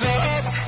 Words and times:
it. 0.00 0.61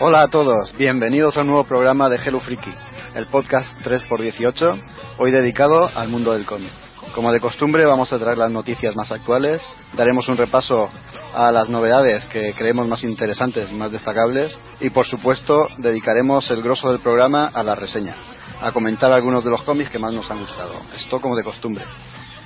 Hola 0.00 0.22
a 0.22 0.28
todos, 0.28 0.72
bienvenidos 0.78 1.36
a 1.36 1.40
un 1.40 1.48
nuevo 1.48 1.64
programa 1.64 2.08
de 2.08 2.20
Hello 2.24 2.38
Freaky, 2.38 2.72
el 3.16 3.26
podcast 3.26 3.76
3x18, 3.80 4.80
hoy 5.18 5.32
dedicado 5.32 5.90
al 5.92 6.06
mundo 6.06 6.34
del 6.34 6.46
cómic. 6.46 6.70
Como 7.16 7.32
de 7.32 7.40
costumbre 7.40 7.84
vamos 7.84 8.12
a 8.12 8.18
traer 8.20 8.38
las 8.38 8.52
noticias 8.52 8.94
más 8.94 9.10
actuales, 9.10 9.68
daremos 9.96 10.28
un 10.28 10.36
repaso 10.36 10.88
a 11.34 11.50
las 11.50 11.68
novedades 11.68 12.26
que 12.26 12.54
creemos 12.54 12.86
más 12.86 13.02
interesantes 13.02 13.72
más 13.72 13.90
destacables 13.90 14.56
y 14.78 14.90
por 14.90 15.04
supuesto 15.04 15.66
dedicaremos 15.78 16.48
el 16.52 16.62
grosso 16.62 16.92
del 16.92 17.00
programa 17.00 17.50
a 17.52 17.64
las 17.64 17.76
reseñas, 17.76 18.18
a 18.60 18.70
comentar 18.70 19.10
algunos 19.10 19.42
de 19.42 19.50
los 19.50 19.64
cómics 19.64 19.90
que 19.90 19.98
más 19.98 20.14
nos 20.14 20.30
han 20.30 20.38
gustado. 20.38 20.74
Esto 20.94 21.20
como 21.20 21.34
de 21.34 21.42
costumbre. 21.42 21.84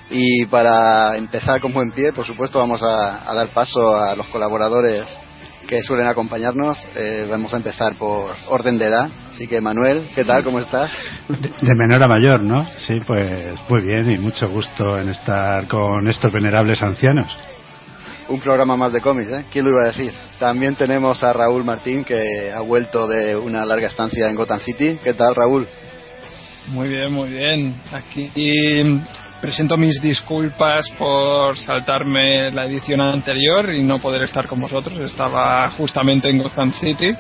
Y 0.09 0.47
para 0.47 1.19
empezar 1.19 1.61
con 1.61 1.75
buen 1.75 1.92
pie, 1.92 2.14
por 2.14 2.25
supuesto, 2.25 2.59
vamos 2.59 2.83
a 2.83 3.34
dar 3.34 3.53
paso 3.53 3.94
a 3.94 4.16
los 4.16 4.27
colaboradores 4.28 5.06
que 5.67 5.83
suelen 5.83 6.07
acompañarnos. 6.07 6.79
Eh, 6.95 7.27
vamos 7.31 7.53
a 7.55 7.57
empezar 7.57 7.95
por 7.95 8.33
orden 8.49 8.79
de 8.79 8.87
edad. 8.87 9.11
Así 9.31 9.47
que, 9.47 9.61
Manuel, 9.61 10.11
¿qué 10.15 10.25
tal? 10.25 10.45
¿Cómo 10.45 10.61
estás? 10.61 10.91
De, 11.29 11.53
de, 11.61 11.75
menor 11.75 12.03
a 12.03 12.09
mayor, 12.09 12.43
¿no? 12.43 12.67
Sí, 12.87 12.99
pues 13.07 13.55
muy 13.69 13.83
bien 13.83 14.11
y 14.11 14.19
mucho 14.19 14.49
gusto 14.49 14.99
en 14.99 15.09
estar 15.09 15.67
con 15.69 16.07
estos 16.09 16.33
venerables 16.33 16.83
ancianos. 16.83 17.27
Un 18.28 18.41
programa 18.41 18.77
más 18.77 18.93
de 18.93 19.01
cómics, 19.01 19.31
¿eh? 19.31 19.45
¿Quién 19.51 19.65
lo 19.65 19.72
iba 19.72 19.83
a 19.83 19.89
decir? 19.89 20.12
También 20.39 20.75
tenemos 20.77 21.22
a 21.22 21.33
Raúl 21.33 21.65
Martín, 21.65 22.05
que 22.05 22.53
ha 22.53 22.61
vuelto 22.61 23.06
de 23.06 23.37
una 23.37 23.65
larga 23.65 23.89
estancia 23.89 24.28
en 24.28 24.37
Gotham 24.37 24.61
City. 24.61 24.99
¿Qué 25.03 25.15
tal, 25.15 25.34
Raúl? 25.34 25.67
Muy 26.69 26.89
bien, 26.89 27.12
muy 27.12 27.31
bien. 27.31 27.83
Aquí 27.93 28.31
presento 29.42 29.76
mis 29.76 30.00
disculpas 30.00 30.88
por 30.97 31.58
saltarme 31.58 32.53
la 32.53 32.64
edición 32.66 33.00
anterior 33.00 33.75
y 33.75 33.82
no 33.82 33.98
poder 33.98 34.22
estar 34.22 34.47
con 34.47 34.60
vosotros. 34.60 35.00
Estaba 35.00 35.69
justamente 35.70 36.30
en 36.30 36.38
Gotham 36.38 36.72
City. 36.72 37.12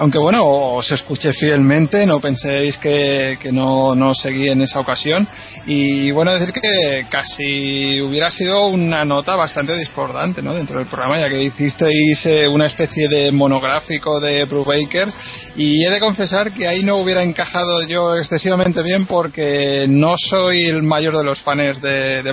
Aunque 0.00 0.16
bueno, 0.16 0.46
os 0.46 0.90
escuché 0.92 1.34
fielmente, 1.34 2.06
no 2.06 2.20
penséis 2.20 2.78
que, 2.78 3.36
que 3.38 3.52
no, 3.52 3.94
no 3.94 4.14
seguí 4.14 4.48
en 4.48 4.62
esa 4.62 4.80
ocasión. 4.80 5.28
Y 5.66 6.10
bueno, 6.10 6.32
decir 6.32 6.54
que 6.54 7.06
casi 7.10 8.00
hubiera 8.00 8.30
sido 8.30 8.68
una 8.68 9.04
nota 9.04 9.36
bastante 9.36 9.76
discordante 9.76 10.40
¿no? 10.40 10.54
dentro 10.54 10.78
del 10.78 10.88
programa, 10.88 11.20
ya 11.20 11.28
que 11.28 11.42
hicisteis 11.42 12.24
eh, 12.24 12.48
una 12.48 12.68
especie 12.68 13.08
de 13.10 13.30
monográfico 13.30 14.20
de 14.20 14.46
Brubaker. 14.46 15.08
Y 15.56 15.84
he 15.84 15.90
de 15.90 16.00
confesar 16.00 16.50
que 16.54 16.66
ahí 16.66 16.82
no 16.82 16.96
hubiera 16.96 17.22
encajado 17.22 17.86
yo 17.86 18.16
excesivamente 18.16 18.82
bien 18.82 19.04
porque 19.04 19.84
no 19.86 20.14
soy 20.16 20.64
el 20.64 20.82
mayor 20.82 21.14
de 21.14 21.24
los 21.24 21.42
fans 21.42 21.78
de, 21.82 22.22
de. 22.22 22.32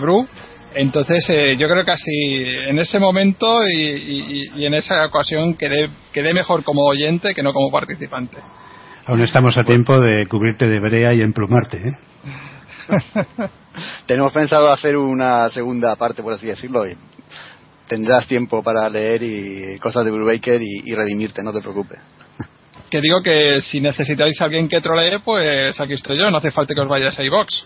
Entonces, 0.77 1.25
eh, 1.29 1.57
yo 1.57 1.67
creo 1.67 1.83
que 1.83 1.91
así 1.91 2.45
en 2.67 2.77
ese 2.77 2.99
momento 2.99 3.67
y, 3.67 3.81
y, 3.81 4.49
y, 4.57 4.65
en 4.65 4.75
esa 4.75 5.05
ocasión 5.05 5.55
quedé, 5.55 5.89
quedé 6.13 6.35
mejor 6.35 6.63
como 6.63 6.83
oyente 6.83 7.33
que 7.33 7.41
no 7.41 7.51
como 7.51 7.71
participante. 7.71 8.37
Aún 9.05 9.21
estamos 9.21 9.57
a 9.57 9.63
tiempo 9.63 9.99
de 9.99 10.27
cubrirte 10.29 10.67
de 10.67 10.79
brea 10.79 11.15
y 11.15 11.21
emplumarte, 11.21 11.77
¿eh? 11.77 11.97
Tenemos 14.05 14.31
pensado 14.31 14.71
hacer 14.71 14.97
una 14.97 15.49
segunda 15.49 15.95
parte, 15.95 16.21
por 16.21 16.33
así 16.33 16.45
decirlo, 16.45 16.87
y 16.87 16.95
tendrás 17.87 18.27
tiempo 18.27 18.61
para 18.61 18.87
leer 18.87 19.23
y 19.23 19.79
cosas 19.79 20.05
de 20.05 20.11
Brubaker 20.11 20.61
y, 20.61 20.83
y 20.85 20.93
redimirte, 20.93 21.41
no 21.41 21.53
te 21.53 21.61
preocupes. 21.61 21.99
Que 22.89 23.01
digo 23.01 23.21
que 23.23 23.61
si 23.61 23.81
necesitáis 23.81 24.39
a 24.41 24.45
alguien 24.45 24.69
que 24.69 24.79
trolee, 24.79 25.19
pues 25.19 25.79
aquí 25.79 25.93
estoy 25.93 26.19
yo, 26.19 26.29
no 26.29 26.37
hace 26.37 26.51
falta 26.51 26.75
que 26.75 26.81
os 26.81 26.87
vayáis 26.87 27.17
a 27.17 27.23
iBox. 27.23 27.65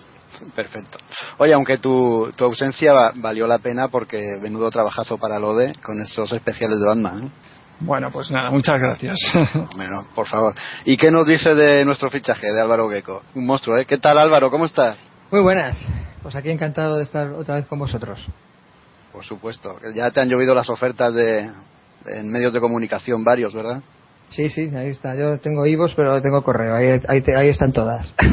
Perfecto. 0.55 0.97
Oye, 1.37 1.53
aunque 1.53 1.77
tu, 1.77 2.31
tu 2.35 2.45
ausencia 2.45 2.93
valió 3.15 3.47
la 3.47 3.59
pena 3.59 3.87
porque 3.87 4.37
venudo 4.41 4.69
trabajazo 4.69 5.17
para 5.17 5.39
Lode 5.39 5.73
con 5.83 6.01
esos 6.01 6.31
especiales 6.31 6.79
de 6.79 6.85
Batman. 6.85 7.23
¿eh? 7.23 7.31
Bueno, 7.79 8.11
pues 8.11 8.29
nada, 8.31 8.51
muchas 8.51 8.75
gracias. 8.79 9.17
Bueno, 9.75 10.07
por 10.13 10.27
favor. 10.27 10.53
¿Y 10.85 10.97
qué 10.97 11.09
nos 11.09 11.25
dice 11.25 11.55
de 11.55 11.83
nuestro 11.85 12.09
fichaje 12.09 12.51
de 12.51 12.61
Álvaro 12.61 12.89
Gecko? 12.89 13.23
Un 13.35 13.45
monstruo, 13.45 13.77
¿eh? 13.77 13.85
¿Qué 13.85 13.97
tal 13.97 14.17
Álvaro? 14.17 14.51
¿Cómo 14.51 14.65
estás? 14.65 14.97
Muy 15.31 15.41
buenas. 15.41 15.77
Pues 16.21 16.35
aquí 16.35 16.51
encantado 16.51 16.97
de 16.97 17.03
estar 17.03 17.29
otra 17.31 17.55
vez 17.55 17.65
con 17.65 17.79
vosotros. 17.79 18.23
Por 19.11 19.23
supuesto. 19.23 19.77
Ya 19.95 20.11
te 20.11 20.21
han 20.21 20.29
llovido 20.29 20.53
las 20.53 20.69
ofertas 20.69 21.13
de, 21.13 21.49
de 22.05 22.19
en 22.19 22.31
medios 22.31 22.53
de 22.53 22.59
comunicación 22.59 23.23
varios, 23.23 23.53
¿verdad? 23.53 23.81
Sí, 24.29 24.49
sí, 24.49 24.69
ahí 24.75 24.89
está. 24.89 25.15
Yo 25.15 25.39
tengo 25.39 25.65
Ivos, 25.65 25.93
pero 25.95 26.21
tengo 26.21 26.43
correo. 26.43 26.75
Ahí, 26.75 27.01
ahí, 27.07 27.23
ahí 27.35 27.49
están 27.49 27.73
todas. 27.73 28.15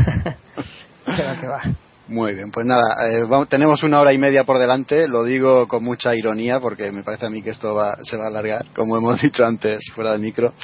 Pero 1.16 1.40
que 1.40 1.46
va. 1.46 1.62
Muy 2.08 2.32
bien, 2.32 2.50
pues 2.50 2.64
nada, 2.64 2.96
eh, 3.06 3.26
tenemos 3.50 3.82
una 3.82 4.00
hora 4.00 4.14
y 4.14 4.18
media 4.18 4.44
por 4.44 4.58
delante, 4.58 5.06
lo 5.06 5.24
digo 5.24 5.68
con 5.68 5.84
mucha 5.84 6.16
ironía 6.16 6.58
porque 6.58 6.90
me 6.90 7.02
parece 7.02 7.26
a 7.26 7.28
mí 7.28 7.42
que 7.42 7.50
esto 7.50 7.74
va, 7.74 7.98
se 8.02 8.16
va 8.16 8.24
a 8.24 8.28
alargar, 8.28 8.64
como 8.74 8.96
hemos 8.96 9.20
dicho 9.20 9.44
antes 9.44 9.82
fuera 9.94 10.12
del 10.12 10.22
micro. 10.22 10.54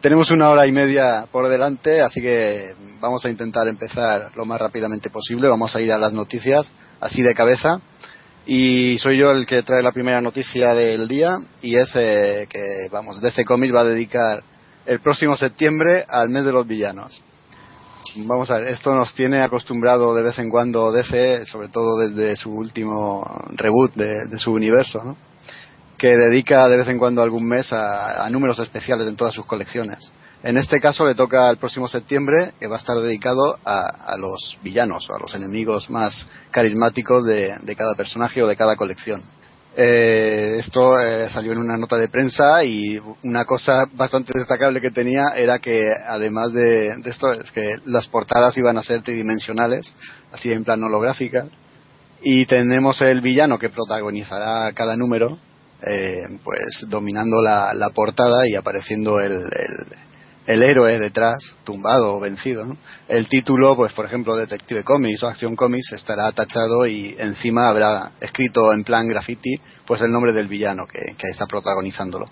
Tenemos 0.00 0.30
una 0.30 0.48
hora 0.48 0.66
y 0.66 0.72
media 0.72 1.26
por 1.30 1.46
delante, 1.50 2.00
así 2.00 2.22
que 2.22 2.74
vamos 3.00 3.22
a 3.22 3.28
intentar 3.28 3.68
empezar 3.68 4.34
lo 4.34 4.46
más 4.46 4.58
rápidamente 4.58 5.10
posible, 5.10 5.46
vamos 5.46 5.76
a 5.76 5.80
ir 5.82 5.92
a 5.92 5.98
las 5.98 6.14
noticias 6.14 6.72
así 7.00 7.20
de 7.22 7.34
cabeza. 7.34 7.82
Y 8.46 8.96
soy 8.98 9.18
yo 9.18 9.30
el 9.30 9.44
que 9.44 9.62
trae 9.62 9.82
la 9.82 9.92
primera 9.92 10.22
noticia 10.22 10.72
del 10.72 11.06
día 11.06 11.38
y 11.60 11.76
es 11.76 11.92
eh, 11.96 12.46
que, 12.48 12.88
vamos, 12.90 13.20
DC 13.20 13.44
Comics 13.44 13.74
va 13.74 13.82
a 13.82 13.84
dedicar 13.84 14.42
el 14.86 15.00
próximo 15.00 15.36
septiembre 15.36 16.02
al 16.08 16.30
mes 16.30 16.46
de 16.46 16.52
los 16.52 16.66
villanos 16.66 17.22
vamos 18.16 18.50
a 18.50 18.58
ver, 18.58 18.68
esto 18.68 18.94
nos 18.94 19.14
tiene 19.14 19.42
acostumbrado 19.42 20.14
de 20.14 20.22
vez 20.22 20.38
en 20.38 20.50
cuando 20.50 20.92
DC, 20.92 21.46
sobre 21.46 21.68
todo 21.68 21.98
desde 21.98 22.36
su 22.36 22.50
último 22.50 23.24
reboot 23.54 23.94
de, 23.94 24.38
su 24.38 24.52
universo, 24.52 25.02
¿no? 25.04 25.16
que 25.98 26.16
dedica 26.16 26.68
de 26.68 26.76
vez 26.76 26.88
en 26.88 26.98
cuando 26.98 27.22
algún 27.22 27.46
mes 27.46 27.72
a, 27.72 28.24
a, 28.24 28.30
números 28.30 28.58
especiales 28.58 29.08
en 29.08 29.16
todas 29.16 29.34
sus 29.34 29.46
colecciones. 29.46 30.12
En 30.42 30.58
este 30.58 30.78
caso 30.78 31.06
le 31.06 31.14
toca 31.14 31.48
el 31.48 31.56
próximo 31.56 31.88
septiembre, 31.88 32.52
que 32.60 32.66
va 32.66 32.76
a 32.76 32.78
estar 32.78 32.98
dedicado 32.98 33.58
a, 33.64 34.14
los 34.18 34.58
villanos 34.62 35.08
a 35.10 35.18
los 35.18 35.34
enemigos 35.34 35.88
más 35.88 36.28
carismáticos 36.50 37.24
de 37.24 37.76
cada 37.76 37.94
personaje 37.94 38.42
o 38.42 38.46
de 38.46 38.56
cada 38.56 38.76
colección. 38.76 39.22
Eh, 39.76 40.58
esto 40.60 41.00
eh, 41.00 41.28
salió 41.30 41.52
en 41.52 41.58
una 41.58 41.76
nota 41.76 41.96
de 41.96 42.08
prensa 42.08 42.62
y 42.62 43.00
una 43.24 43.44
cosa 43.44 43.88
bastante 43.92 44.32
destacable 44.32 44.80
que 44.80 44.92
tenía 44.92 45.30
era 45.36 45.58
que 45.58 45.92
además 46.06 46.52
de, 46.52 46.94
esto 47.04 47.32
es 47.32 47.50
que 47.50 47.78
las 47.86 48.06
portadas 48.06 48.56
iban 48.56 48.78
a 48.78 48.84
ser 48.84 49.02
tridimensionales, 49.02 49.92
así 50.30 50.52
en 50.52 50.62
plan 50.62 50.82
holográfica, 50.82 51.46
y 52.22 52.46
tenemos 52.46 53.00
el 53.02 53.20
villano 53.20 53.58
que 53.58 53.68
protagonizará 53.68 54.72
cada 54.72 54.96
número, 54.96 55.38
eh, 55.82 56.22
pues 56.44 56.86
dominando 56.88 57.42
la, 57.42 57.90
portada 57.92 58.48
y 58.48 58.54
apareciendo 58.54 59.20
el, 59.20 59.44
el 60.46 60.62
héroe 60.62 60.98
detrás, 60.98 61.54
tumbado 61.64 62.16
o 62.16 62.20
vencido. 62.20 62.76
El 63.08 63.28
título, 63.28 63.76
pues 63.76 63.92
por 63.92 64.06
ejemplo, 64.06 64.36
Detective 64.36 64.84
Comics 64.84 65.22
o 65.22 65.28
Action 65.28 65.56
Comics 65.56 65.92
estará 65.92 66.30
tachado 66.32 66.86
y 66.86 67.14
encima 67.18 67.68
habrá 67.68 68.12
escrito 68.20 68.72
en 68.72 68.84
plan 68.84 69.08
graffiti 69.08 69.54
pues 69.86 70.00
el 70.00 70.10
nombre 70.10 70.32
del 70.32 70.48
villano 70.48 70.86
que, 70.86 71.14
que 71.16 71.28
está 71.28 71.46
protagonizándolo. 71.46 72.26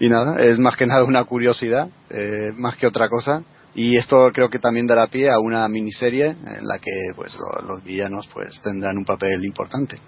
Y 0.00 0.08
nada, 0.08 0.40
es 0.42 0.58
más 0.58 0.76
que 0.76 0.86
nada 0.86 1.04
una 1.04 1.24
curiosidad, 1.24 1.88
eh, 2.10 2.52
más 2.56 2.76
que 2.76 2.86
otra 2.86 3.08
cosa. 3.08 3.42
Y 3.74 3.96
esto 3.96 4.30
creo 4.32 4.48
que 4.48 4.58
también 4.58 4.86
dará 4.86 5.06
pie 5.06 5.30
a 5.30 5.38
una 5.38 5.68
miniserie 5.68 6.26
en 6.26 6.66
la 6.66 6.78
que 6.78 7.12
pues 7.14 7.36
los 7.66 7.82
villanos 7.84 8.28
pues 8.32 8.60
tendrán 8.62 8.96
un 8.96 9.04
papel 9.04 9.44
importante. 9.44 9.98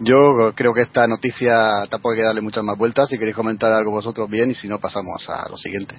Yo 0.00 0.52
creo 0.54 0.72
que 0.74 0.80
esta 0.80 1.06
noticia 1.06 1.86
tampoco 1.88 2.12
hay 2.12 2.18
que 2.18 2.24
darle 2.24 2.40
muchas 2.40 2.64
más 2.64 2.76
vueltas. 2.76 3.08
Si 3.08 3.18
queréis 3.18 3.36
comentar 3.36 3.72
algo 3.72 3.92
vosotros 3.92 4.28
bien 4.28 4.50
y 4.50 4.54
si 4.54 4.66
no 4.66 4.78
pasamos 4.80 5.28
a 5.28 5.48
lo 5.48 5.56
siguiente. 5.56 5.96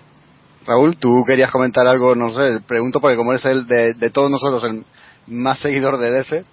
Raúl, 0.66 0.98
tú 0.98 1.24
querías 1.26 1.52
comentar 1.52 1.88
algo, 1.88 2.16
no 2.16 2.32
sé, 2.32 2.62
pregunto 2.68 3.00
porque 3.00 3.18
como 3.18 3.32
eres 3.32 3.46
el 3.46 3.66
de, 3.68 4.10
todos 4.12 4.32
nosotros 4.32 4.64
el 4.64 4.86
más 5.28 5.60
seguidor 5.60 5.98
de 5.98 6.12
DC. 6.12 6.44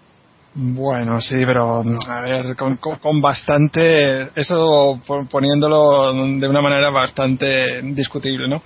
Bueno, 0.52 1.20
sí, 1.20 1.36
pero 1.46 1.84
a 2.08 2.20
ver, 2.22 2.56
con, 2.56 2.76
con, 2.76 3.20
bastante, 3.20 4.30
eso 4.34 5.00
poniéndolo 5.30 6.12
de 6.12 6.48
una 6.48 6.60
manera 6.60 6.90
bastante 6.90 7.82
discutible, 7.82 8.48
¿no? 8.48 8.60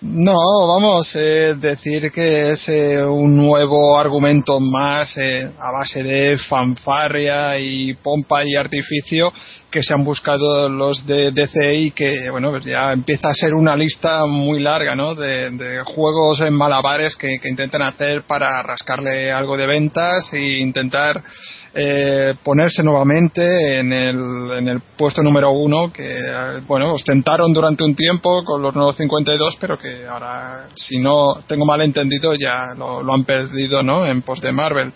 No, 0.00 0.68
vamos, 0.68 1.10
eh, 1.16 1.56
decir 1.58 2.12
que 2.12 2.52
es 2.52 2.68
eh, 2.68 3.02
un 3.02 3.34
nuevo 3.34 3.98
argumento 3.98 4.60
más 4.60 5.16
eh, 5.16 5.50
a 5.58 5.72
base 5.72 6.04
de 6.04 6.38
fanfarria 6.38 7.58
y 7.58 7.94
pompa 7.94 8.44
y 8.44 8.54
artificio 8.54 9.32
que 9.68 9.82
se 9.82 9.94
han 9.94 10.04
buscado 10.04 10.68
los 10.68 11.04
de 11.04 11.32
DCI 11.32 11.90
que, 11.90 12.30
bueno, 12.30 12.50
pues 12.52 12.64
ya 12.64 12.92
empieza 12.92 13.30
a 13.30 13.34
ser 13.34 13.54
una 13.54 13.74
lista 13.74 14.24
muy 14.24 14.60
larga, 14.60 14.94
¿no? 14.94 15.16
De, 15.16 15.50
de 15.50 15.82
juegos 15.82 16.42
en 16.42 16.54
malabares 16.54 17.16
que, 17.16 17.40
que 17.40 17.48
intentan 17.48 17.82
hacer 17.82 18.22
para 18.22 18.62
rascarle 18.62 19.32
algo 19.32 19.56
de 19.56 19.66
ventas 19.66 20.32
e 20.32 20.58
intentar 20.60 21.24
eh, 21.74 22.34
ponerse 22.42 22.82
nuevamente 22.82 23.78
en 23.78 23.92
el, 23.92 24.50
en 24.58 24.68
el 24.68 24.80
puesto 24.96 25.22
número 25.22 25.50
uno 25.50 25.92
que 25.92 26.18
bueno 26.66 26.94
ostentaron 26.94 27.52
durante 27.52 27.84
un 27.84 27.94
tiempo 27.94 28.42
con 28.44 28.62
los 28.62 28.74
nuevos 28.74 28.96
52 28.96 29.56
pero 29.60 29.78
que 29.78 30.06
ahora 30.06 30.68
si 30.74 30.98
no 30.98 31.42
tengo 31.46 31.66
mal 31.66 31.82
entendido 31.82 32.34
ya 32.34 32.74
lo, 32.76 33.02
lo 33.02 33.12
han 33.12 33.24
perdido 33.24 33.82
no 33.82 34.06
en 34.06 34.22
pos 34.22 34.40
de 34.40 34.52
Marvel 34.52 34.92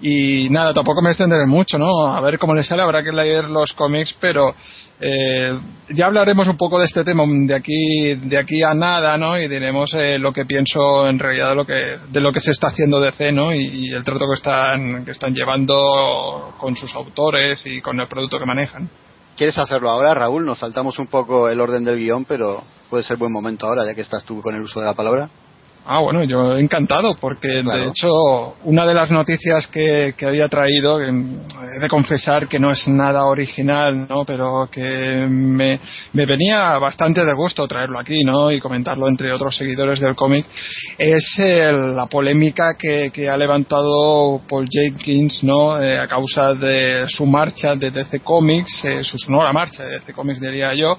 y 0.00 0.48
nada 0.50 0.74
tampoco 0.74 1.00
me 1.02 1.10
extenderé 1.10 1.46
mucho 1.46 1.78
no 1.78 2.06
a 2.06 2.20
ver 2.20 2.38
cómo 2.38 2.54
les 2.54 2.66
sale 2.66 2.82
habrá 2.82 3.02
que 3.02 3.12
leer 3.12 3.44
los 3.44 3.72
cómics 3.72 4.16
pero 4.20 4.54
eh, 5.00 5.58
ya 5.90 6.06
hablaremos 6.06 6.48
un 6.48 6.56
poco 6.56 6.78
de 6.78 6.86
este 6.86 7.04
tema 7.04 7.24
de 7.26 7.54
aquí 7.54 8.14
de 8.14 8.38
aquí 8.38 8.62
a 8.62 8.74
nada 8.74 9.16
no 9.16 9.38
y 9.38 9.48
diremos 9.48 9.94
eh, 9.94 10.18
lo 10.18 10.32
que 10.32 10.44
pienso 10.44 11.08
en 11.08 11.18
realidad 11.18 11.50
de 11.50 11.54
lo 11.54 11.64
que 11.64 11.98
de 12.08 12.20
lo 12.20 12.32
que 12.32 12.40
se 12.40 12.50
está 12.50 12.68
haciendo 12.68 13.00
DC 13.00 13.32
no 13.32 13.54
y, 13.54 13.64
y, 13.64 13.92
el 13.92 14.04
trato 14.04 14.26
que 14.26 14.36
están 14.36 15.04
que 15.04 15.12
están 15.12 15.34
llevando 15.34 16.54
con 16.58 16.76
sus 16.76 16.94
autores 16.94 17.64
y 17.66 17.80
con 17.80 17.98
el 18.00 18.08
producto 18.08 18.38
que 18.38 18.46
manejan. 18.46 18.88
Quieres 19.36 19.58
hacerlo 19.58 19.90
ahora 19.90 20.14
Raúl 20.14 20.44
nos 20.44 20.58
saltamos 20.58 20.98
un 20.98 21.06
poco 21.06 21.48
el 21.48 21.60
orden 21.60 21.84
del 21.84 21.98
guion 21.98 22.24
pero 22.24 22.62
puede 22.88 23.04
ser 23.04 23.16
buen 23.16 23.32
momento 23.32 23.66
ahora 23.66 23.84
ya 23.84 23.94
que 23.94 24.02
estás 24.02 24.24
tú 24.24 24.40
con 24.42 24.54
el 24.54 24.62
uso 24.62 24.80
de 24.80 24.86
la 24.86 24.94
palabra 24.94 25.28
Ah, 25.86 26.00
bueno, 26.00 26.24
yo 26.24 26.56
encantado, 26.56 27.14
porque 27.16 27.60
claro. 27.62 27.78
de 27.78 27.88
hecho 27.88 28.54
una 28.64 28.86
de 28.86 28.94
las 28.94 29.10
noticias 29.10 29.66
que, 29.66 30.14
que 30.16 30.24
había 30.24 30.48
traído, 30.48 30.98
que 30.98 31.08
he 31.08 31.80
de 31.80 31.88
confesar 31.90 32.48
que 32.48 32.58
no 32.58 32.70
es 32.70 32.88
nada 32.88 33.26
original, 33.26 34.08
¿no? 34.08 34.24
Pero 34.24 34.66
que 34.72 35.26
me, 35.28 35.78
me 36.14 36.24
venía 36.24 36.78
bastante 36.78 37.22
de 37.22 37.34
gusto 37.34 37.68
traerlo 37.68 37.98
aquí, 37.98 38.24
¿no? 38.24 38.50
Y 38.50 38.60
comentarlo 38.60 39.06
entre 39.08 39.30
otros 39.30 39.56
seguidores 39.56 40.00
del 40.00 40.14
cómic, 40.14 40.46
es 40.96 41.38
el, 41.38 41.94
la 41.94 42.06
polémica 42.06 42.76
que, 42.78 43.10
que, 43.12 43.28
ha 43.28 43.36
levantado 43.36 44.40
Paul 44.48 44.66
Jenkins, 44.70 45.44
¿no? 45.44 45.78
Eh, 45.82 45.98
a 45.98 46.08
causa 46.08 46.54
de 46.54 47.04
su 47.08 47.26
marcha 47.26 47.76
de 47.76 47.90
DC 47.90 48.20
Comics, 48.20 48.84
eh, 48.86 49.04
su 49.04 49.18
sonora 49.18 49.52
marcha 49.52 49.84
de 49.84 49.98
DC 49.98 50.14
Comics 50.14 50.40
diría 50.40 50.72
yo, 50.72 50.96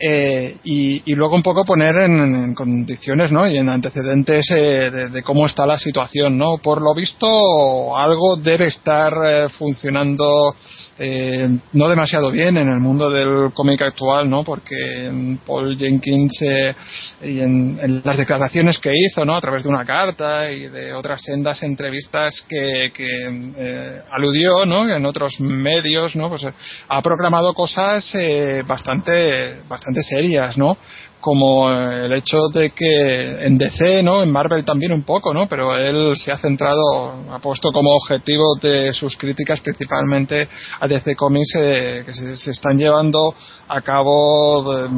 eh, 0.00 0.58
y, 0.64 1.02
y, 1.10 1.14
luego 1.14 1.36
un 1.36 1.42
poco 1.42 1.64
poner 1.64 1.96
en, 2.00 2.54
condiciones 2.54 3.30
¿no? 3.30 3.46
y 3.48 3.56
en 3.56 3.68
antecedentes 3.68 4.50
eh, 4.50 4.90
de, 4.90 5.08
de, 5.08 5.22
cómo 5.22 5.46
está 5.46 5.66
la 5.66 5.78
situación. 5.78 6.36
¿no? 6.36 6.58
Por 6.58 6.82
lo 6.82 6.94
visto, 6.94 7.96
algo 7.96 8.36
debe 8.36 8.66
estar 8.66 9.12
eh, 9.24 9.48
funcionando 9.50 10.54
eh, 10.98 11.48
no 11.72 11.88
demasiado 11.88 12.30
bien 12.30 12.56
en 12.56 12.68
el 12.68 12.78
mundo 12.78 13.10
del 13.10 13.52
cómic 13.52 13.82
actual, 13.82 14.30
¿no? 14.30 14.44
Porque 14.44 15.36
Paul 15.44 15.76
Jenkins 15.76 16.38
eh, 16.42 16.74
y 17.22 17.40
en, 17.40 18.02
las 18.04 18.16
declaraciones 18.16 18.78
que 18.78 18.92
hizo, 18.94 19.24
¿no? 19.24 19.34
A 19.34 19.40
través 19.40 19.64
de 19.64 19.68
una 19.68 19.84
carta 19.84 20.50
y 20.52 20.68
de 20.68 20.92
otras 20.92 21.22
sendas 21.22 21.62
entrevistas 21.62 22.44
que, 22.48 22.92
eh, 22.96 24.00
aludió, 24.12 24.64
¿no? 24.66 24.88
En 24.88 25.04
otros 25.04 25.40
medios, 25.40 26.14
¿no? 26.14 26.28
Pues 26.28 26.46
ha 26.88 27.02
proclamado 27.02 27.54
cosas 27.54 28.14
eh, 28.14 28.62
bastante, 28.66 29.62
bastante 29.68 30.02
serias, 30.02 30.56
¿no? 30.56 30.76
Como 31.24 31.72
el 31.72 32.12
hecho 32.12 32.48
de 32.52 32.72
que 32.72 33.46
en 33.46 33.56
DC, 33.56 34.02
¿no? 34.02 34.22
En 34.22 34.30
Marvel 34.30 34.62
también 34.62 34.92
un 34.92 35.04
poco, 35.04 35.32
¿no? 35.32 35.48
Pero 35.48 35.74
él 35.74 36.14
se 36.16 36.30
ha 36.30 36.36
centrado, 36.36 37.14
ha 37.30 37.38
puesto 37.38 37.70
como 37.72 37.96
objetivo 37.96 38.56
de 38.60 38.92
sus 38.92 39.16
críticas 39.16 39.60
principalmente 39.60 40.46
a 40.78 40.86
DC 40.86 41.16
Comics 41.16 41.54
eh, 41.56 42.02
que 42.04 42.12
se, 42.12 42.50
están 42.50 42.76
llevando 42.76 43.34
a 43.68 43.80
cabo 43.80 44.70
eh, 44.70 44.88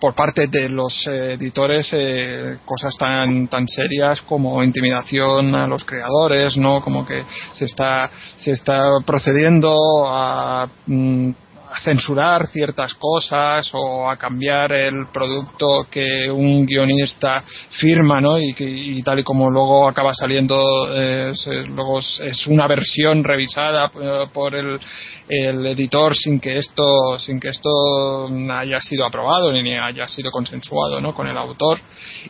por 0.00 0.14
parte 0.14 0.46
de 0.46 0.68
los 0.68 1.04
eh, 1.08 1.32
editores 1.32 1.88
eh, 1.92 2.58
cosas 2.64 2.96
tan 2.96 3.48
tan 3.48 3.66
serias 3.66 4.22
como 4.22 4.62
intimidación 4.62 5.52
a 5.56 5.66
los 5.66 5.84
creadores, 5.84 6.56
¿no? 6.56 6.80
Como 6.80 7.04
que 7.04 7.24
se 7.54 7.64
está 7.64 8.08
se 8.36 8.52
está 8.52 8.84
procediendo 9.04 9.74
a 10.06 10.68
mm, 10.86 11.30
a 11.76 11.80
censurar 11.80 12.46
ciertas 12.48 12.94
cosas 12.94 13.68
o 13.74 14.08
a 14.10 14.16
cambiar 14.16 14.72
el 14.72 15.08
producto 15.12 15.86
que 15.90 16.30
un 16.30 16.64
guionista 16.64 17.44
firma, 17.70 18.20
¿no? 18.20 18.38
Y, 18.38 18.54
que, 18.54 18.64
y 18.64 19.02
tal 19.02 19.18
y 19.18 19.24
como 19.24 19.50
luego 19.50 19.88
acaba 19.88 20.14
saliendo, 20.14 20.56
eh, 20.94 21.32
luego 21.68 22.00
es 22.00 22.46
una 22.46 22.66
versión 22.66 23.22
revisada 23.22 23.90
eh, 24.00 24.26
por 24.32 24.54
el, 24.54 24.80
el 25.28 25.66
editor 25.66 26.14
sin 26.14 26.38
que 26.38 26.58
esto 26.58 27.18
sin 27.18 27.40
que 27.40 27.48
esto 27.48 28.28
haya 28.50 28.80
sido 28.80 29.04
aprobado 29.04 29.52
ni 29.52 29.76
haya 29.76 30.06
sido 30.08 30.30
consensuado 30.30 31.00
no 31.00 31.14
con 31.14 31.26
el 31.28 31.36
autor. 31.36 31.80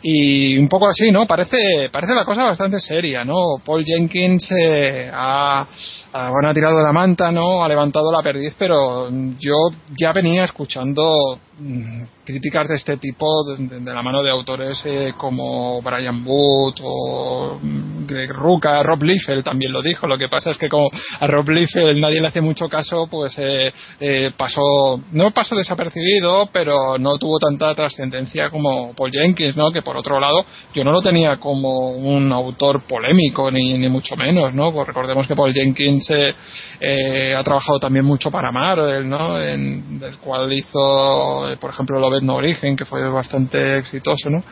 Y 0.02 0.56
un 0.58 0.68
poco 0.68 0.88
así 0.88 1.10
no 1.10 1.26
parece 1.26 1.90
parece 1.90 2.14
la 2.14 2.24
cosa 2.24 2.44
bastante 2.44 2.80
seria 2.80 3.24
no 3.24 3.60
Paul 3.64 3.84
Jenkins 3.84 4.48
eh, 4.52 5.10
ha, 5.12 5.66
ha, 6.12 6.30
bueno, 6.30 6.48
ha 6.48 6.54
tirado 6.54 6.82
la 6.82 6.92
manta 6.92 7.30
no 7.30 7.62
ha 7.62 7.68
levantado 7.68 8.10
la 8.10 8.22
perdiz 8.22 8.54
pero 8.58 9.08
yo 9.38 9.68
ya 9.96 10.12
venía 10.12 10.44
escuchando 10.44 11.38
mm, 11.58 12.02
críticas 12.26 12.68
de 12.68 12.74
este 12.74 12.98
tipo 12.98 13.26
de, 13.44 13.80
de, 13.80 13.94
la 13.94 14.02
mano 14.02 14.22
de 14.22 14.30
autores 14.30 14.82
eh, 14.84 15.14
como 15.16 15.80
Brian 15.80 16.22
Wood 16.26 16.74
o 16.82 17.58
mm, 17.62 18.06
Greg 18.06 18.30
Rucka, 18.30 18.82
Rob 18.82 19.02
Liefeld 19.02 19.44
también 19.44 19.72
lo 19.72 19.80
dijo. 19.80 20.06
Lo 20.06 20.18
que 20.18 20.28
pasa 20.28 20.50
es 20.50 20.58
que 20.58 20.68
como 20.68 20.90
a 21.20 21.26
Rob 21.26 21.48
Liefeld 21.48 21.98
nadie 21.98 22.20
le 22.20 22.26
hace 22.26 22.40
mucho 22.40 22.68
caso, 22.68 23.06
pues 23.06 23.34
eh, 23.38 23.72
eh, 24.00 24.32
pasó, 24.36 25.00
no 25.12 25.30
pasó 25.30 25.54
desapercibido, 25.56 26.48
pero 26.52 26.98
no 26.98 27.16
tuvo 27.16 27.38
tanta 27.38 27.74
trascendencia 27.74 28.50
como 28.50 28.92
Paul 28.94 29.12
Jenkins, 29.12 29.56
¿no? 29.56 29.70
Que 29.70 29.82
por 29.82 29.96
otro 29.96 30.20
lado 30.20 30.44
yo 30.74 30.84
no 30.84 30.92
lo 30.92 31.00
tenía 31.00 31.36
como 31.36 31.90
un 31.90 32.32
autor 32.32 32.82
polémico 32.82 33.50
ni, 33.50 33.78
ni 33.78 33.88
mucho 33.88 34.16
menos, 34.16 34.52
¿no? 34.52 34.72
Pues 34.72 34.86
recordemos 34.86 35.26
que 35.26 35.34
Paul 35.34 35.54
Jenkins 35.54 36.10
eh, 36.10 36.34
eh, 36.80 37.34
ha 37.34 37.44
trabajado 37.44 37.78
también 37.78 38.04
mucho 38.04 38.30
para 38.30 38.50
Marvel, 38.50 39.08
¿no? 39.08 39.40
En, 39.40 39.98
del 39.98 40.18
cual 40.18 40.52
hizo, 40.52 41.56
por 41.60 41.70
ejemplo, 41.70 41.98
lo 42.00 42.10
no 42.22 42.36
origen 42.36 42.76
que 42.76 42.84
fue 42.84 43.08
bastante 43.08 43.78
exitoso 43.78 44.30
no 44.30 44.42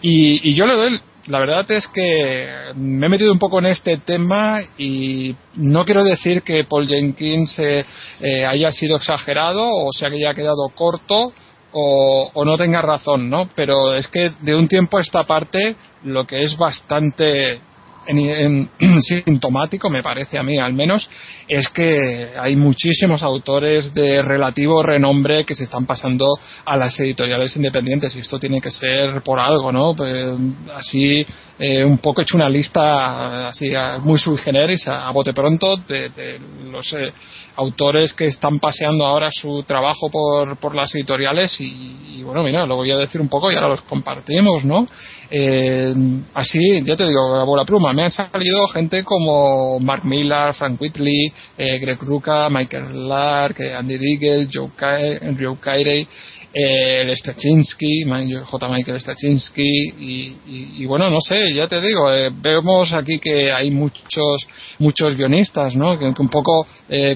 y, 0.00 0.54
yo 0.54 0.66
le 0.66 0.76
doy 0.76 1.00
la 1.28 1.38
verdad 1.38 1.70
es 1.70 1.86
que 1.88 2.72
me 2.74 3.06
he 3.06 3.08
metido 3.08 3.32
un 3.32 3.38
poco 3.38 3.60
en 3.60 3.66
este 3.66 3.98
tema 3.98 4.60
y 4.76 5.36
no 5.54 5.84
quiero 5.84 6.02
decir 6.02 6.42
que 6.42 6.64
Paul 6.64 6.88
Jenkins 6.88 7.58
eh, 7.60 7.84
eh, 8.20 8.44
haya 8.44 8.72
sido 8.72 8.96
exagerado 8.96 9.62
o 9.62 9.92
se 9.92 10.06
haya 10.06 10.34
quedado 10.34 10.68
corto 10.74 11.32
o, 11.74 12.30
o, 12.34 12.44
no 12.44 12.58
tenga 12.58 12.82
razón, 12.82 13.30
¿no? 13.30 13.48
Pero 13.54 13.94
es 13.94 14.08
que 14.08 14.32
de 14.40 14.54
un 14.54 14.68
tiempo 14.68 14.98
a 14.98 15.00
esta 15.00 15.22
parte 15.24 15.76
lo 16.02 16.26
que 16.26 16.42
es 16.42 16.56
bastante 16.56 17.60
sintomático, 19.24 19.88
me 19.88 20.02
parece 20.02 20.38
a 20.38 20.42
mí 20.42 20.58
al 20.58 20.72
menos, 20.72 21.08
es 21.48 21.68
que 21.68 22.30
hay 22.38 22.56
muchísimos 22.56 23.22
autores 23.22 23.94
de 23.94 24.22
relativo 24.22 24.82
renombre 24.82 25.44
que 25.44 25.54
se 25.54 25.64
están 25.64 25.86
pasando 25.86 26.26
a 26.64 26.76
las 26.76 26.98
editoriales 27.00 27.54
independientes 27.56 28.14
y 28.16 28.20
esto 28.20 28.38
tiene 28.38 28.60
que 28.60 28.70
ser 28.70 29.22
por 29.22 29.38
algo, 29.38 29.70
¿no? 29.72 29.94
Pues, 29.94 30.38
así, 30.74 31.24
eh, 31.58 31.84
un 31.84 31.98
poco 31.98 32.22
hecho 32.22 32.36
una 32.36 32.48
lista 32.48 33.48
así 33.48 33.70
muy 34.00 34.18
sui 34.18 34.38
generis 34.38 34.88
a, 34.88 35.10
bote 35.10 35.32
pronto 35.32 35.76
de, 35.76 36.40
los 36.70 36.92
eh, 36.94 37.12
autores 37.56 38.12
que 38.14 38.26
están 38.26 38.58
paseando 38.58 39.04
ahora 39.04 39.28
su 39.30 39.62
trabajo 39.62 40.10
por, 40.10 40.56
por 40.56 40.74
las 40.74 40.94
editoriales 40.94 41.60
y, 41.60 42.16
y, 42.16 42.22
bueno, 42.22 42.42
mira, 42.42 42.66
lo 42.66 42.76
voy 42.76 42.90
a 42.90 42.98
decir 42.98 43.20
un 43.20 43.28
poco 43.28 43.50
y 43.50 43.54
ahora 43.54 43.68
los 43.68 43.82
compartimos, 43.82 44.64
¿no? 44.64 44.86
Eh, 45.34 45.94
así, 46.34 46.84
ya 46.84 46.94
te 46.94 47.08
digo, 47.08 47.34
a 47.34 47.44
bola 47.44 47.64
pluma, 47.64 47.94
me 47.94 48.04
han 48.04 48.10
salido 48.10 48.66
gente 48.68 49.02
como 49.02 49.80
Mark 49.80 50.04
Millar, 50.04 50.52
Frank 50.52 50.78
Whitley, 50.78 51.32
eh, 51.56 51.78
Greg 51.78 51.98
Ruca, 52.02 52.50
Michael 52.50 53.08
Lark, 53.08 53.58
eh, 53.60 53.72
Andy 53.72 53.96
Diggle, 53.96 54.48
Joe 54.52 54.72
Caire, 54.76 56.06
eh, 56.52 57.00
el 57.00 57.16
Straczynski, 57.16 58.04
J. 58.44 58.68
Michael 58.68 59.00
Straczynski 59.00 59.62
y, 59.62 60.36
y, 60.82 60.84
bueno, 60.84 61.08
no 61.08 61.22
sé, 61.22 61.54
ya 61.54 61.66
te 61.66 61.80
digo, 61.80 62.12
eh, 62.12 62.28
vemos 62.30 62.92
aquí 62.92 63.18
que 63.18 63.50
hay 63.50 63.70
muchos 63.70 64.46
muchos 64.78 65.16
guionistas, 65.16 65.74
¿no? 65.74 65.98
Que, 65.98 66.04
un 66.04 66.28
poco 66.28 66.66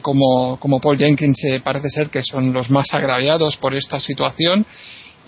como, 0.00 0.58
como 0.58 0.80
Paul 0.80 0.96
Jenkins 0.96 1.38
parece 1.62 1.90
ser 1.90 2.08
que 2.08 2.22
son 2.22 2.54
los 2.54 2.70
más 2.70 2.86
agraviados 2.94 3.58
por 3.58 3.74
esta 3.74 4.00
situación 4.00 4.64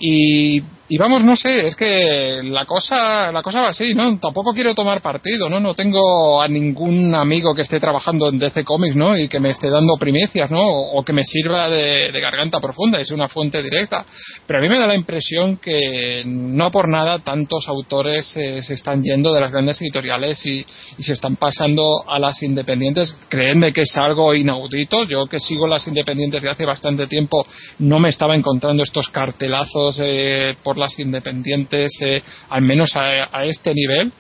y, 0.01 0.63
y, 0.89 0.99
vamos, 0.99 1.25
no 1.25 1.37
sé, 1.37 1.67
es 1.67 1.77
que 1.77 2.41
la 2.43 2.65
cosa, 2.65 3.31
la 3.33 3.43
cosa 3.43 3.61
va 3.61 3.69
así, 3.69 3.95
¿no? 3.95 4.19
Tampoco 4.19 4.53
quiero 4.53 4.75
tomar 4.75 5.03
partido, 5.03 5.49
¿no? 5.49 5.61
No 5.61 5.75
tengo 5.75 6.41
a 6.41 6.49
ningún 6.49 7.15
amigo 7.15 7.55
que 7.55 7.63
esté 7.63 7.79
trabajando 7.79 8.29
en 8.29 8.39
DC 8.39 8.65
Comics, 8.65 8.97
¿no? 8.97 9.17
Y 9.17 9.29
que 9.29 9.41
me 9.41 9.51
esté 9.51 9.69
dando 9.69 9.97
primicias, 9.99 10.51
¿no? 10.51 10.61
O, 10.61 11.05
que 11.05 11.13
me 11.13 11.25
sirva 11.25 11.69
de, 11.69 12.11
garganta 12.21 12.61
profunda, 12.61 13.01
es 13.01 13.11
una 13.11 13.29
fuente 13.29 13.63
directa. 13.63 14.05
Pero 14.47 14.59
a 14.59 14.63
mí 14.63 14.69
me 14.69 14.79
da 14.79 14.87
la 14.87 14.95
impresión 14.95 15.59
que 15.59 16.23
no 16.25 16.71
por 16.71 16.89
nada 16.89 17.19
tantos 17.21 17.69
autores 17.69 18.35
eh, 18.37 18.63
se 18.63 18.75
están 18.75 19.03
yendo 19.03 19.33
de 19.33 19.41
las 19.41 19.53
grandes 19.53 19.81
editoriales 19.83 20.45
y, 20.47 20.65
se 20.99 21.13
están 21.13 21.37
pasando 21.37 22.05
a 22.07 22.19
las 22.19 22.43
independientes. 22.43 23.17
Creen 23.29 23.61
de 23.61 23.73
que 23.73 23.83
es 23.83 23.97
algo 23.97 24.35
inaudito. 24.35 25.05
Yo 25.05 25.27
que 25.27 25.39
sigo 25.39 25.67
las 25.67 25.87
independientes 25.87 26.43
de 26.43 26.51
hace 26.51 26.67
bastante 26.67 27.07
tiempo 27.07 27.47
no 27.79 27.99
me 28.01 28.09
estaba 28.09 28.35
encontrando 28.35 28.83
estos 28.83 29.09
cartelazos 29.09 29.99
eh, 30.01 30.57
por 30.63 30.78
las 30.79 30.99
independientes, 30.99 31.91
eh, 32.01 32.23
al 32.51 32.63
menos 32.63 32.95
a, 32.97 33.45
este 33.45 33.75
nivel. 33.75 34.13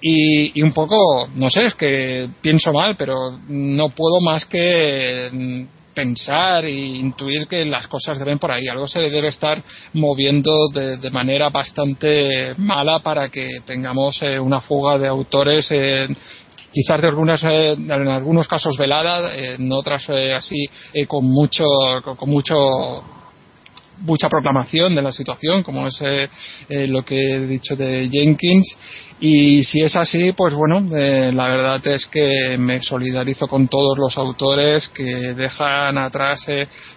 Y, 0.00 0.60
un 0.62 0.72
poco, 0.72 1.28
no 1.34 1.48
sé, 1.48 1.66
es 1.66 1.74
que 1.74 2.28
pienso 2.40 2.72
mal, 2.72 2.96
pero 2.96 3.38
no 3.48 3.90
puedo 3.90 4.20
más 4.20 4.46
que 4.46 5.28
mm, 5.32 5.62
pensar 5.94 6.64
e 6.64 6.72
intuir 6.72 7.46
que 7.46 7.64
las 7.64 7.86
cosas 7.86 8.18
deben 8.18 8.38
por 8.38 8.50
ahí. 8.50 8.66
Algo 8.68 8.88
se 8.88 9.00
debe 9.00 9.28
estar 9.28 9.62
moviendo 9.92 10.52
de, 10.72 11.10
manera 11.10 11.50
bastante 11.50 12.54
mala 12.56 12.98
para 12.98 13.28
que 13.28 13.60
tengamos 13.64 14.22
eh, 14.22 14.40
una 14.40 14.60
fuga 14.60 14.98
de 14.98 15.06
autores. 15.08 15.68
quizás 16.72 17.02
de 17.02 17.08
algunas 17.08 17.42
en 17.44 17.90
algunos 17.90 18.48
casos 18.48 18.78
velada 18.78 19.36
en 19.36 19.70
otras 19.70 20.08
así 20.08 20.64
con 21.06 21.26
mucho 21.26 21.66
con 22.16 22.30
mucho 22.30 22.54
mucha 24.02 24.28
proclamación 24.28 24.94
de 24.94 25.02
la 25.02 25.12
situación, 25.12 25.62
como 25.62 25.86
es 25.86 26.00
eh, 26.02 26.28
eh, 26.68 26.86
lo 26.86 27.04
que 27.04 27.18
he 27.18 27.46
dicho 27.46 27.76
de 27.76 28.08
Jenkins. 28.10 28.76
Y 29.20 29.62
si 29.62 29.80
es 29.80 29.94
así, 29.94 30.32
pues 30.32 30.52
bueno, 30.54 30.84
eh, 30.96 31.30
la 31.32 31.48
verdad 31.48 31.86
es 31.86 32.06
que 32.06 32.56
me 32.58 32.82
solidarizo 32.82 33.46
con 33.46 33.68
todos 33.68 33.96
los 33.96 34.18
autores 34.18 34.88
que 34.88 35.34
dejan 35.34 35.96
atrás 35.96 36.44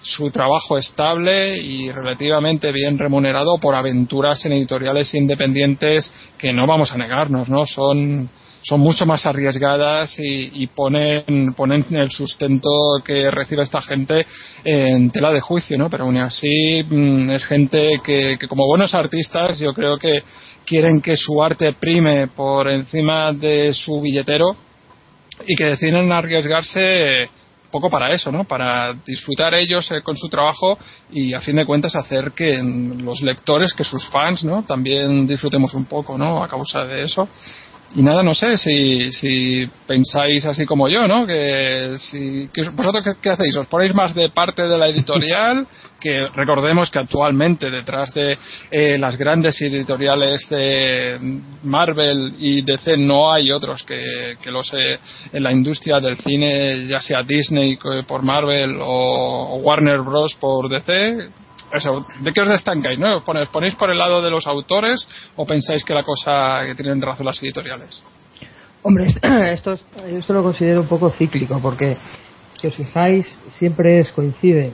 su 0.01 0.31
trabajo 0.31 0.77
estable 0.77 1.57
y 1.57 1.91
relativamente 1.91 2.71
bien 2.71 2.97
remunerado 2.97 3.59
por 3.59 3.75
aventuras 3.75 4.43
en 4.45 4.53
editoriales 4.53 5.13
independientes 5.13 6.11
que 6.37 6.51
no 6.51 6.65
vamos 6.65 6.91
a 6.91 6.97
negarnos, 6.97 7.47
¿no? 7.47 7.65
Son 7.67 8.27
son 8.65 8.79
mucho 8.79 9.05
más 9.05 9.23
arriesgadas 9.27 10.15
y, 10.17 10.65
ponen, 10.67 11.53
ponen 11.55 11.85
el 11.91 12.09
sustento 12.09 12.69
que 13.05 13.29
recibe 13.29 13.61
esta 13.61 13.79
gente 13.79 14.25
en 14.63 15.11
tela 15.11 15.31
de 15.31 15.39
juicio, 15.39 15.77
¿no? 15.77 15.87
Pero 15.87 16.05
aún 16.05 16.17
así 16.17 16.83
mm, 16.83 17.29
es 17.29 17.45
gente 17.45 17.91
que, 18.03 18.39
como 18.49 18.65
buenos 18.65 18.95
artistas 18.95 19.59
yo 19.59 19.71
creo 19.71 19.99
que 19.99 20.23
quieren 20.65 20.99
que 20.99 21.15
su 21.15 21.43
arte 21.43 21.73
prime 21.73 22.27
por 22.29 22.67
encima 22.67 23.31
de 23.33 23.71
su 23.71 24.01
billetero 24.01 24.57
y 25.45 25.55
que 25.55 25.65
deciden 25.65 26.11
arriesgarse 26.11 27.29
poco 27.69 27.89
para 27.89 28.13
eso, 28.13 28.31
¿no? 28.31 28.45
Para 28.45 28.93
disfrutar 29.05 29.53
ellos 29.53 29.91
eh, 29.91 30.01
con 30.01 30.15
su 30.15 30.29
trabajo 30.29 30.79
y 31.11 31.33
a 31.33 31.41
fin 31.41 31.57
de 31.57 31.65
cuentas 31.65 31.95
hacer 31.95 32.31
que 32.31 32.57
los 32.63 33.21
lectores, 33.21 33.73
que 33.73 33.83
sus 33.83 34.07
fans, 34.07 34.43
¿no? 34.43 34.63
También 34.63 35.27
disfrutemos 35.27 35.73
un 35.73 35.85
poco, 35.85 36.17
¿no? 36.17 36.41
A 36.41 36.47
causa 36.47 36.85
de 36.85 37.03
eso 37.03 37.27
y 37.93 38.01
nada, 38.01 38.23
no 38.23 38.33
sé 38.33 38.57
si, 38.57 39.11
si 39.11 39.65
pensáis 39.87 40.45
así 40.45 40.65
como 40.65 40.89
yo, 40.89 41.07
¿no? 41.07 41.25
Que, 41.25 41.95
si, 41.97 42.49
vosotros 42.73 43.15
qué, 43.21 43.29
hacéis, 43.29 43.55
os 43.55 43.67
ponéis 43.67 43.93
más 43.93 44.13
de 44.15 44.29
parte 44.29 44.63
de 44.63 44.77
la 44.77 44.89
editorial, 44.89 45.67
que 45.99 46.27
recordemos 46.35 46.89
que 46.89 46.99
actualmente 46.99 47.69
detrás 47.71 48.13
de 48.13 48.37
eh, 48.69 48.97
las 48.97 49.17
grandes 49.17 49.61
editoriales 49.61 50.47
de 50.49 51.17
Marvel 51.63 52.35
y 52.37 52.63
DC 52.63 52.97
no 52.97 53.31
hay 53.31 53.51
otros 53.51 53.83
que, 53.83 54.35
que 54.41 54.51
los 54.51 54.73
eh, 54.73 54.99
en 55.31 55.43
la 55.43 55.51
industria 55.51 55.99
del 55.99 56.17
cine, 56.17 56.87
ya 56.87 56.99
sea 56.99 57.23
Disney 57.23 57.77
por 58.07 58.23
Marvel 58.23 58.77
o 58.81 59.59
Warner 59.63 60.01
Bros 60.01 60.35
por 60.35 60.69
DC 60.69 61.44
¿de 61.83 62.33
qué 62.33 62.41
os 62.41 62.49
destancáis? 62.49 62.99
¿no? 62.99 63.17
¿Os 63.17 63.49
ponéis 63.51 63.75
por 63.75 63.91
el 63.91 63.97
lado 63.97 64.21
de 64.21 64.31
los 64.31 64.47
autores 64.47 65.07
o 65.35 65.45
pensáis 65.45 65.83
que 65.83 65.93
la 65.93 66.03
cosa 66.03 66.63
que 66.65 66.75
tienen 66.75 67.01
razón 67.01 67.25
las 67.25 67.41
editoriales? 67.41 68.03
Hombre, 68.83 69.07
esto, 69.51 69.77
esto 70.07 70.33
lo 70.33 70.43
considero 70.43 70.81
un 70.81 70.87
poco 70.87 71.09
cíclico 71.09 71.59
porque 71.61 71.97
si 72.53 72.67
os 72.67 72.75
fijáis 72.75 73.25
siempre 73.57 73.99
es 73.99 74.11
coincide 74.11 74.73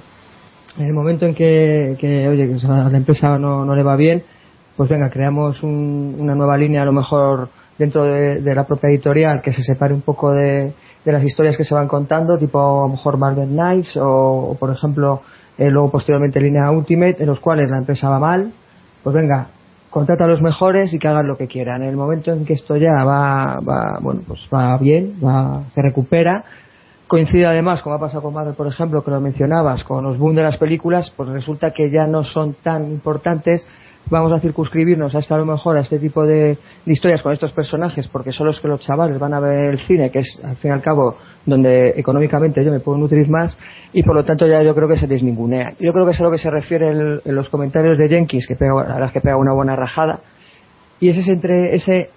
en 0.77 0.85
el 0.85 0.93
momento 0.93 1.25
en 1.25 1.33
que, 1.33 1.95
oye 2.29 2.47
que 2.47 2.67
a 2.67 2.89
la 2.89 2.97
empresa 2.97 3.37
no, 3.37 3.65
no 3.65 3.75
le 3.75 3.83
va 3.83 3.95
bien 3.95 4.23
pues 4.75 4.89
venga 4.89 5.09
creamos 5.09 5.61
una 5.63 6.35
nueva 6.35 6.57
línea 6.57 6.81
a 6.81 6.85
lo 6.85 6.93
mejor 6.93 7.49
dentro 7.77 8.03
de, 8.03 8.55
la 8.55 8.65
propia 8.65 8.89
editorial 8.89 9.41
que 9.41 9.53
se 9.53 9.63
separe 9.63 9.93
un 9.93 10.01
poco 10.01 10.31
de, 10.31 10.73
de 11.03 11.11
las 11.11 11.23
historias 11.23 11.57
que 11.57 11.63
se 11.63 11.73
van 11.73 11.87
contando 11.87 12.37
tipo 12.37 12.59
a 12.59 12.87
lo 12.87 12.89
mejor 12.89 13.17
Marvel 13.17 13.49
Knights 13.49 13.97
o 13.99 14.55
por 14.59 14.71
ejemplo 14.71 15.21
eh, 15.61 15.69
luego 15.69 15.91
posteriormente 15.91 16.41
línea 16.41 16.71
Ultimate, 16.71 17.17
en 17.19 17.27
los 17.27 17.39
cuales 17.39 17.69
la 17.69 17.77
empresa 17.77 18.09
va 18.09 18.17
mal, 18.17 18.51
pues 19.03 19.15
venga, 19.15 19.49
contrata 19.91 20.23
a 20.23 20.27
los 20.27 20.41
mejores 20.41 20.91
y 20.91 20.97
que 20.97 21.07
hagan 21.07 21.27
lo 21.27 21.37
que 21.37 21.45
quieran. 21.45 21.83
En 21.83 21.89
el 21.89 21.95
momento 21.95 22.31
en 22.31 22.45
que 22.45 22.53
esto 22.53 22.77
ya 22.77 23.03
va, 23.05 23.59
va 23.59 23.99
bueno, 24.01 24.21
pues 24.27 24.39
va 24.51 24.75
bien, 24.79 25.17
va, 25.23 25.61
se 25.69 25.83
recupera, 25.83 26.43
coincide 27.05 27.45
además, 27.45 27.83
como 27.83 27.93
ha 27.93 27.99
pasado 27.99 28.23
con 28.23 28.33
Marvel, 28.33 28.55
por 28.55 28.65
ejemplo, 28.65 29.03
que 29.03 29.11
lo 29.11 29.21
mencionabas, 29.21 29.83
con 29.83 30.03
los 30.03 30.17
boom 30.17 30.33
de 30.33 30.41
las 30.41 30.57
películas, 30.57 31.13
pues 31.15 31.29
resulta 31.29 31.69
que 31.69 31.91
ya 31.91 32.07
no 32.07 32.23
son 32.23 32.55
tan 32.63 32.89
importantes 32.89 33.67
vamos 34.09 34.31
a 34.33 34.39
circunscribirnos 34.39 35.15
hasta 35.15 35.35
a 35.35 35.37
lo 35.37 35.45
mejor 35.45 35.77
a 35.77 35.81
este 35.81 35.99
tipo 35.99 36.25
de, 36.25 36.57
historias 36.85 37.21
con 37.21 37.33
estos 37.33 37.51
personajes 37.51 38.07
porque 38.07 38.31
son 38.31 38.47
los 38.47 38.59
que 38.59 38.67
los 38.67 38.81
chavales 38.81 39.17
van 39.19 39.33
a 39.33 39.39
ver 39.39 39.71
el 39.71 39.79
cine, 39.81 40.11
que 40.11 40.19
es 40.19 40.41
al 40.43 40.55
fin 40.57 40.71
y 40.71 40.73
al 40.73 40.81
cabo 40.81 41.15
donde 41.45 41.93
económicamente 41.97 42.63
yo 42.63 42.71
me 42.71 42.79
puedo 42.79 42.97
nutrir 42.97 43.29
más 43.29 43.57
y 43.93 44.03
por 44.03 44.15
lo 44.15 44.23
tanto 44.25 44.47
ya 44.47 44.61
yo 44.63 44.75
creo 44.75 44.87
que 44.87 44.97
se 44.97 45.07
desningunea. 45.07 45.73
Yo 45.79 45.93
creo 45.93 46.05
que 46.05 46.11
es 46.11 46.19
a 46.19 46.23
lo 46.23 46.31
que 46.31 46.37
se 46.37 46.49
refiere 46.49 46.91
en, 47.23 47.35
los 47.35 47.49
comentarios 47.49 47.97
de 47.97 48.09
Jenkins, 48.09 48.45
que 48.47 48.55
pega, 48.55 48.81
a 48.81 48.99
las 48.99 49.11
que 49.11 49.21
pega 49.21 49.37
una 49.37 49.53
buena 49.53 49.75
rajada. 49.75 50.19
Y 50.99 51.09
ese 51.09 51.21
es 51.21 51.27
entre 51.29 51.75
ese 51.75 52.09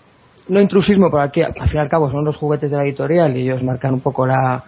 no 0.48 0.60
intrusismo, 0.60 1.10
porque 1.10 1.44
al 1.44 1.68
fin 1.68 1.76
y 1.76 1.78
al 1.78 1.88
cabo 1.88 2.10
son 2.10 2.24
los 2.24 2.36
juguetes 2.36 2.70
de 2.70 2.76
la 2.76 2.84
editorial 2.84 3.36
y 3.36 3.42
ellos 3.42 3.62
marcan 3.62 3.94
un 3.94 4.00
poco 4.00 4.26
la, 4.26 4.64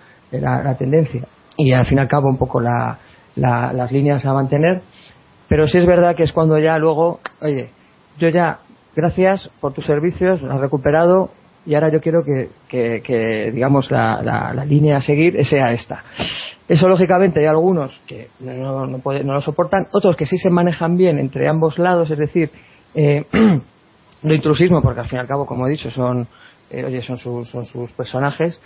tendencia. 0.79 1.23
Y 1.57 1.73
al 1.73 1.87
fin 1.87 1.99
y 1.99 2.01
al 2.01 2.09
cabo 2.09 2.29
un 2.29 2.39
poco 2.39 2.61
las 2.61 3.93
líneas 3.93 4.25
a 4.25 4.33
mantener 4.33 4.83
pero 5.49 5.67
sí 5.69 5.79
es 5.79 5.87
verdad 5.87 6.17
que 6.17 6.25
es 6.25 6.33
cuando 6.33 6.59
ya 6.59 6.79
luego, 6.79 7.21
oye, 7.41 7.71
yo 8.19 8.29
ya, 8.29 8.59
gracias 8.95 9.51
por 9.61 9.73
tus 9.73 9.87
servicios, 9.87 10.43
has 10.43 10.61
recuperado 10.61 11.31
y 11.67 11.75
ahora 11.75 11.91
yo 11.91 12.01
quiero 12.01 12.23
que, 12.25 12.49
que, 12.69 13.51
digamos, 13.53 13.91
la, 13.91 14.23
la, 14.23 14.65
línea 14.65 14.99
a 14.99 15.01
seguir 15.01 15.45
sea 15.45 15.73
esta. 15.73 16.03
Eso, 16.69 16.89
lógicamente, 16.89 17.41
hay 17.41 17.47
algunos 17.47 18.01
que 18.07 18.29
no, 18.41 18.87
no, 18.87 18.99
no, 18.99 19.33
lo 19.33 19.41
soportan, 19.41 19.87
otros 19.93 20.17
que 20.17 20.27
sí 20.27 20.39
se 20.39 20.49
manejan 20.49 20.97
bien 20.97 21.19
entre 21.19 21.49
ambos 21.49 21.79
lados, 21.79 22.11
es 22.11 22.19
decir, 22.19 22.51
eh, 22.95 23.25
no 24.23 24.35
intrusismo, 24.35 24.81
porque 24.81 25.01
al 25.01 25.09
fin 25.09 25.19
y 25.19 25.21
al 25.21 25.27
cabo, 25.27 25.45
como 25.45 25.67
he 25.67 25.71
dicho, 25.71 25.91
son, 25.91 26.27
eh, 26.71 26.85
oye, 26.85 27.03
son 27.03 27.17
sus, 27.17 27.51
son 27.51 27.65
sus 27.65 27.91
personajes, 27.93 28.61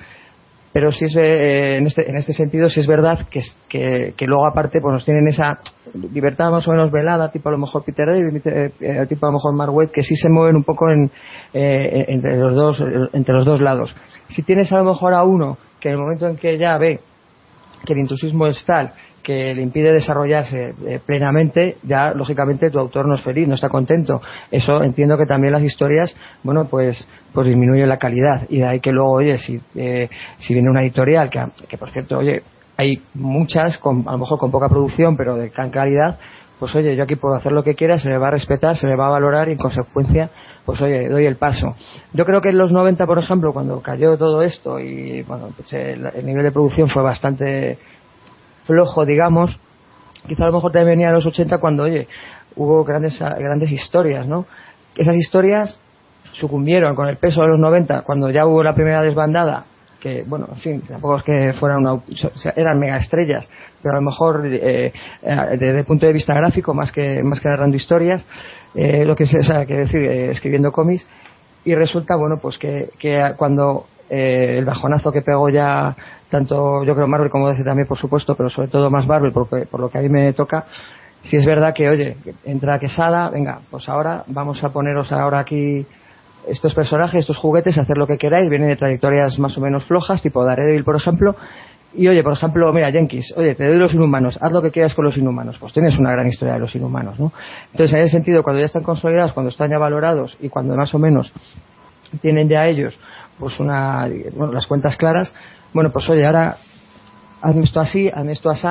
pero 0.73 0.93
sí 0.93 1.07
es 1.07 1.17
eh, 1.17 1.79
en, 1.79 1.87
este, 1.87 2.09
en 2.09 2.17
este 2.17 2.33
sentido 2.33 2.69
sí 2.69 2.81
es 2.81 2.87
verdad 2.87 3.27
que, 3.29 3.43
que, 3.69 4.27
luego 4.27 4.47
aparte 4.47 4.81
pues 4.81 4.93
nos 4.93 5.05
tienen 5.05 5.27
esa 5.27 5.59
libertad 6.13 6.51
más 6.51 6.67
o 6.69 6.71
menos 6.71 6.93
velada 6.93 7.31
tipo 7.31 7.49
a 7.49 7.53
lo 7.53 7.59
mejor 7.59 7.85
Peter 7.85 8.07
David 8.07 8.47
eh, 8.47 8.71
eh, 8.81 9.07
tipo 9.09 9.27
a 9.27 9.31
lo 9.31 9.39
mejor 9.39 9.55
Mark 9.55 9.75
Waid 9.75 9.91
que 9.91 10.03
sí 10.03 10.15
se 10.15 10.29
mueven 10.29 10.57
un 10.57 10.65
poco 10.65 10.89
en, 10.91 11.11
entre 11.53 12.37
los 12.37 12.55
dos 12.55 12.85
entre 13.13 13.35
los 13.35 13.45
dos 13.45 13.61
lados. 13.61 13.95
Si 14.29 14.43
tienes 14.43 14.73
a 14.73 14.79
lo 14.79 14.85
mejor 14.85 15.15
a 15.15 15.25
uno 15.25 15.59
que 15.81 15.89
en 15.89 15.95
el 15.95 16.01
momento 16.01 16.29
en 16.29 16.37
que 16.37 16.57
ya 16.57 16.79
ve 16.79 17.01
que 17.85 17.93
el 17.95 17.99
intrusismo 17.99 18.47
es 18.47 18.65
tal 18.65 18.93
que 19.23 19.55
le 19.55 19.63
impide 19.63 19.93
desarrollarse 19.93 20.75
eh, 20.87 21.01
plenamente, 21.05 21.77
ya 21.83 22.13
lógicamente 22.13 22.71
tu 22.71 22.79
autor 22.79 23.07
no 23.07 23.15
es 23.15 23.23
feliz, 23.23 23.47
no 23.47 23.55
está 23.55 23.69
contento. 23.69 24.21
Eso 24.51 24.83
entiendo 24.83 25.17
que 25.17 25.27
también 25.27 25.53
las 25.53 25.63
historias, 25.63 26.15
bueno, 26.43 26.67
pues 26.69 27.09
pues 27.33 27.47
disminuye 27.47 27.87
la 27.87 27.97
calidad 27.97 28.47
y 28.49 28.59
de 28.59 28.67
ahí 28.67 28.81
que 28.81 28.93
luego, 28.93 29.13
oye, 29.13 29.39
si, 29.39 29.61
eh, 29.77 30.09
si 30.41 30.55
viene 30.55 30.69
una 30.69 30.83
editorial 30.83 31.31
que, 31.31 31.41
que 31.69 31.79
por 31.79 31.91
cierto, 31.91 32.19
oye, 32.19 32.43
hay 32.77 33.03
muchas, 33.15 33.79
con, 33.79 34.05
a 34.09 34.13
lo 34.13 34.19
mejor 34.19 34.39
con 34.39 34.51
poca 34.51 34.69
producción, 34.69 35.17
pero 35.17 35.37
de 35.37 35.51
gran 35.51 35.71
calidad, 35.71 36.19
pues 36.59 36.75
oye, 36.75 36.97
yo 36.97 37.05
aquí 37.05 37.17
puedo 37.17 37.35
hacer 37.35 37.53
lo 37.53 37.63
que 37.63 37.75
quiera, 37.75 37.99
se 37.99 38.09
me 38.09 38.19
va 38.19 38.29
a 38.29 38.33
respetar, 38.33 38.77
se 38.77 38.87
me 38.87 38.97
va 38.97 39.07
a 39.07 39.11
valorar 39.11 39.49
y 39.49 39.53
en 39.53 39.59
consecuencia, 39.59 40.31
pues 40.65 40.81
oye, 40.83 41.09
doy 41.09 41.27
el 41.27 41.37
paso. 41.37 41.75
Yo 42.13 42.25
creo 42.25 42.41
que 42.41 42.51
en 42.51 42.59
los 42.59 42.73
90, 42.73 43.07
por 43.07 43.19
ejemplo, 43.19 43.53
cuando 43.53 43.81
cayó 43.81 44.17
todo 44.19 44.43
esto 44.43 44.79
y 44.79 45.23
bueno, 45.23 45.49
pues 45.57 45.73
el, 45.73 46.07
el 46.07 46.27
nivel 46.27 46.45
de 46.45 46.53
producción 46.53 46.89
fue 46.89 47.03
bastante 47.03 47.79
flojo, 48.71 49.05
digamos. 49.05 49.59
Quizá 50.29 50.45
a 50.45 50.47
lo 50.47 50.53
mejor 50.53 50.71
también 50.71 50.99
venía 50.99 51.11
a 51.11 51.13
los 51.13 51.27
80 51.27 51.59
cuando, 51.59 51.83
oye, 51.83 52.07
hubo 52.55 52.85
grandes, 52.85 53.19
grandes 53.19 53.73
historias, 53.73 54.27
¿no? 54.27 54.47
Esas 54.97 55.17
historias 55.17 55.79
sucumbieron 56.33 56.95
con 56.95 57.09
el 57.09 57.17
peso 57.17 57.43
de 57.43 57.49
los 57.49 57.59
90 57.59 58.03
cuando 58.03 58.31
ya 58.31 58.47
hubo 58.47 58.63
la 58.63 58.75
primera 58.75 59.03
desbandada 59.03 59.65
que 60.01 60.23
bueno 60.27 60.47
en 60.55 60.61
fin 60.61 60.83
tampoco 60.83 61.19
es 61.19 61.25
que 61.25 61.53
fueran 61.59 61.81
una, 61.81 62.01
eran 62.57 62.79
mega 62.79 62.97
estrellas 62.97 63.49
pero 63.83 63.97
a 63.97 64.01
lo 64.01 64.11
mejor 64.11 64.47
eh, 64.47 64.93
eh, 65.23 65.37
desde 65.53 65.81
el 65.81 65.85
punto 65.85 66.07
de 66.07 66.13
vista 66.13 66.33
gráfico 66.33 66.73
más 66.73 66.93
que 66.93 67.21
más 67.25 67.41
que 67.41 67.49
narrando 67.49 67.77
historias 67.77 68.25
eh, 68.75 69.05
lo 69.05 69.17
que 69.17 69.27
se 69.27 69.41
o 69.41 69.45
sea 69.45 69.67
que 69.67 69.75
decir 69.75 70.01
eh, 70.01 70.31
escribiendo 70.31 70.71
cómics 70.71 71.07
y 71.65 71.75
resulta 71.75 72.17
bueno 72.17 72.39
pues 72.41 72.57
que, 72.59 72.91
que 72.99 73.33
cuando 73.37 73.87
el 74.09 74.65
bajonazo 74.65 75.13
que 75.13 75.23
pegó 75.23 75.49
ya 75.51 75.95
tanto 76.31 76.85
yo 76.85 76.95
creo 76.95 77.07
Marvel 77.07 77.31
como 77.31 77.49
DC 77.49 77.65
también 77.65 77.87
por 77.87 77.99
supuesto 77.99 78.35
pero 78.35 78.49
sobre 78.49 78.69
todo 78.69 78.91
más 78.91 79.07
Marvel 79.07 79.33
porque, 79.33 79.67
por 79.67 79.81
lo 79.81 79.89
que 79.91 79.99
a 79.99 80.01
mí 80.03 80.09
me 80.09 80.33
toca 80.33 80.65
si 81.25 81.37
es 81.37 81.45
verdad 81.45 81.75
que 81.75 81.89
oye 81.89 82.17
entra 82.45 82.79
Quesada 82.79 83.29
venga 83.31 83.61
pues 83.71 83.89
ahora 83.89 84.25
vamos 84.29 84.63
a 84.65 84.73
poneros 84.73 85.11
ahora 85.13 85.41
aquí 85.41 85.87
estos 86.49 86.75
personajes 86.75 87.21
estos 87.21 87.37
juguetes 87.37 87.77
hacer 87.79 87.99
lo 87.99 88.07
que 88.07 88.17
queráis 88.17 88.49
vienen 88.49 88.69
de 88.69 88.77
trayectorias 88.77 89.39
más 89.39 89.57
o 89.59 89.61
menos 89.61 89.85
flojas 89.85 90.23
tipo 90.23 90.45
Daredevil 90.45 90.85
por 90.85 90.97
ejemplo 90.97 91.35
y 91.93 92.07
oye, 92.07 92.23
por 92.23 92.35
ejemplo, 92.35 92.73
mira, 92.73 92.93
Jenkins, 92.93 93.35
oye, 93.37 93.57
te 93.57 93.67
doy 93.67 93.77
los 93.77 93.93
inhumanos, 93.93 94.39
haz 94.41 94.53
lo 94.53 94.63
que 94.63 94.71
quieras 94.71 94.95
con 94.95 95.05
los 95.05 95.17
inhumanos. 95.17 95.57
Pues 95.59 95.73
tienes 95.73 95.99
una 95.99 96.13
gran 96.13 96.29
historia 96.29 96.55
de 96.55 96.61
los 96.61 96.73
inhumanos, 96.77 97.19
¿no? 97.19 97.33
Entonces, 97.73 97.97
en 97.97 98.03
ese 98.03 98.13
sentido, 98.13 98.45
cuando 98.45 98.61
ya 98.61 98.67
están 98.67 98.85
consolidados, 98.85 99.33
cuando 99.33 99.51
están 99.51 99.71
ya 99.71 99.79
valorados 99.79 100.37
y 100.41 100.49
cuando 100.49 100.77
más 100.77 100.95
o 100.95 101.01
menos 101.01 101.33
tienen 102.21 102.49
ya 102.49 102.67
ellos 102.67 102.99
pues 103.39 103.59
una, 103.59 104.07
bueno, 104.37 104.53
las 104.53 104.67
cuentas 104.67 104.97
claras, 104.97 105.33
bueno, 105.73 105.91
pues 105.91 106.09
oye, 106.11 106.27
ahora 106.27 106.57
hazme 107.43 107.65
esto 107.65 107.81
así, 107.81 108.09
hazme 108.09 108.33
esto 108.33 108.51
así. 108.51 108.67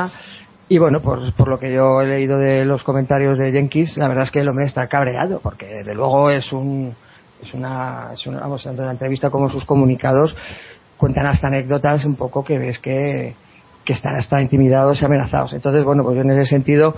Y 0.72 0.78
bueno, 0.78 1.02
por, 1.02 1.34
por 1.34 1.48
lo 1.48 1.58
que 1.58 1.74
yo 1.74 2.02
he 2.02 2.08
leído 2.08 2.38
de 2.38 2.64
los 2.64 2.84
comentarios 2.84 3.40
de 3.40 3.52
Jenkins, 3.52 3.98
la 3.98 4.08
verdad 4.08 4.26
es 4.26 4.32
que 4.32 4.40
el 4.42 4.50
hombre 4.50 4.66
está 4.66 4.88
cabreado, 4.88 5.40
porque 5.42 5.84
de 5.84 5.96
luego 5.96 6.30
es 6.30 6.54
un, 6.54 6.94
es 7.42 7.54
una, 7.54 8.10
es 8.14 8.28
una 8.28 8.42
vamos, 8.42 8.64
tanto 8.64 8.84
en 8.84 8.88
la 8.88 8.94
entrevista 8.94 9.32
como 9.32 9.50
sus 9.50 9.66
comunicados, 9.66 10.36
cuentan 10.98 11.26
hasta 11.26 11.48
anécdotas 11.48 12.06
un 12.06 12.16
poco 12.16 12.44
que 12.44 12.60
ves 12.60 12.78
que, 12.78 13.34
que 13.84 13.94
están 13.94 14.16
hasta 14.16 14.42
intimidados 14.42 15.02
y 15.02 15.06
amenazados. 15.06 15.54
Entonces, 15.54 15.84
bueno, 15.84 16.04
pues 16.04 16.18
yo 16.18 16.22
en 16.22 16.32
ese 16.32 16.50
sentido, 16.50 16.96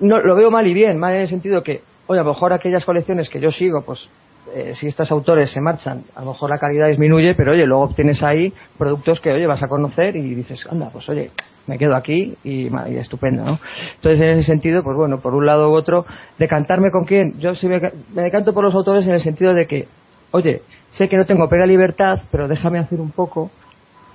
no, 0.00 0.20
lo 0.20 0.36
veo 0.36 0.50
mal 0.50 0.66
y 0.66 0.74
bien, 0.74 0.98
mal 0.98 1.14
en 1.14 1.22
el 1.22 1.28
sentido 1.28 1.62
que, 1.62 1.80
oye, 2.06 2.20
a 2.20 2.24
lo 2.24 2.34
mejor 2.34 2.52
aquellas 2.52 2.84
colecciones 2.84 3.30
que 3.30 3.40
yo 3.40 3.50
sigo, 3.50 3.80
pues 3.80 4.10
eh, 4.54 4.72
si 4.74 4.88
estos 4.88 5.10
autores 5.10 5.50
se 5.50 5.60
marchan, 5.60 6.04
a 6.14 6.20
lo 6.20 6.32
mejor 6.32 6.50
la 6.50 6.58
calidad 6.58 6.88
disminuye, 6.88 7.34
pero 7.34 7.52
oye, 7.52 7.64
luego 7.66 7.84
obtienes 7.84 8.22
ahí 8.22 8.52
productos 8.76 9.20
que, 9.20 9.32
oye, 9.32 9.46
vas 9.46 9.62
a 9.62 9.68
conocer 9.68 10.16
y 10.16 10.34
dices, 10.34 10.66
anda, 10.70 10.90
pues 10.92 11.08
oye, 11.08 11.30
me 11.66 11.78
quedo 11.78 11.94
aquí 11.94 12.34
y, 12.42 12.68
y 12.68 12.96
estupendo, 12.96 13.44
¿no? 13.44 13.58
Entonces, 13.94 14.20
en 14.20 14.38
ese 14.38 14.44
sentido, 14.44 14.82
pues 14.82 14.96
bueno, 14.96 15.20
por 15.20 15.34
un 15.34 15.46
lado 15.46 15.70
u 15.70 15.74
otro, 15.74 16.04
decantarme 16.38 16.90
con 16.90 17.04
quién, 17.04 17.38
yo 17.38 17.54
sí 17.54 17.68
me, 17.68 17.80
me 18.14 18.22
decanto 18.22 18.52
por 18.52 18.64
los 18.64 18.74
autores 18.74 19.06
en 19.06 19.14
el 19.14 19.20
sentido 19.20 19.54
de 19.54 19.66
que, 19.66 19.88
oye, 20.32 20.62
sé 20.90 21.08
que 21.08 21.16
no 21.16 21.24
tengo 21.24 21.48
pega 21.48 21.64
libertad, 21.64 22.22
pero 22.30 22.48
déjame 22.48 22.78
hacer 22.78 23.00
un 23.00 23.12
poco, 23.12 23.50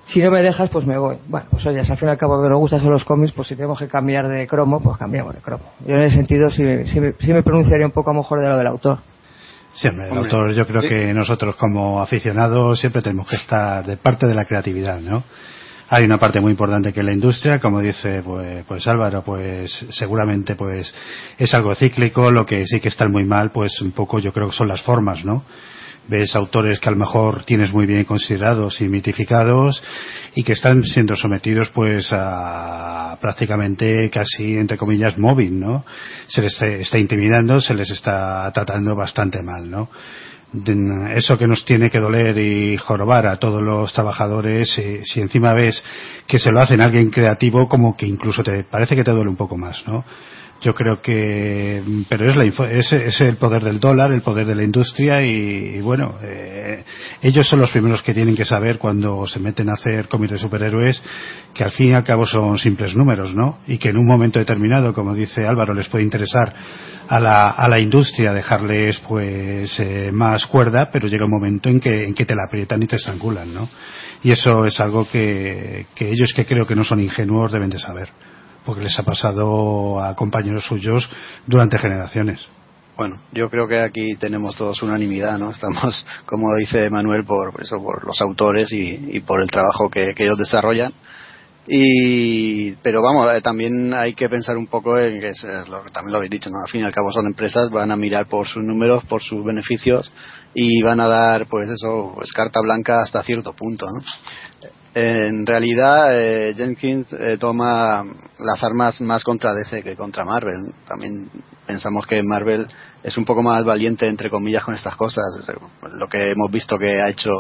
si 0.08 0.22
no 0.22 0.32
me 0.32 0.42
dejas, 0.42 0.70
pues 0.70 0.86
me 0.86 0.98
voy. 0.98 1.18
Bueno, 1.28 1.48
pues 1.52 1.66
oye, 1.66 1.80
al 1.80 1.86
fin 1.86 2.08
y 2.08 2.12
al 2.12 2.18
cabo 2.18 2.38
nos 2.48 2.60
gustan 2.60 2.80
son 2.80 2.92
los 2.92 3.04
cómics, 3.04 3.34
pues 3.34 3.48
si 3.48 3.56
tenemos 3.56 3.78
que 3.80 3.88
cambiar 3.88 4.28
de 4.28 4.48
cromo, 4.48 4.80
pues 4.82 4.98
cambiamos 4.98 5.36
de 5.36 5.42
cromo. 5.42 5.66
Yo 5.86 5.96
en 5.96 6.04
ese 6.04 6.16
sentido 6.16 6.50
sí, 6.50 6.64
sí, 6.86 7.00
sí 7.20 7.34
me 7.34 7.44
pronunciaría 7.44 7.86
un 7.86 7.92
poco 7.92 8.12
a 8.12 8.14
lo 8.14 8.22
mejor 8.22 8.40
de 8.40 8.48
lo 8.48 8.58
del 8.58 8.68
autor. 8.68 9.00
Siempre, 9.74 10.10
autor, 10.10 10.54
yo 10.54 10.66
creo 10.66 10.82
que 10.82 11.14
nosotros 11.14 11.56
como 11.56 12.02
aficionados 12.02 12.80
siempre 12.80 13.02
tenemos 13.02 13.28
que 13.28 13.36
estar 13.36 13.86
de 13.86 13.98
parte 13.98 14.26
de 14.26 14.34
la 14.34 14.46
creatividad, 14.46 15.00
¿no? 15.00 15.24
Hay 15.90 16.04
una 16.04 16.18
parte 16.18 16.42
muy 16.42 16.52
importante 16.52 16.92
que 16.92 17.00
es 17.00 17.06
la 17.06 17.14
industria, 17.14 17.60
como 17.60 17.80
dice 17.80 18.22
pues, 18.24 18.66
pues 18.68 18.86
Álvaro, 18.88 19.24
pues 19.24 19.86
seguramente 19.92 20.56
pues 20.56 20.94
es 21.38 21.54
algo 21.54 21.74
cíclico, 21.76 22.30
lo 22.30 22.46
que 22.46 22.66
sí 22.66 22.80
que 22.80 22.90
está 22.90 23.08
muy 23.08 23.24
mal, 23.24 23.52
pues 23.52 23.82
un 23.82 23.92
poco 23.92 24.20
yo 24.20 24.34
creo 24.34 24.50
que 24.50 24.56
son 24.56 24.68
las 24.68 24.82
formas, 24.82 25.24
¿no? 25.24 25.46
Ves 26.08 26.36
autores 26.36 26.80
que 26.80 26.90
a 26.90 26.92
lo 26.92 26.98
mejor 26.98 27.44
tienes 27.44 27.74
muy 27.74 27.86
bien 27.86 28.04
considerados 28.06 28.82
y 28.82 28.90
mitificados 28.90 29.84
y 30.36 30.44
que 30.44 30.54
están 30.54 30.84
siendo 30.84 31.16
sometidos 31.16 31.70
pues 31.70 32.10
a 32.12 33.18
prácticamente 33.22 34.10
casi 34.12 34.58
entre 34.58 34.78
comillas 34.78 35.18
móvil, 35.18 35.60
¿no? 35.60 35.86
Se 36.28 36.42
les 36.42 36.62
está 36.62 36.98
intimidando, 36.98 37.60
se 37.62 37.74
les 37.74 37.90
está 37.90 38.52
tratando 38.54 38.96
bastante 38.96 39.42
mal, 39.42 39.70
¿no? 39.70 39.90
eso 41.14 41.38
que 41.38 41.46
nos 41.46 41.66
tiene 41.66 41.90
que 41.90 42.00
doler 42.00 42.38
y 42.38 42.78
jorobar 42.78 43.28
a 43.28 43.38
todos 43.38 43.62
los 43.62 43.92
trabajadores, 43.94 44.72
si, 44.72 45.04
si 45.04 45.20
encima 45.20 45.54
ves 45.54 45.84
que 46.26 46.40
se 46.40 46.52
lo 46.52 46.62
hacen 46.62 46.80
a 46.80 46.86
alguien 46.86 47.10
creativo, 47.10 47.68
como 47.68 47.98
que 47.98 48.08
incluso 48.08 48.44
te 48.44 48.64
parece 48.64 48.96
que 48.96 49.04
te 49.04 49.12
duele 49.12 49.30
un 49.30 49.36
poco 49.36 49.58
más, 49.58 49.86
¿no? 49.86 50.06
Yo 50.62 50.74
creo 50.74 51.02
que 51.02 51.84
pero 52.10 52.30
es, 52.30 52.36
la, 52.36 52.46
es, 52.46 52.92
es, 52.92 53.22
el 53.22 53.38
poder 53.38 53.64
del 53.64 53.80
dólar 53.80 54.12
el 54.12 54.22
poder 54.22 54.46
de 54.46 54.56
la 54.56 54.64
industria 54.64 55.22
y, 55.22 55.80
bueno 55.82 56.16
eh, 56.24 56.84
ellos 57.22 57.48
son 57.48 57.60
los 57.60 57.72
primeros 57.72 58.02
que 58.02 58.14
tienen 58.14 58.36
que 58.36 58.46
saber 58.46 58.78
cuando 58.80 59.26
se 59.28 59.40
meten 59.40 59.70
a 59.70 59.74
hacer 59.74 60.08
cómics 60.08 60.34
de 60.34 60.40
superhéroes 60.40 61.02
que 61.54 61.64
al 61.64 61.72
fin 61.72 61.92
y 61.92 61.94
al 61.94 62.04
cabo 62.04 62.26
son 62.26 62.58
simples 62.58 62.96
números 62.96 63.34
no 63.36 63.60
y 63.68 63.78
que 63.78 63.90
en 63.90 63.98
un 63.98 64.08
momento 64.08 64.40
determinado 64.40 64.94
como 64.94 65.14
dice 65.14 65.46
Álvaro 65.46 65.74
les 65.74 65.88
puede 65.90 66.04
interesar 66.04 66.54
a 67.08 67.20
la, 67.20 67.80
industria 67.80 68.34
dejarles 68.34 69.00
pues 69.08 69.80
eh, 69.80 70.12
más 70.12 70.46
cuerda 70.48 70.90
pero 70.92 71.08
llega 71.08 71.26
un 71.26 71.32
momento 71.32 71.70
en 71.70 71.80
que, 71.80 72.04
en 72.04 72.14
que 72.14 72.26
te 72.26 72.36
la 72.36 72.46
aprietan 72.48 72.82
y 72.82 72.88
te 72.88 72.96
estrangulan 72.96 73.54
no 73.54 73.70
y 74.24 74.32
eso 74.32 74.66
es 74.66 74.80
algo 74.80 75.08
que 75.08 75.86
ellos 76.00 76.34
que 76.36 76.46
creo 76.46 76.66
que 76.66 76.76
no 76.76 76.84
son 76.84 77.00
ingenuos 77.00 77.52
deben 77.52 77.70
de 77.70 77.80
saber 77.80 78.10
porque 78.68 78.84
les 78.84 79.00
ha 79.00 79.04
pasado 79.04 80.04
a 80.04 80.14
compañeros 80.14 80.66
suyos 80.66 81.10
durante 81.46 81.78
generaciones. 81.78 82.46
Bueno, 82.98 83.22
yo 83.32 83.50
creo 83.50 83.66
que 83.66 83.80
aquí 83.80 84.18
tenemos 84.18 84.58
todos 84.58 84.84
unanimidad, 84.84 85.38
¿no? 85.38 85.52
Estamos, 85.52 86.06
como 86.26 86.54
dice 86.58 86.90
Manuel, 86.90 87.24
por 87.24 87.54
eso, 87.62 87.82
por 87.82 88.06
los 88.06 88.20
autores 88.22 88.68
y, 88.74 89.22
por 89.22 89.42
el 89.42 89.50
trabajo 89.50 89.90
que, 89.90 90.14
ellos 90.18 90.38
desarrollan. 90.38 90.92
Y, 91.66 92.74
pero 92.84 93.02
vamos, 93.02 93.34
eh, 93.34 93.42
también 93.42 93.94
hay 93.94 94.14
que 94.14 94.28
pensar 94.28 94.58
un 94.58 94.68
poco 94.68 95.00
en 95.00 95.22
que 95.22 95.32
también 95.94 96.12
lo 96.12 96.18
habéis 96.18 96.32
dicho, 96.32 96.50
¿no? 96.50 96.60
Al 96.60 96.70
fin 96.70 96.82
y 96.82 96.84
al 96.84 96.94
cabo 96.94 97.10
son 97.14 97.26
empresas, 97.26 97.70
van 97.70 97.92
a 97.92 97.96
mirar 97.96 98.28
por 98.28 98.48
sus 98.48 98.64
números, 98.64 99.06
por 99.06 99.22
sus 99.22 99.46
beneficios 99.46 100.12
y 100.54 100.82
van 100.82 101.00
a 101.00 101.08
dar, 101.08 101.48
pues 101.48 101.70
eso, 101.70 102.12
pues 102.16 102.34
carta 102.34 102.60
blanca 102.62 103.02
hasta 103.02 103.24
cierto 103.24 103.54
punto, 103.54 103.86
¿no? 103.86 104.04
En 104.94 105.46
realidad 105.46 106.08
eh, 106.12 106.54
Jenkins 106.56 107.14
eh, 107.14 107.38
toma 107.40 108.04
las 108.40 108.64
armas 108.64 109.00
más 109.02 109.24
contra 109.24 109.54
DC 109.54 109.84
que 109.84 109.96
contra 109.96 110.26
Marvel. 110.26 110.74
También 110.88 111.30
pensamos 111.66 112.06
que 112.08 112.24
Marvel 112.24 112.68
es 113.04 113.18
un 113.18 113.26
poco 113.26 113.44
más 113.44 113.64
valiente, 113.64 114.08
entre 114.08 114.30
comillas, 114.30 114.64
con 114.64 114.74
estas 114.74 114.96
cosas. 114.96 115.24
Lo 115.94 116.08
que 116.08 116.32
hemos 116.32 116.50
visto 116.50 116.78
que 116.78 117.02
ha 117.02 117.10
hecho 117.10 117.32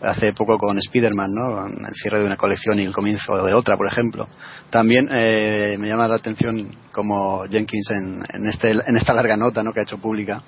hace 0.00 0.32
poco 0.32 0.58
con 0.58 0.78
Spider-Man, 0.78 1.30
¿no? 1.32 1.66
el 1.66 1.94
cierre 1.94 2.20
de 2.20 2.26
una 2.26 2.36
colección 2.36 2.78
y 2.80 2.82
el 2.82 2.92
comienzo 2.92 3.44
de 3.44 3.54
otra, 3.54 3.76
por 3.76 3.86
ejemplo. 3.86 4.28
También 4.70 5.08
eh, 5.10 5.76
me 5.78 5.88
llama 5.88 6.08
la 6.08 6.16
atención 6.16 6.74
como 6.92 7.44
Jenkins 7.44 7.90
en, 7.90 8.22
en, 8.32 8.46
este, 8.48 8.70
en 8.70 8.96
esta 8.96 9.14
larga 9.14 9.36
nota 9.36 9.62
¿no? 9.62 9.72
que 9.72 9.80
ha 9.80 9.84
hecho 9.84 9.98
pública 9.98 10.42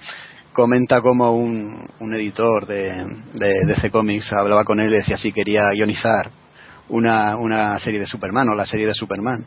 comenta 0.54 1.02
como 1.02 1.36
un, 1.36 1.86
un 2.00 2.14
editor 2.14 2.66
de, 2.66 3.04
de 3.34 3.66
DC 3.66 3.90
Comics 3.90 4.32
hablaba 4.32 4.64
con 4.64 4.80
él 4.80 4.94
y 4.94 4.98
decía 4.98 5.18
si 5.18 5.32
quería 5.32 5.74
ionizar 5.74 6.30
una, 6.88 7.36
una 7.36 7.78
serie 7.80 8.00
de 8.00 8.06
Superman 8.06 8.48
o 8.48 8.54
la 8.54 8.64
serie 8.64 8.86
de 8.86 8.94
Superman. 8.94 9.44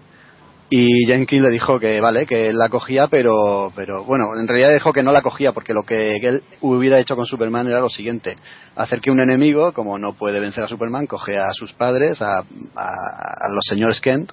y 0.69 1.07
Jenkins 1.07 1.43
le 1.43 1.49
dijo 1.49 1.79
que 1.79 2.01
vale, 2.01 2.25
que 2.25 2.51
la 2.51 2.67
cogía, 2.67 3.07
pero, 3.07 3.71
pero 3.73 4.03
bueno, 4.03 4.37
en 4.37 4.47
realidad 4.47 4.73
dijo 4.73 4.91
que 4.91 5.01
no 5.01 5.13
la 5.13 5.21
cogía 5.21 5.53
porque 5.53 5.73
lo 5.73 5.83
que 5.83 6.17
él 6.17 6.43
hubiera 6.59 6.99
hecho 6.99 7.15
con 7.15 7.25
Superman 7.25 7.67
era 7.67 7.79
lo 7.79 7.89
siguiente, 7.89 8.35
hacer 8.75 8.99
que 8.99 9.09
un 9.09 9.21
enemigo, 9.21 9.71
como 9.71 9.97
no 9.97 10.13
puede 10.13 10.41
vencer 10.41 10.65
a 10.65 10.67
Superman, 10.67 11.07
coge 11.07 11.37
a 11.37 11.53
sus 11.53 11.71
padres, 11.71 12.21
a, 12.21 12.39
a, 12.75 13.49
los 13.49 13.63
señores 13.65 14.01
Kent, 14.01 14.31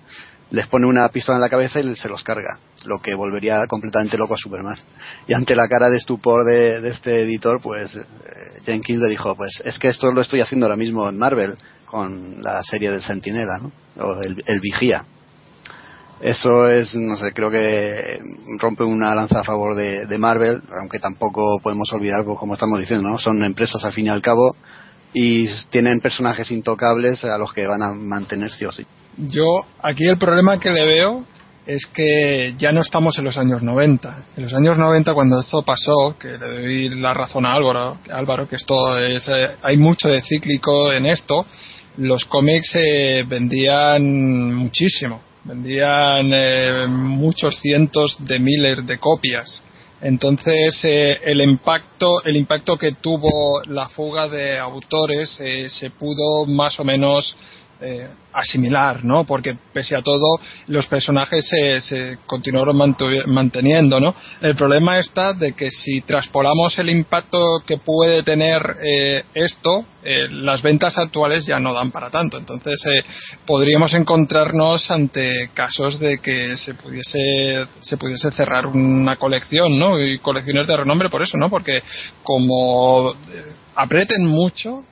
les 0.54 0.66
pone 0.68 0.86
una 0.86 1.08
pistola 1.08 1.36
en 1.36 1.42
la 1.42 1.48
cabeza 1.48 1.80
y 1.80 1.96
se 1.96 2.08
los 2.08 2.22
carga, 2.22 2.58
lo 2.86 3.00
que 3.00 3.14
volvería 3.14 3.66
completamente 3.66 4.16
loco 4.16 4.34
a 4.34 4.38
Superman. 4.38 4.76
Y 5.26 5.34
ante 5.34 5.54
la 5.56 5.68
cara 5.68 5.90
de 5.90 5.96
estupor 5.96 6.44
de, 6.44 6.86
este 6.88 7.22
editor, 7.22 7.60
pues 7.60 7.96
eh, 7.96 8.04
Jenkins 8.64 9.00
le 9.00 9.08
dijo, 9.08 9.36
pues 9.36 9.62
es 9.64 9.78
que 9.78 9.88
esto 9.88 10.10
lo 10.12 10.20
estoy 10.20 10.40
haciendo 10.40 10.66
ahora 10.66 10.76
mismo 10.76 11.08
en 11.08 11.18
Marvel, 11.18 11.56
con 11.86 12.42
la 12.42 12.62
serie 12.62 12.90
del 12.90 13.02
Sentinela, 13.02 13.58
¿no? 13.58 13.72
O 14.04 14.20
el, 14.22 14.42
el 14.46 14.60
Vigía 14.60 15.04
eso 16.20 16.68
es, 16.68 16.94
no 16.94 17.18
sé, 17.18 17.32
creo 17.32 17.50
que 17.50 18.18
rompe 18.58 18.82
una 18.82 19.14
lanza 19.14 19.40
a 19.40 19.44
favor 19.44 19.74
de, 19.74 20.18
Marvel, 20.18 20.62
aunque 20.80 20.98
tampoco 20.98 21.60
podemos 21.62 21.92
olvidar, 21.92 22.24
pues, 22.24 22.38
como 22.38 22.54
estamos 22.54 22.80
diciendo, 22.80 23.08
¿no? 23.08 23.18
Son 23.18 23.42
empresas 23.44 23.84
al 23.84 23.92
fin 23.92 24.06
y 24.06 24.08
al 24.08 24.22
cabo 24.22 24.56
y 25.12 25.46
tienen 25.68 26.00
personajes 26.00 26.50
intocables 26.50 27.24
a 27.24 27.36
los 27.36 27.52
que 27.52 27.66
van 27.66 27.82
a 27.82 27.92
mantener 27.92 28.50
sí 28.52 28.64
o 28.64 28.72
sí. 28.72 28.86
Yo, 29.16 29.60
aquí 29.82 30.06
el 30.06 30.18
problema 30.18 30.58
que 30.58 30.70
le 30.70 30.84
veo 30.84 31.24
es 31.66 31.86
que 31.86 32.54
ya 32.58 32.72
no 32.72 32.82
estamos 32.82 33.18
en 33.18 33.24
los 33.24 33.38
años 33.38 33.62
90. 33.62 34.24
En 34.36 34.42
los 34.42 34.54
años 34.54 34.76
90, 34.76 35.14
cuando 35.14 35.40
esto 35.40 35.62
pasó, 35.62 36.16
que 36.18 36.38
le 36.38 36.38
doy 36.38 36.88
la 37.00 37.14
razón 37.14 37.46
a 37.46 37.54
Álvaro, 37.54 37.98
Álvaro 38.10 38.48
que 38.48 38.56
esto 38.56 38.98
es, 38.98 39.26
eh, 39.28 39.50
hay 39.62 39.76
mucho 39.76 40.08
de 40.08 40.22
cíclico 40.22 40.92
en 40.92 41.06
esto, 41.06 41.46
los 41.96 42.24
cómics 42.24 42.70
se 42.70 43.22
vendían 43.22 44.54
muchísimo 44.54 45.22
vendían 45.44 46.32
eh, 46.34 46.86
muchos 46.88 47.58
cientos 47.60 48.16
de 48.18 48.38
miles 48.38 48.86
de 48.86 48.98
copias. 48.98 49.62
Entonces 50.00 50.80
eh, 50.82 51.18
el 51.24 51.40
impacto 51.40 52.22
el 52.24 52.36
impacto 52.36 52.76
que 52.76 52.92
tuvo 52.92 53.62
la 53.66 53.88
fuga 53.88 54.28
de 54.28 54.58
autores 54.58 55.38
eh, 55.40 55.68
se 55.70 55.90
pudo 55.90 56.46
más 56.46 56.78
o 56.80 56.84
menos 56.84 57.36
eh, 57.80 58.08
asimilar, 58.32 59.04
¿no? 59.04 59.24
Porque 59.24 59.56
pese 59.72 59.96
a 59.96 60.02
todo 60.02 60.38
los 60.68 60.86
personajes 60.86 61.46
se, 61.48 61.80
se 61.80 62.18
continuaron 62.26 62.76
manteniendo, 63.26 64.00
¿no? 64.00 64.14
El 64.40 64.54
problema 64.54 64.98
está 64.98 65.32
de 65.32 65.52
que 65.52 65.70
si 65.70 66.00
traspolamos 66.02 66.78
el 66.78 66.90
impacto 66.90 67.38
que 67.66 67.78
puede 67.78 68.22
tener 68.22 68.78
eh, 68.84 69.24
esto, 69.34 69.84
eh, 70.04 70.28
las 70.30 70.62
ventas 70.62 70.98
actuales 70.98 71.46
ya 71.46 71.58
no 71.58 71.74
dan 71.74 71.90
para 71.90 72.10
tanto. 72.10 72.38
Entonces 72.38 72.80
podríamos 73.46 73.92
encontrarnos 73.94 74.90
ante 74.90 75.50
casos 75.52 75.98
de 75.98 76.18
que 76.18 76.56
se 76.56 76.74
pudiese 76.74 77.66
se 77.80 77.96
pudiese 77.96 78.30
cerrar 78.30 78.66
una 78.66 79.16
colección, 79.16 79.78
¿no? 79.78 80.00
Y 80.00 80.18
colecciones 80.20 80.66
de 80.66 80.76
renombre 80.76 81.10
por 81.10 81.22
eso, 81.22 81.36
¿no? 81.36 81.50
Porque 81.50 81.82
como 82.22 83.14
aprieten 83.74 84.26
mucho 84.26 84.84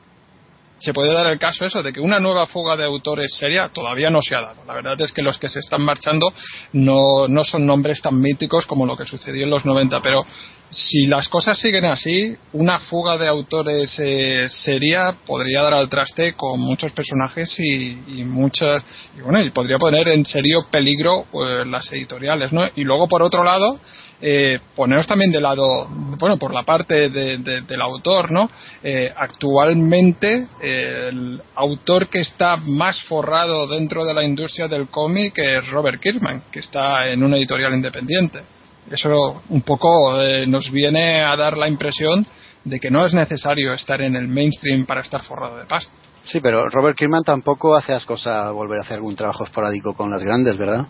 se 0.82 0.92
puede 0.92 1.12
dar 1.12 1.28
el 1.28 1.38
caso 1.38 1.64
eso 1.64 1.80
de 1.80 1.92
que 1.92 2.00
una 2.00 2.18
nueva 2.18 2.46
fuga 2.46 2.76
de 2.76 2.84
autores 2.84 3.36
seria 3.36 3.68
todavía 3.68 4.10
no 4.10 4.20
se 4.20 4.34
ha 4.34 4.40
dado. 4.40 4.64
La 4.66 4.74
verdad 4.74 5.00
es 5.00 5.12
que 5.12 5.22
los 5.22 5.38
que 5.38 5.48
se 5.48 5.60
están 5.60 5.82
marchando 5.82 6.32
no, 6.72 7.28
no 7.28 7.44
son 7.44 7.64
nombres 7.64 8.02
tan 8.02 8.18
míticos 8.18 8.66
como 8.66 8.84
lo 8.84 8.96
que 8.96 9.04
sucedió 9.04 9.44
en 9.44 9.50
los 9.50 9.64
90, 9.64 10.00
pero 10.00 10.24
si 10.70 11.06
las 11.06 11.28
cosas 11.28 11.56
siguen 11.58 11.84
así, 11.84 12.34
una 12.54 12.80
fuga 12.80 13.16
de 13.16 13.28
autores 13.28 13.94
eh, 14.00 14.46
seria 14.48 15.14
podría 15.24 15.62
dar 15.62 15.74
al 15.74 15.88
traste 15.88 16.32
con 16.32 16.58
muchos 16.58 16.90
personajes 16.92 17.54
y, 17.60 18.20
y 18.20 18.24
muchas 18.24 18.82
y 19.16 19.20
bueno, 19.20 19.40
y 19.40 19.50
podría 19.50 19.78
poner 19.78 20.08
en 20.08 20.24
serio 20.24 20.66
peligro 20.68 21.26
pues, 21.30 21.64
las 21.66 21.92
editoriales, 21.92 22.52
¿no? 22.52 22.68
Y 22.74 22.82
luego 22.82 23.06
por 23.06 23.22
otro 23.22 23.44
lado, 23.44 23.78
eh, 24.24 24.60
poneros 24.76 25.06
también 25.06 25.32
de 25.32 25.40
lado, 25.40 25.88
bueno, 25.88 26.38
por 26.38 26.54
la 26.54 26.62
parte 26.62 27.10
del 27.10 27.82
autor, 27.82 28.30
¿no? 28.30 28.48
Eh, 28.82 29.12
actualmente 29.14 30.46
el 30.60 31.42
autor 31.56 32.08
que 32.08 32.20
está 32.20 32.56
más 32.56 33.02
forrado 33.02 33.66
dentro 33.66 34.04
de 34.04 34.14
la 34.14 34.22
industria 34.22 34.68
del 34.68 34.88
cómic 34.88 35.34
es 35.38 35.68
Robert 35.68 36.00
Kirkman, 36.00 36.44
que 36.52 36.60
está 36.60 37.08
en 37.08 37.24
una 37.24 37.36
editorial 37.36 37.74
independiente. 37.74 38.42
Eso 38.90 39.42
un 39.48 39.62
poco 39.62 40.20
eh, 40.20 40.46
nos 40.46 40.70
viene 40.70 41.22
a 41.22 41.36
dar 41.36 41.56
la 41.56 41.68
impresión 41.68 42.26
de 42.64 42.78
que 42.78 42.90
no 42.90 43.04
es 43.04 43.12
necesario 43.14 43.72
estar 43.72 44.00
en 44.02 44.14
el 44.14 44.28
mainstream 44.28 44.86
para 44.86 45.00
estar 45.00 45.22
forrado 45.22 45.58
de 45.58 45.64
pasta. 45.64 45.92
Sí, 46.24 46.40
pero 46.40 46.68
Robert 46.68 46.96
Kirkman 46.96 47.24
tampoco 47.24 47.74
hace 47.74 47.92
ascosa 47.92 48.52
volver 48.52 48.78
a 48.78 48.82
hacer 48.82 48.98
algún 48.98 49.16
trabajo 49.16 49.44
esporádico 49.44 49.94
con 49.94 50.10
las 50.10 50.22
grandes, 50.22 50.56
¿verdad? 50.56 50.86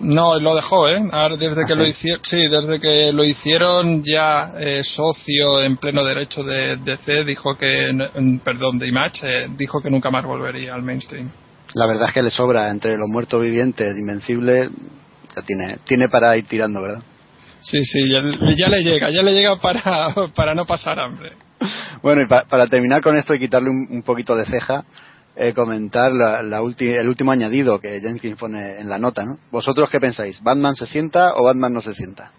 No, 0.00 0.38
lo 0.38 0.54
dejó, 0.54 0.88
¿eh? 0.88 1.00
desde 1.38 1.62
¿Ah, 1.62 1.66
que 1.66 1.74
lo 1.74 1.86
hicieron, 1.86 2.20
sí, 2.24 2.38
desde 2.48 2.80
que 2.80 3.12
lo 3.12 3.24
hicieron 3.24 4.02
ya 4.04 4.54
eh, 4.58 4.82
socio 4.82 5.62
en 5.62 5.76
pleno 5.76 6.04
derecho 6.04 6.42
de 6.42 6.76
DC, 6.76 7.24
dijo 7.24 7.56
que, 7.56 7.90
perdón, 8.44 8.78
de 8.78 8.88
Image, 8.88 9.26
eh, 9.26 9.46
dijo 9.56 9.80
que 9.80 9.90
nunca 9.90 10.10
más 10.10 10.24
volvería 10.24 10.74
al 10.74 10.82
mainstream. 10.82 11.30
La 11.74 11.86
verdad 11.86 12.08
es 12.08 12.14
que 12.14 12.22
le 12.22 12.30
sobra 12.30 12.70
entre 12.70 12.96
los 12.96 13.08
muertos 13.08 13.40
vivientes, 13.40 13.96
Invencible, 13.96 14.68
ya 15.34 15.42
tiene, 15.42 15.78
tiene 15.86 16.08
para 16.08 16.36
ir 16.36 16.46
tirando, 16.46 16.82
¿verdad? 16.82 17.02
Sí, 17.60 17.84
sí, 17.84 18.10
ya, 18.10 18.20
le 18.20 18.82
llega, 18.82 19.10
ya 19.10 19.22
le 19.22 19.32
llega 19.32 19.56
para, 19.56 20.14
para 20.34 20.54
no 20.54 20.66
pasar 20.66 20.98
hambre. 20.98 21.32
Bueno, 22.02 22.20
y 22.20 22.26
para 22.26 22.66
terminar 22.66 23.00
con 23.00 23.16
esto 23.16 23.34
y 23.34 23.38
quitarle 23.38 23.70
un 23.70 24.02
poquito 24.02 24.36
de 24.36 24.44
ceja, 24.44 24.84
eh, 25.36 25.52
comentar 25.52 26.12
la, 26.12 26.40
el 26.40 27.08
último 27.08 27.32
añadido 27.32 27.80
que 27.80 28.00
Jenkins 28.00 28.36
pone 28.36 28.78
en 28.80 28.88
la 28.88 28.98
nota, 28.98 29.24
¿no? 29.24 29.38
¿Vosotros 29.50 29.90
qué 29.90 29.98
pensáis? 29.98 30.40
¿Batman 30.42 30.76
se 30.76 30.86
sienta 30.86 31.34
o 31.34 31.44
Batman 31.44 31.72
no 31.72 31.80
se 31.80 31.94
sienta? 31.94 32.32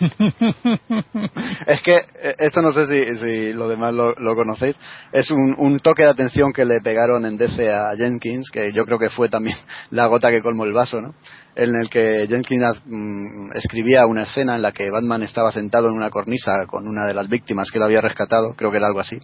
es 1.66 1.82
que 1.82 1.96
eh, 1.96 2.34
esto 2.38 2.62
no 2.62 2.72
sé 2.72 2.86
si, 2.86 3.16
si 3.16 3.52
lo 3.52 3.68
demás 3.68 3.92
lo, 3.94 4.34
conocéis. 4.34 4.76
Es 5.12 5.30
un, 5.30 5.54
un, 5.58 5.78
toque 5.80 6.02
de 6.02 6.08
atención 6.08 6.52
que 6.52 6.64
le 6.64 6.80
pegaron 6.80 7.26
en 7.26 7.36
DC 7.36 7.70
a 7.70 7.94
Jenkins, 7.96 8.50
que 8.50 8.72
yo 8.72 8.86
creo 8.86 8.98
que 8.98 9.10
fue 9.10 9.28
también 9.28 9.56
la 9.90 10.06
gota 10.06 10.30
que 10.30 10.42
colmó 10.42 10.64
el 10.64 10.72
vaso, 10.72 11.00
¿no? 11.00 11.14
En 11.54 11.76
el 11.76 11.90
que 11.90 12.26
Jenkins 12.28 12.82
mm, 12.86 13.52
escribía 13.54 14.06
una 14.06 14.22
escena 14.22 14.56
en 14.56 14.62
la 14.62 14.72
que 14.72 14.90
Batman 14.90 15.22
estaba 15.22 15.52
sentado 15.52 15.88
en 15.88 15.94
una 15.94 16.10
cornisa 16.10 16.66
con 16.66 16.88
una 16.88 17.06
de 17.06 17.14
las 17.14 17.28
víctimas 17.28 17.70
que 17.70 17.78
lo 17.78 17.84
había 17.84 18.00
rescatado, 18.00 18.54
creo 18.56 18.70
que 18.70 18.78
era 18.78 18.86
algo 18.86 19.00
así 19.00 19.18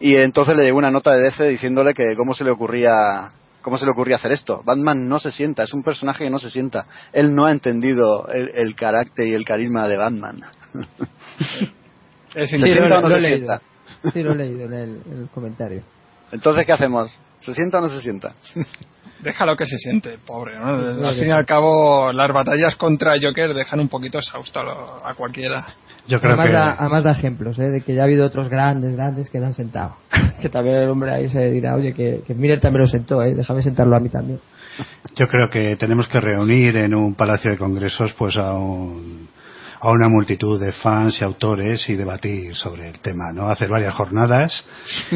y 0.00 0.16
entonces 0.16 0.56
le 0.56 0.64
llegó 0.64 0.78
una 0.78 0.90
nota 0.90 1.12
de 1.12 1.22
DC 1.22 1.48
diciéndole 1.48 1.94
que 1.94 2.14
cómo 2.16 2.34
se 2.34 2.44
le 2.44 2.50
ocurría 2.50 3.30
cómo 3.62 3.78
se 3.78 3.84
le 3.84 3.90
ocurría 3.90 4.14
hacer 4.14 4.30
esto. 4.30 4.62
Batman 4.64 5.08
no 5.08 5.18
se 5.18 5.32
sienta, 5.32 5.64
es 5.64 5.74
un 5.74 5.82
personaje 5.82 6.22
que 6.22 6.30
no 6.30 6.38
se 6.38 6.50
sienta. 6.50 6.86
Él 7.12 7.34
no 7.34 7.46
ha 7.46 7.50
entendido 7.50 8.28
el, 8.28 8.76
carácter 8.76 9.26
y 9.26 9.34
el 9.34 9.44
carisma 9.44 9.88
de 9.88 9.96
Batman. 9.96 10.42
¿Se 12.32 12.46
sienta 12.46 12.98
o 12.98 13.00
no 13.00 13.08
se 13.08 13.20
sienta? 13.20 13.60
Sí, 14.12 14.22
lo 14.22 14.32
he 14.32 14.36
leído 14.36 14.66
en 14.66 14.72
el 14.72 15.28
comentario. 15.34 15.82
Entonces, 16.30 16.64
¿qué 16.64 16.72
hacemos? 16.72 17.18
¿Se 17.40 17.54
sienta 17.54 17.78
o 17.78 17.80
no 17.80 17.88
se 17.88 18.00
sienta? 18.00 18.34
Déjalo 19.20 19.56
que 19.56 19.66
se 19.66 19.78
siente, 19.78 20.18
pobre. 20.24 20.58
¿no? 20.58 20.66
Al 20.66 21.14
fin 21.14 21.28
y 21.28 21.30
al 21.30 21.46
cabo, 21.46 22.12
las 22.12 22.32
batallas 22.32 22.76
contra 22.76 23.14
Joker 23.20 23.54
dejan 23.54 23.80
un 23.80 23.88
poquito 23.88 24.18
exhausto 24.18 24.60
a, 24.60 25.14
cualquiera. 25.14 25.64
Yo 26.06 26.20
creo 26.20 26.34
además, 26.34 26.46
que... 26.46 26.52
da, 26.52 26.76
además 26.78 27.04
da 27.04 27.10
ejemplos, 27.12 27.58
¿eh? 27.58 27.70
de 27.70 27.80
que 27.80 27.94
ya 27.94 28.02
ha 28.02 28.04
habido 28.04 28.26
otros 28.26 28.48
grandes, 28.48 28.94
grandes 28.94 29.30
que 29.30 29.40
lo 29.40 29.46
han 29.46 29.54
sentado. 29.54 29.96
que 30.40 30.48
también 30.48 30.76
el 30.76 30.90
hombre 30.90 31.12
ahí 31.12 31.30
se 31.30 31.50
dirá, 31.50 31.74
oye, 31.74 31.94
que, 31.94 32.22
que 32.26 32.34
Miller 32.34 32.60
también 32.60 32.84
lo 32.84 32.88
sentó, 32.88 33.22
¿eh? 33.22 33.34
déjame 33.34 33.62
sentarlo 33.62 33.96
a 33.96 34.00
mí 34.00 34.08
también. 34.08 34.38
Yo 35.14 35.26
creo 35.26 35.48
que 35.48 35.76
tenemos 35.76 36.06
que 36.08 36.20
reunir 36.20 36.76
en 36.76 36.94
un 36.94 37.14
palacio 37.14 37.50
de 37.50 37.56
congresos 37.56 38.12
pues 38.12 38.36
a 38.36 38.54
un 38.54 39.28
a 39.80 39.90
una 39.90 40.08
multitud 40.08 40.60
de 40.60 40.72
fans 40.72 41.20
y 41.20 41.24
autores 41.24 41.88
y 41.88 41.96
debatir 41.96 42.54
sobre 42.54 42.88
el 42.88 42.98
tema, 43.00 43.32
¿no? 43.32 43.48
Hacer 43.48 43.68
varias 43.68 43.94
jornadas 43.94 44.64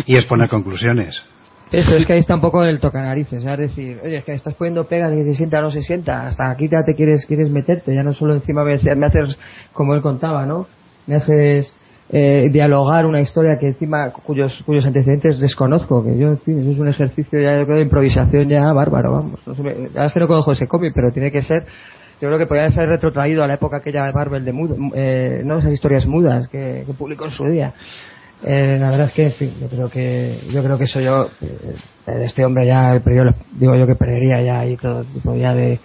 y 0.07 0.17
exponer 0.17 0.49
conclusiones. 0.51 1.23
Eso 1.73 1.97
es 1.97 2.05
que 2.05 2.15
ahí 2.15 2.19
está 2.19 2.35
un 2.35 2.41
poco 2.41 2.65
el 2.65 2.81
tocanarices, 2.81 3.45
es 3.45 3.59
decir, 3.59 4.01
oye, 4.03 4.17
es 4.17 4.25
que 4.25 4.33
estás 4.33 4.55
poniendo 4.55 4.89
pegas 4.89 5.11
de 5.11 5.19
que 5.19 5.25
se 5.25 5.35
sienta 5.37 5.61
o 5.61 5.63
no 5.63 5.71
se 5.71 5.83
sienta, 5.83 6.27
hasta 6.27 6.51
aquí 6.51 6.69
ya 6.69 6.83
te 6.85 6.95
quieres, 6.95 7.25
quieres 7.27 7.49
meterte, 7.49 7.95
ya 7.95 8.03
no 8.03 8.13
solo 8.13 8.35
encima 8.35 8.65
me, 8.65 8.77
me 8.97 9.07
haces, 9.07 9.39
como 9.73 9.95
él 9.95 10.03
contaba, 10.03 10.47
¿no? 10.47 10.67
Me 11.07 11.15
haces 11.17 11.77
eh, 12.11 12.49
dialogar 12.51 13.07
una 13.07 13.21
historia 13.21 13.57
que 13.57 13.69
encima 13.69 14.11
cuyos 14.11 14.65
cuyos 14.67 14.85
antecedentes 14.85 15.39
desconozco, 15.39 16.03
que 16.03 16.19
yo, 16.19 16.29
en 16.29 16.39
fin, 16.39 16.59
eso 16.59 16.73
es 16.73 16.79
un 16.79 16.89
ejercicio 16.89 17.41
ya 17.41 17.65
de 17.65 17.83
improvisación 17.83 18.49
ya 18.49 18.73
bárbaro, 18.73 19.13
vamos. 19.13 19.41
No 19.47 19.55
sé, 19.55 19.63
que 19.63 20.21
no 20.21 20.27
conozco 20.27 20.53
ese 20.53 20.67
cómic, 20.67 20.93
pero 20.93 21.13
tiene 21.13 21.31
que 21.31 21.43
ser 21.43 21.67
yo 22.21 22.29
creo 22.29 22.39
que 22.39 22.47
podría 22.47 22.71
ser 22.71 22.87
retrotraído 22.87 23.43
a 23.43 23.47
la 23.47 23.55
época 23.55 23.79
aquella 23.79 24.05
de 24.05 24.13
Marvel 24.13 24.45
de 24.45 24.53
mudo, 24.53 24.77
eh, 24.95 25.41
no 25.43 25.59
esas 25.59 25.73
historias 25.73 26.05
mudas 26.05 26.49
que, 26.49 26.85
publicó 26.99 27.25
en 27.25 27.31
su 27.31 27.47
día 27.47 27.73
eh, 28.43 28.77
la 28.79 28.91
verdad 28.91 29.07
es 29.09 29.13
que 29.13 29.25
en 29.25 29.33
fin, 29.33 29.55
yo 29.61 29.69
creo 29.69 29.91
que 29.91 30.41
yo 30.51 30.63
creo 30.63 30.79
que 30.79 30.85
eso 30.85 31.01
yo 31.01 31.29
eh, 31.43 32.25
este 32.25 32.45
hombre 32.45 32.67
ya 32.67 32.99
digo 33.53 33.77
yo 33.77 33.87
que 33.87 33.95
perdería 33.95 34.41
ya 34.43 34.61
ahí 34.61 34.77
todo 34.77 35.05
tipo 35.05 35.37
ya 35.37 35.55
de, 35.55 35.79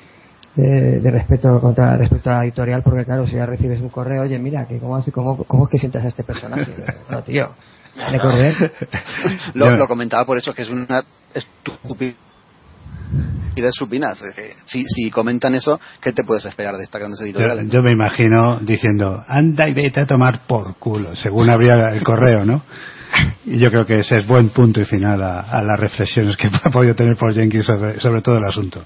de, 0.56 1.12
respeto 1.12 1.60
contra 1.60 1.98
respecto 1.98 2.30
a 2.30 2.38
la 2.38 2.44
editorial 2.46 2.82
porque 2.82 3.04
claro 3.04 3.28
si 3.28 3.36
ya 3.36 3.46
recibes 3.46 3.82
un 3.82 3.90
correo 3.90 4.24
oye 4.24 4.40
mira 4.40 4.66
que 4.68 4.80
cómo, 4.80 5.04
cómo, 5.12 5.44
cómo 5.44 5.66
es 5.66 5.72
que 5.72 5.80
sientas 5.80 6.06
a 6.06 6.08
este 6.08 6.24
personaje. 6.24 6.72
No 7.10 7.24
tío 7.24 7.50
lo, 9.54 9.78
lo 9.78 9.88
comentaba 9.88 10.26
por 10.26 10.38
eso 10.38 10.54
que 10.54 10.64
es 10.64 10.70
una 10.70 11.04
estupidez 11.34 12.16
rapidez 13.56 13.74
supinas. 13.74 14.22
Si, 14.66 14.84
si 14.86 15.10
comentan 15.10 15.56
eso, 15.56 15.80
¿qué 16.02 16.12
te 16.12 16.24
puedes 16.24 16.46
esperar 16.46 16.76
de 16.78 16.84
estas 16.84 17.00
grandes 17.00 17.22
editoriales? 17.22 17.70
Yo, 17.70 17.82
me 17.82 17.92
imagino 17.92 18.60
diciendo, 18.60 19.24
anda 19.28 19.68
y 19.70 19.74
vete 19.74 20.02
a 20.02 20.06
tomar 20.06 20.46
por 20.48 20.76
culo, 20.76 21.16
según 21.16 21.50
abría 21.50 21.90
el 21.90 22.04
correo, 22.04 22.46
¿no? 22.46 22.64
Y 23.46 23.58
yo 23.60 23.72
creo 23.72 23.86
que 23.86 24.00
ese 24.00 24.18
es 24.18 24.28
buen 24.28 24.50
punto 24.50 24.82
y 24.82 24.86
final 24.86 25.22
a, 25.24 25.62
las 25.62 25.80
reflexiones 25.80 26.36
que 26.36 26.48
ha 26.64 26.70
podido 26.70 26.96
tener 26.96 27.16
por 27.16 27.34
Jenkins 27.34 27.66
sobre, 27.66 28.00
sobre 28.00 28.22
todo 28.22 28.38
el 28.38 28.46
asunto. 28.46 28.84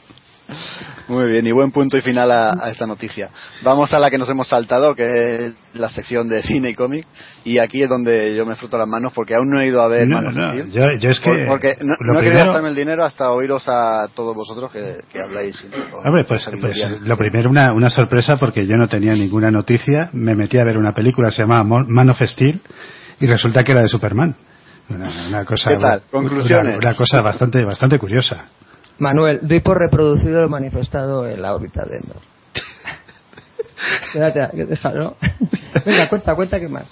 Muy 1.10 1.26
bien, 1.26 1.48
y 1.48 1.52
buen 1.52 1.72
punto 1.72 1.98
y 1.98 2.02
final 2.02 2.32
a, 2.32 2.70
esta 2.70 2.86
noticia. 2.86 3.30
Vamos 3.64 3.92
a 3.94 4.00
la 4.00 4.12
que 4.12 4.20
nos 4.20 4.30
hemos 4.30 4.48
saltado, 4.48 4.96
que 4.96 5.48
es 5.48 5.54
la 5.74 5.90
sección 5.90 6.30
de 6.30 6.44
cine 6.44 6.70
y 6.70 6.74
cómic. 6.76 7.04
Y 7.44 7.58
aquí 7.58 7.82
es 7.82 7.90
donde 7.90 8.36
yo 8.36 8.46
me 8.46 8.56
fruto 8.56 8.78
las 8.78 8.88
manos 8.88 9.12
porque 9.14 9.34
aún 9.34 9.50
no 9.50 9.60
he 9.60 9.66
ido 9.66 9.82
a 9.82 9.88
ver 9.88 10.08
no, 10.08 10.22
no, 10.22 10.54
yo, 10.54 11.10
es 11.10 11.20
que 11.20 11.32
porque 11.48 11.78
no, 11.82 12.20
he 12.20 12.24
querido 12.24 12.46
gastarme 12.46 12.70
el 12.70 12.76
dinero 12.76 13.04
hasta 13.04 13.32
oíros 13.32 13.68
a 13.68 14.08
todos 14.14 14.36
vosotros 14.36 14.72
que, 14.72 15.20
habláis. 15.20 15.66
Hombre, 16.06 16.26
pues, 16.26 16.48
pues 16.62 17.02
lo 17.02 17.18
primero, 17.18 17.50
una, 17.50 17.74
una 17.74 17.90
sorpresa 17.90 18.38
porque 18.38 18.68
yo 18.68 18.78
no 18.78 18.88
tenía 18.88 19.14
ninguna 19.14 19.50
noticia. 19.50 20.12
Me 20.14 20.36
metí 20.36 20.60
a 20.60 20.64
ver 20.64 20.78
una 20.78 20.94
película, 20.94 21.32
se 21.32 21.42
llama 21.42 21.64
Man 21.64 22.10
of 22.12 22.22
Steel, 22.22 22.62
y 23.20 23.26
resulta 23.26 23.64
que 23.64 23.72
era 23.72 23.82
de 23.82 23.88
Superman. 23.88 24.36
Una, 24.90 25.46
cosa, 25.46 25.72
¿Qué 25.72 25.78
tal? 25.78 26.02
Conclusiones. 26.12 26.78
Una, 26.78 26.96
cosa 26.96 27.22
bastante, 27.22 27.64
bastante 27.64 28.00
curiosa. 28.00 28.48
Manuel, 29.00 29.40
doy 29.42 29.62
por 29.62 29.80
reproducido 29.80 30.42
lo 30.42 30.50
manifestado 30.50 31.28
en 31.28 31.42
la 31.42 31.56
órbita 31.56 31.84
de 31.86 31.98
Endor. 31.98 32.18
Espérate, 34.06 34.66
déjalo. 34.66 35.16
Venga, 35.86 36.10
cuenta, 36.10 36.36
cuenta 36.36 36.60
qué 36.60 36.68
más. 36.68 36.86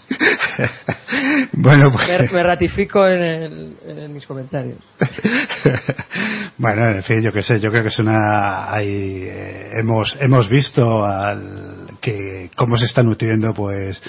bueno, 1.51 1.91
pues... 1.91 2.31
Me, 2.31 2.43
ratifico 2.43 3.05
en, 3.05 4.13
mis 4.13 4.25
comentarios. 4.25 4.77
bueno, 6.57 6.87
en 6.87 7.03
fin, 7.03 7.21
yo 7.21 7.31
qué 7.31 7.43
sé, 7.43 7.59
yo 7.59 7.69
creo 7.69 7.83
que 7.83 7.89
es 7.89 7.99
una... 7.99 8.71
Hay, 8.71 8.87
eh, 8.87 9.71
hemos, 9.81 10.15
hemos 10.21 10.49
visto 10.49 11.05
al, 11.05 11.89
que 12.01 12.49
cómo 12.55 12.77
se 12.77 12.85
está 12.85 13.03
nutriendo, 13.03 13.53
pues 13.53 14.01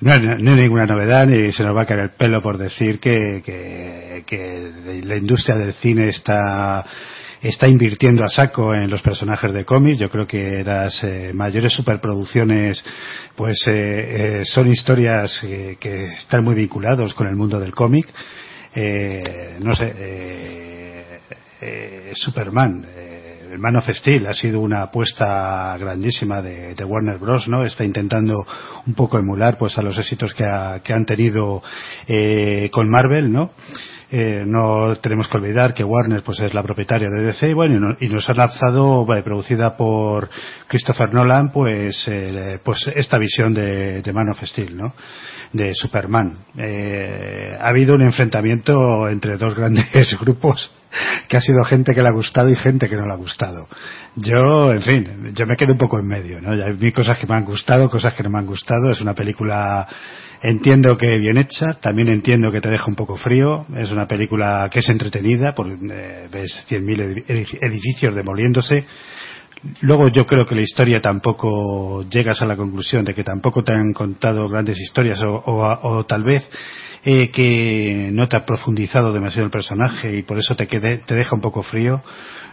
no, 0.00 0.18
no, 0.18 0.36
no, 0.36 0.50
hay 0.52 0.56
ninguna 0.56 0.86
novedad 0.86 1.26
ni 1.26 1.52
se 1.52 1.62
nos 1.62 1.76
va 1.76 1.82
a 1.82 1.86
caer 1.86 2.00
el 2.00 2.10
pelo 2.10 2.42
por 2.42 2.58
decir 2.58 3.00
que, 3.00 3.42
que, 3.44 4.24
que 4.26 5.02
la 5.04 5.16
industria 5.16 5.56
del 5.56 5.72
cine 5.74 6.08
está 6.08 6.84
está 7.42 7.66
invirtiendo 7.68 8.24
a 8.24 8.28
saco 8.28 8.74
en 8.74 8.90
los 8.90 9.02
personajes 9.02 9.52
de 9.52 9.64
cómics. 9.64 9.98
Yo 9.98 10.10
creo 10.10 10.26
que 10.26 10.62
las 10.64 11.02
eh, 11.02 11.30
mayores 11.32 11.72
superproducciones 11.72 12.84
pues 13.34 13.64
eh, 13.68 14.40
eh, 14.40 14.44
son 14.44 14.70
historias 14.70 15.40
que 15.40 16.04
están 16.04 16.44
muy 16.44 16.54
vinculados 16.54 17.14
con 17.14 17.26
el 17.26 17.36
mundo 17.36 17.58
del 17.58 17.74
cómic. 17.74 18.06
no 19.60 19.74
sé, 19.74 19.94
Superman, 22.14 22.86
el 23.50 23.58
Man 23.58 23.76
of 23.76 23.88
ha 23.88 24.34
sido 24.34 24.60
una 24.60 24.82
apuesta 24.82 25.76
grandísima 25.78 26.40
de, 26.42 26.84
Warner 26.84 27.18
Bros. 27.18 27.48
no 27.48 27.64
está 27.64 27.84
intentando 27.84 28.46
un 28.86 28.94
poco 28.94 29.18
emular 29.18 29.58
pues 29.58 29.76
a 29.78 29.82
los 29.82 29.98
éxitos 29.98 30.34
que, 30.34 30.44
que 30.84 30.92
han 30.92 31.04
tenido 31.04 31.62
con 32.70 32.90
Marvel 32.90 33.32
no 33.32 33.52
eh, 34.10 34.44
no 34.46 34.96
tenemos 34.96 35.28
que 35.28 35.36
olvidar 35.36 35.72
que 35.72 35.84
Warner 35.84 36.22
pues 36.22 36.40
es 36.40 36.52
la 36.52 36.62
propietaria 36.62 37.08
de 37.08 37.22
DC 37.22 37.54
bueno, 37.54 37.96
y, 38.00 38.08
nos 38.08 38.28
ha 38.28 38.34
lanzado, 38.34 39.06
producida 39.24 39.76
por 39.76 40.28
Christopher 40.66 41.12
Nolan, 41.14 41.50
pues, 41.52 42.06
eh, 42.08 42.58
pues 42.64 42.86
esta 42.94 43.18
visión 43.18 43.54
de, 43.54 44.02
de, 44.02 44.12
Man 44.12 44.30
of 44.30 44.42
Steel, 44.42 44.76
¿no? 44.76 44.94
de 45.52 45.74
Superman. 45.74 46.38
Eh, 46.56 47.56
ha 47.58 47.68
habido 47.68 47.94
un 47.94 48.02
enfrentamiento 48.02 49.08
entre 49.08 49.36
dos 49.36 49.54
grandes 49.56 49.86
grupos 50.20 50.70
que 51.28 51.36
ha 51.36 51.40
sido 51.40 51.64
gente 51.64 51.94
que 51.94 52.02
le 52.02 52.08
ha 52.08 52.12
gustado 52.12 52.48
y 52.48 52.56
gente 52.56 52.88
que 52.88 52.96
no 52.96 53.06
le 53.06 53.12
ha 53.12 53.16
gustado. 53.16 53.68
Yo, 54.16 54.72
en 54.72 54.82
fin, 54.82 55.32
yo 55.34 55.46
me 55.46 55.56
quedo 55.56 55.72
un 55.72 55.78
poco 55.78 55.98
en 55.98 56.06
medio, 56.06 56.40
¿no? 56.40 56.50
Hay 56.50 56.92
cosas 56.92 57.18
que 57.18 57.26
me 57.26 57.34
han 57.34 57.44
gustado, 57.44 57.88
cosas 57.88 58.14
que 58.14 58.24
no 58.24 58.30
me 58.30 58.38
han 58.38 58.46
gustado. 58.46 58.90
Es 58.90 59.00
una 59.00 59.14
película 59.14 59.86
Entiendo 60.42 60.96
que 60.96 61.18
bien 61.18 61.36
hecha, 61.36 61.74
también 61.82 62.08
entiendo 62.08 62.50
que 62.50 62.62
te 62.62 62.70
deja 62.70 62.86
un 62.86 62.94
poco 62.94 63.16
frío. 63.16 63.66
Es 63.76 63.92
una 63.92 64.06
película 64.08 64.70
que 64.72 64.78
es 64.78 64.88
entretenida, 64.88 65.54
por, 65.54 65.68
eh, 65.68 66.28
ves 66.32 66.64
100.000 66.66 67.24
edificios 67.60 68.14
demoliéndose. 68.14 68.86
Luego 69.82 70.08
yo 70.08 70.24
creo 70.24 70.46
que 70.46 70.54
la 70.54 70.62
historia 70.62 71.00
tampoco 71.02 72.08
llegas 72.08 72.40
a 72.40 72.46
la 72.46 72.56
conclusión 72.56 73.04
de 73.04 73.12
que 73.12 73.22
tampoco 73.22 73.62
te 73.62 73.74
han 73.74 73.92
contado 73.92 74.48
grandes 74.48 74.80
historias 74.80 75.20
o, 75.22 76.04
tal 76.08 76.24
vez 76.24 76.48
eh, 77.04 77.30
que 77.30 78.08
no 78.10 78.26
te 78.26 78.38
ha 78.38 78.46
profundizado 78.46 79.12
demasiado 79.12 79.44
el 79.44 79.50
personaje 79.50 80.16
y 80.16 80.22
por 80.22 80.38
eso 80.38 80.54
te, 80.54 80.64
te 80.64 81.14
deja 81.14 81.34
un 81.34 81.42
poco 81.42 81.62
frío. 81.62 82.02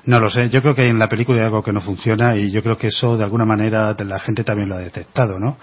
No 0.03 0.19
lo 0.19 0.29
sé. 0.29 0.49
Yo 0.49 0.61
creo 0.61 0.75
que 0.75 0.87
en 0.87 0.99
la 0.99 1.07
película 1.07 1.39
hay 1.39 1.45
algo 1.45 1.63
que 1.63 1.71
no 1.71 1.79
funciona 1.79 2.35
y 2.35 2.51
yo 2.51 2.61
creo 2.61 2.77
que 2.77 2.87
eso 2.87 3.15
de 3.15 3.23
alguna 3.23 3.45
manera 3.45 3.95
la 3.97 4.19
gente 4.19 4.43
también 4.43 4.67
lo 4.67 4.75
ha 4.75 4.79
detectado, 4.79 5.39
¿no? 5.39 5.57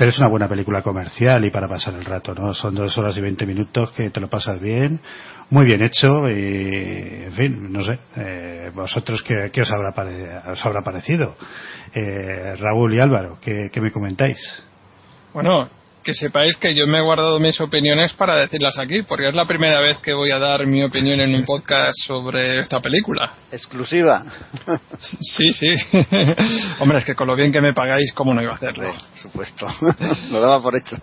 Pero 0.00 0.08
es 0.08 0.18
una 0.18 0.30
buena 0.30 0.48
película 0.48 0.80
comercial 0.80 1.44
y 1.44 1.50
para 1.50 1.68
pasar 1.68 1.92
el 1.92 2.06
rato, 2.06 2.34
¿no? 2.34 2.54
Son 2.54 2.74
dos 2.74 2.96
horas 2.96 3.14
y 3.18 3.20
veinte 3.20 3.44
minutos 3.44 3.90
que 3.90 4.08
te 4.08 4.18
lo 4.18 4.30
pasas 4.30 4.58
bien, 4.58 4.98
muy 5.50 5.66
bien 5.66 5.82
hecho 5.82 6.26
y, 6.26 7.24
en 7.24 7.32
fin, 7.34 7.70
no 7.70 7.84
sé, 7.84 7.98
eh, 8.16 8.70
vosotros 8.74 9.22
qué, 9.22 9.60
os, 9.60 9.70
habrá 9.70 9.90
os 10.52 10.64
habrá 10.64 10.80
parecido, 10.80 11.36
eh, 11.92 12.56
Raúl 12.58 12.94
y 12.94 12.98
Álvaro, 12.98 13.36
¿qué, 13.42 13.68
¿qué 13.70 13.80
me 13.82 13.92
comentáis? 13.92 14.38
Bueno, 15.34 15.68
que 16.10 16.14
sepáis 16.14 16.56
que 16.56 16.74
yo 16.74 16.88
me 16.88 16.98
he 16.98 17.00
guardado 17.00 17.38
mis 17.38 17.60
opiniones 17.60 18.12
para 18.14 18.34
decirlas 18.34 18.76
aquí, 18.78 19.02
porque 19.02 19.28
es 19.28 19.34
la 19.34 19.44
primera 19.44 19.80
vez 19.80 19.98
que 19.98 20.12
voy 20.12 20.32
a 20.32 20.40
dar 20.40 20.66
mi 20.66 20.82
opinión 20.82 21.20
en 21.20 21.32
un 21.36 21.44
podcast 21.44 21.94
sobre 22.04 22.58
esta 22.58 22.80
película. 22.80 23.34
Exclusiva. 23.52 24.24
Sí, 24.98 25.52
sí. 25.52 25.68
Hombre, 26.80 26.98
es 26.98 27.04
que 27.04 27.14
con 27.14 27.28
lo 27.28 27.36
bien 27.36 27.52
que 27.52 27.60
me 27.60 27.72
pagáis, 27.72 28.12
¿cómo 28.12 28.34
no 28.34 28.42
iba 28.42 28.52
a 28.52 28.56
hacerlo? 28.56 28.88
Por 28.88 29.18
supuesto. 29.18 29.68
lo 30.32 30.40
daba 30.40 30.60
por 30.60 30.74
hecho. 30.74 30.96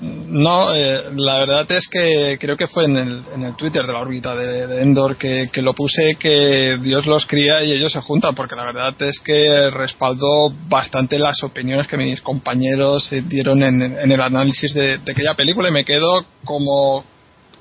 No, 0.00 0.74
eh, 0.74 1.10
la 1.16 1.38
verdad 1.38 1.66
es 1.72 1.88
que 1.88 2.38
creo 2.40 2.56
que 2.56 2.68
fue 2.68 2.84
en 2.84 2.96
el, 2.96 3.22
en 3.34 3.42
el 3.42 3.56
Twitter 3.56 3.84
de 3.84 3.92
la 3.92 3.98
órbita 3.98 4.32
de, 4.34 4.80
Endor 4.80 5.16
que, 5.16 5.50
lo 5.56 5.74
puse 5.74 6.14
que 6.20 6.78
Dios 6.80 7.04
los 7.06 7.26
cría 7.26 7.64
y 7.64 7.72
ellos 7.72 7.92
se 7.92 8.00
juntan, 8.00 8.34
porque 8.34 8.54
la 8.54 8.64
verdad 8.64 8.94
es 9.02 9.18
que 9.18 9.70
respaldó 9.70 10.52
bastante 10.68 11.18
las 11.18 11.42
opiniones 11.42 11.88
que 11.88 11.96
mis 11.96 12.20
compañeros 12.20 13.10
dieron 13.24 13.62
en, 13.62 13.82
el 14.12 14.20
análisis 14.20 14.72
de, 14.72 14.98
de, 14.98 15.12
aquella 15.12 15.34
película 15.34 15.68
y 15.68 15.72
me 15.72 15.84
quedo 15.84 16.24
como 16.44 17.04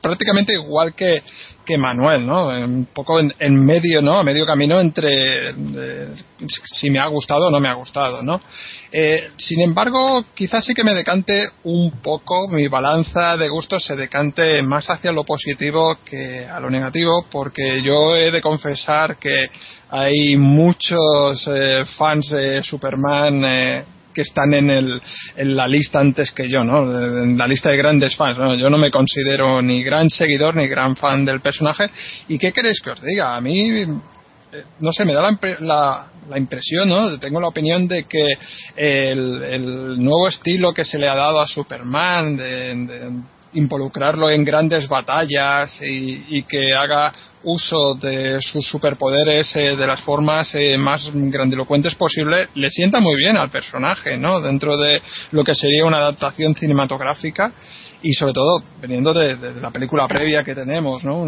prácticamente 0.01 0.53
igual 0.53 0.93
que, 0.93 1.23
que 1.67 1.77
Manuel, 1.77 2.25
¿no? 2.25 2.47
Un 2.47 2.87
poco 2.93 3.19
en, 3.19 3.65
medio, 3.65 4.01
¿no? 4.01 4.17
A 4.17 4.23
medio 4.23 4.45
camino 4.45 4.79
entre 4.79 5.49
eh, 5.49 6.15
si 6.65 6.89
me 6.89 6.97
ha 6.97 7.07
gustado 7.07 7.47
o 7.47 7.51
no 7.51 7.59
me 7.59 7.67
ha 7.67 7.73
gustado, 7.73 8.23
¿no? 8.23 8.39
Eh, 8.91 9.31
sin 9.35 9.61
embargo, 9.61 10.23
quizás 10.33 10.65
sí 10.65 10.73
que 10.73 10.85
me 10.85 10.93
decante 10.93 11.49
un 11.65 11.99
poco, 12.01 12.47
mi 12.47 12.69
balanza 12.69 13.35
de 13.35 13.49
gustos 13.49 13.83
se 13.83 13.97
decante 13.97 14.63
más 14.63 14.89
hacia 14.89 15.11
lo 15.11 15.25
positivo 15.25 15.97
que 16.05 16.45
a 16.45 16.59
lo 16.61 16.69
negativo, 16.69 17.25
porque 17.29 17.83
yo 17.83 18.15
he 18.15 18.31
de 18.31 18.41
confesar 18.41 19.17
que 19.17 19.49
hay 19.89 20.37
muchos 20.37 21.47
eh, 21.53 21.83
fans 21.97 22.29
de 22.29 22.63
Superman 22.63 23.43
que 24.17 24.23
están 24.23 24.51
en, 24.55 24.71
el, 24.71 24.99
en 25.35 25.55
la 25.55 25.67
lista 25.67 25.99
antes 25.99 26.31
que 26.31 26.49
yo, 26.49 26.63
¿no? 26.63 26.91
En 27.21 27.37
la 27.37 27.45
lista 27.45 27.69
de 27.69 27.77
grandes 27.77 28.15
fans. 28.15 28.35
Yo 28.59 28.67
no 28.67 28.79
me 28.79 28.89
considero 28.89 29.61
ni 29.61 29.83
gran 29.83 30.09
seguidor 30.09 30.55
ni 30.55 30.67
gran 30.67 30.95
fan 30.95 31.23
del 31.23 31.39
personaje. 31.39 31.87
¿Y 32.27 32.39
qué 32.39 32.51
queréis 32.51 32.79
que 32.83 32.89
os 32.89 33.01
diga? 33.03 33.35
A 33.35 33.41
mí, 33.41 33.69
eh, 33.69 33.87
no 34.79 34.91
sé, 34.91 35.05
me 35.05 35.13
da 35.13 35.21
la, 35.59 36.07
la, 36.27 36.37
impresión, 36.39 36.89
¿no? 36.89 37.19
Tengo 37.19 37.39
la 37.39 37.49
opinión 37.49 37.87
de 37.87 38.05
que 38.05 38.25
el, 38.75 39.43
el, 39.43 40.03
nuevo 40.03 40.27
estilo 40.27 40.73
que 40.73 40.83
se 40.83 40.97
le 40.97 41.07
ha 41.07 41.13
dado 41.13 41.39
a 41.39 41.45
Superman, 41.45 42.35
de, 42.37 43.11
involucrarlo 43.57 44.29
en 44.29 44.43
grandes 44.43 44.87
batallas 44.87 45.81
y, 45.81 46.25
y, 46.29 46.43
que 46.43 46.73
haga 46.73 47.11
uso 47.43 47.95
de 47.95 48.37
sus 48.41 48.67
superpoderes 48.67 49.55
eh, 49.55 49.75
de 49.75 49.87
las 49.87 50.01
formas 50.01 50.53
eh, 50.53 50.77
más 50.77 51.09
grandilocuentes 51.13 51.95
posible 51.95 52.49
le 52.55 52.69
sienta 52.69 52.99
muy 52.99 53.15
bien 53.15 53.37
al 53.37 53.49
personaje, 53.49 54.17
¿no? 54.17 54.41
Dentro 54.41 54.77
de 54.77 55.01
lo 55.31 55.43
que 55.43 55.55
sería 55.55 55.85
una 55.85 55.97
adaptación 55.97 56.55
cinematográfica 56.55 57.51
y 58.01 58.13
sobre 58.13 58.33
todo 58.33 58.61
veniendo 58.79 59.13
de, 59.13 59.35
la 59.59 59.71
película 59.71 60.07
previa 60.07 60.43
que 60.43 60.53
tenemos, 60.53 61.03
¿no? 61.03 61.25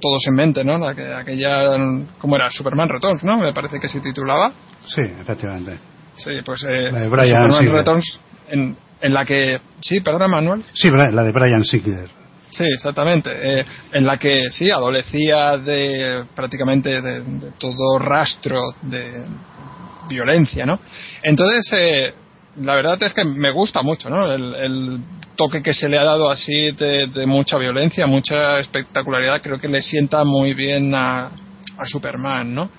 todos 0.00 0.26
en 0.26 0.34
mente, 0.34 0.64
¿no? 0.64 0.82
aquella, 0.86 1.76
¿cómo 2.18 2.36
era? 2.36 2.50
Superman 2.50 2.88
Returns, 2.88 3.22
¿no? 3.22 3.36
Me 3.36 3.52
parece 3.52 3.78
que 3.78 3.88
se 3.88 4.00
titulaba. 4.00 4.50
Sí, 4.86 5.02
efectivamente. 5.02 5.78
Sí, 6.16 6.38
pues 6.44 6.64
eh, 6.64 6.90
Superman 6.90 7.70
Returns 7.70 8.18
en, 8.48 8.76
en 9.00 9.12
la 9.12 9.24
que... 9.24 9.60
Sí, 9.80 10.00
perdona 10.00 10.28
Manuel. 10.28 10.64
Sí, 10.72 10.90
la 10.90 11.22
de 11.22 11.32
Brian 11.32 11.64
Singer. 11.64 12.24
Sí, 12.54 12.64
exactamente. 12.72 13.30
Eh, 13.32 13.64
en 13.92 14.06
la 14.06 14.16
que 14.16 14.48
sí, 14.48 14.70
adolecía 14.70 15.58
de 15.58 16.24
prácticamente 16.36 17.02
de, 17.02 17.22
todo 17.58 17.98
rastro 17.98 18.60
de 18.82 19.24
violencia, 20.08 20.64
¿no? 20.64 20.78
Entonces, 21.22 21.68
eh, 21.72 22.14
la 22.60 22.76
verdad 22.76 23.02
es 23.02 23.12
que 23.12 23.24
me 23.24 23.50
gusta 23.50 23.82
mucho, 23.82 24.08
¿no? 24.08 24.32
El, 24.32 25.00
toque 25.36 25.62
que 25.64 25.74
se 25.74 25.88
le 25.88 25.98
ha 25.98 26.04
dado 26.04 26.30
así 26.30 26.70
de, 26.70 27.26
mucha 27.26 27.58
violencia, 27.58 28.06
mucha 28.06 28.60
espectacularidad, 28.60 29.42
creo 29.42 29.58
que 29.58 29.66
le 29.66 29.82
sienta 29.82 30.22
muy 30.22 30.54
bien 30.54 30.94
a, 30.94 31.24
a 31.24 31.86
Superman, 31.86 32.54
¿no? 32.54 32.70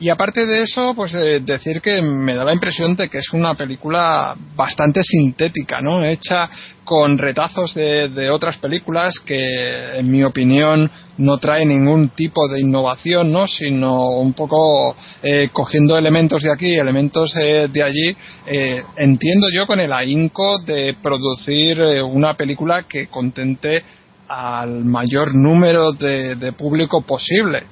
Y 0.00 0.08
aparte 0.08 0.44
de 0.44 0.62
eso, 0.62 0.92
pues 0.96 1.14
eh, 1.14 1.40
decir 1.40 1.80
que 1.80 2.02
me 2.02 2.34
da 2.34 2.44
la 2.44 2.52
impresión 2.52 2.96
de 2.96 3.08
que 3.08 3.18
es 3.18 3.32
una 3.32 3.54
película 3.54 4.34
bastante 4.56 5.02
sintética, 5.04 5.80
¿no? 5.80 6.04
Hecha 6.04 6.50
con 6.82 7.16
retazos 7.16 7.74
de, 7.74 8.28
otras 8.30 8.58
películas 8.58 9.14
que, 9.24 9.98
en 9.98 10.10
mi 10.10 10.22
opinión, 10.24 10.90
no 11.16 11.38
trae 11.38 11.64
ningún 11.64 12.10
tipo 12.10 12.46
de 12.48 12.60
innovación, 12.60 13.32
¿no? 13.32 13.46
Sino 13.46 14.18
un 14.18 14.34
poco 14.34 14.96
eh, 15.22 15.48
cogiendo 15.52 15.96
elementos 15.96 16.42
de 16.42 16.52
aquí, 16.52 16.74
elementos 16.74 17.34
eh, 17.36 17.68
de 17.72 17.82
allí. 17.82 18.16
entiendo 18.96 19.46
yo 19.54 19.66
con 19.66 19.80
el 19.80 19.92
ahínco 19.92 20.58
de 20.58 20.96
producir 21.00 21.80
una 22.04 22.34
película 22.34 22.82
que 22.82 23.06
contente 23.06 23.82
al 24.28 24.84
mayor 24.84 25.34
número 25.34 25.92
de 25.92 26.52
público 26.52 27.02
posible 27.02 27.62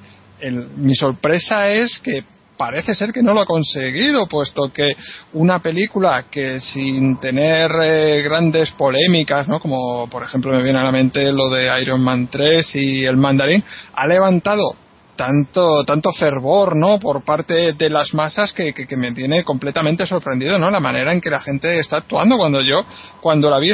mi 0.51 0.95
sorpresa 0.95 1.69
es 1.69 1.99
que 2.03 2.23
parece 2.57 2.95
ser 2.95 3.11
que 3.11 3.23
no 3.23 3.33
lo 3.33 3.41
ha 3.41 3.45
conseguido, 3.45 4.27
puesto 4.27 4.71
que 4.71 4.93
una 5.33 5.59
película 5.59 6.25
que 6.29 6.59
sin 6.59 7.19
tener 7.19 7.71
eh, 7.83 8.21
grandes 8.21 8.71
polémicas, 8.71 9.47
¿no? 9.47 9.59
como 9.59 10.07
por 10.09 10.23
ejemplo 10.23 10.51
me 10.51 10.63
viene 10.63 10.79
a 10.79 10.83
la 10.83 10.91
mente 10.91 11.31
lo 11.31 11.49
de 11.49 11.69
Iron 11.81 12.01
Man 12.01 12.27
3 12.27 12.75
y 12.75 13.05
el 13.05 13.17
mandarín, 13.17 13.63
ha 13.93 14.07
levantado 14.07 14.75
tanto 15.15 15.83
tanto 15.83 16.11
fervor 16.11 16.75
no 16.75 16.99
por 16.99 17.23
parte 17.23 17.73
de 17.73 17.89
las 17.89 18.15
masas 18.15 18.51
que, 18.51 18.73
que, 18.73 18.97
me 18.97 19.11
tiene 19.11 19.43
completamente 19.43 20.07
sorprendido 20.07 20.57
no 20.57 20.71
la 20.71 20.79
manera 20.79 21.13
en 21.13 21.21
que 21.21 21.29
la 21.29 21.39
gente 21.41 21.79
está 21.79 21.97
actuando. 21.97 22.37
Cuando 22.37 22.61
yo 22.61 22.81
cuando 23.21 23.49
la 23.49 23.59
vi 23.59 23.73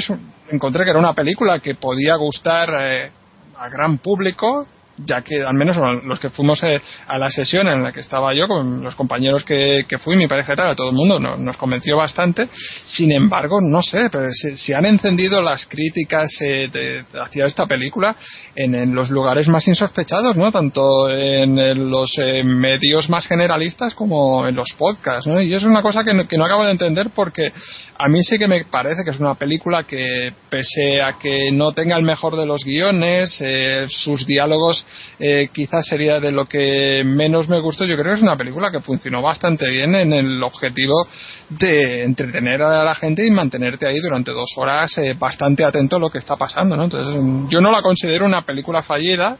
encontré 0.49 0.83
que 0.83 0.89
era 0.89 0.99
una 0.99 1.13
película 1.13 1.59
que 1.59 1.75
podía 1.75 2.15
gustar 2.15 2.69
eh, 2.81 3.11
a 3.57 3.69
gran 3.69 3.99
público 3.99 4.67
ya 5.05 5.21
que 5.21 5.43
al 5.43 5.53
menos 5.53 5.77
los 6.03 6.19
que 6.19 6.29
fuimos 6.29 6.61
eh, 6.63 6.81
a 7.07 7.17
la 7.17 7.29
sesión 7.29 7.67
en 7.67 7.83
la 7.83 7.91
que 7.91 8.01
estaba 8.01 8.33
yo 8.33 8.47
con 8.47 8.83
los 8.83 8.95
compañeros 8.95 9.43
que, 9.43 9.81
que 9.87 9.97
fui, 9.97 10.15
mi 10.15 10.27
pareja 10.27 10.53
y 10.53 10.55
tal, 10.55 10.71
a 10.71 10.75
todo 10.75 10.89
el 10.89 10.95
mundo 10.95 11.19
nos 11.19 11.57
convenció 11.57 11.97
bastante. 11.97 12.49
Sin 12.85 13.11
embargo, 13.11 13.59
no 13.61 13.81
sé, 13.81 14.09
pero 14.11 14.27
se, 14.31 14.75
han 14.75 14.85
encendido 14.85 15.41
las 15.41 15.65
críticas 15.67 16.29
eh, 16.41 16.69
de, 16.71 17.05
hacia 17.19 17.45
esta 17.45 17.65
película 17.65 18.15
en, 18.55 18.93
los 18.93 19.09
lugares 19.09 19.47
más 19.47 19.67
insospechados, 19.67 20.35
¿no? 20.35 20.51
Tanto 20.51 21.09
en, 21.09 21.89
los 21.89 22.11
eh, 22.17 22.43
medios 22.43 23.09
más 23.09 23.27
generalistas 23.27 23.93
como 23.93 24.47
en 24.47 24.55
los 24.55 24.73
podcasts, 24.77 25.27
¿no? 25.27 25.41
Y 25.41 25.53
eso 25.53 25.67
es 25.67 25.71
una 25.71 25.81
cosa 25.81 26.03
que 26.03 26.13
no, 26.13 26.27
que 26.27 26.37
no 26.37 26.45
acabo 26.45 26.65
de 26.65 26.71
entender 26.71 27.09
porque 27.15 27.51
a 27.97 28.07
mí 28.07 28.23
sí 28.23 28.37
que 28.37 28.47
me 28.47 28.65
parece 28.65 29.03
que 29.03 29.11
es 29.11 29.19
una 29.19 29.35
película 29.35 29.83
que, 29.83 30.33
pese 30.49 31.01
a 31.01 31.17
que 31.17 31.51
no 31.51 31.71
tenga 31.71 31.97
el 31.97 32.03
mejor 32.03 32.35
de 32.35 32.45
los 32.45 32.63
guiones, 32.63 33.41
sus 33.87 34.25
diálogos 34.25 34.85
eh, 35.19 35.49
quizás 35.53 35.85
sería 35.85 36.19
de 36.19 36.31
lo 36.31 36.45
que 36.45 37.03
menos 37.05 37.47
me 37.49 37.59
gustó. 37.59 37.85
Yo 37.85 37.95
creo 37.95 38.13
que 38.13 38.17
es 38.17 38.23
una 38.23 38.37
película 38.37 38.71
que 38.71 38.81
funcionó 38.81 39.21
bastante 39.21 39.69
bien 39.69 39.95
en 39.95 40.13
el 40.13 40.41
objetivo 40.43 41.07
de 41.49 42.03
entretener 42.03 42.61
a 42.61 42.83
la 42.83 42.95
gente 42.95 43.25
y 43.25 43.31
mantenerte 43.31 43.87
ahí 43.87 43.99
durante 43.99 44.31
dos 44.31 44.49
horas 44.57 44.97
eh, 44.97 45.15
bastante 45.17 45.63
atento 45.63 45.97
a 45.97 45.99
lo 45.99 46.09
que 46.09 46.19
está 46.19 46.35
pasando. 46.35 46.75
¿no? 46.75 46.85
Entonces, 46.85 47.49
yo 47.49 47.61
no 47.61 47.71
la 47.71 47.81
considero 47.81 48.25
una 48.25 48.43
película 48.43 48.81
fallida, 48.81 49.37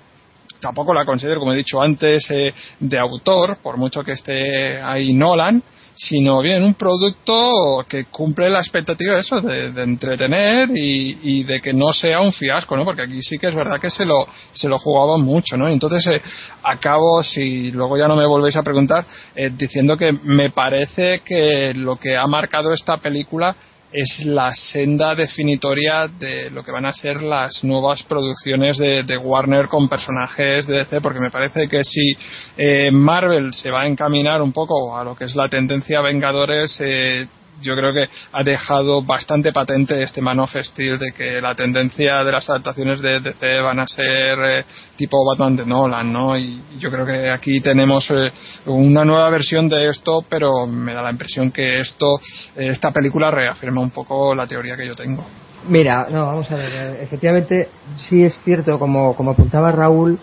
tampoco 0.59 0.93
la 0.93 1.05
considero, 1.05 1.39
como 1.39 1.53
he 1.53 1.57
dicho 1.57 1.81
antes, 1.81 2.29
eh, 2.31 2.53
de 2.79 2.99
autor, 2.99 3.57
por 3.61 3.77
mucho 3.77 4.03
que 4.03 4.13
esté 4.13 4.81
ahí 4.81 5.13
Nolan 5.13 5.63
sino 6.01 6.41
bien 6.41 6.63
un 6.63 6.75
producto 6.75 7.85
que 7.89 8.05
cumple 8.05 8.49
la 8.49 8.59
expectativa 8.59 9.15
de 9.15 9.19
eso, 9.19 9.41
de, 9.41 9.83
entretener 9.83 10.69
y, 10.73 11.43
de 11.43 11.59
que 11.59 11.73
no 11.73 11.91
sea 11.91 12.21
un 12.21 12.31
fiasco, 12.31 12.77
¿no? 12.77 12.85
Porque 12.85 13.01
aquí 13.01 13.21
sí 13.21 13.37
que 13.37 13.47
es 13.47 13.55
verdad 13.55 13.81
que 13.81 13.89
se 13.89 14.05
lo, 14.05 14.25
se 14.51 14.69
lo 14.69 14.79
jugaban 14.79 15.21
mucho, 15.21 15.57
¿no? 15.57 15.67
Entonces 15.67 16.07
eh, 16.07 16.21
acabo, 16.63 17.21
si 17.21 17.71
luego 17.71 17.97
ya 17.97 18.07
no 18.07 18.15
me 18.15 18.25
volvéis 18.25 18.55
a 18.55 18.63
preguntar, 18.63 19.05
eh, 19.35 19.51
diciendo 19.57 19.97
que 19.97 20.13
me 20.13 20.51
parece 20.51 21.19
que 21.19 21.73
lo 21.75 21.97
que 21.97 22.15
ha 22.15 22.27
marcado 22.27 22.71
esta 22.71 22.95
película 22.97 23.53
es 23.91 24.23
la 24.25 24.53
senda 24.53 25.15
definitoria 25.15 26.07
de 26.07 26.49
lo 26.51 26.63
que 26.63 26.71
van 26.71 26.85
a 26.85 26.93
ser 26.93 27.21
las 27.21 27.63
nuevas 27.63 28.03
producciones 28.03 28.77
de, 28.77 29.17
Warner 29.17 29.67
con 29.67 29.89
personajes 29.89 30.67
de 30.67 30.79
DC, 30.79 31.01
porque 31.01 31.19
me 31.19 31.31
parece 31.31 31.67
que 31.67 31.83
si 31.83 32.15
eh, 32.57 32.91
Marvel 32.91 33.53
se 33.53 33.71
va 33.71 33.81
a 33.81 33.87
encaminar 33.87 34.41
un 34.41 34.53
poco 34.53 34.95
a 34.95 35.03
lo 35.03 35.15
que 35.15 35.25
es 35.25 35.35
la 35.35 35.49
tendencia 35.49 36.01
Vengadores, 36.01 36.77
eh, 36.79 37.27
yo 37.61 37.75
creo 37.75 37.93
que 37.93 38.09
ha 38.31 38.43
dejado 38.43 39.01
bastante 39.01 39.51
patente 39.51 40.01
este 40.01 40.21
Man 40.21 40.39
of 40.39 40.55
Steel 40.55 40.99
de 40.99 41.11
que 41.11 41.41
la 41.41 41.55
tendencia 41.55 42.23
de 42.23 42.31
las 42.31 42.49
adaptaciones 42.49 43.01
de 43.01 43.19
DC 43.19 43.61
van 43.61 43.79
a 43.79 43.87
ser 43.87 44.37
eh, 44.43 44.65
tipo 44.95 45.25
Batman 45.25 45.55
de 45.55 45.65
Nolan, 45.65 46.11
¿no? 46.11 46.37
Y 46.37 46.61
yo 46.77 46.89
creo 46.89 47.05
que 47.05 47.29
aquí 47.29 47.59
tenemos 47.61 48.09
eh, 48.11 48.31
una 48.65 49.05
nueva 49.05 49.29
versión 49.29 49.69
de 49.69 49.89
esto, 49.89 50.23
pero 50.27 50.65
me 50.67 50.93
da 50.93 51.01
la 51.01 51.11
impresión 51.11 51.51
que 51.51 51.79
esto, 51.79 52.17
eh, 52.55 52.67
esta 52.67 52.91
película 52.91 53.31
reafirma 53.31 53.81
un 53.81 53.91
poco 53.91 54.33
la 54.35 54.47
teoría 54.47 54.75
que 54.75 54.87
yo 54.87 54.95
tengo. 54.95 55.25
Mira, 55.67 56.07
no, 56.09 56.25
vamos 56.25 56.49
a 56.51 56.55
ver, 56.55 56.99
efectivamente 57.01 57.67
sí 58.07 58.23
es 58.23 58.39
cierto, 58.43 58.79
como, 58.79 59.13
como 59.15 59.31
apuntaba 59.31 59.71
Raúl, 59.71 60.17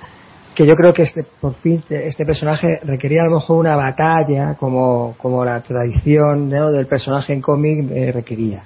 que 0.56 0.66
yo 0.66 0.74
creo 0.74 0.94
que 0.94 1.02
este, 1.02 1.22
por 1.38 1.54
fin 1.56 1.84
este 1.90 2.24
personaje 2.24 2.80
requería 2.82 3.20
a 3.20 3.26
lo 3.26 3.36
mejor 3.36 3.58
una 3.58 3.76
batalla 3.76 4.54
como, 4.54 5.14
como 5.18 5.44
la 5.44 5.60
tradición 5.60 6.48
del 6.48 6.86
personaje 6.86 7.34
en 7.34 7.42
cómic 7.42 7.90
eh, 7.90 8.10
requería. 8.10 8.64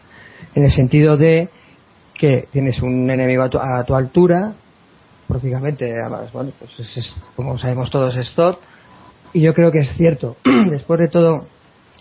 En 0.55 0.63
el 0.63 0.71
sentido 0.71 1.17
de 1.17 1.49
que 2.15 2.45
tienes 2.53 2.81
un 2.81 3.11
enemigo 3.11 3.43
a 3.43 3.85
tu, 3.85 3.95
altura, 3.95 4.53
prácticamente, 5.27 5.93
además, 6.01 6.33
bueno, 6.33 6.53
pues 6.61 7.17
como 7.35 7.59
sabemos 7.59 7.91
todos 7.91 8.17
es 8.17 8.33
Thor, 8.37 8.59
y 9.33 9.41
yo 9.41 9.53
creo 9.53 9.73
que 9.73 9.81
es 9.81 9.91
cierto, 9.97 10.37
después 10.71 11.01
de 11.01 11.09
todo 11.09 11.47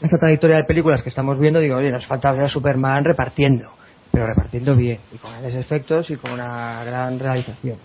esta 0.02 0.20
trayectoria 0.20 0.58
de 0.58 0.66
películas 0.66 1.02
que 1.02 1.10
estamos 1.10 1.40
viendo, 1.40 1.60
digo, 1.60 1.78
oye, 1.78 1.92
nos 1.92 2.06
falta 2.06 2.32
ver 2.32 2.44
a 2.44 2.48
Superman 2.48 3.04
repartiendo, 3.04 3.72
pero 4.12 4.28
repartiendo 4.28 4.76
bien, 4.76 5.00
y 5.12 5.18
con 5.18 5.32
grandes 5.32 5.56
efectos 5.56 6.12
y 6.12 6.16
con 6.18 6.32
una 6.32 6.84
gran 6.84 7.18
realización. 7.18 7.78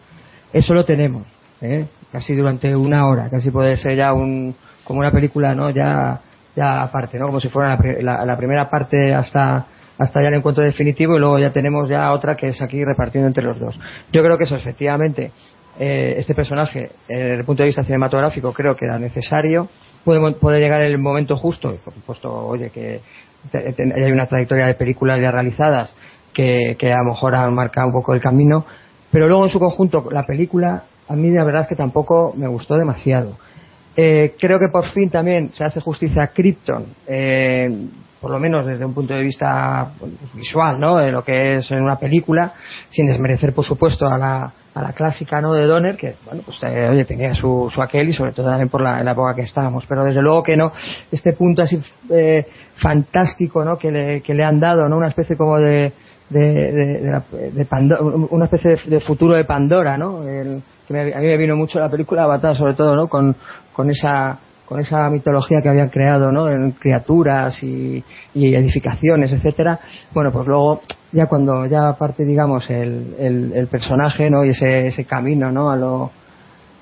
Eso 0.53 0.75
lo 0.75 0.85
tenemos 0.85 1.44
¿eh? 1.61 1.87
casi 2.15 2.35
durante 2.35 2.75
una 2.77 3.09
hora, 3.09 3.29
casi 3.29 3.51
puede 3.51 3.77
ser 3.77 3.97
ya 3.97 4.13
un, 4.13 4.55
como 4.85 5.01
una 5.01 5.11
película, 5.11 5.53
¿no? 5.53 5.71
Ya, 5.71 6.21
ya 6.55 6.83
aparte, 6.83 7.19
¿no? 7.19 7.27
Como 7.27 7.41
si 7.41 7.49
fuera 7.49 7.77
la, 8.01 8.37
primera 8.37 8.71
parte 8.71 9.13
hasta, 9.13 9.67
hasta 9.99 10.23
ya 10.23 10.29
el 10.29 10.35
encuentro 10.35 10.63
definitivo 10.63 11.17
y 11.17 11.19
luego 11.19 11.41
ya 11.41 11.53
tenemos 11.53 11.89
ya 11.89 12.13
otra 12.13 12.37
que 12.37 12.47
es 12.47 12.63
aquí 12.63 12.85
repartiendo 12.85 13.27
entre 13.27 13.43
los 13.43 13.59
dos. 13.59 13.81
Yo 14.13 14.23
creo 14.23 14.39
que 14.39 14.45
eso 14.45 14.55
efectivamente, 14.55 15.33
eh, 15.79 16.15
este 16.19 16.37
personaje, 16.37 16.93
desde 17.09 17.35
el 17.35 17.45
punto 17.45 17.65
de 17.65 17.69
vista 17.69 17.83
cinematográfico, 17.83 18.53
creo 18.53 18.77
que 18.77 18.85
era 18.85 18.99
necesario. 18.99 19.69
Puede, 20.05 20.35
puede 20.35 20.61
llegar 20.61 20.83
el 20.83 20.99
momento 20.99 21.37
justo, 21.37 21.77
por 21.85 21.95
supuesto, 21.95 22.33
oye, 22.47 22.71
que 22.71 23.01
hay 23.53 24.13
una 24.13 24.27
trayectoria 24.27 24.67
de 24.67 24.75
películas 24.75 25.21
ya 25.21 25.33
realizadas 25.33 25.97
que, 26.33 26.77
que 26.79 26.93
a 26.93 26.99
lo 26.99 27.11
mejor 27.11 27.35
han 27.35 27.55
marcado 27.55 27.89
un 27.89 27.93
poco 27.93 28.15
el 28.15 28.21
camino, 28.21 28.65
pero 29.11 29.27
luego 29.27 29.45
en 29.45 29.51
su 29.51 29.59
conjunto 29.59 30.09
la 30.11 30.23
película 30.25 30.85
a 31.09 31.15
mí 31.15 31.31
la 31.31 31.45
verdad 31.45 31.63
es 31.63 31.69
que 31.69 31.77
tampoco 31.77 32.33
me 32.37 32.49
gustó 32.49 32.77
demasiado. 32.77 33.37
Eh, 33.97 34.35
creo 34.39 34.59
que 34.59 34.69
por 34.73 34.87
fin 34.91 35.09
también 35.09 35.51
se 35.53 35.65
hace 35.65 35.81
justicia 35.81 36.25
a 36.25 36.27
Krypton, 36.29 36.85
eh, 37.07 37.71
por 38.21 38.31
lo 38.33 38.41
menos 38.41 38.67
desde 38.67 38.85
un 38.85 38.93
punto 38.95 39.15
de 39.15 39.23
vista 39.23 39.93
pues, 39.99 40.13
visual, 40.35 40.81
¿no? 40.81 40.97
De 40.97 41.13
lo 41.13 41.23
que 41.23 41.57
es 41.57 41.71
en 41.71 41.83
una 41.83 41.97
película, 41.97 42.55
sin 42.91 43.07
desmerecer, 43.07 43.53
por 43.53 43.65
supuesto, 43.65 44.09
a 44.09 44.19
la, 44.19 44.53
a 44.75 44.83
la 44.83 44.93
clásica, 44.95 45.41
¿no? 45.41 45.53
De 45.53 45.67
Donner, 45.67 45.97
que, 45.97 46.17
bueno, 46.25 46.43
pues, 46.45 46.59
eh, 46.65 46.89
oye, 46.89 47.05
tenía 47.05 47.35
su, 47.37 47.71
su 47.73 47.81
aquel 47.83 48.09
y 48.09 48.15
sobre 48.15 48.33
todo 48.33 48.47
también 48.47 48.69
por 48.69 48.81
la, 48.81 49.01
época 49.01 49.37
que 49.37 49.43
estábamos. 49.43 49.85
Pero 49.87 50.05
desde 50.05 50.23
luego 50.23 50.43
que 50.43 50.57
no, 50.57 50.73
este 51.13 51.33
punto 51.35 51.63
así 51.63 51.79
fantástico, 52.77 53.65
¿no? 53.65 53.79
Que 53.79 53.93
le, 53.93 54.21
que 54.23 54.35
le 54.35 54.43
han 54.43 54.59
dado, 54.59 54.89
¿no? 54.89 54.97
Una 54.97 55.09
especie 55.09 55.37
como 55.37 55.61
de, 55.61 55.93
de, 56.31 56.73
de, 56.73 57.23
una 58.31 58.45
especie 58.47 58.77
de, 58.87 59.01
futuro 59.01 59.35
de 59.35 59.45
Pandora, 59.45 59.97
¿no? 59.97 60.27
El, 60.27 60.63
que 60.87 61.15
a 61.15 61.19
mí 61.19 61.27
me 61.27 61.37
vino 61.37 61.57
mucho 61.57 61.79
la 61.81 61.89
película 61.89 62.25
Avatar, 62.25 62.57
sobre 62.57 62.75
todo, 62.75 62.95
¿no? 62.95 63.09
Con, 63.09 63.35
con 63.73 63.91
esa 63.91 64.39
con 64.65 64.81
esa 64.81 65.11
mitología 65.11 65.61
que 65.61 65.69
habían 65.69 65.91
creado, 65.91 66.33
¿no? 66.33 66.51
En 66.51 66.73
criaturas 66.73 67.63
y, 67.63 68.03
edificaciones, 68.35 69.31
etcétera. 69.33 69.79
Bueno, 70.13 70.33
pues 70.33 70.47
luego, 70.47 70.81
ya 71.13 71.27
cuando 71.27 71.67
ya 71.67 71.93
parte, 71.99 72.25
digamos, 72.25 72.69
el, 72.71 73.15
el, 73.55 73.67
personaje, 73.67 74.31
¿no? 74.31 74.45
Y 74.45 74.51
ese, 74.51 74.87
ese 74.89 75.05
camino, 75.05 75.53
¿no? 75.53 75.71
A 75.71 75.77
lo, 75.77 76.11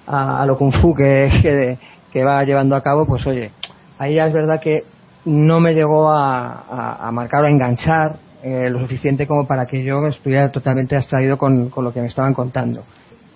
a, 0.06 0.46
lo 0.46 0.56
kung 0.56 0.72
fu 0.80 0.94
que, 0.96 1.76
que, 2.12 2.24
va 2.24 2.44
llevando 2.44 2.76
a 2.76 2.82
cabo, 2.82 3.04
pues 3.04 3.26
oye, 3.26 3.50
ahí 3.98 4.14
ya 4.14 4.26
es 4.26 4.32
verdad 4.32 4.60
que 4.60 4.84
no 5.24 5.60
me 5.60 5.74
llegó 5.74 6.10
a, 6.10 6.98
a, 7.00 7.10
marcar 7.12 7.42
o 7.42 7.46
a 7.46 7.50
enganchar 7.50 8.16
eh, 8.42 8.68
lo 8.70 8.80
suficiente 8.80 9.26
como 9.26 9.46
para 9.46 9.66
que 9.66 9.84
yo 9.84 10.04
estuviera 10.06 10.50
totalmente 10.50 10.96
abstraído 10.96 11.38
con, 11.38 11.68
con 11.70 11.84
lo 11.84 11.92
que 11.92 12.00
me 12.00 12.08
estaban 12.08 12.34
contando. 12.34 12.84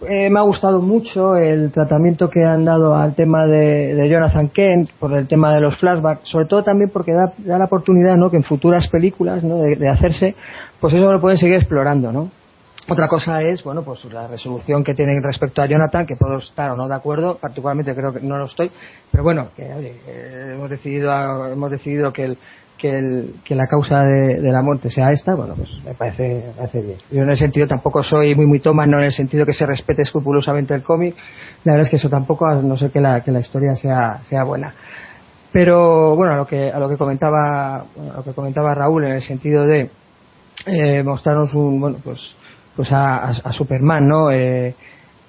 Eh, 0.03 0.29
me 0.29 0.39
ha 0.39 0.43
gustado 0.43 0.83
mucho 0.83 1.37
el 1.37 1.73
tratamiento 1.73 2.29
que 2.29 2.45
han 2.45 2.67
dado 2.67 2.95
al 2.95 3.15
tema 3.15 3.47
de, 3.47 4.07
Jonathan 4.11 4.49
Kent 4.51 4.91
por 4.99 5.17
el 5.17 5.27
tema 5.27 5.55
de 5.55 5.61
los 5.63 5.79
flashbacks, 5.79 6.29
sobre 6.29 6.45
todo 6.45 6.63
también 6.63 6.91
porque 6.93 7.13
da, 7.13 7.33
da 7.39 7.57
la 7.57 7.65
oportunidad 7.65 8.17
¿no? 8.17 8.31
que 8.31 8.37
en 8.37 8.43
futuras 8.43 8.89
películas 8.89 9.43
¿no? 9.43 9.57
de, 9.57 9.89
hacerse, 9.89 10.35
pues 10.81 10.93
eso 10.93 11.11
lo 11.11 11.21
pueden 11.21 11.39
seguir 11.39 11.57
explorando. 11.57 12.13
¿no? 12.13 12.31
Otra 12.89 13.09
cosa 13.09 13.41
es, 13.41 13.65
bueno, 13.65 13.83
pues 13.85 14.05
la 14.05 14.29
resolución 14.29 14.85
que 14.85 14.93
tienen 14.93 15.23
respecto 15.23 15.63
a 15.63 15.67
Jonathan, 15.67 16.05
que 16.05 16.15
puedo 16.15 16.37
estar 16.37 16.71
o 16.73 16.77
no 16.77 16.87
de 16.89 16.95
acuerdo, 16.95 17.39
particularmente 17.39 17.95
creo 17.95 18.13
que 18.13 18.21
no 18.21 18.37
lo 18.37 18.45
estoy, 18.45 18.71
pero 19.11 19.25
bueno, 19.25 19.49
que 19.57 19.65
eh, 19.65 20.53
hemos 20.55 20.69
decidido 20.69 21.47
hemos 21.47 21.71
decidido 21.71 22.13
que 22.13 22.25
el, 22.25 22.39
que, 22.79 22.91
el, 22.91 23.35
que 23.45 23.55
la 23.55 23.67
causa 23.67 24.03
de, 24.03 24.41
la 24.41 24.63
muerte 24.63 24.91
sea 24.91 25.13
esta, 25.13 25.35
bueno, 25.35 25.55
pues 25.55 25.69
me 25.85 25.95
parece, 25.95 26.45
me 26.59 26.83
bien. 26.83 26.99
Yo 27.11 27.23
en 27.23 27.31
el 27.31 27.39
sentido 27.39 27.67
tampoco 27.67 28.03
soy 28.03 28.35
muy 28.35 28.47
muy 28.47 28.61
toma, 28.61 28.87
no 28.87 28.99
en 28.99 29.05
el 29.05 29.13
sentido 29.13 29.47
que 29.47 29.53
se 29.53 29.67
respete 29.67 30.03
escrupulosamente 30.03 30.75
el 30.75 30.83
cómic, 30.83 31.15
la 31.65 31.73
verdad 31.73 31.87
es 31.87 31.91
que 31.91 31.97
eso 31.97 32.09
tampoco, 32.09 32.47
a 32.47 32.57
no 32.57 32.77
ser 32.77 32.91
que 32.91 33.01
la, 33.01 33.23
que 33.23 33.31
la 33.31 33.41
historia 33.41 33.75
sea, 33.77 34.21
sea 34.29 34.45
buena. 34.45 34.75
Pero 35.53 36.15
bueno, 36.17 36.35
a 36.35 36.37
lo 36.37 36.47
que, 36.47 36.71
a 36.71 36.79
lo 36.79 36.89
que 36.89 36.97
comentaba, 36.97 37.77
a 37.77 38.17
lo 38.17 38.25
que 38.25 38.33
comentaba 38.33 38.75
Raúl 38.75 39.05
en 39.05 39.13
el 39.13 39.23
sentido 39.23 39.65
de 39.65 39.91
eh, 40.67 41.03
mostrarnos 41.03 41.55
un, 41.55 41.81
bueno, 41.81 41.99
pues 42.03 42.37
pues 42.77 42.93
a, 42.93 43.17
a, 43.29 43.53
Superman, 43.53 44.07
¿no? 44.07 44.31
Eh, 44.31 44.75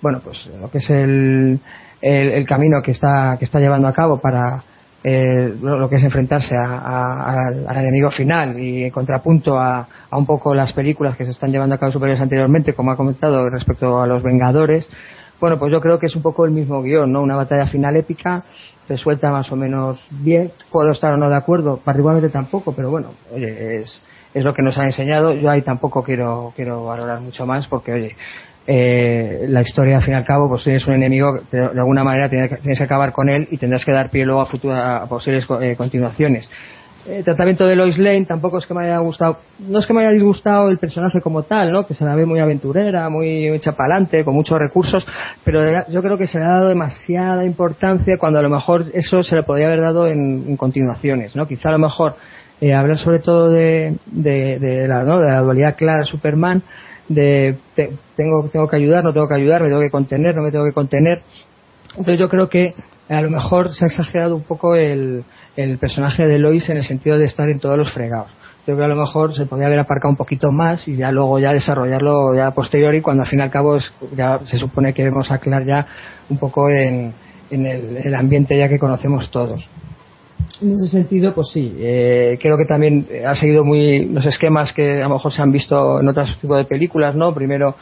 bueno, 0.01 0.19
pues 0.23 0.45
lo 0.59 0.69
que 0.69 0.79
es 0.79 0.89
el, 0.89 1.59
el, 2.01 2.45
camino 2.45 2.81
que 2.83 2.91
está, 2.91 3.37
que 3.39 3.45
está 3.45 3.59
llevando 3.59 3.87
a 3.87 3.93
cabo 3.93 4.19
para 4.19 4.61
eh, 5.09 5.55
lo, 5.61 5.87
que 5.87 5.95
es 5.95 6.03
enfrentarse 6.03 6.53
al, 6.53 7.77
enemigo 7.77 8.11
final 8.11 8.59
y 8.59 8.83
en 8.83 8.91
contrapunto 8.91 9.57
a, 9.57 9.87
a, 10.09 10.17
un 10.17 10.25
poco 10.25 10.53
las 10.53 10.73
películas 10.73 11.15
que 11.15 11.23
se 11.23 11.31
están 11.31 11.49
llevando 11.49 11.75
a 11.75 11.77
cabo 11.77 11.93
superiores 11.93 12.21
anteriormente, 12.21 12.73
como 12.73 12.91
ha 12.91 12.97
comentado 12.97 13.49
respecto 13.49 14.01
a 14.01 14.05
los 14.05 14.21
Vengadores. 14.21 14.89
Bueno, 15.39 15.57
pues 15.57 15.71
yo 15.71 15.79
creo 15.79 15.97
que 15.97 16.07
es 16.07 16.15
un 16.17 16.21
poco 16.21 16.43
el 16.43 16.51
mismo 16.51 16.81
guion, 16.81 17.09
¿no? 17.09 17.21
Una 17.21 17.37
batalla 17.37 17.67
final 17.67 17.95
épica, 17.95 18.43
resuelta 18.89 19.31
más 19.31 19.49
o 19.49 19.55
menos 19.55 20.05
bien. 20.11 20.51
Puedo 20.73 20.91
estar 20.91 21.13
o 21.13 21.17
no 21.17 21.29
de 21.29 21.37
acuerdo, 21.37 21.77
particularmente 21.77 22.29
tampoco, 22.29 22.73
pero 22.73 22.91
bueno, 22.91 23.11
oye, 23.33 23.79
es, 23.79 24.03
es 24.33 24.43
lo 24.43 24.53
que 24.53 24.61
nos 24.61 24.77
ha 24.77 24.83
enseñado. 24.83 25.33
Yo 25.33 25.49
ahí 25.49 25.61
tampoco 25.61 26.03
quiero, 26.03 26.51
quiero 26.53 26.83
valorar 26.83 27.21
mucho 27.21 27.45
más 27.45 27.65
porque, 27.67 27.93
oye, 27.93 28.15
eh, 28.70 29.45
la 29.47 29.61
historia 29.61 29.95
al 29.95 30.03
fin 30.03 30.13
y 30.13 30.18
al 30.18 30.26
cabo, 30.26 30.49
pues 30.49 30.68
es 30.68 30.86
un 30.86 30.93
enemigo, 30.93 31.39
de, 31.49 31.61
alguna 31.61 32.03
manera 32.03 32.30
tienes 32.30 32.78
que, 32.78 32.84
acabar 32.84 33.13
con 33.13 33.30
él 33.30 33.47
y 33.49 33.57
tendrás 33.57 33.86
que 33.86 33.93
dar 33.93 34.09
pie 34.09 34.26
luego 34.26 34.41
a, 34.41 34.45
futuras, 34.45 35.03
a 35.03 35.07
posibles 35.07 35.47
eh, 35.61 35.76
continuaciones. 35.78 36.49
El 37.07 37.24
tratamiento 37.24 37.65
de 37.65 37.78
Lois 37.78 37.97
Lane 37.97 38.26
tampoco 38.26 38.57
es 38.57 38.65
que 38.65 38.74
me 38.74 38.84
haya 38.84 38.97
gustado, 38.97 39.38
no 39.59 39.80
es 39.80 39.88
que 39.88 39.93
me 39.93 40.01
haya 40.01 40.11
disgustado 40.11 40.70
el 40.70 40.78
personaje 40.78 41.22
como 41.22 41.43
tal, 41.43 41.72
¿no? 41.72 41.88
Que 41.88 41.93
se 41.93 42.03
la 42.03 42.13
ve 42.15 42.26
muy 42.26 42.39
aventurera, 42.39 43.07
muy 43.07 43.47
hecha 43.47 43.72
para 43.72 43.93
adelante, 43.93 44.26
con 44.26 44.34
muchos 44.34 44.59
recursos, 44.59 45.07
pero 45.45 45.88
yo 45.88 46.01
creo 46.01 46.18
que 46.18 46.28
se 46.28 46.38
le 46.38 46.43
ha 46.43 46.49
dado 46.49 46.68
demasiada 46.68 47.45
importancia 47.45 48.18
cuando 48.18 48.39
a 48.39 48.41
lo 48.41 48.49
mejor 48.49 48.88
eso 48.93 49.24
se 49.24 49.38
le 49.38 49.43
podría 49.43 49.68
haber 49.68 49.80
dado 49.80 50.07
en, 50.07 50.57
continuaciones, 50.57 51.34
¿no? 51.38 51.47
Quizá 51.47 51.70
a 51.70 51.74
lo 51.74 51.80
mejor 51.80 52.18
eh, 52.59 52.74
hablar 52.74 52.97
sobre 52.97 53.20
todo 53.20 53.49
de, 53.49 53.95
de, 54.07 54.86
la, 54.89 55.03
¿no? 55.03 55.22
de 55.22 55.30
la 55.30 55.39
dualidad 55.39 55.78
clara 55.78 56.03
Superman, 56.03 56.61
de 57.07 57.55
tengo, 58.18 58.49
tengo 58.49 58.68
que 58.68 58.76
ayudar, 58.76 59.03
no 59.03 59.13
tengo 59.13 59.28
que 59.28 59.36
ayudar, 59.36 59.61
me 59.61 59.70
tengo 59.70 59.82
que 59.82 59.91
contener, 59.91 60.36
no 60.36 60.41
me 60.41 60.51
tengo 60.51 60.65
que 60.65 60.74
contener. 60.74 61.22
Entonces 61.91 62.20
yo 62.20 62.28
creo 62.28 62.49
que 62.49 62.74
a 63.07 63.22
lo 63.22 63.30
mejor 63.30 63.74
se 63.74 63.86
ha 63.86 63.88
exagerado 63.88 64.36
un 64.36 64.43
poco 64.43 64.76
el, 64.76 65.24
el 65.55 65.78
personaje 65.78 66.28
de 66.28 66.39
Lois 66.39 66.68
en 66.70 66.78
el 66.78 66.84
sentido 66.84 67.18
de 67.18 67.26
estar 67.26 67.47
en 67.47 67.59
todos 67.59 67.78
los 67.78 67.93
fregados. 67.93 68.30
Creo 68.65 68.76
que 68.76 68.84
a 68.84 68.88
lo 68.89 68.97
mejor 68.97 69.34
se 69.34 69.45
podría 69.45 69.68
haber 69.68 69.80
aparcado 69.80 70.09
un 70.09 70.18
poquito 70.18 70.51
más 70.51 70.86
y 70.89 70.97
ya 70.97 71.09
luego 71.11 71.39
ya 71.39 71.53
desarrollarlo 71.53 72.36
ya 72.36 72.47
a 72.47 72.51
posteriori 72.51 73.01
cuando 73.01 73.24
al 73.24 73.30
fin 73.30 73.39
y 73.39 73.43
al 73.43 73.51
cabo 73.51 73.78
ya 74.13 74.39
se 74.45 74.57
supone 74.57 74.93
que 74.93 75.03
debemos 75.03 75.32
aclarar 75.32 75.65
ya 75.65 75.88
un 76.30 76.38
poco 76.38 76.70
en, 76.70 77.13
en 77.49 77.65
el 77.65 78.13
ambiente 78.15 78.57
ya 78.57 78.68
que 78.68 78.78
conocemos 78.78 79.32
todos 79.32 79.70
en 80.61 80.74
ese 80.74 80.88
sentido, 80.88 81.34
pues 81.34 81.49
sí, 81.53 81.76
eh, 81.78 82.38
creo 82.41 82.57
que 82.57 82.65
también 82.65 83.07
ha 83.26 83.36
seguido 83.36 83.63
muy 83.63 84.05
los 84.05 84.26
esquemas 84.26 84.74
que 84.74 85.01
a 85.01 85.07
lo 85.07 85.15
mejor 85.15 85.32
se 85.32 85.41
han 85.41 85.51
visto 85.51 85.99
en 85.99 86.07
otros 86.07 86.38
tipos 86.39 86.57
de 86.57 86.65
películas, 86.65 87.15
¿no? 87.15 87.34
Primero 87.34 87.76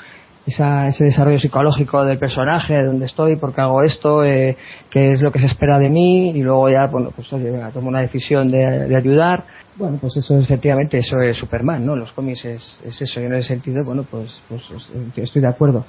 ese 0.45 1.03
desarrollo 1.03 1.39
psicológico 1.39 2.05
del 2.05 2.19
personaje, 2.19 2.75
de 2.75 2.85
dónde 2.85 3.05
estoy, 3.05 3.35
por 3.35 3.53
qué 3.53 3.61
hago 3.61 3.83
esto, 3.83 4.23
eh, 4.23 4.55
qué 4.91 5.13
es 5.13 5.21
lo 5.21 5.31
que 5.31 5.39
se 5.39 5.47
espera 5.47 5.79
de 5.79 5.89
mí, 5.89 6.29
y 6.29 6.41
luego 6.41 6.69
ya, 6.69 6.85
bueno, 6.87 7.09
pues 7.15 7.31
oye, 7.33 7.51
tomo 7.73 7.89
una 7.89 8.01
decisión 8.01 8.51
de, 8.51 8.95
ayudar. 8.95 9.43
Bueno, 9.75 9.97
pues 9.99 10.15
eso 10.17 10.37
efectivamente, 10.39 10.99
eso 10.99 11.19
es 11.19 11.35
Superman, 11.35 11.85
¿no? 11.85 11.95
Los 11.95 12.11
cómics 12.11 12.45
es, 12.45 12.81
es 12.85 13.01
eso, 13.01 13.19
y 13.19 13.25
en 13.25 13.33
ese 13.33 13.49
sentido, 13.49 13.83
bueno, 13.83 14.05
pues, 14.09 14.41
pues 14.47 14.63
estoy 15.15 15.41
de 15.41 15.49
acuerdo. 15.49 15.85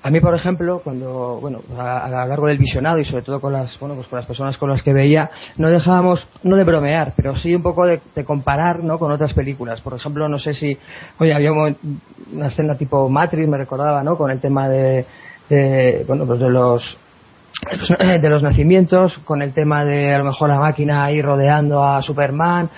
A 0.00 0.10
mí, 0.10 0.20
por 0.20 0.34
ejemplo, 0.34 0.80
cuando, 0.82 1.38
bueno, 1.40 1.58
a, 1.76 2.08
lo 2.08 2.28
largo 2.28 2.46
del 2.46 2.58
visionado 2.58 2.98
y 2.98 3.04
sobre 3.04 3.24
todo 3.24 3.40
con 3.40 3.52
las, 3.52 3.78
bueno, 3.80 3.96
pues 3.96 4.06
con 4.06 4.18
las 4.18 4.26
personas 4.26 4.56
con 4.56 4.70
las 4.70 4.82
que 4.82 4.92
veía, 4.92 5.28
no 5.56 5.68
dejábamos, 5.68 6.28
no 6.44 6.56
de 6.56 6.62
bromear, 6.62 7.14
pero 7.16 7.36
sí 7.36 7.52
un 7.52 7.62
poco 7.62 7.84
de, 7.84 8.00
comparar, 8.24 8.84
¿no? 8.84 8.98
Con 8.98 9.10
otras 9.10 9.32
películas. 9.34 9.80
Por 9.80 9.94
ejemplo, 9.94 10.28
no 10.28 10.38
sé 10.38 10.54
si, 10.54 10.78
oye, 11.18 11.34
había 11.34 11.50
una 11.52 12.46
escena 12.46 12.76
tipo 12.76 13.08
Matrix, 13.08 13.48
me 13.48 13.58
recordaba, 13.58 14.04
¿no? 14.04 14.16
Con 14.16 14.30
el 14.30 14.40
tema 14.40 14.68
de, 14.68 15.04
de 15.48 16.04
bueno, 16.06 16.26
pues 16.26 16.38
de 16.38 16.48
los, 16.48 16.98
de 17.98 18.28
los 18.28 18.42
nacimientos, 18.42 19.18
con 19.24 19.42
el 19.42 19.52
tema 19.52 19.84
de 19.84 20.14
a 20.14 20.18
lo 20.18 20.24
mejor 20.24 20.48
la 20.48 20.60
máquina 20.60 21.06
ahí 21.06 21.20
rodeando 21.20 21.82
a 21.84 22.02
Superman, 22.02 22.70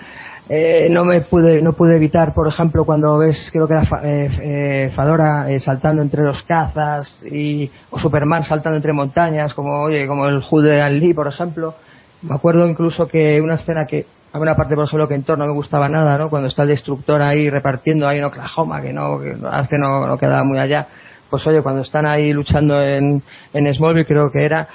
eh, 0.53 0.89
no 0.91 1.05
me 1.05 1.21
pude 1.21 1.63
no 1.63 1.75
pude 1.75 1.95
evitar 1.95 2.35
por 2.35 2.49
ejemplo 2.49 2.85
cuando 2.85 3.17
ves 3.19 3.37
creo 3.53 3.69
que 3.69 3.75
era 3.75 3.89
eh, 4.03 4.31
eh, 4.43 4.93
Fadora 4.97 5.47
saltando 5.61 6.03
entre 6.03 6.25
los 6.25 6.43
cazas 6.43 7.23
y 7.25 7.71
o 7.91 8.01
Superman 8.01 8.43
saltando 8.43 8.77
entre 8.77 8.93
montañas 8.93 9.55
como 9.55 9.81
oye 9.81 10.09
como 10.09 10.27
el 10.27 10.43
Jude 10.43 10.91
Lee 10.91 11.15
por 11.15 11.29
ejemplo. 11.29 11.75
Me 12.23 12.35
acuerdo 12.35 12.67
incluso 12.67 13.07
que 13.07 13.41
una 13.41 13.55
escena 13.55 13.87
que 13.87 14.07
a 14.33 14.41
una 14.41 14.57
parte 14.57 14.75
por 14.75 14.87
ejemplo 14.87 15.07
que 15.07 15.15
en 15.15 15.23
torno 15.23 15.45
no 15.45 15.53
me 15.53 15.57
gustaba 15.57 15.89
nada 15.89 16.19
no 16.19 16.29
cuando 16.29 16.49
está 16.49 16.65
el 16.65 16.71
destructor 16.71 17.23
ahí 17.23 17.49
repartiendo 17.49 18.09
ahí 18.09 18.19
en 18.19 18.25
Oklahoma 18.25 18.83
que 18.83 18.93
no 18.93 19.21
que 19.21 19.37
hace 19.49 19.79
no, 19.79 20.09
no 20.09 20.19
quedaba 20.19 20.43
muy 20.43 20.59
allá 20.59 20.89
pues 21.31 21.47
oye 21.47 21.63
cuando 21.63 21.83
están 21.83 22.07
ahí 22.07 22.33
luchando 22.33 22.83
en 22.83 23.23
en 23.53 23.75
Smallville 23.75 24.07
creo 24.07 24.31
que 24.31 24.45
era 24.45 24.69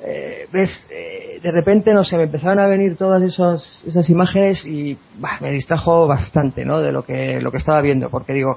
eh, 0.00 0.46
ves, 0.52 0.70
eh, 0.90 1.40
de 1.42 1.50
repente, 1.50 1.92
no 1.92 2.04
sé, 2.04 2.16
me 2.16 2.24
empezaron 2.24 2.60
a 2.60 2.68
venir 2.68 2.96
todas 2.96 3.22
esos, 3.22 3.82
esas 3.86 4.08
imágenes 4.10 4.64
y 4.64 4.96
me 5.40 5.50
distrajo 5.50 6.06
bastante, 6.06 6.64
¿no? 6.64 6.80
De 6.80 6.92
lo 6.92 7.02
que, 7.02 7.40
lo 7.40 7.50
que 7.50 7.56
estaba 7.56 7.80
viendo, 7.80 8.08
porque 8.08 8.32
digo, 8.32 8.56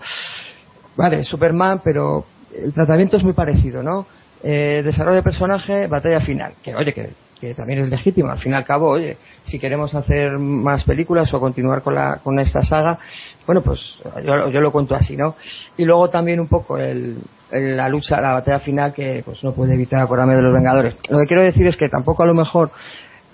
vale, 0.95 1.23
Superman, 1.23 1.81
pero 1.83 2.25
el 2.55 2.73
tratamiento 2.73 3.17
es 3.17 3.23
muy 3.23 3.33
parecido, 3.33 3.81
¿no? 3.81 4.05
Eh, 4.43 4.81
desarrollo 4.83 5.17
de 5.17 5.23
personaje, 5.23 5.87
batalla 5.87 6.19
final, 6.19 6.53
que 6.63 6.75
oye, 6.75 6.93
que, 6.93 7.09
que, 7.41 7.53
también 7.53 7.79
es 7.79 7.89
legítimo, 7.89 8.31
al 8.31 8.39
fin 8.39 8.53
y 8.53 8.55
al 8.55 8.63
cabo, 8.63 8.89
oye, 8.89 9.17
si 9.45 9.59
queremos 9.59 9.93
hacer 9.95 10.37
más 10.37 10.83
películas 10.85 11.33
o 11.33 11.39
continuar 11.39 11.81
con, 11.81 11.95
la, 11.95 12.19
con 12.23 12.39
esta 12.39 12.61
saga, 12.61 12.99
bueno, 13.45 13.61
pues 13.61 13.79
yo, 14.23 14.49
yo 14.49 14.61
lo 14.61 14.71
cuento 14.71 14.95
así, 14.95 15.17
¿no? 15.17 15.35
Y 15.75 15.83
luego 15.83 16.09
también 16.09 16.39
un 16.39 16.47
poco 16.47 16.77
el, 16.77 17.17
la 17.51 17.89
lucha, 17.89 18.21
la 18.21 18.33
batalla 18.33 18.59
final 18.59 18.93
que 18.93 19.23
pues 19.25 19.43
no 19.43 19.51
puede 19.53 19.73
evitar 19.73 19.99
acordarme 19.99 20.35
de 20.35 20.41
los 20.41 20.53
Vengadores. 20.53 20.95
Lo 21.09 21.19
que 21.19 21.25
quiero 21.25 21.43
decir 21.43 21.67
es 21.67 21.75
que 21.75 21.89
tampoco 21.89 22.23
a 22.23 22.27
lo 22.27 22.33
mejor 22.33 22.71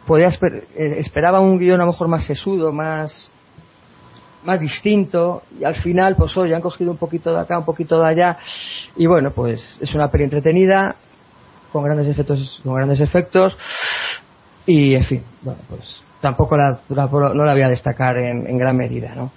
podía 0.05 0.27
eh, 0.29 0.95
esperaba 0.99 1.39
un 1.39 1.59
guion 1.59 1.81
a 1.81 1.85
lo 1.85 1.91
mejor 1.91 2.07
más 2.07 2.25
sesudo, 2.25 2.71
más 2.71 3.29
más 4.43 4.61
distinto 4.61 5.43
y 5.59 5.65
al 5.65 5.75
final 5.81 6.15
pues 6.15 6.35
hoy 6.37 6.53
han 6.53 6.61
cogido 6.61 6.89
un 6.91 6.97
poquito 6.97 7.33
de 7.33 7.39
acá, 7.39 7.59
un 7.59 7.65
poquito 7.65 7.99
de 7.99 8.07
allá 8.07 8.37
y 8.95 9.05
bueno 9.05 9.31
pues 9.31 9.77
es 9.81 9.93
una 9.93 10.09
peli 10.09 10.23
entretenida 10.23 10.95
con 11.71 11.83
grandes 11.83 12.07
efectos 12.07 12.59
con 12.63 12.75
grandes 12.75 12.99
efectos 12.99 13.57
y 14.65 14.95
en 14.95 15.05
fin 15.05 15.23
bueno 15.41 15.59
pues 15.69 15.81
tampoco 16.21 16.57
la, 16.57 16.79
no 16.89 17.45
la 17.45 17.53
voy 17.53 17.61
a 17.61 17.69
destacar 17.69 18.17
en, 18.17 18.47
en 18.47 18.57
gran 18.57 18.75
medida 18.75 19.13
¿no? 19.15 19.31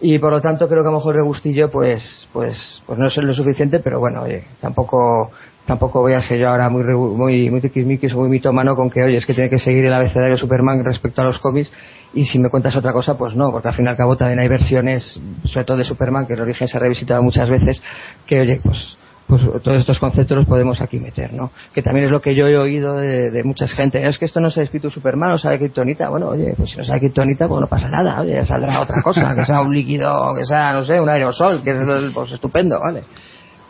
y 0.00 0.18
por 0.18 0.32
lo 0.32 0.40
tanto 0.40 0.68
creo 0.68 0.82
que 0.82 0.88
a 0.88 0.92
lo 0.92 0.98
mejor 0.98 1.16
el 1.16 1.24
gustillo 1.24 1.70
pues 1.70 2.28
pues 2.32 2.82
pues 2.86 2.98
no 2.98 3.06
es 3.06 3.16
lo 3.16 3.32
suficiente 3.32 3.78
pero 3.78 4.00
bueno 4.00 4.22
oye 4.22 4.44
tampoco 4.60 5.30
tampoco 5.64 6.00
voy 6.00 6.14
a 6.14 6.20
ser 6.20 6.40
yo 6.40 6.48
ahora 6.48 6.68
muy 6.68 6.82
muy 6.82 7.50
muy 7.50 7.60
tiquismiquis 7.60 8.12
o 8.12 8.18
muy 8.18 8.28
mitómano 8.28 8.74
con 8.74 8.90
que 8.90 9.02
oye 9.02 9.16
es 9.16 9.26
que 9.26 9.32
tiene 9.32 9.48
que 9.48 9.60
seguir 9.60 9.84
el 9.84 9.94
abecedario 9.94 10.36
Superman 10.36 10.84
respecto 10.84 11.22
a 11.22 11.24
los 11.24 11.38
cómics 11.38 11.72
y 12.14 12.24
si 12.26 12.38
me 12.40 12.50
cuentas 12.50 12.74
otra 12.74 12.92
cosa 12.92 13.16
pues 13.16 13.36
no 13.36 13.52
porque 13.52 13.68
al 13.68 13.74
fin 13.74 13.86
y 13.86 13.88
al 13.88 13.96
cabo 13.96 14.16
también 14.16 14.40
hay 14.40 14.48
versiones 14.48 15.20
sobre 15.44 15.64
todo 15.64 15.76
de 15.76 15.84
Superman 15.84 16.26
que 16.26 16.34
el 16.34 16.40
origen 16.40 16.66
se 16.66 16.76
ha 16.76 16.80
revisitado 16.80 17.22
muchas 17.22 17.48
veces 17.48 17.80
que 18.26 18.40
oye 18.40 18.60
pues 18.62 18.98
pues 19.32 19.62
todos 19.62 19.78
estos 19.78 19.98
conceptos 19.98 20.36
los 20.36 20.46
podemos 20.46 20.82
aquí 20.82 20.98
meter, 20.98 21.32
¿no? 21.32 21.50
Que 21.72 21.80
también 21.80 22.04
es 22.04 22.10
lo 22.10 22.20
que 22.20 22.34
yo 22.34 22.46
he 22.48 22.58
oído 22.58 22.96
de, 22.96 23.30
de 23.30 23.44
mucha 23.44 23.66
gente. 23.66 24.06
Es 24.06 24.18
que 24.18 24.26
esto 24.26 24.40
no 24.40 24.48
es 24.48 24.56
el 24.58 24.64
espíritu 24.64 24.90
Superman, 24.90 25.30
o 25.30 25.38
sabe 25.38 25.58
Kryptonita. 25.58 26.10
Bueno, 26.10 26.28
oye, 26.28 26.52
pues 26.54 26.70
si 26.70 26.76
no 26.76 26.84
sabe 26.84 27.00
Kryptonita, 27.00 27.48
pues 27.48 27.62
no 27.62 27.66
pasa 27.66 27.88
nada. 27.88 28.20
Oye, 28.20 28.34
ya 28.34 28.44
saldrá 28.44 28.80
otra 28.82 29.00
cosa, 29.02 29.34
que 29.34 29.46
sea 29.46 29.62
un 29.62 29.74
líquido, 29.74 30.34
que 30.36 30.44
sea, 30.44 30.74
no 30.74 30.84
sé, 30.84 31.00
un 31.00 31.08
aerosol, 31.08 31.62
que 31.62 31.70
es 31.70 32.12
pues, 32.12 32.32
estupendo, 32.32 32.78
¿vale? 32.78 33.04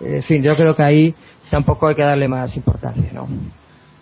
En 0.01 0.25
fin, 0.25 0.43
yo 0.43 0.57
creo 0.57 0.75
que 0.75 0.83
ahí 0.83 1.15
tampoco 1.49 1.87
hay 1.87 1.95
que 1.95 2.03
darle 2.03 2.27
más 2.27 2.57
importancia, 2.57 3.11
¿no? 3.13 3.29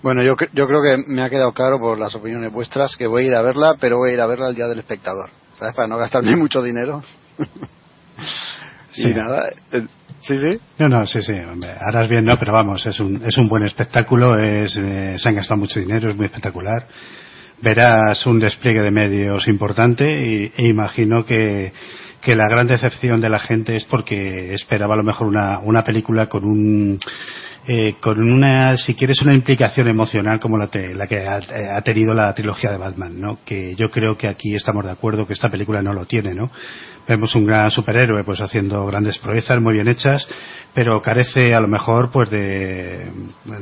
Bueno, 0.03 0.23
yo, 0.23 0.35
yo 0.55 0.67
creo 0.67 0.81
que 0.83 0.97
me 1.09 1.21
ha 1.21 1.29
quedado 1.29 1.53
claro 1.53 1.79
por 1.79 1.99
las 1.99 2.15
opiniones 2.15 2.51
vuestras 2.51 2.97
que 2.97 3.07
voy 3.07 3.25
a 3.25 3.27
ir 3.27 3.35
a 3.35 3.43
verla, 3.43 3.77
pero 3.79 3.99
voy 3.99 4.11
a 4.11 4.15
ir 4.15 4.21
a 4.21 4.27
verla 4.27 4.49
el 4.49 4.55
día 4.55 4.67
del 4.67 4.79
espectador, 4.79 5.29
¿sabes? 5.53 5.75
Para 5.75 5.89
no 5.89 5.99
gastarme 5.99 6.37
mucho 6.37 6.63
dinero. 6.63 7.03
sí. 8.93 9.11
Y 9.11 9.15
nada, 9.15 9.51
eh, 9.73 9.87
Sí, 10.21 10.37
sí. 10.37 10.61
No, 10.79 10.89
no, 10.89 11.07
sí, 11.07 11.23
sí. 11.23 11.33
harás 11.81 12.09
bien, 12.09 12.25
no, 12.25 12.37
pero 12.39 12.53
vamos, 12.53 12.85
es 12.85 13.01
un, 13.01 13.23
es 13.27 13.37
un 13.39 13.49
buen 13.49 13.63
espectáculo, 13.65 14.39
es, 14.39 14.77
eh, 14.77 15.17
se 15.19 15.29
han 15.29 15.35
gastado 15.35 15.61
mucho 15.61 15.81
dinero, 15.81 16.11
es 16.11 16.17
muy 16.17 16.27
espectacular. 16.27 16.87
Verás 17.63 18.27
un 18.27 18.39
despliegue 18.39 18.83
de 18.83 18.91
medios 18.91 19.49
importante 19.49 20.11
y, 20.11 20.53
e 20.57 20.69
imagino 20.69 21.25
que, 21.25 21.73
que 22.23 22.35
la 22.35 22.49
gran 22.49 22.67
decepción 22.67 23.21
de 23.21 23.31
la 23.31 23.39
gente 23.39 23.77
es 23.77 23.85
porque 23.85 24.55
esperaba 24.55 24.95
a 24.95 24.99
lo 24.99 25.05
mejor 25.05 25.27
una, 25.27 25.59
una 25.61 25.85
película 25.85 26.27
con 26.27 26.45
un 26.45 26.99
eh, 27.69 27.97
con 28.01 28.19
una, 28.19 28.77
si 28.79 28.95
quieres, 28.95 29.21
una 29.21 29.35
implicación 29.35 29.87
emocional 29.87 30.41
como 30.41 30.57
la, 30.57 30.71
la 30.95 31.07
que 31.07 31.27
ha, 31.27 31.81
tenido 31.83 32.15
la 32.15 32.35
trilogía 32.35 32.71
de 32.71 32.79
Batman, 32.79 33.21
¿no? 33.21 33.41
Que 33.45 33.75
yo 33.77 33.91
creo 33.91 34.17
que 34.17 34.29
aquí 34.29 34.55
estamos 34.55 34.85
de 34.85 34.91
acuerdo 34.91 35.27
que 35.27 35.35
esta 35.35 35.51
película 35.51 35.83
no 35.83 35.93
lo 35.93 36.07
tiene, 36.07 36.35
¿no? 36.35 36.51
Vemos 37.09 37.35
un 37.35 37.47
gran 37.47 37.71
superhéroe, 37.71 38.25
pues 38.25 38.41
haciendo 38.41 38.87
grandes 38.87 39.19
proezas 39.19 39.61
muy 39.61 39.75
bien 39.75 39.89
hechas, 39.89 40.27
pero 40.75 41.03
carece 41.03 41.55
a 41.55 41.61
lo 41.61 41.69
mejor, 41.69 42.11
pues 42.11 42.31
de, 42.31 43.09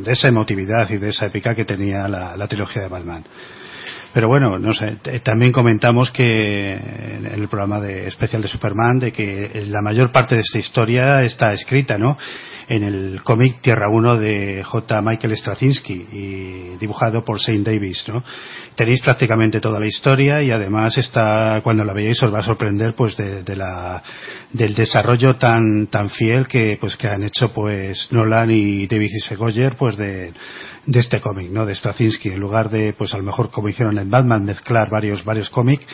esa 0.07 0.29
emotividad 0.29 0.89
y 0.91 0.99
de 0.99 1.11
esa 1.11 1.27
épica 1.27 1.55
que 1.55 1.65
tenía 1.65 2.09
la, 2.09 2.37
la 2.37 2.47
trilogía 2.47 2.83
de 2.83 2.89
Batman. 2.89 3.25
Pero 4.13 4.29
bueno, 4.29 4.59
no 4.59 4.73
sé, 4.73 4.97
también 5.23 5.53
comentamos 5.53 6.11
que 6.11 6.73
en 6.73 7.27
el 7.27 7.49
programa 7.49 7.79
de 7.81 8.07
especial 8.07 8.41
de 8.41 8.49
Superman 8.49 8.99
de 8.99 9.13
que 9.13 9.65
la 9.67 9.83
mayor 9.83 10.11
parte 10.11 10.35
de 10.35 10.41
esta 10.41 10.59
historia 10.59 11.23
está 11.23 11.53
escrita, 11.53 11.99
¿no? 11.99 12.17
En 12.69 12.85
el 12.85 13.23
cómic 13.23 13.61
Tierra 13.63 13.89
1 13.91 14.19
de 14.19 14.63
J. 14.63 15.03
Michael 15.03 15.37
Straczynski 15.37 16.07
y 16.13 16.77
dibujado 16.79 17.25
por 17.25 17.41
Saint 17.41 17.67
Davis, 17.67 18.05
¿no? 18.09 18.23
Tenéis 18.75 19.01
prácticamente 19.01 19.61
toda 19.61 19.81
la 19.81 19.87
historia 19.87 20.43
y 20.43 20.51
además 20.51 20.97
está, 20.99 21.61
cuando 21.65 21.85
la 21.85 21.95
veáis 21.95 22.23
os 22.23 22.33
va 22.33 22.41
a 22.41 22.45
sorprender 22.45 22.95
pues 22.95 23.17
de, 23.17 23.57
la, 23.57 24.03
del 24.53 24.75
desarrollo 24.75 25.37
tan, 25.37 25.89
tan 25.89 26.11
fiel 26.11 26.47
que, 26.47 26.77
pues 26.81 26.97
que 26.97 27.09
han 27.09 27.25
hecho 27.25 27.49
pues 27.49 28.09
Nolan 28.13 28.51
y 28.51 28.87
David 28.87 29.11
y 29.15 29.21
Segoyer 29.21 29.75
pues 29.77 29.97
de, 29.97 30.33
de 30.87 31.01
este 31.01 31.21
cómic, 31.21 31.51
¿no? 31.51 31.67
De 31.67 31.75
Straczynski, 31.75 32.29
en 32.29 32.41
lugar 32.41 32.71
de, 32.71 32.93
pues 32.93 33.15
a 33.15 33.19
lo 33.19 33.25
mejor 33.25 33.51
como 33.51 33.69
hicieron 33.69 33.99
en 33.99 34.11
Batman, 34.11 34.45
mezclar 34.45 34.89
varios, 34.91 35.25
varios 35.25 35.51
cómics, 35.51 35.85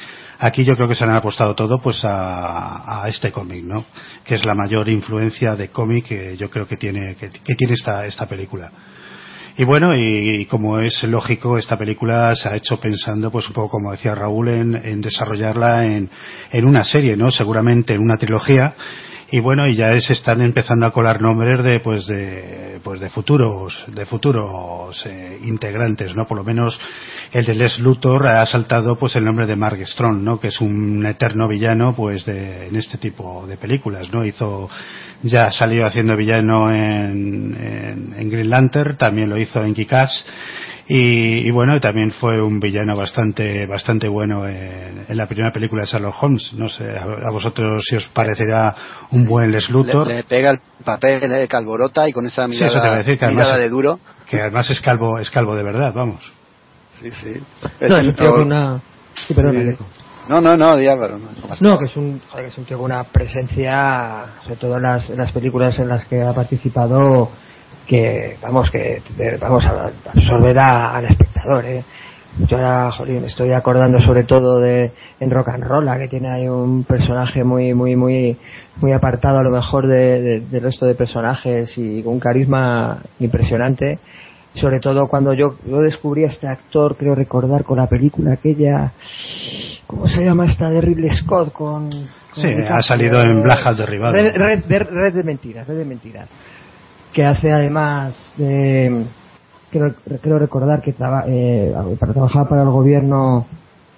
Aquí 0.44 0.62
yo 0.62 0.76
creo 0.76 0.86
que 0.86 0.94
se 0.94 1.04
han 1.04 1.10
apostado 1.10 1.54
todo 1.54 1.78
pues 1.80 2.02
a, 2.04 3.02
este 3.08 3.32
cómic, 3.32 3.64
¿no? 3.64 3.86
Que 4.26 4.34
es 4.34 4.44
la 4.44 4.54
mayor 4.54 4.90
influencia 4.90 5.56
de 5.56 5.70
cómic 5.70 6.04
que 6.04 6.36
yo 6.36 6.50
creo 6.50 6.66
que 6.66 6.76
tiene, 6.76 7.14
que, 7.14 7.30
tiene 7.54 7.72
esta, 7.72 8.04
esta 8.04 8.26
película. 8.26 8.70
Y 9.56 9.64
bueno, 9.64 9.94
y, 9.96 10.44
como 10.44 10.80
es 10.80 11.02
lógico, 11.04 11.56
esta 11.56 11.78
película 11.78 12.34
se 12.34 12.50
ha 12.50 12.56
hecho 12.56 12.78
pensando, 12.78 13.30
pues 13.30 13.48
un 13.48 13.54
poco 13.54 13.70
como 13.70 13.92
decía 13.92 14.14
Raúl, 14.14 14.48
en, 14.48 14.74
en 14.74 15.00
desarrollarla 15.00 15.86
en, 15.86 16.10
en 16.52 16.64
una 16.66 16.84
serie, 16.84 17.16
¿no? 17.16 17.30
Seguramente 17.30 17.94
en 17.94 18.02
una 18.02 18.18
trilogía 18.18 18.74
y 19.30 19.40
bueno 19.40 19.66
y 19.66 19.74
ya 19.74 19.98
se 20.00 20.12
están 20.12 20.40
empezando 20.42 20.86
a 20.86 20.92
colar 20.92 21.20
nombres 21.20 21.62
de 21.62 21.80
pues 21.80 22.06
de 22.06 22.80
pues 22.82 23.00
de 23.00 23.08
futuros 23.10 23.84
de 23.88 24.04
futuros 24.06 25.04
eh, 25.06 25.38
integrantes 25.44 26.14
no 26.14 26.26
por 26.26 26.38
lo 26.38 26.44
menos 26.44 26.78
el 27.32 27.44
de 27.44 27.54
Les 27.54 27.78
Luthor 27.78 28.26
ha 28.28 28.46
saltado 28.46 28.98
pues 28.98 29.16
el 29.16 29.24
nombre 29.24 29.46
de 29.46 29.56
Mark 29.56 29.78
Strong 29.86 30.22
no 30.22 30.38
que 30.38 30.48
es 30.48 30.60
un 30.60 31.06
eterno 31.06 31.48
villano 31.48 31.94
pues 31.94 32.24
de 32.26 32.68
en 32.68 32.76
este 32.76 32.98
tipo 32.98 33.46
de 33.46 33.56
películas 33.56 34.12
no 34.12 34.24
hizo 34.24 34.68
ya 35.22 35.50
salió 35.50 35.86
haciendo 35.86 36.16
villano 36.16 36.70
en, 36.70 37.56
en, 37.56 38.14
en 38.18 38.30
Green 38.30 38.50
Lantern 38.50 38.96
también 38.96 39.30
lo 39.30 39.38
hizo 39.38 39.62
en 39.62 39.74
Kick-Ass 39.74 40.24
y, 40.86 41.50
bueno, 41.50 41.80
también 41.80 42.10
fue 42.10 42.42
un 42.42 42.60
villano 42.60 42.94
bastante 42.94 43.66
bastante 43.66 44.06
bueno 44.06 44.46
en, 44.46 45.06
la 45.08 45.26
primera 45.26 45.52
película 45.52 45.82
de 45.82 45.86
Sherlock 45.86 46.22
Holmes. 46.22 46.52
No 46.54 46.68
sé, 46.68 46.90
a, 46.90 47.30
vosotros 47.30 47.82
si 47.88 47.96
os 47.96 48.06
parecerá 48.08 48.74
un 49.10 49.26
buen 49.26 49.50
Les 49.50 49.70
Luthor. 49.70 50.06
Le, 50.06 50.24
pega 50.24 50.50
el 50.50 50.60
papel 50.84 51.20
de 51.20 51.48
calborota 51.48 52.08
y 52.08 52.12
con 52.12 52.26
esa 52.26 52.46
mirada, 52.46 53.02
de 53.56 53.68
duro. 53.68 53.98
Que 54.28 54.40
además 54.40 54.68
es 54.70 54.80
calvo, 54.80 55.18
es 55.18 55.30
calvo 55.30 55.54
de 55.54 55.62
verdad, 55.62 55.92
vamos. 55.94 56.30
Sí, 57.00 57.10
sí. 57.10 57.34
No, 57.80 57.96
es 57.96 58.06
un 58.06 58.14
tío 58.14 58.32
con 58.32 58.42
una... 58.42 58.80
Sí, 59.26 59.34
perdón, 59.34 59.76
no, 60.28 60.40
no, 60.40 60.56
no, 60.56 60.76
no, 61.60 61.78
que 61.78 61.84
es 61.84 61.96
un, 61.96 62.20
que 62.34 62.46
es 62.46 62.56
un 62.56 62.64
tío 62.64 62.78
con 62.78 62.86
una 62.86 63.04
presencia, 63.04 64.24
sobre 64.42 64.56
todo 64.56 64.76
en 64.76 64.82
las, 64.82 65.10
en 65.10 65.18
las 65.18 65.30
películas 65.32 65.78
en 65.78 65.88
las 65.88 66.06
que 66.06 66.22
ha 66.22 66.32
participado, 66.32 67.30
que 67.86 68.36
vamos 68.42 68.70
que 68.70 69.02
vamos 69.40 69.64
a 69.64 69.90
absorber 70.12 70.58
al 70.58 71.04
espectador 71.06 71.64
¿eh? 71.64 71.84
yo 72.38 72.56
ahora 72.56 72.90
jolín, 72.90 73.24
estoy 73.24 73.52
acordando 73.52 73.98
sobre 74.00 74.24
todo 74.24 74.58
de 74.58 74.90
en 75.20 75.30
rock 75.30 75.50
and 75.50 75.64
roll 75.64 75.88
que 75.98 76.08
tiene 76.08 76.30
ahí 76.30 76.48
un 76.48 76.84
personaje 76.84 77.44
muy 77.44 77.74
muy 77.74 77.94
muy 77.94 78.36
muy 78.80 78.92
apartado 78.92 79.38
a 79.38 79.42
lo 79.42 79.50
mejor 79.50 79.86
de, 79.86 80.40
del 80.40 80.62
resto 80.62 80.84
de 80.86 80.94
personajes 80.94 81.76
y 81.78 82.02
con 82.02 82.14
un 82.14 82.20
carisma 82.20 82.98
impresionante. 83.20 83.98
Sobre 84.54 84.78
todo 84.78 85.08
cuando 85.08 85.32
yo, 85.32 85.56
yo 85.66 85.80
descubrí 85.80 86.24
a 86.24 86.28
este 86.28 86.46
actor 86.46 86.96
creo 86.96 87.14
recordar 87.14 87.64
con 87.64 87.78
la 87.78 87.88
película 87.88 88.34
aquella 88.34 88.92
¿cómo 89.86 90.08
se 90.08 90.24
llama 90.24 90.46
esta 90.46 90.68
de 90.70 90.80
Ridley 90.80 91.10
Scott 91.10 91.52
con, 91.52 91.90
sí, 92.34 92.54
ha 92.68 92.80
salido 92.80 93.20
en 93.20 93.42
Black 93.42 93.76
derribado. 93.76 94.12
Red, 94.12 94.64
red, 94.68 95.12
de 95.12 95.22
mentiras 95.24 95.66
red 95.66 95.78
de 95.78 95.84
mentiras 95.84 96.28
que 97.14 97.24
hace 97.24 97.52
además, 97.52 98.14
eh, 98.38 99.04
creo, 99.70 100.38
recordar 100.38 100.82
que 100.82 100.90
eh, 100.90 101.74
para 101.98 102.12
trabajar 102.12 102.48
para 102.48 102.62
el 102.62 102.70
gobierno, 102.70 103.46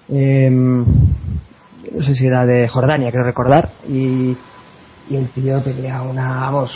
eh, 0.09 0.49
no 0.49 2.03
sé 2.05 2.15
si 2.15 2.27
era 2.27 2.45
de 2.45 2.67
Jordania, 2.67 3.11
creo 3.11 3.23
recordar, 3.23 3.69
y, 3.89 4.37
y 5.09 5.15
el 5.15 5.27
tío 5.29 5.61
tenía 5.61 6.01
una, 6.03 6.41
vamos, 6.41 6.71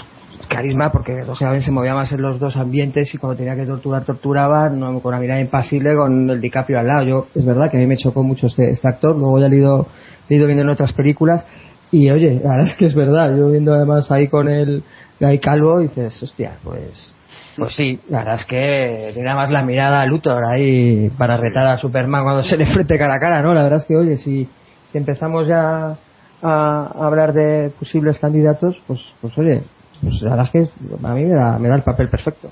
carisma 0.50 0.92
porque 0.92 1.24
lógicamente 1.26 1.66
se 1.66 1.72
movía 1.72 1.94
más 1.94 2.12
en 2.12 2.22
los 2.22 2.39
dos 2.39 2.58
ambientes 2.58 3.14
y 3.14 3.18
cuando 3.18 3.38
tenía 3.38 3.56
que 3.56 3.66
torturar 3.66 4.04
torturaba 4.04 4.70
no, 4.70 5.00
con 5.00 5.14
una 5.14 5.22
mirada 5.22 5.39
impasible 5.39 5.96
con 5.96 6.30
el 6.30 6.42
DiCaprio 6.42 6.80
al 6.80 6.88
lado. 6.88 7.04
Yo 7.04 7.28
es 7.34 7.46
verdad 7.46 7.70
que 7.70 7.78
a 7.78 7.80
mí 7.80 7.88
me 7.88 7.98
chocó 7.98 8.24
mucho 8.24 8.48
este, 8.48 8.72
este 8.72 8.88
actor 8.89 9.16
luego 9.16 9.39
ya 9.39 9.48
he 9.48 9.56
ido, 9.56 9.88
he 10.30 10.36
ido 10.36 10.48
viendo 10.48 10.64
en 10.64 10.70
otras 10.70 10.94
películas 10.94 11.46
y 11.92 12.10
oye 12.10 12.42
la 12.44 12.52
verdad 12.52 12.68
es 12.68 12.78
que 12.78 12.86
es 12.86 12.96
verdad 12.96 13.36
yo 13.38 13.50
viendo 13.50 13.74
además 13.74 14.12
ahí 14.12 14.28
con 14.28 14.50
el 14.50 14.84
hay 15.26 15.39
Calvo 15.39 15.80
dices, 15.80 16.22
hostia, 16.24 16.57
pues 16.63 17.13
pues 17.57 17.76
sí, 17.76 17.99
la 18.09 18.19
verdad 18.19 18.36
es 18.36 18.45
que 18.45 19.11
tiene 19.13 19.34
más 19.36 19.51
la 19.51 19.63
mirada 19.63 20.01
a 20.01 20.05
Luthor 20.05 20.43
ahí 20.45 21.09
para 21.17 21.38
retar 21.38 21.67
a 21.67 21.78
Superman 21.78 22.24
cuando 22.24 22.43
se 22.43 22.57
le 22.57 22.65
frente 22.65 22.97
cara 22.97 23.15
a 23.15 23.19
cara, 23.19 23.41
¿no? 23.41 23.53
La 23.53 23.63
verdad 23.63 23.80
es 23.80 23.86
que, 23.86 23.95
oye, 23.95 24.17
si, 24.17 24.47
si 24.91 24.97
empezamos 24.97 25.47
ya 25.47 25.97
a, 26.41 26.91
hablar 27.05 27.34
de 27.34 27.72
posibles 27.78 28.19
candidatos, 28.19 28.82
pues, 28.88 29.01
pues 29.19 29.38
oye, 29.38 29.63
pues 30.01 30.22
la 30.22 30.32
verdad 30.32 30.45
es 30.45 30.51
que 30.51 31.07
a 31.07 31.13
mí 31.13 31.26
me 31.26 31.36
da, 31.36 31.59
me 31.59 31.67
da 31.67 31.76
el 31.76 31.84
papel 31.84 32.09
perfecto. 32.09 32.49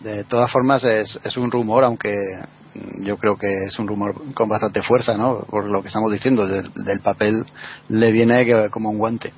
De 0.00 0.24
todas 0.24 0.50
formas, 0.50 0.82
es, 0.82 1.20
es 1.22 1.36
un 1.36 1.50
rumor, 1.50 1.84
aunque 1.84 2.16
yo 3.00 3.16
creo 3.16 3.36
que 3.36 3.64
es 3.66 3.78
un 3.78 3.88
rumor 3.88 4.14
con 4.34 4.48
bastante 4.48 4.82
fuerza, 4.82 5.16
¿no? 5.16 5.40
Por 5.40 5.68
lo 5.68 5.82
que 5.82 5.88
estamos 5.88 6.12
diciendo, 6.12 6.46
del, 6.46 7.00
papel 7.00 7.44
le 7.88 8.12
viene 8.12 8.70
como 8.70 8.90
un 8.90 8.98
guante. 8.98 9.32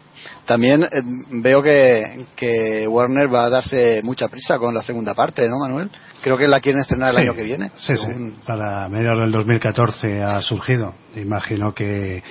También 0.46 0.82
eh, 0.84 1.02
veo 1.30 1.62
que, 1.62 2.26
que, 2.36 2.86
Warner 2.86 3.32
va 3.32 3.44
a 3.44 3.50
darse 3.50 4.00
mucha 4.02 4.28
prisa 4.28 4.58
con 4.58 4.74
la 4.74 4.82
segunda 4.82 5.14
parte, 5.14 5.48
¿no, 5.48 5.58
Manuel? 5.58 5.90
Creo 6.22 6.36
que 6.36 6.46
la 6.46 6.60
quieren 6.60 6.80
estrenar 6.80 7.12
el 7.12 7.20
año 7.20 7.34
que 7.34 7.42
viene. 7.42 7.70
Sí, 7.76 7.96
sí. 7.96 8.06
Para 8.46 8.88
mediados 8.88 9.20
del 9.20 9.32
2014 9.32 10.22
ha 10.22 10.40
surgido. 10.42 10.94
Imagino 11.16 11.74
que 11.74 12.22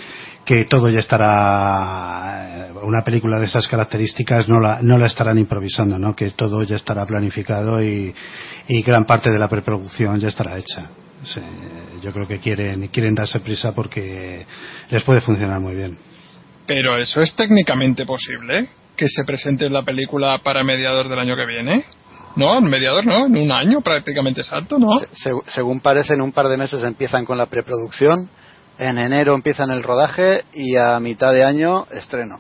que 0.46 0.66
todo 0.66 0.90
ya 0.90 1.00
estará 1.00 2.68
eh, 2.68 2.72
una 2.84 3.04
película 3.04 3.40
de 3.40 3.46
esas 3.46 3.68
características 3.68 4.50
no 4.50 4.60
la, 4.60 4.80
no 4.82 4.98
la 4.98 5.08
estarán 5.08 5.38
improvisando 5.38 6.00
¿no? 6.00 6.16
que 6.16 6.32
todo 6.32 6.64
ya 6.64 6.76
estará 6.76 7.06
planificado 7.06 7.82
y, 7.82 8.14
y 8.68 8.82
gran 8.82 9.06
parte 9.06 9.32
de 9.32 9.40
la 9.40 9.48
preproducción 9.48 10.20
ya 10.20 10.30
estará 10.30 10.58
hecha. 10.58 10.90
Yo 12.02 12.12
creo 12.12 12.28
que 12.28 12.40
quieren 12.40 12.88
quieren 12.88 13.14
darse 13.14 13.40
prisa 13.42 13.76
porque 13.76 14.44
les 14.90 15.04
puede 15.04 15.22
funcionar 15.22 15.60
muy 15.60 15.76
bien. 15.76 15.96
Pero 16.66 16.98
eso 16.98 17.22
es 17.22 17.36
técnicamente 17.36 18.08
posible 18.08 18.68
que 18.96 19.08
se 19.08 19.24
presente 19.24 19.70
la 19.70 19.84
película 19.84 20.40
para 20.44 20.64
mediados 20.64 21.08
del 21.10 21.20
año 21.20 21.36
que 21.36 21.46
viene. 21.46 21.84
No, 22.36 22.58
en 22.58 22.64
mediados 22.64 23.06
no, 23.06 23.28
en 23.28 23.38
un 23.38 23.52
año 23.52 23.82
prácticamente 23.82 24.42
exacto, 24.42 24.80
¿no? 24.80 24.88
según 25.48 25.82
parece, 25.82 26.14
en 26.14 26.22
un 26.22 26.32
par 26.32 26.48
de 26.48 26.58
meses 26.58 26.84
empiezan 26.84 27.26
con 27.26 27.38
la 27.38 27.46
preproducción 27.46 28.30
en 28.82 28.98
enero 28.98 29.36
empiezan 29.36 29.70
el 29.70 29.84
rodaje 29.84 30.42
y 30.54 30.76
a 30.76 31.00
mitad 31.00 31.32
de 31.32 31.46
año 31.46 31.86
estreno. 31.92 32.40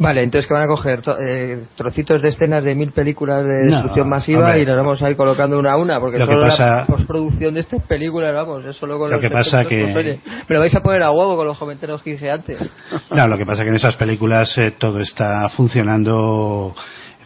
Vale, 0.00 0.22
entonces 0.22 0.46
que 0.46 0.54
van 0.54 0.62
a 0.62 0.68
coger 0.68 1.02
eh, 1.26 1.64
trocitos 1.76 2.22
de 2.22 2.28
escenas 2.28 2.62
de 2.62 2.76
mil 2.76 2.92
películas 2.92 3.42
de 3.42 3.66
destrucción 3.66 4.08
masiva 4.08 4.56
y 4.56 4.64
las 4.64 4.76
vamos 4.76 5.02
a 5.02 5.10
ir 5.10 5.16
colocando 5.16 5.58
una 5.58 5.72
a 5.72 5.76
una, 5.76 5.98
porque 5.98 6.18
solo 6.24 6.46
la 6.46 6.84
postproducción 6.86 7.54
de 7.54 7.60
estas 7.60 7.82
películas, 7.82 8.32
vamos, 8.32 8.64
es 8.64 8.76
solo 8.76 8.96
con 8.96 9.10
lo 9.10 9.18
que 9.18 9.28
pasa 9.28 9.64
que 9.64 10.20
pero 10.46 10.60
vais 10.60 10.74
a 10.76 10.80
poner 10.80 11.02
a 11.02 11.10
huevo 11.10 11.36
con 11.36 11.48
los 11.48 11.58
comentarios 11.58 12.00
que 12.02 12.12
dije 12.12 12.30
antes. 12.30 12.72
No, 13.10 13.26
lo 13.26 13.36
que 13.36 13.44
pasa 13.44 13.64
que 13.64 13.70
en 13.70 13.74
esas 13.74 13.96
películas 13.96 14.56
eh, 14.58 14.74
todo 14.78 15.00
está 15.00 15.48
funcionando 15.48 16.76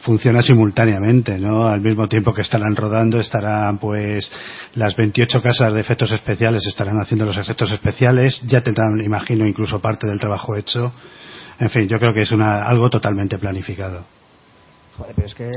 funciona 0.03 0.43
simultáneamente, 0.43 1.39
¿no? 1.39 1.67
Al 1.67 1.81
mismo 1.81 2.09
tiempo 2.09 2.33
que 2.33 2.43
estarán 2.43 2.77
rodando, 2.77 3.19
estarán 3.19 3.79
pues 3.79 4.31
las 4.75 4.97
28 4.97 5.41
casas 5.41 5.73
de 5.73 5.81
efectos 5.81 6.11
especiales 6.13 6.67
estarán 6.67 7.01
haciendo 7.01 7.25
los 7.25 7.37
efectos 7.37 7.71
especiales, 7.73 8.41
ya 8.47 8.61
tendrán, 8.61 9.01
imagino, 9.05 9.47
incluso 9.47 9.81
parte 9.81 10.07
del 10.07 10.21
trabajo 10.21 10.57
hecho. 10.57 10.93
En 11.59 11.71
fin, 11.71 11.89
yo 11.89 11.99
creo 11.99 12.13
que 12.13 12.23
es 12.23 12.33
una, 12.33 12.65
algo 12.65 12.91
totalmente 12.91 13.39
planificado. 13.39 14.05
Joder, 14.97 15.15
pero 15.15 15.27
es 15.27 15.35
que 15.35 15.51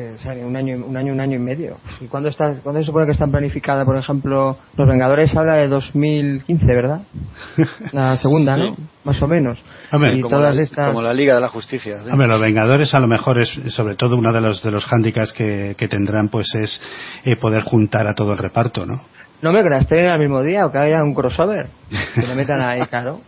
un 0.45 0.55
año, 0.55 0.85
un 0.85 0.95
año, 0.95 1.11
un 1.11 1.19
año 1.19 1.35
y 1.35 1.39
medio. 1.39 1.77
¿Y 1.99 2.05
cuándo, 2.05 2.29
está, 2.29 2.53
cuándo 2.63 2.79
se 2.79 2.85
supone 2.85 3.05
que 3.05 3.11
están 3.11 3.31
planificadas, 3.31 3.85
por 3.85 3.97
ejemplo, 3.97 4.57
Los 4.77 4.87
Vengadores 4.87 5.35
habla 5.35 5.55
de 5.55 5.67
2015, 5.67 6.65
¿verdad? 6.67 7.01
La 7.91 8.15
segunda, 8.15 8.55
¿no? 8.55 8.75
Más 9.03 9.21
o 9.21 9.27
menos. 9.27 9.59
Y 9.91 10.21
como, 10.21 10.37
todas 10.37 10.55
la, 10.55 10.61
estas... 10.61 10.87
como 10.87 11.01
la 11.01 11.13
Liga 11.13 11.35
de 11.35 11.41
la 11.41 11.49
Justicia. 11.49 11.97
Hombre, 12.11 12.27
Los 12.27 12.41
Vengadores 12.41 12.93
a 12.93 12.99
lo 12.99 13.07
mejor 13.07 13.39
es, 13.39 13.49
sobre 13.69 13.95
todo, 13.95 14.15
uno 14.17 14.33
de 14.33 14.41
los, 14.41 14.61
de 14.63 14.71
los 14.71 14.85
hándicaps 14.85 15.33
que, 15.33 15.75
que 15.77 15.87
tendrán, 15.87 16.29
pues 16.29 16.47
es 16.55 16.81
eh, 17.23 17.35
poder 17.35 17.63
juntar 17.63 18.07
a 18.07 18.13
todo 18.13 18.33
el 18.33 18.37
reparto, 18.37 18.85
¿no? 18.85 19.01
No 19.41 19.51
me 19.51 19.61
creas, 19.63 19.83
estén 19.83 20.07
al 20.07 20.19
mismo 20.19 20.41
día 20.41 20.65
o 20.65 20.71
que 20.71 20.77
haya 20.77 21.03
un 21.03 21.13
crossover. 21.13 21.69
Que 22.15 22.25
le 22.25 22.35
metan 22.35 22.61
ahí, 22.61 22.81
claro. 22.89 23.21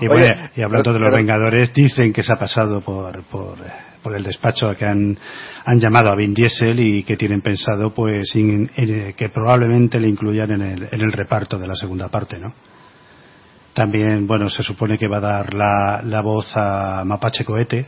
y, 0.00 0.06
y 0.60 0.62
hablando 0.62 0.92
de 0.92 0.98
los 0.98 1.12
Vengadores, 1.12 1.74
dicen 1.74 2.12
que 2.12 2.22
se 2.22 2.32
ha 2.32 2.36
pasado 2.36 2.80
por, 2.80 3.22
por, 3.24 3.56
por 4.02 4.16
el 4.16 4.22
despacho 4.22 4.74
que 4.76 4.86
han, 4.86 5.18
han 5.64 5.80
llamado 5.80 6.10
a 6.10 6.16
Vin 6.16 6.32
Diesel 6.32 6.78
y 6.80 7.02
que 7.02 7.16
tienen 7.16 7.42
pensado 7.42 7.92
pues 7.92 8.32
que 8.32 9.28
probablemente 9.28 10.00
le 10.00 10.08
incluyan 10.08 10.52
en 10.52 10.62
el, 10.62 10.88
en 10.90 11.00
el 11.00 11.12
reparto 11.12 11.58
de 11.58 11.66
la 11.66 11.74
segunda 11.74 12.08
parte, 12.08 12.38
¿no? 12.38 12.54
También, 13.78 14.26
bueno, 14.26 14.50
se 14.50 14.64
supone 14.64 14.98
que 14.98 15.06
va 15.06 15.18
a 15.18 15.20
dar 15.20 15.54
la, 15.54 16.02
la 16.02 16.20
voz 16.20 16.50
a 16.56 17.04
Mapache 17.06 17.44
Cohete, 17.44 17.86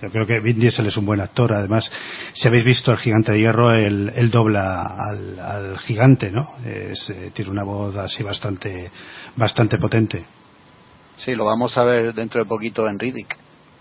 yo 0.00 0.08
creo 0.08 0.26
que 0.26 0.38
Vin 0.38 0.60
Diesel 0.60 0.86
es 0.86 0.96
un 0.96 1.06
buen 1.06 1.20
actor. 1.20 1.52
Además, 1.52 1.90
si 2.34 2.46
habéis 2.46 2.64
visto 2.64 2.92
El 2.92 2.98
Gigante 2.98 3.32
de 3.32 3.40
Hierro, 3.40 3.72
él, 3.72 4.30
dobla 4.30 4.84
al, 4.96 5.76
gigante, 5.78 6.30
¿no? 6.30 6.50
Es, 6.64 7.10
eh, 7.10 7.32
tiene 7.34 7.50
una 7.50 7.64
voz 7.64 7.96
así 7.96 8.22
bastante, 8.22 8.92
bastante 9.34 9.76
potente. 9.76 10.24
Sí, 11.16 11.34
lo 11.34 11.46
vamos 11.46 11.76
a 11.78 11.82
ver 11.82 12.14
dentro 12.14 12.40
de 12.40 12.46
poquito 12.46 12.88
en 12.88 12.96
Riddick. 12.96 13.36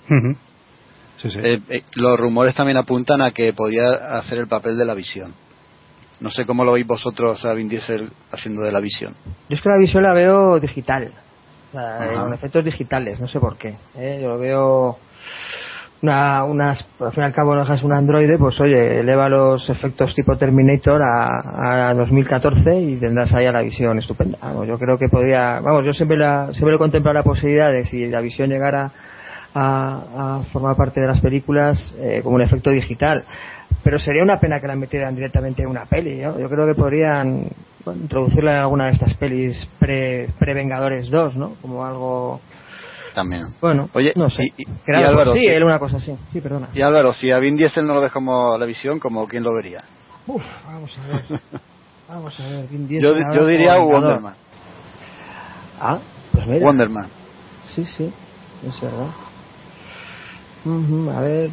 Eh, 0.10 1.62
eh, 1.70 1.84
los 1.98 2.20
rumores 2.20 2.56
también 2.56 2.78
apuntan 2.78 3.22
a 3.22 3.30
que 3.30 3.54
podía 3.54 4.18
hacer 4.18 4.40
el 4.40 4.48
papel 4.48 4.76
de 4.76 4.86
la 4.86 4.96
visión. 4.96 5.32
No 6.20 6.32
sé 6.32 6.46
cómo 6.46 6.66
lo 6.66 6.72
veis 6.72 6.88
vosotros 6.88 7.46
a 7.46 7.54
Vin 7.54 7.70
Diesel 7.70 8.10
haciendo 8.32 8.64
de 8.64 8.72
la 8.72 8.80
visión. 8.80 9.14
Yo 9.50 9.56
es 9.56 9.62
que 9.62 9.70
la 9.70 9.78
visión 9.78 10.02
la 10.02 10.14
veo 10.14 10.60
digital, 10.60 11.14
con 11.74 12.34
efectos 12.34 12.64
digitales, 12.64 13.20
no 13.20 13.28
sé 13.28 13.40
por 13.40 13.58
qué. 13.58 13.76
Yo 14.22 14.30
lo 14.30 14.40
veo 14.40 14.98
una, 16.04 16.44
unas, 16.44 16.86
al 17.00 17.12
fin 17.14 17.24
y 17.24 17.26
al 17.26 17.34
cabo 17.34 17.56
no 17.56 17.62
es 17.64 17.84
un 17.84 17.94
androide, 17.94 18.38
pues 18.38 18.60
oye, 18.60 19.00
eleva 19.00 19.30
los 19.30 19.70
efectos 19.70 20.14
tipo 20.14 20.36
Terminator 20.36 21.02
a, 21.02 21.90
a 21.90 21.94
2014 21.94 22.78
y 22.78 22.96
tendrás 22.98 23.34
ahí 23.34 23.46
a 23.46 23.54
la 23.54 23.62
visión 23.62 23.98
estupenda. 23.98 24.38
yo 24.68 24.78
creo 24.78 24.98
que 24.98 25.08
podría, 25.08 25.62
vamos, 25.62 25.86
yo 25.86 25.94
siempre, 25.94 26.18
la, 26.18 26.52
siempre 26.52 26.76
he 26.76 26.78
contemplado 26.78 27.18
la 27.20 27.24
posibilidad 27.24 27.72
de 27.72 27.86
si 27.86 28.08
la 28.08 28.20
visión 28.20 28.50
llegara 28.50 28.92
a, 29.54 30.40
a 30.40 30.44
formar 30.52 30.76
parte 30.76 31.02
de 31.02 31.08
las 31.08 31.22
películas 31.22 31.94
eh, 31.98 32.22
como 32.24 32.36
un 32.36 32.42
efecto 32.42 32.70
digital. 32.70 33.24
Pero 33.84 34.00
sería 34.00 34.24
una 34.24 34.40
pena 34.40 34.60
que 34.60 34.68
la 34.68 34.76
metieran 34.76 35.16
directamente 35.16 35.62
en 35.64 35.70
una 35.70 35.86
peli. 35.86 36.20
Yo 36.20 36.50
creo 36.50 36.66
que 36.66 36.74
podrían 36.74 37.50
introducirla 37.86 38.52
en 38.52 38.58
alguna 38.60 38.86
de 38.86 38.92
estas 38.92 39.14
pelis 39.16 39.68
pre-Vengadores 39.80 41.10
2, 41.10 41.36
¿no? 41.36 41.56
Como 41.62 41.84
algo 41.84 42.40
también. 43.14 43.54
Bueno, 43.62 43.90
Oye, 43.94 44.14
no 44.16 44.30
sé. 44.30 44.44
Y, 44.58 44.66
Álvaro, 44.92 45.34
sí, 45.34 45.46
él 45.46 45.64
una 45.64 45.80
cosa 45.80 45.98
así. 45.98 46.16
Sí, 46.32 46.42
perdona. 46.42 46.70
Y 46.74 46.82
Álvaro, 46.82 47.14
si 47.14 47.32
a 47.32 47.40
Vin 47.40 47.56
Diesel 47.56 47.86
no 47.86 47.94
lo 47.94 48.02
ves 48.02 48.12
como 48.12 48.58
la 48.58 48.66
visión, 48.66 49.00
como 49.00 49.28
quién 49.28 49.44
lo 49.44 49.54
vería? 49.54 49.84
Uf, 50.26 50.42
vamos 50.66 50.98
a 50.98 51.08
ver. 51.08 51.42
vamos 52.10 52.40
a 52.40 52.48
ver, 52.50 52.68
Vin 52.68 52.88
Diesel. 52.88 53.16
Yo, 53.16 53.36
yo 53.36 53.46
diría 53.48 53.78
Wonderman. 53.80 54.36
Ah, 55.80 56.00
pues 56.32 56.48
mira. 56.48 56.66
Wonderman. 56.66 57.10
Sí, 57.68 57.86
sí, 57.86 58.12
es 58.68 58.82
verdad. 58.82 59.08
A 60.66 61.20
ver. 61.22 61.50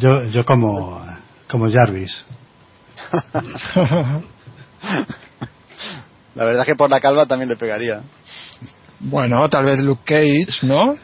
Yo, 0.00 0.24
yo 0.24 0.44
como, 0.44 1.04
como 1.48 1.70
Jarvis. 1.70 2.24
la 6.34 6.44
verdad 6.44 6.60
es 6.62 6.66
que 6.66 6.76
por 6.76 6.88
la 6.90 7.00
calva 7.00 7.26
también 7.26 7.48
le 7.48 7.56
pegaría. 7.56 8.00
Bueno, 9.00 9.48
tal 9.50 9.64
vez 9.64 9.80
Luke 9.80 10.02
Cage, 10.04 10.66
¿no? 10.66 10.96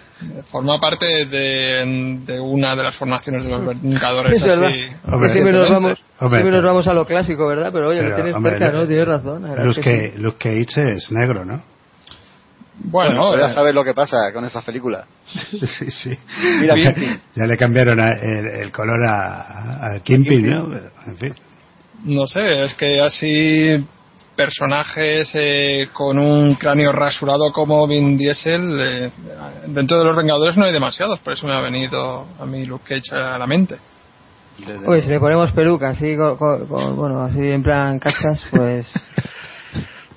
Forma 0.50 0.80
parte 0.80 1.26
de, 1.26 2.18
de 2.24 2.40
una 2.40 2.74
de 2.74 2.82
las 2.82 2.96
formaciones 2.96 3.44
de 3.44 3.50
los 3.50 3.64
Vengadores 3.64 4.42
así. 4.42 5.30
siempre 5.32 5.52
nos, 5.52 5.70
vamos, 5.70 6.04
siempre 6.18 6.50
nos 6.50 6.64
vamos 6.64 6.88
a 6.88 6.92
lo 6.92 7.06
clásico, 7.06 7.46
¿verdad? 7.46 7.70
Pero 7.72 7.90
oye, 7.90 8.02
lo 8.02 8.14
tienes 8.14 8.34
cerca, 8.42 8.72
¿no? 8.72 8.86
Tienes 8.86 9.06
razón. 9.06 9.44
Luke, 9.64 10.14
Luke 10.16 10.38
Cage 10.38 10.90
es 10.92 11.12
negro, 11.12 11.44
¿no? 11.44 11.62
Bueno, 12.80 13.36
ya 13.36 13.48
sabes 13.48 13.74
lo 13.74 13.84
que 13.84 13.94
pasa 13.94 14.32
con 14.32 14.44
estas 14.44 14.64
películas. 14.64 15.06
sí, 15.26 15.90
sí. 15.90 16.16
Mira, 16.60 16.74
ya 17.34 17.44
le 17.44 17.56
cambiaron 17.56 17.98
el, 18.00 18.70
color 18.70 19.04
a, 19.04 19.94
a 19.94 20.00
Kimping, 20.00 20.48
¿no? 20.48 20.74
En 21.06 21.16
fin. 21.16 21.34
No 22.04 22.26
sé, 22.26 22.64
es 22.64 22.74
que 22.74 23.00
así 23.00 23.84
personajes 24.38 25.30
eh, 25.34 25.88
con 25.92 26.16
un 26.16 26.54
cráneo 26.54 26.92
rasurado 26.92 27.50
como 27.52 27.88
Vin 27.88 28.16
Diesel, 28.16 28.80
eh, 28.80 29.10
dentro 29.66 29.98
de 29.98 30.04
los 30.04 30.16
Vengadores 30.16 30.56
no 30.56 30.64
hay 30.64 30.72
demasiados, 30.72 31.18
por 31.18 31.32
eso 31.32 31.48
me 31.48 31.54
ha 31.54 31.60
venido 31.60 32.24
a 32.38 32.46
mí 32.46 32.64
Luke 32.64 32.84
Cage 32.86 33.16
a 33.16 33.36
la 33.36 33.46
mente. 33.48 33.78
Oye, 34.86 35.02
si 35.02 35.08
le 35.08 35.18
ponemos 35.18 35.52
peluca 35.52 35.90
así, 35.90 36.14
bueno, 36.16 37.22
así 37.22 37.40
en 37.40 37.62
plan 37.62 37.98
cachas, 37.98 38.44
pues. 38.50 38.90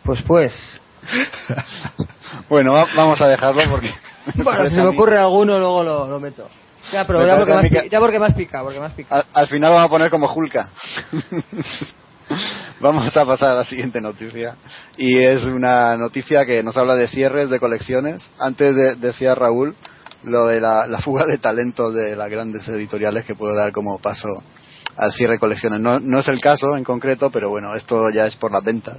Pues 0.03 0.20
pues. 0.24 0.81
bueno, 2.49 2.74
vamos 2.95 3.22
a 3.22 3.28
dejarlo 3.28 3.62
porque. 3.70 3.91
bueno, 4.43 4.70
si 4.70 4.76
me 4.76 4.88
ocurre 4.88 5.18
alguno, 5.18 5.60
luego 5.60 5.84
lo, 5.84 6.20
meto. 6.20 6.47
Ya, 6.91 7.06
pero 7.06 7.26
ya 7.26 7.38
porque, 7.38 7.54
más, 7.54 7.70
ya 7.70 7.99
porque, 7.99 8.20
porque 8.20 8.80
más 8.80 8.93
pica. 8.93 9.16
Al, 9.16 9.26
al, 9.34 9.47
final 9.47 9.72
vamos 9.72 9.86
a 9.86 9.89
poner 9.89 10.10
como 10.10 10.32
Hulka. 10.32 10.70
Vamos 12.80 13.16
a 13.16 13.26
pasar 13.26 13.52
a 13.52 13.56
la 13.56 13.64
siguiente 13.64 14.02
noticia. 14.02 14.56
Y 14.97 15.20
es 15.20 15.43
una 15.43 15.95
noticia 15.97 16.45
que 16.45 16.64
nos 16.64 16.78
habla 16.78 16.95
de 16.95 17.08
cierres 17.08 17.49
de 17.49 17.60
colecciones. 17.60 18.32
Antes 18.39 18.99
decía 18.99 19.36
Raúl 19.36 19.76
lo 20.24 20.47
de 20.47 20.62
la, 20.62 20.88
fuga 21.04 21.26
de 21.26 21.38
talento 21.38 21.91
de 21.91 22.16
las 22.16 22.30
grandes 22.30 22.68
editoriales 22.68 23.26
que 23.26 23.36
puede 23.36 23.56
dar 23.56 23.72
como 23.72 23.99
paso 23.99 24.30
al 24.97 25.12
cierre 25.14 25.34
de 25.34 25.39
colecciones. 25.39 25.80
No, 25.80 25.99
no 25.99 26.20
es 26.20 26.28
el 26.28 26.39
caso 26.39 26.76
en 26.76 26.84
concreto, 26.84 27.30
pero 27.30 27.49
bueno, 27.49 27.76
esto 27.76 28.10
ya 28.14 28.26
es 28.26 28.36
por 28.36 28.52
las 28.52 28.64
ventas. 28.64 28.97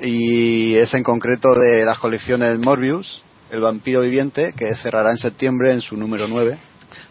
Y 0.00 0.74
es 0.74 0.92
en 0.94 1.02
concreto 1.02 1.48
de 1.54 1.84
las 1.84 1.98
colecciones 1.98 2.58
Morbius, 2.58 3.22
El 3.50 3.60
vampiro 3.60 4.00
viviente, 4.00 4.52
que 4.56 4.74
cerrará 4.74 5.10
en 5.10 5.18
septiembre 5.18 5.72
en 5.72 5.80
su 5.80 5.96
número 5.96 6.26
9. 6.28 6.58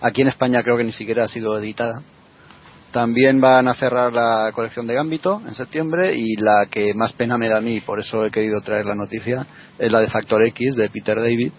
Aquí 0.01 0.21
en 0.21 0.27
España 0.27 0.61
creo 0.63 0.77
que 0.77 0.83
ni 0.83 0.91
siquiera 0.91 1.23
ha 1.23 1.27
sido 1.27 1.57
editada 1.57 2.03
también 2.93 3.41
van 3.41 3.67
a 3.67 3.73
cerrar 3.73 4.13
la 4.13 4.51
colección 4.53 4.85
de 4.85 4.93
Gambito 4.93 5.41
en 5.47 5.55
septiembre 5.55 6.15
y 6.15 6.35
la 6.35 6.67
que 6.69 6.93
más 6.93 7.11
pena 7.13 7.39
me 7.39 7.49
da 7.49 7.57
a 7.57 7.61
mí, 7.61 7.81
por 7.81 7.99
eso 7.99 8.23
he 8.23 8.29
querido 8.29 8.61
traer 8.61 8.85
la 8.85 8.93
noticia, 8.93 9.45
es 9.79 9.91
la 9.91 9.99
de 9.99 10.09
Factor 10.09 10.43
X 10.43 10.75
de 10.75 10.89
Peter 10.89 11.19
David, 11.19 11.51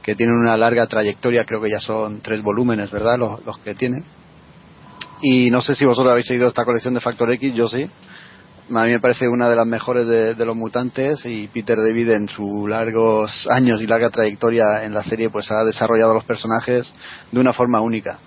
que 0.00 0.14
tiene 0.14 0.32
una 0.32 0.56
larga 0.56 0.86
trayectoria, 0.86 1.44
creo 1.44 1.60
que 1.60 1.70
ya 1.70 1.80
son 1.80 2.20
tres 2.20 2.40
volúmenes, 2.40 2.92
¿verdad? 2.92 3.18
Los, 3.18 3.58
que 3.58 3.74
tiene. 3.74 4.04
Y 5.20 5.50
no 5.50 5.60
sé 5.60 5.74
si 5.74 5.84
vosotros 5.84 6.12
habéis 6.12 6.28
seguido 6.28 6.46
esta 6.46 6.64
colección 6.64 6.94
de 6.94 7.00
Factor 7.00 7.32
X, 7.32 7.52
yo 7.52 7.66
sí. 7.68 7.90
A 8.68 8.84
mí 8.84 8.90
me 8.90 9.00
parece 9.00 9.28
una 9.28 9.48
de 9.48 9.54
las 9.54 9.66
mejores 9.66 10.06
de, 10.08 10.34
de, 10.34 10.44
los 10.44 10.56
mutantes 10.56 11.24
y 11.24 11.46
Peter 11.48 11.78
David 11.78 12.10
en 12.10 12.28
sus 12.28 12.68
largos 12.68 13.46
años 13.48 13.80
y 13.80 13.86
larga 13.86 14.10
trayectoria 14.10 14.82
en 14.82 14.92
la 14.92 15.04
serie 15.04 15.30
pues 15.30 15.50
ha 15.52 15.64
desarrollado 15.64 16.14
los 16.14 16.24
personajes 16.24 16.92
de 17.30 17.40
una 17.40 17.52
forma 17.52 17.80
única. 17.80 18.18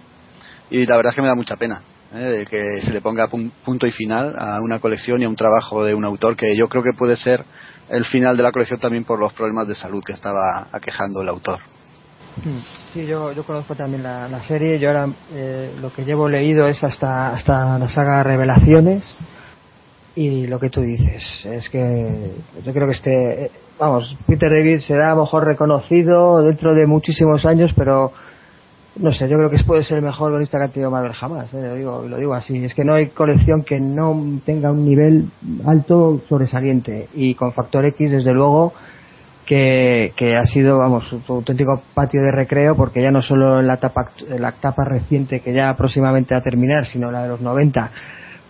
Y 0.69 0.85
la 0.85 0.95
verdad 0.95 1.11
es 1.11 1.15
que 1.15 1.21
me 1.21 1.27
da 1.27 1.35
mucha 1.35 1.57
pena 1.57 1.81
¿eh? 2.13 2.45
que 2.49 2.81
se 2.81 2.91
le 2.91 3.01
ponga 3.01 3.27
punto 3.27 3.87
y 3.87 3.91
final 3.91 4.35
a 4.37 4.61
una 4.61 4.79
colección 4.79 5.21
y 5.21 5.25
a 5.25 5.29
un 5.29 5.35
trabajo 5.35 5.83
de 5.83 5.93
un 5.93 6.05
autor 6.05 6.35
que 6.35 6.55
yo 6.55 6.67
creo 6.67 6.83
que 6.83 6.93
puede 6.93 7.15
ser 7.15 7.43
el 7.89 8.05
final 8.05 8.37
de 8.37 8.43
la 8.43 8.51
colección 8.51 8.79
también 8.79 9.03
por 9.03 9.19
los 9.19 9.33
problemas 9.33 9.67
de 9.67 9.75
salud 9.75 10.03
que 10.05 10.13
estaba 10.13 10.67
aquejando 10.71 11.21
el 11.21 11.29
autor. 11.29 11.59
Sí, 12.93 13.05
yo, 13.05 13.33
yo 13.33 13.43
conozco 13.43 13.75
también 13.75 14.03
la, 14.03 14.41
serie. 14.43 14.79
Yo 14.79 14.89
ahora 14.89 15.09
eh, 15.33 15.75
lo 15.81 15.91
que 15.91 16.05
llevo 16.05 16.29
leído 16.29 16.67
es 16.67 16.81
hasta, 16.83 17.33
hasta 17.33 17.77
la 17.77 17.89
saga 17.89 18.23
Revelaciones. 18.23 19.19
Y 20.19 20.47
lo 20.47 20.59
que 20.59 20.69
tú 20.69 20.81
dices 20.81 21.23
es 21.45 21.69
que 21.69 22.31
yo 22.65 22.73
creo 22.73 22.87
que 22.87 22.93
este, 22.93 23.51
vamos, 23.79 24.17
Peter 24.27 24.51
David 24.51 24.79
será 24.79 25.13
a 25.13 25.15
lo 25.15 25.21
mejor 25.21 25.45
reconocido 25.45 26.41
dentro 26.41 26.73
de 26.73 26.85
muchísimos 26.85 27.45
años, 27.45 27.71
pero 27.73 28.11
no 28.97 29.13
sé, 29.13 29.29
yo 29.29 29.37
creo 29.37 29.49
que 29.49 29.63
puede 29.63 29.85
ser 29.85 29.99
el 29.99 30.03
mejor 30.03 30.31
guionista 30.31 30.57
que 30.57 30.65
ha 30.65 30.67
tenido 30.67 30.91
Marvel 30.91 31.13
jamás, 31.13 31.53
¿eh? 31.53 31.61
lo, 31.61 31.75
digo, 31.75 32.05
lo 32.05 32.17
digo 32.17 32.33
así. 32.33 32.61
Es 32.65 32.73
que 32.73 32.83
no 32.83 32.95
hay 32.95 33.11
colección 33.11 33.63
que 33.63 33.79
no 33.79 34.41
tenga 34.45 34.73
un 34.73 34.83
nivel 34.83 35.29
alto 35.65 36.19
sobresaliente. 36.27 37.07
Y 37.13 37.33
con 37.35 37.53
Factor 37.53 37.85
X, 37.85 38.11
desde 38.11 38.33
luego, 38.33 38.73
que, 39.45 40.11
que 40.17 40.35
ha 40.35 40.43
sido, 40.43 40.79
vamos, 40.79 41.13
un 41.13 41.23
auténtico 41.29 41.81
patio 41.93 42.21
de 42.21 42.31
recreo, 42.31 42.75
porque 42.75 43.01
ya 43.01 43.11
no 43.11 43.21
solo 43.21 43.61
en 43.61 43.67
la 43.67 43.75
etapa, 43.75 44.11
la 44.37 44.49
etapa 44.49 44.83
reciente 44.83 45.39
que 45.39 45.53
ya 45.53 45.73
próximamente 45.77 46.35
va 46.35 46.41
a 46.41 46.43
terminar, 46.43 46.85
sino 46.87 47.09
la 47.09 47.23
de 47.23 47.29
los 47.29 47.39
90, 47.39 47.91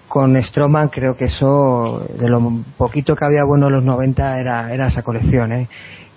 con 0.10 0.41
Stroman, 0.41 0.89
creo 0.89 1.16
que 1.16 1.26
eso, 1.26 2.05
de 2.20 2.28
lo 2.28 2.41
poquito 2.78 3.16
que 3.16 3.24
había 3.24 3.45
bueno 3.47 3.68
en 3.68 3.74
los 3.76 3.84
90, 3.86 4.39
era, 4.39 4.74
era 4.74 4.88
esa 4.88 5.03
colección, 5.03 5.53
¿eh? 5.53 5.70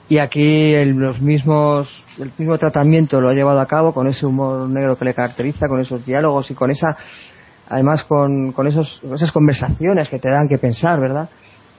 y 0.09 0.19
aquí 0.19 0.75
el, 0.75 0.91
los 0.91 1.21
mismos 1.23 2.05
el 2.19 2.31
mismo 2.37 2.59
tratamiento 2.59 3.19
lo 3.19 3.31
ha 3.31 3.35
llevado 3.35 3.61
a 3.61 3.67
cabo 3.67 3.95
con 3.95 4.09
ese 4.09 4.27
humor 4.27 4.69
negro 4.69 4.97
que 4.97 5.07
le 5.07 5.15
caracteriza 5.15 5.69
con 5.69 5.81
esos 5.81 6.05
diálogos 6.05 6.51
y 6.51 6.55
con 6.55 6.71
esa 6.71 6.97
además 7.69 8.05
con, 8.05 8.53
con 8.53 8.67
esos, 8.67 9.01
esas 9.15 9.33
conversaciones 9.33 10.11
que 10.11 10.19
te 10.19 10.29
dan 10.29 10.49
que 10.49 10.59
pensar 10.59 11.01
verdad 11.01 11.31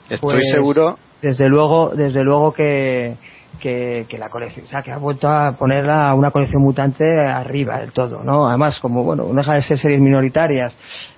estoy 0.10 0.36
pues, 0.36 0.52
seguro 0.52 0.98
desde 1.22 1.48
luego 1.48 1.92
desde 1.96 2.24
luego 2.24 2.54
que 2.54 3.18
que, 3.60 4.08
que, 4.10 4.18
la 4.18 4.30
colección, 4.30 4.66
o 4.66 4.68
sea, 4.68 4.82
que 4.82 4.92
ha 4.92 4.98
vuelto 4.98 5.28
a 5.28 5.56
ponerla 5.56 6.14
una 6.16 6.32
colección 6.32 6.64
mutante 6.64 7.06
arriba 7.20 7.80
del 7.80 7.92
todo, 7.92 8.24
¿no? 8.24 8.48
Además, 8.48 8.80
como, 8.80 9.04
bueno, 9.04 9.26
no 9.32 9.36
deja 9.36 9.54
de 9.54 9.62
ser 9.62 9.78
series 9.78 10.02
minoritarias, 10.02 10.76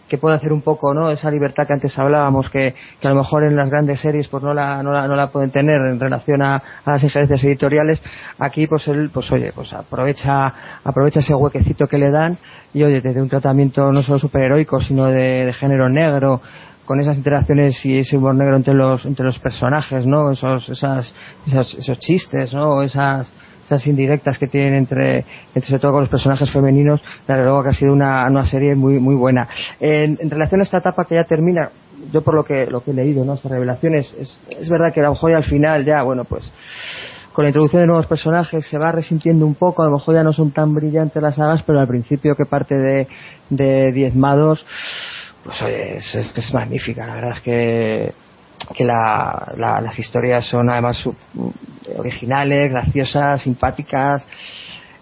que 0.08 0.18
puede 0.18 0.36
hacer 0.36 0.54
un 0.54 0.62
poco 0.62 0.94
no 0.94 1.10
esa 1.10 1.32
libertad 1.32 1.66
que 1.66 1.74
antes 1.74 1.98
hablábamos 1.98 2.50
que, 2.50 2.76
que 3.00 3.08
a 3.08 3.12
lo 3.12 3.18
mejor 3.18 3.44
en 3.44 3.56
las 3.56 3.70
grandes 3.70 4.00
series 4.00 4.28
pues 4.28 4.44
no 4.44 4.54
la, 4.54 4.84
no 4.84 4.92
la, 4.92 5.08
no 5.08 5.16
la 5.16 5.28
pueden 5.28 5.52
tener 5.52 5.76
en 5.88 6.00
relación 6.00 6.42
a, 6.42 6.56
a, 6.58 6.92
las 6.92 7.04
injerencias 7.04 7.44
editoriales 7.44 8.04
aquí 8.40 8.68
pues 8.68 8.88
él 8.88 9.10
pues 9.14 9.32
oye 9.32 9.52
pues 9.54 9.74
aprovecha 9.74 10.54
aprovecha 10.84 11.20
ese 11.20 11.34
huequecito 11.34 11.88
que 11.88 11.98
le 11.98 12.12
dan 12.12 12.38
y 12.74 12.84
oye 12.84 13.02
desde 13.02 13.22
un 13.22 13.30
tratamiento 13.30 13.92
no 13.92 14.04
solo 14.04 14.20
superheroico 14.20 14.82
sino 14.82 15.06
de, 15.06 15.46
de 15.46 15.54
género 15.54 15.90
negro 15.90 16.42
con 16.86 17.00
esas 17.00 17.18
interacciones 17.18 17.84
y 17.86 17.98
ese 17.98 18.18
humor 18.18 18.36
negro 18.36 18.58
entre 18.58 18.74
los 18.76 19.06
entre 19.06 19.26
los 19.26 19.40
personajes 19.40 20.06
no 20.06 20.32
esos 20.32 20.70
esas, 20.70 21.16
esas 21.48 21.74
esos 21.74 22.00
chistes 22.00 22.54
no 22.54 22.84
esas 22.84 23.32
esas 23.66 23.86
indirectas 23.88 24.38
que 24.38 24.48
tienen 24.48 24.76
entre, 24.76 25.26
entre 25.54 25.62
sobre 25.68 25.80
todo 25.80 25.94
con 25.94 26.02
los 26.02 26.10
personajes 26.10 26.52
femeninos, 26.52 27.02
desde 27.28 27.44
luego 27.44 27.64
que 27.64 27.70
ha 27.70 27.74
sido 27.74 27.94
una, 27.94 28.26
una 28.28 28.46
serie 28.46 28.76
muy 28.76 29.00
muy 29.00 29.16
buena. 29.16 29.48
En, 29.80 30.18
en, 30.22 30.30
relación 30.30 30.62
a 30.62 30.64
esta 30.64 30.78
etapa 30.78 31.06
que 31.06 31.16
ya 31.16 31.24
termina, 31.24 31.70
yo 32.12 32.22
por 32.22 32.36
lo 32.36 32.44
que 32.44 32.68
lo 32.68 32.82
que 32.82 32.92
he 32.92 32.94
leído, 32.94 33.26
¿no? 33.26 33.34
estas 33.34 33.52
revelaciones, 33.52 34.14
es, 34.20 34.42
es 34.50 34.70
verdad 34.70 34.94
que 34.94 35.02
a 35.02 35.04
lo 35.04 35.10
mejor 35.12 35.32
ya 35.32 35.38
al 35.38 35.46
final 35.46 35.84
ya, 35.86 36.04
bueno, 36.04 36.24
pues 36.26 36.52
con 37.34 37.44
la 37.44 37.50
introducción 37.50 37.82
de 37.82 37.88
nuevos 37.88 38.08
personajes 38.08 38.66
se 38.66 38.78
va 38.78 38.94
resintiendo 38.94 39.46
un 39.46 39.56
poco, 39.56 39.84
a 39.84 39.88
lo 39.88 39.92
mejor 39.98 40.16
ya 40.16 40.24
no 40.24 40.32
son 40.32 40.52
tan 40.52 40.74
brillantes 40.74 41.22
las 41.22 41.36
sagas, 41.36 41.64
pero 41.64 41.82
al 41.82 41.88
principio 41.88 42.34
que 42.34 42.46
parte 42.46 42.76
de, 42.76 43.08
de 43.50 43.92
diezmados, 43.92 44.66
pues 45.44 45.62
oye, 45.62 45.98
es, 45.98 46.16
es 46.16 46.54
magnífica, 46.54 47.06
la 47.06 47.16
verdad 47.16 47.32
es 47.32 47.42
que 47.42 48.14
que 48.76 48.84
la, 48.84 49.54
la, 49.58 49.82
las 49.82 49.98
historias 49.98 50.46
son 50.46 50.70
además 50.70 50.98
sub, 50.98 51.16
originales, 51.98 52.72
graciosas, 52.72 53.42
simpáticas 53.42 54.26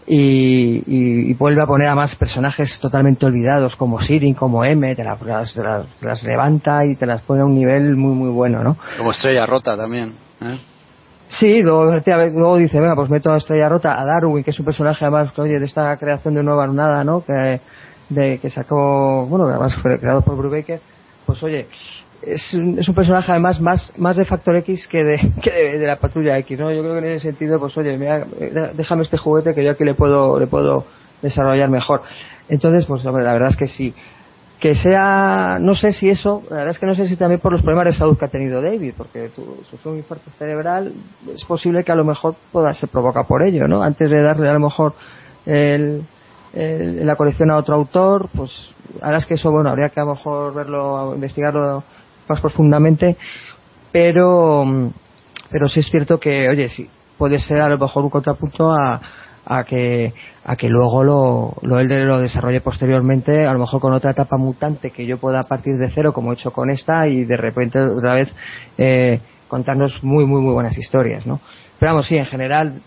y, 0.06 0.78
y, 0.86 1.32
y, 1.32 1.34
vuelve 1.34 1.64
a 1.64 1.66
poner 1.66 1.88
a 1.88 1.95
más 1.95 2.16
personajes 2.16 2.78
totalmente 2.82 3.26
olvidados 3.26 3.76
como 3.76 4.01
Sirin, 4.01 4.34
como 4.34 4.66
M, 4.66 4.95
te, 4.95 5.04
la, 5.04 5.16
te, 5.16 5.26
las, 5.26 5.54
te, 5.54 6.06
las, 6.06 6.24
levanta 6.24 6.86
y 6.86 6.95
te 6.95 7.06
las 7.06 7.22
pone 7.22 7.41
a 7.41 7.45
un 7.45 7.56
nivel 7.56 7.95
muy 7.95 8.14
muy 8.14 8.30
bueno, 8.30 8.64
¿no? 8.64 8.78
Como 8.97 9.12
Estrella 9.12 9.45
Rota 9.45 9.78
también. 9.78 10.14
¿eh? 10.41 10.58
Sí, 11.30 11.62
luego, 11.62 11.86
luego 11.86 12.58
dice, 12.58 12.80
venga, 12.80 12.95
pues 12.95 13.10
meto 13.10 13.32
a 13.32 13.38
Estrella 13.38 13.70
Rota, 13.70 13.99
a 13.99 14.06
Darwin, 14.06 14.43
que 14.43 14.51
es 14.51 14.60
un 14.60 14.66
personaje 14.66 15.06
además, 15.06 15.38
oye, 15.39 15.58
de 15.58 15.66
esta 15.66 15.95
creación 15.97 16.34
de 16.36 16.43
Nueva 16.43 16.68
Nada, 16.68 17.04
¿no? 17.04 17.24
Que, 17.24 17.62
de, 18.10 18.39
que 18.39 18.49
sacó, 18.49 19.26
bueno, 19.26 19.45
que 19.45 19.51
además 19.51 19.74
fue 19.82 19.99
creado 19.99 20.22
por 20.22 20.36
Brubaker, 20.36 20.82
pues 21.26 21.41
oye, 21.43 21.68
es 22.26 22.53
un, 22.53 22.80
es 22.80 22.88
un 22.88 22.95
personaje 22.95 23.32
además 23.32 23.59
más, 23.59 23.91
más 23.97 24.15
de 24.15 24.26
Factor 24.26 24.55
X 24.57 24.88
que 24.88 25.03
de, 25.03 25.34
que 25.41 25.51
de, 25.51 25.86
la 25.86 25.97
Patrulla 25.97 26.38
X, 26.39 26.57
¿no? 26.57 26.71
Yo 26.71 26.82
creo 26.82 26.93
que 26.93 26.99
en 26.99 27.15
ese 27.15 27.30
sentido, 27.30 27.59
pues 27.59 27.78
oye, 27.78 27.97
mira, 27.97 28.26
déjame 28.74 29.03
este 29.03 29.17
juguete 29.17 29.53
que 29.53 29.63
yo 29.63 29.71
aquí 29.71 29.84
le 29.84 29.93
puedo, 29.93 30.39
le 30.39 30.47
puedo 30.47 30.86
desarrollar 31.21 31.69
mejor. 31.69 32.01
Entonces, 32.49 32.86
pues 32.88 33.05
hombre, 33.05 33.24
la 33.24 33.34
verdad 33.34 33.49
es 33.49 33.57
que 33.57 33.67
sí. 33.67 33.93
Que 34.59 34.76
sea, 34.76 35.57
no 35.59 35.76
sé 35.76 35.91
si 35.91 36.09
eso, 36.09 36.41
la 36.49 36.57
verdad 36.57 36.71
es 36.71 36.80
que 36.80 36.86
no 36.86 36.95
sé 36.95 37.07
si 37.09 37.17
también 37.17 37.41
por 37.41 37.51
los 37.51 37.61
problemas 37.61 37.86
de 37.86 37.99
salud 37.99 38.17
que 38.17 38.26
ha 38.26 38.30
tenido 38.30 38.61
David, 38.61 38.93
porque 38.97 39.30
sufrió 39.69 39.91
un 39.91 39.97
infarto 39.97 40.32
cerebral, 40.38 40.93
es 41.34 41.43
posible 41.43 41.84
que 41.84 41.91
a 41.91 41.95
lo 41.95 42.05
mejor 42.05 42.36
pueda 42.49 42.71
se 42.71 42.88
provoca 42.88 43.24
por 43.24 43.43
ello, 43.43 43.67
¿no? 43.67 43.84
Antes 43.84 44.09
de 44.09 44.21
darle 44.21 44.47
a 44.47 44.53
lo 44.53 44.61
mejor 44.61 44.93
el, 45.45 46.03
el, 46.53 47.05
la 47.05 47.17
colección 47.17 47.51
a 47.51 47.57
otro 47.57 47.76
autor, 47.76 48.30
pues 48.34 48.74
ahora 49.01 49.17
es 49.17 49.26
que 49.26 49.34
eso, 49.34 49.51
bueno, 49.51 49.69
habría 49.69 49.89
que 49.89 49.99
a 49.99 50.05
lo 50.05 50.11
mejor 50.11 50.53
verlo, 50.53 51.13
investigarlo 51.13 51.84
más 52.28 52.41
profundamente, 52.41 53.17
pero, 53.91 54.91
pero 55.49 55.67
sí 55.67 55.82
es 55.82 55.88
cierto 55.88 56.19
que, 56.19 56.49
oye, 56.49 56.69
sí, 56.69 56.89
puede 57.17 57.39
ser 57.39 57.61
a 57.61 57.69
lo 57.69 57.78
mejor 57.78 58.03
un 58.03 58.09
contrapunto 58.09 58.71
a, 58.71 58.99
a 59.45 59.63
que 59.63 60.13
a 60.45 60.55
que 60.55 60.67
luego 60.67 61.03
lo, 61.03 61.53
lo 61.61 61.80
él 61.80 61.88
lo 61.88 62.19
desarrolle 62.19 62.59
posteriormente, 62.59 63.45
a 63.45 63.53
lo 63.53 63.59
mejor 63.59 63.80
con 63.80 63.93
otra 63.93 64.11
etapa 64.11 64.38
mutante 64.38 64.91
que 64.91 65.05
yo 65.05 65.17
pueda 65.17 65.43
partir 65.43 65.78
de 65.78 65.89
cero, 65.89 66.11
como 66.11 66.32
he 66.32 66.36
hecho 66.36 66.51
con 66.51 66.69
esta, 66.69 67.07
y 67.07 67.24
de 67.24 67.38
repente 67.38 67.80
otra 67.80 68.15
vez 68.15 68.30
eh, 68.78 69.21
contarnos 69.47 70.03
muy, 70.03 70.26
muy, 70.26 70.41
muy 70.41 70.53
buenas 70.53 70.78
historias, 70.78 71.26
¿no? 71.26 71.39
Pero 71.80 71.93
vamos, 71.93 72.07
sí, 72.07 72.17
en 72.17 72.26
general, 72.26 72.82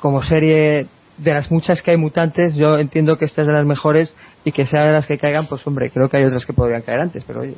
como 0.00 0.22
serie 0.22 0.86
de 1.16 1.32
las 1.32 1.50
muchas 1.50 1.82
que 1.82 1.92
hay 1.92 1.96
mutantes, 1.96 2.56
yo 2.56 2.78
entiendo 2.78 3.16
que 3.16 3.24
esta 3.24 3.42
es 3.42 3.46
de 3.46 3.52
las 3.54 3.66
mejores 3.66 4.14
y 4.44 4.52
que 4.52 4.66
sea 4.66 4.84
de 4.84 4.92
las 4.92 5.06
que 5.06 5.18
caigan, 5.18 5.46
pues 5.46 5.66
hombre, 5.66 5.90
creo 5.90 6.08
que 6.08 6.18
hay 6.18 6.24
otras 6.24 6.44
que 6.44 6.52
podrían 6.52 6.82
caer 6.82 7.00
antes, 7.00 7.24
pero 7.24 7.40
oye. 7.40 7.54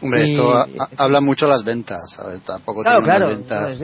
Hombre, 0.00 0.28
y, 0.28 0.32
esto 0.32 0.52
a, 0.52 0.62
a, 0.62 0.88
habla 0.96 1.20
mucho 1.20 1.46
las 1.46 1.64
ventas, 1.64 2.10
¿sabes? 2.14 2.42
Tampoco 2.42 2.82
claro, 2.82 3.02
tiene 3.02 3.18
claro, 3.18 3.28
ventas. 3.28 3.78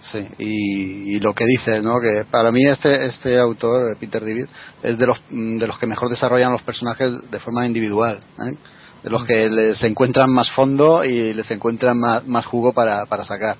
Sí, 0.00 0.26
y, 0.38 1.16
y, 1.16 1.20
lo 1.20 1.34
que 1.34 1.44
dice, 1.44 1.82
¿no? 1.82 2.00
Que 2.00 2.24
para 2.30 2.50
mí 2.50 2.64
este 2.66 3.06
este 3.06 3.38
autor, 3.38 3.96
Peter 3.98 4.22
David, 4.22 4.46
es 4.82 4.98
de 4.98 5.06
los 5.06 5.22
de 5.30 5.66
los 5.66 5.78
que 5.78 5.86
mejor 5.86 6.08
desarrollan 6.08 6.52
los 6.52 6.62
personajes 6.62 7.30
de 7.30 7.38
forma 7.38 7.66
individual, 7.66 8.18
¿eh? 8.38 8.56
de 9.02 9.10
los 9.10 9.24
que 9.24 9.48
les 9.48 9.82
encuentran 9.82 10.30
más 10.30 10.50
fondo 10.50 11.04
y 11.04 11.32
les 11.32 11.50
encuentran 11.50 11.98
más, 11.98 12.26
más 12.26 12.46
jugo 12.46 12.72
para, 12.72 13.06
para 13.06 13.24
sacar. 13.24 13.56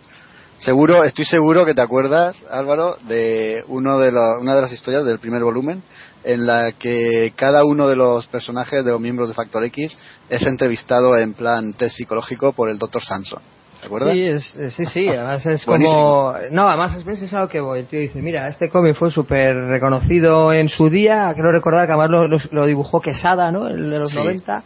Seguro, 0.59 1.05
estoy 1.05 1.25
seguro 1.25 1.65
que 1.65 1.73
te 1.73 1.81
acuerdas, 1.81 2.37
Álvaro, 2.51 2.97
de 3.09 3.65
uno 3.69 3.99
de 3.99 4.13
los, 4.13 4.43
una 4.43 4.55
de 4.55 4.61
las 4.61 4.73
historias 4.73 5.07
del 5.07 5.19
primer 5.19 5.43
volumen 5.43 5.83
en 6.23 6.47
la 6.47 6.73
que 6.73 7.33
cada 7.35 7.65
uno 7.65 7.89
de 7.89 7.97
los 7.97 8.27
personajes 8.27 8.85
de 8.85 8.91
los 8.91 9.01
miembros 9.01 9.29
de 9.29 9.35
Factor 9.35 9.65
X 9.65 9.97
es 10.31 10.47
entrevistado 10.47 11.17
en 11.19 11.35
plan 11.35 11.75
test 11.75 11.97
psicológico 11.97 12.53
por 12.53 12.71
el 12.71 12.79
Dr. 12.79 13.03
Samson. 13.03 13.43
¿Te 13.81 13.87
acuerdas? 13.87 14.13
Sí, 14.13 14.23
es, 14.23 14.75
sí, 14.75 14.87
sí, 14.87 15.09
además 15.09 15.45
es 15.47 15.65
como... 15.65 16.35
No, 16.51 16.69
además 16.69 16.97
es, 16.97 17.35
algo 17.35 17.49
que 17.49 17.61
voy. 17.61 17.81
El 17.81 17.87
tío 17.87 17.99
dice, 17.99 18.21
mira, 18.21 18.47
este 18.49 18.69
cómic 18.69 18.95
fue 18.95 19.11
súper 19.11 19.55
reconocido 19.55 20.53
en 20.53 20.69
su 20.69 20.91
día, 20.91 21.33
creo 21.35 21.51
recordar 21.51 21.87
que 21.87 21.93
además 21.93 22.11
lo, 22.11 22.29
lo, 22.29 22.37
lo, 22.51 22.67
dibujó 22.67 23.01
Quesada, 23.01 23.51
¿no? 23.51 23.69
El 23.69 23.91
de 23.91 23.99
los 23.99 24.11
sí. 24.11 24.19
90. 24.19 24.63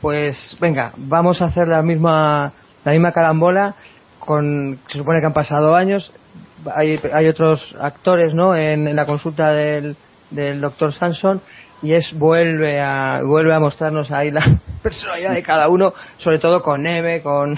Pues 0.00 0.56
venga, 0.60 0.92
vamos 0.96 1.40
a 1.40 1.46
hacer 1.46 1.68
la 1.68 1.80
misma, 1.82 2.52
la 2.84 2.92
misma 2.92 3.12
carambola 3.12 3.76
con... 4.18 4.78
Se 4.90 4.98
supone 4.98 5.20
que 5.20 5.26
han 5.26 5.32
pasado 5.32 5.76
años, 5.76 6.12
hay, 6.74 7.00
hay 7.12 7.28
otros 7.28 7.74
actores, 7.80 8.34
¿no? 8.34 8.56
En, 8.56 8.88
en 8.88 8.96
la 8.96 9.06
consulta 9.06 9.50
del 9.52 9.96
del 10.34 10.60
doctor 10.60 10.94
Sanson 10.94 11.40
y 11.84 11.92
es 11.92 12.12
vuelve 12.18 12.80
a 12.80 13.20
vuelve 13.22 13.54
a 13.54 13.60
mostrarnos 13.60 14.10
ahí 14.10 14.30
la 14.30 14.58
personalidad 14.82 15.34
de 15.34 15.42
cada 15.42 15.68
uno 15.68 15.92
sobre 16.16 16.38
todo 16.38 16.62
con 16.62 16.82
Neve 16.82 17.22
con 17.22 17.56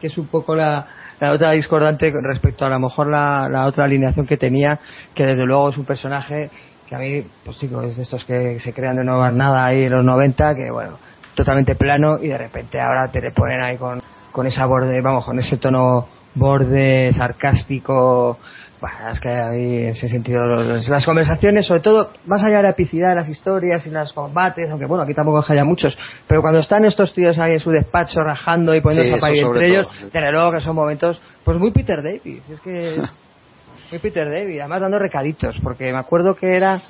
que 0.00 0.08
es 0.08 0.18
un 0.18 0.26
poco 0.26 0.56
la, 0.56 0.86
la 1.20 1.32
otra 1.32 1.52
discordante 1.52 2.12
respecto 2.22 2.64
a, 2.64 2.68
a 2.68 2.70
lo 2.70 2.80
mejor 2.80 3.06
la, 3.08 3.48
la, 3.48 3.66
otra 3.66 3.84
alineación 3.84 4.26
que 4.26 4.36
tenía 4.36 4.78
que 5.14 5.24
desde 5.24 5.44
luego 5.44 5.70
es 5.70 5.78
un 5.78 5.84
personaje 5.84 6.50
que 6.88 6.94
a 6.96 6.98
mí 6.98 7.22
pues 7.44 7.58
chicos 7.58 7.84
es 7.84 7.96
de 7.96 8.02
estos 8.02 8.24
que 8.24 8.58
se 8.58 8.72
crean 8.72 8.96
de 8.96 9.04
no 9.04 9.30
nada 9.30 9.66
ahí 9.66 9.84
en 9.84 9.92
los 9.92 10.04
90 10.04 10.54
que 10.56 10.70
bueno 10.72 10.98
totalmente 11.34 11.76
plano 11.76 12.18
y 12.20 12.26
de 12.26 12.38
repente 12.38 12.80
ahora 12.80 13.08
te 13.10 13.20
le 13.20 13.30
ponen 13.30 13.62
ahí 13.62 13.76
con 13.76 14.02
con 14.32 14.46
esa 14.46 14.66
borde 14.66 15.00
vamos 15.00 15.24
con 15.24 15.38
ese 15.38 15.58
tono 15.58 16.08
borde 16.34 17.12
sarcástico 17.12 18.38
bueno, 18.80 18.96
es 19.12 19.20
que 19.20 19.28
ahí 19.28 19.76
en 19.76 19.88
ese 19.88 20.08
sentido 20.08 20.40
las 20.44 21.04
conversaciones, 21.04 21.66
sobre 21.66 21.80
todo 21.80 22.10
más 22.26 22.42
allá 22.42 22.58
de 22.58 22.62
la 22.62 22.70
epicidad 22.70 23.10
de 23.10 23.16
las 23.16 23.28
historias 23.28 23.86
y 23.86 23.90
los 23.90 24.12
combates, 24.12 24.70
aunque 24.70 24.86
bueno, 24.86 25.04
aquí 25.04 25.12
tampoco 25.12 25.44
haya 25.46 25.64
muchos, 25.64 25.96
pero 26.26 26.40
cuando 26.40 26.60
están 26.60 26.84
estos 26.86 27.12
tíos 27.12 27.38
ahí 27.38 27.54
en 27.54 27.60
su 27.60 27.70
despacho 27.70 28.20
rajando 28.20 28.74
y 28.74 28.80
poniéndose 28.80 29.12
sí, 29.12 29.18
a 29.18 29.20
parir 29.20 29.44
entre 29.44 29.68
ellos, 29.68 29.88
sí. 29.92 30.04
desde 30.12 30.32
luego 30.32 30.52
que 30.52 30.60
son 30.62 30.74
momentos 30.74 31.20
pues 31.44 31.58
muy 31.58 31.72
Peter 31.72 32.02
David, 32.02 32.40
es 32.50 32.60
que 32.60 32.90
es 32.94 32.98
muy 33.90 33.98
Peter 34.00 34.30
David, 34.30 34.60
además 34.60 34.80
dando 34.80 34.98
recaditos, 34.98 35.58
porque 35.62 35.92
me 35.92 35.98
acuerdo 35.98 36.34
que 36.34 36.56
era 36.56 36.80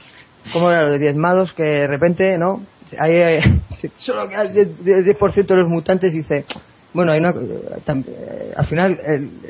como 0.52 0.70
era 0.70 0.82
lo 0.82 0.90
de 0.90 0.98
diezmados 0.98 1.52
que 1.54 1.62
de 1.62 1.86
repente, 1.86 2.38
¿no? 2.38 2.62
Hay, 2.98 3.14
hay 3.22 3.40
solo 3.96 4.28
que 4.28 4.36
el 4.36 4.78
10% 4.78 5.46
de 5.46 5.56
los 5.56 5.68
mutantes 5.68 6.12
dice 6.12 6.44
bueno, 6.92 7.12
hay 7.12 7.20
una, 7.20 7.30
eh, 7.30 8.52
al 8.56 8.66
final 8.66 9.00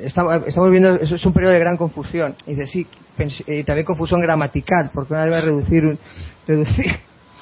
estamos, 0.03 0.47
estamos, 0.47 0.71
viendo, 0.71 0.97
es 0.97 1.27
un 1.27 1.33
periodo 1.33 1.53
de 1.53 1.59
gran 1.59 1.77
confusión. 1.77 2.35
Y 2.47 2.55
dice, 2.55 2.67
sí, 2.67 2.87
y 3.47 3.65
también 3.65 3.87
confusión 3.87 4.21
gramatical, 4.21 4.91
porque 4.93 5.15
una 5.15 5.25
vez 5.25 5.35
va 5.35 5.39
a 5.39 5.43
reducir 5.43 5.85
un, 5.85 5.99
reducir 6.47 6.87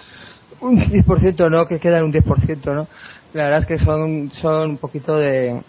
un 0.61 0.77
10%, 0.77 1.51
¿no? 1.51 1.67
Que 1.67 1.79
queda 1.79 1.99
en 1.99 2.05
un 2.05 2.13
10%, 2.13 2.75
¿no? 2.75 2.87
La 3.35 3.45
verdad 3.45 3.61
es 3.61 3.67
que 3.67 3.79
son, 3.79 4.31
son 4.33 4.71
un 4.71 4.77
poquito 4.79 5.17
de, 5.17 5.61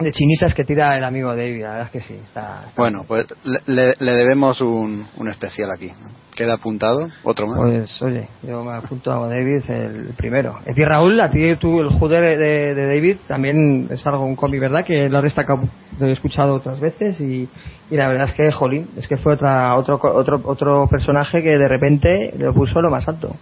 de 0.00 0.12
chinitas 0.12 0.54
que 0.54 0.64
tira 0.64 0.96
el 0.96 1.04
amigo 1.04 1.30
David, 1.30 1.62
la 1.62 1.70
verdad 1.70 1.86
es 1.86 1.92
que 1.92 2.00
sí. 2.00 2.14
Está, 2.14 2.64
bueno, 2.76 3.04
pues 3.06 3.26
le, 3.66 3.94
debemos 3.98 4.60
un, 4.60 5.06
un 5.16 5.28
especial 5.28 5.70
aquí. 5.70 5.90
¿Queda 6.36 6.54
apuntado? 6.54 7.08
¿Otro 7.22 7.46
más? 7.46 7.58
Pues 7.58 8.02
oye, 8.02 8.28
yo 8.42 8.64
me 8.64 8.72
apunto 8.72 9.12
a 9.12 9.28
David 9.28 9.62
el 9.68 10.14
primero. 10.16 10.58
Decir, 10.64 10.86
Raúl, 10.86 11.20
a 11.20 11.28
ti 11.28 11.54
tú, 11.56 11.80
el 11.80 11.90
juder 11.90 12.38
de, 12.38 12.74
de, 12.74 12.86
David 12.86 13.16
también 13.26 13.88
es 13.90 14.06
algo, 14.06 14.24
un 14.24 14.36
cómic, 14.36 14.60
¿verdad? 14.60 14.84
Que 14.84 15.08
lo 15.08 15.20
destacado, 15.20 15.62
lo 15.98 16.06
he 16.06 16.12
escuchado 16.12 16.54
otras 16.54 16.80
veces 16.80 17.20
y, 17.20 17.48
y 17.90 17.96
la 17.96 18.08
verdad 18.08 18.28
es 18.28 18.34
que, 18.34 18.50
jolín, 18.52 18.88
es 18.96 19.06
que 19.06 19.16
fue 19.16 19.34
otra, 19.34 19.74
otro, 19.76 20.00
otro, 20.02 20.40
otro 20.44 20.86
personaje 20.88 21.42
que 21.42 21.58
de 21.58 21.68
repente 21.68 22.32
le 22.36 22.52
puso 22.52 22.80
lo 22.80 22.90
más 22.90 23.06
alto. 23.06 23.36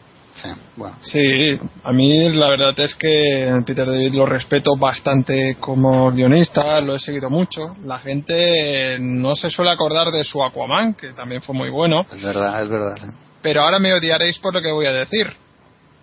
Sí, 1.03 1.59
a 1.82 1.93
mí 1.93 2.30
la 2.30 2.51
verdad 2.51 2.78
es 2.80 2.95
que 2.95 3.62
Peter 3.66 3.86
David 3.86 4.14
lo 4.14 4.26
respeto 4.26 4.76
bastante 4.76 5.57
como 5.59 6.11
guionista, 6.12 6.80
lo 6.80 6.97
he 6.97 7.01
seguido 7.01 7.30
mucho. 7.30 7.76
La 7.84 7.99
gente 7.99 8.99
no 9.01 9.34
se 9.36 9.51
suele 9.51 9.70
acordar 9.70 10.11
de 10.11 10.24
su 10.24 10.43
Aquaman, 10.43 10.95
que 10.95 11.12
también 11.12 11.43
fue 11.43 11.55
muy 11.55 11.70
bueno. 11.70 12.07
Es 12.12 12.22
verdad, 12.22 12.62
es 12.62 12.68
verdad. 12.68 12.97
Pero 13.43 13.62
ahora 13.62 13.78
me 13.78 13.93
odiaréis 13.93 14.39
por 14.39 14.55
lo 14.55 14.61
que 14.61 14.72
voy 14.72 14.86
a 14.86 14.93
decir. 14.93 15.32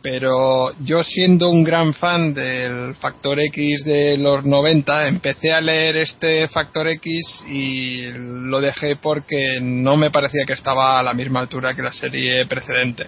Pero 0.02 0.72
yo 0.82 1.04
siendo 1.04 1.50
un 1.50 1.64
gran 1.64 1.96
fan 1.96 2.32
del 2.32 2.94
Factor 2.96 3.40
X 3.40 3.84
de 3.86 4.18
los 4.18 4.46
90, 4.46 5.08
empecé 5.08 5.52
a 5.52 5.60
leer 5.62 5.98
este 5.98 6.48
Factor 6.48 6.88
X 6.90 7.44
y 7.50 8.12
lo 8.12 8.62
dejé 8.62 8.98
porque 8.98 9.60
no 9.60 9.98
me 9.98 10.12
parecía 10.12 10.46
que 10.46 10.54
estaba 10.54 11.00
a 11.00 11.04
la 11.04 11.16
misma 11.16 11.40
altura 11.40 11.76
que 11.76 11.82
la 11.82 11.92
serie 11.92 12.46
precedente 12.46 13.08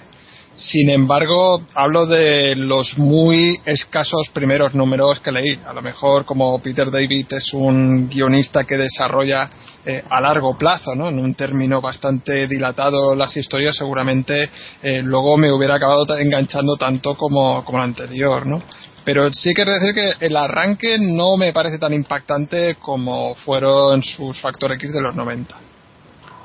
sin 0.58 0.90
embargo, 0.90 1.62
hablo 1.76 2.08
de 2.08 2.56
los 2.56 2.98
muy 2.98 3.60
escasos 3.64 4.28
primeros 4.34 4.74
números 4.74 5.20
que 5.20 5.32
leí. 5.32 5.60
A 5.68 5.72
lo 5.72 5.84
mejor, 5.84 6.26
como 6.26 6.60
Peter 6.64 6.90
David 6.90 7.28
es 7.30 7.54
un 7.54 8.10
guionista 8.10 8.64
que 8.64 8.76
desarrolla 8.76 9.52
eh, 9.86 10.04
a 10.10 10.20
largo 10.20 10.58
plazo, 10.58 10.96
¿no? 10.96 11.10
en 11.10 11.20
un 11.20 11.36
término 11.36 11.80
bastante 11.80 12.48
dilatado 12.48 13.14
las 13.14 13.38
historias, 13.38 13.76
seguramente 13.76 14.50
eh, 14.82 15.04
luego 15.04 15.38
me 15.38 15.54
hubiera 15.54 15.76
acabado 15.76 16.18
enganchando 16.18 16.76
tanto 16.76 17.16
como, 17.16 17.64
como 17.64 17.78
el 17.78 17.84
anterior. 17.84 18.48
¿no? 18.48 18.64
Pero 19.06 19.32
sí 19.32 19.54
que 19.54 19.64
decir 19.64 19.94
que 19.94 20.26
el 20.26 20.36
arranque 20.36 20.98
no 21.00 21.38
me 21.38 21.54
parece 21.54 21.78
tan 21.78 21.94
impactante 21.94 22.78
como 22.82 23.36
fueron 23.36 24.02
sus 24.02 24.42
Factor 24.42 24.72
X 24.72 24.92
de 24.92 25.02
los 25.02 25.16
90. 25.16 25.67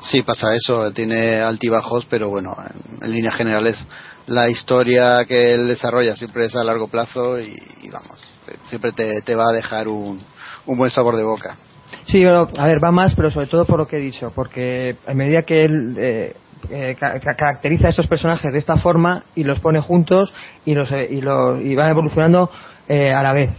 Sí, 0.04 0.22
pasa 0.22 0.54
eso, 0.54 0.92
tiene 0.92 1.40
altibajos, 1.40 2.06
pero 2.06 2.28
bueno, 2.28 2.56
en, 3.00 3.12
líneas 3.12 3.36
generales 3.36 3.76
la 4.26 4.48
historia 4.48 5.24
que 5.26 5.54
él 5.54 5.66
desarrolla 5.68 6.16
siempre 6.16 6.44
es 6.44 6.56
a 6.56 6.64
largo 6.64 6.88
plazo 6.88 7.40
y, 7.40 7.56
vamos, 7.90 8.40
siempre 8.66 8.92
te, 8.92 9.34
va 9.34 9.48
a 9.50 9.52
dejar 9.52 9.88
un, 9.88 10.20
un 10.66 10.78
buen 10.78 10.90
sabor 10.90 11.16
de 11.16 11.24
boca. 11.24 11.56
Sí, 12.06 12.24
a 12.24 12.66
ver, 12.66 12.82
va 12.82 12.90
más, 12.90 13.14
pero 13.14 13.30
sobre 13.30 13.46
todo 13.46 13.64
por 13.64 13.78
lo 13.78 13.86
que 13.86 13.96
he 13.96 14.00
dicho, 14.00 14.32
porque 14.34 14.96
a 15.06 15.14
medida 15.14 15.42
que 15.42 15.64
él 15.64 15.96
eh, 15.98 16.36
eh, 16.70 16.96
caracteriza 16.98 17.86
a 17.86 17.90
estos 17.90 18.06
personajes 18.06 18.52
de 18.52 18.58
esta 18.58 18.76
forma 18.76 19.24
y 19.34 19.44
los 19.44 19.60
pone 19.60 19.80
juntos 19.80 20.32
y, 20.64 20.74
los, 20.74 20.90
eh, 20.90 21.08
y, 21.10 21.18
y 21.18 21.74
van 21.74 21.90
evolucionando 21.90 22.50
a 22.88 23.22
la 23.22 23.32
vez 23.32 23.50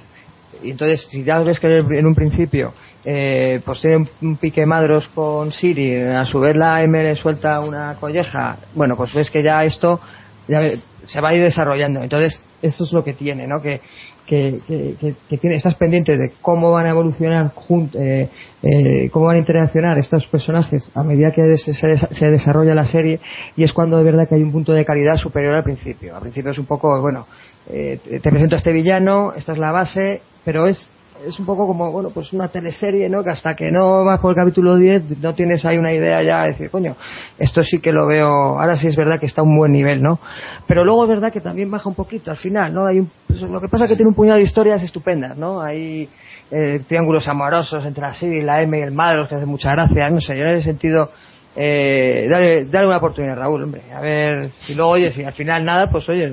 y 0.64 0.72
entonces 0.72 1.06
si 1.10 1.24
ya 1.24 1.40
ves 1.40 1.60
que 1.60 1.78
en 1.78 2.06
un 2.06 2.16
principio 2.16 2.74
eh, 3.06 3.62
pues 3.66 3.82
tiene 3.82 4.08
un 4.22 4.38
pique 4.38 4.66
madros 4.66 5.08
con 5.10 5.52
Siri 5.52 5.96
a 6.02 6.26
su 6.26 6.40
vez 6.40 6.56
la 6.56 6.82
M 6.84 7.04
le 7.04 7.16
suelta 7.16 7.60
una 7.62 7.96
colleja 8.00 8.58
bueno 8.76 8.96
pues 8.96 9.14
ves 9.14 9.30
que 9.30 9.44
ya 9.44 9.64
esto 9.64 10.00
ya 10.48 10.62
se 11.06 11.22
va 11.22 11.30
a 11.30 11.36
ir 11.36 11.44
desarrollando 11.44 12.02
entonces 12.02 12.42
eso 12.62 12.86
es 12.86 12.94
lo 12.94 13.04
que 13.04 13.14
tiene 13.14 13.48
no 13.48 13.62
que 13.62 13.82
que, 14.26 15.16
que, 15.30 15.38
tiene, 15.38 15.58
estás 15.58 15.76
pendiente 15.76 16.18
de 16.18 16.34
cómo 16.42 16.72
van 16.72 16.86
a 16.86 16.90
evolucionar, 16.90 17.52
eh, 17.94 18.30
eh, 18.62 19.10
cómo 19.12 19.26
van 19.26 19.36
a 19.36 19.40
interaccionar 19.40 19.98
estos 19.98 20.26
personajes 20.28 20.92
a 20.96 21.04
medida 21.04 21.32
que 21.32 21.58
se, 21.58 21.74
se, 21.74 22.30
desarrolla 22.30 22.74
la 22.74 22.86
serie 22.86 23.20
y 23.56 23.64
es 23.64 23.74
cuando 23.74 23.98
de 23.98 24.04
verdad 24.04 24.28
que 24.28 24.36
hay 24.36 24.44
un 24.44 24.52
punto 24.52 24.72
de 24.72 24.86
calidad 24.86 25.18
superior 25.18 25.56
al 25.56 25.64
principio. 25.64 26.16
Al 26.16 26.22
principio 26.22 26.52
es 26.52 26.58
un 26.58 26.66
poco, 26.66 27.00
bueno, 27.02 27.28
eh, 27.70 28.00
te 28.04 28.30
presento 28.30 28.56
a 28.56 28.58
este 28.60 28.72
villano, 28.72 29.34
esta 29.36 29.52
es 29.52 29.58
la 29.58 29.72
base, 29.72 30.22
pero 30.46 30.68
es 30.68 30.90
es 31.26 31.40
un 31.40 31.46
poco 31.46 31.68
como, 31.68 31.92
bueno, 31.92 32.10
pues 32.14 32.34
una 32.34 32.48
teleserie, 32.48 33.10
¿no? 33.10 33.24
Que 33.24 33.32
hasta 33.32 33.56
que 33.56 33.72
no 33.72 34.04
vas 34.04 34.20
por 34.20 34.32
el 34.32 34.36
capítulo 34.36 34.78
10 34.78 35.20
no 35.22 35.34
tienes 35.34 35.66
ahí 35.66 35.78
una 35.78 35.94
idea 35.94 36.22
ya 36.22 36.44
de 36.44 36.50
decir, 36.50 36.70
coño, 36.70 36.96
esto 37.40 37.64
sí 37.64 37.80
que 37.80 37.92
lo 37.92 38.08
veo, 38.08 38.28
ahora 38.60 38.76
sí 38.76 38.88
es 38.88 38.96
verdad 38.96 39.20
que 39.20 39.26
está 39.26 39.42
a 39.42 39.44
un 39.44 39.58
buen 39.58 39.72
nivel, 39.72 40.02
¿no? 40.02 40.20
Pero 40.68 40.84
luego 40.84 41.04
es 41.04 41.10
verdad 41.10 41.32
que 41.32 41.42
también 41.42 41.70
baja 41.72 41.90
un 41.90 41.96
poquito 41.96 42.32
al 42.32 42.38
final, 42.38 42.74
¿no? 42.74 42.86
Hay 42.86 43.00
un, 43.00 43.12
pues, 43.28 43.42
lo 43.42 43.60
que 43.62 43.68
pasa 43.68 43.86
es 43.86 43.92
que 43.92 43.96
tiene 43.96 44.10
un 44.10 44.16
puñado 44.16 44.38
de 44.38 44.44
historias 44.44 44.84
estupendas, 44.84 45.38
¿no? 45.38 45.62
Hay 45.62 46.10
eh, 46.52 46.82
triángulos 46.88 47.28
amorosos 47.28 47.86
entre 47.86 48.02
la 48.02 48.14
Siri, 48.14 48.42
la 48.42 48.62
M 48.62 48.78
y 48.78 48.82
el 48.82 48.92
Madros 48.92 49.28
que 49.28 49.36
hace 49.36 49.46
mucha 49.46 49.72
gracia, 49.72 50.10
no 50.10 50.22
sé, 50.22 50.38
yo 50.38 50.44
en 50.44 50.56
ese 50.56 50.66
sentido... 50.66 51.10
Eh, 51.56 52.28
dale, 52.28 52.88
una 52.88 52.98
oportunidad, 52.98 53.36
Raúl, 53.36 53.64
hombre. 53.64 53.84
A 53.96 54.02
ver, 54.02 54.50
si 54.62 54.74
luego 54.74 54.94
oyes 54.94 55.16
y 55.20 55.24
al 55.24 55.34
final 55.34 55.64
nada, 55.64 55.88
pues 55.88 56.10
oye, 56.10 56.28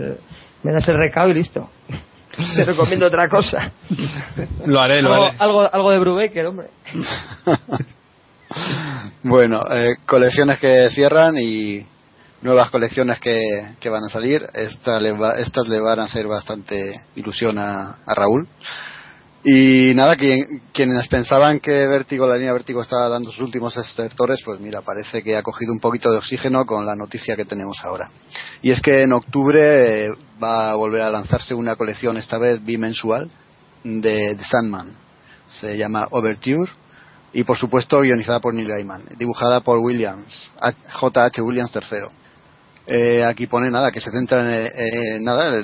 me 0.63 0.73
das 0.73 0.89
el 0.89 0.97
recado 0.97 1.29
y 1.29 1.35
listo. 1.35 1.69
Te 2.55 2.65
recomiendo 2.65 3.07
otra 3.07 3.29
cosa. 3.29 3.73
Lo 4.67 4.81
haré, 4.81 5.03
lo 5.03 5.13
haré. 5.13 5.37
Algo, 5.39 5.73
algo 5.73 5.91
de 5.91 5.99
Brubaker, 5.99 6.47
hombre. 6.47 6.69
bueno, 9.23 9.65
eh, 9.71 9.97
colecciones 10.07 10.59
que 10.59 10.91
cierran 10.91 11.37
y 11.39 11.85
nuevas 12.43 12.71
colecciones 12.71 13.21
que, 13.21 13.75
que 13.79 13.89
van 13.89 14.05
a 14.05 14.09
salir. 14.09 14.47
Estas 14.55 15.03
le, 15.03 15.15
estas 15.39 15.69
le 15.69 15.81
van 15.81 16.01
a 16.01 16.05
hacer 16.05 16.27
bastante 16.27 16.95
ilusión 17.17 17.59
a, 17.59 17.99
a 18.07 18.15
Raúl. 18.15 18.47
Y 19.43 19.95
nada, 19.95 20.17
quienes 20.17 21.09
pensaban 21.09 21.61
que 21.61 21.87
Vértigo, 21.87 22.27
la 22.27 22.37
línea 22.37 22.53
Vértigo 22.53 22.83
estaba 22.83 23.09
dando 23.09 23.31
sus 23.31 23.41
últimos 23.41 23.75
estertores, 23.75 24.41
pues 24.45 24.61
mira, 24.61 24.83
parece 24.83 25.23
que 25.23 25.35
ha 25.35 25.43
cogido 25.43 25.73
un 25.73 25.81
poquito 25.81 26.11
de 26.11 26.19
oxígeno 26.19 26.67
con 26.67 26.85
la 26.85 26.95
noticia 26.95 27.37
que 27.37 27.47
tenemos 27.47 27.79
ahora. 27.83 28.11
Y 28.61 28.71
es 28.71 28.83
que 28.83 29.01
en 29.01 29.15
octubre 29.15 30.09
eh, 30.09 30.15
va 30.43 30.73
a 30.73 30.75
volver 30.75 31.01
a 31.01 31.11
lanzarse 31.11 31.55
una 31.55 31.77
colección, 31.77 32.19
esta 32.19 32.37
vez 32.37 32.63
bimensual, 32.63 33.31
de, 33.83 34.35
de 34.35 34.45
Sandman. 34.45 34.95
Se 35.49 35.79
llama 35.79 36.07
Overture 36.11 36.71
y 37.33 37.45
por 37.45 37.57
supuesto 37.57 38.01
guionizada 38.01 38.41
por 38.41 38.53
Neil 38.53 38.69
Gaiman, 38.69 39.05
dibujada 39.17 39.61
por 39.61 39.79
Williams, 39.79 40.51
J.H. 40.93 41.41
Williams 41.41 41.73
III. 41.75 42.20
Eh, 42.93 43.23
aquí 43.25 43.47
pone 43.47 43.71
nada 43.71 43.93
que 43.93 44.01
se 44.01 44.11
centra 44.11 44.41
en, 44.41 44.67
eh, 44.67 45.21
nada 45.21 45.63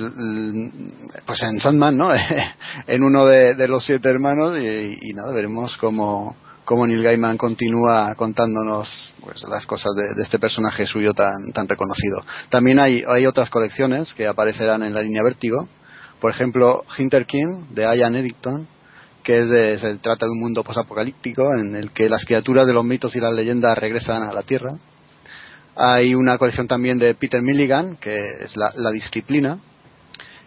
pues 1.27 1.43
en 1.43 1.59
Sandman 1.59 1.97
no 1.97 2.12
en 2.87 3.03
uno 3.03 3.27
de, 3.27 3.66
los 3.66 3.85
siete 3.85 4.09
hermanos 4.11 4.57
y, 4.57 5.12
nada 5.12 5.33
veremos 5.33 5.77
cómo, 5.77 6.37
cómo 6.64 6.87
Neil 6.87 7.03
Gaiman 7.03 7.37
continúa 7.37 8.14
contándonos 8.14 9.12
pues 9.24 9.43
las 9.51 9.66
cosas 9.66 9.93
de, 9.97 10.22
este 10.22 10.39
personaje 10.39 10.87
suyo 10.87 11.14
tan 11.14 11.51
tan 11.53 11.66
reconocido. 11.66 12.24
También 12.49 12.79
hay 12.79 13.03
hay 13.05 13.27
otras 13.27 13.51
colecciones 13.51 14.14
que 14.14 14.29
aparecerán 14.29 14.85
en 14.85 14.95
la 14.95 15.03
línea 15.03 15.24
Vértigo. 15.24 15.68
Por 16.20 16.31
ejemplo 16.31 16.85
Hinter 16.97 17.27
King 17.27 17.64
de 17.70 17.83
Ian 17.97 18.14
Eddington 18.14 18.68
que 19.24 19.41
es 19.41 19.81
se 19.81 19.97
trata 19.97 20.27
de 20.27 20.31
un 20.31 20.39
mundo 20.39 20.62
posapocalíptico 20.62 21.43
en 21.59 21.74
el 21.74 21.91
que 21.91 22.09
las 22.09 22.24
criaturas 22.24 22.68
de 22.68 22.72
los 22.72 22.85
mitos 22.85 23.16
y 23.16 23.20
las 23.20 23.35
leyendas 23.35 23.77
regresan 23.77 24.22
a 24.22 24.33
la 24.33 24.43
Tierra 24.43 24.70
hay 25.77 26.14
una 26.14 26.39
colección 26.39 26.66
también 26.66 26.99
de 26.99 27.14
Peter 27.14 27.43
Milligan, 27.43 27.97
que 27.97 28.16
es 28.41 28.57
la, 28.57 28.91
disciplina, 28.91 29.59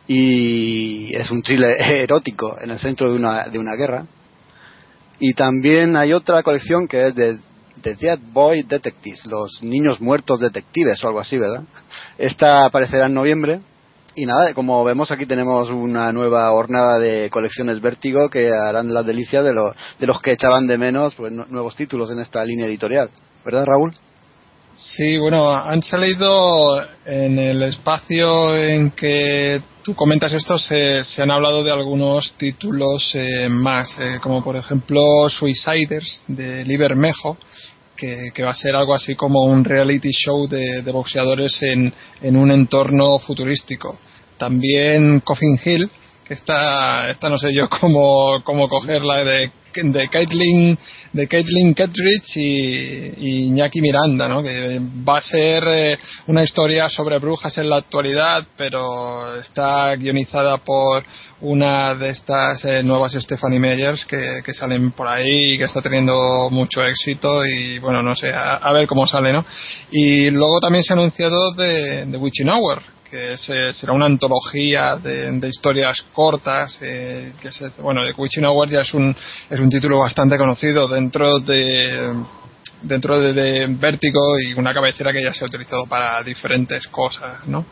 y 0.08 1.16
es 1.16 1.30
un 1.30 1.44
thriller 1.44 1.72
erótico 1.80 2.58
en 2.60 2.72
el 2.72 2.80
centro 2.80 3.10
de 3.10 3.16
una, 3.16 3.48
de 3.48 3.60
una 3.60 3.76
guerra. 3.76 4.06
Y 5.20 5.34
también 5.34 5.96
hay 5.96 6.14
otra 6.14 6.42
colección 6.42 6.88
que 6.88 7.08
es 7.08 7.16
de, 7.16 7.40
The 7.82 7.96
Dead 7.96 8.20
Boy 8.34 8.64
Detectives, 8.64 9.26
los 9.26 9.62
niños 9.62 10.02
muertos 10.02 10.40
detectives 10.40 11.02
o 11.04 11.08
algo 11.08 11.20
así, 11.20 11.38
¿verdad? 11.38 11.64
Esta 12.18 12.66
aparecerá 12.66 13.06
en 13.06 13.14
noviembre. 13.14 13.62
Y 14.16 14.26
nada, 14.26 14.54
como 14.54 14.84
vemos 14.84 15.12
aquí 15.12 15.26
tenemos 15.26 15.70
una 15.70 16.12
nueva 16.12 16.52
hornada 16.52 17.00
de 17.00 17.30
colecciones 17.30 17.80
Vértigo 17.80 18.30
que 18.30 18.50
harán 18.50 18.94
las 18.94 19.06
delicias 19.06 19.46
de, 19.46 19.54
de 19.54 20.08
los 20.08 20.22
que 20.22 20.34
echaban 20.34 20.68
de 20.68 20.78
menos 20.78 21.16
pues, 21.16 21.32
nuevos 21.32 21.76
títulos 21.76 22.12
en 22.12 22.20
esta 22.20 22.44
línea 22.44 22.66
editorial. 22.66 23.10
¿Verdad, 23.46 23.66
Raúl? 23.66 23.94
Sí, 24.82 25.18
bueno, 25.18 25.52
han 25.52 25.84
salido 25.84 26.82
en 27.06 27.38
el 27.38 27.64
espacio 27.64 28.56
en 28.56 28.92
que 28.92 29.62
tú 29.84 29.94
comentas 29.94 30.32
esto, 30.32 30.58
se, 30.58 31.04
han 31.18 31.32
hablado 31.32 31.66
de 31.66 31.72
algunos 31.72 32.32
títulos 32.38 33.12
eh, 33.14 33.50
más, 33.50 33.94
eh, 34.00 34.20
como 34.22 34.42
por 34.42 34.56
ejemplo 34.56 35.30
Suiciders 35.30 36.24
de 36.30 36.64
Libermejo, 36.64 37.38
que, 37.98 38.30
que, 38.34 38.42
va 38.42 38.52
a 38.52 38.54
ser 38.54 38.74
algo 38.74 38.96
así 38.96 39.16
como 39.16 39.42
un 39.44 39.66
reality 39.66 40.12
show 40.12 40.48
de, 40.48 40.82
boxeadores 40.94 41.62
en, 41.62 41.94
en, 42.22 42.38
un 42.38 42.50
entorno 42.50 43.20
futurístico. 43.20 44.00
También 44.38 45.20
Coffin 45.20 45.60
Hill, 45.62 45.92
esta, 46.30 47.10
esta 47.10 47.30
no 47.30 47.38
sé 47.38 47.54
yo 47.54 47.70
cómo, 47.70 48.42
cómo 48.44 48.68
cogerla 48.70 49.24
de 49.24 49.52
de 49.74 50.08
Caitlin 50.10 50.78
de 51.14 51.28
Caitlin 51.28 51.74
Kettridge 51.74 52.38
y, 52.38 53.48
Iñaki 53.48 53.82
Miranda, 53.82 54.28
¿no? 54.28 54.44
que 54.44 54.80
va 54.80 55.18
a 55.18 55.22
ser 55.22 55.64
eh, 55.68 55.98
una 56.28 56.44
historia 56.44 56.88
sobre 56.88 57.18
brujas 57.18 57.58
en 57.58 57.70
la 57.70 57.78
actualidad, 57.78 58.46
pero 58.56 59.36
está 59.40 59.96
guionizada 59.96 60.58
por 60.58 61.04
una 61.42 61.96
de 61.96 62.10
estas 62.10 62.64
eh, 62.66 62.84
nuevas 62.84 63.14
Stephanie 63.14 63.60
Meyers 63.60 64.06
que, 64.06 64.42
que, 64.44 64.54
salen 64.54 64.92
por 64.92 65.08
ahí 65.08 65.54
y 65.54 65.58
que 65.58 65.64
está 65.64 65.82
teniendo 65.82 66.50
mucho 66.52 66.84
éxito 66.84 67.44
y 67.46 67.80
bueno, 67.80 68.04
no 68.04 68.16
sé, 68.16 68.32
a, 68.32 68.72
ver 68.72 68.86
cómo 68.88 69.08
sale, 69.08 69.34
¿no? 69.34 69.46
Y 69.92 70.30
luego 70.30 70.60
también 70.60 70.84
se 70.84 70.94
ha 70.94 70.98
anunciado 70.98 71.54
de, 71.54 72.06
de 72.06 72.18
Witching 72.18 72.50
Hour, 72.50 72.84
que 73.10 73.38
será 73.38 73.94
una 73.94 74.06
antología 74.06 74.96
de, 74.98 75.48
historias 75.48 76.06
cortas, 76.14 76.78
eh, 76.82 77.34
que 77.42 77.50
bueno, 77.82 78.06
The 78.06 78.14
Witching 78.16 78.46
Hour 78.46 78.70
ya 78.70 78.82
es 78.82 78.94
un, 78.94 79.16
es 79.50 79.60
un 79.60 79.70
título 79.70 80.00
bastante 80.00 80.38
conocido 80.38 80.88
dentro 80.88 81.40
de 81.40 82.14
dentro 82.82 83.20
de, 83.20 83.34
de 83.34 83.68
Vértigo 83.68 84.40
y 84.40 84.54
una 84.54 84.74
cabecera 84.74 85.12
que 85.12 85.22
ya 85.22 85.34
se 85.34 85.44
ha 85.44 85.48
utilizado 85.48 85.86
para 85.86 86.24
diferentes 86.24 86.88
cosas, 86.88 87.46
¿no? 87.48 87.66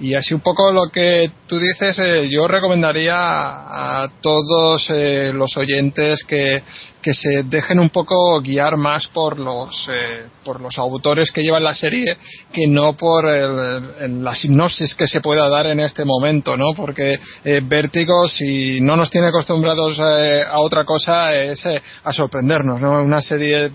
Y 0.00 0.14
así 0.14 0.32
un 0.32 0.40
poco 0.40 0.70
lo 0.72 0.90
que 0.92 1.30
tú 1.48 1.58
dices, 1.58 1.98
eh, 1.98 2.28
yo 2.30 2.46
recomendaría 2.46 3.16
a, 3.16 4.08
todos 4.20 4.88
eh, 4.90 5.32
los 5.34 5.56
oyentes 5.56 6.22
que, 6.24 6.62
que, 7.02 7.12
se 7.12 7.42
dejen 7.42 7.80
un 7.80 7.90
poco 7.90 8.40
guiar 8.40 8.76
más 8.76 9.08
por 9.08 9.40
los, 9.40 9.88
eh, 9.90 10.26
por 10.44 10.60
los 10.60 10.78
autores 10.78 11.32
que 11.32 11.42
llevan 11.42 11.64
la 11.64 11.74
serie 11.74 12.16
que 12.52 12.68
no 12.68 12.96
por 12.96 13.28
el, 13.28 14.22
la 14.22 14.36
sinopsis 14.36 14.94
que 14.94 15.08
se 15.08 15.20
pueda 15.20 15.48
dar 15.48 15.66
en 15.66 15.80
este 15.80 16.04
momento, 16.04 16.56
¿no? 16.56 16.74
Porque 16.76 17.18
Vértigo, 17.64 18.28
si 18.28 18.80
no 18.80 18.94
nos 18.94 19.10
tiene 19.10 19.28
acostumbrados 19.28 19.98
a 19.98 20.60
otra 20.60 20.84
cosa, 20.84 21.34
es 21.34 21.64
a 21.66 22.12
sorprendernos, 22.12 22.80
¿no? 22.80 23.02
Una 23.02 23.20
serie, 23.20 23.72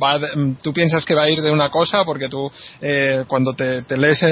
va 0.00 0.20
tú 0.62 0.72
piensas 0.72 1.04
que 1.04 1.14
va 1.14 1.24
a 1.24 1.30
ir 1.30 1.42
de 1.42 1.50
una 1.50 1.70
cosa 1.70 2.04
porque 2.04 2.28
tú 2.28 2.50
cuando 3.26 3.54
te, 3.54 3.82
te 3.82 3.96
lees 3.96 4.22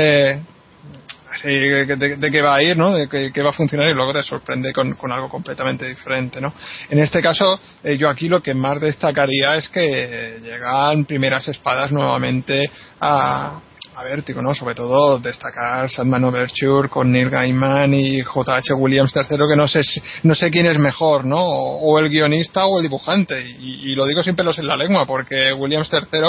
de, 1.42 2.30
qué 2.30 2.42
va 2.42 2.56
a 2.56 2.62
ir, 2.62 2.76
¿no? 2.76 2.92
De 2.94 3.08
qué, 3.08 3.42
va 3.42 3.50
a 3.50 3.54
funcionar 3.54 3.88
y 3.88 3.94
luego 3.94 4.12
te 4.12 4.22
sorprende 4.22 4.72
con, 4.72 4.96
algo 5.10 5.28
completamente 5.28 5.86
diferente, 5.86 6.40
¿no? 6.40 6.52
En 6.90 6.98
este 6.98 7.20
caso, 7.20 7.58
eh, 7.82 7.96
yo 7.96 8.08
aquí 8.08 8.28
lo 8.28 8.42
que 8.42 8.54
más 8.54 8.80
destacaría 8.80 9.56
es 9.56 9.68
que 9.68 10.38
llegan 10.42 11.04
primeras 11.04 11.48
espadas 11.48 11.92
nuevamente 11.92 12.70
a, 13.00 13.60
a 13.94 14.02
Vértigo, 14.04 14.40
¿no? 14.40 14.54
Sobre 14.54 14.74
todo 14.74 15.18
destacar 15.18 15.90
Sandman 15.90 16.24
Overture 16.24 16.88
con 16.88 17.10
Neil 17.10 17.28
Gaiman 17.28 17.92
y 17.92 18.22
J.H. 18.22 18.74
Williams 18.74 19.14
III, 19.14 19.36
que 19.36 19.56
no 19.56 19.68
sé, 19.68 19.80
no 20.22 20.34
sé 20.34 20.50
quién 20.50 20.66
es 20.66 20.78
mejor, 20.78 21.24
¿no? 21.24 21.38
O, 21.38 21.98
el 21.98 22.08
guionista 22.08 22.66
o 22.66 22.78
el 22.78 22.84
dibujante. 22.84 23.40
Y, 23.40 23.94
lo 23.94 24.06
digo 24.06 24.22
sin 24.22 24.34
pelos 24.34 24.58
en 24.58 24.66
la 24.66 24.76
lengua, 24.76 25.06
porque 25.06 25.52
Williams 25.52 25.90
III, 25.92 26.20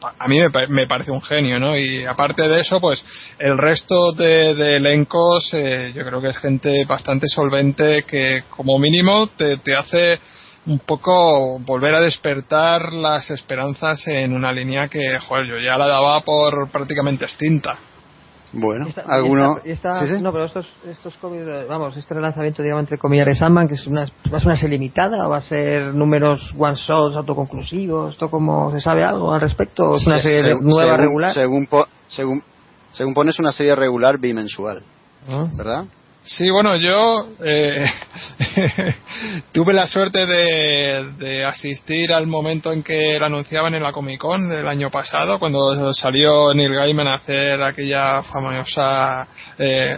a 0.00 0.28
mí 0.28 0.38
me, 0.68 0.86
parece 0.86 1.10
un 1.10 1.22
genio, 1.22 1.58
¿no? 1.58 1.76
Y 1.76 2.04
aparte 2.04 2.48
de 2.48 2.60
eso, 2.60 2.80
pues 2.80 3.04
el 3.38 3.56
resto 3.58 4.12
de, 4.12 4.76
elencos, 4.76 5.50
eh, 5.52 5.92
yo 5.94 6.04
creo 6.04 6.20
que 6.20 6.28
es 6.28 6.38
gente 6.38 6.84
bastante 6.84 7.26
solvente 7.28 8.04
que, 8.04 8.44
como 8.50 8.78
mínimo, 8.78 9.28
te, 9.28 9.58
te 9.58 9.74
hace 9.74 10.20
un 10.66 10.80
poco 10.80 11.58
volver 11.60 11.94
a 11.94 12.00
despertar 12.00 12.92
las 12.92 13.30
esperanzas 13.30 14.06
en 14.06 14.32
una 14.32 14.52
línea 14.52 14.88
que, 14.88 15.18
joder, 15.20 15.46
yo 15.46 15.58
ya 15.58 15.78
la 15.78 15.86
daba 15.86 16.20
por 16.22 16.68
prácticamente 16.70 17.24
extinta. 17.24 17.78
Bueno, 18.52 18.86
alguno. 19.06 19.56
No, 20.20 20.32
pero 20.32 20.44
estos, 20.44 20.66
estos 20.88 21.18
vamos, 21.68 21.96
este 21.96 22.14
relanzamiento, 22.14 22.62
digamos, 22.62 22.82
entre 22.82 22.98
comillas, 22.98 23.26
de 23.26 23.34
Sandman, 23.34 23.68
que 23.68 23.74
es 23.74 23.86
una, 23.86 24.02
¿va 24.02 24.36
a 24.36 24.40
ser 24.40 24.46
una 24.46 24.56
serie 24.56 24.78
limitada 24.78 25.26
o 25.26 25.30
va 25.30 25.38
a 25.38 25.42
ser 25.42 25.94
números 25.94 26.54
one 26.56 26.74
shots 26.76 27.16
autoconclusivos? 27.16 28.12
¿Esto 28.12 28.30
como 28.30 28.70
se 28.70 28.80
sabe 28.80 29.04
algo 29.04 29.32
al 29.32 29.40
respecto? 29.40 29.96
¿Es 29.96 30.06
una 30.06 30.18
serie 30.18 30.54
nueva, 30.60 30.96
regular? 30.96 31.32
Según, 31.32 31.68
según, 32.06 32.42
según 32.92 33.14
pones 33.14 33.38
una 33.38 33.52
serie 33.52 33.74
regular 33.74 34.18
bimensual, 34.18 34.82
ah. 35.28 35.84
Sí, 36.28 36.50
bueno, 36.50 36.74
yo 36.74 37.28
eh, 37.44 37.86
tuve 39.52 39.72
la 39.72 39.86
suerte 39.86 40.26
de, 40.26 41.44
asistir 41.44 42.12
al 42.12 42.26
momento 42.26 42.72
en 42.72 42.82
que 42.82 43.16
lo 43.16 43.26
anunciaban 43.26 43.76
en 43.76 43.82
la 43.84 43.92
Comic 43.92 44.18
Con 44.18 44.48
del 44.48 44.66
año 44.66 44.90
pasado, 44.90 45.38
cuando 45.38 45.94
salió 45.94 46.52
Neil 46.52 46.74
Gaiman 46.74 47.06
a 47.06 47.14
hacer 47.14 47.62
aquella 47.62 48.24
famosa, 48.24 49.28
eh, 49.56 49.96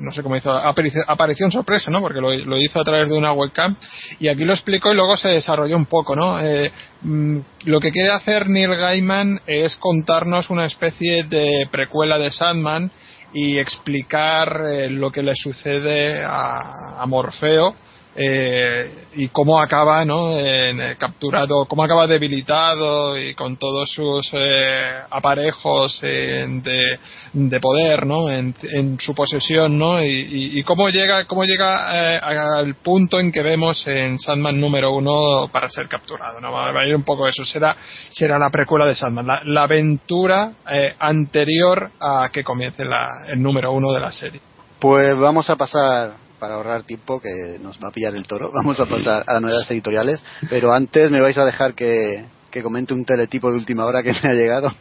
no 0.00 0.10
sé 0.10 0.24
cómo 0.24 0.34
hizo, 0.34 0.50
aparición, 0.52 1.52
sorpresa, 1.52 1.92
¿no? 1.92 2.00
Porque 2.00 2.20
lo, 2.20 2.58
hizo 2.58 2.80
a 2.80 2.84
través 2.84 3.08
de 3.08 3.16
una 3.16 3.32
webcam 3.32 3.76
y 4.18 4.26
aquí 4.26 4.44
lo 4.44 4.52
explicó 4.52 4.90
y 4.90 4.96
luego 4.96 5.16
se 5.16 5.28
desarrolló 5.28 5.76
un 5.76 5.86
poco, 5.86 6.16
¿no? 6.16 6.40
Eh, 6.40 6.72
mm, 7.02 7.38
lo 7.66 7.78
que 7.78 7.92
quiere 7.92 8.10
hacer 8.10 8.48
Neil 8.48 8.74
Gaiman 8.74 9.40
es 9.46 9.76
contarnos 9.76 10.50
una 10.50 10.66
especie 10.66 11.22
de 11.22 11.68
precuela 11.70 12.18
de 12.18 12.32
Sandman 12.32 12.90
y 13.36 13.58
explicar 13.58 14.62
eh, 14.64 14.88
lo 14.88 15.12
que 15.12 15.22
le 15.22 15.34
sucede 15.34 16.24
a, 16.24 17.02
a 17.02 17.06
Morfeo 17.06 17.74
eh, 18.18 19.04
y 19.14 19.28
cómo 19.28 19.60
acaba 19.60 20.02
¿no? 20.06 20.30
En, 20.38 20.80
eh, 20.80 20.96
capturado, 20.98 21.66
cómo 21.66 21.82
acaba 21.82 22.06
debilitado 22.06 23.18
y 23.18 23.34
con 23.34 23.58
todos 23.58 23.90
sus 23.90 24.30
eh, 24.32 24.86
aparejos 25.10 26.00
de, 26.00 26.98
de, 27.34 27.60
poder 27.60 28.06
¿no? 28.06 28.30
En, 28.30 28.54
su 28.98 29.14
posesión 29.14 29.78
¿no? 29.78 30.02
y, 30.02 30.62
cómo 30.62 30.88
llega, 30.88 31.26
cómo 31.26 31.44
llega 31.44 32.18
al 32.58 32.74
punto 32.76 33.20
en 33.20 33.30
que 33.30 33.42
vemos 33.42 33.86
en 33.86 34.18
Sandman 34.18 34.58
número 34.58 34.94
uno 34.94 35.48
para 35.52 35.68
ser 35.68 35.86
capturado. 35.86 36.40
¿no? 36.40 36.50
Va 36.52 36.70
a 36.70 36.86
ir 36.86 36.96
un 36.96 37.04
poco 37.04 37.28
eso, 37.28 37.44
será, 37.44 37.76
será 38.08 38.38
la 38.38 38.48
precuela 38.48 38.86
de 38.86 38.96
Sandman, 38.96 39.26
la, 39.26 39.42
la 39.44 39.64
aventura 39.64 40.52
anterior 40.98 41.90
a 42.00 42.30
que 42.32 42.42
comience 42.42 42.84
la, 42.84 43.26
el 43.28 43.42
número 43.42 43.72
uno 43.72 43.92
de 43.92 44.00
la 44.00 44.12
serie. 44.12 44.40
Pues 44.78 45.18
vamos 45.18 45.48
a 45.50 45.56
pasar 45.56 46.25
para 46.46 46.58
ahorrar 46.58 46.84
tiempo 46.84 47.18
que 47.18 47.58
nos 47.60 47.76
va 47.82 47.88
a 47.88 47.90
pillar 47.90 48.14
el 48.14 48.24
toro, 48.24 48.52
vamos 48.54 48.78
a 48.78 48.86
pasar 48.86 49.24
a 49.26 49.40
novedades 49.40 49.68
editoriales, 49.72 50.22
pero 50.48 50.72
antes 50.72 51.10
me 51.10 51.20
vais 51.20 51.36
a 51.36 51.44
dejar 51.44 51.74
que, 51.74 52.24
comente 52.62 52.94
un 52.94 53.04
teletipo 53.04 53.50
de 53.50 53.56
última 53.56 53.84
hora 53.84 54.00
que 54.02 54.12
me 54.12 54.28
ha 54.30 54.34
llegado. 54.34 54.70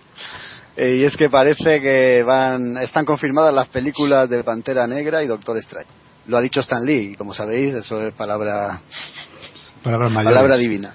Eh, 0.78 0.97
y 0.97 1.03
es 1.05 1.16
que 1.16 1.30
parece 1.30 1.80
que 1.80 2.22
van, 2.24 2.76
están 2.80 3.05
confirmadas 3.05 3.53
las 3.53 3.70
películas 3.70 4.30
de 4.30 4.43
Pantera 4.43 4.86
Negra 4.86 5.24
y 5.24 5.28
Doctor 5.28 5.55
Strange. 5.59 5.88
Lo 6.28 6.36
ha 6.36 6.41
dicho 6.41 6.59
Stan 6.59 6.84
Lee, 6.86 7.11
y 7.13 7.16
como 7.16 7.34
sabéis, 7.34 7.76
eso 7.76 8.01
es 8.01 8.13
palabra, 8.13 8.82
palabra 9.82 10.57
divina. 10.57 10.93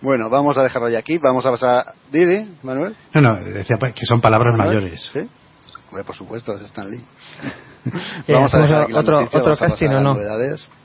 Bueno, 0.00 0.28
vamos 0.28 0.58
a 0.58 0.64
dejarlo 0.64 0.88
ya 0.88 0.98
aquí. 0.98 1.18
Vamos 1.18 1.46
a 1.46 1.52
pasar. 1.52 1.94
Didi, 2.10 2.56
Manuel. 2.64 2.96
No, 3.14 3.20
no, 3.20 3.36
decía 3.36 3.76
que 3.94 4.04
son 4.04 4.20
palabras 4.20 4.56
mayores. 4.58 5.08
¿Sí? 5.12 5.20
Hombre, 5.90 6.02
por 6.02 6.16
supuesto, 6.16 6.56
es 6.56 6.62
Stan 6.62 6.90
Lee. 6.90 7.04
Vamos 8.28 8.54
a 8.54 8.86
otro, 8.94 9.28
otro 9.32 9.56
casting 9.56 9.88
o 9.88 10.00
no. 10.00 10.16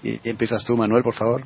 Y, 0.03 0.19
empiezas 0.23 0.63
tú, 0.65 0.77
Manuel, 0.77 1.03
por 1.03 1.13
favor. 1.13 1.43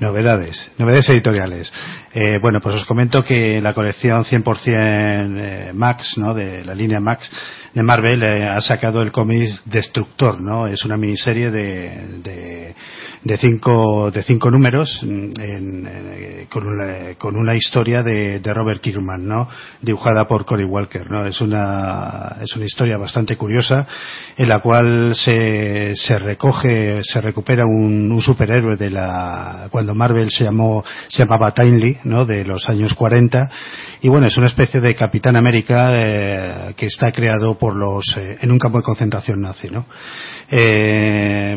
Novedades, 0.00 0.70
novedades 0.78 1.08
editoriales. 1.10 1.72
Eh, 2.12 2.38
bueno, 2.40 2.58
pues 2.60 2.74
os 2.74 2.84
comento 2.86 3.22
que 3.22 3.60
la 3.60 3.72
colección 3.72 4.24
100% 4.24 4.58
eh, 4.66 5.72
Max, 5.74 6.14
¿no? 6.16 6.34
De 6.34 6.64
la 6.64 6.74
línea 6.74 7.00
Max 7.00 7.30
de 7.74 7.82
Marvel 7.82 8.22
eh, 8.22 8.48
ha 8.48 8.60
sacado 8.60 9.00
el 9.02 9.12
cómic 9.12 9.48
Destructor, 9.66 10.40
¿no? 10.40 10.66
Es 10.66 10.84
una 10.84 10.96
miniserie 10.96 11.50
de, 11.50 12.18
de, 12.22 12.74
de 13.22 13.36
cinco 13.36 14.10
de 14.10 14.22
cinco 14.22 14.50
números 14.50 15.00
mm, 15.02 15.40
en, 15.40 16.46
con, 16.50 16.66
una, 16.66 17.14
con 17.18 17.36
una 17.36 17.54
historia 17.54 18.02
de, 18.02 18.40
de 18.40 18.54
Robert 18.54 18.80
Kirkman, 18.80 19.26
¿no? 19.26 19.48
Dibujada 19.82 20.26
por 20.26 20.46
Cory 20.46 20.64
Walker, 20.64 21.10
¿no? 21.10 21.26
Es 21.26 21.40
una 21.40 22.36
es 22.40 22.56
una 22.56 22.64
historia 22.64 22.96
bastante 22.96 23.36
curiosa 23.36 23.86
en 24.36 24.48
la 24.48 24.60
cual 24.60 25.14
se, 25.14 25.94
se 25.96 26.18
recoge 26.18 27.02
se 27.02 27.20
recupera 27.20 27.64
un, 27.66 28.10
un 28.10 28.20
superhéroe 28.20 28.76
de 28.76 28.90
la 28.90 29.68
cuando 29.70 29.94
Marvel 29.94 30.30
se 30.30 30.44
llamó 30.44 30.82
se 31.08 31.24
llamaba 31.24 31.52
Timely, 31.52 31.98
¿no? 32.04 32.24
De 32.24 32.44
los 32.44 32.68
años 32.68 32.94
40 32.94 33.50
y 34.00 34.08
bueno 34.08 34.26
es 34.26 34.36
una 34.38 34.46
especie 34.46 34.80
de 34.80 34.94
Capitán 34.94 35.36
América 35.36 35.92
eh, 35.98 36.74
que 36.74 36.86
está 36.86 37.12
creado 37.12 37.58
por 37.58 37.76
los 37.76 38.16
eh, 38.16 38.38
en 38.40 38.50
un 38.50 38.58
campo 38.58 38.78
de 38.78 38.84
concentración 38.84 39.42
nazi, 39.42 39.68
¿no? 39.68 39.84
Eh, 40.50 41.56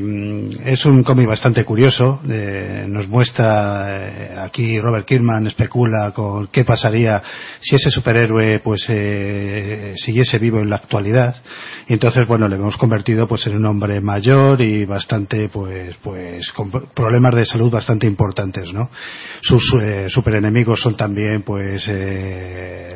es 0.65 0.85
un 0.85 1.03
cómic 1.03 1.27
bastante 1.27 1.65
curioso. 1.65 2.21
Eh, 2.29 2.85
nos 2.87 3.07
muestra 3.07 4.07
eh, 4.07 4.35
aquí 4.39 4.79
Robert 4.79 5.05
Kirkman 5.05 5.47
especula 5.47 6.11
con 6.11 6.47
qué 6.47 6.63
pasaría 6.63 7.21
si 7.59 7.75
ese 7.75 7.89
superhéroe 7.89 8.59
pues 8.59 8.85
eh, 8.89 9.93
siguiese 9.95 10.39
vivo 10.39 10.59
en 10.59 10.69
la 10.69 10.77
actualidad. 10.77 11.35
Y 11.87 11.93
entonces 11.93 12.27
bueno 12.27 12.47
le 12.47 12.55
hemos 12.55 12.77
convertido 12.77 13.27
pues 13.27 13.45
en 13.47 13.57
un 13.57 13.65
hombre 13.65 13.99
mayor 13.99 14.61
y 14.61 14.85
bastante 14.85 15.49
pues 15.49 15.95
pues 16.01 16.51
con 16.53 16.71
problemas 16.71 17.35
de 17.35 17.45
salud 17.45 17.71
bastante 17.71 18.07
importantes, 18.07 18.71
¿no? 18.73 18.89
Sus 19.41 19.75
superenemigos 20.07 20.81
son 20.81 20.95
también 20.95 21.41
pues 21.41 21.89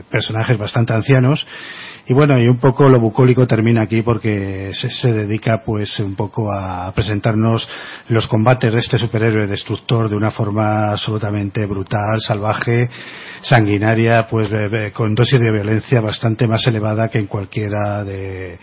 personajes 0.09 0.57
bastante 0.57 0.93
ancianos 0.93 1.45
y 2.09 2.13
bueno, 2.13 2.39
y 2.39 2.47
un 2.47 2.57
poco 2.57 2.87
lo 2.87 3.01
bucólico 3.01 3.45
termina 3.45 3.81
aquí 3.81 4.01
porque 4.01 4.71
se, 4.73 5.11
dedica 5.11 5.61
pues 5.65 5.99
un 5.99 6.15
poco 6.15 6.49
a 6.53 6.89
presentarnos 6.93 7.67
los 8.07 8.27
combates 8.27 8.71
de 8.71 8.79
este 8.79 8.97
superhéroe 8.97 9.45
destructor 9.45 10.09
de 10.09 10.15
una 10.15 10.31
forma 10.31 10.91
absolutamente 10.91 11.65
brutal, 11.65 12.21
salvaje, 12.25 12.89
sanguinaria, 13.41 14.25
pues 14.25 14.49
con 14.93 15.15
dosis 15.15 15.41
de 15.41 15.51
violencia 15.51 15.99
bastante 15.99 16.47
más 16.47 16.65
elevada 16.65 17.09
que 17.09 17.19
en 17.19 17.27
cualquiera 17.27 18.05
de, 18.05 18.57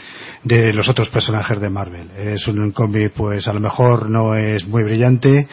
los 0.72 0.88
otros 0.88 1.10
personajes 1.10 1.60
de 1.60 1.68
Marvel. 1.68 2.10
Es 2.16 2.48
un 2.48 2.72
cómic 2.72 3.12
pues 3.14 3.46
a 3.46 3.52
lo 3.52 3.60
mejor 3.60 4.08
no 4.08 4.34
es 4.34 4.66
muy 4.66 4.84
brillante, 4.84 5.46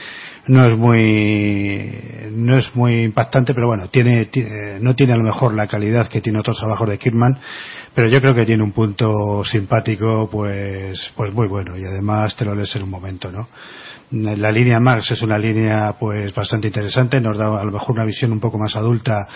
no 0.48 0.68
es 0.68 0.78
muy 0.78 2.30
no 2.32 2.58
es 2.58 2.76
muy 2.76 3.04
impactante 3.04 3.54
pero 3.54 3.68
bueno 3.68 3.90
tiene, 3.90 4.30
no 4.80 4.96
tiene 4.96 5.14
a 5.14 5.18
lo 5.18 5.24
mejor 5.24 5.54
la 5.54 5.68
calidad 5.68 6.08
que 6.08 6.22
tiene 6.22 6.40
otros 6.40 6.58
trabajos 6.58 6.90
de 6.90 6.98
Kirkman 6.98 7.38
pero 7.94 8.08
yo 8.08 8.20
creo 8.22 8.34
que 8.34 8.46
tiene 8.46 8.64
un 8.64 8.72
punto 8.72 9.44
simpático 9.44 10.30
pues 10.32 11.12
pues 11.16 11.34
muy 11.34 11.48
bueno 11.48 11.78
y 11.78 11.84
además 11.84 12.36
te 12.36 12.46
lo 12.46 12.56
lees 12.56 12.76
en 12.76 12.84
un 12.84 12.90
momento 12.90 13.32
no 13.32 13.48
la 14.12 14.52
línea 14.52 14.80
Max 14.80 15.12
es 15.12 15.22
una 15.22 15.38
línea 15.38 15.96
pues 16.00 16.34
bastante 16.34 16.68
interesante 16.68 17.22
nos 17.22 17.38
da 17.38 17.60
a 17.60 17.64
lo 17.64 17.72
mejor 17.72 17.96
una 17.96 18.06
visión 18.06 18.32
un 18.32 18.40
poco 18.40 18.58
más 18.58 18.76
adulta 18.76 19.28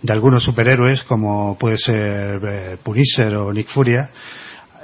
de 0.00 0.12
algunos 0.12 0.44
superhéroes 0.44 1.02
como 1.04 1.58
puede 1.58 1.76
ser 1.76 2.40
eh, 2.50 2.76
Punisher 2.82 3.34
o 3.34 3.52
Nick 3.52 3.68
Furia 3.68 4.10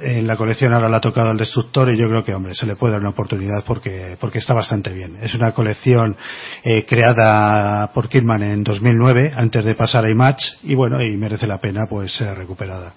en 0.00 0.26
la 0.26 0.36
colección 0.36 0.72
ahora 0.72 0.88
la 0.88 0.98
ha 0.98 1.00
tocado 1.00 1.30
al 1.30 1.36
destructor 1.36 1.92
y 1.92 1.98
yo 1.98 2.08
creo 2.08 2.24
que 2.24 2.34
hombre 2.34 2.54
se 2.54 2.66
le 2.66 2.76
puede 2.76 2.92
dar 2.92 3.00
una 3.00 3.10
oportunidad 3.10 3.64
porque 3.66 4.16
porque 4.20 4.38
está 4.38 4.54
bastante 4.54 4.92
bien. 4.92 5.18
Es 5.22 5.34
una 5.34 5.52
colección 5.52 6.16
eh, 6.62 6.84
creada 6.86 7.92
por 7.92 8.08
Kidman 8.08 8.42
en 8.42 8.64
2009 8.64 9.32
antes 9.34 9.64
de 9.64 9.74
pasar 9.74 10.04
a 10.04 10.10
Image 10.10 10.56
y 10.62 10.74
bueno 10.74 11.02
y 11.02 11.16
merece 11.16 11.46
la 11.46 11.58
pena 11.58 11.86
pues 11.88 12.14
ser 12.14 12.36
recuperada 12.36 12.92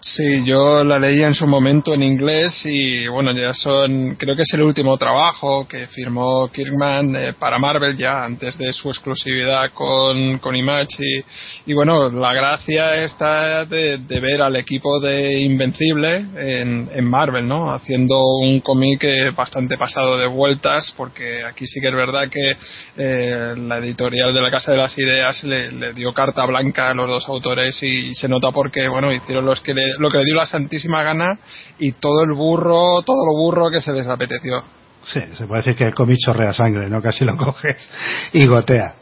Sí, 0.00 0.44
yo 0.44 0.84
la 0.84 0.96
leí 0.96 1.24
en 1.24 1.34
su 1.34 1.44
momento 1.48 1.92
en 1.92 2.04
inglés 2.04 2.62
y 2.64 3.08
bueno, 3.08 3.32
ya 3.32 3.52
son, 3.52 4.14
creo 4.14 4.36
que 4.36 4.42
es 4.42 4.54
el 4.54 4.62
último 4.62 4.96
trabajo 4.96 5.66
que 5.66 5.88
firmó 5.88 6.48
Kirkman 6.52 7.16
eh, 7.16 7.32
para 7.32 7.58
Marvel 7.58 7.96
ya 7.96 8.24
antes 8.24 8.56
de 8.58 8.72
su 8.72 8.90
exclusividad 8.90 9.72
con, 9.72 10.38
con 10.38 10.54
Image 10.54 11.24
y, 11.66 11.72
bueno, 11.72 12.10
la 12.10 12.32
gracia 12.32 12.94
está 13.04 13.64
de, 13.64 13.98
ver 14.08 14.40
al 14.40 14.54
equipo 14.54 15.00
de 15.00 15.40
Invencible 15.40 16.26
en, 16.36 16.88
en 16.94 17.04
Marvel, 17.04 17.48
¿no? 17.48 17.72
Haciendo 17.72 18.22
un 18.40 18.60
cómic 18.60 19.04
bastante 19.34 19.76
pasado 19.76 20.16
de 20.16 20.28
vueltas 20.28 20.94
porque 20.96 21.42
aquí 21.42 21.66
sí 21.66 21.80
que 21.80 21.88
es 21.88 21.94
verdad 21.94 22.28
que 22.28 22.56
eh, 22.96 23.54
la 23.56 23.78
editorial 23.78 24.32
de 24.32 24.42
la 24.42 24.50
Casa 24.52 24.70
de 24.70 24.78
las 24.78 24.96
Ideas 24.96 25.42
le, 25.42 25.72
le, 25.72 25.92
dio 25.92 26.12
carta 26.12 26.46
blanca 26.46 26.86
a 26.86 26.94
los 26.94 27.10
dos 27.10 27.28
autores 27.28 27.82
y, 27.82 28.14
se 28.14 28.28
nota 28.28 28.52
porque, 28.52 28.86
bueno, 28.86 29.12
hicieron 29.12 29.44
los 29.44 29.60
que 29.60 29.74
le 29.74 29.87
lo 29.98 30.10
que 30.10 30.18
le 30.18 30.24
dio 30.24 30.34
la 30.36 30.46
santísima 30.46 31.02
gana 31.02 31.38
y 31.78 31.92
todo 31.92 32.22
el 32.22 32.32
burro, 32.34 33.02
todo 33.02 33.24
lo 33.26 33.32
burro 33.38 33.70
que 33.70 33.80
se 33.80 33.92
les 33.92 34.06
apeteció. 34.06 34.62
Sí, 35.04 35.20
se 35.36 35.46
puede 35.46 35.60
decir 35.62 35.76
que 35.76 35.84
el 35.84 35.94
cómic 35.94 36.18
chorrea 36.24 36.52
sangre, 36.52 36.90
¿no? 36.90 37.00
Casi 37.00 37.24
lo 37.24 37.36
coges 37.36 37.90
y 38.32 38.46
gotea. 38.46 38.94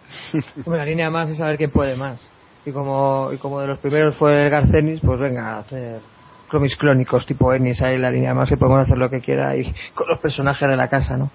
la 0.67 0.85
línea 0.85 1.11
más 1.11 1.29
es 1.31 1.39
saber 1.39 1.57
quién 1.57 1.71
puede 1.71 1.97
más. 1.97 2.21
Y 2.65 2.73
como, 2.73 3.31
y 3.33 3.39
como 3.39 3.61
de 3.61 3.69
los 3.69 3.79
primeros 3.79 4.17
fue 4.17 4.45
el 4.45 4.51
Garcenis, 4.51 5.01
pues 5.01 5.21
venga 5.21 5.55
a 5.55 5.59
hacer 5.59 6.01
cómics 6.49 6.77
clónicos 6.77 7.27
tipo 7.27 7.53
Ennis 7.53 7.83
ahí 7.83 7.99
la 7.99 8.11
línea 8.11 8.33
más 8.33 8.49
que 8.49 8.57
podemos 8.57 8.83
hacer 8.83 8.97
lo 8.97 9.11
que 9.11 9.21
quiera 9.21 9.57
y 9.57 9.73
con 9.95 10.09
los 10.09 10.21
personajes 10.21 10.69
de 10.69 10.77
la 10.77 10.89
casa, 10.89 11.17
¿no? 11.17 11.31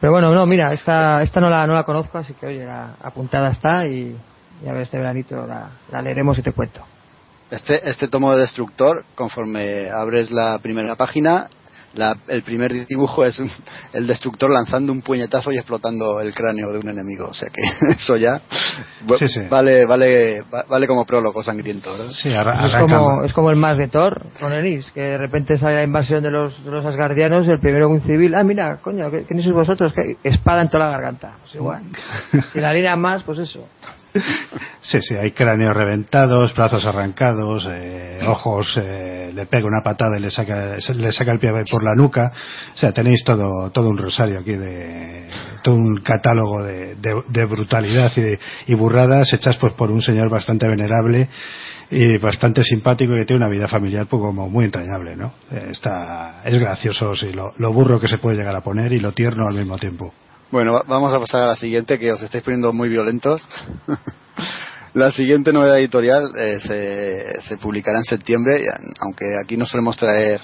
Pero 0.00 0.12
bueno, 0.12 0.34
no, 0.34 0.44
mira, 0.46 0.72
esta, 0.72 1.22
esta 1.22 1.40
no 1.40 1.48
la, 1.48 1.66
no 1.66 1.74
la 1.74 1.84
conozco, 1.84 2.18
así 2.18 2.34
que 2.34 2.46
oye, 2.46 2.64
la 2.64 2.94
apuntada 3.02 3.48
está 3.48 3.86
y, 3.86 4.16
a 4.66 4.72
ver 4.72 4.82
este 4.82 4.98
veranito 4.98 5.46
la, 5.46 5.70
la 5.90 6.02
leeremos 6.02 6.38
y 6.38 6.42
te 6.42 6.52
cuento. 6.52 6.84
Este, 7.50 7.88
este 7.88 8.08
tomo 8.08 8.32
de 8.32 8.42
Destructor, 8.42 9.04
conforme 9.14 9.90
abres 9.90 10.30
la 10.30 10.58
primera 10.58 10.96
página, 10.96 11.48
el 12.28 12.42
primer 12.42 12.86
dibujo 12.86 13.24
es 13.24 13.40
el 13.92 14.06
destructor 14.06 14.50
lanzando 14.50 14.92
un 14.92 15.02
puñetazo 15.02 15.52
y 15.52 15.56
explotando 15.56 16.20
el 16.20 16.34
cráneo 16.34 16.72
de 16.72 16.78
un 16.78 16.88
enemigo. 16.88 17.28
O 17.28 17.34
sea 17.34 17.48
que 17.50 17.62
eso 17.96 18.16
ya 18.16 18.40
vale 19.48 19.86
vale 19.86 20.42
vale 20.68 20.86
como 20.86 21.04
prólogo 21.04 21.42
sangriento. 21.42 21.90
es, 22.08 22.74
como, 22.80 23.22
es 23.24 23.32
como 23.32 23.50
el 23.50 23.56
más 23.56 23.78
de 23.78 23.88
Thor 23.88 24.26
con 24.40 24.52
Eris, 24.52 24.90
que 24.92 25.00
de 25.00 25.18
repente 25.18 25.58
sale 25.58 25.76
la 25.76 25.84
invasión 25.84 26.22
de 26.22 26.30
los, 26.30 26.64
de 26.64 26.70
los 26.70 26.84
asgardianos 26.84 27.46
y 27.46 27.50
el 27.50 27.60
primero 27.60 27.88
un 27.88 28.00
civil, 28.02 28.34
ah, 28.34 28.42
mira, 28.42 28.78
coño, 28.78 29.10
¿quiénes 29.10 29.44
sois 29.44 29.54
vosotros? 29.54 29.92
Espada 30.22 30.62
en 30.62 30.68
toda 30.68 30.86
la 30.86 30.90
garganta. 30.92 31.32
Pues 31.42 31.54
igual. 31.54 31.82
si 32.52 32.60
la 32.60 32.72
línea 32.72 32.96
más, 32.96 33.22
pues 33.22 33.38
eso. 33.38 33.68
Sí, 34.82 35.00
sí, 35.00 35.14
hay 35.16 35.32
cráneos 35.32 35.74
reventados, 35.74 36.54
brazos 36.54 36.84
arrancados, 36.84 37.66
eh, 37.68 38.20
ojos, 38.26 38.78
eh, 38.80 39.32
le 39.34 39.46
pega 39.46 39.66
una 39.66 39.82
patada 39.82 40.18
y 40.18 40.20
le 40.20 40.30
saca, 40.30 40.76
le 40.94 41.12
saca 41.12 41.32
el 41.32 41.38
pie 41.38 41.50
por 41.70 41.82
la 41.82 41.94
nuca. 41.96 42.32
O 42.72 42.76
sea, 42.76 42.92
tenéis 42.92 43.24
todo, 43.24 43.70
todo 43.70 43.88
un 43.88 43.98
rosario 43.98 44.38
aquí 44.38 44.52
de, 44.52 45.26
todo 45.62 45.74
un 45.74 45.96
catálogo 45.96 46.62
de, 46.62 46.94
de, 46.96 47.44
brutalidad 47.46 48.12
y, 48.16 48.70
y, 48.70 48.74
burradas 48.74 49.32
hechas 49.32 49.56
pues 49.56 49.72
por 49.72 49.90
un 49.90 50.02
señor 50.02 50.28
bastante 50.28 50.68
venerable 50.68 51.28
y 51.90 52.18
bastante 52.18 52.62
simpático 52.62 53.14
que 53.14 53.24
tiene 53.24 53.44
una 53.44 53.52
vida 53.52 53.66
familiar 53.66 54.06
pues, 54.06 54.20
como 54.20 54.48
muy 54.48 54.66
entrañable, 54.66 55.16
¿no? 55.16 55.32
Eh, 55.50 55.68
está, 55.70 56.42
es 56.44 56.58
gracioso, 56.58 57.14
sí, 57.14 57.32
lo, 57.32 57.52
lo 57.56 57.72
burro 57.72 57.98
que 57.98 58.08
se 58.08 58.18
puede 58.18 58.36
llegar 58.36 58.54
a 58.54 58.60
poner 58.60 58.92
y 58.92 59.00
lo 59.00 59.12
tierno 59.12 59.48
al 59.48 59.54
mismo 59.54 59.78
tiempo. 59.78 60.12
Bueno, 60.54 60.84
vamos 60.86 61.12
a 61.12 61.18
pasar 61.18 61.40
a 61.40 61.46
la 61.48 61.56
siguiente, 61.56 61.98
que 61.98 62.12
os 62.12 62.22
estáis 62.22 62.44
poniendo 62.44 62.72
muy 62.72 62.88
violentos. 62.88 63.42
la 64.94 65.10
siguiente 65.10 65.52
novedad 65.52 65.80
editorial 65.80 66.30
eh, 66.38 67.40
se, 67.40 67.56
publicará 67.56 67.98
en 67.98 68.04
septiembre, 68.04 68.64
aunque 69.00 69.24
aquí 69.42 69.56
no 69.56 69.66
solemos 69.66 69.96
traer 69.96 70.40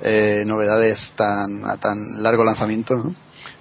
eh, 0.00 0.44
novedades 0.46 1.12
tan, 1.14 1.62
a 1.66 1.76
tan 1.76 2.22
largo 2.22 2.42
lanzamiento, 2.42 3.12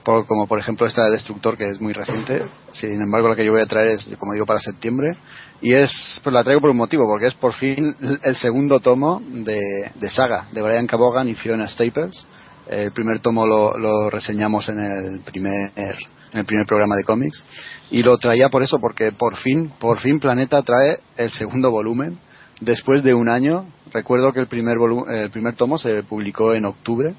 como 0.05 0.47
por 0.47 0.57
ejemplo 0.59 0.87
esta 0.87 1.03
de 1.03 1.11
Destructor, 1.11 1.57
que 1.57 1.67
es 1.67 1.81
muy 1.81 1.91
reciente. 1.91 2.45
Sin 2.71 3.01
embargo, 3.01 3.27
la 3.27 3.35
que 3.35 3.43
yo 3.43 3.51
voy 3.51 3.61
a 3.61 3.67
traer 3.67 3.89
es, 3.89 4.15
como 4.17 4.31
digo, 4.31 4.45
para 4.45 4.61
septiembre. 4.61 5.17
Y 5.59 5.73
es, 5.73 6.21
pues 6.23 6.33
la 6.33 6.45
traigo 6.45 6.61
por 6.61 6.69
un 6.69 6.77
motivo, 6.77 7.09
porque 7.09 7.27
es 7.27 7.33
por 7.33 7.51
fin 7.51 7.93
el 8.23 8.37
segundo 8.37 8.79
tomo 8.79 9.21
de, 9.21 9.91
de 9.95 10.09
Saga, 10.09 10.47
de 10.53 10.61
Brian 10.61 10.87
Cabogan 10.87 11.27
y 11.27 11.35
Fiona 11.35 11.67
Staples 11.67 12.25
el 12.69 12.91
primer 12.91 13.19
tomo 13.19 13.47
lo, 13.47 14.09
reseñamos 14.09 14.69
en 14.69 14.79
el 14.79 15.19
primer 15.21 15.71
en 15.75 16.39
el 16.39 16.45
primer 16.45 16.65
programa 16.67 16.95
de 16.95 17.03
cómics. 17.03 17.43
Y 17.89 18.03
lo 18.03 18.17
traía 18.17 18.49
por 18.49 18.61
eso 18.61 18.79
porque 18.79 19.11
por 19.11 19.35
fin 19.37 19.71
por 19.79 19.99
fin 19.99 20.19
Planeta 20.19 20.61
trae 20.61 20.99
el 21.17 21.31
segundo 21.31 21.71
volumen 21.71 22.19
después 22.61 23.03
de 23.03 23.13
un 23.13 23.29
año. 23.29 23.65
Recuerdo 23.91 24.31
que 24.31 24.39
el 24.39 24.47
primer 24.47 24.77
el 25.09 25.31
primer 25.31 25.55
tomo 25.55 25.77
se 25.77 26.03
publicó 26.03 26.53
en 26.53 26.65
octubre 26.65 27.13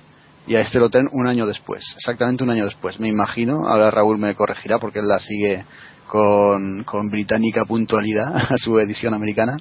y 0.47 0.55
a 0.55 0.61
este 0.61 0.79
lo 0.79 0.89
traen 0.89 1.09
un 1.13 1.27
año 1.27 1.47
después 1.47 1.85
exactamente 1.97 2.45
un 2.45 2.51
año 2.51 2.65
después. 2.65 3.01
Me 3.01 3.09
imagino 3.09 3.69
ahora 3.69 3.91
Raúl 3.91 4.19
me 4.19 4.35
corregirá 4.35 4.79
porque 4.79 5.01
él 5.01 5.09
la 5.09 5.19
sigue 5.19 5.65
con, 6.07 6.85
con 6.85 7.09
británica 7.09 7.65
puntualidad 7.65 8.37
a 8.53 8.57
su 8.57 8.79
edición 8.79 9.15
americana 9.15 9.57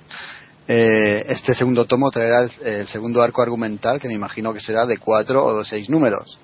eh, 0.71 1.25
este 1.29 1.55
segundo 1.55 1.85
tomo 1.85 2.11
traerá 2.11 2.47
el, 2.61 2.87
segundo 2.87 3.23
arco 3.23 3.41
argumental 3.41 3.99
que 3.99 4.07
me 4.07 4.13
imagino 4.13 4.53
que 4.53 4.59
será 4.59 4.85
de 4.85 4.99
cuatro 4.99 5.43
o 5.43 5.65
seis 5.65 5.89
números. 5.89 6.37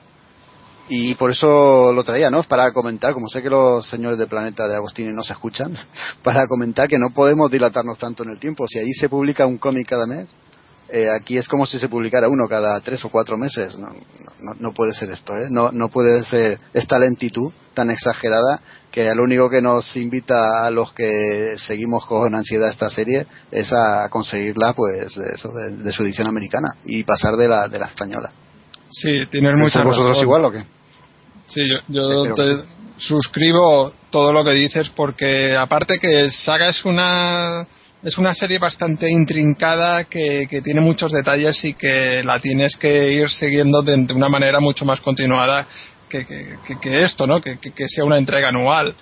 Y 0.89 1.13
por 1.13 1.29
eso 1.29 1.93
lo 1.93 2.03
traía, 2.03 2.31
¿no? 2.31 2.41
Para 2.41 2.73
comentar, 2.73 3.13
como 3.13 3.27
sé 3.27 3.43
que 3.43 3.51
los 3.51 3.87
señores 3.87 4.17
de 4.17 4.25
Planeta 4.25 4.67
de 4.67 4.75
Agostini 4.75 5.13
no 5.13 5.21
se 5.21 5.33
escuchan, 5.33 5.77
para 6.23 6.47
comentar 6.47 6.87
que 6.87 6.97
no 6.97 7.11
podemos 7.13 7.51
dilatarnos 7.51 7.99
tanto 7.99 8.23
en 8.23 8.31
el 8.31 8.39
tiempo. 8.39 8.67
Si 8.67 8.79
ahí 8.79 8.93
se 8.93 9.09
publica 9.09 9.45
un 9.45 9.59
cómic 9.59 9.89
cada 9.89 10.07
mes, 10.07 10.27
eh, 10.89 11.07
aquí 11.07 11.37
es 11.37 11.47
como 11.47 11.67
si 11.67 11.77
se 11.77 11.87
publicara 11.87 12.27
uno 12.27 12.47
cada 12.47 12.79
tres 12.81 13.05
o 13.05 13.09
cuatro 13.09 13.37
meses. 13.37 13.77
No, 13.77 13.89
no, 14.59 14.73
puede 14.73 14.95
ser 14.95 15.11
esto, 15.11 15.37
¿eh? 15.37 15.45
No, 15.51 15.71
no 15.71 15.89
puede 15.89 16.25
ser 16.25 16.57
esta 16.73 16.97
lentitud 16.97 17.51
tan 17.75 17.91
exagerada 17.91 18.59
que 18.95 19.13
lo 19.13 19.23
único 19.23 19.49
que 19.49 19.61
nos 19.61 19.93
invita 19.97 20.65
a 20.65 20.71
los 20.71 20.93
que 20.93 21.55
seguimos 21.57 22.05
con 22.05 22.33
ansiedad 22.33 22.69
esta 22.69 22.89
serie 22.89 23.25
es 23.51 23.73
a 23.73 24.07
conseguirla 24.09 24.71
pues 24.71 25.13
de, 25.15 25.91
su 25.91 26.03
edición 26.03 26.29
americana 26.29 26.69
y 26.85 27.03
pasar 27.03 27.35
de 27.35 27.49
la 27.49 27.67
de 27.67 27.77
la 27.77 27.87
española. 27.87 28.29
Sí 28.89 29.25
tienes 29.29 29.57
mucha 29.57 29.83
vosotros 29.83 30.21
igual 30.21 30.45
o 30.45 30.51
qué 30.51 30.63
sí 31.49 31.67
yo, 31.89 32.33
te 32.35 32.63
suscribo 32.97 33.91
todo 34.09 34.31
lo 34.31 34.45
que 34.45 34.51
dices 34.51 34.89
porque 34.95 35.53
aparte 35.57 35.99
que 35.99 36.31
Saga 36.31 36.69
es 36.69 36.85
una 36.85 37.67
es 38.01 38.17
una 38.17 38.33
serie 38.33 38.59
bastante 38.59 39.11
intrincada 39.11 40.05
que, 40.05 40.47
que, 40.47 40.61
tiene 40.61 40.79
muchos 40.79 41.11
detalles 41.11 41.65
y 41.65 41.73
que 41.73 42.23
la 42.23 42.39
tienes 42.39 42.77
que 42.77 43.11
ir 43.11 43.29
siguiendo 43.29 43.81
de, 43.81 43.97
de 43.97 44.13
una 44.13 44.29
manera 44.29 44.59
mucho 44.61 44.85
más 44.85 45.01
continuada 45.01 45.67
que, 46.23 47.03
esto, 47.03 47.27
¿no? 47.27 47.41
Que, 47.41 47.57
sea 47.87 48.05
una 48.05 48.17
entrega 48.17 48.49
anual. 48.49 48.95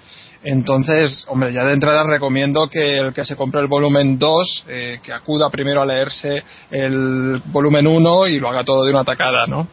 Entonces, 0.45 1.25
hombre, 1.29 1.53
ya 1.53 1.63
de 1.63 1.73
entrada 1.73 2.03
recomiendo 2.03 2.69
que 2.69 2.95
el 2.95 3.13
que 3.13 3.23
se 3.23 3.35
compre 3.35 3.61
el 3.61 3.67
volumen 3.67 4.17
2, 4.17 4.65
eh, 4.67 4.99
que 5.01 5.13
acuda 5.13 5.49
primero 5.49 5.81
a 5.81 5.85
leerse 5.85 6.43
el 6.71 7.41
volumen 7.45 7.87
1 7.87 8.27
y 8.27 8.39
lo 8.39 8.49
haga 8.49 8.63
todo 8.63 8.83
de 8.83 8.91
una 8.91 9.05
tacada, 9.05 9.45
¿no? 9.47 9.67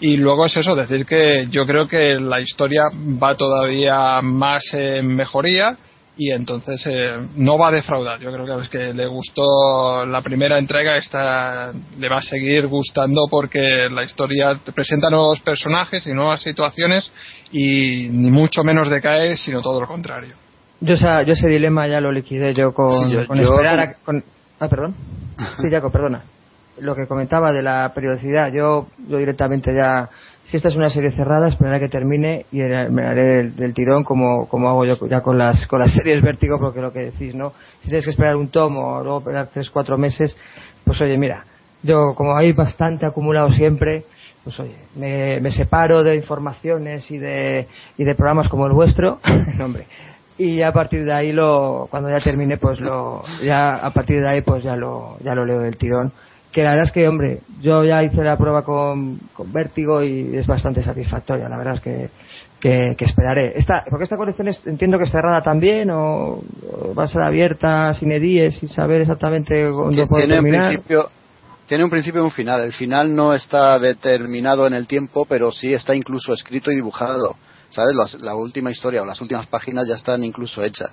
Y 0.00 0.16
luego 0.16 0.46
es 0.46 0.56
eso, 0.56 0.74
decir 0.74 1.06
que 1.06 1.46
yo 1.50 1.64
creo 1.66 1.86
que 1.86 2.18
la 2.20 2.40
historia 2.40 2.82
va 3.22 3.36
todavía 3.36 4.20
más 4.20 4.62
en 4.74 5.14
mejoría 5.14 5.78
y 6.18 6.30
entonces 6.30 6.82
eh, 6.86 7.28
no 7.36 7.58
va 7.58 7.68
a 7.68 7.72
defraudar. 7.72 8.18
Yo 8.20 8.32
creo 8.32 8.46
que 8.46 8.52
a 8.52 8.56
los 8.56 8.68
que 8.68 8.94
le 8.94 9.06
gustó 9.06 10.06
la 10.06 10.22
primera 10.22 10.58
entrega 10.58 10.96
esta 10.96 11.72
le 11.98 12.08
va 12.08 12.18
a 12.18 12.22
seguir 12.22 12.66
gustando 12.68 13.26
porque 13.30 13.88
la 13.90 14.02
historia 14.02 14.58
presenta 14.74 15.10
nuevos 15.10 15.40
personajes 15.40 16.06
y 16.06 16.14
nuevas 16.14 16.40
situaciones 16.40 17.12
y 17.52 18.08
ni 18.10 18.30
mucho 18.30 18.64
menos 18.64 18.88
decae, 18.88 19.36
sino 19.36 19.60
todo 19.60 19.80
lo 19.80 19.86
contrario. 19.86 20.34
Yo, 20.80 20.94
yo 20.94 21.32
ese 21.32 21.48
dilema 21.48 21.86
ya 21.86 22.00
lo 22.00 22.12
liquidé 22.12 22.54
yo 22.54 22.72
con, 22.72 23.10
esperar 23.10 23.96
ah, 24.60 24.68
perdón. 24.68 24.94
Sí, 25.60 25.70
Jaco, 25.70 25.90
perdona. 25.90 26.22
Lo 26.78 26.94
que 26.94 27.06
comentaba 27.06 27.52
de 27.52 27.62
la 27.62 27.92
periodicidad, 27.94 28.52
yo, 28.52 28.88
yo 29.08 29.18
directamente 29.18 29.74
ya 29.74 30.10
si 30.46 30.56
esta 30.56 30.68
es 30.68 30.76
una 30.76 30.90
serie 30.90 31.10
cerrada, 31.10 31.48
esperaré 31.48 31.80
que 31.80 31.88
termine 31.88 32.46
y 32.52 32.58
me 32.58 33.04
haré 33.04 33.50
del, 33.50 33.74
tirón 33.74 34.04
como, 34.04 34.48
como 34.48 34.68
hago 34.68 34.84
yo 34.84 34.94
ya 35.08 35.20
con 35.20 35.38
las, 35.38 35.66
con 35.66 35.80
las 35.80 35.92
series 35.92 36.22
vértigo, 36.22 36.58
porque 36.60 36.80
lo 36.80 36.92
que 36.92 37.06
decís, 37.06 37.34
¿no? 37.34 37.52
Si 37.82 37.88
tienes 37.88 38.04
que 38.04 38.12
esperar 38.12 38.36
un 38.36 38.48
tomo 38.48 38.96
o 38.96 39.02
luego 39.02 39.18
esperar 39.18 39.48
tres, 39.52 39.70
cuatro 39.70 39.98
meses, 39.98 40.36
pues 40.84 41.00
oye, 41.00 41.18
mira, 41.18 41.44
yo 41.82 42.14
como 42.14 42.36
hay 42.36 42.52
bastante 42.52 43.06
acumulado 43.06 43.50
siempre, 43.50 44.04
pues 44.44 44.58
oye, 44.60 44.76
me, 44.94 45.50
separo 45.50 46.04
de 46.04 46.14
informaciones 46.14 47.10
y 47.10 47.18
de, 47.18 47.66
y 47.98 48.04
de 48.04 48.14
programas 48.14 48.48
como 48.48 48.66
el 48.66 48.72
vuestro, 48.72 49.18
hombre, 49.60 49.86
y 50.38 50.62
a 50.62 50.70
partir 50.70 51.04
de 51.04 51.12
ahí 51.12 51.32
lo, 51.32 51.88
cuando 51.90 52.08
ya 52.08 52.20
termine, 52.20 52.56
pues 52.56 52.78
lo, 52.78 53.22
ya 53.42 53.74
a 53.74 53.90
partir 53.90 54.20
de 54.20 54.28
ahí 54.28 54.42
pues 54.42 54.62
ya 54.62 54.76
lo, 54.76 55.18
ya 55.24 55.34
lo 55.34 55.44
leo 55.44 55.58
del 55.58 55.76
tirón 55.76 56.12
que 56.56 56.62
la 56.62 56.70
verdad 56.70 56.86
es 56.86 56.92
que, 56.92 57.06
hombre, 57.06 57.40
yo 57.60 57.84
ya 57.84 58.02
hice 58.02 58.22
la 58.22 58.38
prueba 58.38 58.62
con, 58.62 59.18
con 59.34 59.52
Vértigo 59.52 60.02
y 60.02 60.38
es 60.38 60.46
bastante 60.46 60.80
satisfactoria. 60.80 61.50
La 61.50 61.58
verdad 61.58 61.74
es 61.74 61.80
que, 61.82 62.08
que, 62.96 63.04
esperaré. 63.04 63.52
Esta, 63.58 63.84
porque 63.90 64.04
esta 64.04 64.16
colección 64.16 64.48
entiendo 64.64 64.96
que 64.96 65.04
es 65.04 65.10
cerrada 65.10 65.42
también 65.42 65.90
o, 65.90 66.40
va 66.98 67.04
a 67.04 67.08
ser 67.08 67.20
abierta 67.20 67.92
sin 67.92 68.10
edíes 68.10 68.62
y 68.62 68.68
saber 68.68 69.02
exactamente 69.02 69.68
cuándo 69.70 70.06
puede 70.06 70.28
terminar. 70.28 70.62
Un 70.62 70.68
principio, 70.68 71.10
tiene 71.66 71.84
un 71.84 71.90
principio 71.90 72.22
y 72.22 72.24
un 72.24 72.32
final. 72.32 72.62
El 72.62 72.72
final 72.72 73.14
no 73.14 73.34
está 73.34 73.78
determinado 73.78 74.66
en 74.66 74.74
el 74.74 74.86
tiempo, 74.86 75.26
pero 75.28 75.52
sí 75.52 75.72
está 75.72 75.94
incluso 75.94 76.32
escrito 76.32 76.70
y 76.70 76.76
dibujado. 76.76 77.36
¿Sabes? 77.68 78.14
la 78.20 78.36
última 78.36 78.70
historia 78.70 79.02
o 79.02 79.04
las 79.04 79.20
últimas 79.20 79.48
páginas 79.48 79.86
ya 79.88 79.96
están 79.96 80.22
incluso 80.22 80.62
hechas 80.62 80.92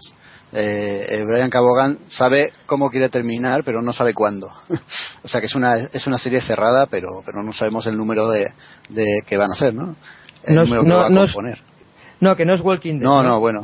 eh, 0.55 1.05
eh, 1.09 1.25
Brian 1.25 1.49
Cabogan 1.49 1.97
sabe 2.09 2.51
cómo 2.67 2.91
quiere 2.91 3.09
terminar, 3.09 3.63
pero 3.63 3.81
no 3.81 3.91
sabe 3.91 4.13
cuándo. 4.13 4.51
o 5.23 5.27
sea 5.27 5.39
que 5.39 5.47
es 5.47 5.55
una, 5.55 5.77
es 5.77 6.05
una 6.05 6.19
serie 6.19 6.41
cerrada, 6.41 6.85
pero, 6.85 7.23
pero 7.25 7.41
no 7.41 7.53
sabemos 7.53 7.87
el 7.87 7.97
número 7.97 8.29
de, 8.29 8.53
de 8.89 9.23
que 9.25 9.37
van 9.37 9.49
a 9.49 9.53
hacer, 9.53 9.73
¿no? 9.73 9.95
El 10.43 10.55
no, 10.55 10.63
número 10.63 10.83
que 10.83 10.89
va 10.91 11.07
a 11.07 11.09
componer. 11.09 11.59
no, 12.19 12.35
que 12.35 12.45
no 12.45 12.53
es 12.53 12.61
Walking 12.61 12.99
Dead. 12.99 13.03
No, 13.03 13.23
no, 13.23 13.39
bueno. 13.39 13.61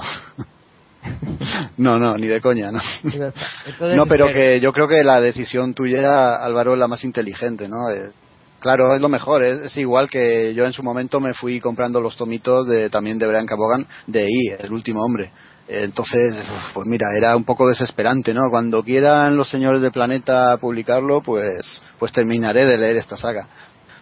No, 1.78 1.98
no, 1.98 2.18
ni 2.18 2.28
de 2.28 2.42
coña, 2.42 2.72
no. 2.72 2.80
no, 3.96 4.06
pero 4.06 4.28
que 4.28 4.60
yo 4.60 4.74
creo 4.74 4.88
que 4.88 5.04
la 5.04 5.22
decisión 5.22 5.74
tuya, 5.74 6.36
Álvaro, 6.36 6.74
es 6.74 6.80
la 6.80 6.88
más 6.88 7.04
inteligente, 7.04 7.68
¿no? 7.68 7.90
Eh, 7.90 8.12
claro, 8.60 8.94
es 8.96 9.02
lo 9.02 9.10
mejor. 9.10 9.44
Es, 9.44 9.76
igual 9.78 10.10
que 10.10 10.54
yo 10.54 10.66
en 10.66 10.74
su 10.74 10.84
momento 10.84 11.20
me 11.20 11.34
fui 11.34 11.60
comprando 11.60 12.02
los 12.02 12.18
tomitos 12.18 12.68
de, 12.68 12.90
también 12.90 13.18
de 13.18 13.28
Brian 13.28 13.46
Cabogan 13.46 13.88
de 14.08 14.28
I, 14.30 14.56
el 14.60 14.72
último 14.72 15.02
hombre. 15.02 15.32
Entonces, 15.68 16.36
pues 16.74 16.88
mira, 16.88 17.08
era 17.16 17.36
un 17.36 17.44
poco 17.44 17.68
desesperante, 17.68 18.34
¿no? 18.34 18.50
Cuando 18.50 18.84
quieran 18.84 19.38
los 19.38 19.50
señores 19.50 19.82
del 19.82 19.92
planeta 19.92 20.58
publicarlo, 20.58 21.22
pues, 21.22 21.82
pues 22.00 22.12
terminaré 22.12 22.66
de 22.66 22.78
leer 22.78 22.98
esta 22.98 23.16
saga. 23.18 23.48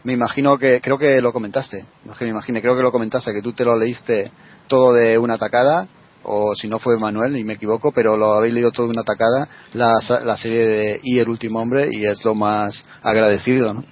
Me 0.04 0.14
imagino 0.14 0.58
que, 0.58 0.80
creo 0.80 0.98
que 0.98 1.20
lo 1.20 1.34
comentaste, 1.34 1.84
no 2.06 2.14
es 2.14 2.18
que 2.18 2.24
me 2.24 2.32
imagine, 2.32 2.62
creo 2.62 2.78
que 2.78 2.84
lo 2.84 2.94
comentaste, 2.94 3.34
que 3.34 3.42
tú 3.42 3.52
te 3.52 3.66
lo 3.66 3.76
leíste 3.76 4.32
todo 4.68 4.94
de 4.94 5.18
una 5.18 5.38
tacada, 5.38 5.88
o 6.24 6.56
si 6.56 6.68
no 6.68 6.80
fue 6.80 6.98
Manuel, 6.98 7.38
y 7.38 7.44
me 7.44 7.54
equivoco, 7.54 7.92
pero 7.92 8.18
lo 8.18 8.34
habéis 8.34 8.54
leído 8.54 8.72
todo 8.72 8.88
de 8.88 8.94
una 8.94 9.04
tacada, 9.04 9.48
la, 9.74 9.94
la 10.24 10.38
serie 10.38 10.68
de 10.68 11.00
Y 11.04 11.20
el 11.20 11.30
último 11.30 11.60
hombre, 11.60 11.90
y 11.92 12.06
es 12.06 12.24
lo 12.26 12.36
más 12.36 12.86
agradecido, 13.02 13.74
¿no? 13.74 13.84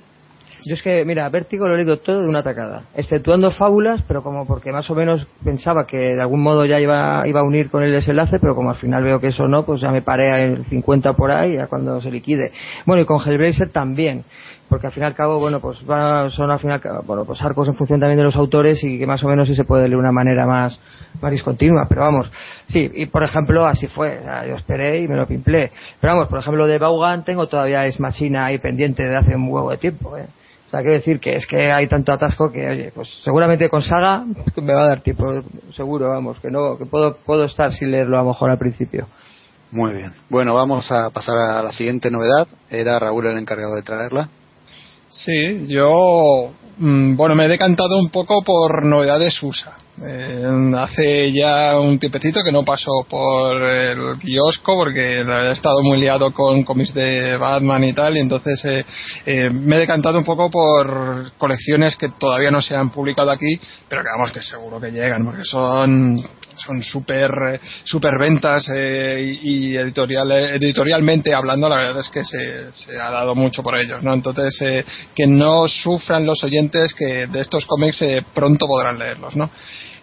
Yo 0.67 0.73
es 0.73 0.81
que, 0.81 1.05
mira, 1.05 1.29
Vértigo 1.29 1.67
lo 1.67 1.75
he 1.75 1.77
leído 1.77 1.97
todo 1.97 2.21
de 2.21 2.27
una 2.27 2.41
tacada, 2.41 2.85
exceptuando 2.95 3.51
fábulas, 3.51 4.01
pero 4.07 4.23
como 4.23 4.47
porque 4.47 4.71
más 4.71 4.89
o 4.89 4.95
menos 4.95 5.27
pensaba 5.43 5.85
que 5.85 5.95
de 5.95 6.19
algún 6.19 6.41
modo 6.41 6.65
ya 6.65 6.79
iba, 6.79 7.21
iba 7.27 7.41
a 7.41 7.43
unir 7.43 7.69
con 7.69 7.83
el 7.83 7.91
desenlace, 7.91 8.37
pero 8.41 8.55
como 8.55 8.71
al 8.71 8.77
final 8.77 9.03
veo 9.03 9.19
que 9.19 9.27
eso 9.27 9.47
no, 9.47 9.63
pues 9.63 9.79
ya 9.79 9.91
me 9.91 10.01
paré 10.01 10.43
el 10.43 10.65
50 10.65 11.13
por 11.13 11.29
ahí, 11.29 11.53
ya 11.53 11.67
cuando 11.67 12.01
se 12.01 12.09
liquide. 12.09 12.51
Bueno, 12.87 13.03
y 13.03 13.05
con 13.05 13.21
Hellblazer 13.21 13.69
también, 13.69 14.23
porque 14.69 14.87
al 14.87 14.93
fin 14.93 15.03
y 15.03 15.05
al 15.05 15.15
cabo, 15.15 15.39
bueno, 15.39 15.59
pues 15.59 15.77
son 15.77 16.51
al 16.51 16.59
final, 16.59 16.81
bueno, 17.05 17.25
pues 17.25 17.41
arcos 17.41 17.67
en 17.67 17.75
función 17.75 17.99
también 17.99 18.17
de 18.17 18.23
los 18.23 18.35
autores 18.35 18.83
y 18.83 18.97
que 18.97 19.05
más 19.05 19.23
o 19.23 19.27
menos 19.27 19.47
sí 19.47 19.55
se 19.55 19.63
puede 19.63 19.83
leer 19.83 19.91
de 19.91 19.97
una 19.97 20.11
manera 20.11 20.45
más, 20.45 20.81
más 21.21 21.31
discontinua, 21.31 21.85
pero 21.87 22.01
vamos, 22.01 22.31
sí, 22.67 22.89
y 22.93 23.05
por 23.05 23.23
ejemplo, 23.23 23.65
así 23.65 23.87
fue, 23.87 24.19
yo 24.47 24.55
esperé 24.55 25.01
y 25.01 25.07
me 25.07 25.15
lo 25.15 25.27
pimplé. 25.27 25.71
Pero 26.01 26.13
vamos, 26.13 26.29
por 26.29 26.39
ejemplo, 26.39 26.67
de 26.67 26.77
Vaughan 26.77 27.23
tengo 27.23 27.47
todavía 27.47 27.85
es 27.85 27.99
Machina 27.99 28.47
ahí 28.47 28.57
pendiente 28.57 29.03
de 29.03 29.15
hace 29.15 29.35
un 29.35 29.47
huevo 29.47 29.71
de 29.71 29.77
tiempo, 29.77 30.17
¿eh? 30.17 30.25
O 30.67 30.69
sea, 30.71 30.79
quiero 30.79 30.95
decir 30.95 31.19
que 31.19 31.33
es 31.33 31.45
que 31.45 31.71
hay 31.71 31.87
tanto 31.87 32.11
atasco 32.11 32.51
que, 32.51 32.67
oye, 32.67 32.91
pues 32.93 33.07
seguramente 33.23 33.69
con 33.69 33.81
Saga 33.81 34.25
me 34.61 34.73
va 34.73 34.85
a 34.85 34.87
dar 34.87 35.01
tiempo, 35.01 35.25
seguro, 35.75 36.09
vamos, 36.09 36.39
que 36.39 36.49
no, 36.49 36.77
que 36.77 36.85
puedo, 36.85 37.17
puedo 37.17 37.45
estar 37.45 37.71
sin 37.71 37.91
leerlo 37.91 38.17
a 38.17 38.23
lo 38.23 38.29
mejor 38.29 38.49
al 38.49 38.57
principio. 38.57 39.07
Muy 39.71 39.93
bien. 39.93 40.11
Bueno, 40.29 40.53
vamos 40.53 40.89
a 40.91 41.09
pasar 41.09 41.37
a 41.37 41.61
la 41.61 41.71
siguiente 41.71 42.09
novedad. 42.09 42.47
Era 42.69 42.97
Raúl 42.97 43.27
el 43.27 43.37
encargado 43.37 43.75
de 43.75 43.81
traerla. 43.81 44.29
Sí, 45.09 45.67
yo, 45.67 46.51
mm, 46.77 47.15
bueno, 47.15 47.35
me 47.35 47.45
he 47.45 47.49
decantado 47.49 47.97
un 47.99 48.09
poco 48.09 48.41
por 48.43 48.85
novedades 48.85 49.41
USA. 49.41 49.77
Eh, 50.03 50.43
hace 50.77 51.31
ya 51.31 51.79
un 51.79 51.97
tiempecito 51.97 52.43
que 52.43 52.51
no 52.51 52.65
paso 52.65 52.91
por 53.09 53.63
el 53.63 54.19
kiosco 54.19 54.75
porque 54.75 55.21
he 55.21 55.51
estado 55.51 55.81
muy 55.83 55.97
liado 56.01 56.33
con 56.33 56.63
cómics 56.63 56.93
de 56.93 57.37
Batman 57.37 57.81
y 57.85 57.93
tal 57.93 58.17
y 58.17 58.19
entonces 58.19 58.59
eh, 58.65 58.85
eh, 59.25 59.49
me 59.49 59.77
he 59.77 59.79
decantado 59.79 60.17
un 60.17 60.25
poco 60.25 60.51
por 60.51 61.31
colecciones 61.37 61.95
que 61.95 62.09
todavía 62.09 62.51
no 62.51 62.61
se 62.61 62.75
han 62.75 62.89
publicado 62.89 63.31
aquí 63.31 63.57
pero 63.87 64.01
que 64.01 64.09
vamos 64.09 64.33
que 64.33 64.41
seguro 64.41 64.81
que 64.81 64.91
llegan 64.91 65.23
porque 65.23 65.45
son 65.45 66.21
son 66.55 66.81
súper 66.83 67.59
super 67.83 68.13
ventas 68.19 68.67
y, 68.69 69.75
editorial, 69.75 70.31
editorialmente 70.31 71.33
hablando 71.33 71.69
la 71.69 71.77
verdad 71.77 71.99
es 71.99 72.09
que 72.09 72.23
se, 72.23 72.71
se 72.71 72.99
ha 72.99 73.09
dado 73.11 73.35
mucho 73.35 73.61
por 73.63 73.77
ellos 73.77 74.03
¿no? 74.03 74.13
entonces 74.13 74.85
que 75.13 75.27
no 75.27 75.67
sufran 75.67 76.25
los 76.25 76.43
oyentes 76.43 76.93
que 76.93 77.27
de 77.27 77.39
estos 77.39 77.65
cómics 77.65 78.03
pronto 78.33 78.67
podrán 78.67 78.97
leerlos 78.97 79.35
¿no? 79.35 79.49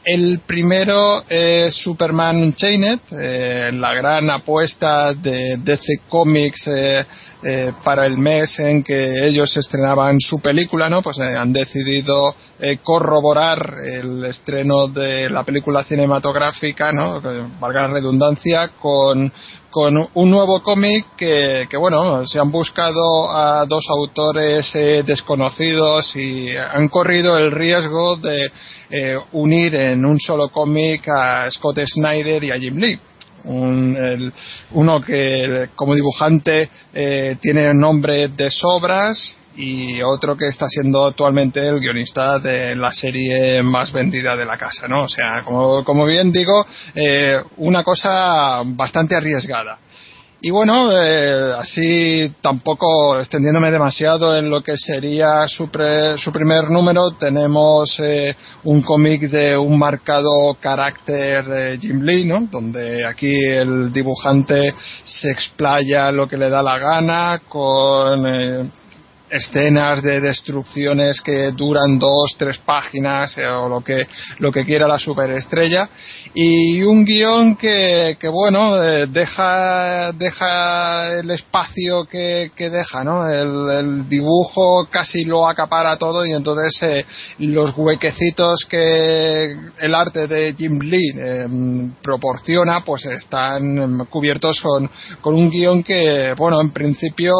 El 0.04 0.40
primero 0.40 1.22
es 1.28 1.76
Superman 1.76 2.36
Unchained, 2.42 3.00
eh, 3.12 3.70
la 3.72 3.94
gran 3.94 4.30
apuesta 4.30 5.14
de 5.14 5.58
DC 5.58 6.00
Comics 6.08 6.66
eh, 6.66 7.06
eh, 7.42 7.72
para 7.84 8.06
el 8.06 8.18
mes 8.18 8.58
en 8.58 8.82
que 8.82 9.26
ellos 9.26 9.56
estrenaban 9.56 10.18
su 10.20 10.40
película, 10.40 10.88
¿no? 10.88 11.02
Pues 11.02 11.18
han 11.18 11.52
decidido 11.52 12.34
corroborar 12.82 13.78
el 13.84 14.24
estreno 14.24 14.86
de 14.88 15.28
la 15.28 15.42
película 15.42 15.84
cinematográfica, 15.84 16.92
¿no? 16.92 17.20
Valga 17.60 17.82
la 17.82 17.94
redundancia, 17.94 18.68
con 18.80 19.32
con 19.72 19.94
un 20.14 20.30
nuevo 20.30 20.62
cómic 20.62 21.16
que, 21.16 21.66
bueno, 21.78 22.26
se 22.26 22.38
han 22.38 22.52
buscado 22.52 23.34
a 23.34 23.64
dos 23.64 23.86
autores 23.88 24.70
eh, 24.74 25.02
desconocidos 25.04 26.14
y 26.14 26.54
han 26.54 26.88
corrido 26.88 27.38
el 27.38 27.50
riesgo 27.50 28.16
de 28.16 28.52
eh, 28.90 29.16
unir 29.32 29.74
en 29.74 30.04
un 30.04 30.20
solo 30.20 30.50
cómic 30.50 31.08
a 31.08 31.50
Scott 31.50 31.78
Snyder 31.86 32.44
y 32.44 32.50
a 32.50 32.58
Jim 32.58 32.76
Lee. 32.76 33.00
Uno 33.44 35.00
que 35.00 35.68
como 35.74 35.94
dibujante 35.94 36.70
eh, 36.92 37.36
tiene 37.40 37.74
nombre 37.74 38.28
de 38.28 38.50
sobras 38.50 39.38
y 39.56 40.00
otro 40.02 40.36
que 40.36 40.46
está 40.46 40.66
siendo 40.66 41.04
actualmente 41.04 41.60
el 41.66 41.78
guionista 41.78 42.38
de 42.38 42.74
la 42.74 42.90
serie 42.92 43.62
más 43.62 43.92
vendida 43.92 44.34
de 44.36 44.46
la 44.46 44.56
casa, 44.56 44.88
¿no? 44.88 45.02
O 45.02 45.08
sea, 45.08 45.42
como, 45.44 45.84
como 45.84 46.06
bien 46.06 46.32
digo, 46.32 46.66
eh, 46.94 47.36
una 47.58 47.84
cosa 47.84 48.62
bastante 48.64 49.14
arriesgada. 49.16 49.78
Y 50.44 50.50
bueno, 50.50 50.90
eh, 50.90 51.54
así 51.56 52.34
tampoco 52.40 53.20
extendiéndome 53.20 53.70
demasiado 53.70 54.36
en 54.36 54.50
lo 54.50 54.60
que 54.60 54.76
sería 54.76 55.46
su, 55.46 55.70
su 56.16 56.32
primer 56.32 56.68
número, 56.68 57.12
tenemos 57.12 57.96
eh, 58.00 58.34
un 58.64 58.82
cómic 58.82 59.30
de 59.30 59.56
un 59.56 59.78
marcado 59.78 60.56
carácter 60.60 61.44
de 61.46 61.78
Jim 61.78 62.02
Lee, 62.02 62.24
¿no? 62.24 62.48
Donde 62.50 63.06
aquí 63.06 63.32
el 63.32 63.92
dibujante 63.92 64.74
se 65.04 65.30
explaya 65.30 66.10
lo 66.10 66.26
que 66.26 66.36
le 66.36 66.50
da 66.50 66.60
la 66.60 66.76
gana 66.76 67.42
con 67.48 68.26
escenas 69.32 70.02
de 70.02 70.20
destrucciones 70.20 71.22
que 71.22 71.52
duran 71.52 71.98
dos, 71.98 72.36
tres 72.36 72.58
páginas 72.58 73.36
eh, 73.38 73.46
o 73.46 73.66
lo 73.66 73.80
que, 73.80 74.06
lo 74.38 74.52
que 74.52 74.64
quiera 74.64 74.86
la 74.86 74.98
superestrella 74.98 75.88
y 76.34 76.82
un 76.82 77.04
guion 77.04 77.56
que, 77.56 78.16
que 78.20 78.28
bueno, 78.28 78.82
eh, 78.82 79.06
deja, 79.06 80.12
deja 80.12 81.20
el 81.20 81.30
espacio 81.30 82.04
que, 82.04 82.50
que 82.54 82.68
deja, 82.68 83.02
¿no? 83.04 83.26
El, 83.26 84.08
dibujo 84.08 84.88
casi 84.90 85.24
lo 85.24 85.48
acapara 85.48 85.96
todo 85.96 86.26
y 86.26 86.32
entonces 86.32 86.82
eh, 86.82 87.04
los 87.38 87.72
huequecitos 87.76 88.66
que 88.68 89.56
el 89.80 89.94
arte 89.94 90.26
de 90.26 90.54
Jim 90.54 90.78
Lee 90.78 91.90
proporciona 92.02 92.80
pues 92.84 93.06
están 93.06 94.04
cubiertos 94.06 94.60
con, 94.60 94.90
con 95.20 95.34
un 95.34 95.48
guion 95.48 95.82
que, 95.82 96.34
bueno, 96.36 96.60
en 96.60 96.72
principio 96.72 97.32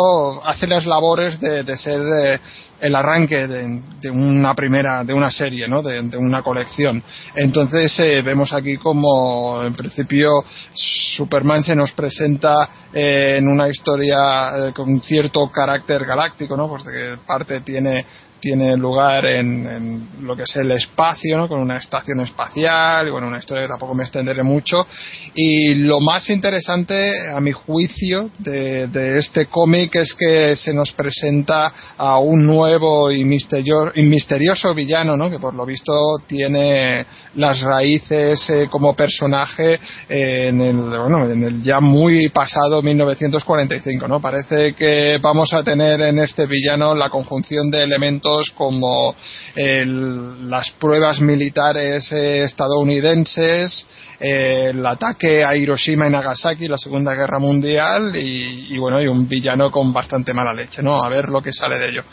hace 0.46 0.66
las 0.66 0.86
labores 0.86 1.40
de 1.40 1.76
ser 1.82 2.00
eh, 2.00 2.40
el 2.80 2.94
arranque 2.94 3.46
de, 3.46 4.10
una 4.10 4.54
primera, 4.54 5.04
de 5.04 5.14
una 5.14 5.30
serie, 5.30 5.68
¿no? 5.68 5.82
de, 5.82 6.16
una 6.16 6.42
colección. 6.42 7.02
Entonces 7.34 7.96
eh, 8.00 8.22
vemos 8.22 8.52
aquí 8.52 8.76
como 8.76 9.62
en 9.62 9.74
principio 9.74 10.30
Superman 10.72 11.62
se 11.62 11.76
nos 11.76 11.92
presenta 11.92 12.68
eh, 12.92 13.36
en 13.38 13.48
una 13.48 13.68
historia 13.68 14.72
con 14.74 15.00
cierto 15.00 15.48
carácter 15.50 16.04
galáctico, 16.04 16.56
¿no? 16.56 16.68
pues 16.68 16.84
de 16.84 16.92
que 16.92 17.18
parte 17.26 17.60
tiene 17.60 18.04
tiene 18.42 18.76
lugar 18.76 19.24
en, 19.24 20.08
lo 20.22 20.34
que 20.34 20.42
es 20.42 20.56
el 20.56 20.72
espacio, 20.72 21.38
¿no? 21.38 21.46
con 21.46 21.60
una 21.60 21.76
estación 21.76 22.18
espacial, 22.20 23.06
y 23.06 23.10
bueno, 23.10 23.28
una 23.28 23.38
historia 23.38 23.62
que 23.62 23.68
tampoco 23.68 23.94
me 23.94 24.02
extenderé 24.02 24.42
mucho. 24.42 24.84
Y 25.32 25.74
lo 25.74 26.00
más 26.00 26.28
interesante, 26.28 27.30
a 27.30 27.40
mi 27.40 27.52
juicio, 27.52 28.30
de, 28.40 29.16
este 29.16 29.46
cómic 29.46 29.94
es 29.94 30.12
que 30.18 30.56
se 30.56 30.74
nos 30.74 30.90
presenta 30.92 31.72
a 31.96 32.18
un 32.18 32.44
nuevo 32.44 33.12
y 33.12 33.22
misterioso, 33.22 33.92
y 33.94 34.02
misterioso 34.02 34.74
villano, 34.74 35.16
¿no? 35.16 35.30
que 35.30 35.38
por 35.38 35.54
lo 35.54 35.64
visto 35.64 35.92
tiene 36.26 37.06
las 37.36 37.60
raíces 37.60 38.50
eh, 38.50 38.66
como 38.68 38.96
personaje 38.96 39.78
en, 40.08 40.60
el, 40.60 40.76
bueno, 40.76 41.30
en 41.30 41.44
el 41.44 41.62
ya 41.62 41.78
muy 41.78 42.28
pasado 42.30 42.82
1945. 42.82 44.08
¿no? 44.08 44.20
Parece 44.20 44.74
que 44.74 45.18
vamos 45.22 45.52
a 45.54 45.62
tener 45.62 46.00
en 46.00 46.18
este 46.18 46.46
villano 46.46 46.96
la 46.96 47.08
conjunción 47.08 47.70
de 47.70 47.84
elementos 47.84 48.31
como 48.56 49.14
las 49.54 50.70
pruebas 50.72 51.20
militares 51.20 52.10
eh, 52.12 52.44
estadounidenses, 52.44 53.86
el 54.18 54.84
ataque 54.86 55.44
a 55.44 55.56
Hiroshima 55.56 56.06
y 56.06 56.10
Nagasaki, 56.10 56.68
la 56.68 56.78
Segunda 56.78 57.14
Guerra 57.14 57.38
Mundial 57.38 58.14
y, 58.14 58.76
bueno, 58.78 59.00
y 59.00 59.06
un 59.06 59.28
villano 59.28 59.70
con 59.70 59.92
bastante 59.92 60.32
mala 60.32 60.52
leche, 60.52 60.82
¿no? 60.82 61.02
A 61.02 61.08
ver 61.08 61.28
lo 61.28 61.42
que 61.42 61.52
sale 61.52 61.78
de 61.78 61.88
ello. 61.88 62.04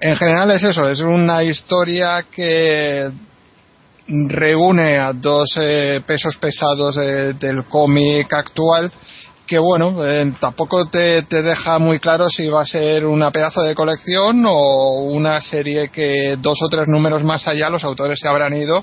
En 0.00 0.16
general 0.16 0.50
es 0.50 0.64
eso, 0.64 0.88
es 0.88 1.00
una 1.00 1.44
historia 1.44 2.24
que 2.30 3.08
reúne 4.08 4.98
a 4.98 5.12
dos 5.12 5.56
eh, 5.60 6.00
pesos 6.04 6.36
pesados 6.38 6.96
eh, 6.96 7.34
del 7.38 7.64
cómic 7.66 8.32
actual 8.32 8.90
que 9.52 9.58
bueno, 9.58 10.02
eh, 10.02 10.32
tampoco 10.40 10.86
te, 10.86 11.24
te, 11.24 11.42
deja 11.42 11.78
muy 11.78 11.98
claro 11.98 12.30
si 12.30 12.48
va 12.48 12.62
a 12.62 12.64
ser 12.64 13.04
una 13.04 13.30
pedazo 13.30 13.60
de 13.60 13.74
colección 13.74 14.44
o 14.46 15.02
una 15.02 15.42
serie 15.42 15.90
que 15.90 16.38
dos 16.40 16.58
o 16.62 16.70
tres 16.70 16.88
números 16.88 17.22
más 17.22 17.46
allá 17.46 17.68
los 17.68 17.84
autores 17.84 18.18
se 18.18 18.28
habrán 18.28 18.56
ido 18.56 18.82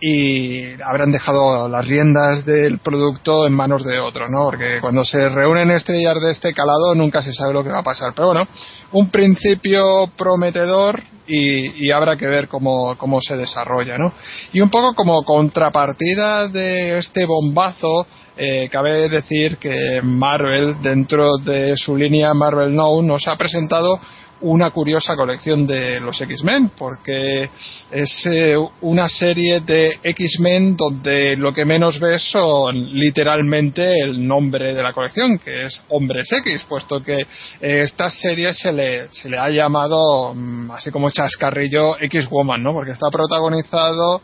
y 0.00 0.80
habrán 0.80 1.12
dejado 1.12 1.68
las 1.68 1.86
riendas 1.86 2.46
del 2.46 2.78
producto 2.78 3.46
en 3.46 3.52
manos 3.52 3.84
de 3.84 3.98
otros, 4.00 4.30
¿no? 4.30 4.44
Porque 4.44 4.78
cuando 4.80 5.04
se 5.04 5.28
reúnen 5.28 5.70
estrellas 5.70 6.18
de 6.22 6.30
este 6.30 6.54
calado 6.54 6.94
nunca 6.94 7.20
se 7.20 7.34
sabe 7.34 7.52
lo 7.52 7.62
que 7.62 7.68
va 7.68 7.80
a 7.80 7.82
pasar. 7.82 8.14
Pero 8.16 8.28
bueno, 8.28 8.44
un 8.92 9.10
principio 9.10 10.06
prometedor 10.16 11.02
y, 11.26 11.86
y 11.86 11.90
habrá 11.90 12.16
que 12.16 12.26
ver 12.26 12.48
cómo, 12.48 12.96
cómo 12.96 13.20
se 13.20 13.36
desarrolla, 13.36 13.98
¿no? 13.98 14.12
Y 14.52 14.60
un 14.60 14.70
poco 14.70 14.94
como 14.94 15.24
contrapartida 15.24 16.48
de 16.48 16.98
este 16.98 17.26
bombazo 17.26 18.06
eh, 18.38 18.68
cabe 18.70 19.08
decir 19.08 19.56
que 19.56 20.00
Marvel, 20.02 20.82
dentro 20.82 21.38
de 21.42 21.74
su 21.76 21.96
línea 21.96 22.34
Marvel 22.34 22.74
Now, 22.74 23.00
nos 23.02 23.26
ha 23.28 23.36
presentado 23.36 23.98
una 24.40 24.70
curiosa 24.70 25.16
colección 25.16 25.66
de 25.66 26.00
los 26.00 26.20
X-Men, 26.20 26.72
porque 26.76 27.48
es 27.90 28.26
eh, 28.26 28.56
una 28.82 29.08
serie 29.08 29.60
de 29.60 29.98
X-Men 30.02 30.76
donde 30.76 31.36
lo 31.36 31.52
que 31.52 31.64
menos 31.64 31.98
ves 31.98 32.22
son 32.30 32.92
literalmente 32.94 33.98
el 34.00 34.26
nombre 34.26 34.74
de 34.74 34.82
la 34.82 34.92
colección, 34.92 35.38
que 35.38 35.66
es 35.66 35.82
Hombres 35.88 36.30
X, 36.32 36.64
puesto 36.68 37.02
que 37.02 37.20
eh, 37.20 37.26
esta 37.60 38.10
serie 38.10 38.52
se 38.52 38.72
le, 38.72 39.08
se 39.08 39.28
le 39.28 39.38
ha 39.38 39.48
llamado, 39.48 40.34
mm, 40.34 40.70
así 40.72 40.90
como 40.90 41.10
chascarrillo, 41.10 41.98
X-Woman, 41.98 42.62
¿no? 42.62 42.72
Porque 42.72 42.92
está 42.92 43.08
protagonizado 43.10 44.22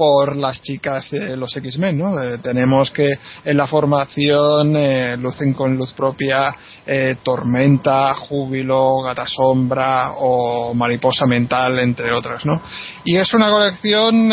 por 0.00 0.34
las 0.34 0.62
chicas 0.62 1.10
de 1.10 1.36
los 1.36 1.54
X-Men, 1.54 1.98
¿no? 1.98 2.22
Eh, 2.22 2.38
tenemos 2.38 2.90
que 2.90 3.18
en 3.44 3.54
la 3.54 3.66
formación 3.66 4.74
eh, 4.74 5.14
lucen 5.18 5.52
con 5.52 5.76
luz 5.76 5.92
propia 5.92 6.56
eh, 6.86 7.16
Tormenta, 7.22 8.14
Júbilo, 8.14 9.02
Gata 9.02 9.26
Sombra 9.26 10.12
o 10.16 10.72
Mariposa 10.72 11.26
Mental, 11.26 11.80
entre 11.80 12.14
otras, 12.14 12.46
¿no? 12.46 12.62
Y 13.04 13.18
es 13.18 13.34
una 13.34 13.50
colección 13.50 14.30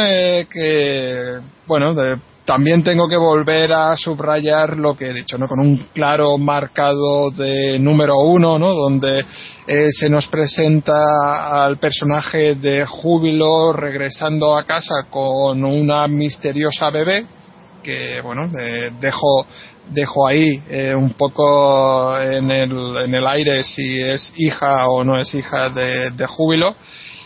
que, 0.50 1.38
bueno, 1.66 1.94
de 1.94 2.18
también 2.48 2.82
tengo 2.82 3.10
que 3.10 3.18
volver 3.18 3.74
a 3.74 3.98
subrayar 3.98 4.78
lo 4.78 4.96
que 4.96 5.10
he 5.10 5.14
dicho, 5.14 5.38
¿no? 5.38 5.50
Con 5.50 5.60
un 5.60 5.88
claro 5.94 6.38
marcado 6.38 7.30
de 7.30 7.78
número 7.78 8.20
uno, 8.20 8.58
¿no? 8.58 8.74
Donde 8.74 9.26
eh, 9.68 9.88
se 9.92 10.10
nos 10.10 10.28
presenta 10.28 11.66
al 11.66 11.78
personaje 11.78 12.56
de 12.56 12.86
Júbilo 12.86 13.74
regresando 13.74 14.56
a 14.56 14.64
casa 14.64 15.08
con 15.10 15.66
una 15.66 16.08
misteriosa 16.08 16.90
bebé 16.90 17.26
que, 17.84 18.22
bueno, 18.22 18.50
dejo 19.00 19.46
dejo 19.90 20.28
ahí 20.28 20.62
eh, 20.70 20.96
un 20.96 21.12
poco 21.12 22.18
en 22.20 22.50
el, 22.52 22.98
en 23.04 23.14
el 23.14 23.28
aire 23.28 23.64
si 23.64 24.02
es 24.02 24.34
hija 24.38 24.88
o 24.90 25.04
no 25.04 25.20
es 25.20 25.34
hija 25.34 25.70
de, 25.70 26.12
de 26.12 26.26
Júbilo 26.28 26.76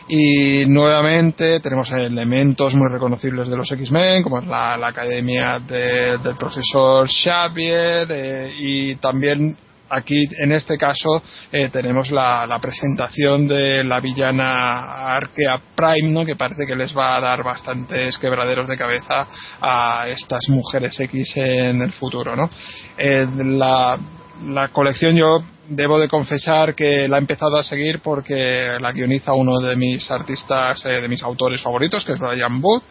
y 0.08 0.66
nuevamente 0.66 1.60
tenemos 1.60 1.92
elementos 1.92 2.74
muy 2.76 2.90
reconocibles 2.90 3.50
de 3.50 3.58
los 3.58 3.72
X-Men, 3.72 4.24
como 4.24 4.40
es 4.40 4.48
la, 4.48 4.88
academia 4.88 5.60
del 5.60 6.36
profesor 6.38 7.08
Xavier, 7.08 8.08
eh, 8.12 8.54
y 8.58 8.96
también 8.96 9.56
aquí 9.92 10.28
en 10.38 10.52
este 10.54 10.78
caso 10.78 11.22
eh, 11.52 11.70
tenemos 11.72 12.12
la, 12.12 12.60
presentación 12.62 13.48
de 13.48 13.84
la 13.84 14.00
villana 14.00 15.14
Arkea 15.16 15.60
Prime, 15.76 16.10
¿no? 16.10 16.26
que 16.26 16.36
parece 16.36 16.66
que 16.66 16.76
les 16.76 16.96
va 16.96 17.18
a 17.18 17.22
dar 17.22 17.44
bastantes 17.44 18.18
quebraderos 18.18 18.68
de 18.68 18.78
cabeza 18.78 19.28
a 19.60 20.08
estas 20.08 20.42
mujeres 20.50 21.00
X 21.00 21.34
en 21.36 21.82
el 21.82 21.92
futuro. 21.92 22.36
¿no? 22.36 22.50
Eh, 22.98 23.28
la, 23.36 23.98
la 24.46 24.68
colección 24.70 25.16
yo 25.16 25.44
debo 25.72 25.98
de 25.98 26.10
confesar 26.10 26.76
que 26.76 27.08
la 27.08 27.18
he 27.18 27.20
empezado 27.20 27.58
a 27.58 27.64
seguir 27.64 28.02
porque 28.02 28.76
la 28.80 28.92
guioniza 28.92 29.34
uno 29.34 29.60
de 29.60 29.76
mis 29.76 30.10
artistas, 30.12 30.84
eh, 30.86 31.02
de 31.02 31.08
mis 31.08 31.24
autores 31.24 31.62
favoritos, 31.62 32.04
que 32.04 32.14
es 32.14 32.20
Brian 32.20 32.62
Wood, 32.62 32.82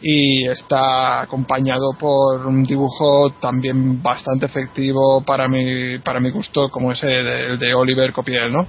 y 0.00 0.46
está 0.46 1.20
acompañado 1.22 1.92
por 1.98 2.46
un 2.46 2.64
dibujo 2.64 3.30
también 3.40 4.02
bastante 4.02 4.46
efectivo 4.46 5.22
para 5.22 5.48
mi, 5.48 5.98
para 5.98 6.20
mi 6.20 6.30
gusto, 6.30 6.70
como 6.70 6.92
ese 6.92 7.06
de, 7.06 7.56
de 7.58 7.74
Oliver 7.74 8.12
Copiel, 8.12 8.52
¿no? 8.52 8.66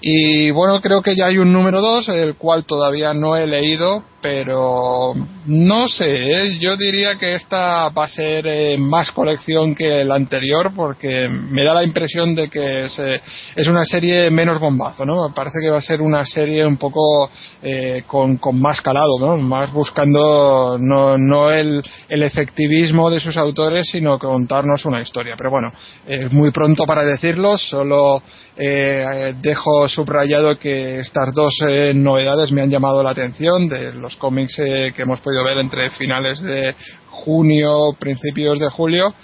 Y 0.00 0.50
bueno, 0.50 0.80
creo 0.80 1.02
que 1.02 1.14
ya 1.14 1.26
hay 1.26 1.36
un 1.38 1.52
número 1.52 1.80
2, 1.80 2.08
el 2.08 2.36
cual 2.36 2.64
todavía 2.64 3.12
no 3.12 3.36
he 3.36 3.46
leído, 3.46 4.02
pero 4.22 5.14
no 5.46 5.88
sé, 5.88 6.04
¿eh? 6.06 6.58
yo 6.58 6.76
diría 6.76 7.16
que 7.16 7.34
esta 7.34 7.88
va 7.88 8.04
a 8.04 8.08
ser 8.08 8.46
eh, 8.46 8.76
más 8.78 9.10
colección 9.12 9.74
que 9.74 10.04
la 10.04 10.14
anterior 10.14 10.72
porque 10.74 11.26
me 11.28 11.64
da 11.64 11.74
la 11.74 11.84
impresión 11.84 12.34
de 12.34 12.48
que 12.48 12.82
es, 12.82 12.98
eh, 12.98 13.20
es 13.56 13.66
una 13.66 13.84
serie 13.84 14.30
menos 14.30 14.58
bombazo, 14.58 15.06
¿no? 15.06 15.28
Me 15.28 15.34
parece 15.34 15.58
que 15.62 15.70
va 15.70 15.78
a 15.78 15.82
ser 15.82 16.02
una 16.02 16.26
serie 16.26 16.66
un 16.66 16.76
poco 16.76 17.30
con, 18.06 18.36
con, 18.36 18.60
más 18.60 18.80
calado, 18.80 19.18
¿no? 19.18 19.36
Más 19.36 19.72
buscando 19.72 20.76
no, 20.78 21.16
no 21.16 21.50
el, 21.50 21.82
el, 22.08 22.22
efectivismo 22.22 23.10
de 23.10 23.20
sus 23.20 23.36
autores, 23.36 23.88
sino 23.90 24.18
contarnos 24.18 24.84
una 24.84 25.00
historia. 25.00 25.34
Pero 25.36 25.50
bueno, 25.50 25.68
es 26.06 26.32
muy 26.32 26.50
pronto 26.50 26.84
para 26.84 27.04
decirlo, 27.04 27.56
solo 27.56 28.22
dejo 28.60 29.88
subrayado 29.88 30.58
que 30.58 31.00
estas 31.00 31.32
dos 31.34 31.54
novedades 31.94 32.52
me 32.52 32.62
han 32.62 32.70
llamado 32.70 33.02
la 33.02 33.10
atención 33.10 33.68
de 33.68 33.92
los 33.92 34.16
cómics 34.16 34.58
eh, 34.58 34.92
que 34.94 35.02
hemos 35.02 35.20
podido 35.20 35.44
ver 35.44 35.58
entre 35.58 35.90
finales 35.90 36.40
de 36.40 36.74
junio, 37.08 37.94
principios 37.98 38.58
de 38.58 38.68
julio. 38.68 39.14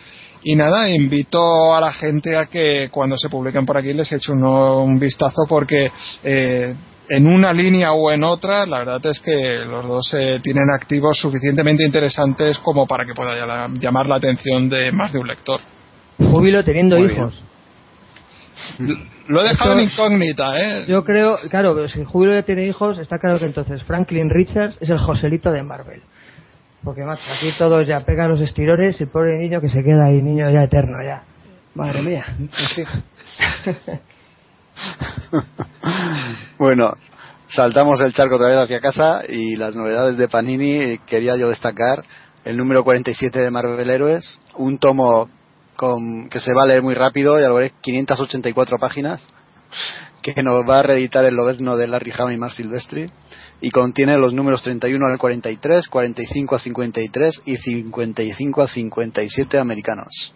Y 0.43 0.55
nada, 0.55 0.89
invito 0.89 1.75
a 1.75 1.81
la 1.81 1.93
gente 1.93 2.37
a 2.37 2.47
que 2.47 2.89
cuando 2.91 3.17
se 3.17 3.29
publiquen 3.29 3.67
por 3.67 3.79
aquí 3.79 3.93
les 3.93 4.11
eche 4.13 4.33
un 4.33 4.99
vistazo 4.99 5.45
porque 5.49 5.91
eh, 6.23 6.75
en 7.09 7.27
una 7.27 7.53
línea 7.53 7.93
o 7.93 8.11
en 8.11 8.23
otra, 8.23 8.65
la 8.67 8.79
verdad 8.79 9.07
es 9.07 9.21
que 9.21 9.65
los 9.67 9.87
dos 9.87 10.15
eh, 10.15 10.41
tienen 10.43 10.71
activos 10.71 11.19
suficientemente 11.19 11.85
interesantes 11.85 12.59
como 12.59 12.87
para 12.87 13.05
que 13.05 13.15
pueda 13.15 13.69
llamar 13.69 14.07
la 14.07 14.17
atención 14.17 14.69
de 14.69 14.93
más 14.93 15.13
de 15.13 15.19
un 15.19 15.27
lector. 15.27 15.61
Júbilo 16.19 16.63
teniendo 16.65 16.99
hijos. 16.99 17.35
Lo 19.29 19.41
he 19.41 19.49
dejado 19.49 19.73
en 19.73 19.81
incógnita, 19.81 20.59
¿eh? 20.59 20.85
Yo 20.87 21.05
creo, 21.05 21.37
claro, 21.51 21.89
si 21.89 22.05
Júbilo 22.05 22.35
ya 22.35 22.43
tiene 22.43 22.67
hijos, 22.67 22.99
está 22.99 23.19
claro 23.19 23.39
que 23.39 23.47
entonces 23.47 23.83
Franklin 23.83 24.31
Richards 24.31 24.79
es 24.81 24.91
el 24.91 24.99
Joselito 24.99 25.51
de 25.51 25.63
Marvel. 25.63 26.03
Porque, 26.85 27.05
macho, 27.05 27.23
aquí 27.37 27.49
todos 27.59 27.87
ya 27.87 28.01
pegan 28.01 28.31
los 28.31 28.41
estirones 28.41 29.01
y 29.01 29.05
el 29.05 29.11
pobre 29.11 29.39
niño 29.39 29.61
que 29.61 29.69
se 29.69 29.83
queda 29.83 30.07
ahí, 30.07 30.23
niño 30.23 30.49
ya 30.51 30.63
eterno, 30.63 30.99
ya. 31.05 31.25
Madre 31.75 32.03
mía. 32.03 32.25
bueno, 36.59 36.95
saltamos 37.49 38.01
el 38.01 38.13
charco 38.13 38.37
otra 38.37 38.49
vez 38.49 38.59
hacia 38.59 38.81
casa 38.81 39.23
y 39.29 39.57
las 39.57 39.75
novedades 39.75 40.17
de 40.17 40.29
Panini 40.29 40.99
quería 41.07 41.37
yo 41.37 41.49
destacar 41.49 42.05
el 42.45 42.57
número 42.57 42.85
47 42.85 43.41
de 43.41 43.51
Marvel 43.51 43.91
Héroes, 43.91 44.39
un 44.55 44.79
tomo 44.79 45.29
con, 45.77 46.29
que 46.29 46.41
se 46.41 46.53
va 46.53 46.63
a 46.63 46.67
leer 46.67 46.83
muy 46.83 46.95
rápido, 46.95 47.39
ya 47.39 47.49
lo 47.49 47.55
veréis, 47.57 47.75
584 47.81 48.79
páginas, 48.79 49.21
que 50.23 50.43
nos 50.43 50.69
va 50.69 50.81
a 50.81 50.83
reeditar 50.83 51.25
el 51.25 51.37
Lobezno 51.37 51.77
de 51.77 51.87
Larry 51.87 52.13
Hama 52.17 52.33
y 52.33 52.37
Mark 52.37 52.53
Silvestri 52.55 53.11
y 53.61 53.71
contiene 53.71 54.19
los 54.19 54.33
números 54.33 54.63
31 54.63 55.07
al 55.07 55.19
43, 55.19 55.89
45 55.89 56.55
a 56.55 56.59
53 56.59 57.43
y 57.45 57.57
55 57.57 58.63
a 58.63 58.69
57 58.69 59.59
americanos. 59.59 60.35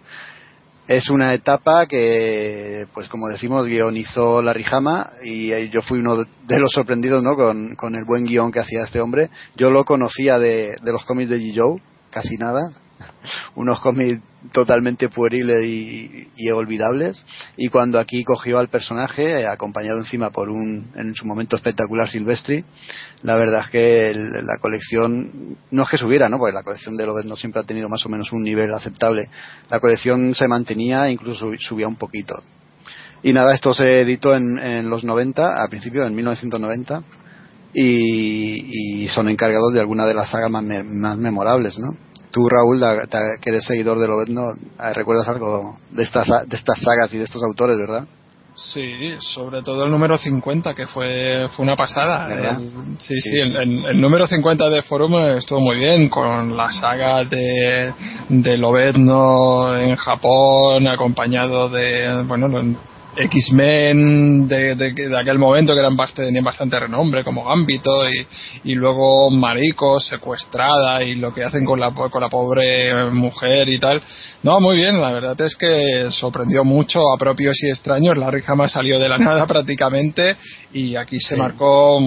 Es 0.89 1.09
una 1.09 1.33
etapa 1.35 1.87
que, 1.87 2.87
pues 2.93 3.09
como 3.09 3.29
decimos, 3.29 3.67
guionizó 3.67 4.43
Larry 4.43 4.65
Hama 4.71 5.13
y 5.23 5.69
yo 5.69 5.83
fui 5.83 6.01
uno 6.01 6.17
de 6.17 6.59
los 6.59 6.73
sorprendidos 6.73 7.23
¿no? 7.23 7.37
con, 7.37 7.77
con 7.77 7.95
el 7.95 8.05
buen 8.05 8.25
guion 8.25 8.51
que 8.51 8.59
hacía 8.59 8.83
este 8.85 9.01
hombre. 9.01 9.31
Yo 9.55 9.71
lo 9.71 9.85
conocía 9.85 10.39
de, 10.39 10.77
de 10.83 10.93
los 10.93 11.05
cómics 11.05 11.31
de 11.31 11.39
G. 11.39 11.53
Joe, 11.55 11.81
casi 12.11 12.37
nada, 12.37 12.73
unos 13.55 13.79
cómics 13.81 14.21
totalmente 14.53 15.09
pueriles 15.09 15.65
y, 15.65 16.51
olvidables. 16.51 17.25
Y 17.57 17.69
cuando 17.69 17.99
aquí 17.99 18.25
cogió 18.25 18.59
al 18.59 18.69
personaje 18.69 19.47
acompañado 19.47 19.99
encima 19.99 20.31
por 20.31 20.49
un 20.49 20.91
en 20.97 21.15
su 21.15 21.27
momento 21.27 21.57
espectacular 21.57 22.09
Silvestri 22.09 22.65
la 23.23 23.37
verdad 23.37 23.63
es 23.65 23.71
que 23.71 24.15
la 24.15 24.57
colección 24.59 25.57
no 25.71 25.83
es 25.83 25.89
que 25.89 25.99
subiera 25.99 26.29
no 26.29 26.39
porque 26.39 26.55
la 26.55 26.63
colección 26.63 26.97
de 26.97 27.07
Lover 27.07 27.27
no 27.27 27.37
siempre 27.37 27.61
ha 27.61 27.65
tenido 27.65 27.89
más 27.89 28.05
o 28.07 28.09
menos 28.09 28.33
un 28.33 28.43
nivel 28.43 28.73
aceptable. 28.73 29.29
La 29.69 29.79
colección 29.79 30.35
se 30.35 30.49
mantenía 30.49 31.11
incluso 31.11 31.51
subía 31.59 31.87
un 31.87 31.97
poquito. 31.97 32.41
Y 33.23 33.35
nada 33.35 33.55
esto 33.55 33.75
se 33.75 34.01
editó 34.01 34.35
en, 34.35 34.89
los 34.89 35.05
90 35.05 35.63
a 35.63 35.69
principio 35.69 36.07
en 36.07 36.15
1990 36.15 37.03
y, 37.75 39.05
y 39.05 39.09
son 39.09 39.29
encargados 39.29 39.75
de 39.75 39.81
alguna 39.81 40.07
de 40.07 40.15
las 40.15 40.31
sagas 40.31 40.51
más, 40.51 40.65
más 40.65 41.19
memorables 41.19 41.79
no 41.79 42.10
Tú, 42.31 42.49
Raúl, 42.49 42.81
que 43.41 43.51
eres 43.51 43.65
seguidor 43.65 43.99
de 43.99 44.07
Lobezno, 44.07 44.53
eh, 44.53 44.95
¿recuerdas 44.95 45.29
algo 45.29 45.77
de 45.91 46.03
estas, 46.03 46.49
de 46.49 46.57
estas 46.57 46.79
sagas 46.79 47.13
y 47.13 47.19
de 47.19 47.25
estos 47.25 47.43
autores, 47.43 47.77
verdad? 47.77 48.07
Sí, 48.55 49.15
sobre 49.21 49.63
todo 49.63 49.85
el 49.85 49.91
número 49.91 50.19
50, 50.19 50.75
que 50.75 50.87
fue, 50.87 51.49
fue 51.51 51.65
una 51.65 51.77
pasada. 51.77 52.59
sí, 52.99 53.15
sí, 53.21 53.39
El, 53.39 54.01
número 54.01 54.27
50 54.27 54.69
de 54.69 54.83
Forum 54.83 55.15
estuvo 55.39 55.61
muy 55.61 55.77
bien, 55.77 56.09
con 56.09 56.57
la 56.57 56.71
saga 56.71 57.25
de, 57.25 57.93
de 58.29 58.57
Lobezno 58.59 59.77
en 59.77 59.97
Japón, 59.97 60.87
acompañado 60.89 61.69
de, 61.71 62.23
bueno, 62.25 62.49
X-Men 63.17 64.47
de, 64.47 64.75
de, 64.75 65.19
aquel 65.19 65.39
momento 65.39 65.75
que 65.75 65.81
eran 65.81 65.97
bastante, 65.97 66.27
tenían 66.27 66.45
bastante 66.45 66.79
renombre 66.79 67.25
como 67.25 67.45
Gambito 67.45 68.03
y, 68.65 68.75
luego 68.75 69.31
Marico 69.31 69.99
secuestrada 70.01 71.03
y 71.03 71.17
lo 71.17 71.35
que 71.35 71.45
hacen 71.45 71.65
con 71.65 71.81
la, 71.81 71.93
con 71.93 72.21
la 72.21 72.29
pobre 72.29 73.11
mujer 73.11 73.69
y 73.69 73.79
tal. 73.79 74.03
No 74.43 74.61
muy 74.61 74.77
bien 74.77 75.01
la 75.01 75.13
verdad 75.13 75.41
es 75.41 75.57
que 75.57 76.11
sorprendió 76.11 76.65
mucho 76.65 77.01
a 77.13 77.19
propios 77.19 77.63
y 77.63 77.69
extraños. 77.69 78.17
Larry 78.17 78.43
jamás 78.43 78.73
salió 78.73 78.99
de 78.99 79.09
la 79.09 79.19
nada 79.19 79.47
prácticamente 79.47 80.37
y 80.73 80.97
aquí 80.97 81.19
se 81.19 81.37
marcó 81.37 81.99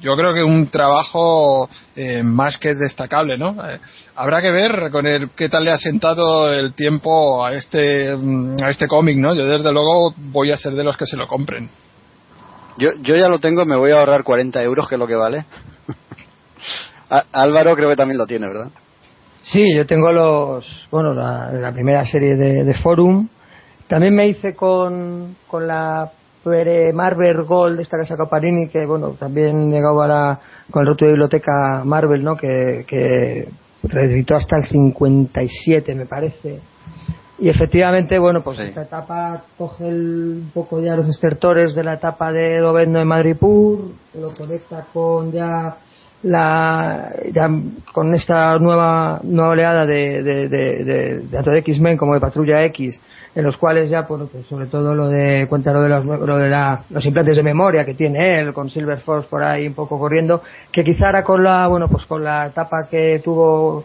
yo 0.00 0.16
creo 0.16 0.34
que 0.34 0.42
un 0.42 0.68
trabajo 0.68 1.68
eh, 1.94 2.22
más 2.22 2.58
que 2.58 2.74
destacable, 2.74 3.38
¿no? 3.38 3.50
Eh, 3.68 3.78
habrá 4.16 4.40
que 4.40 4.50
ver 4.50 4.90
con 4.90 5.06
el 5.06 5.30
qué 5.30 5.48
tal 5.48 5.64
le 5.64 5.72
ha 5.72 5.78
sentado 5.78 6.52
el 6.52 6.74
tiempo 6.74 7.44
a 7.44 7.54
este 7.54 8.16
mm, 8.16 8.62
a 8.62 8.70
este 8.70 8.88
cómic, 8.88 9.16
¿no? 9.16 9.34
Yo 9.34 9.46
desde 9.46 9.72
luego 9.72 10.14
voy 10.16 10.52
a 10.52 10.56
ser 10.56 10.72
de 10.74 10.84
los 10.84 10.96
que 10.96 11.06
se 11.06 11.16
lo 11.16 11.26
compren. 11.26 11.70
Yo, 12.78 12.90
yo 13.02 13.16
ya 13.16 13.28
lo 13.28 13.38
tengo, 13.38 13.64
me 13.64 13.76
voy 13.76 13.90
a 13.90 13.98
ahorrar 13.98 14.24
40 14.24 14.62
euros, 14.62 14.88
que 14.88 14.94
es 14.94 14.98
lo 14.98 15.06
que 15.06 15.16
vale. 15.16 15.44
Álvaro 17.32 17.74
creo 17.74 17.90
que 17.90 17.96
también 17.96 18.18
lo 18.18 18.26
tiene, 18.26 18.46
¿verdad? 18.46 18.70
Sí, 19.42 19.74
yo 19.74 19.86
tengo 19.86 20.12
los, 20.12 20.86
bueno, 20.90 21.12
la, 21.12 21.72
primera 21.72 22.04
serie 22.04 22.36
de, 22.36 22.64
de, 22.64 22.74
Forum. 22.74 23.28
También 23.88 24.14
me 24.14 24.28
hice 24.28 24.54
con, 24.54 25.36
con 25.46 25.66
la 25.66 26.10
Marvel 26.44 27.42
Gold, 27.42 27.80
esta 27.80 27.98
que 27.98 28.06
sacó 28.06 28.28
Parini, 28.28 28.68
que 28.68 28.86
bueno, 28.86 29.10
también 29.18 29.70
llegaba 29.70 30.06
la, 30.06 30.40
con 30.70 30.82
el 30.82 30.88
roto 30.88 31.04
de 31.04 31.12
biblioteca 31.12 31.82
Marvel, 31.84 32.24
¿no? 32.24 32.36
Que, 32.36 32.84
que 32.88 33.48
reeditó 33.82 34.36
hasta 34.36 34.56
el 34.58 34.68
57, 34.68 35.94
me 35.94 36.06
parece. 36.06 36.60
Y 37.38 37.48
efectivamente, 37.48 38.18
bueno, 38.18 38.42
pues 38.42 38.58
esta 38.58 38.82
etapa 38.82 39.44
coge 39.56 39.84
un 39.84 40.50
poco 40.52 40.80
ya 40.82 40.94
los 40.94 41.08
estertores 41.08 41.74
de 41.74 41.82
la 41.82 41.94
etapa 41.94 42.30
de 42.32 42.58
Dovendo 42.58 42.98
de 42.98 43.06
Madripur, 43.06 43.92
lo 44.14 44.34
conecta 44.34 44.86
con 44.92 45.32
ya 45.32 45.76
la 46.22 47.14
ya 47.32 47.48
con 47.94 48.14
esta 48.14 48.58
nueva 48.58 49.20
nueva 49.22 49.50
oleada 49.52 49.86
de 49.86 50.22
de, 50.22 50.48
de, 50.48 50.84
de, 50.84 51.42
de 51.42 51.58
X-Men 51.60 51.96
como 51.96 52.12
de 52.12 52.20
Patrulla 52.20 52.62
X 52.66 53.00
en 53.34 53.44
los 53.44 53.56
cuales 53.56 53.88
ya, 53.90 54.06
pues, 54.06 54.28
sobre 54.48 54.66
todo 54.66 54.94
lo 54.94 55.08
de, 55.08 55.46
cuenta 55.48 55.72
lo 55.72 55.82
de, 55.82 55.88
los, 55.88 56.04
lo 56.04 56.36
de 56.36 56.48
la, 56.48 56.82
los 56.90 57.04
implantes 57.04 57.36
de 57.36 57.42
memoria 57.42 57.84
que 57.84 57.94
tiene 57.94 58.40
él, 58.40 58.52
con 58.52 58.68
Silver 58.70 59.00
Force 59.00 59.28
por 59.28 59.44
ahí 59.44 59.66
un 59.66 59.74
poco 59.74 59.98
corriendo, 59.98 60.42
que 60.72 60.82
quizá 60.82 61.06
ahora 61.06 61.22
con 61.22 61.42
la, 61.42 61.68
bueno, 61.68 61.88
pues 61.88 62.04
con 62.06 62.24
la 62.24 62.46
etapa 62.46 62.88
que 62.90 63.20
tuvo 63.22 63.84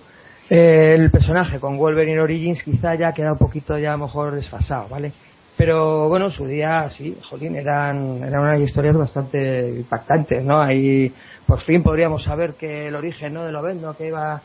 eh, 0.49 0.95
el 0.97 1.11
personaje 1.11 1.59
con 1.59 1.77
Wolverine 1.77 2.19
Origins, 2.19 2.63
quizá 2.63 2.95
ya 2.95 3.13
queda 3.13 3.33
un 3.33 3.37
poquito 3.37 3.77
ya 3.77 3.93
a 3.93 3.97
lo 3.97 4.05
mejor 4.05 4.33
desfasado, 4.33 4.87
¿vale? 4.89 5.11
Pero 5.57 6.09
bueno, 6.09 6.29
su 6.29 6.45
día 6.45 6.89
sí, 6.89 7.17
jolín, 7.29 7.55
eran, 7.55 8.23
eran 8.23 8.41
unas 8.41 8.59
historias 8.59 8.97
bastante 8.97 9.69
impactantes, 9.69 10.43
¿no? 10.43 10.61
Ahí 10.61 11.13
por 11.45 11.61
fin 11.61 11.83
podríamos 11.83 12.23
saber 12.23 12.53
que 12.53 12.87
el 12.87 12.95
origen 12.95 13.33
¿no? 13.33 13.43
de 13.43 13.51
Lovendo, 13.51 13.95
que 13.95 14.07
iba, 14.07 14.41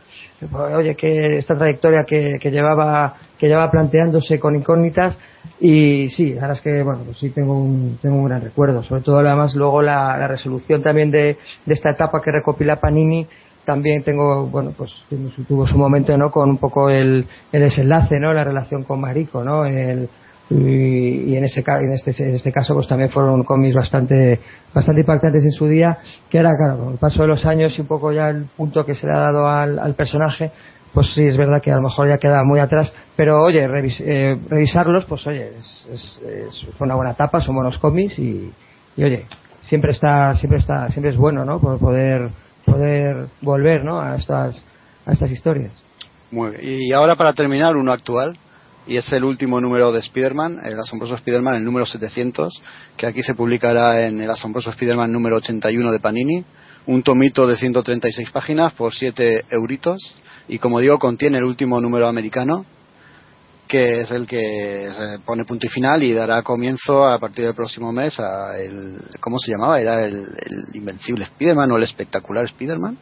oye, 0.76 0.94
que 0.94 1.38
esta 1.38 1.56
trayectoria 1.56 2.04
que, 2.06 2.38
que, 2.40 2.50
llevaba 2.50 3.14
que 3.38 3.48
llevaba 3.48 3.70
planteándose 3.70 4.38
con 4.38 4.56
incógnitas 4.56 5.16
y 5.58 6.08
sí, 6.10 6.36
ahora 6.38 6.54
es 6.54 6.60
que, 6.60 6.82
bueno, 6.82 7.00
pues 7.04 7.18
sí 7.18 7.30
tengo 7.30 7.58
un, 7.58 7.98
tengo 8.02 8.16
un 8.16 8.26
gran 8.26 8.42
recuerdo, 8.42 8.82
sobre 8.82 9.02
todo 9.02 9.18
además 9.18 9.54
luego 9.54 9.80
la, 9.82 10.16
la 10.18 10.28
resolución 10.28 10.82
también 10.82 11.10
de, 11.10 11.38
de 11.64 11.74
esta 11.74 11.90
etapa 11.90 12.20
que 12.22 12.30
recopila 12.30 12.76
Panini 12.80 13.26
también 13.64 14.02
tengo, 14.02 14.46
bueno, 14.46 14.72
pues 14.76 15.04
tuvo 15.46 15.66
su 15.66 15.78
momento, 15.78 16.16
¿no? 16.16 16.30
Con 16.30 16.48
un 16.50 16.58
poco 16.58 16.90
el, 16.90 17.26
el 17.52 17.60
desenlace, 17.60 18.18
¿no? 18.18 18.32
La 18.32 18.42
relación 18.42 18.84
con 18.84 19.00
Marico, 19.00 19.44
¿no? 19.44 19.64
El, 19.64 20.08
y, 20.50 21.36
en, 21.36 21.44
ese, 21.44 21.62
en, 21.64 21.92
este, 21.92 22.28
en 22.28 22.34
este 22.34 22.52
caso 22.52 22.74
pues 22.74 22.88
también 22.88 23.10
fueron 23.10 23.44
cómics 23.44 23.74
bastante 23.74 24.40
bastante 24.74 25.02
impactantes 25.02 25.44
en 25.44 25.52
su 25.52 25.68
día 25.68 25.98
que 26.28 26.38
ahora 26.38 26.56
claro 26.56 26.78
con 26.78 26.92
el 26.92 26.98
paso 26.98 27.22
de 27.22 27.28
los 27.28 27.44
años 27.46 27.76
y 27.78 27.80
un 27.80 27.86
poco 27.86 28.10
ya 28.12 28.30
el 28.30 28.46
punto 28.56 28.84
que 28.84 28.94
se 28.94 29.06
le 29.06 29.12
ha 29.12 29.20
dado 29.20 29.46
al, 29.46 29.94
personaje 29.94 30.50
pues 30.92 31.12
sí 31.14 31.24
es 31.24 31.36
verdad 31.36 31.62
que 31.62 31.70
a 31.70 31.76
lo 31.76 31.82
mejor 31.82 32.08
ya 32.08 32.18
queda 32.18 32.42
muy 32.42 32.58
atrás 32.58 32.92
pero 33.14 33.40
oye 33.40 33.64
eh, 33.64 34.38
revisarlos 34.48 35.04
pues 35.04 35.24
oye 35.28 35.52
es, 35.56 36.18
es, 36.28 36.66
una 36.80 36.96
buena 36.96 37.12
etapa 37.12 37.40
son 37.40 37.54
buenos 37.54 37.78
cómics 37.78 38.18
y, 38.18 38.50
y 38.96 39.04
oye 39.04 39.26
siempre 39.60 39.92
está 39.92 40.34
siempre 40.34 40.58
está 40.58 40.88
siempre 40.88 41.12
es 41.12 41.16
bueno 41.16 41.44
no 41.44 41.60
por 41.60 41.78
poder 41.78 42.28
poder 42.66 43.26
volver 43.40 43.84
no 43.84 44.00
a 44.00 44.16
estas 44.16 44.64
a 45.06 45.12
estas 45.12 45.30
historias. 45.30 45.80
Muy 46.32 46.50
bien. 46.50 46.62
y 46.62 46.92
ahora 46.92 47.14
para 47.14 47.34
terminar 47.34 47.76
uno 47.76 47.92
actual 47.92 48.36
y 48.90 48.96
es 48.96 49.12
el 49.12 49.22
último 49.22 49.60
número 49.60 49.92
de 49.92 50.00
Spider-Man, 50.00 50.62
el 50.64 50.76
asombroso 50.76 51.14
Spider-Man, 51.14 51.54
el 51.54 51.64
número 51.64 51.86
700, 51.86 52.52
que 52.96 53.06
aquí 53.06 53.22
se 53.22 53.36
publicará 53.36 54.04
en 54.04 54.20
el 54.20 54.28
asombroso 54.28 54.70
Spider-Man 54.70 55.12
número 55.12 55.36
81 55.36 55.92
de 55.92 56.00
Panini, 56.00 56.44
un 56.86 57.04
tomito 57.04 57.46
de 57.46 57.56
136 57.56 58.32
páginas 58.32 58.72
por 58.72 58.92
7 58.92 59.44
euritos, 59.48 60.16
y 60.48 60.58
como 60.58 60.80
digo, 60.80 60.98
contiene 60.98 61.38
el 61.38 61.44
último 61.44 61.80
número 61.80 62.08
americano, 62.08 62.66
que 63.68 64.00
es 64.00 64.10
el 64.10 64.26
que 64.26 64.90
se 64.90 65.20
pone 65.20 65.44
punto 65.44 65.68
y 65.68 65.70
final 65.70 66.02
y 66.02 66.12
dará 66.12 66.42
comienzo 66.42 67.06
a 67.06 67.16
partir 67.20 67.44
del 67.44 67.54
próximo 67.54 67.92
mes 67.92 68.18
a 68.18 68.58
el, 68.58 69.00
¿cómo 69.20 69.38
se 69.38 69.52
llamaba? 69.52 69.80
Era 69.80 70.04
el, 70.04 70.14
el 70.14 70.74
Invencible 70.74 71.26
Spider-Man 71.26 71.70
o 71.70 71.76
el 71.76 71.84
Espectacular 71.84 72.44
Spider-Man, 72.46 72.98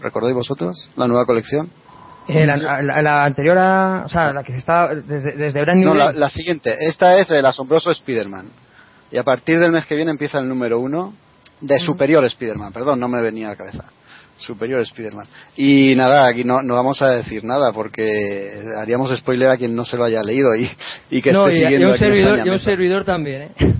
¿recordáis 0.00 0.36
vosotros? 0.36 0.88
La 0.94 1.08
nueva 1.08 1.26
colección. 1.26 1.81
Eh, 2.28 2.46
la, 2.46 3.24
anterior, 3.24 3.56
o 3.56 4.08
sea, 4.08 4.32
la 4.32 4.42
que 4.44 4.52
se 4.52 4.58
está 4.58 4.94
desde, 4.94 5.32
desde 5.32 5.74
No, 5.76 5.94
la, 5.94 6.28
siguiente. 6.28 6.76
Esta 6.80 7.18
es 7.18 7.30
el 7.30 7.44
asombroso 7.44 7.90
Spider-Man. 7.90 8.48
Y 9.10 9.18
a 9.18 9.24
partir 9.24 9.58
del 9.58 9.72
mes 9.72 9.86
que 9.86 9.96
viene 9.96 10.10
empieza 10.10 10.38
el 10.38 10.48
número 10.48 10.78
uno 10.78 11.14
de 11.60 11.78
Superior 11.80 12.24
Spider-Man. 12.24 12.72
Perdón, 12.72 13.00
no 13.00 13.08
me 13.08 13.20
venía 13.20 13.48
a 13.48 13.50
la 13.50 13.56
cabeza. 13.56 13.84
Superior 14.38 14.80
Spider-Man. 14.80 15.26
Y 15.56 15.94
nada, 15.94 16.26
aquí 16.26 16.44
no, 16.44 16.62
no 16.62 16.74
vamos 16.74 17.02
a 17.02 17.10
decir 17.10 17.44
nada 17.44 17.72
porque 17.72 18.52
haríamos 18.78 19.16
spoiler 19.16 19.50
a 19.50 19.56
quien 19.56 19.74
no 19.74 19.84
se 19.84 19.96
lo 19.96 20.04
haya 20.04 20.22
leído 20.22 20.54
y, 20.54 20.70
y 21.10 21.22
que 21.22 21.30
esté 21.30 21.50
siguiendo. 21.50 21.88
Y 21.88 21.90
un, 21.90 21.98
servidor, 21.98 22.46
y 22.46 22.50
un 22.50 22.60
servidor 22.60 23.04
también, 23.04 23.42
¿eh? 23.42 23.74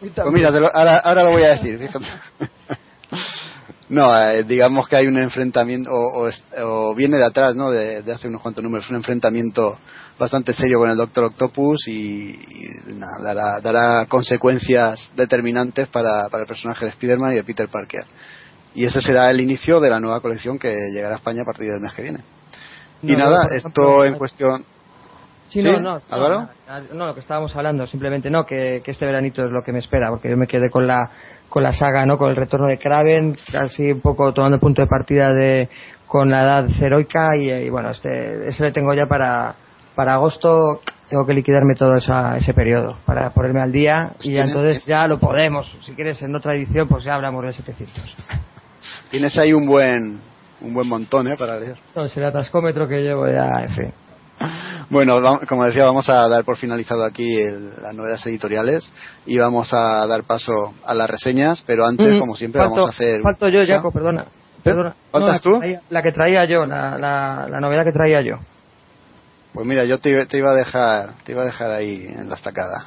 Pues 0.00 0.32
mira, 0.32 0.48
ahora, 0.48 0.98
ahora, 0.98 1.22
lo 1.22 1.30
voy 1.30 1.42
a 1.42 1.50
decir. 1.50 1.78
No, 3.92 4.18
eh, 4.18 4.42
digamos 4.44 4.88
que 4.88 4.96
hay 4.96 5.06
un 5.06 5.18
enfrentamiento, 5.18 5.90
o, 5.92 6.94
viene 6.94 7.18
de 7.18 7.26
atrás, 7.26 7.54
¿no? 7.54 7.70
De, 7.70 7.98
hace 8.10 8.26
unos 8.26 8.40
cuantos 8.40 8.64
números, 8.64 8.88
un 8.88 8.96
enfrentamiento 8.96 9.78
bastante 10.18 10.54
serio 10.54 10.78
con 10.78 10.88
el 10.88 10.96
Doctor 10.96 11.24
Octopus 11.24 11.88
y, 11.88 12.38
dará, 13.22 13.60
dará, 13.60 14.06
consecuencias 14.06 15.12
determinantes 15.14 15.88
para, 15.88 16.30
para 16.30 16.44
el 16.44 16.48
personaje 16.48 16.86
de 16.86 16.90
Spider-Man 16.92 17.32
y 17.32 17.36
de 17.36 17.44
Peter 17.44 17.68
Parker. 17.68 18.06
Y 18.74 18.86
ese 18.86 19.02
será 19.02 19.30
el 19.30 19.42
inicio 19.42 19.78
de 19.78 19.90
la 19.90 20.00
nueva 20.00 20.20
colección 20.20 20.58
que 20.58 20.72
llegará 20.90 21.16
a 21.16 21.18
España 21.18 21.42
a 21.42 21.44
partir 21.44 21.70
del 21.70 21.80
mes 21.80 21.92
que 21.92 22.00
viene. 22.00 22.20
y 23.02 23.14
nada, 23.14 23.48
esto 23.54 24.06
en 24.06 24.14
cuestión. 24.14 24.64
Sí, 25.48 25.62
no, 25.62 25.78
no, 25.80 26.00
Álvaro. 26.10 26.48
No, 26.94 27.06
lo 27.06 27.14
que 27.14 27.20
estábamos 27.20 27.54
hablando, 27.54 27.86
simplemente 27.86 28.30
no, 28.30 28.46
que, 28.46 28.80
que, 28.84 28.90
este 28.90 29.04
veranito 29.04 29.44
es 29.44 29.50
lo 29.50 29.62
que 29.62 29.72
me 29.72 29.80
espera, 29.80 30.08
porque 30.08 30.30
yo 30.30 30.36
me 30.36 30.46
quedé 30.46 30.70
con 30.70 30.86
la 30.86 31.10
con 31.52 31.62
la 31.62 31.72
saga, 31.72 32.06
¿no? 32.06 32.16
Con 32.16 32.30
el 32.30 32.36
retorno 32.36 32.66
de 32.66 32.78
Kraven, 32.78 33.36
casi 33.52 33.92
un 33.92 34.00
poco 34.00 34.32
tomando 34.32 34.54
el 34.54 34.60
punto 34.60 34.80
de 34.80 34.88
partida 34.88 35.34
de 35.34 35.68
con 36.06 36.30
la 36.30 36.42
edad 36.42 36.66
heroica 36.80 37.36
y, 37.36 37.68
bueno, 37.68 37.90
este, 37.90 38.48
ese 38.48 38.64
le 38.64 38.72
tengo 38.72 38.92
ya 38.94 39.06
para, 39.06 39.54
para 39.94 40.14
agosto, 40.14 40.80
tengo 41.08 41.26
que 41.26 41.34
liquidarme 41.34 41.74
todo 41.74 41.94
esa, 41.96 42.36
ese 42.36 42.54
periodo 42.54 42.98
para 43.04 43.30
ponerme 43.30 43.60
al 43.60 43.72
día 43.72 44.12
y 44.22 44.36
entonces 44.36 44.84
ya 44.86 45.06
lo 45.06 45.18
podemos. 45.18 45.74
Si 45.84 45.92
quieres 45.92 46.22
en 46.22 46.34
otra 46.34 46.54
edición, 46.54 46.88
pues 46.88 47.04
ya 47.04 47.14
hablamos 47.14 47.44
de 47.44 47.52
700. 47.52 48.16
Tienes 49.10 49.36
ahí 49.38 49.52
un 49.52 49.66
buen 49.66 50.20
un 50.62 50.74
buen 50.74 50.88
montón, 50.88 51.28
¿eh? 51.28 51.36
Para 51.38 51.58
leer. 51.58 51.76
No, 51.94 52.04
es 52.04 52.16
el 52.16 52.24
atascómetro 52.24 52.86
que 52.88 53.00
llevo 53.02 53.26
ya, 53.26 53.48
en 53.62 53.74
fin. 53.74 53.94
Bueno, 54.92 55.40
como 55.48 55.64
decía, 55.64 55.84
vamos 55.84 56.10
a 56.10 56.28
dar 56.28 56.44
por 56.44 56.58
finalizado 56.58 57.02
aquí 57.04 57.42
las 57.80 57.94
novedades 57.94 58.26
editoriales 58.26 58.92
y 59.24 59.38
vamos 59.38 59.72
a 59.72 60.06
dar 60.06 60.24
paso 60.24 60.74
a 60.84 60.94
las 60.94 61.08
reseñas, 61.08 61.62
pero 61.66 61.86
antes, 61.86 62.12
mm, 62.14 62.18
como 62.18 62.36
siempre, 62.36 62.60
vamos 62.60 62.86
a 62.86 62.90
hacer. 62.90 63.22
Falto 63.22 63.48
yo, 63.48 63.64
Jaco, 63.66 63.90
perdona. 63.90 64.26
perdona. 64.62 64.94
¿Faltas 65.10 65.40
tú? 65.40 65.58
la 65.88 66.02
que 66.02 66.12
traía 66.12 66.44
yo, 66.44 66.66
la, 66.66 66.98
la, 66.98 67.58
novedad 67.58 67.84
que 67.84 67.92
traía 67.92 68.20
yo. 68.20 68.36
Pues 69.54 69.66
mira, 69.66 69.84
yo 69.84 69.98
te, 69.98 70.10
iba 70.10 70.50
a 70.50 70.54
dejar, 70.54 71.14
te 71.24 71.32
iba 71.32 71.40
a 71.40 71.46
dejar 71.46 71.70
ahí 71.70 72.06
en 72.06 72.28
la 72.28 72.36
estacada. 72.36 72.84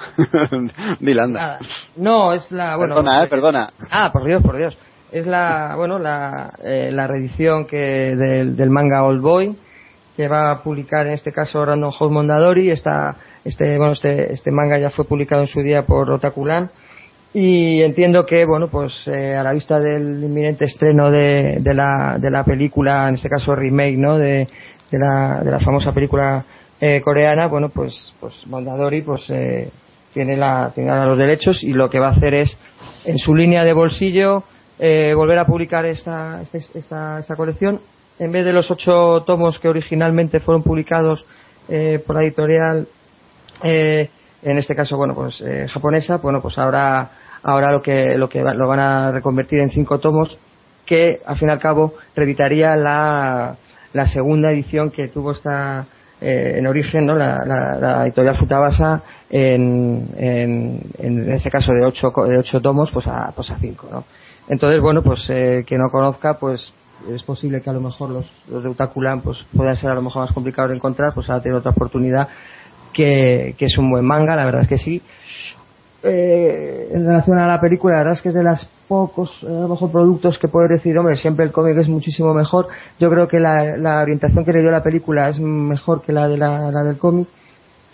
Dilanda. 1.00 1.58
No, 1.96 2.34
es 2.34 2.52
la, 2.52 2.76
bueno. 2.76 2.94
Perdona, 2.96 3.24
eh, 3.24 3.28
perdona. 3.28 3.70
Ah, 3.90 4.12
por 4.12 4.26
Dios, 4.26 4.44
por 4.44 4.58
Dios. 4.58 4.78
Es 5.12 5.26
la, 5.26 5.74
bueno, 5.76 5.98
la, 5.98 6.54
eh, 6.64 6.90
la 6.92 7.08
reedición 7.08 7.66
que 7.66 7.78
del, 8.16 8.56
del 8.56 8.70
manga 8.70 9.04
Old 9.04 9.22
Boy 9.22 9.56
que 10.16 10.28
va 10.28 10.52
a 10.52 10.64
publicar 10.64 11.08
en 11.08 11.14
este 11.14 11.32
caso 11.32 11.66
Random 11.66 11.92
House 11.92 12.12
Mondadori. 12.12 12.72
Esta, 12.72 13.16
este, 13.44 13.78
bueno, 13.78 13.94
este, 13.94 14.34
este 14.34 14.52
manga 14.52 14.78
ya 14.78 14.90
fue 14.90 15.06
publicado 15.06 15.42
en 15.42 15.48
su 15.48 15.62
día 15.62 15.84
por 15.86 16.10
Otakulan 16.12 16.70
y 17.34 17.82
entiendo 17.82 18.26
que, 18.26 18.46
bueno, 18.46 18.70
pues 18.70 19.08
eh, 19.08 19.36
a 19.36 19.44
la 19.44 19.52
vista 19.52 19.78
del 19.80 20.24
inminente 20.24 20.66
estreno 20.66 21.12
de, 21.12 21.58
de, 21.60 21.74
la, 21.74 22.18
de 22.18 22.32
la 22.32 22.46
película, 22.46 23.10
en 23.10 23.16
este 23.16 23.28
caso 23.28 23.54
remake, 23.54 23.98
¿no? 23.98 24.18
De, 24.18 24.48
de, 24.90 24.98
la, 24.98 25.42
de 25.44 25.52
la 25.52 25.60
famosa 25.60 25.92
película 25.92 26.46
eh, 26.80 27.02
coreana, 27.02 27.48
bueno, 27.48 27.68
pues, 27.68 28.14
pues 28.22 28.48
Mondadori, 28.48 29.02
pues 29.02 29.30
eh, 29.30 29.70
tiene 30.14 30.38
la, 30.38 30.72
tiene 30.74 30.90
los 31.06 31.18
derechos 31.18 31.62
y 31.62 31.74
lo 31.74 31.90
que 31.90 32.00
va 32.00 32.08
a 32.08 32.12
hacer 32.12 32.36
es, 32.36 32.58
en 33.04 33.18
su 33.18 33.36
línea 33.36 33.66
de 33.66 33.74
bolsillo, 33.74 34.44
eh, 34.80 35.14
volver 35.14 35.40
a 35.40 35.46
publicar 35.46 35.86
esta, 35.86 36.42
esta, 36.42 37.20
esta 37.20 37.36
colección 37.36 37.82
en 38.20 38.32
vez 38.32 38.46
de 38.46 38.54
los 38.54 38.70
ocho 38.72 39.24
tomos 39.26 39.60
que 39.60 39.70
originalmente 39.70 40.40
fueron 40.40 40.64
publicados 40.64 41.26
eh, 41.68 42.02
por 42.06 42.16
la 42.16 42.24
editorial, 42.24 42.88
eh, 43.64 44.10
en 44.44 44.58
este 44.58 44.76
caso, 44.76 44.98
bueno, 44.98 45.16
pues 45.16 45.42
eh, 45.42 45.68
japonesa, 45.68 46.18
bueno, 46.18 46.42
pues 46.42 46.58
ahora, 46.58 47.10
ahora 47.44 47.72
lo 47.72 47.82
que, 47.82 48.18
lo 48.18 48.30
que 48.30 48.42
lo 48.42 48.68
van 48.68 48.80
a 48.80 49.12
reconvertir 49.12 49.60
en 49.60 49.72
cinco 49.72 50.00
tomos 50.00 50.38
que, 50.86 51.20
al 51.26 51.38
fin 51.38 51.50
y 51.50 51.52
al 51.52 51.60
cabo, 51.60 51.94
reeditaría 52.16 52.76
la, 52.76 53.56
la 53.94 54.08
segunda 54.08 54.52
edición 54.52 54.92
que 54.92 55.08
tuvo 55.08 55.32
esta, 55.32 55.86
en 56.22 56.66
origen, 56.66 57.06
¿no? 57.06 57.16
La, 57.16 57.40
la, 57.80 58.04
editorial 58.04 58.38
Futabasa 58.38 59.02
en, 59.30 60.08
en, 60.18 60.82
en, 60.98 61.32
este 61.34 61.50
caso 61.50 61.72
de 61.74 61.86
ocho, 61.86 62.12
de 62.28 62.38
ocho 62.38 62.62
tomos, 62.62 62.92
pues 62.92 63.08
a, 63.08 63.32
pues 63.36 63.52
a 63.52 63.58
cinco, 63.58 63.88
¿no? 63.92 64.06
Entonces, 64.48 64.80
bueno, 64.82 65.02
pues 65.02 65.28
eh, 65.30 65.64
que 65.66 65.78
no 65.78 65.90
conozca, 65.90 66.38
pues 66.40 66.74
es 67.14 67.24
posible 67.24 67.62
que 67.62 67.70
a 67.70 67.74
lo 67.74 67.82
mejor 67.82 68.10
los, 68.10 68.44
los 68.50 68.64
de 68.64 68.70
Utaculan 68.70 69.22
pues 69.22 69.38
puedan 69.56 69.76
ser 69.76 69.92
a 69.92 69.96
lo 69.96 70.02
mejor 70.02 70.24
más 70.24 70.32
complicados 70.32 70.70
de 70.70 70.78
encontrar, 70.78 71.14
pues 71.14 71.30
ahora 71.30 71.44
tener 71.44 71.58
otra 71.58 71.72
oportunidad 71.72 72.28
que, 72.94 73.56
que 73.58 73.66
es 73.66 73.78
un 73.78 73.92
buen 73.92 74.06
manga, 74.06 74.36
la 74.36 74.46
verdad 74.46 74.62
es 74.62 74.68
que 74.68 74.78
sí. 74.78 75.02
Eh, 76.08 76.90
en 76.94 77.06
relación 77.06 77.40
a 77.40 77.48
la 77.48 77.60
película, 77.60 77.96
la 77.96 78.00
verdad 78.00 78.14
es 78.14 78.22
que 78.22 78.30
es 78.30 78.36
de 78.36 78.44
los 78.44 78.70
pocos, 78.88 79.32
a 79.44 79.50
lo 79.50 79.70
mejor, 79.70 79.92
productos 79.92 80.38
que 80.38 80.48
puedo 80.48 80.68
decir, 80.68 80.96
hombre, 80.98 81.18
siempre 81.18 81.46
el 81.46 81.52
cómic 81.52 81.78
es 81.78 81.90
muchísimo 81.90 82.34
mejor. 82.34 82.68
Yo 83.00 83.10
creo 83.10 83.28
que 83.28 83.40
la, 83.40 83.76
la 83.78 84.02
orientación 84.02 84.46
que 84.46 84.54
le 84.54 84.62
dio 84.62 84.70
la 84.70 84.84
película 84.84 85.30
es 85.30 85.40
mejor 85.40 86.04
que 86.04 86.14
la 86.14 86.28
de 86.28 86.38
la, 86.38 86.72
la 86.72 86.84
del 86.84 86.98
cómic 86.98 87.28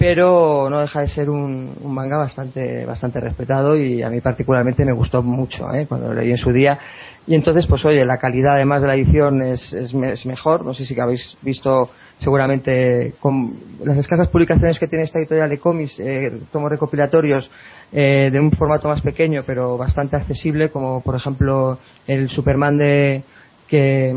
pero 0.01 0.67
no 0.67 0.79
deja 0.79 1.01
de 1.01 1.07
ser 1.09 1.29
un, 1.29 1.75
manga 1.85 2.17
bastante 2.17 2.87
bastante 2.87 3.19
respetado 3.19 3.75
y 3.75 4.01
a 4.01 4.09
mí 4.09 4.19
particularmente 4.19 4.83
me 4.83 4.93
gustó 4.93 5.21
mucho 5.21 5.71
¿eh? 5.75 5.85
cuando 5.87 6.07
lo 6.07 6.19
leí 6.19 6.31
en 6.31 6.37
su 6.37 6.51
día. 6.51 6.79
Y 7.27 7.35
entonces 7.35 7.67
pues 7.67 7.85
oye 7.85 8.03
la 8.03 8.17
calidad 8.17 8.55
además 8.55 8.81
de 8.81 8.87
la 8.87 8.95
edición 8.95 9.43
es, 9.43 9.71
es, 9.71 9.93
mejor. 10.25 10.65
No 10.65 10.73
sé 10.73 10.85
si 10.85 10.95
que 10.95 11.01
habéis 11.01 11.37
visto 11.43 11.91
seguramente 12.17 13.13
con 13.19 13.53
las 13.85 13.95
escasas 13.95 14.27
publicaciones 14.29 14.79
que 14.79 14.87
tiene 14.87 15.03
esta 15.03 15.19
editorial 15.19 15.51
de 15.51 15.59
cómics 15.59 15.99
eh, 15.99 16.31
tomos 16.51 16.71
recopilatorios 16.71 17.51
eh, 17.91 18.29
de 18.31 18.39
un 18.39 18.49
formato 18.53 18.87
más 18.87 19.01
pequeño 19.01 19.41
pero 19.45 19.77
bastante 19.77 20.15
accesible 20.15 20.69
como 20.69 21.01
por 21.01 21.15
ejemplo 21.15 21.77
el 22.07 22.27
Superman 22.29 22.77
de 22.79 23.23
que 23.67 24.15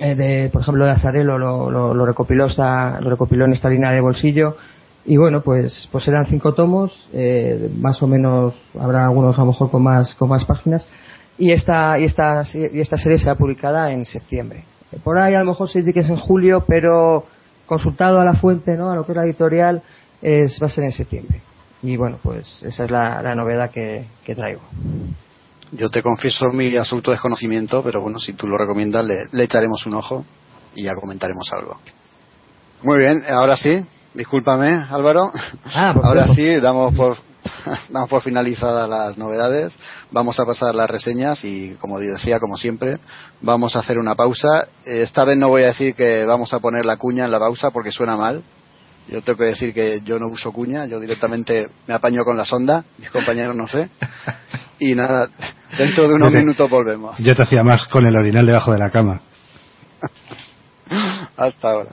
eh, 0.00 0.14
de 0.16 0.50
por 0.52 0.62
ejemplo 0.62 0.86
de 0.86 0.92
Azarelo 0.92 1.38
lo, 1.38 1.70
lo, 1.70 1.94
lo 1.94 2.06
recopiló 2.06 2.46
esta, 2.46 3.00
lo 3.00 3.10
recopiló 3.10 3.44
en 3.44 3.52
esta 3.52 3.68
línea 3.68 3.92
de 3.92 4.00
bolsillo 4.00 4.56
y 5.08 5.16
bueno 5.16 5.40
pues 5.40 5.88
pues 5.90 6.06
eran 6.06 6.26
cinco 6.26 6.52
tomos 6.52 7.08
eh, 7.14 7.70
más 7.80 8.00
o 8.02 8.06
menos 8.06 8.54
habrá 8.78 9.06
algunos 9.06 9.34
a 9.36 9.40
lo 9.40 9.46
mejor 9.46 9.70
con 9.70 9.82
más 9.82 10.14
con 10.14 10.28
más 10.28 10.44
páginas. 10.44 10.86
Y 11.38 11.50
esta 11.50 11.98
y 11.98 12.04
esta 12.04 12.42
y 12.52 12.78
esta 12.78 12.98
serie 12.98 13.18
será 13.18 13.34
publicada 13.34 13.90
en 13.90 14.04
septiembre. 14.04 14.64
Por 15.02 15.18
ahí 15.18 15.34
a 15.34 15.38
lo 15.38 15.46
mejor 15.46 15.70
se 15.70 15.78
dice 15.78 15.94
que 15.94 16.00
es 16.00 16.10
en 16.10 16.18
julio 16.18 16.64
pero 16.68 17.24
consultado 17.64 18.20
a 18.20 18.24
la 18.24 18.34
fuente 18.34 18.76
no 18.76 18.90
a 18.90 18.96
lo 18.96 19.06
que 19.06 19.12
es 19.12 19.16
la 19.16 19.24
editorial 19.24 19.82
es 20.20 20.58
va 20.62 20.66
a 20.66 20.70
ser 20.70 20.84
en 20.84 20.92
septiembre. 20.92 21.40
Y 21.82 21.96
bueno 21.96 22.18
pues 22.22 22.62
esa 22.62 22.84
es 22.84 22.90
la, 22.90 23.22
la 23.22 23.34
novedad 23.34 23.70
que, 23.70 24.04
que 24.24 24.34
traigo. 24.34 24.60
Yo 25.72 25.88
te 25.88 26.02
confieso 26.02 26.50
mi 26.52 26.76
absoluto 26.76 27.12
desconocimiento 27.12 27.82
pero 27.82 28.02
bueno 28.02 28.18
si 28.18 28.34
tú 28.34 28.46
lo 28.46 28.58
recomiendas 28.58 29.06
le, 29.06 29.14
le 29.32 29.44
echaremos 29.44 29.86
un 29.86 29.94
ojo 29.94 30.26
y 30.74 30.84
ya 30.84 30.94
comentaremos 30.94 31.50
algo. 31.54 31.78
Muy 32.82 32.98
bien 32.98 33.22
ahora 33.26 33.56
sí 33.56 33.82
Discúlpame, 34.14 34.86
Álvaro. 34.90 35.30
Ah, 35.64 35.94
Ahora 36.02 36.28
sí, 36.34 36.56
damos 36.60 36.94
por, 36.94 37.16
damos 37.90 38.08
por 38.08 38.22
finalizadas 38.22 38.88
las 38.88 39.18
novedades. 39.18 39.78
Vamos 40.10 40.38
a 40.40 40.46
pasar 40.46 40.74
las 40.74 40.88
reseñas 40.90 41.44
y, 41.44 41.76
como 41.80 41.98
decía, 42.00 42.40
como 42.40 42.56
siempre, 42.56 42.98
vamos 43.40 43.76
a 43.76 43.80
hacer 43.80 43.98
una 43.98 44.14
pausa. 44.14 44.68
Esta 44.84 45.24
vez 45.24 45.36
no 45.36 45.48
voy 45.48 45.64
a 45.64 45.68
decir 45.68 45.94
que 45.94 46.24
vamos 46.24 46.52
a 46.52 46.58
poner 46.58 46.86
la 46.86 46.96
cuña 46.96 47.26
en 47.26 47.30
la 47.30 47.38
pausa 47.38 47.70
porque 47.70 47.92
suena 47.92 48.16
mal. 48.16 48.42
Yo 49.08 49.22
tengo 49.22 49.38
que 49.38 49.44
decir 49.44 49.72
que 49.72 50.02
yo 50.02 50.18
no 50.18 50.26
uso 50.26 50.52
cuña, 50.52 50.84
yo 50.84 51.00
directamente 51.00 51.68
me 51.86 51.94
apaño 51.94 52.24
con 52.24 52.36
la 52.36 52.44
sonda, 52.44 52.84
mis 52.98 53.10
compañeros 53.10 53.54
no 53.54 53.66
sé. 53.66 53.88
Y 54.80 54.94
nada, 54.94 55.28
dentro 55.76 56.06
de 56.06 56.14
unos 56.14 56.32
minutos 56.32 56.70
volvemos. 56.70 57.18
Yo 57.18 57.34
te 57.34 57.42
hacía 57.42 57.64
más 57.64 57.84
con 57.86 58.06
el 58.06 58.16
orinal 58.16 58.46
debajo 58.46 58.70
de 58.70 58.78
la 58.78 58.90
cama. 58.90 59.22
Hasta 61.36 61.70
ahora. 61.70 61.90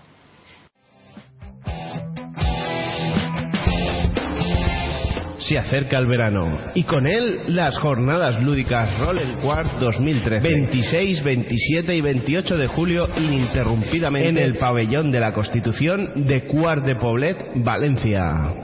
Se 5.47 5.59
acerca 5.59 5.99
el 5.99 6.07
verano 6.07 6.57
y 6.73 6.83
con 6.85 7.05
él 7.05 7.41
las 7.49 7.77
jornadas 7.77 8.43
lúdicas 8.43 8.99
Roll 8.99 9.19
Quart 9.43 9.73
2013. 9.79 10.41
26, 10.41 11.23
27 11.23 11.95
y 11.95 12.01
28 12.01 12.57
de 12.57 12.65
julio 12.65 13.07
ininterrumpidamente 13.15 14.29
en 14.29 14.37
el 14.39 14.57
pabellón 14.57 15.11
de 15.11 15.19
la 15.19 15.33
Constitución 15.33 16.13
de 16.15 16.47
Quart 16.47 16.83
de 16.83 16.95
Poblet, 16.95 17.37
Valencia. 17.57 18.55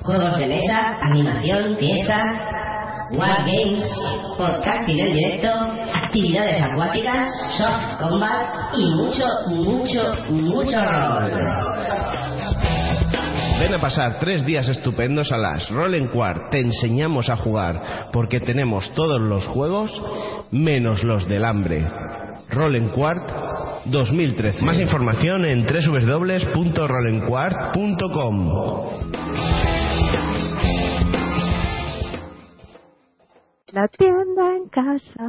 Juegos 0.00 0.36
de 0.36 0.46
mesa, 0.48 0.98
animación, 1.02 1.76
fiesta, 1.76 2.52
Games, 3.12 3.94
podcasting 4.36 4.98
en 4.98 5.12
directo, 5.12 5.48
actividades 5.94 6.60
acuáticas, 6.62 7.28
soft 7.58 8.00
combat 8.00 8.74
y 8.76 8.90
mucho, 8.96 9.24
mucho, 9.50 10.02
mucho 10.30 10.84
rol. 10.84 12.31
Ven 13.60 13.74
a 13.74 13.80
pasar 13.80 14.18
tres 14.18 14.44
días 14.44 14.68
estupendos 14.68 15.30
a 15.32 15.36
las 15.36 15.68
Roll 15.70 16.10
Quart. 16.10 16.50
Te 16.50 16.58
enseñamos 16.60 17.28
a 17.28 17.36
jugar 17.36 18.08
porque 18.12 18.40
tenemos 18.40 18.92
todos 18.94 19.20
los 19.20 19.46
juegos 19.46 20.02
menos 20.50 21.04
los 21.04 21.28
del 21.28 21.44
hambre. 21.44 21.86
Roll 22.50 22.90
Quart 22.90 23.30
2013. 23.86 24.64
Más 24.64 24.80
información 24.80 25.44
en 25.44 25.64
www.rollenquart.com. 25.66 28.52
La 33.68 33.86
tienda 33.88 34.56
en 34.56 34.68
casa. 34.68 35.28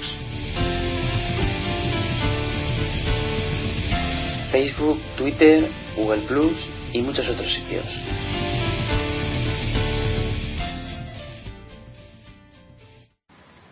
Facebook, 4.51 4.99
Twitter, 5.17 5.71
Google 5.97 6.23
Plus 6.23 6.55
y 6.93 7.01
muchos 7.01 7.29
otros 7.29 7.55
sitios. 7.55 7.85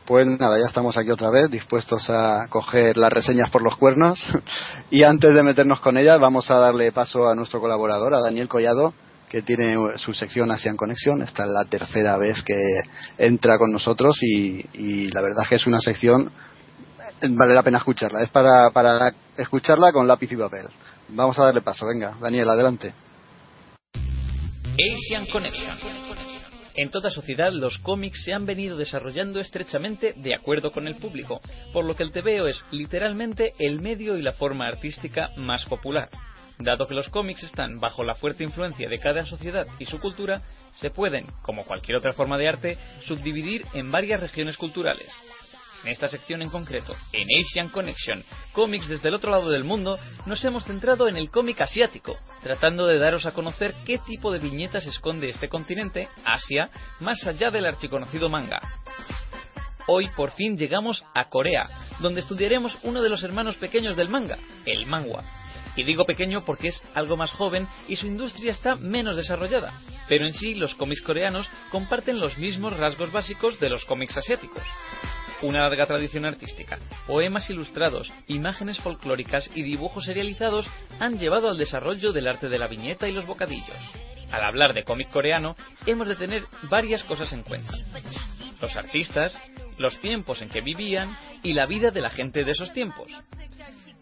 Pues 0.05 0.24
nada, 0.28 0.61
ya 0.61 0.66
estamos 0.66 0.97
aquí 0.97 1.11
otra 1.11 1.31
vez, 1.31 1.51
dispuestos 1.51 2.09
a 2.09 2.47
coger 2.48 2.97
las 2.97 3.12
reseñas 3.12 3.51
por 3.51 3.61
los 3.61 3.77
cuernos. 3.77 4.24
y 4.93 5.03
antes 5.03 5.35
de 5.35 5.43
meternos 5.43 5.81
con 5.81 5.98
ellas, 5.98 6.20
vamos 6.20 6.48
a 6.53 6.61
darle 6.61 6.93
paso 6.93 7.28
a 7.28 7.35
nuestro 7.35 7.59
colaborador, 7.59 8.15
a 8.15 8.20
Daniel 8.20 8.47
Collado, 8.47 8.94
que 9.28 9.43
tiene 9.43 9.77
su 9.97 10.15
sección 10.15 10.51
Asian 10.51 10.77
Connection. 10.77 11.23
Esta 11.23 11.44
es 11.44 11.51
la 11.51 11.65
tercera 11.69 12.16
vez 12.16 12.43
que 12.43 12.82
entra 13.19 13.59
con 13.59 13.73
nosotros 13.73 14.19
y, 14.23 14.65
y 14.74 15.09
la 15.09 15.20
verdad 15.20 15.43
es 15.43 15.48
que 15.48 15.55
es 15.57 15.66
una 15.66 15.81
sección 15.81 16.31
vale 17.31 17.55
la 17.55 17.62
pena 17.62 17.78
escucharla. 17.78 18.23
Es 18.23 18.31
para, 18.31 18.70
para 18.70 19.12
escucharla 19.36 19.93
con 19.93 20.07
lápiz 20.07 20.31
y 20.32 20.36
papel. 20.36 20.66
Vamos 21.09 21.39
a 21.39 21.44
darle 21.44 21.61
paso. 21.61 21.86
Venga, 21.86 22.16
Daniel, 22.20 22.48
adelante. 22.48 22.93
Asian 24.74 25.27
Connection. 25.27 25.77
En 26.78 26.90
toda 26.90 27.09
sociedad 27.09 27.51
los 27.53 27.78
cómics 27.78 28.23
se 28.23 28.35
han 28.35 28.44
venido 28.44 28.77
desarrollando 28.77 29.40
estrechamente 29.40 30.12
de 30.15 30.35
acuerdo 30.35 30.73
con 30.73 30.86
el 30.86 30.97
público, 30.97 31.40
por 31.73 31.86
lo 31.86 31.97
que 31.97 32.03
el 32.03 32.12
TVO 32.12 32.47
es 32.48 32.62
literalmente 32.70 33.55
el 33.59 33.81
medio 33.81 34.19
y 34.19 34.23
la 34.23 34.32
forma 34.32 34.66
artística 34.66 35.31
más 35.39 35.65
popular. 35.65 36.11
Dado 36.59 36.87
que 36.87 36.95
los 36.95 37.09
cómics 37.11 37.43
están 37.43 37.81
bajo 37.81 38.03
la 38.03 38.15
fuerte 38.15 38.43
influencia 38.43 38.89
de 38.89 38.99
cada 38.99 39.27
sociedad 39.27 39.66
y 39.78 39.85
su 39.87 40.01
cultura, 40.01 40.43
se 40.73 40.91
pueden, 40.91 41.27
como 41.43 41.65
cualquier 41.65 41.99
otra 41.99 42.12
forma 42.12 42.39
de 42.39 42.49
arte, 42.49 42.78
subdividir 43.03 43.66
en 43.74 43.91
varias 43.91 44.20
regiones 44.20 44.57
culturales. 44.57 45.09
En 45.85 45.93
esta 45.93 46.09
sección 46.09 46.43
en 46.43 46.49
concreto, 46.49 46.97
en 47.12 47.28
Asian 47.39 47.69
Connection, 47.69 48.24
cómics 48.53 48.89
desde 48.89 49.09
el 49.09 49.15
otro 49.15 49.31
lado 49.31 49.51
del 49.51 49.65
mundo, 49.65 49.99
nos 50.24 50.43
hemos 50.45 50.65
centrado 50.65 51.07
en 51.07 51.16
el 51.16 51.31
cómic 51.31 51.61
asiático, 51.61 52.16
tratando 52.43 52.87
de 52.87 52.99
daros 52.99 53.27
a 53.27 53.33
conocer 53.33 53.74
qué 53.85 53.99
tipo 53.99 54.33
de 54.33 54.39
viñetas 54.39 54.87
esconde 54.87 55.28
este 55.28 55.49
continente, 55.49 56.09
Asia, 56.24 56.70
más 57.01 57.24
allá 57.27 57.51
del 57.51 57.66
archiconocido 57.66 58.28
manga. 58.28 58.61
Hoy 59.87 60.09
por 60.16 60.33
fin 60.33 60.57
llegamos 60.57 61.05
a 61.15 61.28
Corea, 61.28 61.69
donde 62.01 62.20
estudiaremos 62.20 62.77
uno 62.83 63.03
de 63.03 63.11
los 63.11 63.23
hermanos 63.23 63.57
pequeños 63.57 63.97
del 63.97 64.09
manga, 64.09 64.39
el 64.65 64.87
manga. 64.87 65.23
Y 65.77 65.85
digo 65.85 66.05
pequeño 66.05 66.44
porque 66.44 66.69
es 66.69 66.82
algo 66.94 67.16
más 67.16 67.31
joven 67.31 67.69
y 67.86 67.97
su 67.97 68.07
industria 68.07 68.53
está 68.53 68.74
menos 68.77 69.16
desarrollada, 69.16 69.73
pero 70.09 70.27
en 70.27 70.32
sí 70.32 70.55
los 70.55 70.74
cómics 70.74 71.03
coreanos 71.03 71.48
comparten 71.70 72.19
los 72.19 72.39
mismos 72.39 72.77
rasgos 72.77 73.12
básicos 73.12 73.61
de 73.61 73.69
los 73.69 73.85
cómics 73.85 74.16
asiáticos 74.16 74.62
una 75.43 75.61
larga 75.61 75.86
tradición 75.86 76.24
artística, 76.24 76.78
poemas 77.07 77.48
ilustrados, 77.51 78.11
imágenes 78.27 78.81
folclóricas 78.81 79.51
y 79.55 79.62
dibujos 79.62 80.05
serializados 80.05 80.70
han 80.98 81.19
llevado 81.19 81.48
al 81.48 81.59
desarrollo 81.59 82.12
del 82.12 82.28
arte 82.28 82.48
de 82.48 82.59
la 82.59 82.69
viñeta 82.69 83.09
y 83.09 83.12
los 83.12 83.27
bocadillos. 83.27 83.77
Al 84.32 84.43
hablar 84.43 84.74
de 84.74 84.85
cómic 84.85 85.11
coreano, 85.11 85.57
hemos 85.85 86.09
de 86.09 86.16
tener 86.16 86.44
varias 86.70 87.05
cosas 87.05 87.32
en 87.32 87.43
cuenta. 87.43 87.73
Los 88.61 88.74
artistas, 88.77 89.39
los 89.78 89.98
tiempos 90.01 90.43
en 90.43 90.48
que 90.48 90.62
vivían 90.62 91.16
y 91.43 91.53
la 91.53 91.66
vida 91.66 91.90
de 91.90 92.01
la 92.01 92.11
gente 92.11 92.44
de 92.44 92.53
esos 92.53 92.73
tiempos. 92.73 93.12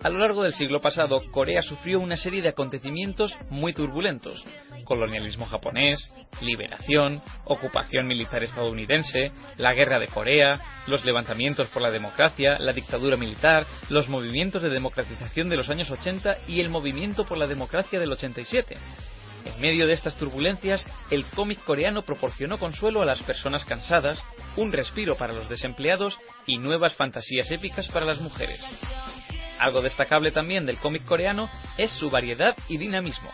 A 0.05 0.11
lo 0.11 0.19
largo 0.19 0.43
del 0.43 0.53
siglo 0.53 0.83
pasado, 0.83 1.23
Corea 1.31 1.63
sufrió 1.63 1.99
una 1.99 2.19
serie 2.19 2.43
de 2.43 2.51
acontecimientos 2.51 3.35
muy 3.49 3.73
turbulentos. 3.73 4.45
Colonialismo 4.85 5.47
japonés, 5.47 6.13
liberación, 6.43 7.23
ocupación 7.47 8.07
militar 8.07 8.43
estadounidense, 8.43 9.33
la 9.57 9.73
guerra 9.73 9.99
de 9.99 10.09
Corea, 10.09 10.61
los 10.89 11.07
levantamientos 11.07 11.69
por 11.69 11.81
la 11.81 11.91
democracia, 11.91 12.59
la 12.59 12.75
dictadura 12.75 13.17
militar, 13.17 13.65
los 13.89 14.11
movimientos 14.11 14.61
de 14.61 14.69
democratización 14.69 15.49
de 15.49 15.57
los 15.57 15.71
años 15.71 15.91
80 15.91 16.37
y 16.49 16.61
el 16.61 16.69
movimiento 16.69 17.25
por 17.25 17.39
la 17.39 17.47
democracia 17.47 17.99
del 17.99 18.13
87. 18.13 18.77
En 19.45 19.61
medio 19.61 19.87
de 19.87 19.93
estas 19.93 20.17
turbulencias, 20.17 20.85
el 21.11 21.27
cómic 21.27 21.63
coreano 21.65 22.03
proporcionó 22.03 22.59
consuelo 22.59 23.03
a 23.03 23.05
las 23.05 23.23
personas 23.23 23.65
cansadas, 23.65 24.23
un 24.57 24.73
respiro 24.73 25.17
para 25.17 25.35
los 25.35 25.49
desempleados 25.49 26.19
y 26.47 26.59
nuevas 26.59 26.95
fantasías 26.95 27.51
épicas 27.51 27.89
para 27.89 28.07
las 28.07 28.21
mujeres. 28.21 28.61
Algo 29.59 29.83
destacable 29.83 30.33
también 30.33 30.67
del 30.67 30.79
cómic 30.79 31.05
coreano 31.05 31.51
es 31.77 31.93
su 31.93 32.11
variedad 32.11 32.57
y 32.69 32.79
dinamismo. 32.79 33.31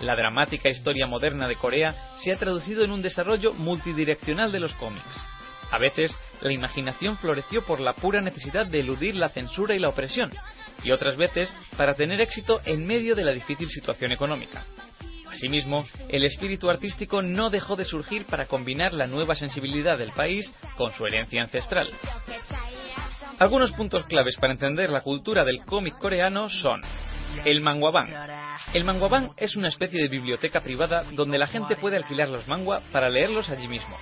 La 0.00 0.14
dramática 0.14 0.68
historia 0.68 1.06
moderna 1.06 1.48
de 1.48 1.56
Corea 1.56 1.94
se 2.18 2.32
ha 2.32 2.36
traducido 2.36 2.84
en 2.84 2.90
un 2.90 3.00
desarrollo 3.00 3.54
multidireccional 3.54 4.52
de 4.52 4.60
los 4.60 4.74
cómics. 4.74 5.16
A 5.70 5.78
veces, 5.78 6.14
la 6.42 6.52
imaginación 6.52 7.16
floreció 7.16 7.64
por 7.64 7.80
la 7.80 7.94
pura 7.94 8.20
necesidad 8.20 8.66
de 8.66 8.80
eludir 8.80 9.16
la 9.16 9.28
censura 9.28 9.74
y 9.74 9.78
la 9.78 9.88
opresión, 9.88 10.30
y 10.84 10.90
otras 10.90 11.16
veces 11.16 11.52
para 11.76 11.94
tener 11.94 12.20
éxito 12.20 12.60
en 12.64 12.86
medio 12.86 13.16
de 13.16 13.24
la 13.24 13.32
difícil 13.32 13.68
situación 13.68 14.12
económica. 14.12 14.64
Asimismo, 15.36 15.84
el 16.08 16.24
espíritu 16.24 16.70
artístico 16.70 17.20
no 17.20 17.50
dejó 17.50 17.76
de 17.76 17.84
surgir 17.84 18.24
para 18.24 18.46
combinar 18.46 18.94
la 18.94 19.06
nueva 19.06 19.34
sensibilidad 19.34 19.98
del 19.98 20.12
país 20.12 20.50
con 20.78 20.94
su 20.94 21.04
herencia 21.04 21.42
ancestral. 21.42 21.90
Algunos 23.38 23.70
puntos 23.72 24.06
claves 24.06 24.36
para 24.36 24.54
entender 24.54 24.88
la 24.88 25.02
cultura 25.02 25.44
del 25.44 25.62
cómic 25.66 25.98
coreano 25.98 26.48
son 26.48 26.80
el 27.44 27.60
manguabang. 27.60 28.08
El 28.72 28.84
manguabang 28.84 29.28
es 29.36 29.56
una 29.56 29.68
especie 29.68 30.00
de 30.00 30.08
biblioteca 30.08 30.62
privada 30.62 31.04
donde 31.12 31.36
la 31.36 31.46
gente 31.48 31.76
puede 31.76 31.98
alquilar 31.98 32.30
los 32.30 32.48
mangua 32.48 32.80
para 32.90 33.10
leerlos 33.10 33.50
allí 33.50 33.68
mismo. 33.68 33.94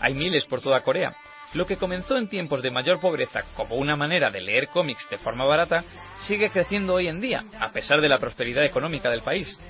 Hay 0.00 0.14
miles 0.14 0.46
por 0.46 0.60
toda 0.60 0.82
Corea. 0.82 1.14
Lo 1.54 1.64
que 1.64 1.76
comenzó 1.76 2.16
en 2.16 2.28
tiempos 2.28 2.60
de 2.60 2.72
mayor 2.72 2.98
pobreza 2.98 3.42
como 3.54 3.76
una 3.76 3.94
manera 3.94 4.30
de 4.30 4.40
leer 4.40 4.66
cómics 4.66 5.08
de 5.08 5.18
forma 5.18 5.44
barata 5.44 5.84
sigue 6.26 6.50
creciendo 6.50 6.94
hoy 6.94 7.06
en 7.06 7.20
día, 7.20 7.44
a 7.60 7.70
pesar 7.70 8.00
de 8.00 8.08
la 8.08 8.18
prosperidad 8.18 8.64
económica 8.64 9.10
del 9.10 9.22
país. 9.22 9.60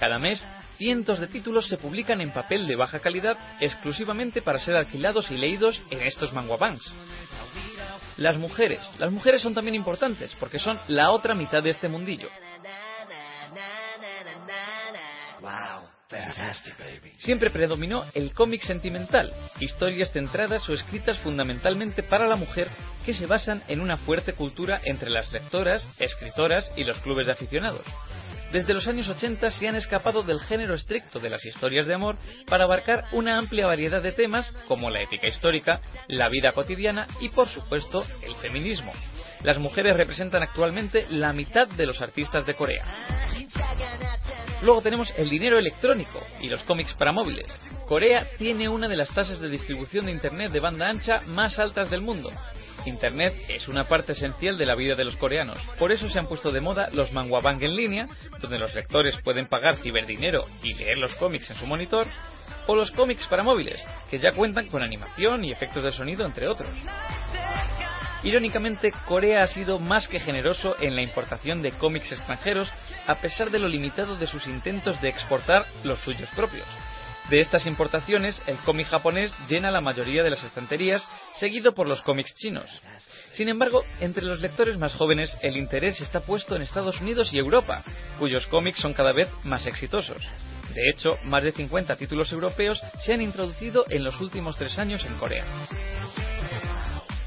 Cada 0.00 0.18
mes, 0.18 0.48
cientos 0.78 1.20
de 1.20 1.26
títulos 1.26 1.68
se 1.68 1.76
publican 1.76 2.22
en 2.22 2.32
papel 2.32 2.66
de 2.66 2.74
baja 2.74 3.00
calidad 3.00 3.36
exclusivamente 3.60 4.40
para 4.40 4.58
ser 4.58 4.74
alquilados 4.74 5.30
y 5.30 5.36
leídos 5.36 5.82
en 5.90 6.00
estos 6.00 6.32
manguabangs. 6.32 6.82
Las 8.16 8.38
mujeres. 8.38 8.80
Las 8.98 9.12
mujeres 9.12 9.42
son 9.42 9.52
también 9.52 9.74
importantes 9.74 10.34
porque 10.40 10.58
son 10.58 10.80
la 10.88 11.10
otra 11.10 11.34
mitad 11.34 11.62
de 11.62 11.70
este 11.70 11.86
mundillo. 11.86 12.30
Siempre 17.18 17.50
predominó 17.50 18.04
el 18.14 18.32
cómic 18.32 18.62
sentimental, 18.62 19.32
historias 19.60 20.10
centradas 20.12 20.66
o 20.70 20.72
escritas 20.72 21.18
fundamentalmente 21.18 22.02
para 22.02 22.26
la 22.26 22.36
mujer 22.36 22.70
que 23.04 23.12
se 23.12 23.26
basan 23.26 23.62
en 23.68 23.80
una 23.82 23.98
fuerte 23.98 24.32
cultura 24.32 24.80
entre 24.82 25.10
las 25.10 25.30
lectoras, 25.30 25.86
escritoras 25.98 26.72
y 26.74 26.84
los 26.84 26.98
clubes 27.00 27.26
de 27.26 27.32
aficionados. 27.32 27.84
Desde 28.52 28.74
los 28.74 28.86
años 28.88 29.08
80 29.08 29.50
se 29.50 29.68
han 29.68 29.76
escapado 29.76 30.22
del 30.22 30.40
género 30.40 30.74
estricto 30.74 31.20
de 31.20 31.30
las 31.30 31.44
historias 31.44 31.86
de 31.86 31.94
amor 31.94 32.16
para 32.46 32.64
abarcar 32.64 33.04
una 33.12 33.38
amplia 33.38 33.66
variedad 33.66 34.02
de 34.02 34.12
temas 34.12 34.52
como 34.66 34.90
la 34.90 35.02
épica 35.02 35.28
histórica, 35.28 35.80
la 36.08 36.28
vida 36.28 36.52
cotidiana 36.52 37.06
y, 37.20 37.28
por 37.28 37.48
supuesto, 37.48 38.04
el 38.22 38.34
feminismo. 38.36 38.92
Las 39.42 39.58
mujeres 39.58 39.96
representan 39.96 40.42
actualmente 40.42 41.06
la 41.10 41.32
mitad 41.32 41.68
de 41.68 41.86
los 41.86 42.02
artistas 42.02 42.44
de 42.44 42.54
Corea. 42.54 42.84
Luego 44.62 44.82
tenemos 44.82 45.12
el 45.16 45.30
dinero 45.30 45.58
electrónico 45.58 46.20
y 46.40 46.48
los 46.48 46.62
cómics 46.64 46.94
para 46.94 47.12
móviles. 47.12 47.46
Corea 47.86 48.26
tiene 48.36 48.68
una 48.68 48.88
de 48.88 48.96
las 48.96 49.08
tasas 49.14 49.40
de 49.40 49.48
distribución 49.48 50.06
de 50.06 50.12
Internet 50.12 50.52
de 50.52 50.60
banda 50.60 50.88
ancha 50.88 51.20
más 51.26 51.58
altas 51.58 51.90
del 51.90 52.02
mundo. 52.02 52.30
Internet 52.86 53.34
es 53.48 53.68
una 53.68 53.84
parte 53.84 54.12
esencial 54.12 54.56
de 54.56 54.66
la 54.66 54.74
vida 54.74 54.94
de 54.94 55.04
los 55.04 55.16
coreanos. 55.16 55.58
Por 55.78 55.92
eso 55.92 56.08
se 56.08 56.18
han 56.18 56.26
puesto 56.26 56.50
de 56.50 56.60
moda 56.60 56.88
los 56.92 57.12
manhwabang 57.12 57.62
en 57.62 57.76
línea, 57.76 58.08
donde 58.40 58.58
los 58.58 58.74
lectores 58.74 59.16
pueden 59.22 59.48
pagar 59.48 59.76
ciberdinero 59.76 60.44
y 60.62 60.74
leer 60.74 60.98
los 60.98 61.14
cómics 61.14 61.50
en 61.50 61.56
su 61.56 61.66
monitor, 61.66 62.06
o 62.66 62.74
los 62.74 62.90
cómics 62.92 63.26
para 63.28 63.42
móviles, 63.42 63.82
que 64.10 64.18
ya 64.18 64.32
cuentan 64.32 64.68
con 64.68 64.82
animación 64.82 65.44
y 65.44 65.52
efectos 65.52 65.84
de 65.84 65.92
sonido, 65.92 66.24
entre 66.24 66.48
otros. 66.48 66.74
Irónicamente, 68.22 68.92
Corea 69.06 69.42
ha 69.42 69.46
sido 69.46 69.78
más 69.78 70.06
que 70.06 70.20
generoso 70.20 70.76
en 70.80 70.94
la 70.94 71.02
importación 71.02 71.62
de 71.62 71.72
cómics 71.72 72.12
extranjeros, 72.12 72.70
a 73.06 73.16
pesar 73.16 73.50
de 73.50 73.58
lo 73.58 73.68
limitado 73.68 74.16
de 74.16 74.26
sus 74.26 74.46
intentos 74.46 75.00
de 75.00 75.08
exportar 75.08 75.64
los 75.84 76.00
suyos 76.00 76.28
propios. 76.36 76.68
De 77.30 77.40
estas 77.40 77.66
importaciones, 77.66 78.42
el 78.46 78.58
cómic 78.58 78.88
japonés 78.88 79.32
llena 79.48 79.70
la 79.70 79.80
mayoría 79.80 80.22
de 80.22 80.30
las 80.30 80.42
estanterías, 80.42 81.06
seguido 81.34 81.72
por 81.72 81.86
los 81.86 82.02
cómics 82.02 82.34
chinos. 82.34 82.68
Sin 83.32 83.48
embargo, 83.48 83.84
entre 84.00 84.24
los 84.24 84.40
lectores 84.40 84.76
más 84.76 84.94
jóvenes, 84.94 85.38
el 85.40 85.56
interés 85.56 86.00
está 86.00 86.20
puesto 86.20 86.56
en 86.56 86.62
Estados 86.62 87.00
Unidos 87.00 87.32
y 87.32 87.38
Europa, 87.38 87.84
cuyos 88.18 88.48
cómics 88.48 88.80
son 88.80 88.94
cada 88.94 89.12
vez 89.12 89.28
más 89.44 89.64
exitosos. 89.66 90.20
De 90.74 90.90
hecho, 90.90 91.16
más 91.24 91.44
de 91.44 91.52
50 91.52 91.94
títulos 91.96 92.32
europeos 92.32 92.82
se 92.98 93.14
han 93.14 93.22
introducido 93.22 93.84
en 93.88 94.04
los 94.04 94.20
últimos 94.20 94.56
tres 94.56 94.78
años 94.78 95.04
en 95.04 95.14
Corea. 95.14 95.44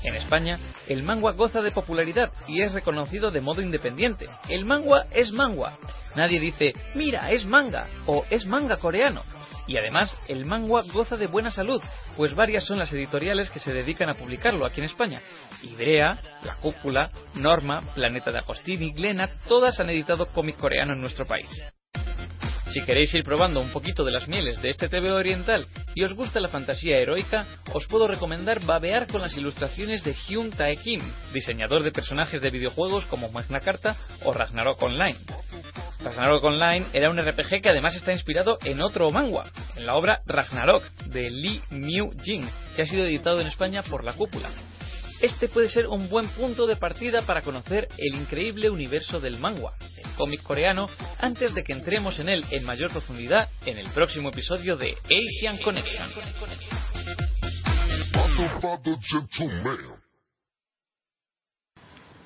En 0.03 0.15
España, 0.15 0.59
el 0.87 1.03
manga 1.03 1.31
goza 1.31 1.61
de 1.61 1.71
popularidad 1.71 2.31
y 2.47 2.61
es 2.61 2.73
reconocido 2.73 3.31
de 3.31 3.41
modo 3.41 3.61
independiente. 3.61 4.29
El 4.49 4.65
manga 4.65 5.07
es 5.11 5.31
manga. 5.31 5.77
Nadie 6.15 6.39
dice, 6.39 6.73
mira, 6.93 7.31
es 7.31 7.45
manga 7.45 7.87
o 8.05 8.25
es 8.29 8.45
manga 8.45 8.77
coreano. 8.77 9.23
Y 9.65 9.77
además, 9.77 10.17
el 10.27 10.45
manga 10.45 10.81
goza 10.91 11.15
de 11.15 11.27
buena 11.27 11.49
salud, 11.49 11.81
pues 12.17 12.35
varias 12.35 12.65
son 12.65 12.79
las 12.79 12.91
editoriales 12.91 13.49
que 13.49 13.59
se 13.59 13.71
dedican 13.71 14.09
a 14.09 14.15
publicarlo 14.15 14.65
aquí 14.65 14.81
en 14.81 14.85
España. 14.85 15.21
Ibrea, 15.63 16.19
La 16.43 16.55
Cúpula, 16.55 17.09
Norma, 17.35 17.81
Planeta 17.95 18.31
de 18.31 18.39
Agostini, 18.39 18.91
Glenat, 18.91 19.31
todas 19.47 19.79
han 19.79 19.89
editado 19.89 20.27
cómic 20.27 20.57
coreano 20.57 20.93
en 20.93 21.01
nuestro 21.01 21.25
país. 21.25 21.49
Si 22.73 22.81
queréis 22.81 23.13
ir 23.13 23.23
probando 23.23 23.61
un 23.61 23.69
poquito 23.69 24.03
de 24.03 24.11
las 24.11 24.27
mieles 24.27 24.59
de 24.59 24.71
este 24.71 24.89
TV 24.89 25.11
oriental 25.11 25.67
y 25.93 26.03
os 26.03 26.13
gusta 26.15 26.39
la 26.39 26.49
fantasía 26.49 26.97
heroica, 26.97 27.45
os 27.71 27.85
puedo 27.85 28.07
recomendar 28.07 28.65
babear 28.65 29.05
con 29.05 29.21
las 29.21 29.37
ilustraciones 29.37 30.03
de 30.03 30.15
Hyun 30.15 30.49
Tae 30.49 30.77
Kim, 30.77 30.99
diseñador 31.31 31.83
de 31.83 31.91
personajes 31.91 32.41
de 32.41 32.49
videojuegos 32.49 33.05
como 33.05 33.29
Magna 33.29 33.59
Carta 33.59 33.95
o 34.23 34.33
Ragnarok 34.33 34.81
Online. 34.81 35.19
Ragnarok 36.03 36.43
Online 36.45 36.87
era 36.93 37.11
un 37.11 37.21
RPG 37.21 37.61
que 37.61 37.69
además 37.69 37.95
está 37.95 38.11
inspirado 38.11 38.57
en 38.65 38.81
otro 38.81 39.11
manga, 39.11 39.43
en 39.75 39.85
la 39.85 39.93
obra 39.93 40.21
Ragnarok 40.25 40.83
de 41.05 41.29
Lee 41.29 41.61
Myu 41.69 42.09
Jin, 42.23 42.49
que 42.75 42.81
ha 42.81 42.85
sido 42.87 43.05
editado 43.05 43.39
en 43.39 43.45
España 43.45 43.83
por 43.83 44.03
La 44.03 44.13
Cúpula. 44.13 44.49
Este 45.23 45.47
puede 45.47 45.69
ser 45.69 45.87
un 45.87 46.09
buen 46.09 46.27
punto 46.31 46.67
de 46.67 46.75
partida 46.75 47.21
para 47.21 47.41
conocer 47.41 47.87
el 47.97 48.13
increíble 48.13 48.69
universo 48.69 49.21
del 49.21 49.39
manga, 49.39 49.71
el 49.95 50.11
cómic 50.17 50.43
coreano, 50.43 50.89
antes 51.17 51.53
de 51.55 51.63
que 51.63 51.71
entremos 51.71 52.19
en 52.19 52.27
él 52.27 52.43
en 52.51 52.65
mayor 52.65 52.91
profundidad 52.91 53.47
en 53.65 53.77
el 53.77 53.89
próximo 53.91 54.27
episodio 54.27 54.75
de 54.75 54.97
Asian 55.05 55.59
Connection. 55.59 56.09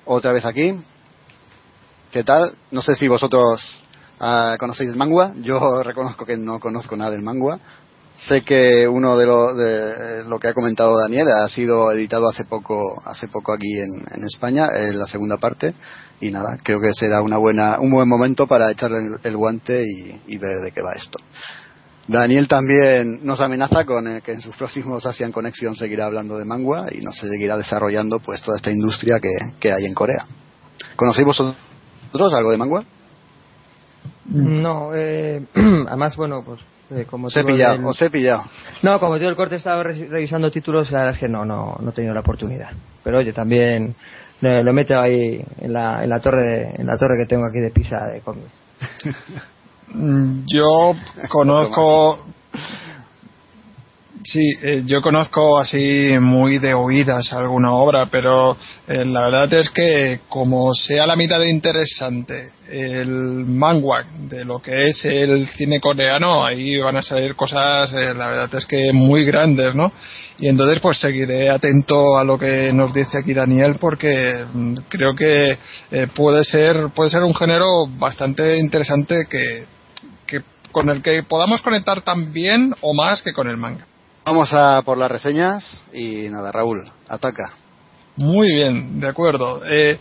Otra 0.04 0.32
vez 0.32 0.44
aquí. 0.44 0.74
¿Qué 2.10 2.24
tal? 2.24 2.56
No 2.72 2.82
sé 2.82 2.96
si 2.96 3.06
vosotros 3.06 3.62
ah, 4.18 4.56
conocéis 4.58 4.90
el 4.90 4.96
manga. 4.96 5.34
Yo 5.36 5.82
reconozco 5.84 6.26
que 6.26 6.36
no 6.36 6.58
conozco 6.58 6.96
nada 6.96 7.12
del 7.12 7.22
manga. 7.22 7.60
Sé 8.26 8.42
que 8.42 8.88
uno 8.88 9.16
de 9.16 9.26
lo, 9.26 9.54
de 9.54 10.24
lo 10.24 10.40
que 10.40 10.48
ha 10.48 10.54
comentado 10.54 10.98
Daniel 10.98 11.28
ha 11.28 11.48
sido 11.48 11.92
editado 11.92 12.28
hace 12.28 12.44
poco, 12.44 13.00
hace 13.04 13.28
poco 13.28 13.52
aquí 13.52 13.78
en, 13.78 14.24
España, 14.24 14.66
en 14.74 14.98
la 14.98 15.06
segunda 15.06 15.36
parte. 15.36 15.72
Y 16.20 16.30
nada, 16.30 16.56
creo 16.62 16.80
que 16.80 16.92
será 16.92 17.22
una 17.22 17.36
buena, 17.36 17.78
un 17.78 17.92
buen 17.92 18.08
momento 18.08 18.48
para 18.48 18.72
echarle 18.72 19.18
el, 19.22 19.36
guante 19.36 19.84
y, 20.26 20.36
ver 20.36 20.60
de 20.60 20.72
qué 20.72 20.82
va 20.82 20.94
esto. 20.94 21.20
Daniel 22.08 22.48
también 22.48 23.24
nos 23.24 23.40
amenaza 23.40 23.84
con 23.84 24.08
eh, 24.08 24.20
que 24.22 24.32
en 24.32 24.40
sus 24.40 24.56
próximos 24.56 25.06
Asian 25.06 25.30
Connection 25.30 25.76
seguirá 25.76 26.06
hablando 26.06 26.38
de 26.38 26.44
manga 26.44 26.86
y 26.90 27.02
nos 27.02 27.18
seguirá 27.18 27.56
desarrollando 27.56 28.18
pues 28.18 28.40
toda 28.40 28.56
esta 28.56 28.70
industria 28.70 29.20
que, 29.20 29.72
hay 29.72 29.84
en 29.84 29.94
Corea. 29.94 30.26
¿Conocéis 30.96 31.26
vosotros 31.26 31.56
algo 32.34 32.50
de 32.50 32.56
manga? 32.56 32.82
No, 34.24 34.90
eh, 34.94 35.46
además, 35.86 36.16
bueno, 36.16 36.42
pues 36.44 36.60
eh, 36.90 37.04
como 37.04 37.28
se 37.30 37.44
pillado, 37.44 37.92
he 38.00 38.10
pillado. 38.10 38.44
No, 38.82 38.98
como 38.98 39.16
yo 39.16 39.28
el 39.28 39.36
corte 39.36 39.56
estaba 39.56 39.82
revisando 39.82 40.50
títulos, 40.50 40.90
la 40.90 41.00
verdad 41.00 41.14
es 41.14 41.20
que 41.20 41.28
no, 41.28 41.44
no, 41.44 41.76
no 41.80 41.90
he 41.90 41.92
tenido 41.92 42.14
la 42.14 42.20
oportunidad. 42.20 42.70
Pero 43.04 43.18
oye, 43.18 43.32
también 43.32 43.94
lo 44.40 44.72
meto 44.72 44.98
ahí 44.98 45.44
en 45.58 45.72
la, 45.72 46.02
en 46.02 46.10
la 46.10 46.20
torre 46.20 46.74
en 46.80 46.86
la 46.86 46.96
torre 46.96 47.16
que 47.18 47.28
tengo 47.28 47.46
aquí 47.46 47.58
de 47.58 47.70
Pisa 47.70 48.06
de 48.12 48.20
cómics. 48.20 48.52
yo 50.46 50.94
conozco 51.28 52.24
Sí, 54.24 54.42
eh, 54.62 54.82
yo 54.84 55.00
conozco 55.00 55.58
así 55.58 56.16
muy 56.20 56.58
de 56.58 56.74
oídas 56.74 57.32
alguna 57.32 57.72
obra, 57.72 58.06
pero 58.10 58.56
eh, 58.86 59.04
la 59.04 59.22
verdad 59.22 59.54
es 59.54 59.70
que 59.70 60.20
como 60.28 60.74
sea 60.74 61.06
la 61.06 61.16
mitad 61.16 61.38
de 61.38 61.48
interesante 61.48 62.50
el 62.70 63.10
manga 63.10 64.04
de 64.28 64.44
lo 64.44 64.60
que 64.60 64.88
es 64.88 65.04
el 65.04 65.48
cine 65.48 65.80
coreano, 65.80 66.44
ahí 66.44 66.78
van 66.78 66.96
a 66.96 67.02
salir 67.02 67.34
cosas, 67.34 67.92
eh, 67.92 68.14
la 68.14 68.28
verdad 68.28 68.54
es 68.54 68.66
que 68.66 68.92
muy 68.92 69.24
grandes, 69.24 69.74
¿no? 69.74 69.92
Y 70.38 70.48
entonces 70.48 70.80
pues 70.80 70.98
seguiré 70.98 71.50
atento 71.50 72.18
a 72.18 72.24
lo 72.24 72.38
que 72.38 72.72
nos 72.72 72.94
dice 72.94 73.18
aquí 73.18 73.34
Daniel 73.34 73.76
porque 73.80 74.44
mm, 74.52 74.74
creo 74.88 75.14
que 75.14 75.58
puede 76.14 76.44
ser 76.44 76.90
puede 76.94 77.10
ser 77.10 77.22
un 77.22 77.34
género 77.34 77.86
bastante 77.86 78.56
interesante 78.58 79.26
que, 79.28 79.64
que 80.26 80.42
con 80.70 80.90
el 80.90 81.02
que 81.02 81.22
podamos 81.24 81.62
conectar 81.62 82.02
tan 82.02 82.32
bien 82.32 82.74
o 82.82 82.94
más 82.94 83.22
que 83.22 83.32
con 83.32 83.48
el 83.48 83.56
manga. 83.56 83.86
Vamos 84.24 84.50
a 84.52 84.82
por 84.82 84.98
las 84.98 85.10
reseñas 85.10 85.82
y 85.92 86.28
nada, 86.28 86.52
Raúl, 86.52 86.84
ataca. 87.08 87.54
Muy 88.16 88.52
bien, 88.52 89.00
de 89.00 89.08
acuerdo. 89.08 89.62
Eh, 89.64 89.98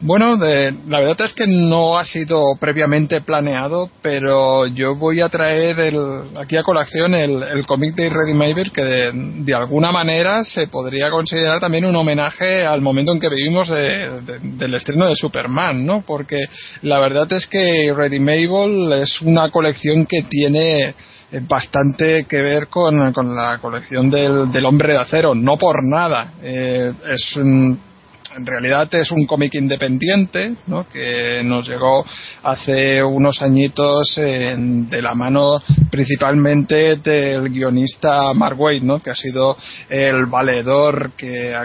bueno, 0.00 0.36
de, 0.36 0.74
la 0.88 1.00
verdad 1.00 1.22
es 1.24 1.32
que 1.32 1.46
no 1.46 1.96
ha 1.96 2.04
sido 2.04 2.56
previamente 2.60 3.20
planeado, 3.20 3.88
pero 4.02 4.66
yo 4.66 4.96
voy 4.96 5.20
a 5.20 5.28
traer 5.28 5.78
el, 5.78 5.96
aquí 6.36 6.56
a 6.56 6.62
colación 6.62 7.14
el, 7.14 7.42
el 7.42 7.64
cómic 7.64 7.94
de 7.94 8.10
Ready 8.10 8.34
Maver, 8.34 8.70
que 8.70 8.82
de, 8.82 9.54
alguna 9.54 9.92
manera 9.92 10.42
se 10.42 10.66
podría 10.66 11.10
considerar 11.10 11.60
también 11.60 11.84
un 11.84 11.94
homenaje 11.94 12.66
al 12.66 12.80
momento 12.80 13.12
en 13.12 13.20
que 13.20 13.28
vivimos 13.28 13.68
del 13.68 14.74
estreno 14.74 15.08
de 15.08 15.14
Superman, 15.14 15.86
¿no? 15.86 16.02
Porque 16.02 16.44
la 16.82 16.98
verdad 16.98 17.32
es 17.32 17.46
que 17.46 17.92
Ready 17.96 18.18
Mabel 18.18 18.92
es 19.00 19.22
una 19.22 19.50
colección 19.50 20.06
que 20.06 20.24
tiene 20.24 20.88
eh, 20.88 20.94
bastante 21.48 22.26
que 22.28 22.42
ver 22.42 22.66
con, 22.66 22.98
la 23.34 23.58
colección 23.58 24.10
del, 24.10 24.50
del, 24.50 24.66
hombre 24.66 24.94
de 24.94 25.00
acero, 25.00 25.34
no 25.34 25.56
por 25.56 25.84
nada. 25.84 26.32
Eh, 26.42 26.92
es 27.08 27.36
un, 27.36 27.78
en 28.36 28.46
realidad 28.46 28.92
es 28.94 29.10
un 29.10 29.26
cómic 29.26 29.54
independiente 29.54 30.54
¿no? 30.66 30.88
que 30.88 31.42
nos 31.44 31.68
llegó 31.68 32.04
hace 32.42 33.02
unos 33.02 33.40
añitos 33.42 34.14
de 34.16 35.02
la 35.02 35.14
mano 35.14 35.62
principalmente 35.90 36.96
del 36.96 37.48
guionista 37.50 38.32
Mark 38.34 38.58
Waid, 38.58 38.82
¿no? 38.82 39.00
que 39.00 39.10
ha 39.10 39.14
sido 39.14 39.56
el 39.88 40.26
valedor 40.26 41.12
que 41.16 41.54
ha, 41.54 41.64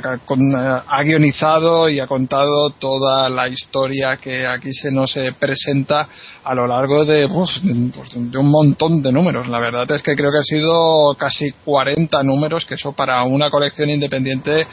ha, 0.87 1.03
guionizado 1.03 1.89
y 1.89 1.99
ha 1.99 2.07
contado 2.07 2.69
toda 2.71 3.29
la 3.29 3.47
historia 3.47 4.17
que 4.17 4.45
aquí 4.45 4.71
se 4.73 4.91
nos 4.91 5.17
presenta 5.39 6.07
a 6.43 6.55
lo 6.55 6.65
largo 6.65 7.05
de, 7.05 7.27
pues, 7.27 7.61
de, 7.61 8.37
un 8.39 8.49
montón 8.49 9.01
de 9.01 9.11
números. 9.11 9.47
La 9.47 9.59
verdad 9.59 9.89
es 9.91 10.01
que 10.01 10.15
creo 10.15 10.31
que 10.31 10.39
ha 10.39 10.57
sido 10.57 11.13
casi 11.15 11.51
40 11.63 12.23
números, 12.23 12.65
que 12.65 12.75
eso 12.75 12.93
para 12.93 13.23
una 13.23 13.51
colección 13.51 13.89
independiente 13.89 14.61
eh, 14.61 14.67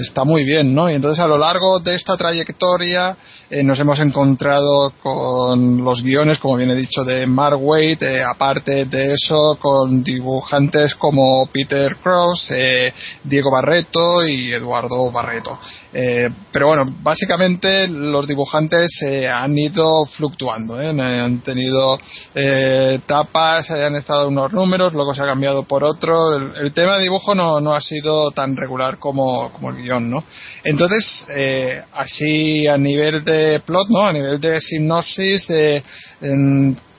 está 0.00 0.24
muy 0.24 0.44
bien, 0.44 0.74
¿no? 0.74 0.90
Y 0.90 0.94
entonces 0.94 1.22
lo 1.30 1.38
largo 1.38 1.78
de 1.78 1.94
esta 1.94 2.16
trayectoria 2.16 3.16
eh, 3.48 3.62
nos 3.62 3.78
hemos 3.78 4.00
encontrado 4.00 4.92
con 5.00 5.84
los 5.84 6.02
guiones, 6.02 6.40
como 6.40 6.56
bien 6.56 6.70
he 6.70 6.74
dicho, 6.74 7.04
de 7.04 7.24
Mark 7.24 7.56
Waid, 7.60 8.02
eh, 8.02 8.20
aparte 8.24 8.84
de 8.86 9.12
eso, 9.12 9.56
con 9.60 10.02
dibujantes 10.02 10.96
como 10.96 11.46
Peter 11.46 11.96
Cross, 12.02 12.50
eh, 12.50 12.92
Diego 13.22 13.52
Barreto 13.52 14.26
y 14.26 14.52
Eduardo 14.52 15.08
Barreto. 15.12 15.56
Pero 15.92 16.68
bueno, 16.68 16.84
básicamente 17.02 17.88
los 17.88 18.26
dibujantes 18.28 19.00
han 19.32 19.58
ido 19.58 20.04
fluctuando, 20.06 20.76
han 20.76 21.40
tenido 21.40 21.98
tapas, 23.06 23.70
han 23.70 23.96
estado 23.96 24.28
unos 24.28 24.52
números, 24.52 24.92
luego 24.92 25.14
se 25.14 25.22
ha 25.22 25.26
cambiado 25.26 25.64
por 25.64 25.82
otro. 25.82 26.36
El, 26.36 26.72
tema 26.72 26.96
de 26.96 27.02
dibujo 27.02 27.34
no, 27.34 27.60
no, 27.60 27.74
ha 27.74 27.80
sido 27.80 28.30
tan 28.30 28.56
regular 28.56 28.98
como, 28.98 29.50
como 29.52 29.70
el 29.70 29.82
guion, 29.82 30.10
¿no? 30.10 30.24
Entonces, 30.62 31.26
así 31.92 32.66
a 32.66 32.78
nivel 32.78 33.24
de 33.24 33.60
plot, 33.60 33.88
¿no? 33.88 34.06
A 34.06 34.12
nivel 34.12 34.40
de 34.40 34.60
sinopsis, 34.60 35.48
de 35.48 35.82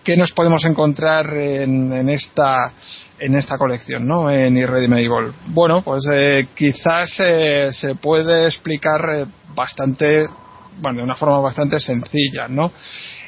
qué 0.04 0.18
nos 0.18 0.32
podemos 0.32 0.64
encontrar 0.66 1.34
en, 1.36 2.10
esta 2.10 2.74
en 3.22 3.36
esta 3.36 3.58
colección, 3.58 4.08
¿no? 4.08 4.30
En 4.30 4.58
Irredeemable. 4.58 5.32
Bueno, 5.48 5.82
pues 5.84 6.08
eh, 6.12 6.48
quizás 6.56 7.16
eh, 7.20 7.70
se 7.72 7.96
puede 7.96 8.48
explicar 8.48 9.02
eh, 9.14 9.26
bastante, 9.54 10.26
bueno, 10.80 10.98
de 10.98 11.04
una 11.04 11.16
forma 11.16 11.40
bastante 11.40 11.80
sencilla, 11.80 12.48
¿no? 12.48 12.72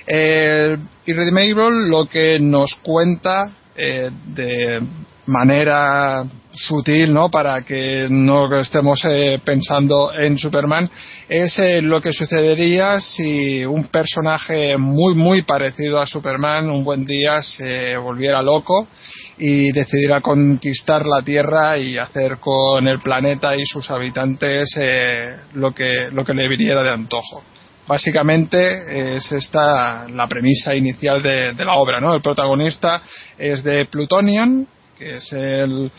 Irredeemable 0.05 1.89
lo 1.89 2.07
que 2.07 2.37
nos 2.39 2.75
cuenta 2.83 3.51
de 3.75 4.81
manera 5.27 6.25
sutil, 6.51 7.13
¿no? 7.13 7.29
Para 7.29 7.63
que 7.63 8.07
no 8.09 8.59
estemos 8.59 9.01
eh, 9.05 9.39
pensando 9.43 10.13
en 10.13 10.37
Superman, 10.37 10.89
es 11.27 11.57
eh, 11.57 11.81
lo 11.81 12.01
que 12.01 12.13
sucedería 12.13 12.99
si 12.99 13.65
un 13.65 13.85
personaje 13.85 14.77
muy, 14.77 15.15
muy 15.15 15.41
parecido 15.43 15.99
a 15.99 16.07
Superman 16.07 16.69
un 16.69 16.83
buen 16.83 17.05
día 17.05 17.41
se 17.41 17.97
volviera 17.97 18.41
loco 18.41 18.87
y 19.37 19.71
decidiera 19.71 20.21
conquistar 20.21 21.05
la 21.05 21.21
Tierra 21.23 21.77
y 21.77 21.97
hacer 21.97 22.37
con 22.37 22.87
el 22.87 22.99
planeta 23.01 23.55
y 23.55 23.65
sus 23.65 23.89
habitantes 23.89 24.75
eh, 24.79 25.37
lo, 25.53 25.71
que, 25.71 26.09
lo 26.11 26.23
que 26.23 26.33
le 26.33 26.47
viniera 26.47 26.83
de 26.83 26.91
antojo 26.91 27.43
básicamente 27.85 29.17
es 29.17 29.29
esta 29.31 30.07
la 30.07 30.27
premisa 30.27 30.73
inicial 30.73 31.21
de, 31.21 31.51
de, 31.51 31.65
la 31.65 31.75
obra, 31.75 31.99
¿no? 31.99 32.15
El 32.15 32.21
protagonista 32.21 33.01
es 33.37 33.61
de 33.61 33.85
Plutonian, 33.87 34.65
que 34.97 35.15
es 35.15 35.31
el, 35.33 35.91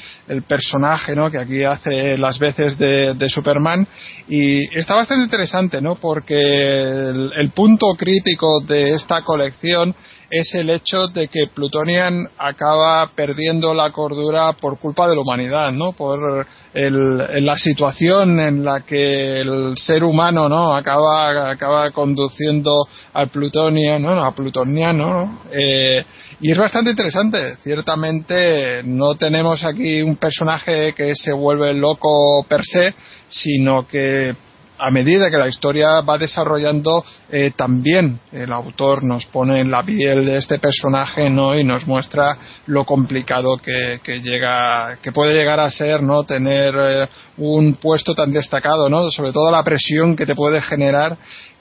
personaje 0.47 1.15
¿no? 1.15 1.31
que 1.31 1.39
aquí 1.39 1.65
hace 1.65 2.17
las 2.17 2.39
veces 2.39 2.79
de, 2.79 3.29
Superman 3.29 3.87
y 4.29 4.79
está 4.79 4.95
bastante 4.95 5.25
interesante 5.25 5.81
¿no? 5.81 5.97
porque 5.97 6.39
el, 6.39 7.51
punto 7.55 7.87
crítico 7.97 8.61
de 8.61 8.91
esta 8.91 9.23
colección 9.23 9.95
es 10.35 10.53
el 10.57 10.69
hecho 10.69 11.07
de 11.07 11.29
que 11.29 11.47
Plutonian 11.47 12.29
acaba 12.39 13.09
perdiendo 13.15 13.73
la 13.73 13.93
cordura 13.93 14.53
por 14.55 14.81
culpa 14.81 15.09
de 15.09 15.15
la 15.15 15.21
humanidad, 15.21 15.71
¿no? 15.71 15.93
Por 15.93 16.45
la 16.75 17.57
situación 17.57 18.41
en 18.41 18.65
la 18.65 18.81
que 18.81 19.39
el 19.39 19.75
ser 19.77 20.03
humano, 20.03 20.49
¿no? 20.49 20.75
Acaba, 20.75 21.53
acaba 21.53 21.93
conduciendo 21.93 22.85
al 23.13 23.29
Plutonian, 23.29 24.03
¿no? 24.03 24.25
A 24.25 24.35
Plutoniano, 24.35 25.43
eh, 25.53 26.05
y 26.41 26.51
es 26.51 26.59
bastante 26.59 26.91
interesante. 26.91 27.55
Ciertamente 27.63 28.83
no 28.83 29.15
tenemos 29.15 29.63
aquí 29.63 30.03
un 30.03 30.17
personaje 30.17 30.95
que 30.95 31.15
se 31.15 31.33
vuelve 31.33 31.75
loco 31.75 32.45
per 32.49 32.63
se, 32.65 32.93
sino 33.29 33.87
que 33.87 34.35
a 34.79 34.91
medida 34.91 35.31
que 35.31 35.39
la 35.39 35.49
historia 35.49 36.01
va 36.01 36.19
desarrollando, 36.19 37.05
eh, 37.31 37.53
también 37.57 38.21
el 38.33 38.53
autor 38.53 39.05
nos 39.05 39.27
pone 39.27 39.61
en 39.61 39.71
la 39.71 39.83
piel 39.83 40.25
de 40.25 40.37
este 40.37 40.59
personaje, 40.59 41.31
¿no? 41.31 41.59
Y 41.59 41.65
nos 41.65 41.87
muestra 41.87 42.37
lo 42.67 42.85
complicado 42.85 43.57
que, 43.57 44.01
llega, 44.21 44.99
que 45.03 45.13
puede 45.13 45.35
llegar 45.35 45.61
a 45.61 45.71
ser, 45.71 46.03
¿no? 46.03 46.25
Tener 46.25 46.75
eh, 46.77 47.09
un 47.39 47.75
puesto 47.75 48.15
tan 48.15 48.33
destacado, 48.33 48.89
¿no? 48.89 49.11
Sobre 49.11 49.33
todo 49.33 49.51
la 49.51 49.63
presión 49.63 50.17
que 50.17 50.27
te 50.27 50.35
puede 50.35 50.61
generar 50.61 51.17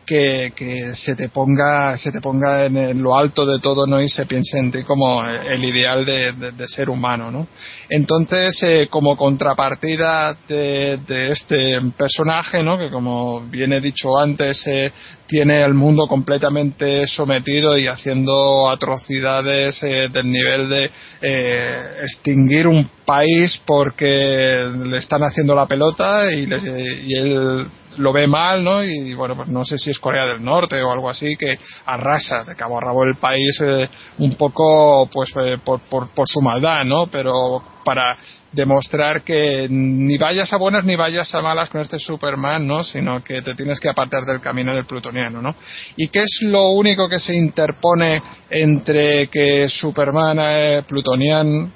que, 0.05 0.91
se 0.93 1.15
te 1.15 1.29
ponga 1.29 1.97
se 1.97 2.11
te 2.11 2.21
ponga 2.21 2.65
en 2.65 3.01
lo 3.01 3.17
alto 3.17 3.45
de 3.45 3.59
todo 3.59 3.87
no 3.87 4.01
y 4.01 4.09
se 4.09 4.25
piense 4.25 4.57
en 4.57 4.71
ti 4.71 4.83
como 4.83 5.25
el 5.25 5.63
ideal 5.63 6.05
de, 6.05 6.67
ser 6.67 6.89
humano 6.89 7.31
no 7.31 7.47
entonces 7.89 8.57
eh, 8.63 8.87
como 8.89 9.15
contrapartida 9.15 10.35
de, 10.47 10.99
este 11.31 11.79
personaje 11.97 12.63
no 12.63 12.77
que 12.77 12.89
como 12.89 13.41
bien 13.41 13.73
he 13.73 13.81
dicho 13.81 14.17
antes 14.17 14.63
eh, 14.67 14.91
tiene 15.27 15.63
el 15.63 15.73
mundo 15.73 16.07
completamente 16.07 17.07
sometido 17.07 17.77
y 17.77 17.87
haciendo 17.87 18.69
atrocidades 18.69 19.81
eh, 19.83 20.09
del 20.11 20.29
nivel 20.29 20.69
de 20.69 20.91
extinguir 22.01 22.67
un 22.67 22.89
país 23.05 23.61
porque 23.65 24.65
le 24.85 24.97
están 24.97 25.23
haciendo 25.23 25.55
la 25.55 25.65
pelota 25.65 26.31
y, 26.31 26.43
y 26.43 27.15
él 27.15 27.67
lo 27.97 28.13
ve 28.13 28.27
mal, 28.27 28.63
¿no? 28.63 28.83
Y 28.83 29.13
bueno, 29.13 29.35
pues 29.35 29.47
no 29.49 29.63
sé 29.65 29.77
si 29.77 29.91
es 29.91 29.99
Corea 29.99 30.25
del 30.25 30.43
Norte 30.43 30.81
o 30.81 30.91
algo 30.91 31.09
así 31.09 31.35
que 31.35 31.57
arrasa 31.85 32.43
de 32.43 32.55
cabo 32.55 32.77
a 32.77 32.81
rabo 32.81 33.03
el 33.03 33.15
país 33.15 33.59
eh, 33.61 33.89
un 34.19 34.35
poco, 34.35 35.09
pues 35.11 35.31
eh, 35.45 35.57
por, 35.63 35.81
por, 35.81 36.09
por 36.09 36.27
su 36.27 36.41
maldad, 36.41 36.83
¿no? 36.85 37.07
Pero 37.07 37.63
para 37.83 38.17
demostrar 38.53 39.23
que 39.23 39.67
ni 39.69 40.17
vayas 40.17 40.53
a 40.53 40.57
buenas 40.57 40.85
ni 40.85 40.95
vayas 40.95 41.33
a 41.33 41.41
malas 41.41 41.69
con 41.69 41.81
este 41.81 41.99
Superman, 41.99 42.65
¿no? 42.65 42.83
Sino 42.83 43.23
que 43.23 43.41
te 43.41 43.55
tienes 43.55 43.79
que 43.79 43.89
apartar 43.89 44.23
del 44.25 44.39
camino 44.39 44.73
del 44.73 44.85
plutoniano, 44.85 45.41
¿no? 45.41 45.55
¿Y 45.97 46.07
qué 46.09 46.23
es 46.23 46.39
lo 46.43 46.69
único 46.69 47.09
que 47.09 47.19
se 47.19 47.35
interpone 47.35 48.21
entre 48.49 49.27
que 49.27 49.67
Superman, 49.67 50.37
eh, 50.39 50.83
plutonian, 50.87 51.71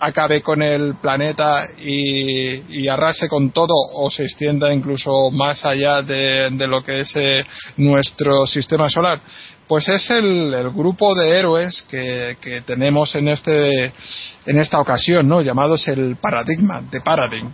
acabe 0.00 0.42
con 0.42 0.62
el 0.62 0.96
planeta 0.96 1.68
y, 1.78 2.86
arrase 2.88 3.28
con 3.28 3.50
todo 3.50 3.74
o 3.94 4.10
se 4.10 4.22
extienda 4.22 4.72
incluso 4.72 5.30
más 5.30 5.64
allá 5.64 6.02
de, 6.02 6.50
lo 6.66 6.84
que 6.84 7.00
es 7.00 7.12
eh, 7.16 7.44
nuestro 7.76 8.46
sistema 8.46 8.88
solar 8.88 9.20
pues 9.66 9.88
es 9.88 10.08
el, 10.10 10.70
grupo 10.74 11.14
de 11.14 11.38
héroes 11.38 11.84
que, 11.90 12.36
tenemos 12.64 13.14
en 13.14 13.28
este 13.28 13.86
en 13.86 14.58
esta 14.60 14.80
ocasión 14.80 15.26
no 15.28 15.40
llamados 15.42 15.88
el 15.88 16.16
paradigma 16.16 16.80
de 16.82 17.00
paradigm. 17.00 17.52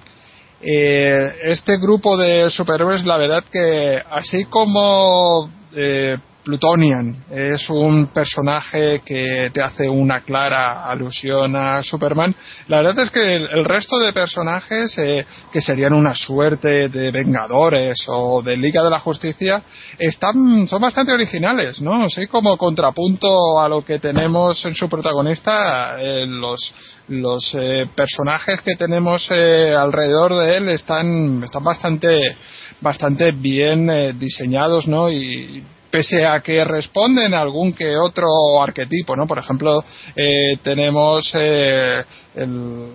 Eh, 0.61 1.35
este 1.45 1.79
grupo 1.79 2.17
de 2.17 2.51
superhéroes 2.51 3.05
la 3.05 3.17
verdad 3.17 3.45
que 3.51 4.01
así 4.11 4.45
como 4.45 5.51
eh, 5.75 6.19
Plutonian 6.43 7.25
es 7.31 7.71
un 7.71 8.09
personaje 8.09 9.01
que 9.05 9.51
te 9.53 9.63
hace 9.63 9.89
una 9.89 10.21
clara 10.21 10.85
alusión 10.91 11.55
a 11.55 11.83
Superman. 11.85 12.35
La 12.67 12.79
verdad 12.79 13.05
es 13.05 13.11
que 13.11 13.37
el, 13.37 13.65
resto 13.65 13.99
de 13.99 14.13
personajes 14.13 14.97
eh, 14.99 15.25
que 15.53 15.61
serían 15.61 15.93
una 15.93 16.15
suerte 16.15 16.89
de 16.89 17.11
Vengadores 17.13 18.05
o 18.09 18.43
de 18.43 18.57
Liga 18.57 18.83
de 18.83 18.91
la 18.91 18.99
Justicia 18.99 19.63
están 19.99 20.67
son 20.67 20.83
bastante 20.83 21.13
originales, 21.13 21.81
¿no? 21.81 22.11
Sí, 22.11 22.27
como 22.27 22.57
contrapunto 22.57 23.61
a 23.61 23.69
lo 23.69 23.85
que 23.85 24.01
tenemos 24.01 24.65
en 24.65 24.75
su 24.75 24.89
protagonista, 24.89 26.01
eh, 26.01 26.27
los 26.27 26.75
los 27.09 27.55
eh, 27.55 27.87
personajes 27.95 28.61
que 28.63 28.77
tenemos 28.77 29.29
alrededor 29.31 30.37
de 30.37 30.57
él 30.57 30.69
están 30.69 31.43
están 31.45 31.63
bastante 31.63 32.37
bastante 32.81 33.31
bien 33.33 34.19
diseñados, 34.19 34.89
¿no? 34.89 35.11
Y 35.11 35.63
pese 35.93 36.25
a 36.27 36.41
que 36.41 36.65
responden 36.65 37.35
a 37.35 37.41
algún 37.41 37.75
que 37.75 37.97
otro 37.99 38.63
arquetipo, 38.63 39.15
¿no? 39.15 39.27
Por 39.27 39.39
ejemplo, 39.39 39.85
eh, 40.17 40.57
tenemos 40.63 41.31
eh, 41.35 42.03
el, 42.35 42.93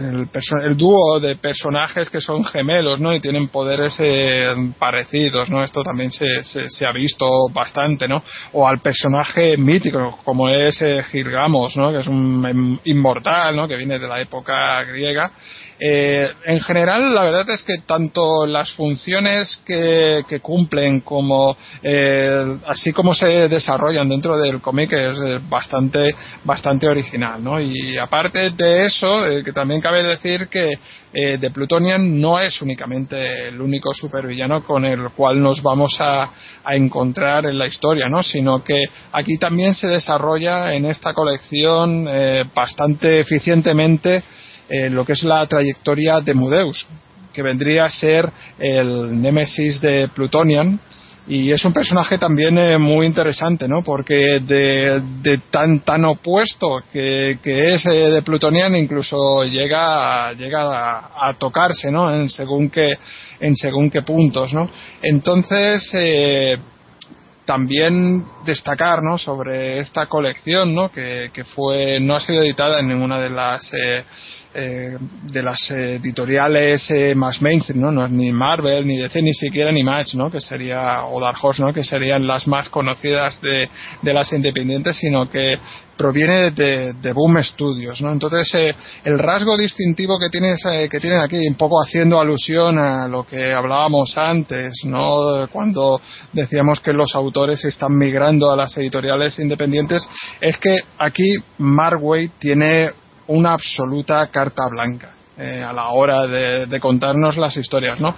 el, 0.00 0.76
dúo 0.76 1.20
de 1.20 1.36
personajes 1.36 2.08
que 2.08 2.22
son 2.22 2.42
gemelos, 2.42 2.98
¿no? 2.98 3.14
Y 3.14 3.20
tienen 3.20 3.48
poderes 3.48 3.96
eh, 3.98 4.46
parecidos, 4.78 5.50
¿no? 5.50 5.62
Esto 5.62 5.82
también 5.82 6.10
se, 6.10 6.42
se, 6.42 6.86
ha 6.86 6.92
visto 6.92 7.28
bastante, 7.52 8.08
¿no? 8.08 8.22
O 8.54 8.66
al 8.66 8.80
personaje 8.80 9.58
mítico, 9.58 10.18
como 10.24 10.48
es 10.48 10.82
Girgamos, 11.12 11.76
¿no? 11.76 11.92
Que 11.92 11.98
es 11.98 12.06
un 12.06 12.80
inmortal, 12.84 13.54
¿no? 13.54 13.68
Que 13.68 13.76
viene 13.76 13.98
de 13.98 14.08
la 14.08 14.20
época 14.22 14.82
griega 14.84 15.30
eh, 15.78 16.30
en 16.44 16.60
general, 16.60 17.14
la 17.14 17.24
verdad 17.24 17.50
es 17.50 17.62
que 17.64 17.78
tanto 17.84 18.46
las 18.46 18.70
funciones 18.72 19.60
que, 19.66 20.22
cumplen 20.40 21.00
como 21.00 21.56
eh, 21.82 22.58
así 22.66 22.92
como 22.92 23.14
se 23.14 23.48
desarrollan 23.48 24.08
dentro 24.08 24.36
del 24.36 24.60
cómic 24.60 24.92
es 24.92 25.16
eh, 25.18 25.40
bastante 25.48 26.14
bastante 26.44 26.86
original, 26.86 27.42
¿no? 27.42 27.60
Y 27.60 27.96
aparte 27.98 28.50
de 28.50 28.86
eso, 28.86 29.24
que 29.44 29.52
también 29.52 29.80
cabe 29.80 30.02
decir 30.02 30.48
que 30.48 30.78
The 31.12 31.50
Plutonian 31.50 32.20
no 32.20 32.40
es 32.40 32.60
únicamente 32.60 33.48
el 33.48 33.60
único 33.60 33.94
supervillano 33.94 34.64
con 34.64 34.84
el 34.84 35.10
cual 35.10 35.40
nos 35.40 35.62
vamos 35.62 35.96
a, 36.00 36.30
a 36.64 36.74
encontrar 36.74 37.46
en 37.46 37.56
la 37.56 37.68
historia, 37.68 38.08
¿no? 38.08 38.22
Sino 38.22 38.64
que 38.64 38.82
aquí 39.12 39.38
también 39.38 39.74
se 39.74 39.86
desarrolla 39.86 40.74
en 40.74 40.86
esta 40.86 41.14
colección 41.14 42.08
bastante 42.52 43.20
eficientemente 43.20 44.24
eh, 44.68 44.90
lo 44.90 45.04
que 45.04 45.12
es 45.12 45.22
la 45.22 45.46
trayectoria 45.46 46.20
de 46.20 46.34
Mudeus. 46.34 46.86
que 47.32 47.42
vendría 47.42 47.86
a 47.86 47.90
ser 47.90 48.30
el 48.60 49.20
némesis 49.20 49.80
de 49.80 50.08
Plutonian 50.14 50.78
y 51.26 51.50
es 51.50 51.64
un 51.64 51.72
personaje 51.72 52.18
también 52.18 52.58
eh, 52.58 52.76
muy 52.76 53.06
interesante, 53.06 53.66
¿no? 53.66 53.82
Porque 53.82 54.40
de, 54.40 55.40
tan 55.50 55.80
tan 55.80 56.04
opuesto 56.04 56.80
que, 56.92 57.38
que 57.42 57.74
es 57.74 57.86
eh, 57.86 58.10
de 58.10 58.22
Plutonian 58.22 58.76
incluso 58.76 59.44
llega 59.44 60.28
a, 60.28 60.32
llega 60.34 60.62
a, 60.62 61.28
a, 61.28 61.34
tocarse, 61.34 61.90
¿no? 61.90 62.14
En 62.14 62.28
según 62.28 62.68
qué 62.68 62.98
en 63.40 63.56
según 63.56 63.90
qué 63.90 64.02
puntos, 64.02 64.52
¿no? 64.52 64.68
Entonces 65.02 65.90
eh, 65.94 66.58
también 67.44 68.24
destacar 68.44 69.02
¿no? 69.02 69.18
sobre 69.18 69.78
esta 69.78 70.06
colección 70.06 70.74
¿no? 70.74 70.90
Que, 70.90 71.30
que, 71.32 71.44
fue 71.44 72.00
no 72.00 72.16
ha 72.16 72.20
sido 72.20 72.42
editada 72.42 72.80
en 72.80 72.88
ninguna 72.88 73.20
de 73.20 73.30
las 73.30 73.70
eh, 73.74 74.04
eh, 74.54 74.96
de 75.22 75.42
las 75.42 75.58
editoriales 75.70 76.88
eh, 76.90 77.14
más 77.14 77.42
mainstream 77.42 77.80
¿no? 77.80 77.90
no 77.90 78.06
es 78.06 78.12
ni 78.12 78.30
Marvel 78.32 78.86
ni 78.86 78.96
DC 78.98 79.20
ni 79.20 79.34
siquiera 79.34 79.72
ni 79.72 79.82
Match 79.82 80.14
¿no? 80.14 80.30
que 80.30 80.40
sería 80.40 81.04
o 81.06 81.20
Dark 81.20 81.38
¿no? 81.58 81.72
que 81.72 81.82
serían 81.82 82.26
las 82.26 82.46
más 82.46 82.68
conocidas 82.68 83.40
de, 83.40 83.68
de 84.02 84.14
las 84.14 84.32
independientes 84.32 84.96
sino 84.96 85.28
que 85.28 85.58
proviene 85.96 86.50
de, 86.50 86.92
de 86.94 87.12
Boom 87.12 87.42
Studios 87.42 88.00
¿no? 88.00 88.12
entonces 88.12 88.48
eh, 88.54 88.74
el 89.04 89.18
rasgo 89.18 89.56
distintivo 89.56 90.18
que 90.18 90.28
tienes 90.28 90.64
eh, 90.66 90.88
que 90.88 91.00
tienen 91.00 91.20
aquí 91.20 91.46
un 91.48 91.56
poco 91.56 91.82
haciendo 91.82 92.20
alusión 92.20 92.78
a 92.78 93.08
lo 93.08 93.24
que 93.24 93.52
hablábamos 93.52 94.16
antes 94.16 94.72
¿no? 94.84 95.48
cuando 95.50 96.00
decíamos 96.32 96.80
que 96.80 96.92
los 96.92 97.14
autores 97.14 97.64
están 97.64 97.96
migrando 97.96 98.52
a 98.52 98.56
las 98.56 98.76
editoriales 98.76 99.38
independientes 99.38 100.08
es 100.40 100.56
que 100.58 100.76
aquí 100.98 101.34
Marway 101.58 102.30
tiene 102.38 102.90
una 103.28 103.52
absoluta 103.52 104.26
carta 104.28 104.68
blanca 104.68 105.14
eh, 105.36 105.62
a 105.62 105.72
la 105.72 105.88
hora 105.88 106.26
de, 106.26 106.80
contarnos 106.80 107.36
las 107.36 107.56
historias, 107.56 108.00
¿no? 108.00 108.16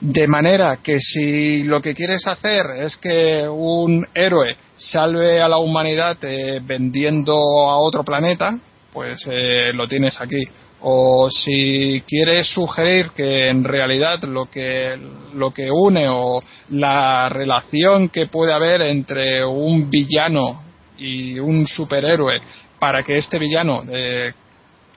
De 0.00 0.26
manera 0.26 0.78
que 0.82 1.00
si 1.00 1.62
lo 1.62 1.80
que 1.80 1.94
quieres 1.94 2.26
hacer 2.26 2.66
es 2.78 2.96
que 2.96 3.48
un 3.48 4.06
héroe 4.14 4.56
salve 4.76 5.40
a 5.40 5.48
la 5.48 5.58
humanidad 5.58 6.16
eh, 6.22 6.60
vendiendo 6.62 7.34
a 7.34 7.78
otro 7.78 8.04
planeta, 8.04 8.58
pues 8.92 9.26
eh, 9.30 9.72
lo 9.74 9.86
tienes 9.86 10.20
aquí. 10.20 10.42
O 10.80 11.28
si 11.30 12.02
quieres 12.06 12.48
sugerir 12.48 13.10
que 13.16 13.48
en 13.48 13.64
realidad 13.64 14.22
lo 14.24 14.46
que, 14.46 14.98
lo 15.34 15.50
que 15.52 15.70
une 15.70 16.06
o 16.08 16.42
la 16.70 17.28
relación 17.28 18.08
que 18.08 18.26
puede 18.26 18.52
haber 18.52 18.82
entre 18.82 19.44
un 19.44 19.90
villano 19.90 20.62
y 20.98 21.38
un 21.38 21.66
superhéroe 21.66 22.40
para 22.78 23.02
que 23.02 23.18
este 23.18 23.38
villano 23.38 23.82
eh, 23.88 24.32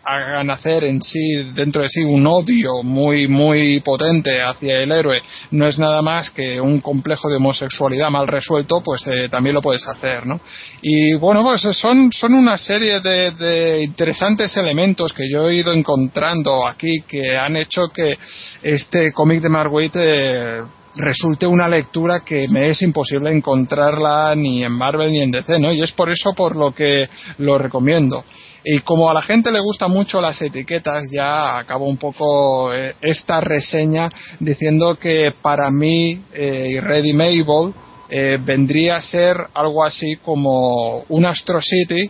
haga 0.03 0.43
nacer 0.43 0.85
en 0.85 1.01
sí, 1.01 1.51
dentro 1.53 1.81
de 1.83 1.89
sí, 1.89 2.03
un 2.03 2.25
odio 2.25 2.81
muy, 2.83 3.27
muy 3.27 3.79
potente 3.81 4.41
hacia 4.41 4.79
el 4.79 4.91
héroe, 4.91 5.21
no 5.51 5.67
es 5.67 5.77
nada 5.77 6.01
más 6.01 6.31
que 6.31 6.59
un 6.59 6.79
complejo 6.79 7.29
de 7.29 7.37
homosexualidad 7.37 8.09
mal 8.09 8.27
resuelto, 8.27 8.81
pues 8.81 9.05
eh, 9.07 9.29
también 9.29 9.53
lo 9.53 9.61
puedes 9.61 9.85
hacer, 9.87 10.25
¿no? 10.25 10.39
Y 10.81 11.15
bueno, 11.15 11.43
pues 11.43 11.61
son, 11.77 12.11
son 12.11 12.33
una 12.33 12.57
serie 12.57 13.01
de, 13.01 13.31
de, 13.31 13.83
interesantes 13.83 14.55
elementos 14.57 15.13
que 15.13 15.29
yo 15.29 15.49
he 15.49 15.55
ido 15.55 15.73
encontrando 15.73 16.67
aquí 16.67 17.01
que 17.07 17.37
han 17.37 17.55
hecho 17.55 17.89
que 17.93 18.17
este 18.63 19.11
cómic 19.11 19.41
de 19.41 19.49
Waid 19.49 19.91
eh, 19.95 20.61
resulte 20.99 21.47
una 21.47 21.67
lectura 21.67 22.21
que 22.25 22.47
me 22.49 22.69
es 22.69 22.81
imposible 22.81 23.31
encontrarla 23.31 24.35
ni 24.35 24.63
en 24.63 24.73
Marvel 24.73 25.11
ni 25.11 25.21
en 25.21 25.31
DC, 25.31 25.57
¿no? 25.59 25.71
Y 25.71 25.81
es 25.81 25.91
por 25.93 26.11
eso 26.11 26.33
por 26.33 26.55
lo 26.55 26.71
que 26.71 27.09
lo 27.37 27.57
recomiendo. 27.57 28.23
Y 28.63 28.79
como 28.81 29.09
a 29.09 29.13
la 29.13 29.21
gente 29.21 29.51
le 29.51 29.61
gustan 29.61 29.91
mucho 29.91 30.19
las 30.19 30.41
etiquetas, 30.41 31.09
ya 31.11 31.57
acabo 31.57 31.85
un 31.85 31.97
poco 31.97 32.73
eh, 32.73 32.95
esta 33.01 33.39
reseña 33.39 34.09
diciendo 34.39 34.95
que 34.95 35.33
para 35.41 35.71
mí 35.71 36.21
eh, 36.33 36.79
Ready 36.81 37.13
Mabel 37.13 37.73
eh, 38.09 38.37
vendría 38.43 38.97
a 38.97 39.01
ser 39.01 39.37
algo 39.53 39.83
así 39.85 40.17
como 40.17 41.03
un 41.07 41.25
Astro 41.25 41.61
City, 41.61 42.09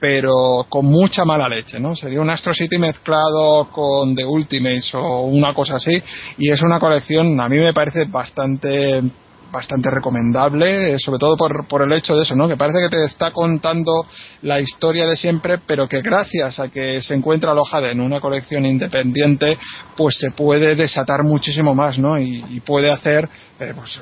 pero 0.00 0.66
con 0.68 0.86
mucha 0.86 1.24
mala 1.24 1.48
leche, 1.48 1.78
¿no? 1.78 1.94
Sería 1.94 2.20
un 2.20 2.30
Astro 2.30 2.54
City 2.54 2.78
mezclado 2.78 3.68
con 3.70 4.14
The 4.16 4.24
Ultimates 4.24 4.94
o 4.94 5.20
una 5.22 5.52
cosa 5.52 5.76
así, 5.76 6.02
y 6.38 6.50
es 6.50 6.62
una 6.62 6.80
colección, 6.80 7.38
a 7.38 7.48
mí 7.48 7.58
me 7.58 7.74
parece 7.74 8.06
bastante 8.06 9.02
bastante 9.50 9.90
recomendable, 9.90 10.96
sobre 10.98 11.18
todo 11.18 11.36
por, 11.36 11.66
por 11.66 11.82
el 11.82 11.92
hecho 11.92 12.14
de 12.14 12.22
eso, 12.22 12.34
¿no? 12.34 12.48
Que 12.48 12.56
parece 12.56 12.80
que 12.82 12.88
te 12.88 13.04
está 13.04 13.32
contando 13.32 14.06
la 14.42 14.60
historia 14.60 15.06
de 15.06 15.16
siempre, 15.16 15.58
pero 15.66 15.88
que 15.88 16.02
gracias 16.02 16.60
a 16.60 16.68
que 16.68 17.02
se 17.02 17.14
encuentra 17.14 17.50
alojada 17.50 17.90
en 17.90 18.00
una 18.00 18.20
colección 18.20 18.64
independiente, 18.64 19.58
pues 19.96 20.16
se 20.18 20.30
puede 20.30 20.76
desatar 20.76 21.24
muchísimo 21.24 21.74
más, 21.74 21.98
¿no? 21.98 22.18
Y, 22.18 22.44
y 22.48 22.60
puede 22.60 22.90
hacer, 22.90 23.28
eh, 23.58 23.72
pues, 23.74 24.00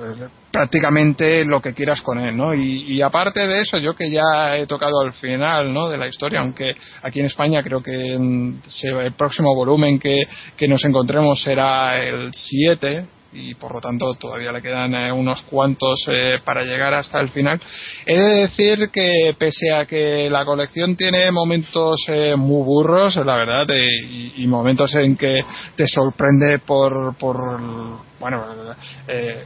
prácticamente 0.59 1.45
lo 1.45 1.63
que 1.63 1.73
quieras 1.73 2.03
con 2.03 2.19
él, 2.19 2.37
¿no? 2.37 2.53
Y, 2.53 3.01
aparte 3.01 3.47
de 3.47 3.61
eso, 3.61 3.79
yo 3.79 3.95
que 3.95 4.11
ya 4.11 4.57
he 4.57 4.67
tocado 4.67 5.01
al 5.03 5.13
final, 5.13 5.73
¿no? 5.73 5.89
De 5.89 5.97
la 5.97 6.09
historia, 6.09 6.41
aunque 6.41 6.75
aquí 7.01 7.21
en 7.21 7.27
España 7.27 7.63
creo 7.63 7.81
que 7.81 8.15
en, 8.15 8.61
se, 8.67 8.89
el 8.89 9.13
próximo 9.13 9.55
volumen 9.55 10.01
que, 10.01 10.27
que 10.57 10.67
nos 10.67 10.85
encontremos 10.85 11.41
será 11.41 12.03
el 12.03 12.35
7, 12.35 13.07
y 13.33 13.55
por 13.55 13.75
lo 13.75 13.81
tanto 13.81 14.15
todavía 14.15 14.53
le 14.53 14.63
quedan 14.63 14.95
eh, 14.95 15.13
unos 15.13 15.43
cuantos 15.43 16.07
eh, 16.09 16.39
para 16.45 16.65
llegar 16.65 16.95
hasta 16.95 17.21
el 17.21 17.29
final. 17.31 17.61
He 18.07 18.19
de 18.19 18.35
decir 18.41 18.91
que 18.91 19.35
pese 19.39 19.73
a 19.75 19.85
que 19.87 20.31
la 20.31 20.45
colección 20.45 20.97
tiene 20.97 21.31
momentos 21.31 22.05
eh, 22.09 22.37
muy 22.37 22.65
burros, 22.65 23.17
la 23.17 23.37
verdad, 23.37 23.67
y, 23.69 24.43
y, 24.43 24.47
momentos 24.47 24.95
en 24.95 25.17
que 25.17 25.41
te 25.77 25.87
sorprende 25.87 26.61
por, 26.61 27.17
por 27.17 27.37
bueno, 28.19 28.45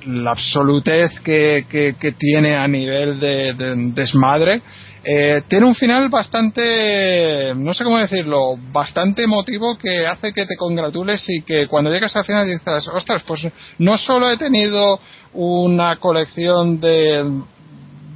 la 0.07 0.31
absolutez 0.31 1.21
que, 1.21 1.67
que, 1.69 1.97
que, 1.99 2.13
tiene 2.13 2.57
a 2.57 2.67
nivel 2.69 3.21
de, 3.21 3.53
de 3.55 3.75
desmadre, 3.93 4.63
eh, 5.05 5.43
tiene 5.49 5.67
un 5.67 5.75
final 5.75 6.09
bastante, 6.09 7.53
no 7.57 7.75
sé 7.75 7.83
cómo 7.83 7.99
decirlo, 7.99 8.57
bastante 8.73 9.25
emotivo 9.25 9.77
que 9.77 10.07
hace 10.07 10.33
que 10.33 10.47
te 10.47 10.57
congratules 10.57 11.25
y 11.29 11.43
que 11.43 11.67
cuando 11.67 11.91
llegas 11.91 12.15
al 12.15 12.25
final 12.25 12.47
dices, 12.47 12.89
ostras, 12.89 13.23
pues 13.27 13.49
no 13.79 13.97
solo 13.99 14.31
he 14.31 14.37
tenido 14.37 15.01
una 15.33 15.97
colección 15.97 16.81
de, 16.81 17.43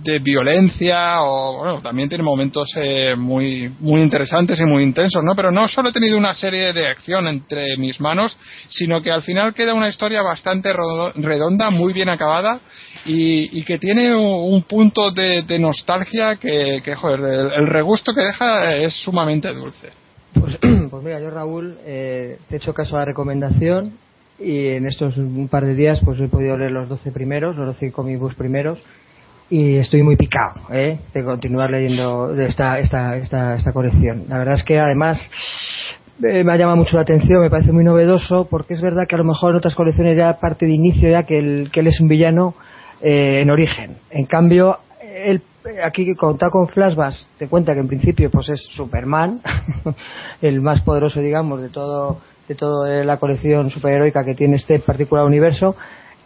de 0.06 0.20
violencia 0.20 1.22
o 1.22 1.58
bueno 1.58 1.82
también 1.82 2.08
tiene 2.08 2.22
momentos 2.22 2.72
eh, 2.76 3.14
muy 3.16 3.68
muy 3.80 4.00
interesantes 4.00 4.58
y 4.60 4.64
muy 4.64 4.84
intensos 4.84 5.22
no 5.24 5.34
pero 5.34 5.50
no 5.50 5.66
solo 5.66 5.88
he 5.88 5.92
tenido 5.92 6.16
una 6.16 6.32
serie 6.32 6.72
de 6.72 6.86
acción 6.86 7.26
entre 7.26 7.76
mis 7.76 8.00
manos 8.00 8.36
sino 8.68 9.02
que 9.02 9.10
al 9.10 9.22
final 9.22 9.52
queda 9.52 9.74
una 9.74 9.88
historia 9.88 10.22
bastante 10.22 10.72
redonda 11.16 11.70
muy 11.70 11.92
bien 11.92 12.08
acabada 12.08 12.60
y, 13.06 13.60
y 13.60 13.64
que 13.64 13.78
tiene 13.78 14.14
un 14.14 14.62
punto 14.62 15.10
de, 15.12 15.42
de 15.42 15.58
nostalgia 15.58 16.36
que, 16.36 16.80
joder, 16.94 17.20
el, 17.54 17.66
regusto 17.68 18.12
que 18.12 18.20
deja 18.20 18.74
es 18.74 18.94
sumamente 18.94 19.52
dulce. 19.54 19.90
Pues, 20.34 20.58
pues 20.90 21.04
mira, 21.04 21.20
yo 21.20 21.30
Raúl, 21.30 21.78
eh, 21.84 22.38
te 22.48 22.56
he 22.56 22.58
hecho 22.58 22.74
caso 22.74 22.96
a 22.96 23.00
la 23.00 23.04
recomendación 23.06 23.92
y 24.38 24.68
en 24.68 24.86
estos 24.86 25.16
un 25.16 25.48
par 25.48 25.64
de 25.64 25.74
días 25.74 26.00
pues 26.04 26.20
he 26.20 26.28
podido 26.28 26.56
leer 26.58 26.72
los 26.72 26.88
12 26.88 27.10
primeros, 27.10 27.56
los 27.56 27.66
12 27.66 27.90
comic 27.92 28.18
books 28.18 28.34
primeros 28.34 28.78
y 29.48 29.76
estoy 29.76 30.02
muy 30.02 30.16
picado 30.16 30.62
¿eh? 30.72 30.98
de 31.14 31.24
continuar 31.24 31.70
leyendo 31.70 32.28
de 32.28 32.46
esta, 32.46 32.78
esta, 32.78 33.16
esta, 33.16 33.54
esta 33.54 33.72
colección. 33.72 34.24
La 34.28 34.38
verdad 34.38 34.54
es 34.54 34.64
que 34.64 34.78
además 34.78 35.18
eh, 36.22 36.44
me 36.44 36.52
ha 36.52 36.56
llamado 36.56 36.76
mucho 36.76 36.96
la 36.96 37.02
atención, 37.02 37.40
me 37.40 37.50
parece 37.50 37.72
muy 37.72 37.84
novedoso 37.84 38.46
porque 38.50 38.74
es 38.74 38.82
verdad 38.82 39.06
que 39.08 39.14
a 39.14 39.18
lo 39.18 39.24
mejor 39.24 39.52
en 39.52 39.56
otras 39.56 39.74
colecciones 39.74 40.18
ya 40.18 40.38
parte 40.38 40.66
de 40.66 40.74
inicio 40.74 41.08
ya 41.08 41.22
que, 41.22 41.38
el, 41.38 41.70
que 41.72 41.80
él 41.80 41.86
es 41.86 42.00
un 42.00 42.08
villano 42.08 42.54
eh, 43.00 43.40
en 43.42 43.50
origen. 43.50 43.96
En 44.10 44.26
cambio, 44.26 44.78
él, 45.00 45.42
aquí 45.82 46.14
contado 46.14 46.50
con 46.50 46.68
flashbacks 46.68 47.28
te 47.38 47.48
cuenta 47.48 47.74
que 47.74 47.80
en 47.80 47.88
principio 47.88 48.30
pues 48.30 48.48
es 48.48 48.62
Superman, 48.70 49.40
el 50.42 50.60
más 50.60 50.82
poderoso 50.82 51.20
digamos 51.20 51.60
de 51.60 51.68
todo 51.68 52.20
de 52.48 52.54
toda 52.54 53.04
la 53.04 53.16
colección 53.16 53.70
superheroica 53.70 54.24
que 54.24 54.34
tiene 54.34 54.56
este 54.56 54.78
particular 54.78 55.24
universo 55.24 55.74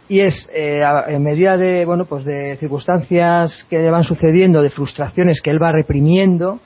y 0.07 0.19
es 0.19 0.49
eh, 0.53 0.83
en 1.07 1.23
medida 1.23 1.57
de 1.57 1.85
bueno 1.85 2.05
pues 2.05 2.25
de 2.25 2.57
circunstancias 2.57 3.65
que 3.69 3.79
le 3.79 3.89
van 3.89 4.03
sucediendo 4.03 4.61
de 4.61 4.69
frustraciones 4.69 5.41
que 5.41 5.49
él 5.49 5.61
va 5.61 5.71
reprimiendo 5.71 6.59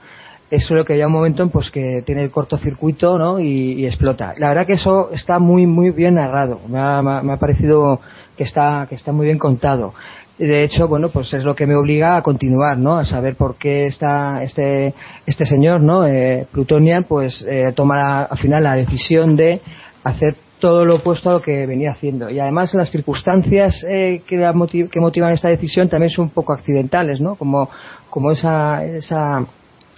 eso 0.52 0.74
es 0.74 0.78
lo 0.78 0.86
que 0.86 0.94
llega 0.94 1.08
un 1.08 1.14
momento 1.14 1.42
en 1.44 1.50
pues 1.50 1.72
que 1.72 2.04
tiene 2.06 2.24
el 2.24 2.32
cortocircuito 2.32 3.18
¿no? 3.18 3.40
y, 3.40 3.74
y, 3.74 3.86
explota 3.86 4.34
la 4.38 4.50
verdad 4.50 4.68
que 4.68 4.74
eso 4.74 5.10
está 5.12 5.40
muy 5.40 5.66
muy 5.66 5.92
bien 5.92 6.16
narrado 6.16 6.60
me 6.68 6.80
ha, 6.80 7.02
me 7.02 7.34
ha 7.34 7.38
parecido 7.38 8.02
que 8.36 8.44
está 8.44 8.86
que 8.90 8.96
está 8.96 9.12
muy 9.12 9.26
bien 9.26 9.38
contado. 9.38 9.94
De 10.38 10.64
hecho 10.64 10.88
bueno 10.88 11.10
pues 11.10 11.34
es 11.34 11.44
lo 11.44 11.56
que 11.56 11.66
me 11.66 11.76
obliga 11.76 12.18
a 12.18 12.22
continuar 12.22 12.78
no 12.78 12.98
a 12.98 13.06
saber 13.06 13.36
por 13.36 13.56
qué 13.58 13.86
está 13.86 14.44
este 14.44 14.94
este 15.26 15.46
señor 15.46 15.82
no 15.82 16.06
eh, 16.06 16.46
Plutonian 16.52 17.06
pues 17.06 17.46
eh, 17.48 17.72
toma 17.76 17.98
la, 17.98 18.24
al 18.24 18.38
final 18.38 18.64
la 18.64 18.76
decisión 18.76 19.36
de 19.36 19.62
hacer 20.04 20.36
todo 20.60 20.86
lo 20.86 20.96
opuesto 20.96 21.30
a 21.30 21.34
lo 21.34 21.42
que 21.42 21.66
venía 21.66 21.92
haciendo. 21.92 22.30
Y 22.30 22.40
además 22.40 22.74
las 22.74 22.90
circunstancias 22.90 23.84
eh, 23.88 24.22
que, 24.26 24.38
que 24.92 25.00
motivan 25.00 25.34
esta 25.34 25.50
decisión 25.50 25.90
también 25.90 26.10
son 26.10 26.26
un 26.26 26.32
poco 26.32 26.54
accidentales 26.54 27.20
no 27.22 27.36
como 27.36 27.70
como 28.10 28.32
esa 28.32 28.84
esa 28.84 29.46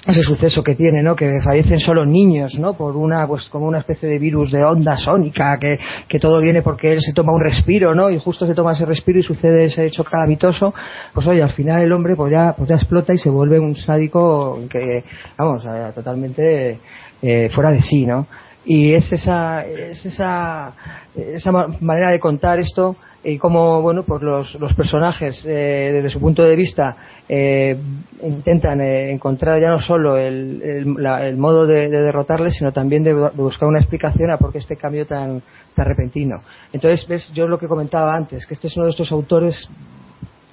ese 0.07 0.23
suceso 0.23 0.63
que 0.63 0.75
tiene, 0.75 1.03
¿no? 1.03 1.15
Que 1.15 1.39
fallecen 1.43 1.79
solo 1.79 2.05
niños, 2.05 2.57
¿no? 2.57 2.73
Por 2.75 2.95
una, 2.95 3.27
pues 3.27 3.49
como 3.49 3.67
una 3.67 3.79
especie 3.79 4.07
de 4.07 4.17
virus 4.17 4.51
de 4.51 4.63
onda 4.63 4.95
sónica, 4.95 5.57
que, 5.59 5.77
que 6.07 6.19
todo 6.19 6.39
viene 6.39 6.61
porque 6.61 6.93
él 6.93 7.01
se 7.01 7.13
toma 7.13 7.33
un 7.33 7.41
respiro, 7.41 7.93
¿no? 7.93 8.09
Y 8.09 8.17
justo 8.17 8.47
se 8.47 8.55
toma 8.55 8.71
ese 8.71 8.85
respiro 8.85 9.19
y 9.19 9.23
sucede 9.23 9.65
ese 9.65 9.85
hecho 9.85 10.03
calamitoso, 10.05 10.73
pues 11.13 11.27
oye, 11.27 11.43
al 11.43 11.51
final 11.51 11.81
el 11.81 11.91
hombre 11.91 12.15
pues 12.15 12.31
ya, 12.31 12.53
pues 12.55 12.69
ya 12.69 12.75
explota 12.75 13.13
y 13.13 13.17
se 13.17 13.29
vuelve 13.29 13.59
un 13.59 13.75
sádico 13.75 14.59
que, 14.69 15.03
vamos, 15.37 15.65
eh, 15.65 15.91
totalmente 15.93 16.79
eh, 17.21 17.49
fuera 17.49 17.71
de 17.71 17.81
sí, 17.81 18.05
¿no? 18.05 18.27
Y 18.65 18.93
es 18.93 19.11
esa, 19.11 19.65
es 19.65 20.05
esa, 20.05 20.73
esa 21.15 21.51
manera 21.51 22.11
de 22.11 22.19
contar 22.19 22.59
esto 22.59 22.95
y 23.27 23.37
cómo 23.37 23.81
bueno 23.81 24.03
pues 24.03 24.21
los, 24.21 24.55
los 24.55 24.73
personajes 24.73 25.43
eh, 25.45 25.91
desde 25.93 26.09
su 26.11 26.19
punto 26.19 26.43
de 26.43 26.55
vista 26.55 26.95
eh, 27.27 27.77
intentan 28.23 28.79
eh, 28.79 29.11
encontrar 29.11 29.59
ya 29.59 29.69
no 29.69 29.79
solo 29.79 30.15
el, 30.15 30.61
el, 30.61 31.37
modo 31.37 31.67
de, 31.67 31.89
de, 31.89 32.01
derrotarles 32.03 32.55
sino 32.55 32.71
también 32.71 33.03
de, 33.03 33.13
buscar 33.33 33.67
una 33.67 33.79
explicación 33.79 34.31
a 34.31 34.37
por 34.37 34.53
qué 34.53 34.59
este 34.59 34.77
cambio 34.77 35.05
tan, 35.05 35.41
tan 35.75 35.85
repentino. 35.85 36.41
Entonces 36.71 37.05
ves 37.05 37.29
yo 37.33 37.47
lo 37.47 37.59
que 37.59 37.67
comentaba 37.67 38.15
antes 38.15 38.45
que 38.45 38.53
este 38.53 38.67
es 38.67 38.77
uno 38.77 38.85
de 38.85 38.91
estos 38.91 39.11
autores 39.11 39.69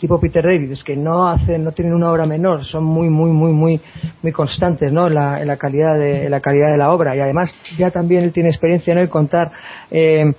tipo 0.00 0.18
Peter 0.18 0.42
David 0.42 0.72
es 0.72 0.82
que 0.82 0.96
no 0.96 1.28
hacen 1.28 1.62
no 1.62 1.70
tienen 1.70 1.94
una 1.94 2.10
obra 2.10 2.26
menor 2.26 2.64
son 2.64 2.82
muy 2.82 3.08
muy 3.08 3.30
muy 3.30 3.52
muy 3.52 3.80
muy 4.20 4.32
constantes 4.32 4.92
no 4.92 5.08
la, 5.08 5.40
en 5.40 5.46
la 5.46 5.56
calidad 5.56 5.96
de 5.96 6.28
la 6.28 6.40
calidad 6.40 6.72
de 6.72 6.78
la 6.78 6.90
obra. 6.90 7.14
Y 7.14 7.20
además 7.20 7.54
ya 7.78 7.92
también 7.92 8.24
él 8.24 8.32
tiene 8.32 8.48
experiencia 8.48 8.92
en 8.92 8.98
el 8.98 9.08
contar 9.08 9.52
eh, 9.92 10.34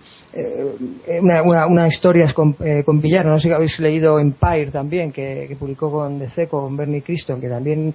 una, 1.22 1.42
una, 1.42 1.68
una, 1.68 1.88
historia 1.88 2.32
con, 2.34 2.56
eh, 2.60 2.84
con. 2.84 3.02
No 3.02 3.38
sé 3.38 3.48
si 3.48 3.52
habéis 3.52 3.80
leído 3.80 4.20
Empire 4.20 4.72
también, 4.72 5.12
que, 5.12 5.56
publicó 5.58 5.90
con 5.92 6.20
DC, 6.20 6.48
con 6.48 6.76
Bernie 6.76 7.02
Criston, 7.02 7.40
que 7.40 7.48
también, 7.48 7.94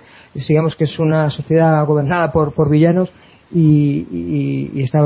digamos 0.48 0.74
que 0.74 0.84
es 0.84 0.98
una 0.98 1.30
sociedad 1.30 1.84
gobernada 1.86 2.32
por, 2.32 2.54
por 2.54 2.70
villanos 2.70 3.12
y, 3.52 4.80
está 4.82 5.00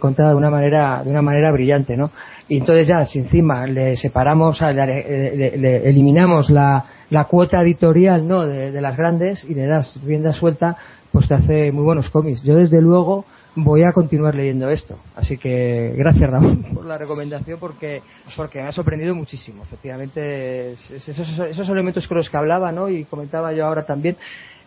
contada 0.00 0.30
de 0.30 0.36
una 0.36 0.50
manera 0.50 1.02
de 1.04 1.10
una 1.10 1.22
manera 1.22 1.52
brillante, 1.52 1.96
¿no? 1.96 2.10
Y 2.48 2.58
entonces 2.58 2.88
ya, 2.88 3.06
si 3.06 3.20
encima 3.20 3.66
le 3.66 3.96
separamos, 3.96 4.60
le, 4.60 5.88
eliminamos 5.88 6.50
la, 6.50 6.84
la, 7.10 7.24
cuota 7.24 7.62
editorial, 7.62 8.26
¿no? 8.26 8.44
De, 8.46 8.72
de 8.72 8.80
las 8.80 8.96
grandes 8.96 9.44
y 9.48 9.54
le 9.54 9.66
das 9.66 10.00
rienda 10.04 10.32
suelta, 10.32 10.76
pues 11.12 11.28
te 11.28 11.34
hace 11.34 11.70
muy 11.70 11.84
buenos 11.84 12.10
cómics. 12.10 12.42
Yo 12.42 12.56
desde 12.56 12.80
luego 12.80 13.24
voy 13.54 13.82
a 13.82 13.92
continuar 13.92 14.34
leyendo 14.34 14.68
esto. 14.70 14.98
Así 15.16 15.36
que 15.36 15.92
gracias 15.96 16.30
Ramón 16.30 16.62
por 16.74 16.86
la 16.86 16.98
recomendación 16.98 17.58
porque, 17.58 18.02
porque 18.36 18.62
me 18.62 18.68
ha 18.68 18.72
sorprendido 18.72 19.14
muchísimo. 19.14 19.62
Efectivamente, 19.64 20.72
esos, 20.72 21.68
elementos 21.68 22.06
con 22.06 22.18
los 22.18 22.28
que 22.28 22.36
hablaba 22.36 22.72
¿no? 22.72 22.88
y 22.88 23.04
comentaba 23.04 23.52
yo 23.52 23.66
ahora 23.66 23.84
también 23.84 24.16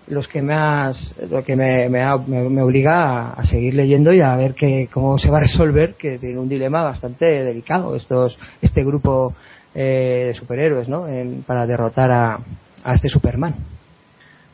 los 0.08 0.28
que 0.28 0.40
has, 0.52 1.16
lo 1.32 1.44
que 1.44 1.56
me, 1.56 1.90
me, 1.90 2.62
obliga 2.62 3.32
a, 3.32 3.44
seguir 3.46 3.74
leyendo 3.74 4.14
y 4.14 4.22
a 4.22 4.36
ver 4.36 4.54
que, 4.54 4.88
cómo 4.94 5.18
se 5.18 5.32
va 5.32 5.38
a 5.38 5.42
resolver, 5.42 5.96
que 5.96 6.20
tiene 6.20 6.38
un 6.38 6.48
dilema 6.48 6.84
bastante 6.84 7.26
delicado 7.26 7.96
estos, 7.96 8.38
este 8.62 8.84
grupo 8.84 9.34
eh, 9.74 10.26
de 10.28 10.34
superhéroes 10.36 10.88
¿no? 10.88 11.08
para 11.48 11.66
derrotar 11.66 12.12
a, 12.12 12.40
a 12.84 12.94
este 12.94 13.10
Superman. 13.10 13.56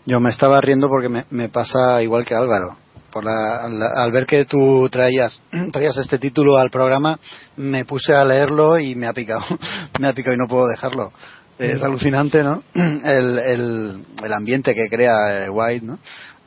Yo 0.05 0.21
me 0.21 0.29
estaba 0.29 0.61
riendo 0.61 0.87
porque 0.87 1.09
me, 1.09 1.25
me 1.31 1.49
pasa 1.49 2.01
igual 2.01 2.23
que 2.23 2.33
Álvaro 2.33 2.77
por 3.11 3.27
al, 3.27 4.11
ver 4.11 4.25
que 4.25 4.45
tú 4.45 4.87
traías, 4.89 5.39
traías 5.71 5.97
este 5.97 6.17
título 6.17 6.57
al 6.57 6.69
programa, 6.69 7.19
me 7.57 7.85
puse 7.85 8.13
a 8.13 8.23
leerlo 8.23 8.79
y 8.79 8.95
me 8.95 9.07
ha 9.07 9.13
picado, 9.13 9.43
me 9.99 10.07
ha 10.07 10.13
picado 10.13 10.35
y 10.35 10.39
no 10.39 10.47
puedo 10.47 10.67
dejarlo. 10.67 11.11
Es 11.59 11.83
alucinante, 11.83 12.43
¿no? 12.43 12.63
El, 12.73 13.37
el, 13.37 14.05
el 14.23 14.33
ambiente 14.33 14.73
que 14.73 14.89
crea 14.89 15.45
eh, 15.45 15.49
White, 15.49 15.85
¿no? 15.85 15.99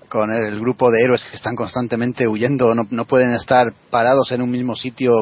Con 0.08 0.32
el 0.32 0.58
grupo 0.58 0.90
de 0.90 1.02
héroes 1.02 1.24
que 1.24 1.36
están 1.36 1.54
constantemente 1.54 2.26
huyendo, 2.26 2.74
no, 2.74 2.82
no 2.90 3.04
pueden 3.04 3.32
estar 3.32 3.72
parados 3.90 4.32
en 4.32 4.42
un 4.42 4.50
mismo 4.50 4.74
sitio 4.74 5.12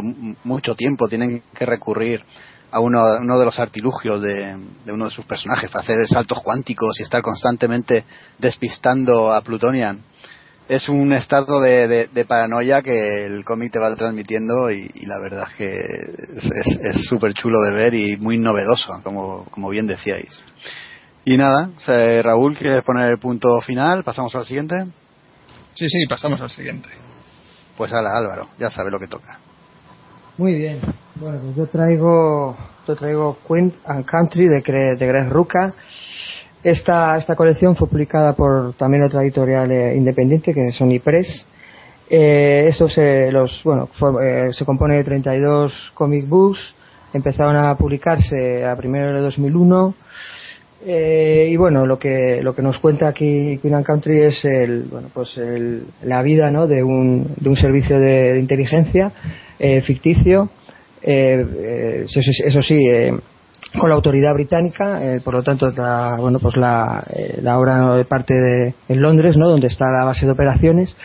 mucho 0.44 0.74
tiempo, 0.74 1.08
tienen 1.08 1.42
que 1.54 1.66
recurrir 1.66 2.22
a 2.70 2.80
uno, 2.80 3.00
uno 3.20 3.38
de 3.38 3.44
los 3.44 3.58
artilugios 3.58 4.20
de, 4.22 4.56
de, 4.84 4.92
uno 4.92 5.06
de 5.06 5.10
sus 5.10 5.24
personajes, 5.24 5.70
para 5.70 5.82
hacer 5.82 6.08
saltos 6.08 6.40
cuánticos 6.42 6.98
y 6.98 7.02
estar 7.02 7.22
constantemente 7.22 8.04
despistando 8.38 9.32
a 9.32 9.42
Plutonian 9.42 10.02
es 10.74 10.88
un 10.88 11.12
estado 11.12 11.60
de, 11.60 12.24
paranoia 12.26 12.80
que 12.80 13.26
el 13.26 13.44
cómic 13.44 13.72
te 13.72 13.78
va 13.78 13.94
transmitiendo 13.94 14.70
y, 14.70 14.88
la 15.04 15.18
verdad 15.18 15.46
es 15.50 15.56
que 15.56 16.88
es 16.88 17.06
súper 17.06 17.34
chulo 17.34 17.60
de 17.60 17.74
ver 17.74 17.92
y 17.92 18.16
muy 18.16 18.38
novedoso, 18.38 18.98
como, 19.02 19.44
como 19.50 19.68
bien 19.68 19.86
decíais. 19.86 20.42
Y 21.26 21.36
nada, 21.36 21.70
Raúl, 22.22 22.56
¿quieres 22.56 22.82
poner 22.84 23.10
el 23.10 23.18
punto 23.18 23.60
final? 23.60 24.02
¿Pasamos 24.02 24.34
al 24.34 24.46
siguiente? 24.46 24.86
Sí, 25.74 25.86
sí, 25.88 26.06
pasamos 26.08 26.40
al 26.40 26.48
siguiente. 26.48 26.88
Pues 27.76 27.92
ala, 27.92 28.16
Álvaro, 28.16 28.48
ya 28.58 28.70
sabe 28.70 28.90
lo 28.90 28.98
que 28.98 29.08
toca. 29.08 29.38
Muy 30.38 30.54
bien. 30.54 30.80
Bueno, 31.16 31.38
pues 31.42 31.54
yo 31.56 31.66
traigo, 31.66 32.56
yo 32.88 32.96
traigo 32.96 33.38
Queen 33.46 33.74
and 33.84 34.06
Country 34.06 34.48
de, 34.48 34.96
de 34.96 35.06
Greg 35.06 35.28
Ruca 35.28 35.74
esta, 36.62 37.16
esta 37.16 37.34
colección 37.34 37.76
fue 37.76 37.88
publicada 37.88 38.34
por 38.34 38.74
también 38.74 39.02
otra 39.04 39.22
editorial 39.22 39.70
eh, 39.70 39.96
independiente, 39.96 40.52
que 40.52 40.68
es 40.68 40.76
Sony 40.76 41.00
Press. 41.02 41.46
Eh, 42.08 42.70
se, 42.88 43.32
los, 43.32 43.62
bueno, 43.64 43.88
eh, 44.22 44.48
se 44.52 44.64
compone 44.64 44.96
de 44.96 45.04
32 45.04 45.92
comic 45.94 46.28
books, 46.28 46.74
empezaron 47.14 47.56
a 47.56 47.74
publicarse 47.74 48.64
a 48.64 48.76
primero 48.76 49.14
de 49.14 49.20
2001. 49.20 49.94
Eh, 50.84 51.48
y 51.50 51.56
bueno, 51.56 51.86
lo 51.86 51.98
que, 51.98 52.40
lo 52.42 52.54
que 52.54 52.62
nos 52.62 52.78
cuenta 52.80 53.08
aquí 53.08 53.56
Queen 53.62 53.74
and 53.74 53.86
Country 53.86 54.22
es 54.24 54.44
el, 54.44 54.82
bueno, 54.90 55.08
pues 55.14 55.36
el, 55.38 55.84
la 56.02 56.22
vida 56.22 56.50
¿no? 56.50 56.66
de, 56.66 56.82
un, 56.82 57.34
de 57.36 57.48
un 57.48 57.56
servicio 57.56 58.00
de, 58.00 58.38
inteligencia 58.38 59.12
eh, 59.58 59.80
ficticio. 59.80 60.50
Eh, 61.02 62.04
eso, 62.04 62.20
eso, 62.20 62.62
sí, 62.62 62.84
con 63.78 63.88
la 63.88 63.94
autoridad 63.94 64.34
británica, 64.34 65.02
eh, 65.02 65.20
por 65.24 65.34
lo 65.34 65.42
tanto, 65.42 65.70
la, 65.70 66.16
bueno, 66.20 66.38
pues 66.40 66.56
la, 66.56 67.04
eh, 67.14 67.38
la 67.42 67.58
obra 67.58 67.94
de 67.96 68.04
parte 68.04 68.34
de 68.34 68.74
en 68.88 69.00
Londres, 69.00 69.36
¿no? 69.36 69.48
Donde 69.48 69.68
está 69.68 69.86
la 69.86 70.04
base 70.04 70.26
de 70.26 70.32
operaciones. 70.32 70.96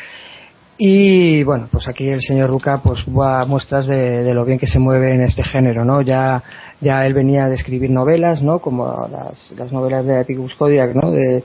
Y 0.78 1.44
bueno, 1.44 1.68
pues 1.72 1.88
aquí 1.88 2.08
el 2.08 2.22
señor 2.22 2.50
Ruca 2.50 2.80
pues 2.84 3.00
va 3.06 3.42
a 3.42 3.46
muestras 3.46 3.88
de, 3.88 4.32
lo 4.34 4.46
bien 4.46 4.60
que 4.60 4.68
se 4.68 4.78
mueve 4.78 5.14
en 5.14 5.22
este 5.22 5.44
género, 5.44 5.86
¿no? 5.86 6.02
Ya, 6.02 6.44
ya 6.82 7.06
él 7.06 7.14
venía 7.14 7.48
de 7.48 7.56
escribir 7.56 7.90
novelas, 7.90 8.44
¿no? 8.44 8.60
Como 8.60 9.08
las, 9.12 9.54
las 9.58 9.72
novelas 9.72 10.06
de 10.06 10.20
Atticus 10.20 10.54
Kodiak, 10.56 10.94
¿no? 10.94 11.12
De, 11.12 11.44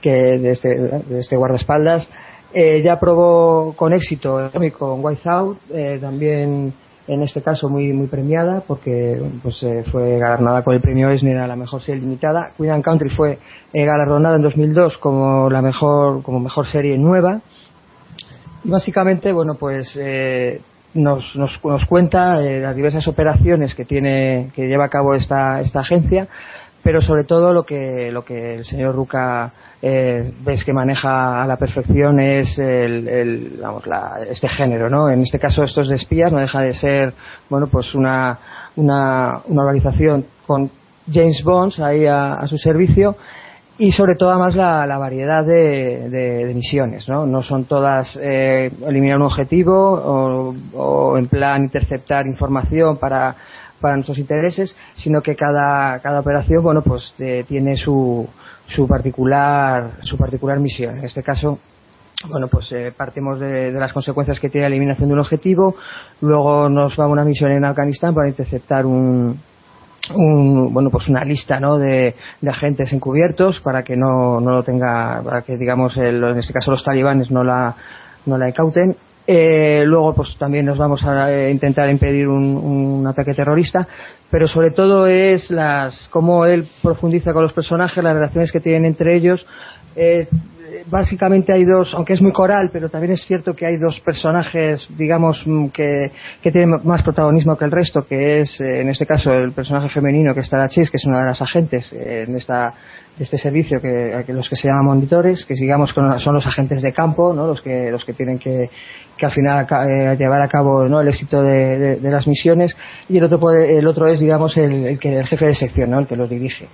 que 0.00 0.10
de 0.10 0.50
este, 0.52 0.68
de 0.68 1.18
este 1.18 1.36
guardaespaldas. 1.36 2.08
Eh, 2.52 2.82
ya 2.82 2.98
probó 2.98 3.74
con 3.76 3.92
éxito 3.92 4.50
con 4.76 5.04
White 5.04 5.22
Out, 5.24 5.58
eh, 5.72 5.98
también 6.00 6.72
en 7.10 7.22
este 7.22 7.42
caso 7.42 7.68
muy 7.68 7.92
muy 7.92 8.06
premiada 8.06 8.62
porque 8.66 9.20
pues 9.42 9.60
eh, 9.64 9.82
fue 9.90 10.18
galardonada 10.18 10.62
con 10.62 10.74
el 10.74 10.80
premio 10.80 11.10
Eisner 11.10 11.38
a 11.38 11.46
la 11.48 11.56
mejor 11.56 11.82
serie 11.82 12.00
limitada. 12.00 12.52
Queen 12.56 12.82
Country 12.82 13.10
fue 13.10 13.38
eh, 13.72 13.84
galardonada 13.84 14.36
en 14.36 14.42
2002 14.42 14.98
como 14.98 15.50
la 15.50 15.60
mejor 15.60 16.22
como 16.22 16.38
mejor 16.38 16.68
serie 16.68 16.96
nueva. 16.96 17.40
Y 18.62 18.70
básicamente 18.70 19.32
bueno 19.32 19.56
pues 19.56 19.92
eh, 19.96 20.60
nos, 20.94 21.34
nos, 21.34 21.64
nos, 21.64 21.84
cuenta 21.86 22.36
las 22.36 22.76
diversas 22.76 23.06
operaciones 23.08 23.74
que 23.74 23.84
tiene 23.84 24.50
que 24.54 24.68
lleva 24.68 24.84
a 24.84 24.88
cabo 24.88 25.14
esta 25.14 25.60
esta 25.60 25.80
agencia 25.80 26.28
pero 26.82 27.02
sobre 27.02 27.24
todo 27.24 27.52
lo 27.52 27.64
que 27.64 28.10
lo 28.12 28.24
que 28.24 28.54
el 28.54 28.64
señor 28.64 28.94
Ruca 28.94 29.52
eh, 29.82 30.32
ves 30.44 30.64
que 30.64 30.72
maneja 30.72 31.42
a 31.42 31.46
la 31.46 31.56
perfección 31.56 32.20
es 32.20 32.58
el, 32.58 33.58
vamos, 33.62 33.86
la, 33.86 34.18
este 34.28 34.48
género, 34.48 34.90
¿no? 34.90 35.08
En 35.08 35.22
este 35.22 35.38
caso 35.38 35.62
estos 35.62 35.88
de 35.88 35.96
espías 35.96 36.30
no 36.30 36.38
deja 36.38 36.60
de 36.60 36.74
ser, 36.74 37.14
bueno, 37.48 37.66
pues 37.66 37.94
una, 37.94 38.38
una, 38.76 39.40
una 39.46 39.62
organización 39.62 40.26
con 40.46 40.70
James 41.10 41.42
Bond 41.42 41.80
ahí 41.82 42.06
a, 42.06 42.46
su 42.46 42.58
servicio 42.58 43.16
y 43.78 43.92
sobre 43.92 44.16
todo 44.16 44.30
además 44.30 44.54
la, 44.54 44.86
la 44.86 44.98
variedad 44.98 45.44
de, 45.44 46.10
de, 46.10 46.46
de, 46.46 46.54
misiones, 46.54 47.08
¿no? 47.08 47.24
No 47.24 47.42
son 47.42 47.64
todas 47.64 48.18
eh, 48.22 48.70
eliminar 48.86 49.16
un 49.16 49.24
objetivo 49.24 49.72
o, 49.74 50.54
o 50.74 51.16
en 51.16 51.28
plan 51.28 51.62
interceptar 51.62 52.26
información 52.26 52.98
para 52.98 53.34
para 53.80 53.94
nuestros 53.94 54.18
intereses, 54.18 54.76
sino 54.94 55.22
que 55.22 55.34
cada, 55.34 55.98
cada 56.00 56.20
operación, 56.20 56.62
bueno, 56.62 56.82
pues 56.82 57.14
eh, 57.18 57.44
tiene 57.48 57.76
su, 57.76 58.28
su 58.70 58.86
particular, 58.86 59.92
su 60.02 60.16
particular 60.16 60.58
misión. 60.58 60.98
En 60.98 61.04
este 61.04 61.22
caso, 61.22 61.58
bueno, 62.28 62.48
pues 62.48 62.70
eh, 62.72 62.92
partimos 62.96 63.40
de, 63.40 63.72
de, 63.72 63.80
las 63.80 63.92
consecuencias 63.92 64.38
que 64.40 64.48
tiene 64.48 64.68
la 64.68 64.74
eliminación 64.74 65.08
de 65.08 65.14
un 65.14 65.20
objetivo, 65.20 65.76
luego 66.20 66.68
nos 66.68 66.98
va 66.98 67.06
una 67.06 67.24
misión 67.24 67.50
en 67.52 67.64
Afganistán 67.64 68.14
para 68.14 68.28
interceptar 68.28 68.86
un, 68.86 69.40
un, 70.14 70.72
bueno 70.72 70.90
pues 70.90 71.08
una 71.08 71.24
lista 71.24 71.60
¿no? 71.60 71.78
de, 71.78 72.14
agentes 72.46 72.92
encubiertos 72.92 73.60
para 73.60 73.82
que 73.82 73.96
no, 73.96 74.40
no 74.40 74.50
lo 74.52 74.62
tenga 74.62 75.22
para 75.22 75.42
que 75.42 75.56
digamos 75.56 75.96
el, 75.96 76.22
en 76.22 76.38
este 76.38 76.52
caso 76.52 76.70
los 76.70 76.84
talibanes 76.84 77.30
no 77.30 77.44
la 77.44 77.74
no 78.26 78.36
la 78.36 78.48
incauten 78.48 78.96
eh, 79.32 79.84
luego, 79.86 80.12
pues 80.12 80.36
también 80.38 80.66
nos 80.66 80.76
vamos 80.76 81.04
a 81.04 81.30
eh, 81.32 81.52
intentar 81.52 81.88
impedir 81.88 82.26
un, 82.26 83.06
ataque 83.06 83.32
terrorista, 83.32 83.86
pero 84.30 84.46
sobre 84.46 84.70
todo 84.70 85.06
es 85.06 85.50
las 85.50 86.08
cómo 86.10 86.46
él 86.46 86.68
profundiza 86.82 87.32
con 87.32 87.42
los 87.42 87.52
personajes, 87.52 88.02
las 88.02 88.14
relaciones 88.14 88.52
que 88.52 88.60
tienen 88.60 88.84
entre 88.84 89.16
ellos. 89.16 89.46
Eh, 89.96 90.28
básicamente 90.86 91.52
hay 91.52 91.64
dos, 91.64 91.92
aunque 91.94 92.14
es 92.14 92.22
muy 92.22 92.32
coral, 92.32 92.70
pero 92.72 92.88
también 92.88 93.12
es 93.12 93.22
cierto 93.24 93.54
que 93.54 93.66
hay 93.66 93.76
dos 93.76 94.00
personajes, 94.00 94.86
digamos, 94.96 95.42
mm, 95.46 95.68
que, 95.68 96.10
que 96.42 96.50
tienen 96.50 96.80
más 96.84 97.02
protagonismo 97.02 97.56
que 97.56 97.64
el 97.64 97.70
resto, 97.70 98.06
que 98.06 98.40
es, 98.40 98.60
eh, 98.60 98.80
en 98.80 98.88
este 98.88 99.06
caso, 99.06 99.32
el 99.32 99.52
personaje 99.52 99.88
femenino 99.88 100.34
que 100.34 100.40
está 100.40 100.58
la 100.58 100.68
Chis, 100.68 100.90
que 100.90 100.96
es 100.96 101.04
una 101.06 101.20
de 101.20 101.26
las 101.26 101.42
agentes 101.42 101.92
eh, 101.92 102.24
en 102.26 102.36
esta, 102.36 102.72
este 103.18 103.38
servicio, 103.38 103.80
que, 103.80 104.24
los 104.28 104.48
que 104.48 104.56
se 104.56 104.68
llaman 104.68 104.86
monitores, 104.86 105.44
que 105.44 105.54
digamos 105.54 105.90
son 105.90 106.34
los 106.34 106.46
agentes 106.46 106.80
de 106.82 106.92
campo, 106.92 107.32
¿no? 107.34 107.46
los, 107.46 107.60
que, 107.60 107.90
los 107.90 108.04
que 108.04 108.12
tienen 108.14 108.38
que, 108.38 108.70
que 109.16 109.26
al 109.26 109.32
final 109.32 109.66
llevar 110.16 110.40
a 110.40 110.48
cabo 110.48 110.88
¿no? 110.88 111.00
el 111.00 111.08
éxito 111.08 111.42
de, 111.42 111.98
las 112.02 112.26
misiones, 112.26 112.74
y 113.08 113.18
el 113.18 113.24
otro, 113.24 113.50
el 113.52 113.86
otro 113.86 114.06
es, 114.06 114.20
digamos, 114.20 114.56
el, 114.56 114.98
que, 114.98 115.18
el 115.18 115.26
jefe 115.26 115.46
de 115.46 115.54
sección, 115.54 115.90
¿no? 115.90 115.98
el 115.98 116.06
que 116.06 116.16
los 116.16 116.30
dirige. 116.30 116.68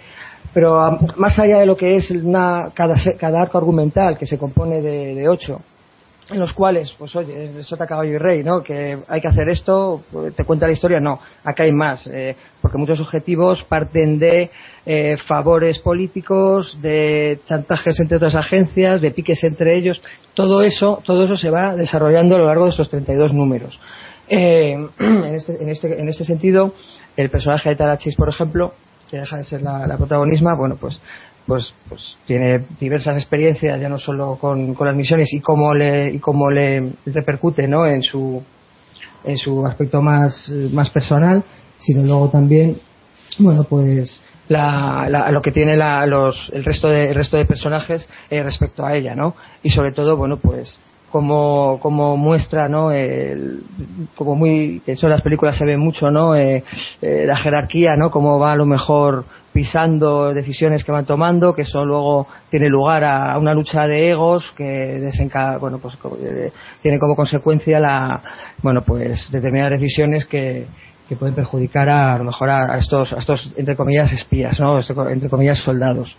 Pero 0.57 0.99
más 1.19 1.39
allá 1.39 1.59
de 1.59 1.67
lo 1.67 1.77
que 1.77 1.97
es 1.97 2.11
una, 2.11 2.71
cada, 2.73 2.95
cada 3.21 3.43
arco 3.43 3.59
argumental, 3.59 4.17
que 4.17 4.25
se 4.25 4.39
compone 4.39 4.81
de, 4.81 5.29
ocho, 5.29 5.61
en 6.31 6.41
los 6.41 6.55
cuales, 6.55 6.95
pues 6.99 7.15
oye, 7.15 7.63
sota 7.63 7.87
caballo 7.87 8.13
y 8.13 8.17
rey, 8.17 8.43
¿no? 8.43 8.63
Que 8.63 8.97
hay 9.07 9.21
que 9.21 9.29
hacer 9.29 9.51
esto, 9.51 10.05
te 10.35 10.45
cuenta 10.45 10.67
la 10.67 10.73
historia, 10.73 10.99
no, 10.99 11.21
acá 11.45 11.65
hay 11.65 11.73
más, 11.73 12.07
eh, 12.07 12.35
porque 12.63 12.79
muchos 12.79 12.99
objetivos 13.03 13.65
parten 13.65 14.19
de 14.19 14.51
eh, 14.87 15.19
favores 15.29 15.79
políticos, 15.81 16.79
de 16.81 17.39
chantajes 17.45 18.01
entre 18.01 18.17
otras 18.17 18.35
agencias, 18.35 19.03
de 19.03 19.11
piques 19.11 19.45
entre 19.45 19.77
ellos, 19.77 20.01
todo 20.33 20.63
eso, 20.63 21.03
todo 21.05 21.27
eso 21.27 21.37
se 21.37 21.51
va 21.51 21.77
desarrollando 21.77 22.37
a 22.37 22.39
lo 22.39 22.47
largo 22.47 22.65
de 22.65 22.71
estos 22.71 22.89
32 22.89 23.35
números. 23.35 23.79
Eh, 24.27 24.73
en, 25.01 25.35
este, 25.35 25.63
en, 25.63 25.69
este, 25.69 26.01
en 26.01 26.09
este 26.09 26.25
sentido, 26.25 26.73
el 27.15 27.29
personaje 27.29 27.69
de 27.69 27.77
Tarachis, 27.77 28.17
por 28.17 28.31
ejemplo, 28.31 28.73
que 29.11 29.19
deja 29.19 29.37
de 29.39 29.45
ser 29.45 29.63
la, 29.63 29.87
la 29.87 29.97
protagonisma, 29.97 30.55
bueno, 30.57 30.77
pues 30.81 31.01
pues, 31.47 31.73
pues 31.89 32.17
tiene 32.27 32.65
diversas 32.81 33.17
experiencias 33.17 33.81
ya 33.81 33.89
no 33.89 33.99
solo 33.99 34.37
con, 34.37 34.75
con 34.75 34.87
las 34.87 34.97
misiones 34.97 35.33
y 35.33 35.41
cómo 35.41 35.73
le 35.73 36.13
y 36.13 36.19
cómo 36.19 36.51
le 36.51 36.93
repercute 37.07 37.69
¿no? 37.69 37.87
en 37.87 38.03
su 38.03 38.43
en 39.25 39.37
su 39.37 39.65
aspecto 39.65 40.03
más, 40.03 40.49
más 40.73 40.91
personal 40.91 41.45
sino 41.79 42.03
luego 42.03 42.31
también 42.31 42.79
bueno 43.39 43.65
pues 43.65 44.21
la, 44.49 45.09
la, 45.09 45.31
lo 45.31 45.41
que 45.41 45.53
tiene 45.53 45.77
la, 45.77 46.05
los, 46.07 46.51
el 46.53 46.65
resto 46.65 46.89
de 46.89 47.11
el 47.11 47.15
resto 47.15 47.37
de 47.37 47.47
personajes 47.47 48.09
eh, 48.29 48.43
respecto 48.43 48.85
a 48.85 48.97
ella 48.97 49.15
no 49.15 49.37
y 49.63 49.71
sobre 49.71 49.93
todo 49.93 50.17
bueno 50.17 50.39
pues 50.39 50.79
como, 51.17 51.81
como 51.81 52.15
muestra, 52.19 52.69
¿no? 52.69 52.93
El, 52.93 53.63
como 54.15 54.35
muy, 54.35 54.83
eso 54.87 55.07
en 55.07 55.13
las 55.13 55.23
películas 55.23 55.57
se 55.57 55.65
ve 55.65 55.79
mucho, 55.79 56.11
¿no? 56.11 56.37
Eh, 56.37 56.63
eh, 57.01 57.25
la 57.27 57.39
jerarquía, 57.39 57.97
¿no? 57.97 58.11
Cómo 58.11 58.39
va 58.39 58.53
a 58.53 58.57
lo 58.57 58.67
mejor 58.67 59.25
pisando 59.51 60.35
decisiones 60.35 60.85
que 60.85 60.93
van 60.93 61.07
tomando, 61.07 61.55
que 61.55 61.63
eso 61.63 61.87
luego 61.87 62.27
tiene 62.51 62.69
lugar 62.69 63.03
a, 63.05 63.39
una 63.39 63.55
lucha 63.55 63.87
de 63.87 64.11
egos 64.11 64.53
que 64.59 64.63
desenca, 64.63 65.57
bueno, 65.57 65.79
pues 65.79 65.95
eh, 66.21 66.53
tiene 66.83 66.99
como 66.99 67.17
consecuencia 67.17 67.81
la, 67.81 68.23
bueno, 68.63 68.83
pues 68.83 69.33
determinadas 69.33 69.81
decisiones 69.81 70.27
que, 70.27 70.67
que 71.09 71.17
pueden 71.17 71.35
perjudicar 71.35 71.89
a, 71.89 72.17
a 72.17 72.19
lo 72.19 72.25
mejor 72.25 72.51
a, 72.51 72.77
estos, 72.77 73.11
a 73.15 73.21
estos, 73.21 73.55
entre 73.57 73.75
comillas, 73.75 74.13
espías, 74.13 74.61
¿no? 74.61 74.79
Entre 75.09 75.31
comillas, 75.31 75.61
soldados. 75.61 76.15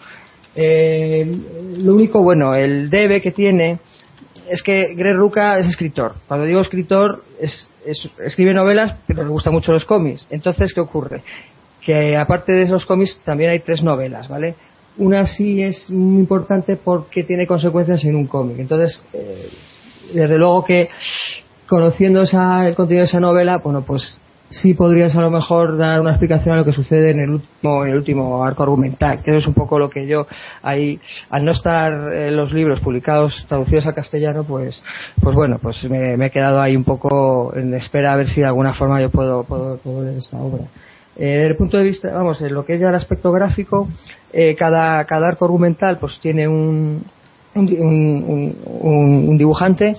lo 0.55 1.93
único, 1.93 2.23
bueno, 2.23 2.55
el 2.55 2.89
debe 2.89 3.21
que 3.21 3.29
tiene 3.29 3.77
es 4.49 4.61
que 4.63 4.93
Greg 4.95 5.15
Ruca 5.15 5.59
es 5.59 5.67
escritor. 5.67 6.15
Cuando 6.27 6.45
digo 6.45 6.61
escritor, 6.61 7.23
es, 7.39 7.69
escribe 8.23 8.53
novelas, 8.53 8.99
pero 9.07 9.23
le 9.23 9.29
gustan 9.29 9.53
mucho 9.53 9.71
los 9.71 9.85
cómics. 9.85 10.27
Entonces, 10.29 10.73
¿qué 10.73 10.81
ocurre? 10.81 11.23
Que 11.81 12.17
aparte 12.17 12.53
de 12.53 12.63
esos 12.63 12.85
cómics, 12.85 13.21
también 13.23 13.51
hay 13.51 13.59
tres 13.59 13.83
novelas, 13.83 14.27
¿vale? 14.27 14.55
Una 14.97 15.27
sí 15.27 15.61
es 15.61 15.89
muy 15.89 16.21
importante 16.21 16.75
porque 16.75 17.23
tiene 17.23 17.45
consecuencias 17.45 18.03
en 18.03 18.15
un 18.15 18.27
cómic. 18.27 18.59
Entonces, 18.59 19.03
eh, 19.13 19.49
desde 20.13 20.37
luego 20.37 20.65
que 20.65 20.89
conociendo 21.67 22.21
esa, 22.21 22.67
el 22.67 22.75
contenido 22.75 23.03
de 23.03 23.09
esa 23.09 23.19
novela, 23.19 23.57
bueno, 23.57 23.83
pues 23.83 24.19
sí 24.49 24.73
podrías 24.73 25.15
a 25.15 25.21
lo 25.21 25.29
mejor 25.29 25.77
dar 25.77 25.99
una 25.99 26.11
explicación 26.11 26.55
a 26.55 26.57
lo 26.59 26.65
que 26.65 26.71
sucede 26.71 27.11
en 27.11 27.19
el 27.19 27.29
último, 27.31 27.83
en 27.83 27.91
el 27.91 27.97
último 27.97 28.43
arco 28.43 28.63
argumental, 28.63 29.21
que 29.23 29.31
eso 29.31 29.39
es 29.39 29.47
un 29.47 29.53
poco 29.53 29.79
lo 29.79 29.89
que 29.89 30.07
yo 30.07 30.27
ahí, 30.61 30.99
al 31.29 31.43
no 31.43 31.51
estar 31.51 32.13
eh, 32.13 32.31
los 32.31 32.53
libros 32.53 32.79
publicados, 32.79 33.45
traducidos 33.47 33.85
al 33.87 33.95
castellano, 33.95 34.43
pues, 34.43 34.81
pues 35.21 35.35
bueno, 35.35 35.59
pues 35.61 35.83
me, 35.89 36.13
he 36.25 36.31
quedado 36.31 36.61
ahí 36.61 36.75
un 36.75 36.83
poco 36.83 37.53
en 37.55 37.73
espera 37.73 38.13
a 38.13 38.15
ver 38.15 38.27
si 38.27 38.41
de 38.41 38.47
alguna 38.47 38.73
forma 38.73 39.01
yo 39.01 39.09
puedo, 39.09 39.43
puedo, 39.43 40.03
leer 40.03 40.17
esta 40.17 40.37
obra. 40.37 40.63
Eh, 41.15 41.25
desde 41.25 41.47
el 41.47 41.55
punto 41.55 41.77
de 41.77 41.83
vista, 41.83 42.13
vamos, 42.13 42.39
en 42.41 42.53
lo 42.53 42.63
que 42.63 42.75
es 42.75 42.79
ya 42.79 42.89
el 42.89 42.95
aspecto 42.95 43.31
gráfico, 43.31 43.89
eh, 44.31 44.55
cada, 44.55 45.03
cada 45.05 45.27
arco 45.27 45.45
argumental 45.45 45.97
pues 45.97 46.19
tiene 46.21 46.47
un, 46.47 47.03
un, 47.55 48.55
un, 48.81 49.37
dibujante, 49.37 49.95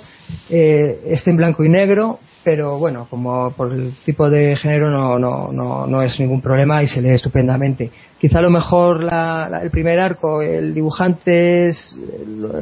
eh, 0.48 1.00
este 1.06 1.30
en 1.30 1.36
blanco 1.36 1.64
y 1.64 1.68
negro, 1.68 2.18
pero 2.50 2.78
bueno, 2.78 3.06
como 3.10 3.50
por 3.50 3.70
el 3.70 3.92
tipo 4.06 4.30
de 4.30 4.56
género 4.56 4.88
no, 4.88 5.18
no, 5.18 5.52
no, 5.52 5.86
no 5.86 6.00
es 6.00 6.18
ningún 6.18 6.40
problema 6.40 6.82
y 6.82 6.86
se 6.86 7.02
lee 7.02 7.10
estupendamente. 7.10 7.90
Quizá 8.18 8.38
a 8.38 8.42
lo 8.42 8.48
mejor 8.48 9.04
la, 9.04 9.60
el 9.62 9.70
primer 9.70 10.00
arco, 10.00 10.40
el 10.40 10.72
dibujante 10.72 11.68
es, 11.68 12.00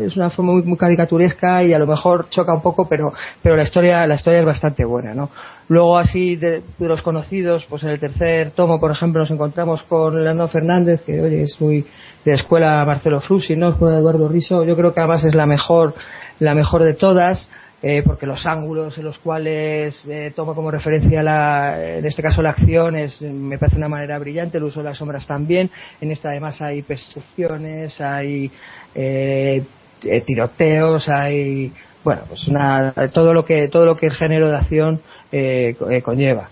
es 0.04 0.16
una 0.16 0.30
forma 0.30 0.54
muy, 0.54 0.62
muy, 0.62 0.76
caricaturesca 0.76 1.62
y 1.62 1.72
a 1.72 1.78
lo 1.78 1.86
mejor 1.86 2.28
choca 2.30 2.52
un 2.52 2.62
poco, 2.62 2.88
pero, 2.88 3.12
pero 3.40 3.54
la 3.54 3.62
historia, 3.62 4.04
la 4.08 4.16
historia 4.16 4.40
es 4.40 4.44
bastante 4.44 4.84
buena, 4.84 5.14
¿no? 5.14 5.30
Luego 5.68 5.96
así 5.98 6.34
de, 6.34 6.64
los 6.80 7.00
conocidos, 7.02 7.64
pues 7.70 7.84
en 7.84 7.90
el 7.90 8.00
tercer 8.00 8.50
tomo, 8.56 8.80
por 8.80 8.90
ejemplo, 8.90 9.20
nos 9.20 9.30
encontramos 9.30 9.84
con 9.84 10.20
Leandro 10.20 10.48
Fernández, 10.48 11.02
que 11.02 11.20
oye, 11.20 11.42
es 11.44 11.60
muy 11.60 11.86
de 12.24 12.32
escuela 12.32 12.84
Marcelo 12.84 13.20
Frusi, 13.20 13.54
¿no? 13.54 13.68
Escuela 13.68 13.98
Eduardo 13.98 14.28
Riso, 14.28 14.64
yo 14.64 14.74
creo 14.74 14.92
que 14.92 14.98
además 14.98 15.24
es 15.24 15.36
la 15.36 15.46
mejor, 15.46 15.94
la 16.40 16.56
mejor 16.56 16.82
de 16.82 16.94
todas 16.94 17.48
eh, 17.88 18.02
porque 18.04 18.26
los 18.26 18.44
ángulos 18.46 18.98
en 18.98 19.04
los 19.04 19.16
cuales 19.18 20.04
eh, 20.08 20.32
toma 20.34 20.54
como 20.54 20.72
referencia 20.72 21.22
la, 21.22 21.98
en 21.98 22.04
este 22.04 22.20
caso 22.20 22.42
la 22.42 22.50
acción 22.50 22.96
es, 22.96 23.22
me 23.22 23.58
parece 23.58 23.76
una 23.76 23.86
manera 23.86 24.18
brillante, 24.18 24.58
el 24.58 24.64
uso 24.64 24.80
de 24.80 24.86
las 24.86 24.98
sombras 24.98 25.24
también. 25.24 25.70
En 26.00 26.10
esta 26.10 26.30
además 26.30 26.60
hay 26.60 26.82
persecuciones, 26.82 28.00
hay 28.00 28.50
eh, 28.92 29.62
eh 30.02 30.20
tiroteos, 30.22 31.08
hay 31.08 31.72
bueno 32.02 32.22
pues 32.28 32.48
una, 32.48 32.92
todo 33.14 33.32
lo 33.32 33.44
que 33.44 33.68
todo 33.68 33.86
lo 33.86 33.96
que 33.96 34.06
el 34.06 34.14
género 34.14 34.48
de 34.48 34.56
acción 34.56 35.00
eh, 35.30 35.76
eh 35.88 36.02
conlleva. 36.02 36.48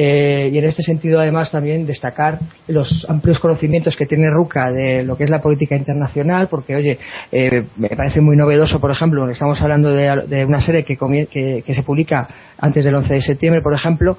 Eh, 0.00 0.50
y 0.52 0.58
en 0.58 0.64
este 0.64 0.84
sentido, 0.84 1.18
además, 1.18 1.50
también 1.50 1.84
destacar 1.84 2.38
los 2.68 3.04
amplios 3.08 3.40
conocimientos 3.40 3.96
que 3.96 4.06
tiene 4.06 4.30
Ruca 4.30 4.70
de 4.70 5.02
lo 5.02 5.16
que 5.16 5.24
es 5.24 5.30
la 5.30 5.42
política 5.42 5.74
internacional, 5.74 6.46
porque, 6.48 6.76
oye, 6.76 6.98
eh, 7.32 7.64
me 7.76 7.88
parece 7.88 8.20
muy 8.20 8.36
novedoso, 8.36 8.78
por 8.78 8.92
ejemplo, 8.92 9.28
estamos 9.28 9.60
hablando 9.60 9.92
de, 9.92 10.44
una 10.44 10.60
serie 10.60 10.84
que, 10.84 10.94
se 11.74 11.82
publica 11.82 12.28
antes 12.60 12.84
del 12.84 12.94
11 12.94 13.12
de 13.12 13.22
septiembre, 13.22 13.60
por 13.60 13.74
ejemplo, 13.74 14.18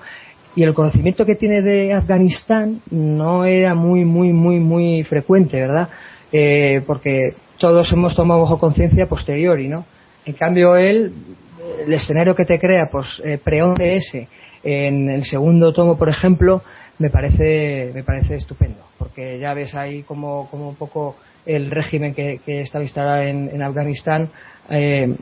y 0.53 0.63
el 0.63 0.73
conocimiento 0.73 1.25
que 1.25 1.35
tiene 1.35 1.61
de 1.61 1.93
Afganistán 1.93 2.81
no 2.91 3.45
era 3.45 3.73
muy, 3.73 4.03
muy, 4.03 4.33
muy, 4.33 4.59
muy 4.59 5.03
frecuente, 5.03 5.61
¿verdad? 5.61 5.87
Eh, 6.33 6.81
porque 6.85 7.35
todos 7.57 7.89
hemos 7.93 8.13
tomado 8.17 8.41
bajo 8.41 8.59
conciencia 8.59 9.05
posteriori, 9.05 9.69
¿no? 9.69 9.85
En 10.25 10.33
cambio, 10.33 10.75
él, 10.75 11.13
el 11.85 11.93
escenario 11.93 12.35
que 12.35 12.43
te 12.43 12.59
crea, 12.59 12.89
pues, 12.91 13.23
pre-11S, 13.45 14.27
en 14.63 15.09
el 15.09 15.25
segundo 15.25 15.73
tomo, 15.73 15.97
por 15.97 16.09
ejemplo, 16.09 16.61
me 16.97 17.09
parece, 17.09 17.91
me 17.93 18.03
parece 18.03 18.35
estupendo, 18.35 18.79
porque 18.97 19.39
ya 19.39 19.53
ves 19.53 19.73
ahí 19.75 20.03
como, 20.03 20.49
como 20.49 20.69
un 20.69 20.75
poco 20.75 21.15
el 21.45 21.71
régimen 21.71 22.13
que, 22.13 22.39
que 22.45 22.61
estaba 22.61 22.83
instalado 22.83 23.21
en, 23.21 23.61
Afganistán, 23.63 24.29
eh, 24.69 25.15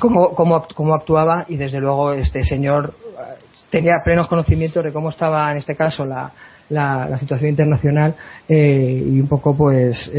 cómo, 0.00 0.34
cómo, 0.34 0.94
actuaba 0.94 1.44
y 1.48 1.56
desde 1.56 1.80
luego 1.80 2.12
este 2.12 2.44
señor 2.44 2.94
eh, 2.94 3.34
tenía 3.70 3.94
plenos 4.04 4.28
conocimientos 4.28 4.84
de 4.84 4.92
cómo 4.92 5.10
estaba 5.10 5.50
en 5.50 5.58
este 5.58 5.74
caso 5.74 6.04
la, 6.04 6.30
la, 6.68 7.18
situación 7.18 7.50
internacional 7.50 8.14
eh, 8.48 9.02
y 9.06 9.20
un 9.20 9.28
poco 9.28 9.56
pues 9.56 10.10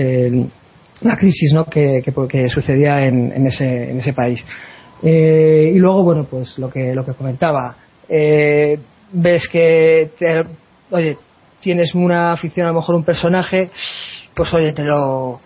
la 1.01 1.15
crisis 1.15 1.53
¿no? 1.53 1.65
que, 1.65 2.01
que, 2.03 2.49
sucedía 2.49 3.05
en, 3.05 3.31
en, 3.31 3.47
ese, 3.47 3.91
en 3.91 3.99
ese 3.99 4.13
país. 4.13 4.43
Eh, 5.01 5.71
y 5.73 5.77
luego, 5.77 6.03
bueno, 6.03 6.25
pues 6.29 6.57
lo 6.59 6.69
que, 6.69 6.93
lo 6.93 7.05
que 7.05 7.13
comentaba, 7.13 7.75
eh, 8.09 8.79
ves 9.11 9.47
que, 9.47 10.09
oye, 10.91 11.17
tienes 11.61 11.93
una 11.95 12.33
afición 12.33 12.65
a 12.65 12.69
lo 12.69 12.79
mejor 12.79 12.95
un 12.95 13.03
personaje, 13.03 13.69
pues 14.33 14.53
oye, 14.53 14.73
te 14.73 14.83
lo, 14.83 15.39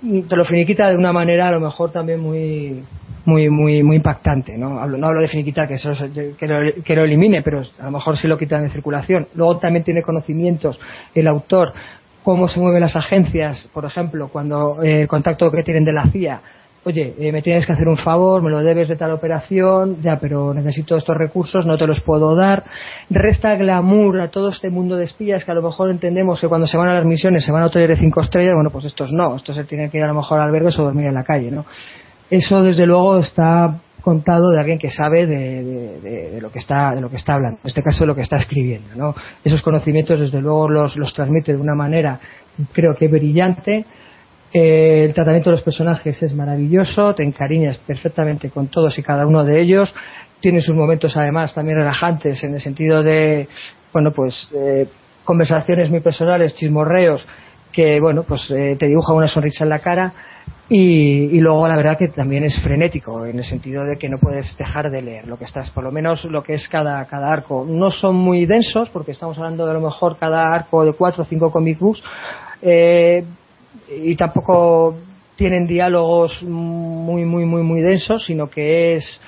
te 0.00 0.36
lo 0.36 0.44
finiquita 0.44 0.88
de 0.88 0.96
una 0.96 1.12
manera 1.12 1.48
a 1.48 1.52
lo 1.52 1.60
mejor 1.60 1.90
también 1.90 2.20
muy 2.20 2.84
muy 3.24 3.50
muy 3.50 3.82
muy 3.82 3.96
impactante 3.96 4.56
no 4.56 4.78
hablo, 4.78 4.96
no 4.96 5.08
hablo 5.08 5.20
de 5.20 5.28
finiquitar 5.28 5.68
que, 5.68 5.74
eso, 5.74 5.90
que, 6.38 6.46
lo, 6.46 6.82
que 6.82 6.94
lo 6.94 7.04
elimine 7.04 7.42
pero 7.42 7.62
a 7.78 7.84
lo 7.84 7.90
mejor 7.90 8.16
sí 8.16 8.26
lo 8.28 8.38
quitan 8.38 8.62
de 8.62 8.70
circulación. 8.70 9.26
Luego 9.34 9.58
también 9.58 9.84
tiene 9.84 10.02
conocimientos 10.02 10.78
el 11.14 11.26
autor 11.26 11.72
cómo 12.22 12.48
se 12.48 12.60
mueven 12.60 12.80
las 12.80 12.96
agencias 12.96 13.68
por 13.74 13.84
ejemplo 13.84 14.28
cuando 14.28 14.82
eh, 14.82 15.02
el 15.02 15.08
contacto 15.08 15.50
que 15.50 15.62
tienen 15.62 15.84
de 15.84 15.92
la 15.92 16.06
CIA 16.06 16.40
oye, 16.88 17.14
eh, 17.18 17.32
me 17.32 17.42
tienes 17.42 17.66
que 17.66 17.72
hacer 17.72 17.86
un 17.86 17.98
favor, 17.98 18.42
me 18.42 18.50
lo 18.50 18.60
debes 18.60 18.88
de 18.88 18.96
tal 18.96 19.12
operación, 19.12 20.00
ya, 20.00 20.16
pero 20.18 20.54
necesito 20.54 20.96
estos 20.96 21.14
recursos, 21.18 21.66
no 21.66 21.76
te 21.76 21.86
los 21.86 22.00
puedo 22.00 22.34
dar. 22.34 22.64
Resta 23.10 23.54
glamour 23.56 24.22
a 24.22 24.28
todo 24.28 24.48
este 24.48 24.70
mundo 24.70 24.96
de 24.96 25.04
espías 25.04 25.44
que 25.44 25.50
a 25.50 25.54
lo 25.54 25.60
mejor 25.60 25.90
entendemos 25.90 26.40
que 26.40 26.48
cuando 26.48 26.66
se 26.66 26.78
van 26.78 26.88
a 26.88 26.94
las 26.94 27.04
misiones 27.04 27.44
se 27.44 27.52
van 27.52 27.62
a 27.62 27.66
hoteles 27.66 27.90
de 27.90 27.96
cinco 27.96 28.22
estrellas, 28.22 28.54
bueno, 28.54 28.70
pues 28.70 28.86
estos 28.86 29.12
no, 29.12 29.36
estos 29.36 29.54
se 29.54 29.64
tienen 29.64 29.90
que 29.90 29.98
ir 29.98 30.04
a 30.04 30.08
lo 30.08 30.14
mejor 30.14 30.40
a 30.40 30.44
albergues 30.44 30.78
o 30.78 30.84
dormir 30.84 31.06
en 31.06 31.14
la 31.14 31.24
calle, 31.24 31.50
¿no? 31.50 31.66
Eso 32.30 32.62
desde 32.62 32.86
luego 32.86 33.18
está 33.18 33.80
contado 34.00 34.48
de 34.48 34.58
alguien 34.58 34.78
que 34.78 34.90
sabe 34.90 35.26
de, 35.26 36.38
lo 36.40 36.50
que 36.50 36.60
está 36.60 36.94
de 36.94 37.02
lo 37.02 37.10
que 37.10 37.16
está 37.16 37.34
hablando 37.34 37.58
en 37.62 37.68
este 37.68 37.82
caso 37.82 38.04
de 38.04 38.06
lo 38.06 38.14
que 38.14 38.22
está 38.22 38.36
escribiendo 38.36 38.88
¿no? 38.94 39.12
esos 39.44 39.60
conocimientos 39.60 40.20
desde 40.20 40.40
luego 40.40 40.68
los, 40.68 40.96
los 40.96 41.12
transmite 41.12 41.52
de 41.52 41.60
una 41.60 41.74
manera 41.74 42.20
creo 42.72 42.94
que 42.94 43.08
brillante 43.08 43.84
eh, 44.52 45.04
el 45.04 45.14
tratamiento 45.14 45.50
de 45.50 45.56
los 45.56 45.62
personajes 45.62 46.22
es 46.22 46.34
maravilloso 46.34 47.14
te 47.14 47.22
encariñas 47.22 47.78
perfectamente 47.78 48.48
con 48.48 48.68
todos 48.68 48.98
y 48.98 49.02
cada 49.02 49.26
uno 49.26 49.44
de 49.44 49.60
ellos. 49.60 49.94
Tiene 50.40 50.60
sus 50.60 50.74
momentos 50.74 51.16
además 51.16 51.54
también 51.54 51.78
relajantes 51.78 52.42
en 52.44 52.54
el 52.54 52.60
sentido 52.60 53.02
de 53.02 53.48
bueno 53.92 54.12
pues 54.12 54.48
eh, 54.54 54.86
conversaciones 55.24 55.90
muy 55.90 56.00
personales 56.00 56.54
chismorreos 56.54 57.26
que 57.72 58.00
bueno 58.00 58.22
pues 58.22 58.50
eh, 58.50 58.76
te 58.78 58.86
dibuja 58.86 59.12
una 59.12 59.28
sonrisa 59.28 59.64
en 59.64 59.70
la 59.70 59.80
cara. 59.80 60.12
Y, 60.70 61.40
luego 61.40 61.66
la 61.66 61.76
verdad 61.76 61.96
que 61.96 62.08
también 62.08 62.44
es 62.44 62.60
frenético 62.60 63.24
en 63.24 63.38
el 63.38 63.44
sentido 63.44 63.84
de 63.84 63.96
que 63.96 64.08
no 64.08 64.18
puedes 64.18 64.54
dejar 64.58 64.90
de 64.90 65.00
leer 65.00 65.26
lo 65.26 65.38
que 65.38 65.46
estás, 65.46 65.70
por 65.70 65.82
lo 65.82 65.90
menos 65.90 66.24
lo 66.26 66.42
que 66.42 66.52
es 66.54 66.68
cada, 66.68 67.02
cada 67.06 67.32
arco. 67.32 67.64
No 67.66 67.90
son 67.90 68.16
muy 68.16 68.44
densos 68.44 68.90
porque 68.90 69.12
estamos 69.12 69.38
hablando 69.38 69.64
de 69.64 69.70
a 69.70 69.74
lo 69.74 69.80
mejor 69.80 70.18
cada 70.18 70.52
arco 70.52 70.84
de 70.84 70.92
cuatro 70.92 71.22
o 71.22 71.26
cinco 71.26 71.50
comic 71.50 71.78
books. 71.78 72.02
Eh, 72.60 73.24
y 73.88 74.16
tampoco 74.16 74.96
tienen 75.36 75.66
diálogos 75.66 76.42
muy 76.42 77.24
muy 77.24 77.44
muy 77.44 77.62
muy 77.62 77.80
densos, 77.80 78.24
sino 78.24 78.48
que 78.48 78.96
es 78.96 79.22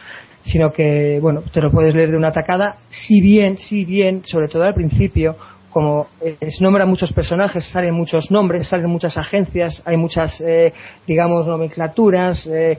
sino 0.45 0.73
que 0.73 1.19
bueno 1.21 1.43
te 1.53 1.61
lo 1.61 1.71
puedes 1.71 1.95
leer 1.95 2.11
de 2.11 2.17
una 2.17 2.33
tacada, 2.33 2.77
si 2.89 3.21
bien 3.21 3.59
si 3.59 3.85
bien 3.85 4.23
sobre 4.25 4.49
todo 4.49 4.65
al 4.65 4.75
principio 4.75 5.37
como 5.71 6.09
se 6.21 6.63
nombran 6.63 6.89
muchos 6.89 7.13
personajes, 7.13 7.65
salen 7.67 7.95
muchos 7.95 8.31
nombres, 8.31 8.69
salen 8.69 8.91
muchas 8.91 9.17
agencias, 9.17 9.81
hay 9.85 9.97
muchas, 9.97 10.41
eh, 10.41 10.73
digamos, 11.07 11.47
nomenclaturas. 11.47 12.45
Eh, 12.47 12.77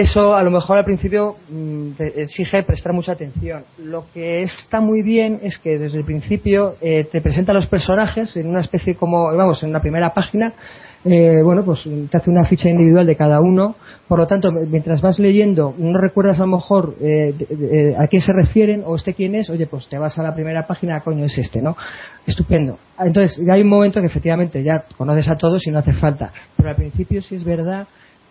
eso 0.00 0.34
a 0.34 0.42
lo 0.42 0.50
mejor 0.50 0.78
al 0.78 0.84
principio 0.84 1.36
mm, 1.50 1.90
exige 2.16 2.62
prestar 2.62 2.92
mucha 2.92 3.12
atención. 3.12 3.64
Lo 3.78 4.04
que 4.12 4.42
está 4.42 4.80
muy 4.80 5.02
bien 5.02 5.40
es 5.42 5.58
que 5.58 5.78
desde 5.78 5.98
el 5.98 6.04
principio 6.04 6.76
eh, 6.80 7.04
te 7.10 7.20
presenta 7.20 7.52
a 7.52 7.54
los 7.54 7.66
personajes 7.66 8.36
en 8.36 8.48
una 8.48 8.60
especie 8.60 8.94
como, 8.94 9.34
vamos, 9.34 9.62
en 9.62 9.72
la 9.72 9.80
primera 9.80 10.14
página, 10.14 10.52
eh, 11.04 11.42
bueno, 11.44 11.64
pues 11.64 11.88
te 12.10 12.16
hace 12.16 12.30
una 12.30 12.44
ficha 12.44 12.68
individual 12.68 13.06
de 13.06 13.16
cada 13.16 13.40
uno. 13.40 13.76
Por 14.06 14.18
lo 14.18 14.26
tanto, 14.26 14.50
mientras 14.52 15.00
vas 15.00 15.18
leyendo, 15.18 15.74
no 15.78 15.98
recuerdas 15.98 16.38
a 16.38 16.46
lo 16.46 16.56
mejor 16.56 16.94
eh, 17.00 17.94
a 17.98 18.06
quién 18.06 18.22
se 18.22 18.32
refieren 18.32 18.82
o 18.84 18.96
este 18.96 19.14
quién 19.14 19.34
es, 19.34 19.50
oye, 19.50 19.66
pues 19.66 19.88
te 19.88 19.98
vas 19.98 20.18
a 20.18 20.22
la 20.22 20.34
primera 20.34 20.66
página, 20.66 21.00
coño, 21.00 21.24
es 21.24 21.38
este, 21.38 21.60
¿no? 21.60 21.76
Estupendo. 22.26 22.78
Entonces, 22.98 23.40
ya 23.44 23.54
hay 23.54 23.62
un 23.62 23.68
momento 23.68 24.00
que 24.00 24.06
efectivamente 24.06 24.62
ya 24.62 24.84
conoces 24.96 25.28
a 25.28 25.36
todos 25.36 25.66
y 25.66 25.70
no 25.70 25.78
hace 25.78 25.92
falta. 25.92 26.32
Pero 26.56 26.70
al 26.70 26.76
principio 26.76 27.22
sí 27.22 27.36
es 27.36 27.44
verdad 27.44 27.86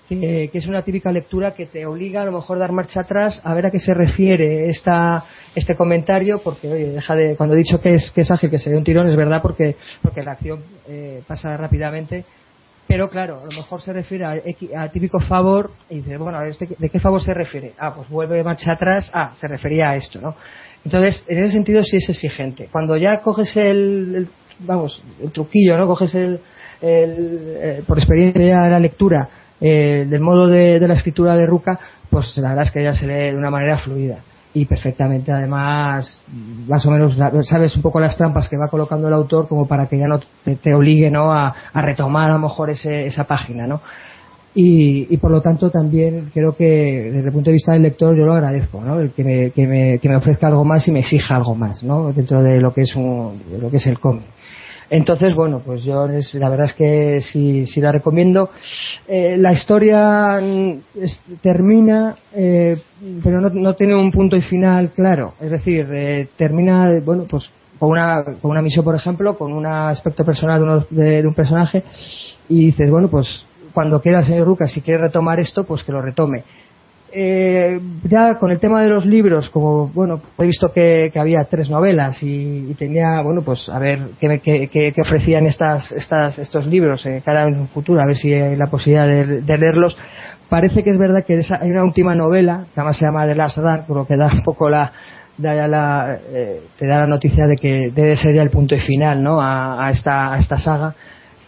que, 0.07 0.49
es 0.53 0.67
una 0.67 0.81
típica 0.81 1.11
lectura 1.11 1.53
que 1.53 1.65
te 1.65 1.85
obliga 1.85 2.21
a 2.21 2.25
lo 2.25 2.31
mejor 2.31 2.57
a 2.57 2.61
dar 2.61 2.71
marcha 2.71 3.01
atrás 3.01 3.41
a 3.43 3.53
ver 3.53 3.67
a 3.67 3.71
qué 3.71 3.79
se 3.79 3.93
refiere 3.93 4.69
esta, 4.69 5.23
este 5.55 5.75
comentario, 5.75 6.39
porque 6.43 6.67
oye, 6.67 6.91
deja 6.91 7.15
de, 7.15 7.35
cuando 7.35 7.55
he 7.55 7.57
dicho 7.59 7.81
que 7.81 7.95
es, 7.95 8.11
que 8.11 8.21
es 8.21 8.31
ágil, 8.31 8.49
que 8.49 8.59
se 8.59 8.69
dé 8.69 8.77
un 8.77 8.83
tirón, 8.83 9.09
es 9.09 9.15
verdad 9.17 9.41
porque, 9.41 9.75
porque 10.01 10.23
la 10.23 10.33
acción 10.33 10.63
eh, 10.87 11.21
pasa 11.27 11.55
rápidamente 11.57 12.25
pero 12.87 13.09
claro, 13.09 13.41
a 13.41 13.43
lo 13.43 13.51
mejor 13.51 13.81
se 13.81 13.91
refiere 13.91 14.25
a, 14.25 14.89
típico 14.89 15.19
favor 15.19 15.71
y 15.89 15.95
dice, 15.97 16.17
bueno, 16.17 16.39
¿de 16.39 16.89
qué 16.89 16.99
favor 17.01 17.21
se 17.21 17.33
refiere? 17.33 17.73
Ah, 17.77 17.93
pues 17.93 18.07
vuelve 18.07 18.41
marcha 18.43 18.71
atrás, 18.71 19.11
ah, 19.13 19.33
se 19.35 19.47
refería 19.47 19.89
a 19.89 19.95
esto, 19.97 20.21
¿no? 20.21 20.35
Entonces, 20.85 21.21
en 21.27 21.39
ese 21.39 21.51
sentido 21.51 21.83
sí 21.83 21.97
es 21.97 22.09
exigente. 22.09 22.69
Cuando 22.71 22.95
ya 22.95 23.21
coges 23.21 23.57
el, 23.57 24.29
vamos, 24.59 25.03
el 25.21 25.31
truquillo, 25.31 25.77
¿no? 25.77 25.85
Coges 25.85 26.15
el, 26.15 26.39
eh, 26.81 27.83
por 27.85 27.97
experiencia 27.97 28.69
la 28.69 28.79
lectura, 28.79 29.27
eh, 29.59 30.05
del 30.07 30.19
modo 30.19 30.47
de, 30.47 30.79
la 30.79 30.93
escritura 30.93 31.35
de 31.35 31.45
Ruca, 31.45 31.79
pues 32.09 32.37
la 32.37 32.49
verdad 32.49 32.65
es 32.65 32.71
que 32.71 32.83
ya 32.83 32.93
se 32.93 33.07
lee 33.07 33.31
de 33.31 33.37
una 33.37 33.49
manera 33.49 33.77
fluida 33.79 34.17
y 34.53 34.65
perfectamente 34.65 35.31
además 35.31 36.23
más 36.67 36.85
o 36.85 36.91
menos 36.91 37.15
sabes 37.47 37.75
un 37.75 37.81
poco 37.81 37.99
las 37.99 38.17
trampas 38.17 38.47
que 38.47 38.57
va 38.57 38.69
colocando 38.69 39.07
el 39.07 39.13
autor 39.13 39.47
como 39.47 39.67
para 39.67 39.87
que 39.87 39.97
ya 39.97 40.07
no 40.07 40.19
te, 40.63 40.73
obligue 40.73 41.11
¿no? 41.11 41.31
A, 41.31 41.53
retomar 41.75 42.29
a 42.29 42.33
lo 42.33 42.39
mejor 42.39 42.69
ese, 42.69 43.05
esa 43.05 43.25
página 43.25 43.67
¿no? 43.67 43.81
Y, 44.59 45.15
por 45.17 45.29
lo 45.29 45.41
tanto 45.41 45.69
también 45.69 46.31
creo 46.33 46.55
que 46.55 47.11
desde 47.13 47.27
el 47.27 47.31
punto 47.31 47.51
de 47.51 47.55
vista 47.55 47.73
del 47.73 47.83
lector 47.83 48.17
yo 48.17 48.25
lo 48.25 48.33
agradezco 48.33 48.81
¿no? 48.81 48.97
que 49.13 49.23
me, 49.23 49.51
que 49.51 49.67
me, 49.67 49.99
que 49.99 50.09
me 50.09 50.15
ofrezca 50.15 50.47
algo 50.47 50.65
más 50.65 50.87
y 50.87 50.91
me 50.91 51.01
exija 51.01 51.35
algo 51.35 51.53
más 51.53 51.83
¿no? 51.83 52.11
dentro 52.11 52.41
de 52.41 52.59
lo 52.59 52.73
que 52.73 52.81
es 52.81 52.95
un, 52.95 53.39
lo 53.61 53.69
que 53.69 53.77
es 53.77 53.85
el 53.85 53.99
cómic 53.99 54.25
entonces, 54.89 55.35
bueno, 55.35 55.61
pues 55.65 55.83
yo 55.83 56.07
la 56.07 56.49
verdad 56.49 56.67
es 56.67 56.73
que 56.73 57.21
sí, 57.21 57.65
sí 57.67 57.81
la 57.81 57.91
recomiendo. 57.91 58.49
Eh, 59.07 59.37
la 59.37 59.51
historia 59.51 60.39
mm, 60.41 60.79
termina, 61.41 62.15
eh, 62.33 62.77
pero 63.23 63.41
no, 63.41 63.49
no, 63.49 63.73
tiene 63.75 63.95
un 63.95 64.11
punto 64.11 64.35
y 64.35 64.41
final 64.41 64.91
claro. 64.91 65.33
Es 65.41 65.51
decir, 65.51 65.87
eh, 65.91 66.29
termina, 66.37 66.91
bueno, 67.03 67.25
pues 67.29 67.43
con 67.77 67.91
una, 67.91 68.23
con 68.41 68.51
una 68.51 68.61
misión, 68.61 68.85
por 68.85 68.95
ejemplo, 68.95 69.37
con 69.37 69.51
un 69.53 69.65
aspecto 69.65 70.23
personal 70.23 70.87
de, 70.89 71.21
de, 71.21 71.27
un 71.27 71.33
personaje, 71.33 71.83
y 72.49 72.67
dices, 72.67 72.89
bueno, 72.89 73.09
pues 73.09 73.45
cuando 73.73 74.01
quiera 74.01 74.19
el 74.19 74.25
señor 74.25 74.47
Ruca, 74.47 74.67
si 74.67 74.81
quiere 74.81 75.01
retomar 75.03 75.39
esto, 75.39 75.63
pues 75.65 75.83
que 75.83 75.91
lo 75.91 76.01
retome 76.01 76.43
eh, 77.19 77.79
ya 78.03 78.37
con 78.37 78.51
el 78.51 78.59
tema 78.59 78.83
de 78.83 78.89
los 78.89 79.03
libros, 79.03 79.49
como 79.49 79.87
bueno, 79.87 80.21
he 80.37 80.45
visto 80.45 80.67
que, 80.71 81.11
había 81.15 81.39
tres 81.49 81.67
novelas 81.67 82.21
y, 82.21 82.75
tenía, 82.75 83.21
bueno, 83.23 83.41
pues 83.41 83.67
a 83.69 83.79
ver 83.79 84.09
qué, 84.19 84.93
ofrecían 85.01 85.47
estas, 85.47 85.91
estas, 85.93 86.37
estos 86.37 86.67
libros 86.67 87.03
eh, 87.07 87.23
cara 87.25 87.47
en 87.47 87.59
un 87.59 87.69
futuro, 87.69 87.99
a 88.01 88.05
ver 88.05 88.17
si 88.17 88.31
hay 88.31 88.55
la 88.55 88.67
posibilidad 88.67 89.07
de, 89.07 89.57
leerlos. 89.57 89.97
Parece 90.47 90.83
que 90.83 90.91
es 90.91 90.99
verdad 90.99 91.25
que 91.25 91.41
hay 91.59 91.71
una 91.71 91.83
última 91.83 92.13
novela, 92.13 92.67
que 92.71 92.79
además 92.79 92.99
se 92.99 93.05
llama 93.05 93.25
The 93.25 93.33
Last 93.33 93.57
por 93.87 93.97
lo 93.97 94.05
que 94.05 94.15
da 94.15 94.27
un 94.27 94.43
poco 94.43 94.69
la, 94.69 94.91
da 95.39 95.67
la 95.67 96.19
eh, 96.29 96.61
te 96.77 96.85
da 96.85 96.99
la 96.99 97.07
noticia 97.07 97.47
de 97.47 97.55
que 97.55 97.89
debe 97.95 98.15
ser 98.15 98.35
ya 98.35 98.43
el 98.43 98.51
punto 98.51 98.75
final 98.85 99.23
¿no? 99.23 99.41
a, 99.41 99.89
esta, 99.89 100.35
a 100.35 100.37
esta 100.37 100.57
saga 100.57 100.93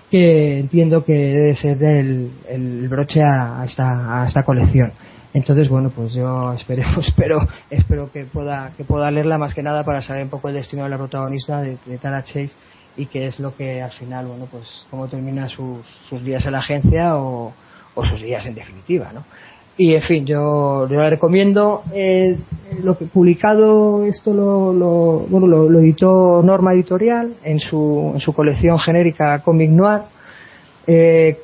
que 0.09 0.61
entiendo 0.61 1.05
que 1.05 1.13
debe 1.13 1.55
ser 1.55 1.83
el, 1.83 2.31
el 2.49 2.87
broche 2.87 3.21
a, 3.21 3.63
esta, 3.65 4.23
a 4.23 4.25
esta 4.25 4.41
colección. 4.41 4.93
Entonces, 5.34 5.69
bueno, 5.69 5.91
pues 5.95 6.14
yo 6.14 6.53
esperemos, 6.53 6.97
espero, 7.07 7.47
espero 7.69 8.11
que 8.11 8.26
pueda, 8.26 8.72
que 8.76 8.84
pueda 8.84 9.11
leerla 9.11 9.38
más 9.38 9.53
que 9.53 9.61
nada 9.61 9.84
para 9.84 10.01
saber 10.01 10.23
un 10.23 10.30
poco 10.30 10.49
el 10.49 10.56
destino 10.56 10.84
de 10.84 10.89
la 10.89 10.97
protagonista 10.97 11.61
de, 11.61 11.77
Tara 12.01 12.23
Chase 12.23 12.51
y 12.97 13.06
qué 13.06 13.27
es 13.27 13.39
lo 13.39 13.56
que 13.56 13.81
al 13.81 13.91
final, 13.91 14.27
bueno, 14.27 14.47
pues 14.49 14.85
cómo 14.89 15.07
termina 15.07 15.47
sus, 15.47 15.85
días 16.23 16.45
en 16.45 16.53
la 16.53 16.60
agencia 16.60 17.15
o, 17.15 17.53
sus 18.10 18.22
días 18.22 18.45
en 18.45 18.56
definitiva, 18.56 19.11
¿no? 19.14 19.26
Y 19.77 19.93
en 19.93 20.01
fin, 20.01 20.26
yo, 20.26 20.88
yo 20.89 20.95
la 20.95 21.10
recomiendo. 21.10 21.84
Eh, 21.93 22.38
lo 22.81 22.97
que 22.97 23.06
publicado 23.06 24.06
esto 24.06 24.34
lo, 24.34 24.73
lo, 24.73 25.19
bueno, 25.30 25.47
lo, 25.47 25.80
editó 25.80 26.41
Norma 26.41 26.73
Editorial 26.73 27.35
en 27.43 27.60
su, 27.60 28.11
en 28.14 28.19
su 28.19 28.34
colección 28.34 28.80
genérica 28.80 29.39
Comic 29.39 29.69
Noir. 29.69 30.01
Eh, 30.88 31.38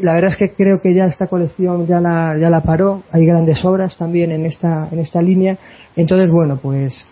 la 0.00 0.14
verdad 0.14 0.32
es 0.32 0.36
que 0.36 0.52
creo 0.54 0.80
que 0.80 0.94
ya 0.94 1.06
esta 1.06 1.26
colección 1.26 1.86
ya 1.86 2.00
la, 2.00 2.36
ya 2.40 2.50
la 2.50 2.60
paró. 2.60 3.02
Hay 3.12 3.24
grandes 3.24 3.64
obras 3.64 3.96
también 3.96 4.32
en 4.32 4.46
esta, 4.46 4.88
en 4.90 4.98
esta 4.98 5.20
línea. 5.22 5.56
Entonces, 5.96 6.30
bueno, 6.30 6.58
pues 6.60 7.06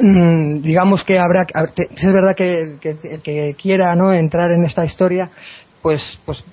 mm, 0.00 0.62
digamos 0.62 1.04
que 1.04 1.18
habrá 1.18 1.42
es 1.42 2.12
verdad 2.12 2.34
que, 2.36 2.78
el 2.82 3.22
que 3.22 3.54
quiera 3.60 3.94
no 3.94 4.12
entrar 4.12 4.52
en 4.52 4.64
esta 4.64 4.84
historia 4.84 5.30
pues 5.82 6.20
pues 6.24 6.44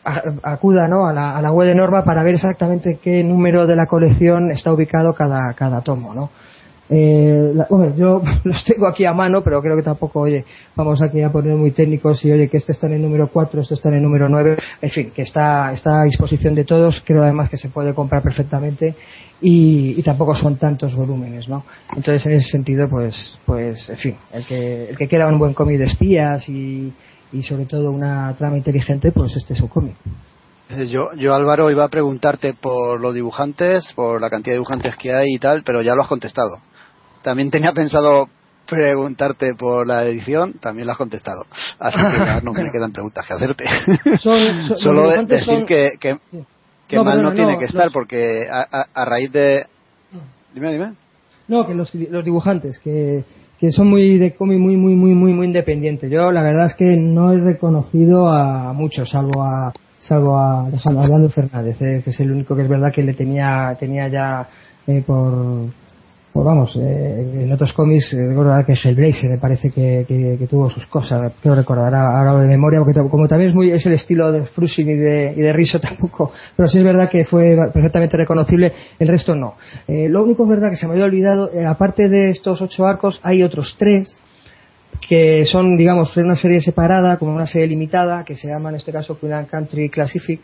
acuda 0.41 0.87
¿no? 0.87 1.05
a, 1.05 1.13
la, 1.13 1.37
a 1.37 1.41
la 1.41 1.51
web 1.51 1.67
de 1.67 1.75
Norma 1.75 2.03
para 2.03 2.23
ver 2.23 2.33
exactamente 2.33 2.97
qué 3.01 3.23
número 3.23 3.67
de 3.67 3.75
la 3.75 3.85
colección 3.85 4.51
está 4.51 4.73
ubicado 4.73 5.13
cada, 5.13 5.53
cada 5.53 5.81
tomo 5.81 6.15
¿no? 6.15 6.31
Eh, 6.89 7.53
bueno, 7.69 7.95
yo 7.95 8.21
los 8.43 8.63
tengo 8.65 8.87
aquí 8.87 9.05
a 9.05 9.13
mano, 9.13 9.43
pero 9.43 9.61
creo 9.61 9.75
que 9.75 9.83
tampoco, 9.83 10.21
oye, 10.21 10.43
vamos 10.75 11.01
aquí 11.01 11.21
a 11.21 11.31
poner 11.31 11.55
muy 11.55 11.71
técnicos 11.71 12.23
y, 12.25 12.31
oye, 12.31 12.49
que 12.49 12.57
este 12.57 12.71
está 12.71 12.87
en 12.87 12.93
el 12.93 13.01
número 13.03 13.27
4, 13.27 13.61
este 13.61 13.75
está 13.75 13.89
en 13.89 13.95
el 13.95 14.03
número 14.03 14.27
9, 14.27 14.57
en 14.81 14.89
fin, 14.89 15.11
que 15.15 15.21
está, 15.21 15.71
está 15.71 16.01
a 16.01 16.05
disposición 16.05 16.55
de 16.55 16.65
todos, 16.65 17.01
creo 17.05 17.23
además 17.23 17.49
que 17.49 17.57
se 17.57 17.69
puede 17.69 17.93
comprar 17.93 18.23
perfectamente 18.23 18.95
y, 19.41 20.01
tampoco 20.03 20.33
son 20.33 20.55
tantos 20.55 20.95
volúmenes, 20.95 21.47
¿no? 21.47 21.63
Entonces, 21.95 22.25
en 22.25 22.33
ese 22.33 22.49
sentido, 22.49 22.89
pues, 22.89 23.37
pues, 23.45 23.87
en 23.89 23.97
fin, 23.97 24.15
el 24.33 24.45
que, 24.45 24.89
el 24.89 24.97
que 24.97 25.07
quiera 25.07 25.27
un 25.27 25.37
buen 25.37 25.53
cómic 25.53 25.77
de 25.77 25.85
espías 25.85 26.49
y, 26.49 26.91
y 27.31 27.43
sobre 27.43 27.65
todo 27.65 27.91
una 27.91 28.33
trama 28.37 28.57
inteligente, 28.57 29.11
pues 29.11 29.35
este 29.35 29.53
es 29.53 29.61
un 29.61 29.67
cómic. 29.67 29.95
Eh, 30.69 30.87
yo, 30.87 31.13
yo, 31.17 31.33
Álvaro, 31.33 31.71
iba 31.71 31.83
a 31.83 31.89
preguntarte 31.89 32.53
por 32.53 33.01
los 33.01 33.13
dibujantes, 33.13 33.91
por 33.95 34.21
la 34.21 34.29
cantidad 34.29 34.53
de 34.53 34.59
dibujantes 34.59 34.95
que 34.97 35.13
hay 35.13 35.33
y 35.33 35.39
tal, 35.39 35.63
pero 35.63 35.81
ya 35.81 35.95
lo 35.95 36.03
has 36.03 36.07
contestado. 36.07 36.59
También 37.21 37.51
tenía 37.51 37.71
pensado 37.73 38.29
preguntarte 38.67 39.55
por 39.55 39.87
la 39.87 40.03
edición, 40.05 40.53
también 40.61 40.85
lo 40.85 40.91
has 40.93 40.97
contestado. 40.97 41.45
Así 41.79 41.97
que 41.97 42.17
ya 42.19 42.39
no 42.41 42.53
me 42.53 42.71
quedan 42.71 42.91
preguntas 42.91 43.25
que 43.25 43.33
hacerte. 43.33 43.65
Solo 44.77 45.09
decir 45.25 45.65
que, 45.65 45.91
que 45.99 46.95
No, 46.97 47.03
mal 47.03 47.13
perdona, 47.15 47.29
no 47.29 47.35
tiene 47.35 47.53
no, 47.53 47.59
que 47.59 47.65
estar 47.65 47.85
los- 47.85 47.93
porque 47.93 48.47
a, 48.49 48.61
a- 48.71 48.87
a 48.93 49.05
raíz 49.05 49.31
de... 49.31 49.65
Dime, 50.53 50.71
dime. 50.71 50.93
No, 51.47 51.65
que 51.67 51.73
los, 51.73 51.93
los 51.95 52.23
dibujantes, 52.23 52.79
que, 52.79 53.23
que 53.59 53.71
son 53.71 53.87
muy 53.89 54.17
de 54.19 54.35
cómic 54.35 54.59
muy, 54.59 54.77
muy, 54.77 54.93
muy, 54.95 55.13
muy, 55.13 55.33
muy 55.33 55.47
independientes. 55.47 56.09
Yo 56.11 56.31
la 56.31 56.41
verdad 56.43 56.67
es 56.67 56.75
que 56.75 56.95
no 56.97 57.31
he 57.31 57.37
reconocido 57.39 58.29
a 58.31 58.71
muchos, 58.73 59.09
salvo 59.09 59.43
a 59.43 59.73
salvo 60.01 60.37
a 60.37 60.65
Alejandro 60.67 61.29
Fernández, 61.29 61.75
eh, 61.81 62.01
que 62.03 62.11
es 62.11 62.19
el 62.19 62.31
único 62.31 62.55
que 62.55 62.61
es 62.63 62.69
verdad 62.69 62.91
que 62.93 63.03
le 63.03 63.13
tenía 63.13 63.75
tenía 63.79 64.07
ya 64.07 64.47
eh, 64.87 65.03
por, 65.05 65.65
por 66.39 66.45
vamos, 66.45 66.73
eh, 66.77 67.43
en 67.43 67.51
otros 67.51 67.73
cómics, 67.73 68.13
eh, 68.13 68.27
recuerdo 68.29 68.53
que 68.65 68.71
Hellblazer 68.71 69.29
me 69.29 69.39
parece 69.39 69.69
que, 69.71 70.05
que, 70.07 70.47
tuvo 70.47 70.69
sus 70.69 70.85
cosas, 70.87 71.33
creo 71.41 71.53
recordar 71.53 71.93
ahora 71.93 72.37
de 72.37 72.47
memoria, 72.47 72.79
porque 72.79 72.97
como 73.09 73.27
también 73.27 73.49
es 73.49 73.55
muy 73.55 73.71
es 73.71 73.85
el 73.85 73.91
estilo 73.91 74.31
de 74.31 74.43
Frusin 74.43 74.89
y 74.89 74.95
de, 74.95 75.33
y 75.35 75.41
de 75.41 75.51
Riso 75.51 75.79
tampoco, 75.81 76.31
pero 76.55 76.69
sí 76.69 76.77
es 76.77 76.83
verdad 76.85 77.09
que 77.09 77.25
fue 77.25 77.57
perfectamente 77.73 78.15
reconocible, 78.15 78.71
el 78.97 79.09
resto 79.09 79.35
no. 79.35 79.55
Eh, 79.85 80.07
lo 80.07 80.23
único 80.23 80.43
es 80.43 80.49
verdad 80.49 80.69
que 80.69 80.77
se 80.77 80.87
me 80.87 80.93
había 80.93 81.03
olvidado, 81.03 81.51
eh, 81.51 81.65
aparte 81.65 82.07
de 82.07 82.29
estos 82.29 82.61
ocho 82.61 82.87
arcos, 82.87 83.19
hay 83.21 83.43
otros 83.43 83.75
tres 83.77 84.21
que 85.09 85.43
son, 85.43 85.75
digamos, 85.75 86.15
una 86.15 86.37
serie 86.37 86.61
separada, 86.61 87.17
como 87.17 87.33
una 87.35 87.47
serie 87.47 87.67
limitada, 87.67 88.23
que 88.23 88.35
se 88.35 88.47
llama 88.47 88.69
en 88.69 88.77
este 88.77 88.93
caso 88.93 89.19
Queen 89.19 89.45
Country 89.45 89.89
Classific, 89.89 90.39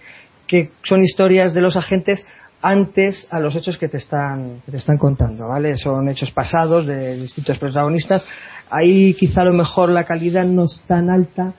que 0.45 0.71
son 0.83 1.03
historias 1.03 1.53
de 1.53 1.61
los 1.61 1.77
agentes 1.77 2.25
antes 2.61 3.27
a 3.31 3.39
los 3.39 3.55
hechos 3.55 3.77
que 3.77 3.87
te 3.87 3.97
están 3.97 4.61
que 4.65 4.71
te 4.71 4.77
están 4.77 4.97
contando, 4.97 5.47
¿vale? 5.47 5.75
Son 5.77 6.07
hechos 6.09 6.31
pasados 6.31 6.85
de 6.87 7.15
distintos 7.15 7.57
protagonistas. 7.57 8.25
Ahí 8.69 9.13
quizá 9.13 9.41
a 9.41 9.45
lo 9.45 9.53
mejor 9.53 9.89
la 9.89 10.05
calidad 10.05 10.45
no 10.45 10.63
es 10.63 10.81
tan 10.87 11.09
alta, 11.09 11.53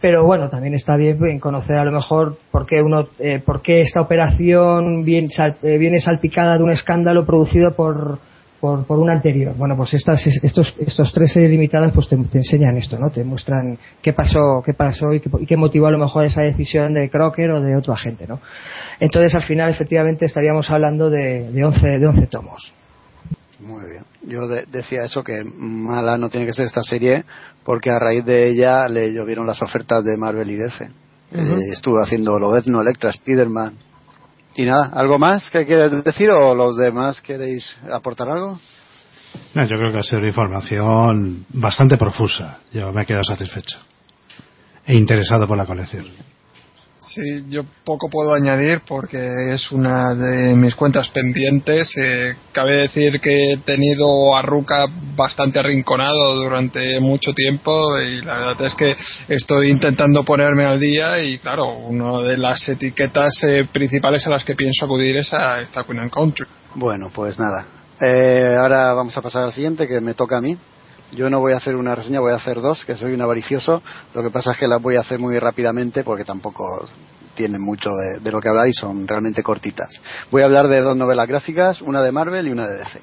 pero 0.00 0.24
bueno, 0.24 0.48
también 0.48 0.74
está 0.74 0.96
bien 0.96 1.18
en 1.24 1.40
conocer 1.40 1.76
a 1.76 1.84
lo 1.84 1.92
mejor 1.92 2.38
por 2.50 2.66
qué 2.66 2.80
uno, 2.80 3.08
eh, 3.18 3.40
por 3.44 3.62
qué 3.62 3.80
esta 3.80 4.00
operación 4.00 5.04
viene, 5.04 5.28
sal- 5.30 5.56
eh, 5.62 5.76
viene 5.78 6.00
salpicada 6.00 6.56
de 6.56 6.62
un 6.64 6.70
escándalo 6.72 7.26
producido 7.26 7.74
por 7.74 8.18
por, 8.62 8.86
por 8.86 8.96
una 9.00 9.14
anterior. 9.14 9.56
Bueno, 9.56 9.76
pues 9.76 9.92
estas, 9.94 10.24
estos, 10.24 10.72
estos 10.78 11.12
tres 11.12 11.32
series 11.32 11.50
limitadas 11.50 11.90
pues 11.92 12.06
te, 12.08 12.16
te 12.16 12.38
enseñan 12.38 12.76
esto, 12.76 12.96
¿no? 12.96 13.10
Te 13.10 13.24
muestran 13.24 13.76
qué 14.00 14.12
pasó, 14.12 14.62
qué 14.64 14.72
pasó 14.72 15.12
y 15.12 15.18
qué, 15.18 15.28
y 15.40 15.46
qué 15.46 15.56
motivó 15.56 15.88
a 15.88 15.90
lo 15.90 15.98
mejor 15.98 16.24
esa 16.26 16.42
decisión 16.42 16.94
de 16.94 17.10
Crocker 17.10 17.50
o 17.50 17.60
de 17.60 17.74
otro 17.76 17.92
agente, 17.92 18.24
¿no? 18.28 18.38
Entonces 19.00 19.34
al 19.34 19.42
final 19.42 19.68
efectivamente 19.72 20.26
estaríamos 20.26 20.70
hablando 20.70 21.10
de, 21.10 21.50
de 21.50 21.64
11, 21.64 21.88
de 21.98 22.06
11 22.06 22.26
tomos. 22.28 22.72
Muy 23.58 23.84
bien. 23.90 24.04
Yo 24.22 24.46
de- 24.46 24.64
decía 24.66 25.02
eso, 25.02 25.24
que 25.24 25.42
mala 25.44 26.16
no 26.16 26.30
tiene 26.30 26.46
que 26.46 26.52
ser 26.52 26.66
esta 26.66 26.82
serie, 26.82 27.24
porque 27.64 27.90
a 27.90 27.98
raíz 27.98 28.24
de 28.24 28.48
ella 28.48 28.88
le 28.88 29.12
llovieron 29.12 29.44
las 29.44 29.60
ofertas 29.60 30.04
de 30.04 30.16
Marvel 30.16 30.48
y 30.50 30.54
DC. 30.56 30.84
Ujú. 31.32 31.40
Eh, 31.40 31.70
estuve 31.72 32.00
haciendo 32.00 32.38
Lobezno, 32.38 32.80
Electra, 32.80 33.10
Spiderman. 33.10 33.74
Y 34.56 34.64
nada, 34.64 34.90
¿algo 34.92 35.18
más 35.18 35.48
que 35.50 35.64
quieres 35.64 36.04
decir 36.04 36.30
o 36.30 36.54
los 36.54 36.76
demás 36.76 37.20
queréis 37.20 37.74
aportar 37.90 38.28
algo? 38.28 38.58
No, 39.54 39.64
yo 39.64 39.76
creo 39.76 39.92
que 39.92 39.98
ha 39.98 40.02
sido 40.02 40.26
información 40.26 41.46
bastante 41.48 41.96
profusa. 41.96 42.58
Yo 42.72 42.92
me 42.92 43.02
he 43.02 43.06
quedado 43.06 43.24
satisfecho. 43.24 43.78
E 44.84 44.94
interesado 44.94 45.46
por 45.46 45.56
la 45.56 45.64
colección. 45.64 46.06
Sí, 47.04 47.44
yo 47.48 47.64
poco 47.84 48.08
puedo 48.08 48.32
añadir 48.32 48.82
porque 48.86 49.52
es 49.52 49.72
una 49.72 50.14
de 50.14 50.54
mis 50.54 50.76
cuentas 50.76 51.08
pendientes. 51.08 51.92
Eh, 51.96 52.36
cabe 52.52 52.82
decir 52.82 53.20
que 53.20 53.52
he 53.52 53.56
tenido 53.58 54.36
a 54.36 54.42
Ruka 54.42 54.86
bastante 55.16 55.58
arrinconado 55.58 56.36
durante 56.36 57.00
mucho 57.00 57.32
tiempo 57.34 57.98
y 57.98 58.22
la 58.22 58.34
verdad 58.34 58.68
es 58.68 58.74
que 58.76 58.96
estoy 59.28 59.70
intentando 59.70 60.24
ponerme 60.24 60.64
al 60.64 60.78
día 60.78 61.20
y 61.20 61.38
claro, 61.38 61.72
una 61.74 62.20
de 62.20 62.38
las 62.38 62.68
etiquetas 62.68 63.32
eh, 63.42 63.66
principales 63.70 64.24
a 64.28 64.30
las 64.30 64.44
que 64.44 64.54
pienso 64.54 64.84
acudir 64.84 65.16
es 65.16 65.32
a 65.34 65.60
esta 65.60 65.82
Queen 65.82 65.98
and 65.98 66.10
Country. 66.12 66.46
Bueno, 66.76 67.10
pues 67.12 67.36
nada. 67.36 67.66
Eh, 68.00 68.56
ahora 68.58 68.94
vamos 68.94 69.16
a 69.16 69.22
pasar 69.22 69.42
al 69.42 69.52
siguiente, 69.52 69.88
que 69.88 70.00
me 70.00 70.14
toca 70.14 70.38
a 70.38 70.40
mí. 70.40 70.56
Yo 71.12 71.28
no 71.28 71.40
voy 71.40 71.52
a 71.52 71.58
hacer 71.58 71.76
una 71.76 71.94
reseña, 71.94 72.20
voy 72.20 72.32
a 72.32 72.36
hacer 72.36 72.60
dos, 72.62 72.84
que 72.86 72.96
soy 72.96 73.12
un 73.12 73.20
avaricioso. 73.20 73.82
Lo 74.14 74.22
que 74.22 74.30
pasa 74.30 74.52
es 74.52 74.58
que 74.58 74.66
las 74.66 74.80
voy 74.80 74.96
a 74.96 75.00
hacer 75.00 75.18
muy 75.18 75.38
rápidamente 75.38 76.04
porque 76.04 76.24
tampoco 76.24 76.86
tienen 77.34 77.60
mucho 77.60 77.90
de, 78.22 78.30
lo 78.30 78.40
que 78.40 78.48
hablar 78.48 78.68
y 78.68 78.72
son 78.72 79.06
realmente 79.06 79.42
cortitas. 79.42 79.90
Voy 80.30 80.42
a 80.42 80.46
hablar 80.46 80.68
de 80.68 80.80
dos 80.80 80.96
novelas 80.96 81.28
gráficas, 81.28 81.82
una 81.82 82.02
de 82.02 82.12
Marvel 82.12 82.48
y 82.48 82.50
una 82.50 82.66
de 82.66 82.78
DC. 82.78 83.00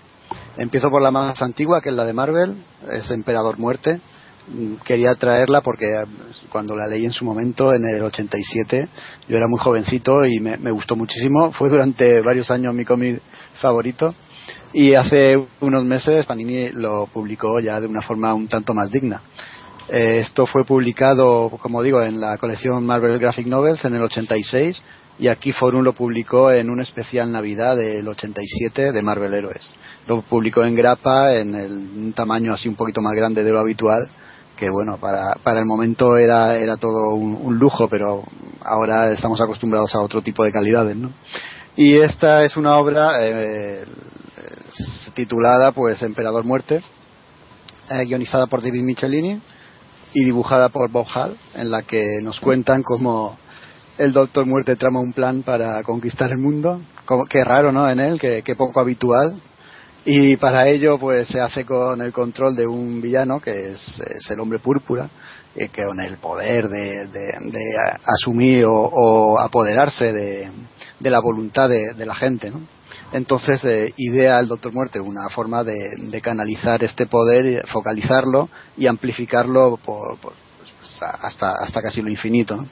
Empiezo 0.57 0.90
por 0.90 1.02
la 1.03 1.11
más 1.11 1.40
antigua, 1.41 1.81
que 1.81 1.90
es 1.90 1.95
la 1.95 2.06
de 2.06 2.14
Marvel, 2.14 2.64
es 2.91 3.10
Emperador 3.11 3.60
Muerte. 3.60 4.02
Mm, 4.48 4.76
Quería 4.84 5.14
traerla 5.14 5.61
porque 5.61 5.86
eh, 5.86 6.06
cuando 6.52 6.76
la 6.76 6.88
leí 6.88 7.06
en 7.06 7.11
su 7.11 7.23
momento, 7.26 7.73
en 7.73 7.86
el 7.86 8.03
87, 8.03 8.88
yo 9.27 9.38
era 9.38 9.48
muy 9.48 9.60
jovencito 9.60 10.26
y 10.26 10.40
me, 10.40 10.57
me 10.57 10.72
gustó 10.72 10.95
muchísimo. 10.95 11.52
Fue 11.52 11.69
durante 11.69 12.22
varios 12.22 12.49
años 12.49 12.73
mi 12.73 12.86
cómic 12.86 13.22
favorito. 13.61 14.15
Y 14.73 14.93
hace 14.93 15.41
unos 15.61 15.83
meses 15.83 16.25
Panini 16.25 16.69
lo 16.69 17.07
publicó 17.07 17.59
ya 17.59 17.79
de 17.81 17.87
una 17.87 18.01
forma 18.01 18.33
un 18.33 18.47
tanto 18.47 18.73
más 18.73 18.91
digna. 18.91 19.21
Eh, 19.89 20.19
esto 20.19 20.45
fue 20.45 20.63
publicado, 20.65 21.49
como 21.61 21.81
digo, 21.81 22.01
en 22.03 22.19
la 22.21 22.37
colección 22.37 22.85
Marvel 22.85 23.17
Graphic 23.17 23.47
Novels 23.47 23.83
en 23.85 23.95
el 23.95 24.03
86 24.03 24.81
y 25.17 25.27
aquí 25.27 25.51
Forum 25.51 25.81
lo 25.83 25.93
publicó 25.93 26.51
en 26.51 26.69
un 26.69 26.79
especial 26.79 27.31
Navidad 27.31 27.75
del 27.75 28.07
87 28.07 28.91
de 28.91 29.01
Marvel 29.01 29.33
Héroes. 29.33 29.75
Lo 30.07 30.21
publicó 30.21 30.63
en 30.63 30.75
grapa 30.75 31.33
en 31.35 31.55
el- 31.55 31.71
un 31.97 32.13
tamaño 32.13 32.53
así 32.53 32.69
un 32.69 32.75
poquito 32.75 33.01
más 33.01 33.13
grande 33.15 33.43
de 33.43 33.51
lo 33.51 33.59
habitual, 33.59 34.07
que 34.55 34.69
bueno, 34.69 34.97
para, 34.97 35.33
para 35.43 35.59
el 35.59 35.65
momento 35.65 36.15
era, 36.17 36.57
era 36.57 36.77
todo 36.77 37.15
un, 37.15 37.37
un 37.41 37.57
lujo, 37.57 37.87
pero 37.89 38.23
ahora 38.63 39.11
estamos 39.11 39.41
acostumbrados 39.41 39.95
a 39.95 39.99
otro 40.01 40.21
tipo 40.21 40.43
de 40.43 40.51
calidades, 40.51 40.95
¿no? 40.95 41.11
Y 41.75 41.97
esta 41.97 42.43
es 42.43 42.57
una 42.57 42.77
obra 42.77 43.15
eh, 43.21 43.85
titulada 45.13 45.71
pues 45.71 46.01
Emperador 46.01 46.43
Muerte, 46.43 46.81
eh, 47.89 48.05
guionizada 48.05 48.47
por 48.47 48.61
David 48.61 48.81
Michelini 48.83 49.41
y 50.13 50.25
dibujada 50.25 50.69
por 50.69 50.89
Bob 50.91 51.07
Hall, 51.13 51.37
en 51.55 51.71
la 51.71 51.83
que 51.83 52.19
nos 52.21 52.39
cuentan 52.39 52.83
cómo 52.83 53.37
el 53.97 54.11
Doctor 54.11 54.45
Muerte 54.45 54.75
trama 54.75 54.99
un 54.99 55.13
plan 55.13 55.43
para 55.43 55.83
conquistar 55.83 56.31
el 56.31 56.37
mundo. 56.39 56.81
Como, 57.05 57.25
qué 57.25 57.43
raro, 57.43 57.71
¿no? 57.71 57.89
En 57.89 57.99
él, 57.99 58.19
qué, 58.19 58.55
poco 58.57 58.79
habitual. 58.79 59.35
Y 60.05 60.37
para 60.37 60.67
ello, 60.67 60.97
pues 60.97 61.27
se 61.27 61.39
hace 61.39 61.65
con 61.65 62.01
el 62.01 62.11
control 62.11 62.55
de 62.55 62.65
un 62.65 63.01
villano, 63.01 63.39
que 63.39 63.71
es, 63.71 64.01
el 64.29 64.39
hombre 64.39 64.59
púrpura, 64.59 65.09
que 65.53 65.83
con 65.85 65.99
el 65.99 66.17
poder 66.17 66.69
de, 66.69 67.07
de- 67.07 67.33
asumir 68.05 68.63
o 68.65 69.37
apoderarse 69.39 70.13
de, 70.13 70.49
de 70.99 71.09
la 71.09 71.19
voluntad 71.19 71.69
de, 71.69 72.05
la 72.05 72.15
gente, 72.15 72.51
¿no? 72.51 72.61
Entonces 73.11 73.63
eh, 73.65 73.93
idea 73.97 74.39
el 74.39 74.47
Doctor 74.47 74.73
Muerte 74.73 74.99
una 74.99 75.30
forma 75.30 75.63
de, 75.63 75.95
de 75.97 76.21
canalizar 76.21 76.84
este 76.84 77.07
poder, 77.07 77.65
focalizarlo 77.67 78.49
y 78.77 78.88
amplificarlo 78.88 79.77
por, 79.84 80.17
pues, 80.17 80.35
hasta, 81.01 81.51
hasta 81.51 81.81
casi 81.81 82.01
lo 82.01 82.09
infinito. 82.09 82.65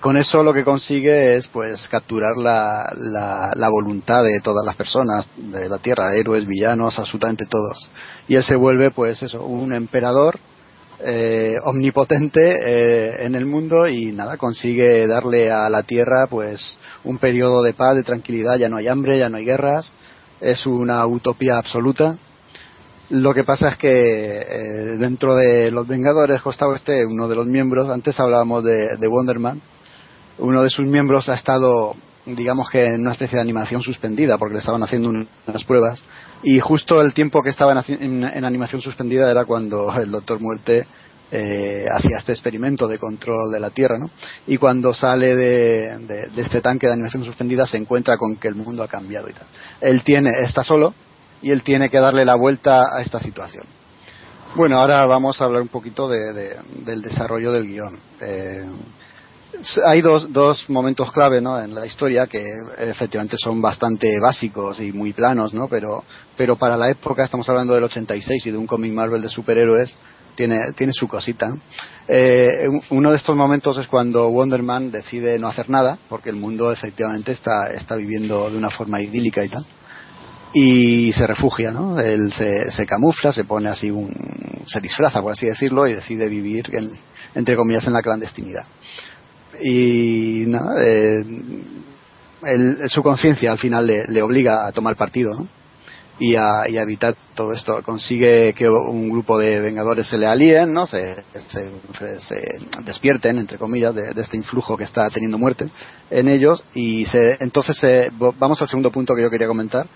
Con 0.00 0.16
eso 0.16 0.42
lo 0.42 0.52
que 0.52 0.64
consigue 0.64 1.36
es 1.36 1.46
pues 1.46 1.86
capturar 1.88 2.36
la, 2.36 2.92
la, 2.96 3.52
la 3.54 3.68
voluntad 3.68 4.24
de 4.24 4.40
todas 4.40 4.64
las 4.66 4.74
personas 4.74 5.28
de 5.36 5.68
la 5.68 5.78
Tierra, 5.78 6.14
héroes, 6.14 6.46
villanos, 6.46 6.98
absolutamente 6.98 7.46
todos. 7.46 7.90
Y 8.26 8.34
él 8.34 8.42
se 8.42 8.56
vuelve 8.56 8.90
pues 8.90 9.22
eso, 9.22 9.44
un 9.44 9.72
emperador 9.72 10.40
eh, 11.04 11.58
omnipotente 11.64 12.40
eh, 12.40 13.26
en 13.26 13.34
el 13.34 13.46
mundo 13.46 13.86
y 13.88 14.12
nada 14.12 14.36
consigue 14.36 15.06
darle 15.06 15.50
a 15.50 15.68
la 15.68 15.82
tierra 15.82 16.26
pues 16.28 16.78
un 17.04 17.18
periodo 17.18 17.62
de 17.62 17.74
paz 17.74 17.96
de 17.96 18.02
tranquilidad. 18.02 18.56
Ya 18.56 18.68
no 18.68 18.76
hay 18.76 18.88
hambre 18.88 19.18
ya 19.18 19.28
no 19.28 19.36
hay 19.38 19.44
guerras. 19.44 19.92
Es 20.40 20.66
una 20.66 21.06
utopía 21.06 21.58
absoluta. 21.58 22.16
Lo 23.10 23.34
que 23.34 23.44
pasa 23.44 23.68
es 23.68 23.76
que 23.76 23.90
eh, 23.90 24.96
dentro 24.98 25.34
de 25.34 25.70
los 25.70 25.86
Vengadores 25.86 26.40
Costa 26.40 26.66
Oeste 26.66 27.04
uno 27.04 27.28
de 27.28 27.36
los 27.36 27.46
miembros 27.46 27.90
antes 27.90 28.18
hablábamos 28.18 28.64
de, 28.64 28.96
de 28.96 29.08
Wonderman 29.08 29.60
uno 30.38 30.62
de 30.62 30.70
sus 30.70 30.86
miembros 30.86 31.28
ha 31.28 31.34
estado 31.34 31.94
digamos 32.26 32.70
que 32.70 32.86
en 32.86 33.00
una 33.00 33.12
especie 33.12 33.36
de 33.36 33.42
animación 33.42 33.82
suspendida 33.82 34.38
porque 34.38 34.54
le 34.54 34.60
estaban 34.60 34.82
haciendo 34.82 35.08
un- 35.08 35.28
unas 35.46 35.64
pruebas 35.64 36.02
y 36.42 36.60
justo 36.60 37.00
el 37.00 37.12
tiempo 37.14 37.42
que 37.42 37.50
estaba 37.50 37.72
en, 37.88 38.24
en- 38.24 38.44
animación 38.44 38.80
suspendida 38.80 39.30
era 39.30 39.44
cuando 39.44 39.92
el 39.96 40.10
Doctor 40.10 40.40
Muerte 40.40 40.86
eh, 41.34 41.86
hacía 41.90 42.18
este 42.18 42.32
experimento 42.32 42.86
de 42.86 42.98
control 42.98 43.50
de 43.50 43.58
la 43.58 43.70
Tierra, 43.70 43.96
¿no? 43.98 44.10
Y 44.46 44.58
cuando 44.58 44.92
sale 44.92 45.34
de, 45.34 45.98
de- 45.98 46.42
este 46.42 46.60
tanque 46.60 46.86
de 46.86 46.92
animación 46.92 47.24
suspendida 47.24 47.66
se 47.66 47.78
encuentra 47.78 48.18
con 48.18 48.36
que 48.36 48.48
el 48.48 48.54
mundo 48.54 48.82
ha 48.82 48.88
cambiado 48.88 49.30
y 49.30 49.32
tal. 49.32 49.46
Él 49.80 50.02
tiene, 50.02 50.30
está 50.42 50.62
solo 50.62 50.92
y 51.40 51.50
él 51.50 51.62
tiene 51.62 51.88
que 51.88 51.98
darle 51.98 52.24
la 52.26 52.34
vuelta 52.34 52.82
a 52.96 53.00
esta 53.00 53.18
situación. 53.18 53.64
Bueno, 54.56 54.76
ahora 54.78 55.06
vamos 55.06 55.40
a 55.40 55.46
hablar 55.46 55.62
un 55.62 55.68
poquito 55.68 56.08
de- 56.08 56.56
del 56.84 57.00
desarrollo 57.00 57.50
del 57.52 57.66
guion. 57.66 57.98
Eh, 58.20 58.66
hay 59.86 60.00
dos, 60.00 60.68
momentos 60.68 61.12
clave 61.12 61.40
¿no? 61.40 61.60
en 61.60 61.74
la 61.74 61.86
historia 61.86 62.26
que 62.26 62.44
efectivamente 62.78 63.36
son 63.42 63.60
bastante 63.60 64.18
básicos 64.18 64.80
y 64.80 64.92
muy 64.92 65.12
planos, 65.12 65.52
¿no? 65.52 65.68
pero, 65.68 66.04
pero 66.36 66.56
para 66.56 66.76
la 66.76 66.90
época, 66.90 67.24
estamos 67.24 67.48
hablando 67.48 67.74
del 67.74 67.84
86 67.84 68.46
y 68.46 68.50
de 68.50 68.56
un 68.56 68.66
cómic 68.66 68.92
Marvel 68.92 69.22
de 69.22 69.28
superhéroes, 69.28 69.94
tiene, 70.34 70.72
tiene 70.72 70.92
su 70.92 71.06
cosita. 71.06 71.54
Eh, 72.08 72.68
uno 72.90 73.10
de 73.10 73.16
estos 73.16 73.36
momentos 73.36 73.78
es 73.78 73.86
cuando 73.86 74.30
Wonder 74.30 74.62
Man 74.62 74.90
decide 74.90 75.38
no 75.38 75.48
hacer 75.48 75.68
nada, 75.68 75.98
porque 76.08 76.30
el 76.30 76.36
mundo 76.36 76.72
efectivamente 76.72 77.32
está, 77.32 77.70
está 77.72 77.96
viviendo 77.96 78.50
de 78.50 78.56
una 78.56 78.70
forma 78.70 79.00
idílica 79.00 79.44
y 79.44 79.48
tal. 79.48 79.66
Y 80.54 81.12
se 81.12 81.26
refugia, 81.26 81.70
¿no? 81.70 81.98
Él 81.98 82.32
se, 82.32 82.70
se 82.70 82.86
camufla, 82.86 83.32
se 83.32 83.44
pone 83.44 83.70
así 83.70 83.90
un. 83.90 84.14
se 84.66 84.80
disfraza, 84.80 85.22
por 85.22 85.32
así 85.32 85.46
decirlo, 85.46 85.86
y 85.86 85.94
decide 85.94 86.28
vivir, 86.28 86.68
en, 86.74 86.90
entre 87.34 87.56
comillas, 87.56 87.86
en 87.86 87.94
la 87.94 88.02
clandestinidad. 88.02 88.66
Y 89.62 90.44
nada, 90.46 90.74
eh, 90.84 91.24
él- 92.44 92.78
su 92.88 93.02
conciencia 93.02 93.52
al 93.52 93.58
final 93.58 93.86
le, 93.86 94.22
obliga 94.22 94.66
a 94.66 94.72
tomar 94.72 94.96
partido, 94.96 95.46
y 96.18 96.36
a, 96.36 96.68
y 96.68 96.76
a 96.76 96.82
evitar 96.82 97.16
todo 97.34 97.52
esto. 97.52 97.82
Consigue 97.82 98.52
que 98.54 98.68
un 98.68 99.08
grupo 99.08 99.38
de 99.38 99.60
vengadores 99.60 100.06
se 100.06 100.18
le 100.18 100.26
alíen, 100.26 100.72
¿no? 100.72 100.86
Se, 100.86 101.16
se- 101.48 102.20
se 102.20 102.58
despierten, 102.84 103.38
entre 103.38 103.58
comillas, 103.58 103.94
de, 103.94 104.10
este 104.20 104.36
influjo 104.36 104.76
que 104.76 104.84
está 104.84 105.08
teniendo 105.10 105.38
muerte 105.38 105.68
en 106.10 106.28
ellos. 106.28 106.62
Y 106.74 107.06
se, 107.06 107.38
entonces 107.40 108.12
vamos 108.38 108.60
al 108.62 108.68
segundo 108.68 108.90
punto 108.92 109.14
que 109.14 109.22
yo 109.22 109.30
quería 109.30 109.48
comentar. 109.48 109.86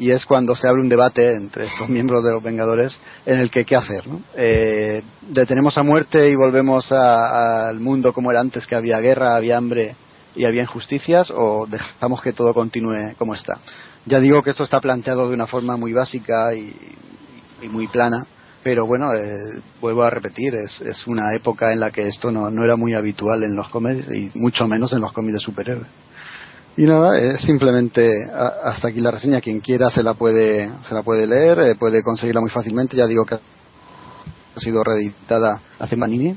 Y 0.00 0.10
es 0.12 0.24
cuando 0.24 0.56
se 0.56 0.66
abre 0.66 0.80
un 0.80 0.88
debate 0.88 1.34
entre 1.34 1.66
estos 1.66 1.88
miembros 1.90 2.24
de 2.24 2.32
los 2.32 2.42
Vengadores 2.42 2.98
en 3.26 3.38
el 3.38 3.50
que 3.50 3.66
qué 3.66 3.76
hacer. 3.76 4.08
¿no? 4.08 4.22
Eh, 4.34 5.02
detenemos 5.20 5.76
a 5.76 5.82
muerte 5.82 6.30
y 6.30 6.34
volvemos 6.34 6.90
al 6.90 7.78
mundo 7.80 8.14
como 8.14 8.30
era 8.30 8.40
antes, 8.40 8.66
que 8.66 8.74
había 8.74 8.98
guerra, 8.98 9.36
había 9.36 9.58
hambre 9.58 9.94
y 10.34 10.46
había 10.46 10.62
injusticias, 10.62 11.30
o 11.30 11.66
dejamos 11.66 12.22
que 12.22 12.32
todo 12.32 12.54
continúe 12.54 13.14
como 13.18 13.34
está. 13.34 13.58
Ya 14.06 14.20
digo 14.20 14.42
que 14.42 14.50
esto 14.50 14.64
está 14.64 14.80
planteado 14.80 15.28
de 15.28 15.34
una 15.34 15.46
forma 15.46 15.76
muy 15.76 15.92
básica 15.92 16.54
y, 16.54 16.74
y 17.60 17.68
muy 17.68 17.86
plana, 17.88 18.26
pero 18.62 18.86
bueno, 18.86 19.12
eh, 19.14 19.60
vuelvo 19.82 20.02
a 20.02 20.08
repetir, 20.08 20.54
es, 20.54 20.80
es 20.80 21.06
una 21.06 21.34
época 21.34 21.72
en 21.72 21.80
la 21.80 21.90
que 21.90 22.08
esto 22.08 22.30
no, 22.30 22.48
no 22.50 22.64
era 22.64 22.76
muy 22.76 22.94
habitual 22.94 23.42
en 23.42 23.54
los 23.54 23.68
cómics 23.68 24.06
y 24.10 24.30
mucho 24.34 24.66
menos 24.66 24.94
en 24.94 25.00
los 25.00 25.12
cómics 25.12 25.34
de 25.34 25.40
superhéroes. 25.40 25.88
Y 26.76 26.84
nada, 26.86 27.18
es 27.18 27.40
simplemente 27.42 28.24
a- 28.32 28.70
hasta 28.70 28.88
aquí 28.88 29.00
la 29.00 29.10
reseña. 29.10 29.40
Quien 29.40 29.60
quiera 29.60 29.90
se 29.90 30.02
la 30.02 30.14
puede, 30.14 30.70
se 30.88 30.94
la 30.94 31.02
puede 31.02 31.26
leer, 31.26 31.58
eh, 31.60 31.74
puede 31.74 32.02
conseguirla 32.02 32.40
muy 32.40 32.50
fácilmente. 32.50 32.96
Ya 32.96 33.06
digo 33.06 33.24
que 33.26 33.34
ha 33.36 34.60
sido 34.60 34.82
reeditada 34.82 35.60
hace 35.78 35.96
Manini 35.96 36.36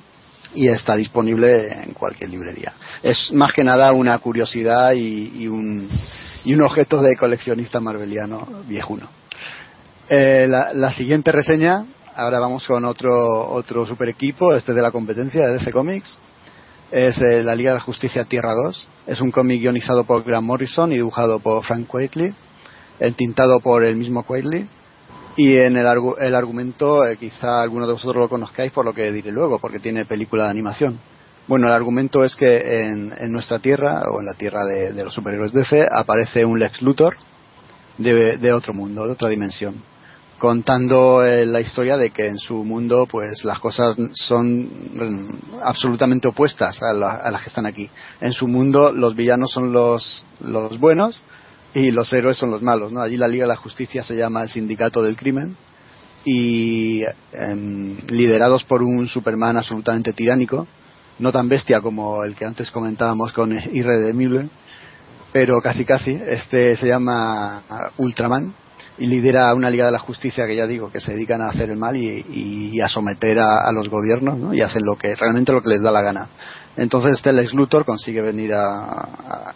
y 0.56 0.68
está 0.68 0.96
disponible 0.96 1.72
en 1.84 1.94
cualquier 1.94 2.30
librería. 2.30 2.74
Es 3.02 3.32
más 3.32 3.54
que 3.54 3.64
nada 3.64 3.92
una 3.94 4.18
curiosidad 4.20 4.92
y, 4.94 5.48
un, 5.48 5.90
y 6.46 6.54
un 6.54 6.62
objeto 6.62 7.02
de 7.02 7.16
coleccionista 7.16 7.80
marveliano 7.80 8.48
viejuno. 8.68 9.08
Eh, 10.10 10.46
la, 10.50 10.74
la 10.74 10.92
siguiente 10.94 11.32
reseña, 11.32 11.86
ahora 12.16 12.40
vamos 12.40 12.68
con 12.68 12.86
otro, 12.86 13.50
otro 13.52 13.86
super 13.88 14.10
equipo, 14.10 14.54
este 14.54 14.74
de 14.74 14.82
la 14.82 14.92
competencia 14.92 15.48
de 15.48 15.54
DC 15.54 15.72
Comics. 15.72 16.18
Es 16.94 17.18
la 17.18 17.56
Liga 17.56 17.72
de 17.72 17.78
la 17.78 17.84
Justicia 17.84 18.24
Tierra 18.26 18.54
2. 18.54 18.88
Es 19.08 19.20
un 19.20 19.32
cómic 19.32 19.60
guionizado 19.60 20.04
por 20.04 20.24
Grant 20.24 20.46
Morrison 20.46 20.92
y 20.92 20.96
dibujado 20.98 21.40
por 21.40 21.64
Frank 21.64 21.88
Quitely, 21.90 22.36
entintado 23.00 23.60
por 23.62 23.84
el 23.84 23.96
mismo 23.96 24.24
Quitely. 24.24 24.68
Y 25.36 25.58
en 25.58 25.76
el, 25.76 25.88
argu- 25.88 26.16
el 26.20 26.36
argumento, 26.36 27.04
eh, 27.08 27.18
quizá 27.18 27.64
alguno 27.64 27.88
de 27.88 27.94
vosotros 27.94 28.22
lo 28.22 28.30
conozcáis 28.30 28.72
por 28.72 28.86
lo 28.86 28.94
que 28.94 29.12
diré 29.12 29.32
luego, 29.32 29.58
porque 29.58 29.80
tiene 29.80 30.06
película 30.06 30.44
de 30.44 30.52
animación. 30.52 31.00
Bueno, 31.48 31.66
el 31.68 31.74
argumento 31.74 32.24
es 32.24 32.36
que 32.36 32.84
en, 32.86 33.12
en 33.18 33.32
nuestra 33.32 33.58
tierra, 33.58 34.04
o 34.12 34.20
en 34.20 34.28
la 34.28 34.36
tierra 34.36 34.64
de, 34.64 34.94
de 34.94 35.04
los 35.04 35.16
superhéroes 35.16 35.52
DC, 35.52 35.88
aparece 35.92 36.46
un 36.46 36.60
Lex 36.60 36.84
Luthor 36.84 37.16
de, 37.98 38.38
de 38.38 38.54
otro 38.54 38.72
mundo, 38.72 39.08
de 39.08 39.14
otra 39.14 39.30
dimensión, 39.30 39.82
contando 40.44 41.24
eh, 41.24 41.46
la 41.46 41.62
historia 41.62 41.96
de 41.96 42.10
que 42.10 42.26
en 42.26 42.38
su 42.38 42.66
mundo, 42.66 43.08
pues 43.10 43.46
las 43.46 43.60
cosas 43.60 43.96
son 44.12 44.64
mm, 44.66 45.40
absolutamente 45.64 46.28
opuestas 46.28 46.84
a, 46.84 46.92
la- 46.92 47.14
a 47.14 47.32
las 47.32 47.44
que 47.44 47.48
están 47.48 47.66
aquí. 47.66 47.90
En 48.20 48.34
su 48.34 48.50
mundo, 48.50 48.92
los 48.92 49.16
villanos 49.16 49.54
son 49.54 49.72
los, 49.72 50.26
los 50.42 50.78
buenos 50.82 51.22
y 51.74 51.92
los 51.92 52.12
héroes 52.12 52.36
son 52.38 52.52
los 52.52 52.62
malos. 52.62 52.92
¿no? 52.92 53.00
Allí 53.02 53.16
la 53.16 53.30
Liga 53.30 53.46
de 53.46 53.54
la 53.54 53.56
Justicia 53.56 54.04
se 54.04 54.18
llama 54.18 54.44
el 54.44 54.50
Sindicato 54.50 55.02
del 55.02 55.16
Crimen 55.16 55.56
y 56.26 57.04
em, 57.32 57.96
liderados 58.10 58.66
por 58.66 58.84
un 58.84 59.08
Superman 59.08 59.56
absolutamente 59.56 60.12
tiránico, 60.12 60.68
no 61.20 61.32
tan 61.32 61.48
bestia 61.48 61.80
como 61.80 62.22
el 62.26 62.36
que 62.36 62.44
antes 62.44 62.70
comentábamos 62.70 63.32
con 63.32 63.54
Irredemible, 63.54 64.50
pero 65.32 65.62
casi 65.62 65.86
casi. 65.86 66.12
Este 66.28 66.76
se 66.76 66.88
llama 66.88 67.64
Ultraman 67.96 68.54
y 68.98 69.08
lidera 69.08 69.54
una 69.54 69.70
Liga 69.70 69.88
de 69.88 69.92
la 69.92 70.00
Justicia 70.00 70.46
que 70.46 70.56
ya 70.56 70.68
digo 70.68 70.92
que 70.92 71.00
se 71.00 71.14
dedican 71.14 71.42
a 71.42 71.50
hacer 71.50 71.70
el 71.70 71.78
mal 71.78 71.96
y, 71.96 72.26
y 72.74 72.80
a 72.82 72.88
someter 72.88 73.40
a, 73.40 73.72
los 73.72 73.90
gobiernos 73.90 74.38
¿no? 74.38 74.54
y 74.54 74.62
hacen 74.62 74.86
lo 74.86 74.96
que 74.96 75.16
realmente 75.16 75.52
lo 75.52 75.62
que 75.62 75.70
les 75.70 75.82
da 75.82 75.92
la 75.92 76.02
gana. 76.02 76.30
Entonces 76.76 77.14
este 77.18 77.34
Lex 77.34 77.54
Luthor 77.54 77.86
consigue 77.86 78.22
venir 78.22 78.54
a, 78.54 78.66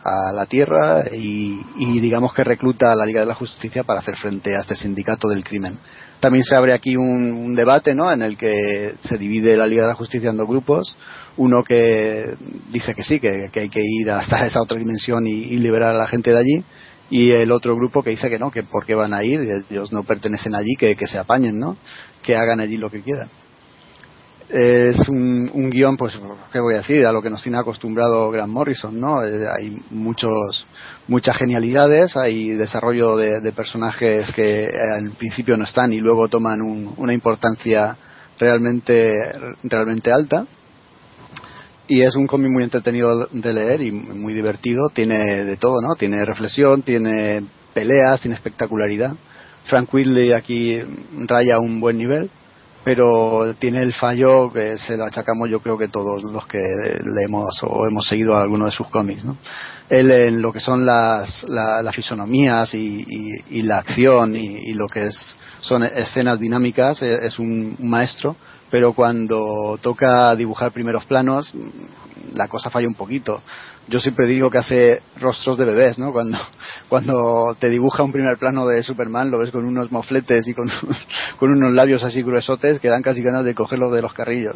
a- 0.03 0.34
la 0.34 0.45
Tierra 0.45 1.05
y, 1.11 1.59
digamos 1.99 2.34
que 2.34 2.43
recluta 2.43 2.91
a 2.91 2.95
la 2.95 3.05
Liga 3.05 3.22
de 3.22 3.26
la 3.26 3.34
Justicia 3.35 3.84
para 3.84 3.99
hacer 3.99 4.18
frente 4.18 4.55
a 4.55 4.59
este 4.61 4.76
sindicato 4.76 5.27
del 5.27 5.43
crimen. 5.43 5.77
También 6.19 6.43
se 6.43 6.55
abre 6.55 6.73
aquí 6.73 6.95
un, 6.95 7.55
debate 7.55 7.95
¿no? 7.95 8.11
en 8.11 8.22
el 8.22 8.38
que 8.38 8.95
se 9.03 9.18
divide 9.18 9.57
la 9.57 9.65
Liga 9.68 9.84
de 9.84 9.89
la 9.89 9.95
Justicia 9.95 10.30
en 10.30 10.38
dos 10.38 10.47
grupos. 10.47 10.95
Uno 11.38 11.64
que 11.64 12.35
dice 12.72 12.95
que 12.95 13.03
sí, 13.03 13.19
que, 13.19 13.49
hay 13.53 13.69
que 13.69 13.81
ir 13.84 14.09
hasta 14.11 14.45
esa 14.47 14.61
otra 14.61 14.77
dimensión 14.77 15.26
y 15.27 15.57
liberar 15.57 15.91
a 15.91 15.97
la 15.97 16.07
gente 16.07 16.31
de 16.31 16.38
allí. 16.38 16.64
Y 17.09 17.31
el 17.31 17.51
otro 17.51 17.75
grupo 17.75 18.03
que 18.03 18.09
dice 18.11 18.29
que 18.29 18.39
no, 18.39 18.51
que 18.51 18.63
por 18.63 18.85
qué 18.85 18.95
van 18.95 19.13
a 19.13 19.23
ir, 19.23 19.39
ellos 19.69 19.91
no 19.93 20.03
pertenecen 20.03 20.55
allí, 20.55 20.75
que, 20.77 20.95
que 20.95 21.07
se 21.07 21.17
apañen, 21.17 21.57
¿no? 21.59 21.77
que 22.21 22.35
hagan 22.35 22.59
allí 22.59 22.75
lo 22.77 22.89
que 22.89 23.01
quieran 23.01 23.29
es 24.49 24.97
un, 25.09 25.49
un 25.53 25.69
guion, 25.69 25.97
pues, 25.97 26.17
¿qué 26.53 26.59
voy 26.59 26.75
a 26.75 26.77
decir? 26.77 27.05
A 27.05 27.11
lo 27.11 27.21
que 27.21 27.29
nos 27.29 27.43
tiene 27.43 27.57
acostumbrado 27.57 28.31
Grant 28.31 28.51
Morrison, 28.51 28.97
¿no? 28.99 29.23
Eh, 29.23 29.45
hay 29.53 29.77
muchos, 29.89 30.65
muchas 31.07 31.38
genialidades, 31.38 32.15
hay 32.15 32.51
desarrollo 32.51 33.17
de, 33.17 33.51
personajes 33.51 34.31
que 34.34 34.67
al 34.67 35.11
principio 35.11 35.57
no 35.57 35.65
están 35.65 35.91
y 35.91 35.99
luego 35.99 36.27
toman 36.29 36.61
un- 36.61 36.93
una 36.97 37.13
importancia 37.13 37.97
realmente, 38.39 39.34
realmente 39.63 40.11
alta. 40.11 40.45
Y 41.88 42.01
es 42.01 42.15
un 42.15 42.27
cómic 42.27 42.51
muy 42.51 42.64
entretenido 42.64 43.27
de 43.31 43.53
leer 43.53 43.81
y 43.81 43.91
muy 43.91 44.34
divertido. 44.34 44.89
Tiene 44.93 45.45
de 45.45 45.57
todo, 45.57 45.81
¿no? 45.81 45.95
Tiene 45.95 46.26
reflexión, 46.26 46.81
tiene 46.81 47.43
peleas, 47.73 48.19
tiene 48.22 48.35
espectacularidad. 48.35 49.14
Frank 49.65 49.93
Whitley 49.93 50.31
aquí 50.34 50.80
raya 51.27 51.59
un 51.59 51.80
buen 51.80 51.97
nivel 51.97 52.30
pero 52.85 53.53
tiene 53.59 53.81
el 53.81 53.91
fallo 53.93 54.49
que 54.53 54.77
se 54.77 54.95
lo 54.95 55.03
achacamos 55.03 55.49
yo 55.49 55.59
creo 55.59 55.77
que 55.77 55.89
todos 55.89 56.23
los 56.23 56.47
que 56.47 56.61
leemos 57.03 57.61
o 57.64 57.85
hemos 57.85 58.07
seguido 58.07 58.38
alguno 58.38 58.64
de 58.65 58.72
sus 58.72 58.88
cómics 58.88 59.26
¿no? 59.26 59.35
él 59.89 60.09
en 60.09 60.41
lo 60.41 60.53
que 60.53 60.61
son 60.61 60.85
las, 60.85 61.43
la- 61.49 61.81
las 61.81 61.93
fisonomías 61.93 62.73
y, 62.73 63.61
la 63.64 63.80
acción 63.80 64.38
y, 64.38 64.73
lo 64.73 64.88
que 64.88 65.07
es 65.07 65.35
son 65.59 65.84
escenas 65.84 66.39
dinámicas 66.39 67.01
es 67.01 67.38
un 67.39 67.76
maestro 67.80 68.38
pero 68.72 68.94
cuando 68.94 69.77
toca 69.81 70.35
dibujar 70.35 70.72
primeros 70.72 71.06
planos 71.06 71.53
la 72.34 72.48
cosa 72.48 72.69
falla 72.69 72.88
un 72.88 72.95
poquito 72.95 73.41
yo 73.89 73.99
siempre 73.99 74.27
digo 74.27 74.49
que 74.49 74.57
hace 74.57 75.02
rostros 75.19 75.57
de 75.57 75.65
bebés, 75.65 75.98
¿no? 75.98 76.11
Cuando, 76.11 76.38
cuando 76.89 77.56
te 77.60 77.69
dibuja 77.69 78.03
un 78.03 78.11
primer 78.11 78.38
plano 78.38 78.68
de 78.68 78.84
Superman, 78.84 79.31
lo 79.31 79.39
ves 79.39 79.52
con 79.52 79.65
unos 79.65 79.91
mofletes 79.91 80.48
y 80.48 80.53
con, 80.53 80.69
con 81.38 81.52
unos 81.52 81.73
labios 81.73 82.03
así 82.03 82.22
gruesotes 82.22 82.80
que 82.80 82.89
dan 82.89 83.02
casi 83.02 83.22
ganas 83.22 83.45
de 83.45 83.56
cogerlos 83.56 83.94
de 83.94 84.02
los 84.02 84.14
carrillos. 84.14 84.56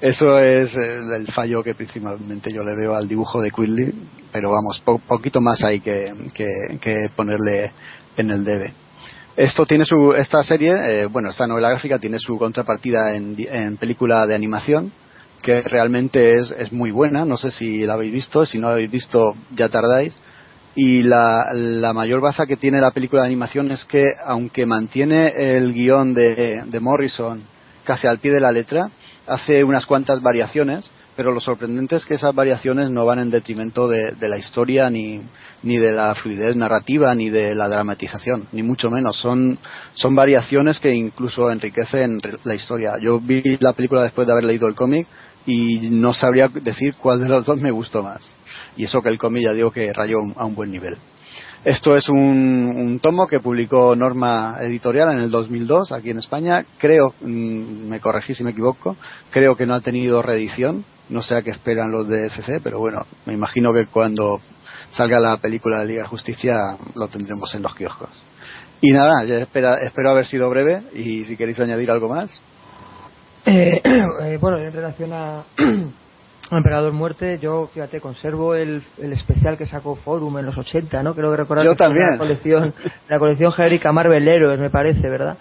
Eso 0.00 0.38
es 0.38 0.74
el, 0.74 1.12
el 1.12 1.26
fallo 1.32 1.62
que 1.62 1.74
principalmente 1.74 2.52
yo 2.52 2.62
le 2.64 2.74
veo 2.74 2.94
al 2.94 3.08
dibujo 3.08 3.40
de 3.40 3.50
Quilly, 3.52 3.94
pero 4.32 4.50
vamos, 4.50 4.80
po- 4.84 4.98
poquito 4.98 5.40
más 5.40 5.62
hay 5.64 5.80
que, 5.80 6.12
que 6.34 7.08
ponerle 7.16 7.72
en 8.16 8.30
el 8.30 8.44
debe. 8.44 8.81
Esto 9.36 9.64
tiene 9.64 9.86
su, 9.86 10.12
esta 10.12 10.42
serie, 10.42 10.74
eh, 10.74 11.06
bueno, 11.06 11.30
esta 11.30 11.46
novela 11.46 11.70
gráfica 11.70 11.98
tiene 11.98 12.18
su 12.18 12.36
contrapartida 12.36 13.14
en, 13.14 13.34
en 13.38 13.78
película 13.78 14.26
de 14.26 14.34
animación, 14.34 14.92
que 15.40 15.62
realmente 15.62 16.38
es, 16.38 16.50
es 16.50 16.70
muy 16.70 16.90
buena. 16.90 17.24
No 17.24 17.38
sé 17.38 17.50
si 17.50 17.80
la 17.80 17.94
habéis 17.94 18.12
visto, 18.12 18.44
si 18.44 18.58
no 18.58 18.68
la 18.68 18.74
habéis 18.74 18.90
visto 18.90 19.34
ya 19.54 19.70
tardáis. 19.70 20.12
Y 20.74 21.02
la, 21.02 21.46
la 21.54 21.94
mayor 21.94 22.20
baza 22.20 22.46
que 22.46 22.56
tiene 22.56 22.80
la 22.80 22.90
película 22.90 23.22
de 23.22 23.28
animación 23.28 23.70
es 23.70 23.84
que, 23.86 24.12
aunque 24.24 24.66
mantiene 24.66 25.56
el 25.56 25.72
guion 25.72 26.12
de, 26.12 26.62
de 26.66 26.80
Morrison 26.80 27.42
casi 27.84 28.06
al 28.06 28.18
pie 28.18 28.32
de 28.32 28.40
la 28.40 28.52
letra, 28.52 28.90
hace 29.26 29.64
unas 29.64 29.86
cuantas 29.86 30.20
variaciones, 30.22 30.90
pero 31.16 31.32
lo 31.32 31.40
sorprendente 31.40 31.96
es 31.96 32.04
que 32.04 32.14
esas 32.14 32.34
variaciones 32.34 32.90
no 32.90 33.04
van 33.06 33.18
en 33.18 33.30
detrimento 33.30 33.88
de, 33.88 34.12
de 34.12 34.28
la 34.28 34.38
historia 34.38 34.88
ni, 34.88 35.20
ni 35.62 35.78
de 35.78 35.92
la 35.92 36.14
fluidez 36.14 36.56
narrativa 36.56 37.14
ni 37.14 37.30
de 37.30 37.54
la 37.54 37.68
dramatización, 37.68 38.48
ni 38.52 38.62
mucho 38.62 38.90
menos. 38.90 39.16
Son, 39.18 39.58
son 39.94 40.14
variaciones 40.14 40.80
que 40.80 40.94
incluso 40.94 41.50
enriquecen 41.50 42.20
la 42.44 42.54
historia. 42.54 42.98
Yo 42.98 43.20
vi 43.20 43.42
la 43.60 43.72
película 43.72 44.02
después 44.02 44.26
de 44.26 44.32
haber 44.32 44.44
leído 44.44 44.68
el 44.68 44.74
cómic 44.74 45.06
y 45.46 45.90
no 45.90 46.14
sabría 46.14 46.48
decir 46.48 46.94
cuál 46.96 47.20
de 47.20 47.28
los 47.28 47.44
dos 47.44 47.60
me 47.60 47.70
gustó 47.70 48.02
más. 48.02 48.36
Y 48.76 48.84
eso 48.84 49.02
que 49.02 49.08
el 49.08 49.18
cómic 49.18 49.44
ya 49.44 49.52
digo 49.52 49.70
que 49.70 49.92
rayó 49.92 50.18
a 50.36 50.44
un 50.44 50.54
buen 50.54 50.70
nivel. 50.70 50.96
Esto 51.64 51.96
es 51.96 52.08
un, 52.08 52.98
tomo 53.00 53.28
que 53.28 53.38
publicó 53.38 53.94
Norma 53.94 54.56
Editorial 54.60 55.12
en 55.12 55.18
el 55.20 55.30
2002 55.30 55.92
aquí 55.92 56.10
en 56.10 56.18
España. 56.18 56.64
Creo, 56.76 57.14
mm, 57.20 57.88
me 57.88 58.00
corregí 58.00 58.34
si 58.34 58.42
me 58.42 58.50
equivoco, 58.50 58.96
creo 59.30 59.56
que 59.56 59.64
no 59.64 59.74
ha 59.74 59.80
tenido 59.80 60.22
reedición. 60.22 60.84
No 61.08 61.22
sé 61.22 61.36
a 61.36 61.42
qué 61.42 61.50
esperan 61.50 61.92
los 61.92 62.08
de 62.08 62.26
SC, 62.26 62.60
pero 62.62 62.80
bueno, 62.80 63.06
me 63.26 63.32
imagino 63.32 63.72
que 63.72 63.86
cuando 63.86 64.40
salga 64.92 65.18
la 65.18 65.36
película 65.38 65.80
de 65.80 65.86
Liga 65.86 66.02
de 66.02 66.08
Justicia 66.08 66.76
lo 66.94 67.08
tendremos 67.08 67.54
en 67.54 67.62
los 67.62 67.74
kioscos. 67.74 68.10
Y 68.80 68.92
nada, 68.92 69.24
ya 69.24 69.36
espero, 69.36 69.76
espero 69.76 70.10
haber 70.10 70.26
sido 70.26 70.48
breve 70.50 70.82
y 70.94 71.24
si 71.24 71.36
queréis 71.36 71.58
añadir 71.60 71.90
algo 71.90 72.08
más. 72.08 72.40
Eh, 73.46 73.80
eh, 73.84 74.38
bueno, 74.40 74.58
en 74.58 74.72
relación 74.72 75.12
a, 75.12 75.44
Emperador 76.50 76.92
Muerte, 76.92 77.38
yo, 77.40 77.70
fíjate, 77.72 78.00
conservo 78.00 78.54
el, 78.54 78.82
el, 78.98 79.12
especial 79.12 79.56
que 79.56 79.66
sacó 79.66 79.96
Forum 79.96 80.38
en 80.38 80.46
los 80.46 80.58
80, 80.58 81.02
¿no? 81.02 81.14
Creo 81.14 81.30
que 81.30 81.36
recordar 81.38 81.64
yo 81.64 81.74
también. 81.76 82.10
la 82.10 82.18
colección, 82.18 82.74
la 83.08 83.18
colección 83.18 83.52
genérica 83.52 83.92
Marvel 83.92 84.28
Heroes, 84.28 84.60
me 84.60 84.68
parece, 84.68 85.08
¿verdad? 85.08 85.38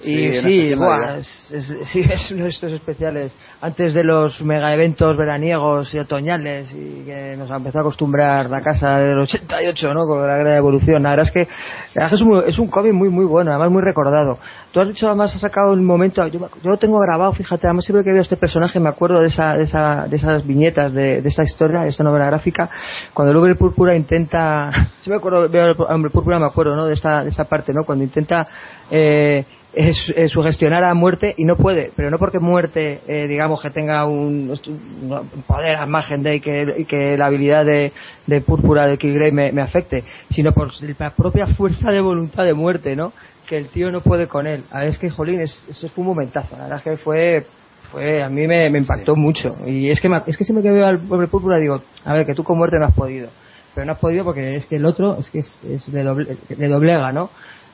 Y 0.00 0.28
sí, 0.28 0.40
sí, 0.42 0.74
es, 1.18 1.50
es, 1.52 1.74
sí, 1.92 2.02
es 2.08 2.30
uno 2.30 2.44
de 2.44 2.50
estos 2.50 2.72
especiales 2.72 3.36
antes 3.60 3.94
de 3.94 4.04
los 4.04 4.40
mega 4.42 4.72
eventos 4.72 5.16
veraniegos 5.16 5.92
y 5.92 5.98
otoñales 5.98 6.72
y 6.72 7.04
que 7.04 7.34
nos 7.36 7.50
empezó 7.50 7.78
a 7.78 7.80
acostumbrar 7.80 8.48
la 8.48 8.62
casa 8.62 8.98
del 8.98 9.18
88, 9.18 9.94
¿no? 9.94 10.06
Con 10.06 10.24
la 10.24 10.36
gran 10.36 10.56
evolución. 10.56 11.02
La 11.02 11.10
verdad 11.10 11.26
es 11.26 11.32
que, 11.32 11.42
es, 11.42 12.20
un, 12.20 12.44
es 12.46 12.58
un 12.58 12.68
cómic 12.68 12.92
muy, 12.92 13.08
muy 13.08 13.24
bueno, 13.24 13.50
además 13.50 13.70
muy 13.70 13.82
recordado. 13.82 14.38
Tú 14.70 14.80
has 14.80 14.88
dicho, 14.88 15.08
además, 15.08 15.34
has 15.34 15.40
sacado 15.40 15.72
un 15.72 15.84
momento, 15.84 16.24
yo, 16.28 16.38
yo 16.38 16.70
lo 16.70 16.76
tengo 16.76 16.98
grabado, 17.00 17.32
fíjate, 17.32 17.66
además 17.66 17.84
siempre 17.84 18.04
que 18.04 18.12
veo 18.12 18.20
este 18.20 18.36
personaje 18.36 18.78
me 18.78 18.90
acuerdo 18.90 19.20
de, 19.20 19.28
esa, 19.28 19.54
de, 19.54 19.64
esa, 19.64 20.06
de 20.08 20.16
esas 20.16 20.46
viñetas 20.46 20.92
de, 20.92 21.22
de 21.22 21.28
esta 21.28 21.42
historia, 21.42 21.80
de 21.80 21.88
esta 21.88 22.04
novela 22.04 22.26
gráfica, 22.26 22.68
cuando 23.14 23.32
el 23.32 23.38
hombre 23.38 23.54
púrpura 23.56 23.96
intenta, 23.96 24.70
si 25.00 25.10
me 25.10 25.16
acuerdo, 25.16 25.48
veo 25.48 25.70
el 25.70 25.76
hombre 25.88 26.10
púrpura, 26.10 26.38
me 26.38 26.46
acuerdo, 26.46 26.76
¿no? 26.76 26.86
De 26.86 26.94
esta, 26.94 27.24
de 27.24 27.30
esta 27.30 27.44
parte, 27.44 27.72
¿no? 27.72 27.84
Cuando 27.84 28.04
intenta, 28.04 28.46
eh, 28.90 29.44
es, 29.72 30.12
es, 30.16 30.32
sugestionar 30.32 30.82
a 30.84 30.94
muerte 30.94 31.34
y 31.36 31.44
no 31.44 31.56
puede, 31.56 31.90
pero 31.94 32.10
no 32.10 32.18
porque 32.18 32.38
muerte, 32.38 33.00
eh, 33.06 33.26
digamos, 33.28 33.60
que 33.60 33.70
tenga 33.70 34.06
un, 34.06 34.50
un 34.50 35.42
poder 35.46 35.76
a 35.76 35.86
margen 35.86 36.22
de 36.22 36.36
y 36.36 36.40
que, 36.40 36.64
y 36.78 36.84
que 36.84 37.16
la 37.16 37.26
habilidad 37.26 37.64
de, 37.64 37.92
de 38.26 38.40
púrpura 38.40 38.86
de 38.86 38.96
Kilgrave 38.96 39.32
me, 39.32 39.52
me, 39.52 39.62
afecte, 39.62 40.04
sino 40.30 40.52
por 40.52 40.70
la 40.82 41.10
propia 41.10 41.46
fuerza 41.48 41.90
de 41.90 42.00
voluntad 42.00 42.44
de 42.44 42.54
muerte, 42.54 42.96
¿no? 42.96 43.12
Que 43.46 43.58
el 43.58 43.68
tío 43.68 43.90
no 43.90 44.00
puede 44.00 44.26
con 44.26 44.46
él. 44.46 44.64
A 44.70 44.80
ver, 44.80 44.88
es 44.88 44.98
que, 44.98 45.10
jolín, 45.10 45.40
es, 45.40 45.66
eso 45.68 45.88
fue 45.90 46.02
un 46.02 46.08
momentazo. 46.08 46.56
La 46.56 46.64
verdad 46.64 46.78
es 46.78 46.84
que 46.84 46.96
fue, 46.96 47.46
fue 47.90 48.22
a 48.22 48.28
mí 48.28 48.46
me, 48.46 48.70
me 48.70 48.78
impactó 48.78 49.14
sí. 49.14 49.20
mucho. 49.20 49.56
Y 49.66 49.90
es 49.90 50.00
que, 50.00 50.08
me, 50.08 50.22
es 50.26 50.36
que 50.36 50.44
siempre 50.44 50.62
que 50.62 50.72
veo 50.72 50.86
al 50.86 51.00
pobre 51.00 51.28
púrpura 51.28 51.58
digo, 51.58 51.82
a 52.04 52.12
ver, 52.14 52.26
que 52.26 52.34
tú 52.34 52.42
con 52.42 52.58
muerte 52.58 52.78
no 52.78 52.86
has 52.86 52.94
podido. 52.94 53.28
Pero 53.74 53.86
no 53.86 53.92
has 53.92 53.98
podido 53.98 54.24
porque 54.24 54.56
es 54.56 54.66
que 54.66 54.76
el 54.76 54.86
otro, 54.86 55.18
es 55.18 55.30
que 55.30 55.40
es, 55.40 55.60
es 55.64 55.88
le, 55.88 56.02
doble, 56.02 56.36
le 56.56 56.68
doblega, 56.68 57.12
¿no? 57.12 57.30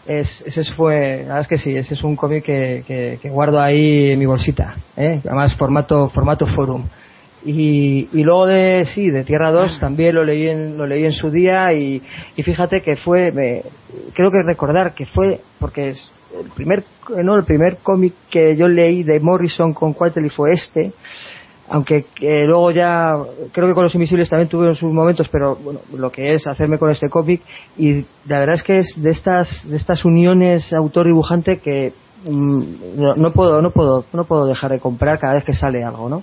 Es, 0.06 0.42
ese 0.46 0.64
fue, 0.74 1.22
la 1.22 1.34
verdad 1.34 1.40
es 1.40 1.48
que 1.48 1.58
sí, 1.58 1.76
ese 1.76 1.94
es 1.94 2.02
un 2.02 2.16
cómic 2.16 2.44
que, 2.44 2.84
que, 2.86 3.18
que, 3.20 3.28
guardo 3.30 3.60
ahí 3.60 4.10
en 4.12 4.18
mi 4.18 4.26
bolsita, 4.26 4.74
¿eh? 4.96 5.20
además 5.24 5.54
formato, 5.56 6.08
formato 6.10 6.46
forum. 6.46 6.84
Y, 7.44 8.08
y 8.12 8.22
luego 8.22 8.46
de, 8.46 8.86
sí, 8.86 9.10
de 9.10 9.22
Tierra 9.24 9.50
2 9.50 9.78
también 9.78 10.14
lo 10.14 10.24
leí 10.24 10.48
en, 10.48 10.78
lo 10.78 10.86
leí 10.86 11.04
en 11.04 11.12
su 11.12 11.30
día 11.30 11.72
y, 11.74 12.02
y 12.36 12.42
fíjate 12.42 12.80
que 12.80 12.96
fue, 12.96 13.32
me, 13.32 13.62
creo 14.14 14.30
que 14.30 14.42
recordar 14.42 14.94
que 14.94 15.04
fue, 15.04 15.40
porque 15.58 15.88
es 15.88 16.10
el 16.42 16.50
primer, 16.50 16.84
no, 17.22 17.36
el 17.36 17.44
primer 17.44 17.78
cómic 17.82 18.14
que 18.30 18.56
yo 18.56 18.66
leí 18.66 19.02
de 19.02 19.20
Morrison 19.20 19.74
con 19.74 19.92
Quaterly 19.92 20.30
fue 20.30 20.52
este, 20.52 20.92
aunque 21.68 22.06
eh, 22.20 22.44
luego 22.46 22.70
ya 22.70 23.12
creo 23.52 23.68
que 23.68 23.74
con 23.74 23.84
los 23.84 23.94
invisibles 23.94 24.28
también 24.28 24.48
tuve 24.48 24.74
sus 24.74 24.92
momentos 24.92 25.28
pero 25.30 25.56
bueno 25.56 25.80
lo 25.96 26.10
que 26.10 26.34
es 26.34 26.46
hacerme 26.46 26.78
con 26.78 26.90
este 26.90 27.08
cómic 27.08 27.40
y 27.78 28.04
la 28.26 28.40
verdad 28.40 28.56
es 28.56 28.62
que 28.62 28.78
es 28.78 29.02
de 29.02 29.10
estas 29.10 29.68
de 29.68 29.76
estas 29.76 30.04
uniones 30.04 30.72
autor 30.72 31.06
dibujante 31.06 31.58
que 31.58 31.92
mm, 32.28 32.62
no, 32.96 33.14
no, 33.14 33.32
puedo 33.32 33.62
no 33.62 33.70
puedo 33.70 34.04
no 34.12 34.24
puedo 34.24 34.46
dejar 34.46 34.72
de 34.72 34.80
comprar 34.80 35.18
cada 35.18 35.34
vez 35.34 35.44
que 35.44 35.54
sale 35.54 35.82
algo 35.82 36.08
no 36.08 36.22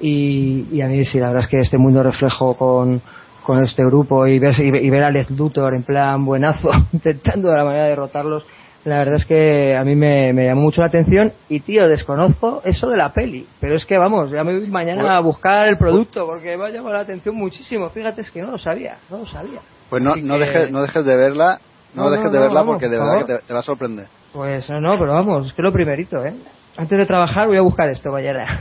y, 0.00 0.66
y 0.72 0.80
a 0.80 0.86
mí 0.86 1.04
sí 1.04 1.18
la 1.18 1.28
verdad 1.28 1.44
es 1.44 1.48
que 1.48 1.58
este 1.58 1.78
mundo 1.78 2.02
reflejo 2.02 2.54
con 2.54 3.02
con 3.42 3.62
este 3.62 3.84
grupo 3.84 4.26
y 4.26 4.38
ver, 4.38 4.54
y 4.60 4.88
ver 4.88 5.02
a 5.02 5.10
Lex 5.10 5.30
Luthor 5.32 5.74
en 5.74 5.82
plan 5.82 6.24
buenazo 6.24 6.70
intentando 6.92 7.50
de 7.50 7.56
la 7.56 7.64
manera 7.64 7.84
de 7.84 7.90
derrotarlos 7.90 8.44
la 8.84 8.98
verdad 8.98 9.14
es 9.14 9.26
que 9.26 9.76
a 9.76 9.84
mí 9.84 9.94
me, 9.94 10.32
me, 10.32 10.46
llamó 10.46 10.62
mucho 10.62 10.80
la 10.80 10.88
atención 10.88 11.32
y 11.48 11.60
tío, 11.60 11.86
desconozco 11.88 12.62
eso 12.64 12.88
de 12.88 12.96
la 12.96 13.12
peli, 13.12 13.46
pero 13.60 13.76
es 13.76 13.86
que 13.86 13.96
vamos, 13.96 14.30
ya 14.30 14.42
me 14.42 14.58
voy 14.58 14.68
mañana 14.68 15.16
a 15.16 15.20
buscar 15.20 15.68
el 15.68 15.78
producto 15.78 16.26
porque 16.26 16.56
me 16.56 16.66
ha 16.66 16.70
llamado 16.70 16.94
la 16.94 17.02
atención 17.02 17.36
muchísimo, 17.36 17.88
fíjate 17.90 18.22
es 18.22 18.30
que 18.30 18.42
no 18.42 18.50
lo 18.50 18.58
sabía, 18.58 18.96
no 19.08 19.18
lo 19.18 19.26
sabía. 19.26 19.60
Pues 19.88 20.02
no, 20.02 20.16
no, 20.16 20.34
que... 20.34 20.40
dejes, 20.46 20.70
no 20.70 20.82
dejes 20.82 21.04
de 21.04 21.16
verla, 21.16 21.60
no, 21.94 22.04
no 22.04 22.10
dejes 22.10 22.26
no, 22.26 22.32
de 22.32 22.38
verla 22.38 22.64
porque 22.64 22.88
de 22.88 22.98
verdad 22.98 23.18
que 23.18 23.32
te, 23.34 23.38
te, 23.46 23.52
va 23.54 23.60
a 23.60 23.62
sorprender. 23.62 24.06
Pues 24.32 24.68
no, 24.68 24.80
no, 24.80 24.98
pero 24.98 25.12
vamos, 25.12 25.46
es 25.46 25.52
que 25.52 25.62
lo 25.62 25.72
primerito, 25.72 26.24
¿eh? 26.24 26.34
Antes 26.76 26.98
de 26.98 27.04
trabajar 27.04 27.48
voy 27.48 27.58
a 27.58 27.62
buscar 27.62 27.90
esto, 27.90 28.10
vaya. 28.10 28.32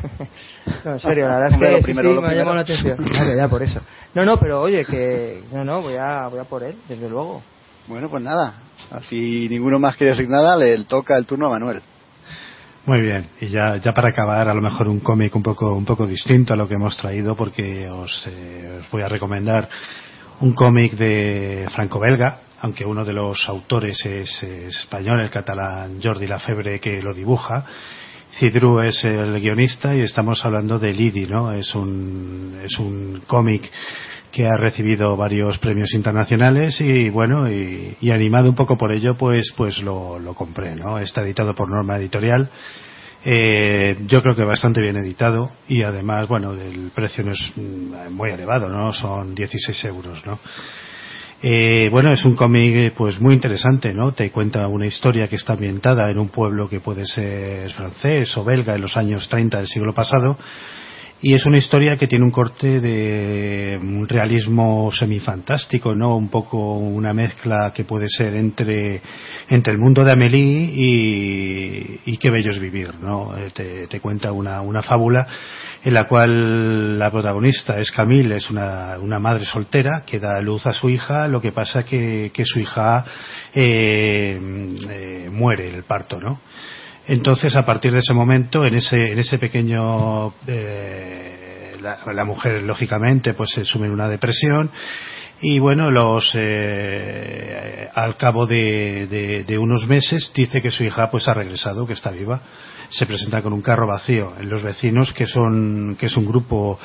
No, 0.86 0.94
en 0.94 1.00
serio, 1.00 1.28
la 1.28 1.38
verdad 1.38 1.54
es 1.54 1.78
que 1.78 1.84
primero, 1.84 2.10
sí, 2.10 2.16
sí, 2.16 2.22
me 2.22 2.28
ha 2.28 2.34
llamado 2.34 2.56
la 2.56 2.62
atención. 2.62 2.98
Claro, 2.98 3.36
ya 3.36 3.48
por 3.48 3.64
eso. 3.64 3.80
No, 4.14 4.26
no, 4.26 4.38
pero 4.38 4.62
oye, 4.62 4.84
que 4.86 5.42
no, 5.52 5.64
no, 5.64 5.82
voy 5.82 5.96
a, 5.96 6.28
voy 6.28 6.40
a 6.40 6.44
por 6.44 6.64
él, 6.64 6.76
desde 6.88 7.10
luego. 7.10 7.42
Bueno, 7.88 8.10
pues 8.10 8.22
nada, 8.22 8.56
Así 8.92 9.48
ninguno 9.50 9.80
más 9.80 9.96
quiere 9.96 10.12
decir 10.12 10.30
nada, 10.30 10.58
le 10.58 10.84
toca 10.84 11.18
el 11.18 11.26
turno 11.26 11.48
a 11.48 11.52
Manuel. 11.52 11.82
Muy 12.86 13.02
bien, 13.02 13.28
y 13.40 13.48
ya, 13.48 13.80
para 13.96 14.10
acabar, 14.10 14.50
a 14.50 14.54
lo 14.54 14.62
mejor 14.62 14.88
un 14.88 15.00
cómic 15.00 15.36
un 15.36 15.44
poco, 15.44 15.74
un 15.74 15.86
poco 15.86 16.08
distinto 16.08 16.54
a 16.54 16.58
lo 16.58 16.68
que 16.68 16.74
hemos 16.74 16.98
traído, 16.98 17.36
porque 17.36 17.88
os, 17.88 18.28
eh, 18.28 18.80
os 18.82 18.90
voy 18.90 19.04
a 19.04 19.08
recomendar 19.08 19.70
un 20.40 20.54
cómic 20.54 20.94
de 20.94 21.68
franco-belga, 21.74 22.40
aunque 22.62 22.84
uno 22.84 23.06
de 23.06 23.14
los 23.14 23.48
autores 23.48 24.04
es, 24.06 24.44
es 24.44 24.80
español, 24.82 25.22
el 25.22 25.30
catalán 25.30 26.00
Jordi 26.02 26.28
Lafebre, 26.28 26.80
que 26.80 27.02
lo 27.02 27.14
dibuja. 27.14 27.66
Cidru 28.40 28.80
es 28.80 29.04
el 29.04 29.40
guionista 29.40 29.96
y 29.96 30.02
estamos 30.02 30.44
hablando 30.44 30.80
de 30.80 30.92
Lidi, 30.92 31.28
¿no? 31.28 31.52
Es 31.52 31.76
un, 31.76 32.60
es 32.64 32.80
un 32.80 33.22
cómic 33.28 33.70
que 34.32 34.48
ha 34.48 34.56
recibido 34.58 35.16
varios 35.18 35.58
premios 35.60 35.94
internacionales 35.94 36.80
y 36.82 37.10
bueno 37.10 37.52
y, 37.52 38.12
animado 38.12 38.50
un 38.50 38.56
poco 38.56 38.78
por 38.78 38.92
ello 38.92 39.16
pues 39.16 39.54
pues 39.56 39.82
lo, 39.82 40.20
lo 40.20 40.34
compré 40.34 40.76
no 40.76 41.00
está 41.00 41.22
editado 41.22 41.54
por 41.54 41.70
Norma 41.70 41.98
Editorial. 41.98 42.50
Eh, 43.24 43.98
yo 44.08 44.24
creo 44.24 44.36
que 44.36 44.44
bastante 44.44 44.82
bien 44.82 44.98
editado 44.98 45.52
y 45.68 45.84
además 45.84 46.28
bueno 46.28 46.54
el 46.54 46.92
precio 46.96 47.24
no 47.24 47.34
es 47.34 47.54
muy 48.10 48.32
elevado 48.32 48.68
no 48.68 48.92
son 48.94 49.36
16 49.36 49.86
euros 49.86 50.26
no 50.26 50.40
eh, 51.44 51.90
bueno, 51.92 52.12
es 52.12 52.24
un 52.24 52.36
cómic 52.36 52.94
pues 52.94 53.20
muy 53.20 53.34
interesante, 53.34 53.94
¿no? 53.94 54.14
Te 54.14 54.30
cuenta 54.30 54.68
una 54.68 54.86
historia 54.86 55.28
que 55.28 55.38
está 55.38 55.54
ambientada 55.54 56.12
en 56.12 56.20
un 56.20 56.30
pueblo 56.30 56.70
que 56.70 56.82
puede 56.82 57.06
ser 57.06 57.72
francés 57.72 58.38
o 58.38 58.44
belga 58.44 58.76
en 58.76 58.82
los 58.82 58.96
años 58.96 59.28
30 59.28 59.58
del 59.58 59.68
siglo 59.68 59.92
pasado, 59.92 60.38
y 61.24 61.36
es 61.36 61.46
una 61.46 61.60
historia 61.60 61.98
que 61.98 62.08
tiene 62.08 62.26
un 62.26 62.32
corte 62.32 62.80
de 62.80 63.78
un 63.80 64.08
realismo 64.08 64.92
semifantástico, 64.92 65.94
¿no? 65.94 66.16
Un 66.18 66.30
poco 66.30 66.78
una 66.78 67.14
mezcla 67.14 67.72
que 67.76 67.84
puede 67.84 68.08
ser 68.08 68.36
entre, 68.36 69.02
entre 69.48 69.74
el 69.74 69.80
mundo 69.80 70.04
de 70.04 70.12
Amélie 70.14 70.72
y, 72.06 72.18
qué 72.18 72.30
bello 72.30 72.52
es 72.52 72.60
vivir, 72.60 72.96
¿no? 73.02 73.34
Te, 73.54 73.88
te 73.88 74.00
cuenta 74.00 74.32
una, 74.32 74.62
una 74.62 74.82
fábula 74.82 75.28
en 75.84 75.94
la 75.94 76.08
cual 76.08 77.00
la 77.00 77.10
protagonista 77.10 77.80
es 77.80 77.92
Camille, 77.92 78.36
es 78.36 78.50
una, 78.50 78.98
una 79.00 79.20
madre 79.20 79.46
soltera 79.46 80.04
que 80.06 80.20
da 80.20 80.40
luz 80.40 80.66
a 80.68 80.74
su 80.74 80.90
hija, 80.90 81.28
lo 81.28 81.42
que 81.42 81.52
pasa 81.52 81.84
que, 81.84 82.32
que 82.34 82.46
su 82.46 82.60
hija 82.60 83.04
eh, 83.54 84.40
eh, 84.90 85.30
muere 85.32 85.70
el 85.70 85.84
parto, 85.84 86.20
¿no? 86.20 86.40
Entonces, 87.12 87.58
a 87.58 87.66
partir 87.66 87.92
de 87.92 88.00
ese 88.00 88.14
momento, 88.14 88.64
en 88.64 88.76
ese, 88.76 88.96
en 88.96 89.20
ese 89.20 89.38
pequeño, 89.38 90.34
eh, 90.48 91.76
la, 91.82 92.00
la, 92.14 92.24
mujer, 92.24 92.64
lógicamente, 92.64 93.34
pues 93.34 93.50
se 93.50 93.66
sume 93.66 93.88
en 93.88 93.92
una 93.92 94.08
depresión. 94.08 94.72
Y 95.42 95.60
bueno, 95.60 95.92
los, 95.92 96.32
eh, 96.36 97.90
al 97.94 98.16
cabo 98.16 98.46
de, 98.46 99.44
de, 99.46 99.58
unos 99.58 99.88
meses 99.88 100.32
dice 100.34 100.62
que 100.62 100.72
su 100.72 100.86
hija 100.86 101.12
pues 101.12 101.28
ha 101.28 101.34
regresado, 101.34 101.86
que 101.86 101.94
está 101.94 102.12
viva. 102.12 102.44
Se 102.92 103.06
presenta 103.06 103.42
con 103.42 103.52
un 103.52 103.62
carro 103.62 103.88
vacío. 103.88 104.32
Los 104.44 104.64
vecinos, 104.64 105.12
que 105.12 105.28
son, 105.28 105.98
que 106.00 106.06
es 106.06 106.16
un 106.16 106.26
grupo 106.26 106.80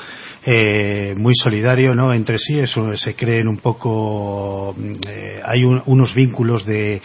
eh, 0.45 1.13
muy 1.15 1.35
solidario, 1.35 1.95
¿no? 1.95 2.13
Entre 2.13 2.37
sí, 2.37 2.59
eso 2.59 2.91
se 2.95 3.15
creen 3.15 3.47
un 3.47 3.59
poco, 3.59 4.75
eh, 5.07 5.41
hay 5.45 5.63
un, 5.63 5.81
unos 5.85 6.13
vínculos 6.13 6.65
de, 6.65 7.01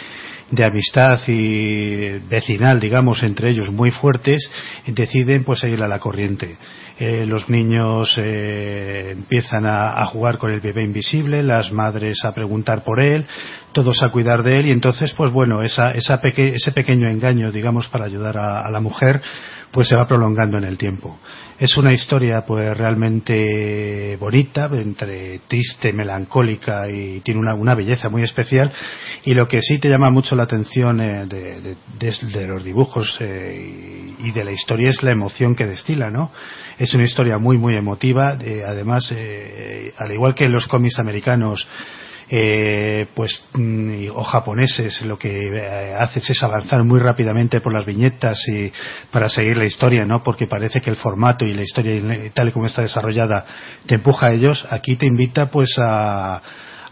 de 0.52 0.64
amistad 0.64 1.18
y 1.28 2.18
vecinal, 2.28 2.78
digamos, 2.78 3.22
entre 3.22 3.50
ellos 3.50 3.70
muy 3.70 3.90
fuertes, 3.90 4.50
deciden 4.86 5.44
pues 5.44 5.60
seguir 5.60 5.82
a 5.82 5.88
la 5.88 5.98
corriente. 5.98 6.56
Eh, 6.98 7.24
los 7.24 7.48
niños 7.48 8.14
eh, 8.18 9.12
empiezan 9.12 9.66
a, 9.66 10.04
jugar 10.06 10.36
con 10.36 10.50
el 10.50 10.60
bebé 10.60 10.84
invisible, 10.84 11.42
las 11.42 11.72
madres 11.72 12.22
a 12.24 12.34
preguntar 12.34 12.84
por 12.84 13.00
él, 13.00 13.24
todos 13.72 14.02
a 14.02 14.10
cuidar 14.10 14.42
de 14.42 14.60
él 14.60 14.66
y 14.66 14.72
entonces, 14.72 15.12
pues 15.14 15.32
bueno, 15.32 15.62
esa, 15.62 15.90
esa 15.92 16.20
peque 16.20 16.52
ese 16.54 16.70
pequeño 16.72 17.08
engaño, 17.08 17.50
digamos, 17.50 17.88
para 17.88 18.04
ayudar 18.04 18.36
a 18.36 18.70
la 18.70 18.80
mujer, 18.80 19.22
pues 19.70 19.88
se 19.88 19.96
va 19.96 20.06
prolongando 20.06 20.58
en 20.58 20.64
el 20.64 20.76
tiempo. 20.76 21.18
Es 21.62 21.76
una 21.76 21.92
historia 21.92 22.44
pues 22.44 22.76
realmente 22.76 24.16
bonita, 24.16 24.68
entre 24.72 25.42
triste, 25.46 25.92
melancólica 25.92 26.90
y 26.90 27.20
tiene 27.20 27.38
una, 27.38 27.54
una 27.54 27.76
belleza 27.76 28.08
muy 28.08 28.24
especial. 28.24 28.72
Y 29.22 29.34
lo 29.34 29.46
que 29.46 29.62
sí 29.62 29.78
te 29.78 29.88
llama 29.88 30.10
mucho 30.10 30.34
la 30.34 30.42
atención 30.42 31.00
eh, 31.00 31.24
de, 31.24 31.76
de, 32.00 32.46
los 32.48 32.64
dibujos 32.64 33.16
eh, 33.20 34.12
y, 34.18 34.32
de 34.32 34.42
la 34.42 34.50
historia 34.50 34.90
es 34.90 35.04
la 35.04 35.12
emoción 35.12 35.54
que 35.54 35.68
destila, 35.68 36.10
¿no? 36.10 36.32
Es 36.80 36.94
una 36.94 37.04
historia 37.04 37.38
muy 37.38 37.58
muy 37.58 37.76
emotiva. 37.76 38.36
Eh, 38.40 38.64
además, 38.66 39.14
al 39.98 40.12
igual 40.12 40.34
que 40.34 40.48
los 40.48 40.66
cómics 40.66 40.98
americanos 40.98 41.68
eh, 42.34 43.08
pues 43.14 43.44
mm, 43.52 44.06
o 44.14 44.22
japoneses 44.24 45.02
lo 45.02 45.18
que 45.18 45.28
eh, 45.30 45.94
haces 45.98 46.30
es 46.30 46.42
avanzar 46.42 46.82
muy 46.82 46.98
rápidamente 46.98 47.60
por 47.60 47.74
las 47.74 47.84
viñetas 47.84 48.42
y 48.48 48.72
para 49.10 49.28
seguir 49.28 49.58
la 49.58 49.66
historia 49.66 50.06
no 50.06 50.22
porque 50.22 50.46
parece 50.46 50.80
que 50.80 50.88
el 50.88 50.96
formato 50.96 51.44
y 51.44 51.52
la 51.52 51.60
historia 51.60 52.00
tal 52.32 52.48
y 52.48 52.52
como 52.52 52.64
está 52.64 52.80
desarrollada 52.80 53.44
te 53.84 53.96
empuja 53.96 54.28
a 54.28 54.32
ellos 54.32 54.66
aquí 54.70 54.96
te 54.96 55.04
invita 55.04 55.50
pues 55.50 55.76
a 55.78 56.40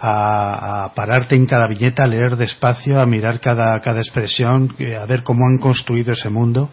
a, 0.02 0.92
pararte 0.94 1.36
en 1.36 1.44
cada 1.44 1.68
viñeta, 1.68 2.04
a 2.04 2.06
leer 2.06 2.36
despacio, 2.36 2.98
a 2.98 3.04
mirar 3.04 3.38
cada, 3.38 3.78
cada 3.80 4.00
expresión, 4.00 4.74
eh, 4.78 4.96
a 4.96 5.04
ver 5.04 5.22
cómo 5.22 5.46
han 5.46 5.58
construido 5.58 6.12
ese 6.12 6.30
mundo. 6.30 6.70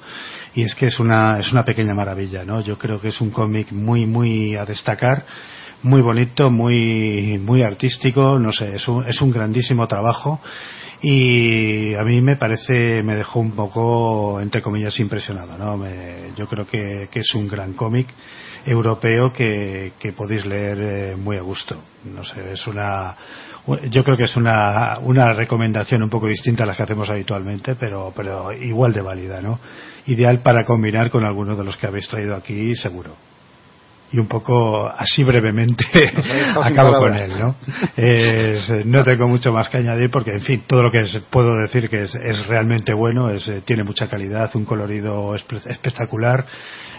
Y 0.55 0.63
es 0.63 0.73
que 0.75 0.87
es 0.87 0.97
una, 0.97 1.37
es 1.39 1.51
una 1.51 1.65
pequeña 1.65 1.93
maravilla, 1.93 2.45
¿no? 2.45 2.61
Yo 2.61 2.77
creo 2.77 3.01
que 3.01 3.09
es 3.09 3.19
un 3.19 3.31
cómic 3.31 3.73
muy, 3.73 4.05
muy 4.05 4.55
a 4.55 4.63
destacar 4.63 5.25
muy 5.83 6.01
bonito, 6.01 6.49
muy, 6.49 7.37
muy 7.39 7.63
artístico, 7.63 8.39
no 8.39 8.51
sé, 8.51 8.75
es 8.75 8.87
un, 8.87 9.05
es 9.05 9.21
un 9.21 9.31
grandísimo 9.31 9.87
trabajo 9.87 10.39
y 11.01 11.93
a 11.93 12.03
mí 12.03 12.21
me 12.21 12.37
parece, 12.37 13.03
me 13.03 13.15
dejó 13.15 13.39
un 13.39 13.51
poco, 13.51 14.41
entre 14.41 14.61
comillas, 14.61 14.99
impresionado, 14.99 15.57
¿no? 15.57 15.85
yo 16.35 16.47
creo 16.47 16.65
que, 16.65 17.07
que, 17.11 17.19
es 17.19 17.35
un 17.35 17.47
gran 17.47 17.73
cómic 17.73 18.07
europeo 18.65 19.31
que, 19.31 19.93
que 19.99 20.13
podéis 20.13 20.45
leer 20.45 20.81
eh, 20.81 21.15
muy 21.15 21.37
a 21.37 21.41
gusto. 21.41 21.75
No 22.05 22.23
sé, 22.23 22.53
es 22.53 22.65
una, 22.65 23.15
yo 23.89 24.03
creo 24.03 24.17
que 24.17 24.23
es 24.23 24.35
una, 24.35 24.97
una 24.99 25.33
recomendación 25.33 26.01
un 26.01 26.09
poco 26.09 26.27
distinta 26.27 26.63
a 26.63 26.65
las 26.65 26.75
que 26.75 26.83
hacemos 26.83 27.09
habitualmente, 27.09 27.75
pero, 27.75 28.11
pero 28.15 28.51
igual 28.53 28.93
de 28.93 29.01
válida, 29.01 29.41
¿no? 29.41 29.59
Ideal 30.07 30.41
para 30.41 30.65
combinar 30.65 31.11
con 31.11 31.25
algunos 31.25 31.57
de 31.57 31.63
los 31.63 31.77
que 31.77 31.85
habéis 31.85 32.07
traído 32.07 32.35
aquí, 32.35 32.75
seguro 32.75 33.36
y 34.11 34.19
un 34.19 34.27
poco 34.27 34.87
así 34.87 35.23
brevemente 35.23 35.85
acabo 36.63 36.93
con 36.99 37.13
él, 37.13 37.31
¿no? 37.39 37.55
no 38.85 39.03
tengo 39.03 39.27
mucho 39.27 39.51
más 39.51 39.69
que 39.69 39.77
añadir 39.77 40.09
porque, 40.09 40.31
en 40.31 40.39
fin, 40.39 40.63
todo 40.65 40.83
lo 40.83 40.91
que 40.91 41.01
puedo 41.29 41.57
decir 41.57 41.89
que 41.89 42.03
es, 42.03 42.47
realmente 42.47 42.93
bueno, 42.93 43.29
es, 43.29 43.47
eh, 43.47 43.61
tiene 43.65 43.83
mucha 43.83 44.07
calidad, 44.07 44.49
un 44.55 44.65
colorido 44.65 45.35
espectacular. 45.35 46.45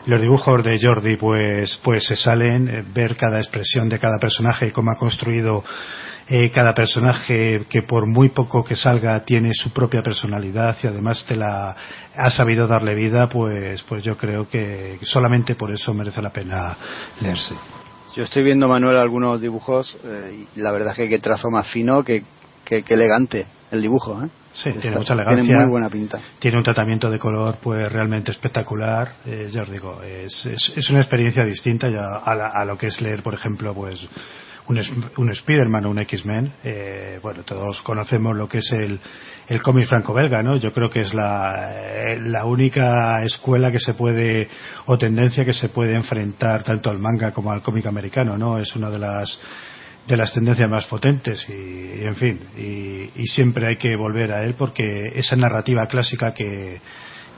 Los 0.06 0.20
dibujos 0.20 0.62
de 0.62 0.78
Jordi, 0.80 1.16
pues, 1.16 1.78
pues 1.82 2.06
se 2.06 2.16
salen, 2.16 2.68
eh, 2.68 2.84
ver 2.94 3.16
cada 3.16 3.38
expresión 3.38 3.88
de 3.88 3.98
cada 3.98 4.18
personaje 4.18 4.68
y 4.68 4.70
cómo 4.70 4.90
ha 4.90 4.96
construido 4.96 5.64
eh, 6.31 6.50
cada 6.50 6.74
personaje 6.74 7.65
que 7.70 7.82
por 7.82 8.07
muy 8.07 8.28
poco 8.28 8.62
que 8.62 8.76
salga 8.76 9.24
tiene 9.24 9.55
su 9.55 9.70
propia 9.70 10.02
personalidad 10.02 10.76
y 10.82 10.86
además 10.86 11.24
te 11.26 11.36
la 11.36 11.74
ha 12.16 12.31
sabido 12.31 12.66
darle 12.66 12.94
vida, 12.94 13.28
pues, 13.28 13.82
pues 13.82 14.05
yo 14.05 14.16
creo 14.16 14.48
que 14.48 14.98
solamente 15.02 15.55
por 15.55 15.73
eso 15.73 15.94
merece 15.94 16.20
la 16.20 16.31
pena 16.31 16.76
leerse. 17.20 17.55
Yo 18.15 18.24
estoy 18.24 18.42
viendo, 18.42 18.68
Manuel, 18.68 18.97
algunos 18.97 19.40
dibujos 19.40 19.97
eh, 20.05 20.44
y 20.55 20.60
la 20.60 20.73
verdad 20.73 20.90
es 20.90 20.97
que 20.97 21.08
qué 21.08 21.18
trazo 21.18 21.50
más 21.50 21.66
fino, 21.68 22.02
que, 22.02 22.24
que, 22.65 22.84
elegante 22.89 23.47
el 23.70 23.81
dibujo. 23.81 24.23
¿eh? 24.23 24.28
Sí, 24.52 24.73
tiene 24.73 24.97
mucha 24.97 25.15
elegancia. 25.15 25.44
Tiene 25.44 25.60
muy 25.60 25.70
buena 25.70 25.89
pinta. 25.89 26.20
Tiene 26.39 26.58
un 26.58 26.65
tratamiento 26.65 27.10
de 27.10 27.18
color 27.18 27.57
pues 27.62 27.90
realmente 27.90 28.32
espectacular. 28.32 29.15
Eh, 29.24 29.48
ya 29.50 29.62
os 29.62 29.70
digo, 29.70 30.02
es, 30.02 30.44
es, 30.44 30.90
una 30.90 30.98
experiencia 30.98 31.44
distinta 31.44 31.89
ya 31.89 32.05
a, 32.05 32.60
a, 32.60 32.65
lo 32.65 32.76
que 32.76 32.89
es 32.89 33.00
leer, 33.00 33.23
por 33.23 33.34
ejemplo, 33.34 33.73
pues 33.73 34.07
un, 34.68 34.78
un 35.16 35.30
Spider-Man 35.30 35.86
o 35.86 35.90
un 35.90 35.98
X-Men. 36.00 36.52
Eh, 36.64 37.18
bueno, 37.22 37.42
todos 37.42 37.80
conocemos 37.82 38.36
lo 38.36 38.48
que 38.48 38.58
es 38.58 38.72
el, 38.72 39.00
el 39.48 39.62
cómic 39.62 39.86
franco-belga, 39.86 40.42
¿no? 40.42 40.56
Yo 40.56 40.72
creo 40.72 40.90
que 40.90 41.00
es 41.00 41.14
la, 41.14 41.74
eh, 41.74 42.20
la 42.20 42.44
única 42.44 43.22
escuela 43.24 43.72
que 43.72 43.80
se 43.80 43.94
puede, 43.94 44.48
o 44.86 44.98
tendencia 44.98 45.44
que 45.44 45.55
se 45.55 45.70
puede 45.70 45.94
enfrentar 45.94 46.62
tanto 46.62 46.90
al 46.90 46.98
manga 46.98 47.32
como 47.32 47.50
al 47.50 47.62
cómic 47.62 47.86
americano, 47.86 48.36
¿no? 48.36 48.58
Es 48.58 48.74
una 48.76 48.90
de 48.90 48.98
las 48.98 49.38
de 50.06 50.16
las 50.16 50.32
tendencias 50.32 50.70
más 50.70 50.86
potentes 50.86 51.47
y, 51.50 52.02
en 52.02 52.16
fin 52.16 52.40
y, 52.56 53.10
y, 53.14 53.26
siempre 53.26 53.66
hay 53.66 53.76
que 53.76 53.94
volver 53.94 54.32
a 54.32 54.42
él 54.42 54.55
porque 54.55 54.88
esa 55.14 55.36
narrativa 55.36 55.86
clásica 55.86 56.32
que, 56.32 56.80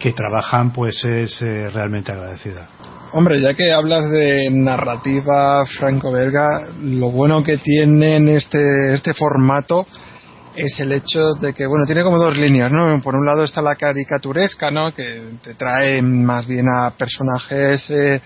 que 0.00 0.12
trabajan 0.12 0.72
pues 0.72 1.04
es 1.04 1.40
eh, 1.42 1.68
realmente 1.70 2.10
agradecida. 2.10 2.68
Hombre, 3.12 3.40
ya 3.40 3.54
que 3.54 3.72
hablas 3.72 4.10
de 4.10 4.48
narrativa 4.50 5.64
franco-belga, 5.66 6.68
lo 6.82 7.10
bueno 7.10 7.42
que 7.42 7.58
tiene 7.58 8.36
este, 8.36 8.94
este 8.94 9.14
formato 9.14 9.86
es 10.54 10.78
el 10.80 10.92
hecho 10.92 11.34
de 11.40 11.52
que, 11.52 11.66
bueno, 11.66 11.86
tiene 11.86 12.02
como 12.02 12.18
dos 12.18 12.36
líneas, 12.36 12.70
¿no? 12.70 13.00
Por 13.02 13.14
un 13.14 13.26
lado 13.26 13.44
está 13.44 13.62
la 13.62 13.76
caricaturesca, 13.76 14.70
¿no? 14.70 14.94
Que 14.94 15.22
te 15.42 15.54
trae 15.54 16.02
más 16.02 16.46
bien 16.46 16.66
a 16.68 16.90
personajes 16.90 17.88
eh, 17.90 18.20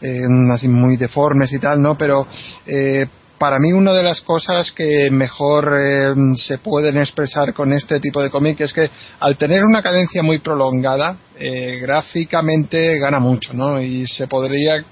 eh, 0.00 0.26
así 0.52 0.68
muy 0.68 0.96
deformes 0.96 1.52
y 1.52 1.58
tal, 1.58 1.80
¿no? 1.80 1.96
Pero 1.96 2.26
eh, 2.66 3.06
para 3.40 3.58
mí 3.58 3.72
una 3.72 3.94
de 3.94 4.02
las 4.02 4.20
cosas 4.20 4.70
que 4.70 5.10
mejor 5.10 5.74
eh, 5.80 6.14
se 6.36 6.58
pueden 6.58 6.98
expresar 6.98 7.54
con 7.54 7.72
este 7.72 7.98
tipo 7.98 8.22
de 8.22 8.28
cómic 8.28 8.60
es 8.60 8.70
que 8.74 8.90
al 9.18 9.38
tener 9.38 9.64
una 9.64 9.82
cadencia 9.82 10.22
muy 10.22 10.40
prolongada, 10.40 11.16
eh, 11.38 11.78
gráficamente 11.80 12.98
gana 12.98 13.18
mucho, 13.18 13.54
¿no? 13.54 13.80
Y 13.80 14.06
se 14.06 14.26
podría 14.26 14.84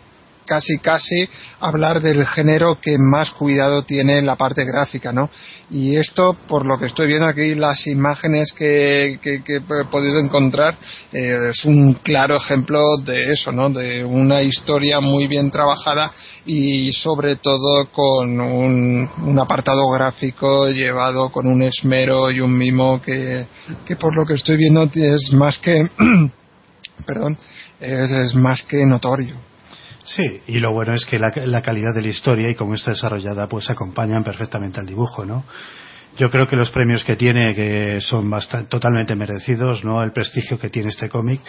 casi 0.49 0.79
casi 0.79 1.29
hablar 1.61 2.01
del 2.01 2.27
género 2.27 2.81
que 2.81 2.97
más 2.99 3.31
cuidado 3.33 3.83
tiene 3.83 4.19
en 4.19 4.27
la 4.27 4.37
parte 4.37 4.65
gráfica, 4.65 5.13
¿no? 5.13 5.31
Y 5.71 5.97
esto, 5.97 6.37
por 6.49 6.65
lo 6.67 6.79
que 6.79 6.87
estoy 6.87 7.07
viendo 7.07 7.27
aquí, 7.27 7.55
las 7.55 7.87
imágenes 7.87 8.53
que, 8.57 9.19
he 9.23 9.85
podido 9.91 10.19
encontrar, 10.19 10.77
eh, 11.13 11.51
es 11.51 11.65
un 11.67 11.95
claro 11.95 12.37
ejemplo 12.37 12.97
de 13.05 13.31
eso, 13.31 13.53
¿no? 13.53 13.69
De 13.69 14.05
una 14.05 14.43
historia 14.43 15.01
muy 15.01 15.27
bien 15.27 15.51
trabajada 15.51 16.13
y 16.47 16.93
sobre 16.95 17.37
todo 17.37 17.87
con 17.93 18.41
un, 18.41 19.39
apartado 19.39 19.89
gráfico 19.91 20.69
llevado 20.71 21.31
con 21.31 21.47
un 21.47 21.63
esmero 21.63 22.31
y 22.31 22.41
un 22.41 22.57
mimo 22.57 23.01
que, 23.03 23.47
que 23.85 23.97
por 23.97 24.17
lo 24.17 24.27
que 24.27 24.35
estoy 24.35 24.57
viendo 24.57 24.89
es 24.95 25.33
más 25.35 25.59
que 25.59 25.75
perdón 27.07 27.39
es 27.81 28.35
más 28.35 28.65
que 28.65 28.85
notorio 28.85 29.48
Sí, 30.09 30.41
y 30.47 30.59
lo 30.59 30.73
bueno 30.73 30.95
es 30.95 31.05
que 31.05 31.19
la, 31.19 31.31
calidad 31.31 31.95
de 31.95 32.01
la 32.01 32.09
historia 32.09 32.49
y 32.49 32.55
cómo 32.55 32.75
está 32.75 32.93
desarrollada 32.93 33.47
pues 33.47 33.69
acompañan 33.69 34.25
perfectamente 34.25 34.81
al 34.81 34.87
dibujo, 34.87 35.27
¿no? 35.27 35.45
Yo 36.17 36.31
creo 36.31 36.47
que 36.47 36.57
los 36.57 36.71
premios 36.71 37.05
que 37.05 37.15
tiene 37.15 37.55
que 37.55 38.01
son 38.01 38.29
bastante, 38.31 38.69
totalmente 38.69 39.15
merecidos, 39.15 39.85
¿no? 39.85 40.03
El 40.03 40.13
prestigio 40.13 40.59
que 40.59 40.71
tiene 40.71 40.89
este 40.89 41.11
cómic 41.11 41.43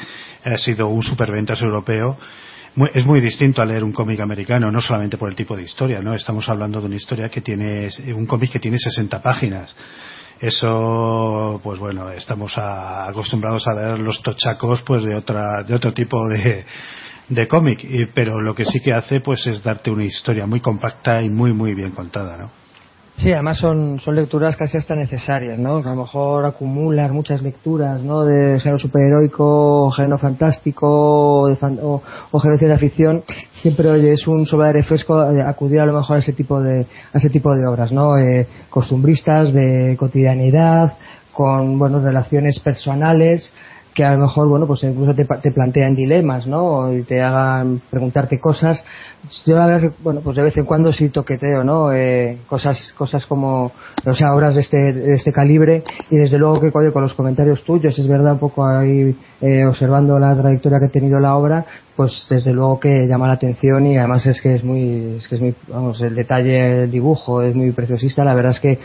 ha 0.43 0.57
sido 0.57 0.89
un 0.89 1.01
superventas 1.01 1.61
europeo. 1.61 2.17
es 2.93 3.05
muy 3.05 3.21
distinto 3.21 3.61
a 3.61 3.65
leer 3.65 3.81
un 3.83 3.93
cómic 3.93 4.19
americano, 4.19 4.69
no 4.69 4.81
solamente 4.81 5.17
por 5.17 5.29
el 5.29 5.37
tipo 5.37 5.55
de 5.55 5.63
historia, 5.63 5.99
¿no? 6.01 6.13
Estamos 6.13 6.47
hablando 6.49 6.81
de 6.81 6.87
una 6.87 6.97
historia 6.97 7.29
que 7.29 7.39
tiene, 7.39 7.87
un 8.13 8.25
cómic 8.25 8.51
que 8.51 8.59
tiene 8.59 8.77
60 8.77 9.21
páginas. 9.21 9.73
Eso, 10.41 11.61
pues 11.63 11.79
bueno, 11.79 12.11
estamos 12.11 12.57
acostumbrados 12.57 13.65
a 13.67 13.73
ver 13.73 13.99
los 13.99 14.21
tochacos, 14.21 14.81
pues 14.81 15.03
de 15.03 15.15
otra, 15.15 15.63
de 15.65 15.75
otro 15.75 15.93
tipo 15.93 16.17
de, 16.27 16.65
de 17.29 17.47
cómic, 17.47 17.85
pero 18.13 18.41
lo 18.41 18.55
que 18.55 18.65
sí 18.65 18.79
que 18.81 18.93
hace 18.93 19.21
pues 19.21 19.45
es 19.47 19.63
darte 19.63 19.91
una 19.91 20.05
historia 20.05 20.45
muy 20.45 20.59
compacta 20.59 21.21
y 21.21 21.29
muy 21.29 21.53
muy 21.53 21.73
bien 21.75 21.91
contada, 21.91 22.37
¿no? 22.37 22.49
Sí, 23.21 23.33
además 23.33 23.57
son, 23.57 23.99
son 23.99 24.15
lecturas 24.15 24.55
casi 24.55 24.77
hasta 24.77 24.95
necesarias, 24.95 25.59
¿no? 25.59 25.77
A 25.79 25.81
lo 25.81 25.95
mejor 25.95 26.45
acumulas 26.45 27.11
muchas 27.11 27.41
lecturas, 27.41 28.01
¿no? 28.01 28.23
De 28.23 28.57
género 28.61 28.79
superheroico, 28.79 29.91
género 29.91 30.17
fantástico 30.17 30.87
o, 31.41 31.47
de 31.49 31.57
género 31.57 32.01
de 32.57 32.77
ficción. 32.77 33.23
Siempre, 33.55 33.89
oye, 33.89 34.13
es 34.13 34.25
un 34.25 34.45
sobre 34.45 34.71
refresco 34.71 35.19
acudir 35.19 35.81
a 35.81 35.85
lo 35.85 35.95
mejor 35.95 36.15
a 36.15 36.19
ese 36.19 36.31
tipo 36.31 36.61
de, 36.61 36.87
a 37.11 37.17
ese 37.17 37.29
tipo 37.29 37.53
de 37.53 37.67
obras, 37.67 37.91
¿no? 37.91 38.17
Eh, 38.17 38.47
costumbristas, 38.69 39.51
de 39.51 39.97
cotidianidad, 39.99 40.93
con, 41.33 41.77
bueno, 41.77 41.99
relaciones 41.99 42.57
personales, 42.61 43.53
que 43.99 44.05
a 44.05 44.13
lo 44.13 44.19
mejor, 44.19 44.47
bueno, 44.47 44.65
pues 44.65 44.81
incluso 44.83 45.13
te, 45.13 45.25
te 45.25 45.51
plantean 45.51 45.93
dilemas, 45.93 46.47
¿no? 46.47 46.93
Y 46.93 47.03
te 47.03 47.21
hagan 47.21 47.81
preguntarte 47.89 48.39
cosas. 48.39 48.81
Yo 49.45 49.57
bueno, 50.01 50.21
pues 50.23 50.37
de 50.37 50.43
vez 50.43 50.55
en 50.55 50.63
cuando 50.63 50.93
sí 50.93 51.09
toqueteo, 51.09 51.65
¿no? 51.65 51.91
Eh, 51.91 52.37
cosas, 52.47 52.93
cosas 52.97 53.25
como, 53.25 53.65
o 54.05 54.15
sea, 54.15 54.33
obras 54.33 54.55
de 54.55 54.61
este, 54.61 54.93
de 54.93 55.15
este 55.15 55.33
calibre 55.33 55.83
y 56.09 56.15
desde 56.15 56.37
luego 56.37 56.61
que 56.61 56.71
con 56.71 57.01
los 57.01 57.13
comentarios 57.13 57.65
tuyos, 57.65 57.99
es 57.99 58.07
verdad, 58.07 58.31
un 58.31 58.39
poco 58.39 58.65
ahí 58.65 59.13
eh, 59.41 59.65
observando 59.65 60.17
la 60.17 60.33
trayectoria 60.33 60.79
que 60.79 60.85
ha 60.85 60.91
tenido 60.91 61.19
la 61.19 61.35
obra, 61.35 61.65
pues 61.97 62.25
desde 62.29 62.53
luego 62.53 62.79
que 62.79 63.05
llama 63.05 63.27
la 63.27 63.33
atención 63.33 63.85
y 63.85 63.97
además 63.97 64.25
es 64.27 64.41
que 64.41 64.55
es 64.55 64.63
muy, 64.63 65.17
es 65.17 65.27
que 65.27 65.35
es 65.35 65.41
muy, 65.41 65.53
vamos, 65.67 65.99
el 65.99 66.15
detalle, 66.15 66.83
el 66.83 66.91
dibujo 66.91 67.41
es 67.41 67.53
muy 67.53 67.73
preciosista, 67.73 68.23
la 68.23 68.33
verdad 68.33 68.53
es 68.53 68.61
que 68.61 68.79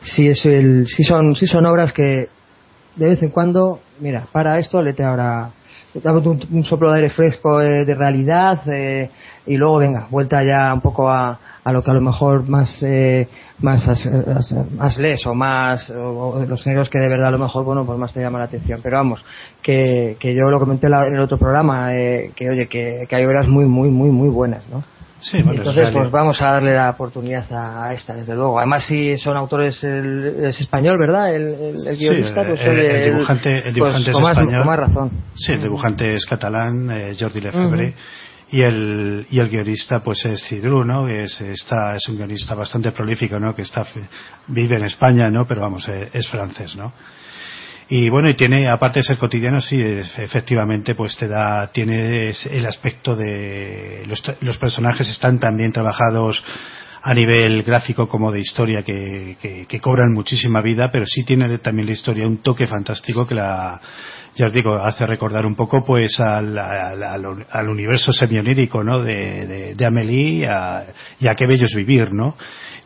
sí 0.00 0.28
es 0.28 0.46
el, 0.46 0.86
sí 0.86 1.02
son, 1.02 1.34
sí 1.34 1.48
son 1.48 1.66
obras 1.66 1.92
que 1.92 2.28
de 2.96 3.08
vez 3.08 3.22
en 3.22 3.30
cuando, 3.30 3.80
mira, 4.00 4.24
para 4.32 4.58
esto 4.58 4.82
lete 4.82 5.04
ahora 5.04 5.50
dándote 5.94 6.28
un, 6.28 6.56
un 6.58 6.64
soplo 6.64 6.90
de 6.90 6.96
aire 6.96 7.10
fresco 7.10 7.60
eh, 7.60 7.84
de 7.84 7.94
realidad 7.94 8.60
eh, 8.72 9.10
y 9.46 9.56
luego 9.56 9.78
venga, 9.78 10.06
vuelta 10.10 10.42
ya 10.42 10.72
un 10.74 10.80
poco 10.80 11.08
a, 11.08 11.38
a 11.64 11.72
lo 11.72 11.82
que 11.82 11.90
a 11.90 11.94
lo 11.94 12.00
mejor 12.00 12.48
más 12.48 12.82
eh, 12.82 13.26
más 13.60 13.86
más 14.76 14.98
lees 14.98 15.26
o 15.26 15.34
más 15.34 15.88
o, 15.90 16.44
los 16.46 16.62
géneros 16.62 16.90
que 16.90 16.98
de 16.98 17.08
verdad 17.08 17.28
a 17.28 17.32
lo 17.32 17.38
mejor 17.38 17.64
bueno 17.64 17.84
pues 17.86 17.98
más 17.98 18.12
te 18.12 18.20
llama 18.20 18.38
la 18.38 18.44
atención 18.46 18.80
pero 18.82 18.98
vamos 18.98 19.24
que, 19.62 20.16
que 20.20 20.34
yo 20.34 20.50
lo 20.50 20.58
comenté 20.58 20.88
en 20.88 21.14
el 21.14 21.20
otro 21.20 21.38
programa 21.38 21.94
eh, 21.94 22.32
que 22.36 22.50
oye 22.50 22.66
que, 22.66 23.04
que 23.08 23.16
hay 23.16 23.24
obras 23.24 23.48
muy 23.48 23.64
muy 23.64 23.88
muy 23.88 24.10
muy 24.10 24.28
buenas 24.28 24.62
¿no? 24.68 24.84
Sí, 25.30 25.42
bueno, 25.42 25.52
es 25.62 25.66
entonces 25.68 25.90
pues 25.92 26.10
vamos 26.10 26.40
a 26.42 26.44
darle 26.52 26.74
la 26.74 26.90
oportunidad 26.90 27.50
a, 27.52 27.86
a 27.86 27.92
esta 27.94 28.14
desde 28.14 28.34
luego 28.34 28.58
además 28.58 28.84
si 28.84 29.16
son 29.16 29.36
autores 29.36 29.82
el- 29.82 30.44
es 30.44 30.60
español 30.60 30.98
verdad 30.98 31.34
el, 31.34 31.42
el, 31.54 31.86
el 31.88 31.96
Sí, 31.96 32.04
guionista 32.08 32.44
pues, 32.46 32.60
el, 32.60 33.04
dibujante, 33.14 33.54
el 33.54 33.62
pues, 33.62 33.74
dibujante 33.74 34.10
es 34.10 34.20
más- 34.20 34.38
español. 34.38 34.64
más 34.66 34.78
razón 34.78 35.10
Sí, 35.34 35.52
el 35.52 35.62
dibujante 35.62 36.12
es 36.12 36.26
catalán, 36.26 36.90
eh, 36.90 37.16
Jordi 37.18 37.40
Lefebvre. 37.40 37.94
Y 38.50 38.60
el, 38.62 39.26
y 39.30 39.40
el 39.40 39.48
guionista 39.48 40.00
pues 40.00 40.24
es 40.26 40.44
Cidru, 40.46 40.84
¿no? 40.84 41.08
Es, 41.08 41.40
está, 41.40 41.96
es 41.96 42.06
un 42.08 42.16
guionista 42.18 42.54
bastante 42.54 42.92
prolífico, 42.92 43.40
¿no? 43.40 43.52
Que 43.56 43.62
está, 43.62 43.84
vive 44.46 44.76
en 44.76 44.84
España, 44.84 45.28
¿no? 45.30 45.44
Pero 45.46 45.62
vamos, 45.62 45.88
eh, 45.88 46.10
es 46.12 46.28
francés, 46.28 46.76
¿no? 46.76 46.92
Y 47.88 48.08
bueno, 48.08 48.30
y 48.30 48.34
tiene, 48.36 48.70
aparte 48.70 49.00
de 49.00 49.04
ser 49.04 49.18
cotidiano, 49.18 49.60
sí, 49.60 49.78
efectivamente, 49.80 50.94
pues 50.94 51.16
te 51.16 51.28
da, 51.28 51.70
tiene 51.70 52.30
el 52.50 52.66
aspecto 52.66 53.14
de, 53.14 54.04
los, 54.40 54.56
personajes 54.58 55.06
están 55.08 55.38
tan 55.38 55.56
bien 55.56 55.72
trabajados 55.72 56.42
a 57.02 57.12
nivel 57.12 57.62
gráfico 57.62 58.08
como 58.08 58.32
de 58.32 58.40
historia 58.40 58.82
que, 58.82 59.36
que, 59.68 59.80
cobran 59.80 60.14
muchísima 60.14 60.62
vida, 60.62 60.90
pero 60.90 61.04
sí 61.06 61.24
tiene 61.24 61.58
también 61.58 61.86
la 61.86 61.92
historia 61.92 62.26
un 62.26 62.38
toque 62.38 62.66
fantástico 62.66 63.26
que 63.26 63.34
la, 63.34 63.78
ya 64.34 64.46
os 64.46 64.52
digo, 64.54 64.74
hace 64.76 65.06
recordar 65.06 65.44
un 65.44 65.54
poco 65.54 65.84
pues 65.84 66.18
al, 66.20 66.58
al, 66.58 67.02
al- 67.02 67.46
al 67.50 67.68
universo 67.68 68.10
semionírico, 68.14 68.82
¿no? 68.82 69.02
De, 69.02 69.46
de, 69.46 69.74
de 69.74 69.84
Amélie 69.84 70.46
a, 70.48 70.86
y 71.20 71.28
a 71.28 71.34
qué 71.34 71.46
bello 71.46 71.66
es 71.66 71.74
vivir, 71.74 72.10
¿no? 72.14 72.36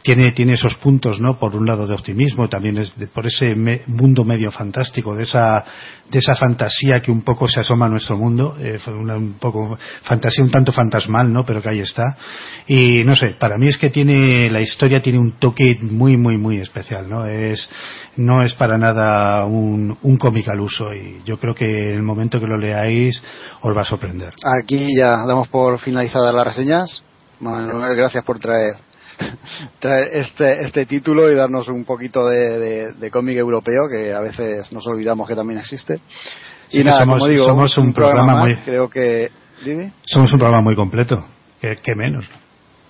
Tiene, 0.03 0.31
tiene 0.31 0.55
esos 0.55 0.77
puntos, 0.77 1.21
¿no? 1.21 1.39
Por 1.39 1.55
un 1.57 1.67
lado 1.67 1.87
de 1.87 1.93
optimismo, 1.95 2.49
también 2.49 2.79
es 2.79 2.97
de- 2.97 3.09
por 3.09 3.27
ese 3.27 3.55
me- 3.57 3.83
mundo 3.89 4.25
medio 4.25 4.51
fantástico, 4.51 5.15
de 5.15 5.25
esa, 5.25 5.65
de 6.09 6.19
esa 6.21 6.35
fantasía 6.37 7.01
que 7.03 7.11
un 7.11 7.23
poco 7.23 7.49
se 7.49 7.61
asoma 7.61 7.87
a 7.87 7.89
nuestro 7.89 8.17
mundo, 8.17 8.57
eh, 8.61 8.79
un 8.87 9.35
poco 9.41 9.77
fantasía 10.03 10.45
un 10.45 10.51
tanto 10.53 10.73
fantasmal, 10.73 11.31
¿no? 11.33 11.45
Pero 11.45 11.61
que 11.61 11.69
ahí 11.71 11.81
está. 11.81 12.17
Y 12.69 13.03
no 13.05 13.17
sé, 13.17 13.31
para 13.39 13.59
mí 13.59 13.67
es 13.67 13.77
que 13.77 13.91
tiene, 13.91 14.49
la 14.51 14.61
historia 14.61 15.03
tiene 15.03 15.19
un 15.19 15.33
toque 15.33 15.77
muy, 15.83 16.17
muy, 16.17 16.39
muy 16.39 16.59
especial, 16.59 17.09
¿no? 17.11 17.27
Es, 17.27 17.69
no 18.17 18.43
es 18.43 18.55
para 18.55 18.79
nada 18.79 19.45
un, 19.47 19.99
un 20.03 20.17
cómic 20.17 20.49
al 20.49 20.61
uso 20.61 20.95
y 20.95 21.21
yo 21.27 21.39
creo 21.39 21.55
que 21.55 21.67
en 21.67 21.95
el 21.97 22.03
momento 22.03 22.39
que 22.39 22.47
lo 22.47 22.57
leáis 22.57 23.21
os 23.63 23.77
va 23.77 23.83
a 23.83 23.85
sorprender. 23.85 24.33
Aquí 24.63 24.87
ya 24.97 25.25
damos 25.27 25.49
por 25.49 25.79
finalizadas 25.81 26.35
las 26.35 26.45
reseñas. 26.45 27.03
Manuel, 27.41 27.95
gracias 27.95 28.25
por 28.25 28.41
traer, 28.41 28.75
traer 29.81 30.09
este, 30.13 30.63
este 30.65 30.87
título 30.87 31.31
y 31.31 31.35
darnos 31.35 31.69
un 31.69 31.85
poquito 31.85 32.27
de, 32.29 32.59
de- 32.59 32.93
de 32.93 33.11
cómic 33.11 33.37
europeo 33.37 33.83
que 33.91 34.13
a 34.13 34.21
veces 34.21 34.71
nos 34.73 34.87
olvidamos 34.87 35.29
que 35.29 35.35
también 35.35 35.59
existe. 35.61 35.99
Sí 36.69 36.81
y 36.81 36.85
nada, 36.85 37.01
somos- 37.01 37.19
como 37.19 37.27
digo, 37.29 37.47
somos 37.47 37.79
un 37.79 37.93
programa, 37.93 38.23
programa 38.25 38.45
más, 38.45 38.57
muy- 38.57 38.65
creo 38.65 38.89
que... 38.91 39.31
¿Dime? 39.65 39.93
Somos 40.05 40.33
un 40.33 40.39
programa 40.39 40.63
muy 40.63 40.77
completo, 40.77 41.25
que, 41.61 41.77
que 41.83 41.95
menos. 41.97 42.25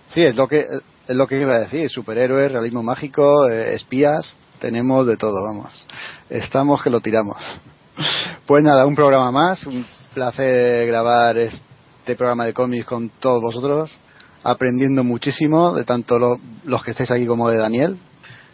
Sí, 0.08 0.23
es 0.23 0.36
lo 0.36 0.47
que 0.48 0.66
es 1.07 1.16
lo 1.16 1.26
que 1.26 1.40
iba 1.40 1.55
a 1.55 1.60
decir. 1.60 1.89
Superhéroes, 1.89 2.52
realismo 2.52 2.82
mágico, 2.82 3.48
eh, 3.48 3.74
espías, 3.74 4.36
tenemos 4.60 5.07
de 5.07 5.16
todo, 5.16 5.42
vamos. 5.42 5.70
Estamos 6.28 6.82
que 6.82 6.90
lo 6.90 7.00
tiramos. 7.00 7.36
Pues 8.47 8.65
nada, 8.65 8.86
un 8.86 8.94
programa 8.94 9.31
más. 9.31 9.66
Un 9.66 9.84
placer 10.15 10.86
grabar 10.86 11.36
este 11.36 12.16
programa 12.16 12.47
de 12.47 12.55
cómics 12.55 12.86
con 12.86 13.10
todos 13.20 13.42
vosotros. 13.42 13.94
Aprendiendo 14.51 15.05
muchísimo 15.05 15.75
de 15.75 15.85
tanto 15.85 16.18
lo- 16.18 16.39
los 16.65 16.83
que 16.83 16.93
estáis 16.93 17.10
aquí 17.10 17.27
como 17.27 17.51
de 17.51 17.59
Daniel. 17.59 17.99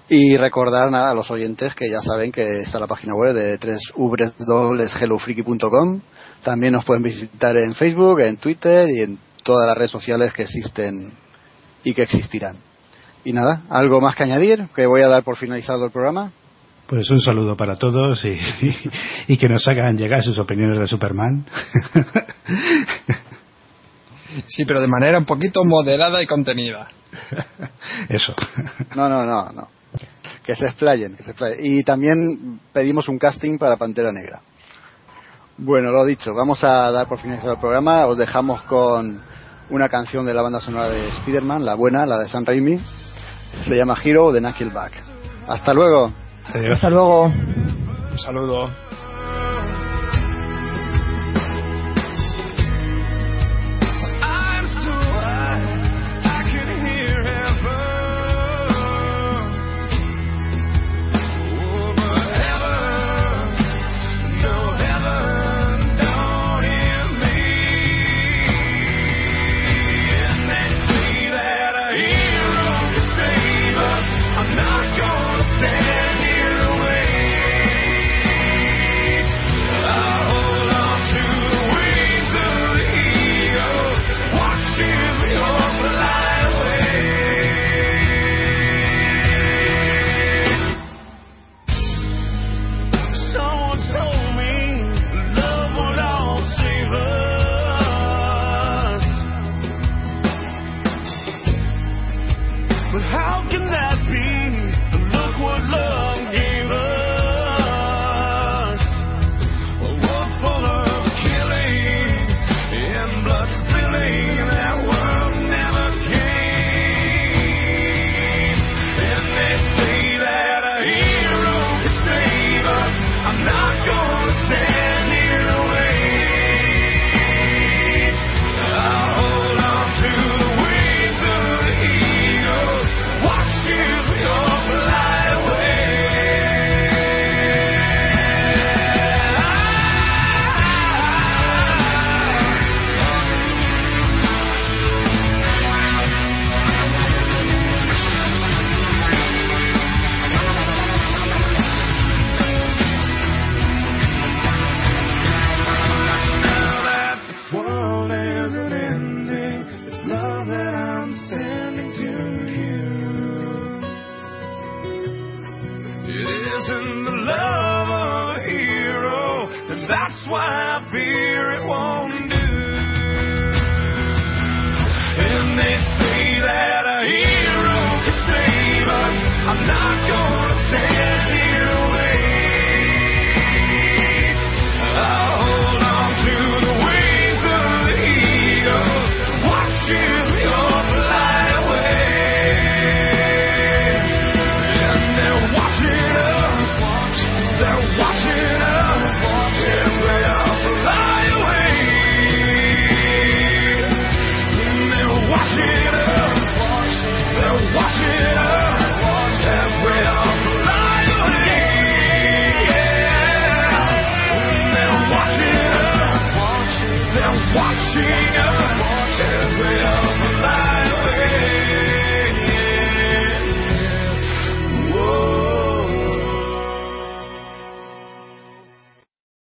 Y 0.09 0.37
recordar 0.37 0.91
nada 0.91 1.11
a 1.11 1.15
los 1.15 1.31
oyentes 1.31 1.75
que 1.75 1.89
ya 1.91 2.03
saben 2.03 2.31
que 2.31 2.61
está 2.61 2.79
la 2.79 2.87
página 2.87 3.15
web 3.15 3.35
de 3.35 3.59
www.hellofreaky.com. 3.97 6.01
También 6.43 6.75
nos 6.75 6.85
pueden 6.85 7.03
visitar 7.03 7.57
en 7.57 7.75
Facebook, 7.75 8.21
en 8.21 8.37
Twitter 8.37 8.89
y 8.91 9.01
en 9.03 9.19
todas 9.43 9.67
las 9.67 9.77
redes 9.77 9.91
sociales 9.91 10.33
que 10.33 10.43
existen 10.43 11.13
y 11.85 11.95
que 11.95 12.03
existirán. 12.03 12.57
Y 13.25 13.33
nada, 13.33 13.63
algo 13.71 14.01
más 14.03 14.15
que 14.17 14.25
añadir, 14.25 14.67
que 14.75 14.85
voy 14.87 15.01
a 15.03 15.09
dar 15.09 15.23
por 15.23 15.37
finalizado 15.37 15.87
el 15.87 15.91
programa. 15.91 16.31
Pues 16.87 17.11
un 17.11 17.19
saludo 17.21 17.57
para 17.57 17.77
todos 17.77 18.23
y, 18.27 18.39
y 19.33 19.37
que 19.39 19.49
nos 19.49 19.67
hagan 19.69 19.97
llegar 19.97 20.23
sus 20.23 20.39
opiniones 20.39 20.81
de 20.81 20.87
Superman. 20.87 21.47
Sí, 24.47 24.65
pero 24.65 24.81
de 24.81 24.89
manera 24.89 25.19
un 25.19 25.25
poquito 25.25 25.65
moderada 25.65 26.23
y 26.23 26.27
contenida. 26.27 26.89
Eso. 28.09 28.35
No, 28.95 29.09
no, 29.09 29.25
no, 29.25 29.51
no. 29.53 29.69
Que 30.45 30.55
se 30.57 30.67
explayen, 30.67 31.17
que 31.17 31.23
se 31.23 31.31
explayen. 31.31 31.59
Y 31.65 31.83
también 31.85 32.61
pedimos 32.73 33.09
un 33.09 33.19
casting 33.19 33.59
para 33.59 33.77
Pantera 33.77 34.13
Negra. 34.13 34.41
Bueno, 35.57 35.91
lo 35.93 36.05
dicho, 36.05 36.35
vamos 36.35 36.65
a 36.65 36.91
dar 36.91 37.07
por 37.07 37.21
finalizado 37.21 37.53
el 37.53 37.61
programa. 37.61 38.07
Os 38.07 38.19
dejamos 38.19 38.63
con 38.63 39.23
una 39.71 39.89
canción 39.89 40.27
de 40.27 40.35
la 40.35 40.43
banda 40.43 40.61
sonora 40.61 40.89
de 40.89 41.09
Spider-Man, 41.09 41.65
la 41.65 41.75
buena, 41.75 42.05
la 42.07 42.19
de 42.19 42.29
Sam 42.29 42.45
Raimi. 42.45 42.79
Se 43.67 43.77
llama 43.77 43.97
Hero 44.03 44.33
de 44.33 44.41
Knuckleback. 44.41 44.93
Hasta 45.47 45.73
luego. 45.73 46.13
hasta 46.73 46.91
luego 46.91 47.27
Un 47.27 48.19
saludo. 48.19 48.71